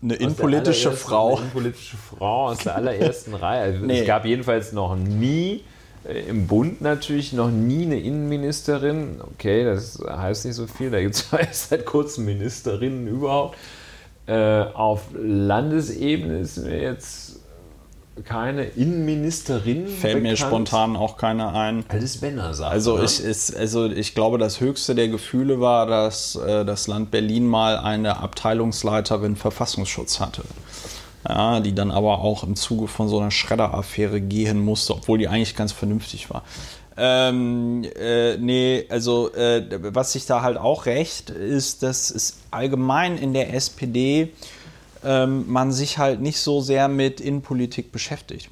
eine 0.00 0.14
innenpolitische 0.14 0.92
Frau. 0.92 1.28
Eine 1.32 1.40
innenpolitische 1.40 1.96
Frau 2.16 2.46
aus 2.48 2.58
der 2.58 2.76
allerersten 2.76 3.34
Reihe. 3.34 3.62
Also 3.62 3.84
Nee. 3.84 4.00
Es 4.00 4.06
gab 4.06 4.24
jedenfalls 4.24 4.72
noch 4.72 4.94
nie 4.94 5.64
äh, 6.08 6.20
im 6.28 6.46
Bund 6.46 6.80
natürlich 6.80 7.32
noch 7.32 7.50
nie 7.50 7.84
eine 7.84 7.98
Innenministerin. 8.00 9.20
Okay, 9.34 9.64
das 9.64 9.98
heißt 10.08 10.44
nicht 10.44 10.54
so 10.54 10.66
viel. 10.68 10.90
Da 10.90 11.00
gibt 11.00 11.16
es 11.16 11.32
erst 11.36 11.70
seit 11.70 11.84
kurzem 11.84 12.26
Ministerinnen 12.26 13.08
überhaupt. 13.08 13.56
Äh, 14.26 14.62
auf 14.74 15.02
Landesebene 15.14 16.40
ist 16.40 16.58
mir 16.58 16.80
jetzt 16.80 17.37
keine 18.24 18.64
Innenministerin 18.64 19.88
Fällt 19.88 20.22
mir 20.22 20.30
bekannt. 20.30 20.38
spontan 20.38 20.96
auch 20.96 21.16
keiner 21.16 21.54
ein. 21.54 21.84
Alles 21.88 22.20
Männersache. 22.20 22.70
Also 22.70 22.98
ne? 22.98 23.04
ich, 23.04 23.20
ist, 23.20 23.56
also 23.56 23.86
ich 23.86 24.14
glaube, 24.14 24.38
das 24.38 24.60
höchste 24.60 24.94
der 24.94 25.08
Gefühle 25.08 25.60
war, 25.60 25.86
dass 25.86 26.36
äh, 26.36 26.64
das 26.64 26.86
Land 26.86 27.10
Berlin 27.10 27.46
mal 27.46 27.78
eine 27.78 28.18
Abteilungsleiterin 28.18 29.36
Verfassungsschutz 29.36 30.20
hatte. 30.20 30.42
Ja, 31.28 31.60
die 31.60 31.74
dann 31.74 31.90
aber 31.90 32.20
auch 32.20 32.44
im 32.44 32.54
Zuge 32.56 32.86
von 32.88 33.08
so 33.08 33.18
einer 33.18 33.30
Schredder-Affäre 33.30 34.20
gehen 34.20 34.60
musste, 34.60 34.94
obwohl 34.94 35.18
die 35.18 35.28
eigentlich 35.28 35.56
ganz 35.56 35.72
vernünftig 35.72 36.30
war. 36.30 36.42
Ähm, 36.96 37.84
äh, 37.96 38.36
nee, 38.38 38.84
also 38.88 39.32
äh, 39.34 39.62
was 39.94 40.12
sich 40.12 40.26
da 40.26 40.42
halt 40.42 40.56
auch 40.56 40.86
recht 40.86 41.30
ist, 41.30 41.84
dass 41.84 42.10
es 42.10 42.38
allgemein 42.50 43.18
in 43.18 43.34
der 43.34 43.54
SPD 43.54 44.32
ähm, 45.04 45.50
man 45.50 45.72
sich 45.72 45.98
halt 45.98 46.20
nicht 46.20 46.40
so 46.40 46.60
sehr 46.60 46.88
mit 46.88 47.20
Innenpolitik 47.20 47.92
beschäftigt. 47.92 48.50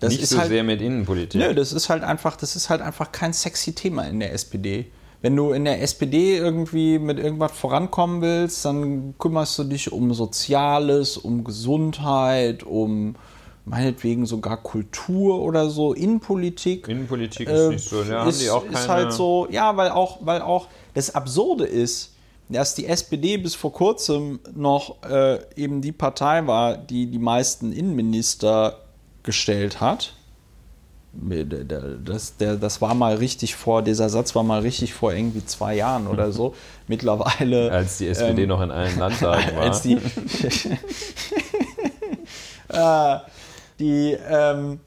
Das 0.00 0.12
nicht 0.12 0.26
so 0.26 0.38
halt, 0.38 0.48
sehr 0.48 0.62
mit 0.62 0.80
Innenpolitik. 0.80 1.40
Nö, 1.40 1.54
das 1.54 1.72
ist 1.72 1.88
halt 1.88 2.02
einfach, 2.02 2.36
das 2.36 2.54
ist 2.54 2.68
halt 2.68 2.82
einfach 2.82 3.12
kein 3.12 3.32
sexy 3.32 3.74
Thema 3.74 4.02
in 4.04 4.20
der 4.20 4.32
SPD. 4.32 4.86
Wenn 5.22 5.34
du 5.34 5.52
in 5.52 5.64
der 5.64 5.82
SPD 5.82 6.36
irgendwie 6.36 6.98
mit 6.98 7.18
irgendwas 7.18 7.52
vorankommen 7.52 8.20
willst, 8.20 8.64
dann 8.64 9.14
kümmerst 9.18 9.58
du 9.58 9.64
dich 9.64 9.90
um 9.90 10.12
Soziales, 10.12 11.16
um 11.16 11.42
Gesundheit, 11.42 12.62
um 12.62 13.16
meinetwegen 13.64 14.26
sogar 14.26 14.58
Kultur 14.58 15.40
oder 15.40 15.70
so, 15.70 15.94
Innenpolitik. 15.94 16.86
Innenpolitik 16.86 17.48
ist 17.48 17.60
äh, 17.60 17.68
nicht 17.70 17.88
so, 17.88 18.02
ja, 18.02 18.02
ist, 18.02 18.36
haben 18.36 18.38
die 18.38 18.50
auch 18.50 18.64
keine... 18.64 18.78
ist 18.78 18.88
halt 18.88 19.12
so, 19.12 19.48
ja, 19.50 19.76
weil 19.76 19.90
auch, 19.90 20.18
weil 20.20 20.42
auch 20.42 20.68
das 20.94 21.14
Absurde 21.14 21.64
ist, 21.64 22.12
dass 22.48 22.74
die 22.74 22.86
SPD 22.86 23.36
bis 23.38 23.54
vor 23.54 23.72
kurzem 23.72 24.40
noch 24.54 25.02
äh, 25.02 25.38
eben 25.56 25.80
die 25.80 25.92
Partei 25.92 26.46
war, 26.46 26.76
die 26.76 27.06
die 27.06 27.18
meisten 27.18 27.72
Innenminister 27.72 28.78
gestellt 29.22 29.80
hat. 29.80 30.12
Das, 31.12 32.36
der, 32.36 32.56
das 32.56 32.82
war 32.82 32.94
mal 32.94 33.16
richtig 33.16 33.56
vor, 33.56 33.82
dieser 33.82 34.10
Satz 34.10 34.34
war 34.34 34.42
mal 34.42 34.60
richtig 34.60 34.92
vor 34.92 35.14
irgendwie 35.14 35.44
zwei 35.44 35.74
Jahren 35.74 36.06
oder 36.06 36.30
so. 36.38 36.54
Mittlerweile. 36.88 37.72
Als 37.72 37.98
die 37.98 38.08
SPD 38.08 38.42
ähm, 38.42 38.48
noch 38.48 38.60
in 38.60 38.70
allen 38.70 38.98
Landtagen 38.98 39.56
war. 39.56 39.62
Als 39.62 39.82
die. 39.82 39.94
äh, 42.68 43.18
die, 43.78 44.16
ähm, 44.28 44.80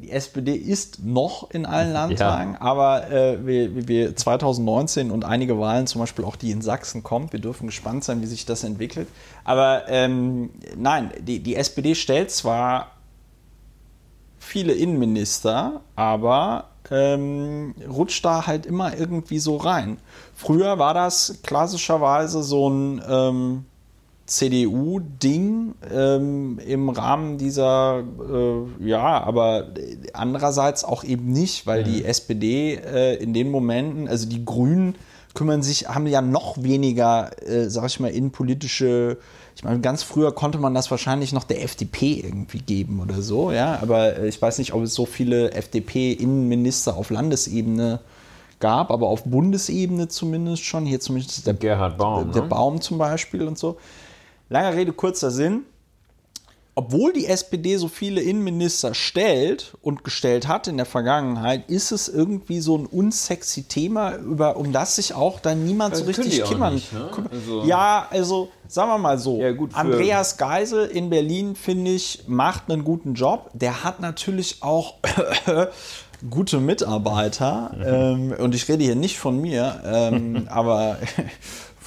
die 0.00 0.10
SPD 0.10 0.54
ist 0.54 1.04
noch 1.04 1.50
in 1.50 1.66
allen 1.66 1.92
Landtagen, 1.92 2.54
ja. 2.54 2.60
aber 2.60 3.10
äh, 3.10 3.46
wir, 3.46 3.88
wir 3.88 4.16
2019 4.16 5.10
und 5.10 5.24
einige 5.24 5.58
Wahlen, 5.58 5.86
zum 5.86 6.00
Beispiel 6.00 6.24
auch 6.24 6.36
die 6.36 6.50
in 6.50 6.62
Sachsen 6.62 7.02
kommt, 7.02 7.32
wir 7.32 7.40
dürfen 7.40 7.66
gespannt 7.66 8.04
sein, 8.04 8.22
wie 8.22 8.26
sich 8.26 8.46
das 8.46 8.64
entwickelt. 8.64 9.08
Aber 9.44 9.84
ähm, 9.88 10.50
nein, 10.76 11.10
die, 11.20 11.40
die 11.40 11.56
SPD 11.56 11.94
stellt 11.94 12.30
zwar 12.30 12.92
viele 14.38 14.72
Innenminister, 14.72 15.82
aber 15.96 16.70
ähm, 16.90 17.74
rutscht 17.88 18.24
da 18.24 18.46
halt 18.46 18.66
immer 18.66 18.96
irgendwie 18.96 19.38
so 19.38 19.56
rein. 19.56 19.98
Früher 20.34 20.78
war 20.78 20.94
das 20.94 21.40
klassischerweise 21.42 22.42
so 22.42 22.68
ein 22.68 23.02
ähm, 23.08 23.66
CDU-Ding 24.30 25.74
ähm, 25.92 26.60
im 26.64 26.88
Rahmen 26.88 27.36
dieser, 27.36 27.98
äh, 27.98 28.86
ja, 28.88 29.22
aber 29.22 29.72
andererseits 30.12 30.84
auch 30.84 31.02
eben 31.02 31.32
nicht, 31.32 31.66
weil 31.66 31.82
mhm. 31.82 31.84
die 31.86 32.04
SPD 32.04 32.74
äh, 32.74 33.16
in 33.16 33.34
den 33.34 33.50
Momenten, 33.50 34.06
also 34.06 34.28
die 34.28 34.44
Grünen 34.44 34.94
kümmern 35.34 35.64
sich, 35.64 35.88
haben 35.88 36.06
ja 36.06 36.22
noch 36.22 36.62
weniger, 36.62 37.30
äh, 37.44 37.68
sag 37.68 37.86
ich 37.86 37.98
mal, 37.98 38.08
innenpolitische 38.08 39.18
ich 39.56 39.64
meine, 39.64 39.80
ganz 39.80 40.04
früher 40.04 40.32
konnte 40.32 40.58
man 40.58 40.74
das 40.74 40.90
wahrscheinlich 40.90 41.32
noch 41.32 41.44
der 41.44 41.62
FDP 41.62 42.22
irgendwie 42.24 42.60
geben 42.60 43.00
oder 43.00 43.20
so, 43.20 43.52
ja. 43.52 43.78
Aber 43.82 44.16
äh, 44.16 44.28
ich 44.28 44.40
weiß 44.40 44.58
nicht, 44.58 44.72
ob 44.72 44.84
es 44.84 44.94
so 44.94 45.06
viele 45.06 45.52
FDP-Innenminister 45.52 46.96
auf 46.96 47.10
Landesebene 47.10 48.00
gab, 48.60 48.90
aber 48.90 49.08
auf 49.08 49.24
Bundesebene 49.24 50.08
zumindest 50.08 50.64
schon. 50.64 50.86
Hier 50.86 51.00
zumindest 51.00 51.46
der 51.46 51.54
Gerhard 51.54 51.98
Baum. 51.98 52.24
Der, 52.26 52.32
der 52.34 52.42
ne? 52.42 52.48
Baum 52.48 52.80
zum 52.80 52.98
Beispiel 52.98 53.42
und 53.42 53.58
so. 53.58 53.76
Lange 54.50 54.76
Rede, 54.76 54.92
kurzer 54.92 55.30
Sinn 55.30 55.64
obwohl 56.80 57.12
die 57.12 57.26
SPD 57.26 57.76
so 57.76 57.88
viele 57.88 58.22
Innenminister 58.22 58.94
stellt 58.94 59.76
und 59.82 60.02
gestellt 60.02 60.48
hat 60.48 60.66
in 60.66 60.78
der 60.78 60.86
Vergangenheit, 60.86 61.68
ist 61.68 61.90
es 61.90 62.08
irgendwie 62.08 62.60
so 62.60 62.78
ein 62.78 62.86
unsexy 62.86 63.64
Thema, 63.64 64.14
über, 64.16 64.56
um 64.56 64.72
das 64.72 64.96
sich 64.96 65.12
auch 65.12 65.40
dann 65.40 65.66
niemand 65.66 65.96
so 65.96 66.04
richtig 66.04 66.42
kümmern. 66.44 66.74
Nicht, 66.74 66.92
ne? 66.92 67.10
also 67.30 67.64
ja, 67.64 68.06
also 68.10 68.48
sagen 68.66 68.88
wir 68.88 68.96
mal 68.98 69.18
so, 69.18 69.40
ja, 69.40 69.52
Andreas 69.72 70.38
Geisel 70.38 70.86
in 70.86 71.10
Berlin, 71.10 71.54
finde 71.54 71.90
ich, 71.90 72.24
macht 72.28 72.70
einen 72.70 72.82
guten 72.82 73.12
Job. 73.12 73.50
Der 73.52 73.84
hat 73.84 74.00
natürlich 74.00 74.62
auch 74.62 74.94
gute 76.30 76.60
Mitarbeiter. 76.60 77.72
Mhm. 77.76 78.32
Ähm, 78.32 78.34
und 78.38 78.54
ich 78.54 78.68
rede 78.68 78.84
hier 78.84 78.96
nicht 78.96 79.18
von 79.18 79.38
mir, 79.38 79.82
ähm, 79.84 80.46
aber 80.50 80.96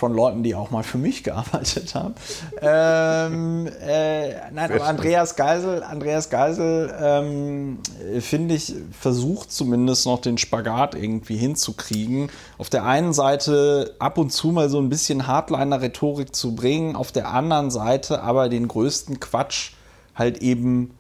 von 0.04 0.14
Leuten, 0.14 0.44
die 0.44 0.54
auch 0.54 0.70
mal 0.70 0.84
für 0.84 0.98
mich 0.98 1.24
gearbeitet 1.24 1.96
haben. 1.96 2.14
ähm, 2.62 3.70
äh, 3.82 4.52
nein, 4.52 4.70
aber 4.70 4.84
Andreas 4.84 5.38
Geisel, 5.38 5.82
Andreas 5.82 6.30
Geisel, 6.30 6.94
ähm, 7.00 7.80
finde 8.20 8.56
ich, 8.56 8.74
versucht 8.92 9.54
zumindest 9.54 10.06
noch 10.06 10.20
den 10.20 10.38
Spagat 10.38 10.94
irgendwie 10.94 11.38
hinzukriegen. 11.38 12.30
Auf 12.58 12.70
der 12.70 12.84
einen 12.84 13.14
Seite 13.14 13.96
ab 14.00 14.18
und 14.18 14.34
zu 14.34 14.50
mal 14.50 14.68
so 14.68 14.78
ein 14.80 14.90
bisschen 14.90 15.26
Hardliner-Rhetorik 15.26 16.36
zu 16.36 16.54
bringen, 16.54 16.98
auf 16.98 17.14
der 17.14 17.30
anderen 17.30 17.72
Seite 17.72 18.24
aber 18.24 18.50
den 18.50 18.68
größten 18.68 19.22
Quatsch 19.22 19.72
halt 20.16 20.40
eben 20.40 20.94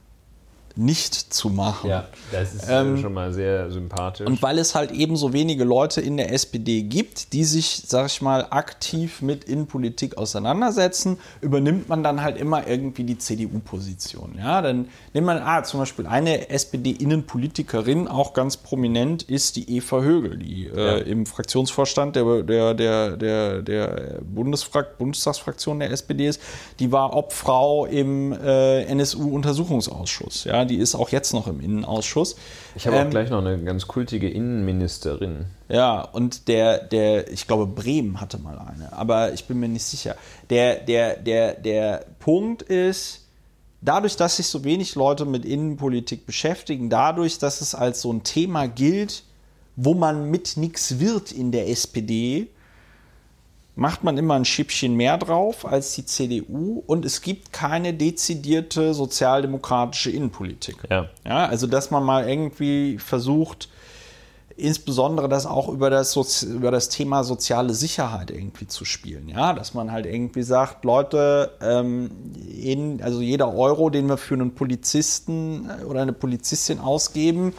nicht 0.75 1.13
zu 1.33 1.49
machen. 1.49 1.89
Ja, 1.89 2.07
das 2.31 2.55
ist 2.55 2.65
ähm, 2.67 2.97
schon 2.97 3.13
mal 3.13 3.31
sehr 3.31 3.69
sympathisch. 3.69 4.25
Und 4.25 4.41
weil 4.41 4.57
es 4.57 4.73
halt 4.73 4.91
eben 4.91 5.15
so 5.15 5.31
wenige 5.31 5.63
Leute 5.63 6.01
in 6.01 6.17
der 6.17 6.33
SPD 6.33 6.81
gibt, 6.81 7.33
die 7.33 7.43
sich, 7.43 7.83
sag 7.85 8.07
ich 8.07 8.21
mal, 8.23 8.47
aktiv 8.49 9.21
mit 9.21 9.43
Innenpolitik 9.43 10.17
auseinandersetzen, 10.17 11.19
übernimmt 11.41 11.89
man 11.89 12.01
dann 12.01 12.21
halt 12.21 12.37
immer 12.37 12.67
irgendwie 12.67 13.03
die 13.03 13.19
CDU-Position. 13.19 14.35
Ja, 14.39 14.63
dann 14.63 14.87
nimmt 15.13 15.27
man, 15.27 15.37
ah, 15.37 15.63
zum 15.63 15.79
Beispiel 15.79 16.07
eine 16.07 16.49
SPD-Innenpolitikerin, 16.49 18.07
auch 18.07 18.33
ganz 18.33 18.57
prominent, 18.57 19.21
ist 19.23 19.55
die 19.55 19.77
Eva 19.77 20.01
Högel, 20.01 20.37
die 20.37 20.67
äh, 20.67 20.75
ja. 20.75 20.95
äh, 20.97 21.01
im 21.01 21.27
Fraktionsvorstand 21.27 22.15
der, 22.15 22.41
der, 22.41 22.73
der, 22.73 23.17
der, 23.17 23.61
der 23.61 24.19
Bundesfrak 24.21 24.97
Bundestagsfraktion 24.97 25.79
der 25.79 25.91
SPD 25.91 26.27
ist. 26.27 26.41
Die 26.79 26.91
war 26.91 27.15
Obfrau 27.15 27.85
im 27.85 28.33
äh, 28.33 28.83
NSU-Untersuchungsausschuss. 28.85 30.45
Ja, 30.45 30.62
die 30.65 30.77
ist 30.77 30.95
auch 30.95 31.09
jetzt 31.09 31.33
noch 31.33 31.47
im 31.47 31.59
Innenausschuss. 31.59 32.35
Ich 32.75 32.87
habe 32.87 32.97
ähm, 32.97 33.07
auch 33.07 33.11
gleich 33.11 33.29
noch 33.29 33.39
eine 33.39 33.61
ganz 33.63 33.87
kultige 33.87 34.29
Innenministerin. 34.29 35.45
Ja, 35.69 36.01
und 36.01 36.47
der, 36.47 36.79
der, 36.79 37.31
ich 37.31 37.47
glaube, 37.47 37.67
Bremen 37.67 38.21
hatte 38.21 38.37
mal 38.37 38.59
eine, 38.59 38.93
aber 38.93 39.33
ich 39.33 39.45
bin 39.45 39.59
mir 39.59 39.69
nicht 39.69 39.85
sicher. 39.85 40.15
Der, 40.49 40.75
der, 40.75 41.17
der, 41.17 41.53
der 41.53 42.05
Punkt 42.19 42.61
ist, 42.61 43.21
dadurch, 43.81 44.15
dass 44.15 44.37
sich 44.37 44.47
so 44.47 44.63
wenig 44.63 44.95
Leute 44.95 45.25
mit 45.25 45.45
Innenpolitik 45.45 46.25
beschäftigen, 46.25 46.89
dadurch, 46.89 47.37
dass 47.37 47.61
es 47.61 47.75
als 47.75 48.01
so 48.01 48.11
ein 48.11 48.23
Thema 48.23 48.67
gilt, 48.67 49.23
wo 49.75 49.93
man 49.93 50.29
mit 50.29 50.57
nichts 50.57 50.99
wird 50.99 51.31
in 51.31 51.51
der 51.51 51.69
SPD, 51.69 52.47
macht 53.75 54.03
man 54.03 54.17
immer 54.17 54.35
ein 54.35 54.45
Schippchen 54.45 54.95
mehr 54.95 55.17
drauf 55.17 55.65
als 55.65 55.95
die 55.95 56.05
CDU 56.05 56.83
und 56.85 57.05
es 57.05 57.21
gibt 57.21 57.51
keine 57.51 57.93
dezidierte 57.93 58.93
sozialdemokratische 58.93 60.11
Innenpolitik. 60.11 60.77
Ja. 60.89 61.09
ja 61.25 61.45
also, 61.47 61.65
dass 61.65 61.89
man 61.89 62.03
mal 62.03 62.29
irgendwie 62.29 62.99
versucht, 62.99 63.69
insbesondere 64.55 65.27
das 65.29 65.47
auch 65.47 65.69
über 65.69 65.89
das, 65.89 66.43
über 66.43 66.69
das 66.69 66.89
Thema 66.89 67.23
soziale 67.23 67.73
Sicherheit 67.73 68.29
irgendwie 68.29 68.67
zu 68.67 68.85
spielen. 68.85 69.27
Ja, 69.29 69.53
dass 69.53 69.73
man 69.73 69.91
halt 69.91 70.05
irgendwie 70.05 70.43
sagt, 70.43 70.85
Leute, 70.85 71.51
ähm, 71.61 72.11
in, 72.47 73.01
also 73.01 73.21
jeder 73.21 73.53
Euro, 73.53 73.89
den 73.89 74.07
wir 74.07 74.17
für 74.17 74.35
einen 74.35 74.53
Polizisten 74.53 75.69
oder 75.87 76.01
eine 76.01 76.13
Polizistin 76.13 76.79
ausgeben, 76.79 77.53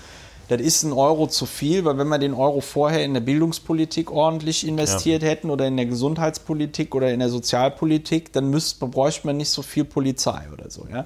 das 0.49 0.61
ist 0.61 0.83
ein 0.83 0.93
Euro 0.93 1.27
zu 1.27 1.47
viel, 1.47 1.85
weil 1.85 1.99
wenn 1.99 2.09
wir 2.09 2.19
den 2.19 2.35
Euro 2.35 2.61
vorher 2.61 3.05
in 3.05 3.15
der 3.15 3.21
Bildungspolitik 3.21 4.11
ordentlich 4.11 4.67
investiert 4.67 5.23
ja. 5.23 5.29
hätten 5.29 5.51
oder 5.51 5.67
in 5.67 5.77
der 5.77 5.87
Gesundheitspolitik 5.87 6.95
oder 6.95 7.13
in 7.13 7.21
der 7.21 7.31
Sozialpolitik, 7.31 8.33
dann 8.33 8.51
müsste, 8.51 8.87
bräuchte 8.87 9.27
man 9.27 9.37
nicht 9.37 9.51
so 9.51 9.63
viel 9.63 9.85
Polizei 9.85 10.43
oder 10.53 10.71
so. 10.71 10.87
Ja? 10.93 11.05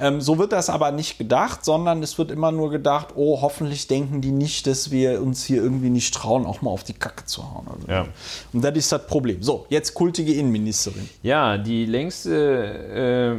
Ähm, 0.00 0.22
so 0.22 0.38
wird 0.38 0.52
das 0.52 0.70
aber 0.70 0.92
nicht 0.92 1.18
gedacht, 1.18 1.62
sondern 1.62 2.02
es 2.02 2.16
wird 2.16 2.30
immer 2.30 2.50
nur 2.52 2.70
gedacht, 2.70 3.08
oh, 3.16 3.42
hoffentlich 3.42 3.86
denken 3.86 4.22
die 4.22 4.32
nicht, 4.32 4.66
dass 4.66 4.90
wir 4.90 5.20
uns 5.20 5.44
hier 5.44 5.62
irgendwie 5.62 5.90
nicht 5.90 6.14
trauen, 6.14 6.46
auch 6.46 6.62
mal 6.62 6.70
auf 6.70 6.84
die 6.84 6.94
Kacke 6.94 7.26
zu 7.26 7.42
hauen. 7.42 7.66
Also, 7.68 7.86
ja. 7.86 8.06
Und 8.54 8.64
das 8.64 8.74
ist 8.76 8.90
das 8.90 9.06
Problem. 9.06 9.42
So, 9.42 9.66
jetzt 9.68 9.92
kultige 9.92 10.32
Innenministerin. 10.32 11.06
Ja, 11.22 11.58
die 11.58 11.84
längste 11.84 13.36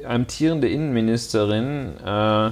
äh, 0.00 0.06
amtierende 0.06 0.70
Innenministerin 0.70 1.98
äh, 1.98 2.50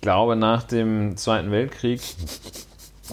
ich 0.00 0.02
glaube, 0.02 0.34
nach 0.34 0.62
dem 0.62 1.18
Zweiten 1.18 1.50
Weltkrieg 1.50 2.00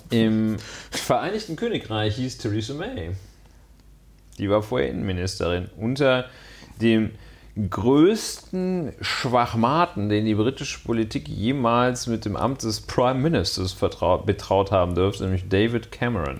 im 0.09 0.55
Vereinigten 0.89 1.57
Königreich 1.57 2.15
hieß 2.15 2.37
Theresa 2.37 2.73
May. 2.75 3.11
Die 4.37 4.49
war 4.49 4.63
vorher 4.63 4.89
Innenministerin. 4.89 5.69
Unter 5.75 6.29
dem 6.79 7.11
größten 7.69 8.93
Schwachmaten, 9.01 10.07
den 10.07 10.23
die 10.23 10.35
britische 10.35 10.79
Politik 10.79 11.27
jemals 11.27 12.07
mit 12.07 12.23
dem 12.23 12.37
Amt 12.37 12.63
des 12.63 12.79
Prime 12.79 13.19
Ministers 13.19 13.75
betraut 13.75 14.71
haben 14.71 14.95
dürfte, 14.95 15.25
nämlich 15.25 15.49
David 15.49 15.91
Cameron. 15.91 16.39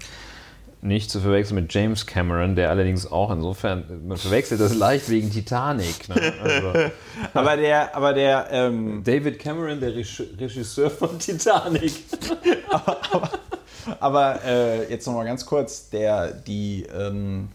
Nicht 0.82 1.10
zu 1.10 1.20
verwechseln 1.20 1.56
mit 1.56 1.74
James 1.74 2.06
Cameron, 2.06 2.56
der 2.56 2.70
allerdings 2.70 3.12
auch 3.12 3.32
insofern, 3.32 4.08
man 4.08 4.18
verwechselt 4.18 4.62
das 4.62 4.76
leicht 4.76 5.10
wegen 5.10 5.32
Titanic. 5.32 6.08
Ne? 6.10 6.34
Also, 6.42 6.92
aber 7.34 7.58
der, 7.58 7.96
aber 7.96 8.14
der, 8.14 8.48
ähm, 8.52 9.04
David 9.04 9.40
Cameron, 9.40 9.80
der 9.80 9.96
Regisseur 9.96 10.90
von 10.90 11.18
Titanic. 11.18 11.94
aber, 12.70 12.98
aber, 13.12 13.30
aber 14.00 14.44
äh, 14.46 14.90
jetzt 14.90 15.08
nochmal 15.08 15.26
ganz 15.26 15.46
kurz, 15.46 15.90
der, 15.90 16.32
die, 16.32 16.86
ähm, 16.96 17.50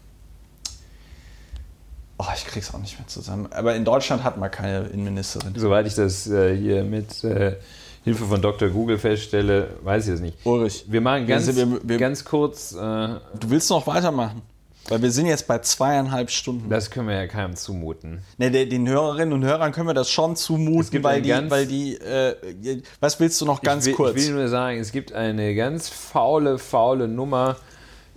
oh, 2.17 2.25
ich 2.35 2.45
krieg's 2.45 2.73
auch 2.73 2.79
nicht 2.79 2.99
mehr 2.99 3.07
zusammen, 3.07 3.47
aber 3.51 3.75
in 3.75 3.85
Deutschland 3.85 4.23
hat 4.23 4.37
man 4.37 4.51
keine 4.51 4.87
Innenministerin. 4.87 5.53
Soweit 5.55 5.87
ich 5.87 5.95
das 5.95 6.27
äh, 6.27 6.55
hier 6.57 6.83
mit 6.83 7.23
äh, 7.23 7.55
Hilfe 8.03 8.25
von 8.25 8.41
Dr. 8.41 8.69
Google 8.69 8.97
feststelle, 8.97 9.69
weiß 9.81 10.07
ich 10.07 10.13
es 10.15 10.19
nicht. 10.19 10.37
Ulrich. 10.43 10.85
Wir 10.87 10.99
machen 10.99 11.25
ganz, 11.25 11.55
wir, 11.55 11.79
wir, 11.81 11.97
ganz 11.97 12.25
kurz. 12.25 12.73
Äh, 12.73 12.77
du 12.77 13.19
willst 13.47 13.69
noch 13.69 13.87
weitermachen? 13.87 14.41
Weil 14.89 15.01
wir 15.01 15.11
sind 15.11 15.27
jetzt 15.27 15.47
bei 15.47 15.59
zweieinhalb 15.59 16.29
Stunden. 16.29 16.69
Das 16.69 16.91
können 16.91 17.07
wir 17.07 17.15
ja 17.15 17.27
keinem 17.27 17.55
zumuten. 17.55 18.19
Ne, 18.37 18.51
den 18.51 18.89
Hörerinnen 18.89 19.33
und 19.33 19.45
Hörern 19.45 19.71
können 19.71 19.87
wir 19.87 19.93
das 19.93 20.09
schon 20.09 20.35
zumuten, 20.35 21.01
weil 21.03 21.21
die, 21.21 21.31
weil 21.31 21.65
die, 21.65 21.95
äh, 21.95 22.81
was 22.99 23.17
willst 23.21 23.39
du 23.39 23.45
noch 23.45 23.61
ganz 23.61 23.85
will, 23.85 23.93
kurz? 23.93 24.17
Ich 24.17 24.27
will 24.27 24.35
nur 24.35 24.49
sagen, 24.49 24.79
es 24.79 24.91
gibt 24.91 25.13
eine 25.13 25.55
ganz 25.55 25.87
faule, 25.87 26.59
faule 26.59 27.07
Nummer 27.07 27.55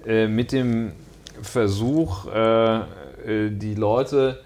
äh, 0.05 0.27
mit 0.27 0.51
dem 0.51 0.93
Versuch, 1.41 2.27
äh, 2.27 2.79
äh 2.79 3.51
die 3.51 3.77
Leute, 3.77 4.43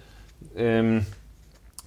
ähm, 0.54 1.06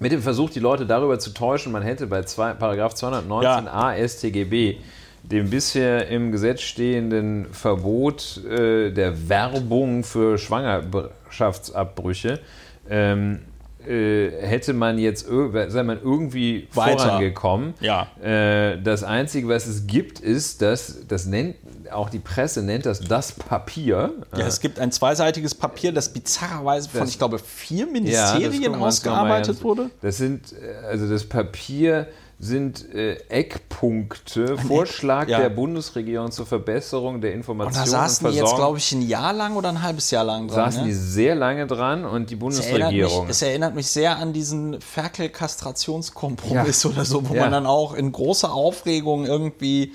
mit 0.03 0.11
dem 0.11 0.21
Versuch, 0.21 0.49
die 0.49 0.59
Leute 0.59 0.85
darüber 0.85 1.17
zu 1.17 1.33
täuschen, 1.33 1.71
man 1.71 1.81
hätte 1.81 2.07
bei 2.07 2.23
zwei, 2.23 2.53
Paragraph 2.53 2.93
219a 2.93 3.97
ja. 3.97 4.07
StGB 4.07 4.75
dem 5.23 5.49
bisher 5.49 6.09
im 6.09 6.33
Gesetz 6.33 6.61
stehenden 6.61 7.45
Verbot 7.53 8.43
äh, 8.45 8.91
der 8.91 9.29
Werbung 9.29 10.03
für 10.03 10.37
Schwangerschaftsabbrüche 10.37 12.41
ähm, 12.89 13.35
äh, 13.35 13.39
hätte 13.85 14.73
man 14.73 14.97
jetzt 14.97 15.27
sei 15.27 15.83
man 15.83 15.99
irgendwie 16.01 16.67
Weiter. 16.73 16.99
vorangekommen. 16.99 17.73
Ja. 17.79 18.07
Äh, 18.21 18.81
das 18.81 19.03
Einzige, 19.03 19.47
was 19.47 19.67
es 19.67 19.87
gibt, 19.87 20.19
ist, 20.19 20.61
dass 20.61 21.07
das 21.07 21.25
nennt 21.25 21.55
auch 21.91 22.09
die 22.09 22.19
Presse 22.19 22.63
nennt 22.63 22.85
das 22.85 22.99
das 22.99 23.31
Papier. 23.31 24.11
Ja, 24.35 24.47
es 24.47 24.59
gibt 24.59 24.79
ein 24.79 24.91
zweiseitiges 24.91 25.53
Papier, 25.55 25.91
das 25.91 26.11
bizarrerweise 26.11 26.89
von, 26.89 27.01
das, 27.01 27.09
ich 27.09 27.17
glaube, 27.17 27.39
vier 27.39 27.85
Ministerien 27.87 28.73
ja, 28.73 28.79
ausgearbeitet 28.79 29.63
wurde. 29.63 29.89
Das 30.01 30.17
sind 30.17 30.53
äh, 30.53 30.85
also 30.87 31.07
das 31.09 31.23
Papier 31.23 32.07
sind 32.39 32.93
äh, 32.93 33.15
Eckpunkte, 33.29 34.57
Vorschlag 34.57 35.29
ja. 35.29 35.39
der 35.39 35.49
Bundesregierung 35.49 36.31
zur 36.31 36.45
Verbesserung 36.45 37.21
der 37.21 37.33
Information. 37.33 37.73
Und 37.73 37.81
da 37.81 37.89
saßen 37.89 38.27
und 38.27 38.33
die 38.33 38.39
jetzt, 38.39 38.55
glaube 38.55 38.77
ich, 38.77 38.91
ein 38.91 39.01
Jahr 39.01 39.33
lang 39.33 39.55
oder 39.55 39.69
ein 39.69 39.81
halbes 39.81 40.11
Jahr 40.11 40.23
lang 40.23 40.47
dran. 40.47 40.71
Saßen 40.71 40.81
ne? 40.81 40.87
die 40.87 40.93
sehr 40.93 41.35
lange 41.35 41.67
dran 41.67 42.05
und 42.05 42.29
die 42.29 42.35
Bundesregierung. 42.35 43.29
Es 43.29 43.41
erinnert 43.41 43.75
mich, 43.75 43.85
es 43.85 43.85
erinnert 43.85 43.85
mich 43.85 43.87
sehr 43.87 44.17
an 44.17 44.33
diesen 44.33 44.81
Ferkel-Kastrationskompromiss 44.81 46.83
ja. 46.83 46.89
oder 46.89 47.05
so, 47.05 47.29
wo 47.29 47.33
ja. 47.33 47.43
man 47.43 47.51
dann 47.51 47.65
auch 47.65 47.93
in 47.93 48.11
großer 48.11 48.51
Aufregung 48.51 49.25
irgendwie 49.25 49.93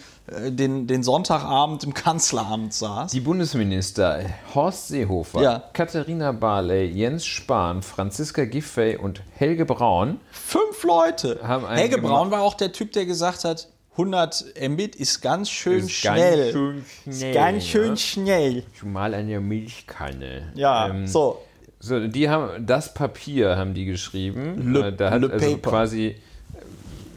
den, 0.50 0.86
den 0.86 1.02
Sonntagabend 1.02 1.84
im 1.84 1.94
Kanzleramt 1.94 2.73
saß. 2.73 3.12
Die 3.12 3.20
Bundesminister 3.20 4.24
Horst 4.55 4.89
Seehofer, 4.89 5.42
ja. 5.42 5.62
Katharina 5.73 6.32
Barley, 6.32 6.86
Jens 6.86 7.26
Spahn, 7.26 7.82
Franziska 7.82 8.44
Giffey 8.44 8.97
und 8.97 9.23
Helge 9.34 9.65
Braun. 9.65 10.20
Fünf 10.31 10.82
Leute. 10.84 11.40
Helge 11.68 11.98
Braun 11.98 12.31
war 12.31 12.42
auch 12.42 12.55
der 12.55 12.73
Typ, 12.73 12.92
der 12.92 13.07
gesagt 13.07 13.44
hat, 13.44 13.68
100 13.92 14.55
Mbit 14.68 14.94
ist 14.94 15.20
ganz 15.20 15.50
schön 15.50 15.81
ist 15.81 15.90
schnell. 15.90 16.39
Ganz 16.39 16.52
schön 16.52 16.84
schnell. 16.84 17.31
Ist 17.31 17.34
ganz 17.34 17.65
schön 17.65 17.90
ne? 17.90 17.97
schnell. 17.97 18.62
Zumal 18.78 19.15
an 19.15 19.26
der 19.26 19.40
Milchkanne. 19.40 20.52
Ja, 20.55 20.89
ähm, 20.89 21.07
so. 21.07 21.42
So, 21.81 22.07
die 22.07 22.28
haben 22.28 22.66
das 22.66 22.94
Papier 22.94 23.57
haben 23.57 23.74
die 23.74 23.84
geschrieben. 23.84 24.73
Le, 24.73 24.92
da 24.92 25.10
hat 25.10 25.23
also 25.23 25.28
paper. 25.28 25.70
quasi 25.70 26.16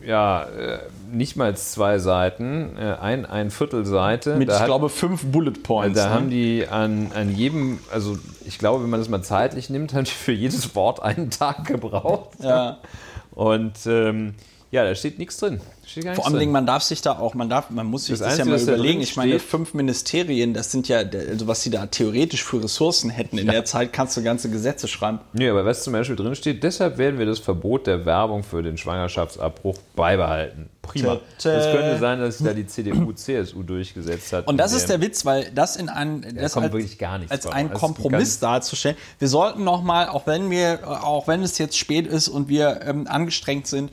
ja, 0.06 0.44
äh, 0.44 0.80
nicht 1.12 1.36
mal 1.36 1.56
zwei 1.56 2.00
Seiten, 2.00 2.78
äh, 2.78 2.96
ein, 3.00 3.26
ein 3.26 3.52
Viertel 3.52 3.86
Seite. 3.86 4.36
Mit, 4.36 4.50
da 4.50 4.54
ich 4.54 4.60
hat, 4.62 4.68
glaube, 4.68 4.90
fünf 4.90 5.26
Bullet 5.26 5.52
Points. 5.64 5.98
Da 5.98 6.08
ne? 6.08 6.14
haben 6.14 6.30
die 6.30 6.68
an, 6.68 7.12
an 7.14 7.34
jedem, 7.36 7.80
also 7.92 8.18
ich 8.46 8.58
glaube, 8.58 8.84
wenn 8.84 8.90
man 8.90 9.00
das 9.00 9.10
mal 9.10 9.22
zeitlich 9.22 9.70
nimmt, 9.70 9.94
haben 9.94 10.06
die 10.06 10.12
für 10.12 10.32
jedes 10.32 10.76
Wort 10.76 11.02
einen 11.02 11.30
Tag 11.30 11.66
gebraucht. 11.66 12.32
Ja. 12.42 12.80
Und 13.32 13.74
ähm, 13.86 14.36
ja, 14.72 14.86
da 14.86 14.96
steht 14.96 15.20
nichts 15.20 15.38
drin. 15.38 15.60
Vor 16.16 16.26
allem, 16.26 16.50
man 16.50 16.66
darf 16.66 16.82
sich 16.82 17.02
da 17.02 17.20
auch, 17.20 17.34
man 17.34 17.50
darf, 17.50 17.70
man 17.72 17.86
muss 17.86 18.06
sich 18.06 18.18
das, 18.18 18.20
das 18.20 18.40
Einzige, 18.40 18.56
ja 18.56 18.56
mal 18.56 18.64
überlegen. 18.64 19.02
Ich 19.02 19.18
meine, 19.18 19.38
fünf 19.40 19.74
Ministerien, 19.74 20.54
das 20.54 20.72
sind 20.72 20.88
ja, 20.88 21.00
also 21.00 21.48
was 21.48 21.62
sie 21.62 21.70
da 21.70 21.88
theoretisch 21.88 22.46
für 22.46 22.64
Ressourcen 22.64 23.10
hätten. 23.10 23.38
In 23.38 23.48
ja. 23.48 23.52
der 23.52 23.66
Zeit 23.66 23.92
kannst 23.92 24.16
du 24.16 24.24
ganze 24.24 24.50
Gesetze 24.50 24.88
schreiben. 24.88 25.20
Nee, 25.34 25.50
aber 25.50 25.66
was 25.66 25.84
zum 25.84 25.92
Beispiel 25.92 26.16
drin 26.16 26.36
steht, 26.36 26.64
deshalb 26.64 26.98
werden 26.98 27.20
wir 27.20 27.26
das 27.26 27.40
Verbot 27.40 27.86
der 27.86 28.06
Werbung 28.06 28.44
für 28.44 28.64
den 28.64 28.78
Schwangerschaftsabbruch 28.78 29.78
beibehalten. 29.94 30.70
Prima. 30.82 31.20
Es 31.38 31.44
könnte 31.44 31.98
sein, 32.00 32.20
dass 32.20 32.38
sich 32.38 32.48
da 32.48 32.54
die 32.54 32.66
CDU, 32.66 33.12
CSU 33.12 33.64
durchgesetzt 33.64 34.32
hat. 34.32 34.48
Und 34.48 34.56
das 34.56 34.72
ist 34.72 34.88
der 34.88 35.02
Witz, 35.02 35.26
weil 35.26 35.52
das 35.54 35.76
in 35.76 35.90
ein, 35.90 36.22
das 36.36 36.54
kommt 36.54 36.68
als, 36.68 36.74
wirklich 36.74 36.98
gar 36.98 37.18
nichts 37.18 37.32
als 37.32 37.46
ein 37.48 37.74
Kompromiss 37.74 38.40
darzustellen. 38.40 38.96
Wir 39.20 39.28
sollten 39.28 39.66
nochmal, 39.66 40.08
auch 40.08 40.26
wenn 40.28 40.50
wir, 40.50 40.80
auch 41.04 41.28
wenn 41.28 41.44
es 41.44 41.58
jetzt 41.58 41.78
spät 41.78 42.08
ist 42.08 42.30
und 42.30 42.48
wir 42.48 42.80
ähm, 42.86 43.08
angestrengt 43.08 43.68
sind, 43.68 43.92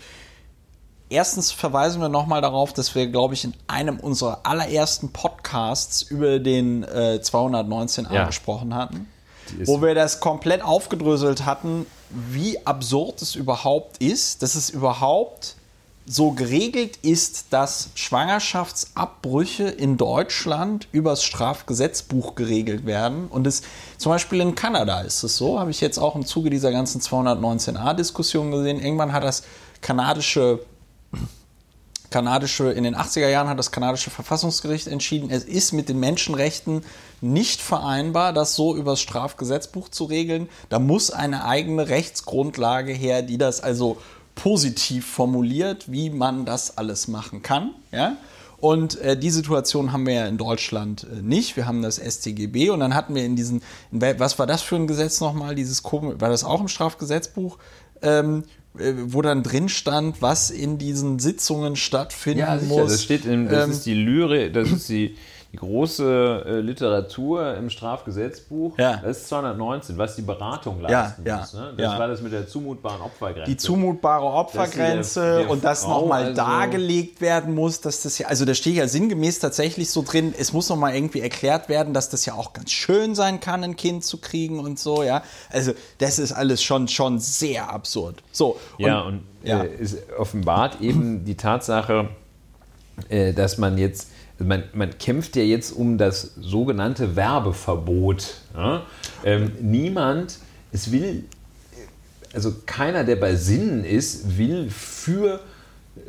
Erstens 1.10 1.52
verweisen 1.52 2.00
wir 2.00 2.08
nochmal 2.08 2.42
darauf, 2.42 2.72
dass 2.72 2.94
wir, 2.94 3.06
glaube 3.06 3.34
ich, 3.34 3.44
in 3.44 3.54
einem 3.66 3.98
unserer 3.98 4.40
allerersten 4.42 5.10
Podcasts 5.10 6.02
über 6.02 6.38
den 6.38 6.82
äh, 6.84 7.20
219a 7.22 8.12
ja. 8.12 8.24
gesprochen 8.26 8.74
hatten, 8.74 9.08
wo 9.64 9.80
wir 9.80 9.94
das 9.94 10.20
komplett 10.20 10.62
aufgedröselt 10.62 11.46
hatten, 11.46 11.86
wie 12.10 12.64
absurd 12.66 13.22
es 13.22 13.34
überhaupt 13.34 13.98
ist, 13.98 14.42
dass 14.42 14.54
es 14.54 14.68
überhaupt 14.68 15.56
so 16.04 16.32
geregelt 16.32 16.98
ist, 17.02 17.46
dass 17.50 17.90
Schwangerschaftsabbrüche 17.94 19.64
in 19.64 19.98
Deutschland 19.98 20.88
übers 20.90 21.22
Strafgesetzbuch 21.22 22.34
geregelt 22.34 22.86
werden. 22.86 23.28
Und 23.28 23.46
es, 23.46 23.62
zum 23.98 24.12
Beispiel 24.12 24.40
in 24.40 24.54
Kanada 24.54 25.00
ist 25.00 25.22
es 25.22 25.36
so, 25.36 25.60
habe 25.60 25.70
ich 25.70 25.80
jetzt 25.80 25.98
auch 25.98 26.16
im 26.16 26.24
Zuge 26.24 26.48
dieser 26.48 26.72
ganzen 26.72 27.00
219a-Diskussion 27.00 28.50
gesehen. 28.50 28.80
Irgendwann 28.80 29.12
hat 29.12 29.22
das 29.22 29.42
kanadische 29.82 30.60
kanadische, 32.10 32.72
in 32.72 32.84
den 32.84 32.96
80er 32.96 33.28
Jahren 33.28 33.48
hat 33.48 33.58
das 33.58 33.70
kanadische 33.70 34.10
Verfassungsgericht 34.10 34.86
entschieden, 34.86 35.30
es 35.30 35.44
ist 35.44 35.72
mit 35.72 35.88
den 35.88 36.00
Menschenrechten 36.00 36.82
nicht 37.20 37.60
vereinbar, 37.60 38.32
das 38.32 38.54
so 38.54 38.76
übers 38.76 39.00
Strafgesetzbuch 39.00 39.88
zu 39.88 40.04
regeln. 40.04 40.48
Da 40.68 40.78
muss 40.78 41.10
eine 41.10 41.44
eigene 41.44 41.88
Rechtsgrundlage 41.88 42.92
her, 42.92 43.22
die 43.22 43.38
das 43.38 43.60
also 43.60 43.98
positiv 44.34 45.06
formuliert, 45.06 45.90
wie 45.90 46.10
man 46.10 46.44
das 46.44 46.78
alles 46.78 47.08
machen 47.08 47.42
kann. 47.42 47.74
Ja? 47.92 48.16
Und 48.60 49.00
äh, 49.00 49.16
die 49.16 49.30
Situation 49.30 49.92
haben 49.92 50.06
wir 50.06 50.14
ja 50.14 50.26
in 50.26 50.38
Deutschland 50.38 51.06
äh, 51.12 51.22
nicht. 51.22 51.56
Wir 51.56 51.66
haben 51.66 51.82
das 51.82 51.96
StGB 51.98 52.70
und 52.70 52.80
dann 52.80 52.94
hatten 52.94 53.14
wir 53.14 53.24
in 53.24 53.36
diesen, 53.36 53.62
was 53.90 54.38
war 54.38 54.46
das 54.46 54.62
für 54.62 54.76
ein 54.76 54.86
Gesetz 54.86 55.20
nochmal? 55.20 55.54
Dieses 55.54 55.82
war 55.84 56.28
das 56.28 56.44
auch 56.44 56.60
im 56.60 56.68
Strafgesetzbuch? 56.68 57.58
Ähm, 58.02 58.44
äh, 58.44 58.57
wo 58.74 59.22
dann 59.22 59.42
drin 59.42 59.68
stand, 59.68 60.22
was 60.22 60.50
in 60.50 60.78
diesen 60.78 61.18
Sitzungen 61.18 61.76
stattfinden 61.76 62.40
ja, 62.40 62.58
sicher, 62.58 62.82
muss. 62.82 62.92
Das 62.92 63.02
steht 63.02 63.24
in, 63.24 63.48
das 63.48 63.64
ähm, 63.64 63.70
ist 63.72 63.86
die 63.86 63.94
Lyrik, 63.94 64.52
das 64.52 64.70
ist 64.70 64.88
die 64.88 65.16
die 65.52 65.56
große 65.56 66.44
äh, 66.46 66.60
Literatur 66.60 67.54
im 67.54 67.70
Strafgesetzbuch, 67.70 68.76
ja. 68.76 68.98
das 68.98 69.18
ist 69.18 69.28
219, 69.28 69.96
was 69.96 70.14
die 70.14 70.22
Beratung 70.22 70.82
leisten 70.82 71.26
ja, 71.26 71.38
muss. 71.38 71.54
Ne? 71.54 71.72
Das 71.74 71.92
ja. 71.92 71.98
war 71.98 72.06
das 72.06 72.20
mit 72.20 72.32
der 72.32 72.46
zumutbaren 72.46 73.00
Opfergrenze. 73.00 73.50
Die 73.50 73.56
zumutbare 73.56 74.26
Opfergrenze 74.26 75.20
der, 75.20 75.38
der 75.38 75.50
und 75.50 75.64
das 75.64 75.86
nochmal 75.86 76.24
also 76.24 76.36
dargelegt 76.36 77.22
werden 77.22 77.54
muss, 77.54 77.80
dass 77.80 78.02
das 78.02 78.18
ja, 78.18 78.28
also 78.28 78.44
da 78.44 78.52
steht 78.52 78.74
ja 78.74 78.86
sinngemäß 78.86 79.38
tatsächlich 79.38 79.90
so 79.90 80.02
drin, 80.02 80.34
es 80.38 80.52
muss 80.52 80.68
nochmal 80.68 80.94
irgendwie 80.94 81.20
erklärt 81.20 81.70
werden, 81.70 81.94
dass 81.94 82.10
das 82.10 82.26
ja 82.26 82.34
auch 82.34 82.52
ganz 82.52 82.70
schön 82.70 83.14
sein 83.14 83.40
kann, 83.40 83.64
ein 83.64 83.76
Kind 83.76 84.04
zu 84.04 84.18
kriegen 84.18 84.60
und 84.60 84.78
so, 84.78 85.02
ja. 85.02 85.22
Also 85.48 85.72
das 85.96 86.18
ist 86.18 86.32
alles 86.32 86.62
schon, 86.62 86.88
schon 86.88 87.20
sehr 87.20 87.70
absurd. 87.70 88.22
So. 88.32 88.58
Und, 88.76 88.84
ja, 88.84 89.00
und 89.00 89.22
ja. 89.42 89.62
Äh, 89.62 89.70
es 89.80 89.96
offenbart 90.18 90.82
eben 90.82 91.24
die 91.24 91.36
Tatsache, 91.36 92.10
äh, 93.08 93.32
dass 93.32 93.56
man 93.56 93.78
jetzt 93.78 94.08
man, 94.38 94.64
man 94.72 94.98
kämpft 94.98 95.36
ja 95.36 95.42
jetzt 95.42 95.72
um 95.72 95.98
das 95.98 96.34
sogenannte 96.40 97.16
Werbeverbot. 97.16 98.34
Ja? 98.56 98.82
Ähm, 99.24 99.52
niemand, 99.60 100.38
es 100.72 100.92
will, 100.92 101.24
also 102.32 102.52
keiner, 102.66 103.04
der 103.04 103.16
bei 103.16 103.34
Sinnen 103.34 103.84
ist, 103.84 104.38
will 104.38 104.70
für 104.70 105.40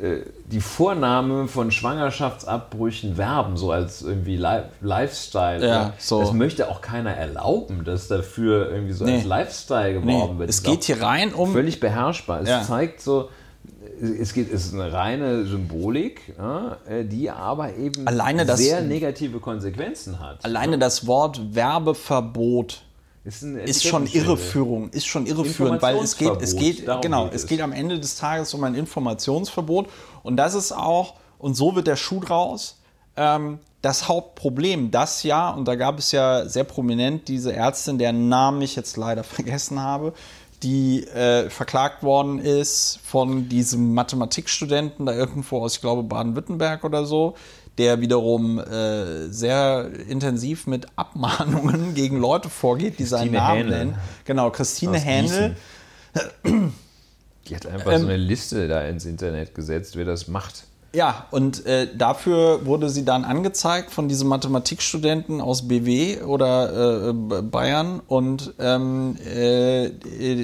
äh, 0.00 0.20
die 0.46 0.60
Vornahme 0.60 1.48
von 1.48 1.70
Schwangerschaftsabbrüchen 1.70 3.16
werben, 3.16 3.56
so 3.56 3.70
als 3.72 4.02
irgendwie 4.02 4.36
Lifestyle. 4.36 5.66
Ja, 5.66 5.92
so. 5.98 6.20
Das 6.20 6.32
möchte 6.32 6.68
auch 6.68 6.80
keiner 6.80 7.10
erlauben, 7.10 7.84
dass 7.84 8.08
dafür 8.08 8.70
irgendwie 8.70 8.92
so 8.92 9.04
nee. 9.04 9.16
als 9.16 9.24
Lifestyle 9.24 9.94
geworben 9.94 10.34
nee. 10.34 10.40
wird. 10.40 10.50
Es 10.50 10.62
geht 10.62 10.84
hier 10.84 11.02
rein 11.02 11.32
um. 11.32 11.52
Völlig 11.52 11.80
beherrschbar. 11.80 12.42
Es 12.42 12.48
ja. 12.48 12.62
zeigt 12.62 13.00
so, 13.00 13.28
es 14.00 14.32
geht, 14.32 14.52
es 14.52 14.66
ist 14.66 14.74
eine 14.74 14.92
reine 14.92 15.44
Symbolik, 15.46 16.34
die 17.04 17.30
aber 17.30 17.76
eben 17.76 18.06
Alleine 18.06 18.46
das- 18.46 18.60
sehr 18.60 18.80
negative 18.80 19.40
Konsequenzen 19.40 20.18
hat. 20.20 20.44
Alleine 20.44 20.78
das 20.78 21.06
Wort 21.06 21.54
Werbeverbot 21.54 22.82
ist, 23.24 23.42
ist 23.42 23.84
schon. 23.84 24.06
Irreführung, 24.06 24.90
ist 24.90 25.06
schon 25.06 25.26
irreführend, 25.26 25.82
weil 25.82 25.96
es 25.98 26.16
geht, 26.16 26.40
es 26.40 26.56
geht, 26.56 26.86
genau, 27.02 27.24
geht 27.24 27.34
es 27.34 27.42
es. 27.42 27.48
geht 27.48 27.60
am 27.60 27.72
Ende 27.72 27.98
des 28.00 28.16
Tages 28.16 28.54
um 28.54 28.64
ein 28.64 28.74
Informationsverbot 28.74 29.88
und 30.22 30.36
das 30.36 30.54
ist 30.54 30.72
auch, 30.72 31.14
und 31.38 31.54
so 31.54 31.74
wird 31.76 31.86
der 31.86 31.96
Schuh 31.96 32.20
draus, 32.20 32.78
ähm, 33.16 33.58
das 33.82 34.08
Hauptproblem, 34.08 34.90
das 34.90 35.22
ja, 35.22 35.50
und 35.50 35.66
da 35.66 35.74
gab 35.74 35.98
es 35.98 36.12
ja 36.12 36.46
sehr 36.46 36.64
prominent 36.64 37.28
diese 37.28 37.52
Ärztin, 37.54 37.98
deren 37.98 38.28
Namen 38.28 38.60
ich 38.62 38.76
jetzt 38.76 38.96
leider 38.96 39.24
vergessen 39.36 39.80
habe, 39.80 40.12
die 40.62 41.06
äh, 41.06 41.48
verklagt 41.48 42.02
worden 42.02 42.38
ist 42.38 43.00
von 43.02 43.48
diesem 43.48 43.94
Mathematikstudenten 43.94 45.06
da 45.06 45.14
irgendwo 45.14 45.62
aus, 45.62 45.76
ich 45.76 45.80
glaube, 45.80 46.02
Baden-Württemberg 46.02 46.84
oder 46.84 47.06
so, 47.06 47.34
der 47.78 48.00
wiederum 48.00 48.58
äh, 48.58 49.28
sehr 49.28 49.90
intensiv 50.08 50.66
mit 50.66 50.86
Abmahnungen 50.96 51.94
gegen 51.94 52.18
Leute 52.18 52.50
vorgeht, 52.50 52.98
die 52.98 53.04
seinen 53.04 53.32
Namen 53.32 53.56
Hähnel. 53.64 53.78
nennen. 53.78 53.94
Genau, 54.24 54.50
Christine 54.50 54.98
Aus 54.98 55.04
Hähnel. 55.04 55.56
Die 57.46 57.56
hat 57.56 57.66
einfach 57.66 57.92
Ähm, 57.92 58.00
so 58.02 58.06
eine 58.06 58.16
Liste 58.16 58.68
da 58.68 58.82
ins 58.82 59.04
Internet 59.06 59.54
gesetzt, 59.54 59.96
wer 59.96 60.04
das 60.04 60.28
macht. 60.28 60.64
Ja, 60.92 61.26
und 61.30 61.66
äh, 61.66 61.86
dafür 61.96 62.66
wurde 62.66 62.90
sie 62.90 63.04
dann 63.04 63.24
angezeigt 63.24 63.92
von 63.92 64.08
diesem 64.08 64.26
Mathematikstudenten 64.26 65.40
aus 65.40 65.68
BW 65.68 66.22
oder 66.22 67.10
äh, 67.10 67.12
Bayern. 67.42 68.00
Und 68.08 68.54
ähm, 68.58 69.16
äh, 69.24 69.90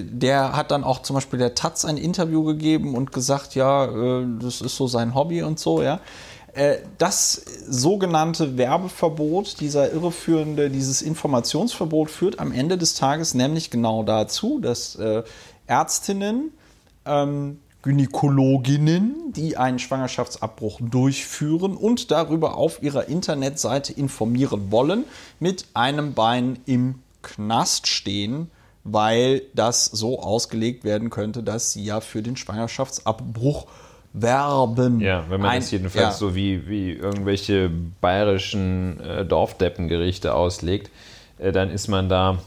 der 0.04 0.56
hat 0.56 0.70
dann 0.70 0.84
auch 0.84 1.02
zum 1.02 1.14
Beispiel 1.14 1.40
der 1.40 1.56
Taz 1.56 1.84
ein 1.84 1.96
Interview 1.96 2.44
gegeben 2.44 2.94
und 2.94 3.10
gesagt, 3.10 3.56
ja, 3.56 3.86
äh, 3.86 4.24
das 4.40 4.60
ist 4.60 4.76
so 4.76 4.86
sein 4.86 5.16
Hobby 5.16 5.42
und 5.42 5.58
so, 5.58 5.82
ja. 5.82 6.00
Äh, 6.54 6.76
Das 6.98 7.42
sogenannte 7.68 8.56
Werbeverbot, 8.56 9.58
dieser 9.58 9.92
irreführende, 9.92 10.70
dieses 10.70 11.02
Informationsverbot 11.02 12.08
führt 12.08 12.38
am 12.38 12.52
Ende 12.52 12.78
des 12.78 12.94
Tages 12.94 13.34
nämlich 13.34 13.70
genau 13.70 14.04
dazu, 14.04 14.60
dass 14.60 14.94
äh, 14.94 15.24
Ärztinnen 15.66 16.52
ähm, 17.04 17.58
Gynäkologinnen, 17.86 19.32
die 19.32 19.56
einen 19.56 19.78
Schwangerschaftsabbruch 19.78 20.80
durchführen 20.82 21.76
und 21.76 22.10
darüber 22.10 22.56
auf 22.56 22.82
ihrer 22.82 23.08
Internetseite 23.08 23.92
informieren 23.92 24.72
wollen, 24.72 25.04
mit 25.38 25.66
einem 25.72 26.12
Bein 26.12 26.58
im 26.66 26.96
Knast 27.22 27.86
stehen, 27.86 28.50
weil 28.82 29.42
das 29.54 29.84
so 29.84 30.20
ausgelegt 30.20 30.82
werden 30.82 31.10
könnte, 31.10 31.44
dass 31.44 31.72
sie 31.72 31.84
ja 31.84 32.00
für 32.00 32.22
den 32.22 32.36
Schwangerschaftsabbruch 32.36 33.66
werben. 34.12 34.98
Ja, 35.00 35.24
wenn 35.28 35.40
man 35.40 35.50
Ein- 35.50 35.60
das 35.60 35.70
jedenfalls 35.70 36.04
ja. 36.04 36.10
so 36.12 36.34
wie, 36.34 36.66
wie 36.66 36.90
irgendwelche 36.90 37.70
bayerischen 38.00 38.98
äh, 38.98 39.24
Dorfdeppengerichte 39.24 40.34
auslegt, 40.34 40.90
äh, 41.38 41.52
dann 41.52 41.70
ist 41.70 41.86
man 41.86 42.08
da, 42.08 42.38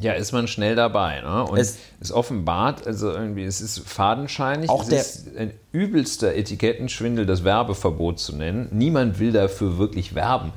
ja, 0.00 0.12
ist 0.12 0.32
man 0.32 0.46
schnell 0.48 0.76
dabei. 0.76 1.20
Ne? 1.20 1.44
Und 1.44 1.58
Es- 1.58 1.78
es, 2.00 2.12
offenbart, 2.12 2.86
also 2.86 3.10
irgendwie, 3.10 3.44
es 3.44 3.60
ist 3.60 3.80
fadenscheinig, 3.88 4.70
Auch 4.70 4.82
es 4.82 4.88
der- 4.88 5.00
ist 5.00 5.36
ein 5.36 5.52
übelster 5.72 6.34
Etikettenschwindel, 6.34 7.26
das 7.26 7.44
Werbeverbot 7.44 8.18
zu 8.18 8.36
nennen. 8.36 8.68
Niemand 8.72 9.18
will 9.18 9.32
dafür 9.32 9.78
wirklich 9.78 10.14
werben. 10.14 10.52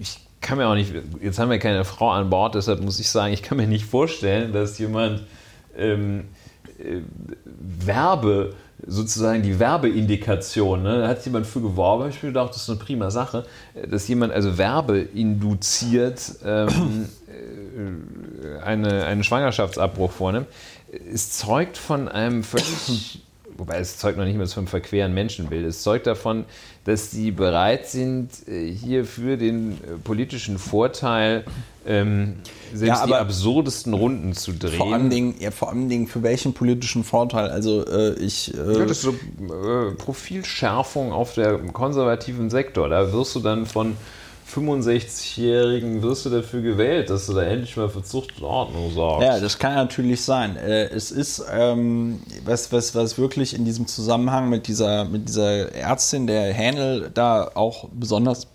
Ich 0.00 0.18
kann 0.40 0.58
mir 0.58 0.66
auch 0.68 0.74
nicht, 0.74 0.92
jetzt 1.20 1.38
haben 1.38 1.50
wir 1.50 1.58
keine 1.58 1.84
Frau 1.84 2.10
an 2.10 2.30
Bord, 2.30 2.54
deshalb 2.54 2.80
muss 2.82 3.00
ich 3.00 3.08
sagen, 3.08 3.32
ich 3.32 3.42
kann 3.42 3.56
mir 3.58 3.66
nicht 3.66 3.84
vorstellen, 3.86 4.52
dass 4.52 4.78
jemand 4.78 5.22
ähm, 5.76 6.24
äh, 6.78 7.00
Werbe, 7.84 8.54
sozusagen 8.86 9.42
die 9.42 9.58
Werbeindikation, 9.58 10.82
ne? 10.82 10.98
da 11.00 11.08
hat 11.08 11.24
jemand 11.24 11.46
für 11.46 11.60
geworben, 11.62 12.10
ich 12.10 12.22
mir 12.22 12.28
gedacht, 12.28 12.50
das 12.50 12.62
ist 12.62 12.70
eine 12.70 12.78
prima 12.78 13.10
Sache, 13.10 13.44
dass 13.90 14.06
jemand 14.06 14.32
also 14.32 14.58
Werbe 14.58 14.98
induziert 15.00 16.20
ähm, 16.44 16.68
äh, 17.26 17.65
eine, 18.64 19.04
einen 19.04 19.24
Schwangerschaftsabbruch 19.24 20.12
vornimmt. 20.12 20.46
Es 21.12 21.32
zeugt 21.32 21.76
von 21.76 22.08
einem 22.08 22.42
völlig, 22.42 23.22
wobei 23.56 23.78
es 23.78 23.98
zeugt 23.98 24.18
noch 24.18 24.24
nicht 24.24 24.36
mal 24.36 24.46
vom 24.46 24.66
verqueren 24.66 25.14
Menschenbild, 25.14 25.66
es 25.66 25.82
zeugt 25.82 26.06
davon, 26.06 26.44
dass 26.84 27.10
sie 27.10 27.32
bereit 27.32 27.88
sind, 27.88 28.30
äh, 28.48 28.70
hier 28.70 29.04
für 29.04 29.36
den 29.36 29.72
äh, 29.72 29.98
politischen 30.02 30.58
Vorteil 30.58 31.44
ähm, 31.86 32.36
selbst 32.72 33.00
Ja, 33.00 33.06
die 33.06 33.14
absurdesten 33.14 33.92
Runden 33.92 34.34
zu 34.34 34.52
drehen. 34.52 34.76
Vor 34.76 34.92
allen 34.92 35.10
Dingen, 35.10 35.34
ja, 35.38 35.50
vor 35.50 35.70
allen 35.70 35.88
Dingen 35.88 36.06
für 36.06 36.22
welchen 36.22 36.52
politischen 36.52 37.04
Vorteil? 37.04 37.48
Also 37.48 37.86
äh, 37.86 38.14
ich. 38.14 38.54
Äh, 38.54 38.78
Ja, 38.78 38.84
das 38.84 38.98
ist 38.98 39.02
so 39.02 39.10
äh, 39.10 39.92
Profilschärfung 39.96 41.12
auf 41.12 41.34
der 41.34 41.58
konservativen 41.58 42.50
Sektor. 42.50 42.88
Da 42.88 43.12
wirst 43.12 43.34
du 43.36 43.40
dann 43.40 43.66
von 43.66 43.96
65-Jährigen 44.54 46.02
wirst 46.02 46.24
du 46.24 46.30
dafür 46.30 46.62
gewählt, 46.62 47.10
dass 47.10 47.26
du 47.26 47.34
da 47.34 47.42
endlich 47.42 47.76
mal 47.76 47.88
für 47.88 48.02
Zucht 48.02 48.38
und 48.38 48.44
Ordnung 48.44 48.92
sorgst. 48.92 49.26
Ja, 49.26 49.40
das 49.40 49.58
kann 49.58 49.74
natürlich 49.74 50.22
sein. 50.22 50.56
Äh, 50.56 50.86
Es 50.86 51.10
ist, 51.10 51.44
ähm, 51.52 52.20
was, 52.44 52.72
was, 52.72 52.94
was 52.94 53.18
wirklich 53.18 53.54
in 53.54 53.64
diesem 53.64 53.86
Zusammenhang 53.86 54.48
mit 54.48 54.68
dieser, 54.68 55.04
mit 55.04 55.28
dieser 55.28 55.72
Ärztin, 55.74 56.26
der 56.26 56.52
Hähnel, 56.52 57.10
da 57.12 57.50
auch 57.54 57.88
besonders 57.92 58.46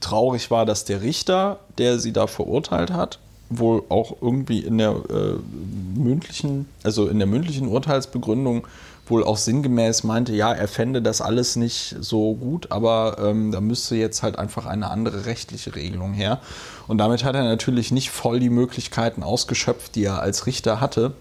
traurig 0.00 0.50
war, 0.50 0.66
dass 0.66 0.84
der 0.84 1.02
Richter, 1.02 1.58
der 1.78 1.98
sie 1.98 2.12
da 2.12 2.26
verurteilt 2.26 2.92
hat, 2.92 3.18
wohl 3.50 3.82
auch 3.88 4.16
irgendwie 4.20 4.60
in 4.60 4.78
der 4.78 4.90
äh, 4.90 5.98
mündlichen, 5.98 6.66
also 6.82 7.08
in 7.08 7.18
der 7.18 7.26
mündlichen 7.26 7.68
Urteilsbegründung 7.68 8.66
wohl 9.10 9.24
auch 9.24 9.36
sinngemäß 9.36 10.04
meinte, 10.04 10.32
ja, 10.32 10.52
er 10.52 10.68
fände 10.68 11.02
das 11.02 11.20
alles 11.20 11.56
nicht 11.56 11.96
so 12.00 12.34
gut, 12.34 12.70
aber 12.70 13.16
ähm, 13.20 13.52
da 13.52 13.60
müsste 13.60 13.96
jetzt 13.96 14.22
halt 14.22 14.38
einfach 14.38 14.66
eine 14.66 14.90
andere 14.90 15.26
rechtliche 15.26 15.74
Regelung 15.74 16.12
her. 16.12 16.40
Und 16.86 16.98
damit 16.98 17.24
hat 17.24 17.34
er 17.34 17.44
natürlich 17.44 17.90
nicht 17.90 18.10
voll 18.10 18.40
die 18.40 18.50
Möglichkeiten 18.50 19.22
ausgeschöpft, 19.22 19.94
die 19.94 20.04
er 20.04 20.20
als 20.20 20.46
Richter 20.46 20.80
hatte. 20.80 21.12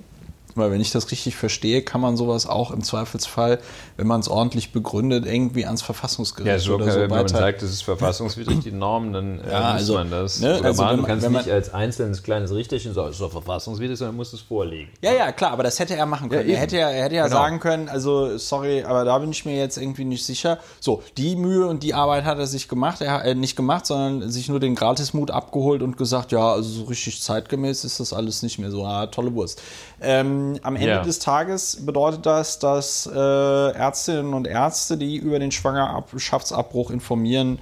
Weil 0.57 0.71
wenn 0.71 0.81
ich 0.81 0.91
das 0.91 1.11
richtig 1.11 1.35
verstehe, 1.35 1.81
kann 1.83 2.01
man 2.01 2.17
sowas 2.17 2.47
auch 2.47 2.71
im 2.71 2.83
Zweifelsfall, 2.83 3.59
wenn 3.95 4.07
man 4.07 4.19
es 4.21 4.27
ordentlich 4.27 4.71
begründet, 4.71 5.25
irgendwie 5.25 5.65
ans 5.65 5.81
Verfassungsgericht 5.81 6.47
Ja, 6.51 6.59
so, 6.59 6.75
oder 6.75 6.91
so 6.91 6.99
wenn 6.99 7.09
man 7.09 7.19
weiter. 7.19 7.37
sagt, 7.37 7.61
das 7.61 7.69
ist 7.69 7.83
verfassungswidrig, 7.83 8.59
die 8.59 8.71
Norm, 8.71 9.13
dann 9.13 9.39
äh, 9.39 9.51
Ja, 9.51 9.59
muss 9.73 9.81
also, 9.81 9.93
man 9.93 10.09
das. 10.11 10.39
ne, 10.39 10.59
also 10.63 10.81
man, 10.83 10.89
wenn 10.91 10.95
du 10.97 11.01
man- 11.03 11.05
kannst 11.11 11.25
wenn 11.25 11.31
man- 11.31 11.43
nicht 11.45 11.53
als 11.53 11.73
einzelnes 11.73 12.23
kleines 12.23 12.51
Richterchen 12.53 12.93
sagen, 12.93 13.09
es 13.09 13.15
ist 13.15 13.21
doch 13.21 13.31
verfassungswidrig, 13.31 13.97
sondern 13.97 14.15
musst 14.15 14.33
es 14.33 14.41
vorlegen. 14.41 14.89
Ja, 15.01 15.13
ja, 15.13 15.31
klar, 15.31 15.51
aber 15.51 15.63
das 15.63 15.79
hätte 15.79 15.95
er 15.95 16.05
machen 16.05 16.29
können. 16.29 16.47
Ja, 16.49 16.55
er 16.55 16.59
hätte 16.61 16.77
ja, 16.77 16.89
er 16.89 17.03
hätte 17.05 17.15
ja 17.15 17.25
Genau. 17.27 17.35
sagen 17.37 17.59
können, 17.59 17.89
also 17.89 18.37
sorry, 18.37 18.83
aber 18.83 19.05
da 19.05 19.17
bin 19.19 19.31
ich 19.31 19.45
mir 19.45 19.55
jetzt 19.57 19.77
irgendwie 19.77 20.05
nicht 20.05 20.25
sicher. 20.25 20.57
So, 20.79 21.03
die 21.17 21.35
Mühe 21.35 21.67
und 21.67 21.83
die 21.83 21.93
Arbeit 21.93 22.25
hat 22.25 22.37
er 22.39 22.47
sich 22.47 22.67
gemacht, 22.67 23.01
er 23.01 23.11
hat 23.11 23.25
äh, 23.25 23.35
nicht 23.35 23.55
gemacht, 23.55 23.85
sondern 23.85 24.29
sich 24.31 24.49
nur 24.49 24.59
den 24.59 24.75
Gratismut 24.75 25.31
abgeholt 25.31 25.81
und 25.81 25.97
gesagt, 25.97 26.31
ja, 26.31 26.51
also 26.53 26.69
so 26.69 26.83
richtig 26.85 27.21
zeitgemäß 27.21 27.83
ist 27.83 27.99
das 27.99 28.13
alles 28.13 28.41
nicht 28.43 28.59
mehr 28.59 28.71
so. 28.71 28.85
Ah, 28.85 29.07
tolle 29.07 29.33
Wurst. 29.33 29.61
Ähm, 29.99 30.59
am 30.61 30.75
Ende 30.75 30.87
Ja. 30.87 31.01
des 31.01 31.19
Tages 31.19 31.79
bedeutet 31.85 32.25
das, 32.25 32.59
dass 32.59 33.07
äh, 33.07 33.17
Ärztinnen 33.17 34.33
und 34.33 34.45
Ärzte, 34.47 34.97
die 34.97 35.15
über 35.17 35.39
den 35.39 35.51
Schwangerschaftsabbruch 35.51 36.91
informieren, 36.91 37.59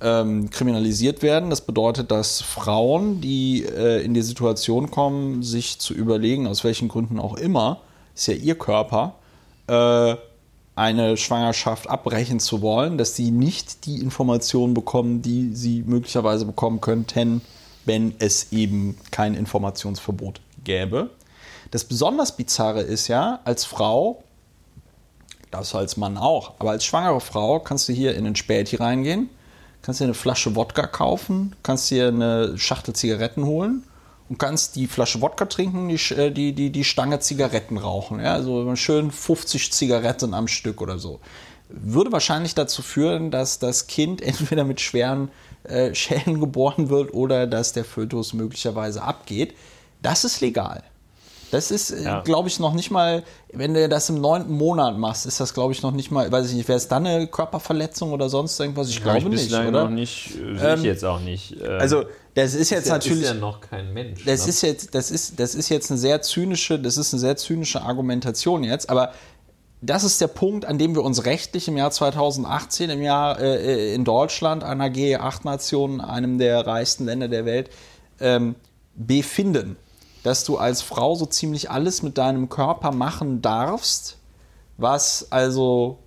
ähm, 0.00 0.50
kriminalisiert 0.50 1.22
werden. 1.22 1.50
Das 1.50 1.60
bedeutet, 1.60 2.10
dass 2.10 2.40
Frauen, 2.40 3.20
die 3.20 3.64
äh, 3.64 4.04
in 4.04 4.14
die 4.14 4.22
Situation 4.22 4.90
kommen, 4.90 5.42
sich 5.42 5.78
zu 5.78 5.94
überlegen, 5.94 6.46
aus 6.46 6.64
welchen 6.64 6.88
Gründen 6.88 7.18
auch 7.18 7.36
immer, 7.36 7.78
ist 8.14 8.26
ja 8.28 8.34
ihr 8.34 8.56
Körper, 8.56 9.14
äh, 9.68 10.14
eine 10.74 11.16
Schwangerschaft 11.16 11.88
abbrechen 11.88 12.40
zu 12.40 12.62
wollen, 12.62 12.96
dass 12.96 13.14
sie 13.14 13.30
nicht 13.30 13.86
die 13.86 13.96
Informationen 14.00 14.72
bekommen, 14.74 15.20
die 15.20 15.54
sie 15.54 15.82
möglicherweise 15.86 16.46
bekommen 16.46 16.80
könnten, 16.80 17.42
wenn 17.84 18.14
es 18.18 18.52
eben 18.52 18.96
kein 19.10 19.34
Informationsverbot 19.34 20.40
gäbe. 20.64 21.10
Das 21.72 21.84
besonders 21.84 22.36
Bizarre 22.36 22.82
ist 22.82 23.08
ja, 23.08 23.40
als 23.44 23.64
Frau, 23.64 24.22
das 25.50 25.74
als 25.74 25.96
Mann 25.96 26.18
auch, 26.18 26.52
aber 26.58 26.72
als 26.72 26.84
schwangere 26.84 27.22
Frau 27.22 27.60
kannst 27.60 27.88
du 27.88 27.94
hier 27.94 28.14
in 28.14 28.24
den 28.24 28.36
Späti 28.36 28.76
reingehen, 28.76 29.30
kannst 29.80 30.00
dir 30.00 30.04
eine 30.04 30.12
Flasche 30.12 30.54
Wodka 30.54 30.86
kaufen, 30.86 31.56
kannst 31.62 31.90
dir 31.90 32.08
eine 32.08 32.58
Schachtel 32.58 32.94
Zigaretten 32.94 33.46
holen 33.46 33.84
und 34.28 34.38
kannst 34.38 34.76
die 34.76 34.86
Flasche 34.86 35.22
Wodka 35.22 35.46
trinken, 35.46 35.88
die, 35.88 36.14
äh, 36.14 36.30
die, 36.30 36.52
die, 36.52 36.68
die 36.68 36.84
Stange 36.84 37.20
Zigaretten 37.20 37.78
rauchen. 37.78 38.20
Ja, 38.20 38.34
also 38.34 38.76
schön 38.76 39.10
50 39.10 39.72
Zigaretten 39.72 40.34
am 40.34 40.48
Stück 40.48 40.82
oder 40.82 40.98
so. 40.98 41.20
Würde 41.70 42.12
wahrscheinlich 42.12 42.54
dazu 42.54 42.82
führen, 42.82 43.30
dass 43.30 43.60
das 43.60 43.86
Kind 43.86 44.20
entweder 44.22 44.64
mit 44.64 44.82
schweren 44.82 45.30
äh, 45.64 45.94
Schäden 45.94 46.38
geboren 46.38 46.90
wird 46.90 47.14
oder 47.14 47.46
dass 47.46 47.72
der 47.72 47.86
Fötus 47.86 48.34
möglicherweise 48.34 49.02
abgeht. 49.02 49.54
Das 50.02 50.24
ist 50.24 50.42
legal. 50.42 50.82
Das 51.52 51.70
ist, 51.70 51.90
äh, 51.90 52.02
Ja. 52.02 52.20
glaube 52.22 52.48
ich, 52.48 52.58
noch 52.58 52.72
nicht 52.72 52.90
mal, 52.90 53.22
wenn 53.52 53.74
du 53.74 53.86
das 53.86 54.08
im 54.08 54.22
neunten 54.22 54.56
Monat 54.56 54.96
machst, 54.96 55.26
ist 55.26 55.38
das, 55.38 55.52
glaube 55.52 55.74
ich, 55.74 55.82
noch 55.82 55.90
nicht 55.92 56.10
mal, 56.10 56.32
weiß 56.32 56.48
ich 56.48 56.54
nicht, 56.54 56.66
wäre 56.66 56.78
es 56.78 56.88
dann 56.88 57.06
eine 57.06 57.26
Körperverletzung 57.26 58.10
oder 58.12 58.30
sonst 58.30 58.58
irgendwas? 58.58 58.88
Ich 58.88 59.02
glaube 59.02 59.18
ich 59.18 59.24
nicht, 59.26 59.52
oder? 59.52 59.70
noch 59.84 59.90
nicht, 59.90 60.30
äh, 60.30 60.38
sehe 60.38 60.54
ich 60.54 60.62
Ähm, 60.80 60.84
jetzt 60.84 61.04
auch 61.04 61.20
nicht. 61.20 61.60
Äh, 61.60 61.66
Also, 61.68 62.04
das 62.34 62.54
ist 62.54 62.70
jetzt 62.70 62.88
ja, 62.88 62.94
natürlich. 62.94 63.24
Ist 63.24 63.28
ja 63.28 63.34
noch 63.34 63.60
kein 63.60 63.92
Mensch. 63.92 64.24
Das 64.24 64.44
ne? 64.44 64.48
ist 64.48 64.62
jetzt, 64.62 64.94
das 64.94 65.10
ist, 65.10 65.38
das 65.38 65.54
ist 65.54 65.68
jetzt 65.68 65.90
eine 65.90 65.98
sehr 66.00 66.22
zynische, 66.22 66.78
das 66.78 66.96
ist 66.96 67.12
eine 67.12 67.20
sehr 67.20 67.36
zynische 67.36 67.82
Argumentation 67.82 68.64
jetzt, 68.64 68.88
aber 68.88 69.12
das 69.82 70.04
ist 70.04 70.22
der 70.22 70.28
Punkt, 70.28 70.64
an 70.64 70.78
dem 70.78 70.94
wir 70.94 71.02
uns 71.04 71.26
rechtlich 71.26 71.68
im 71.68 71.76
Jahr 71.76 71.90
2018 71.90 72.88
im 72.88 73.02
Jahr 73.02 73.38
äh, 73.38 73.94
in 73.94 74.04
Deutschland, 74.06 74.64
einer 74.64 74.86
G8-Nation, 74.88 76.00
einem 76.00 76.38
der 76.38 76.66
reichsten 76.66 77.04
Länder 77.04 77.28
der 77.28 77.44
Welt, 77.44 77.68
ähm, 78.20 78.54
befinden. 78.94 79.76
Dass 80.22 80.44
du 80.44 80.56
als 80.56 80.82
Frau 80.82 81.14
so 81.14 81.26
ziemlich 81.26 81.70
alles 81.70 82.02
mit 82.02 82.18
deinem 82.18 82.48
Körper 82.48 82.92
machen 82.92 83.42
darfst, 83.42 84.18
was 84.78 85.28
also 85.30 85.98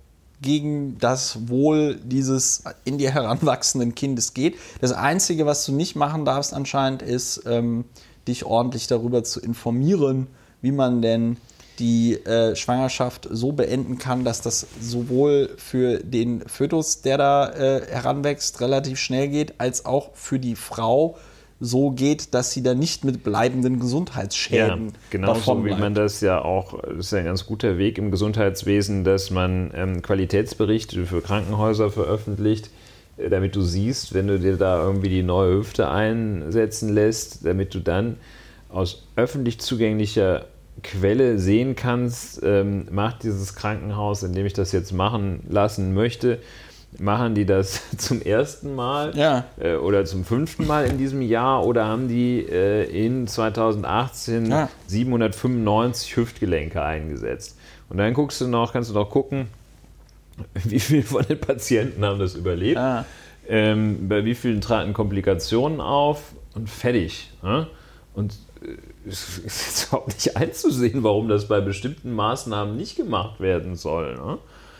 gegen 0.42 0.98
das 0.98 1.48
Wohl 1.48 1.96
dieses 1.96 2.64
in 2.84 2.98
dir 2.98 3.10
heranwachsenden 3.10 3.94
Kindes 3.94 4.34
geht. 4.34 4.56
Das 4.80 4.92
Einzige, 4.92 5.46
was 5.46 5.64
du 5.64 5.72
nicht 5.72 5.96
machen 5.96 6.24
darfst 6.24 6.52
anscheinend, 6.52 7.02
ist, 7.02 7.42
ähm, 7.46 7.84
dich 8.28 8.44
ordentlich 8.44 8.86
darüber 8.86 9.24
zu 9.24 9.40
informieren, 9.40 10.26
wie 10.60 10.72
man 10.72 11.00
denn 11.00 11.36
die 11.78 12.14
äh, 12.14 12.56
Schwangerschaft 12.56 13.28
so 13.30 13.52
beenden 13.52 13.98
kann, 13.98 14.24
dass 14.24 14.40
das 14.40 14.66
sowohl 14.80 15.54
für 15.58 15.98
den 15.98 16.40
Fötus, 16.48 17.02
der 17.02 17.18
da 17.18 17.50
äh, 17.50 17.86
heranwächst, 17.86 18.60
relativ 18.60 18.98
schnell 18.98 19.28
geht, 19.28 19.60
als 19.60 19.84
auch 19.84 20.10
für 20.14 20.38
die 20.38 20.56
Frau 20.56 21.16
so 21.58 21.90
geht, 21.90 22.34
dass 22.34 22.52
sie 22.52 22.62
da 22.62 22.74
nicht 22.74 23.04
mit 23.04 23.22
bleibenden 23.22 23.80
Gesundheitsschäden. 23.80 24.86
Ja, 24.88 24.92
genauso 25.10 25.64
wie 25.64 25.74
man 25.74 25.94
das 25.94 26.20
ja 26.20 26.42
auch, 26.42 26.82
das 26.82 27.06
ist 27.06 27.12
ja 27.12 27.18
ein 27.18 27.24
ganz 27.24 27.46
guter 27.46 27.78
Weg 27.78 27.98
im 27.98 28.10
Gesundheitswesen, 28.10 29.04
dass 29.04 29.30
man 29.30 29.70
ähm, 29.74 30.02
Qualitätsberichte 30.02 31.06
für 31.06 31.22
Krankenhäuser 31.22 31.90
veröffentlicht, 31.90 32.70
äh, 33.16 33.30
damit 33.30 33.56
du 33.56 33.62
siehst, 33.62 34.12
wenn 34.12 34.26
du 34.26 34.38
dir 34.38 34.56
da 34.56 34.82
irgendwie 34.82 35.08
die 35.08 35.22
neue 35.22 35.58
Hüfte 35.58 35.88
einsetzen 35.88 36.92
lässt, 36.92 37.46
damit 37.46 37.74
du 37.74 37.80
dann 37.80 38.16
aus 38.68 39.06
öffentlich 39.16 39.58
zugänglicher 39.58 40.44
Quelle 40.82 41.38
sehen 41.38 41.74
kannst, 41.74 42.42
ähm, 42.42 42.86
macht 42.90 43.22
dieses 43.22 43.54
Krankenhaus, 43.54 44.22
in 44.22 44.34
dem 44.34 44.44
ich 44.44 44.52
das 44.52 44.72
jetzt 44.72 44.92
machen 44.92 45.42
lassen 45.48 45.94
möchte, 45.94 46.38
machen 46.98 47.34
die 47.34 47.44
das 47.44 47.82
zum 47.96 48.22
ersten 48.22 48.74
Mal 48.74 49.16
ja. 49.16 49.44
äh, 49.60 49.76
oder 49.76 50.04
zum 50.04 50.24
fünften 50.24 50.66
Mal 50.66 50.86
in 50.86 50.98
diesem 50.98 51.22
Jahr 51.22 51.64
oder 51.64 51.86
haben 51.86 52.08
die 52.08 52.40
äh, 52.40 52.84
in 52.84 53.26
2018 53.26 54.50
ja. 54.50 54.68
795 54.86 56.16
Hüftgelenke 56.16 56.82
eingesetzt? 56.82 57.58
Und 57.88 57.98
dann 57.98 58.14
guckst 58.14 58.40
du 58.40 58.48
noch, 58.48 58.72
kannst 58.72 58.90
du 58.90 58.94
noch 58.94 59.10
gucken, 59.10 59.48
wie 60.54 60.80
viele 60.80 61.02
von 61.02 61.24
den 61.24 61.40
Patienten 61.40 62.04
haben 62.04 62.18
das 62.18 62.34
überlebt, 62.34 62.76
ja. 62.76 63.04
ähm, 63.48 64.08
bei 64.08 64.24
wie 64.24 64.34
vielen 64.34 64.60
traten 64.60 64.92
Komplikationen 64.92 65.80
auf 65.80 66.32
und 66.54 66.68
fertig. 66.68 67.30
Ne? 67.42 67.66
Und 68.14 68.34
äh, 68.62 68.76
es 69.08 69.38
ist 69.38 69.66
jetzt 69.66 69.88
überhaupt 69.88 70.08
nicht 70.08 70.36
einzusehen, 70.36 71.02
warum 71.04 71.28
das 71.28 71.46
bei 71.46 71.60
bestimmten 71.60 72.12
Maßnahmen 72.12 72.76
nicht 72.76 72.96
gemacht 72.96 73.40
werden 73.40 73.76
soll. 73.76 74.14
Ne? 74.14 74.38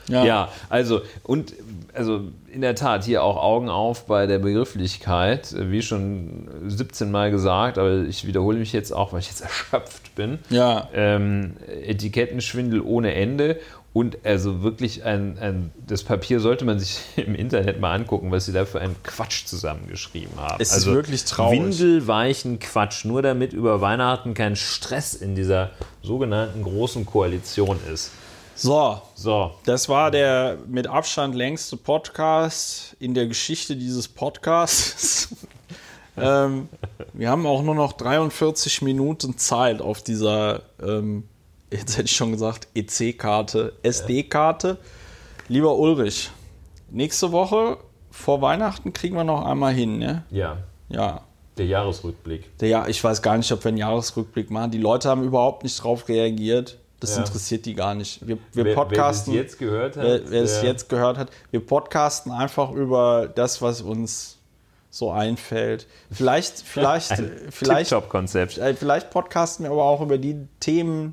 Ja. 0.09 0.25
ja, 0.25 0.49
also 0.69 1.03
und 1.23 1.55
also 1.95 2.21
in 2.53 2.61
der 2.61 2.75
Tat 2.75 3.05
hier 3.05 3.23
auch 3.23 3.43
Augen 3.43 3.69
auf 3.69 4.07
bei 4.07 4.27
der 4.27 4.39
Begrifflichkeit, 4.39 5.55
wie 5.59 5.83
schon 5.83 6.49
17 6.67 7.11
Mal 7.11 7.31
gesagt, 7.31 7.79
aber 7.79 8.03
ich 8.03 8.27
wiederhole 8.27 8.59
mich 8.59 8.73
jetzt 8.73 8.93
auch, 8.93 9.13
weil 9.13 9.21
ich 9.21 9.29
jetzt 9.29 9.41
erschöpft 9.43 10.15
bin. 10.15 10.39
Ja. 10.51 10.89
Ähm, 10.95 11.55
Etikettenschwindel 11.83 12.81
ohne 12.81 13.15
Ende 13.15 13.59
und 13.97 14.19
also 14.25 14.63
wirklich 14.63 15.05
ein, 15.05 15.39
ein, 15.39 15.71
das 15.87 16.05
Papier 16.05 16.41
sollte 16.41 16.67
man 16.67 16.79
sich 16.79 17.01
im 17.17 17.35
Internet 17.35 17.81
mal 17.81 17.95
angucken, 17.95 18.31
was 18.31 18.45
sie 18.45 18.53
da 18.53 18.67
für 18.67 18.79
einen 18.79 18.95
Quatsch 19.03 19.47
zusammengeschrieben 19.47 20.37
haben. 20.37 20.61
Es 20.61 20.73
also 20.73 20.91
ist 20.91 20.97
wirklich 20.97 21.25
traurig. 21.25 21.61
Windelweichen 21.61 22.59
Quatsch, 22.59 23.07
nur 23.07 23.23
damit 23.23 23.55
über 23.55 23.81
Weihnachten 23.81 24.35
kein 24.35 24.55
Stress 24.55 25.15
in 25.15 25.35
dieser 25.35 25.71
sogenannten 26.03 26.63
großen 26.63 27.07
Koalition 27.07 27.79
ist. 27.91 28.11
So, 28.59 29.03
so, 29.15 29.51
das 29.67 29.91
war 29.91 30.11
der 30.11 30.57
mit 30.67 30.87
Abstand 30.87 31.35
längste 31.35 31.77
Podcast 31.77 32.97
in 32.99 33.13
der 33.13 33.27
Geschichte 33.27 33.77
dieses 33.77 34.09
Podcasts. 34.09 35.29
ähm, 36.17 36.71
wir 37.13 37.29
haben 37.29 37.47
auch 37.47 37.63
nur 37.63 37.75
noch 37.75 37.93
43 37.93 38.81
Minuten 38.81 39.37
Zeit 39.37 39.83
auf 39.83 40.01
dieser, 40.01 40.63
ähm, 40.83 41.25
jetzt 41.71 41.99
hätte 41.99 42.07
ich 42.07 42.17
schon 42.17 42.33
gesagt, 42.33 42.69
EC-Karte, 42.75 43.75
SD-Karte. 43.83 44.79
Lieber 45.49 45.77
Ulrich, 45.77 46.31
nächste 46.91 47.33
Woche 47.33 47.77
vor 48.11 48.41
Weihnachten 48.41 48.95
kriegen 48.95 49.17
wir 49.17 49.25
noch 49.25 49.45
einmal 49.45 49.75
hin, 49.75 49.99
ne? 49.99 50.25
Ja. 50.31 50.57
Ja. 50.89 51.21
Der 51.59 51.67
Jahresrückblick. 51.67 52.57
Der, 52.59 52.69
ja, 52.71 52.89
ich 52.89 53.05
weiß 53.05 53.21
gar 53.21 53.37
nicht, 53.37 53.53
ob 53.53 53.63
wir 53.65 53.69
einen 53.69 53.77
Jahresrückblick 53.77 54.51
machen. 54.51 54.71
Die 54.71 54.79
Leute 54.79 55.11
haben 55.11 55.23
überhaupt 55.25 55.63
nicht 55.63 55.83
drauf 55.83 56.09
reagiert. 56.09 56.79
Das 57.01 57.17
ja. 57.17 57.23
interessiert 57.23 57.67
die 57.67 57.75
gar 57.75 57.95
nicht. 57.95 58.27
Wir, 58.27 58.39
wir 58.53 58.75
podcasten. 58.75 59.35
Wer, 59.35 59.41
wer 59.41 59.45
es 59.45 59.49
jetzt 59.51 59.59
gehört 59.59 59.97
hat. 59.97 60.05
Wer, 60.05 60.31
wer 60.31 60.43
es 60.43 60.63
jetzt 60.63 60.89
gehört 60.89 61.19
hat. 61.19 61.31
Wir 61.51 61.61
podcasten 61.61 62.33
einfach 62.33 62.73
über 62.73 63.29
das, 63.29 63.61
was 63.61 63.83
uns 63.83 64.39
so 64.91 65.11
einfällt. 65.11 65.87
Vielleicht, 66.11 66.61
vielleicht, 66.67 67.23
vielleicht. 67.51 68.09
Konzept. 68.09 68.59
Äh, 68.59 68.75
vielleicht 68.75 69.11
podcasten 69.11 69.65
wir 69.65 69.73
aber 69.73 69.85
auch 69.85 70.01
über 70.01 70.17
die 70.17 70.49
Themen 70.61 71.13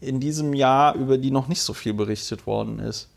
in 0.00 0.20
diesem 0.20 0.54
Jahr, 0.54 0.94
über 0.94 1.18
die 1.18 1.30
noch 1.30 1.48
nicht 1.48 1.62
so 1.62 1.74
viel 1.74 1.94
berichtet 1.94 2.46
worden 2.46 2.78
ist 2.78 3.11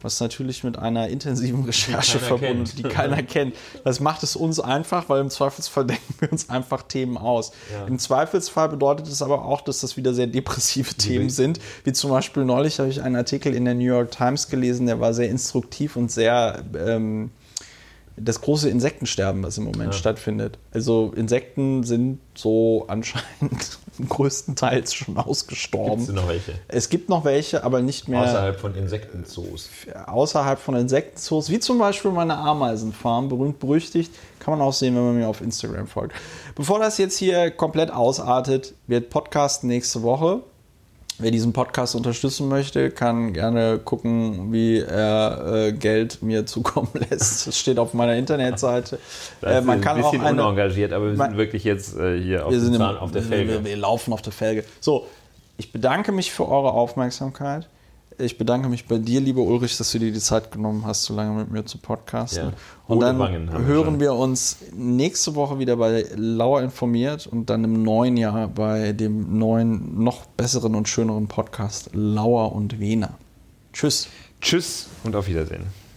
was 0.00 0.20
natürlich 0.20 0.64
mit 0.64 0.78
einer 0.78 1.08
intensiven 1.08 1.64
Recherche 1.64 2.18
die 2.18 2.24
verbunden, 2.24 2.64
kennt. 2.64 2.78
die 2.78 2.82
keiner 2.82 3.22
kennt. 3.22 3.56
Das 3.84 4.00
macht 4.00 4.22
es 4.22 4.36
uns 4.36 4.60
einfach, 4.60 5.08
weil 5.08 5.20
im 5.20 5.30
Zweifelsfall 5.30 5.84
denken 5.86 6.14
wir 6.20 6.30
uns 6.32 6.48
einfach 6.50 6.82
Themen 6.82 7.16
aus. 7.16 7.52
Ja. 7.72 7.86
Im 7.86 7.98
Zweifelsfall 7.98 8.68
bedeutet 8.68 9.08
es 9.08 9.22
aber 9.22 9.44
auch, 9.44 9.60
dass 9.60 9.80
das 9.80 9.96
wieder 9.96 10.14
sehr 10.14 10.26
depressive 10.26 10.94
Themen 10.94 11.30
sind, 11.30 11.60
wie 11.84 11.92
zum 11.92 12.10
Beispiel 12.10 12.44
neulich 12.44 12.78
habe 12.78 12.88
ich 12.88 13.02
einen 13.02 13.16
Artikel 13.16 13.54
in 13.54 13.64
der 13.64 13.74
New 13.74 13.84
York 13.84 14.10
Times 14.10 14.48
gelesen, 14.48 14.86
der 14.86 15.00
war 15.00 15.14
sehr 15.14 15.28
instruktiv 15.28 15.96
und 15.96 16.10
sehr 16.10 16.62
ähm, 16.76 17.30
das 18.20 18.40
große 18.40 18.68
Insektensterben, 18.68 19.42
was 19.42 19.58
im 19.58 19.64
Moment 19.64 19.92
ja. 19.92 19.98
stattfindet. 19.98 20.58
Also 20.72 21.12
Insekten 21.16 21.82
sind 21.84 22.20
so 22.34 22.84
anscheinend 22.88 23.78
größtenteils 24.08 24.94
schon 24.94 25.16
ausgestorben. 25.16 26.06
Gibt 26.06 26.08
es 26.08 26.14
noch 26.14 26.28
welche? 26.28 26.52
Es 26.68 26.88
gibt 26.88 27.08
noch 27.08 27.24
welche, 27.24 27.64
aber 27.64 27.82
nicht 27.82 28.08
mehr. 28.08 28.22
Außerhalb 28.22 28.60
von 28.60 28.74
Insektenzoos. 28.74 29.70
Außerhalb 30.06 30.58
von 30.58 30.76
Insektenzoos, 30.76 31.50
wie 31.50 31.58
zum 31.58 31.78
Beispiel 31.78 32.10
meine 32.10 32.36
Ameisenfarm, 32.36 33.28
berühmt 33.28 33.58
berüchtigt. 33.58 34.12
Kann 34.38 34.56
man 34.56 34.66
auch 34.66 34.72
sehen, 34.72 34.94
wenn 34.94 35.04
man 35.04 35.16
mir 35.16 35.28
auf 35.28 35.40
Instagram 35.40 35.86
folgt. 35.86 36.14
Bevor 36.54 36.78
das 36.78 36.98
jetzt 36.98 37.18
hier 37.18 37.50
komplett 37.50 37.90
ausartet, 37.90 38.74
wird 38.86 39.10
Podcast 39.10 39.64
nächste 39.64 40.02
Woche. 40.02 40.42
Wer 41.20 41.32
diesen 41.32 41.52
Podcast 41.52 41.96
unterstützen 41.96 42.48
möchte, 42.48 42.90
kann 42.90 43.32
gerne 43.32 43.78
gucken, 43.78 44.52
wie 44.52 44.78
er 44.78 45.66
äh, 45.68 45.72
Geld 45.72 46.22
mir 46.22 46.46
zukommen 46.46 46.90
lässt. 46.94 47.48
Das 47.48 47.58
steht 47.58 47.78
auf 47.80 47.92
meiner 47.92 48.14
Internetseite. 48.14 49.00
Äh, 49.42 49.60
man 49.60 49.80
kann 49.80 49.96
ein 49.96 50.02
bisschen 50.02 50.20
auch 50.20 50.26
eine, 50.26 50.44
unengagiert, 50.44 50.92
aber 50.92 51.10
wir 51.10 51.16
sind 51.16 51.36
wirklich 51.36 51.64
jetzt 51.64 51.96
äh, 51.98 52.20
hier 52.20 52.46
auf, 52.46 52.52
im, 52.52 52.80
auf 52.80 53.10
der 53.10 53.22
Felge. 53.22 53.52
Wir, 53.52 53.64
wir 53.64 53.76
laufen 53.76 54.12
auf 54.12 54.22
der 54.22 54.32
Felge. 54.32 54.64
So, 54.80 55.06
ich 55.56 55.72
bedanke 55.72 56.12
mich 56.12 56.32
für 56.32 56.48
eure 56.48 56.72
Aufmerksamkeit. 56.72 57.68
Ich 58.20 58.36
bedanke 58.36 58.68
mich 58.68 58.86
bei 58.86 58.98
dir, 58.98 59.20
lieber 59.20 59.42
Ulrich, 59.42 59.76
dass 59.76 59.92
du 59.92 60.00
dir 60.00 60.10
die 60.10 60.18
Zeit 60.18 60.50
genommen 60.50 60.84
hast, 60.84 61.04
so 61.04 61.14
lange 61.14 61.38
mit 61.38 61.52
mir 61.52 61.64
zu 61.64 61.78
podcasten. 61.78 62.48
Ja. 62.48 62.52
Und 62.88 63.00
dann 63.00 63.18
hören 63.66 64.00
wir, 64.00 64.06
wir 64.06 64.14
uns 64.14 64.56
nächste 64.74 65.36
Woche 65.36 65.60
wieder 65.60 65.76
bei 65.76 66.04
Lauer 66.16 66.62
informiert 66.62 67.28
und 67.28 67.48
dann 67.48 67.62
im 67.62 67.84
neuen 67.84 68.16
Jahr 68.16 68.48
bei 68.48 68.92
dem 68.92 69.38
neuen, 69.38 70.02
noch 70.02 70.26
besseren 70.26 70.74
und 70.74 70.88
schöneren 70.88 71.28
Podcast 71.28 71.90
Lauer 71.92 72.52
und 72.52 72.80
Wiener. 72.80 73.14
Tschüss. 73.72 74.08
Tschüss 74.40 74.88
und 75.04 75.14
auf 75.14 75.28
Wiedersehen. 75.28 75.87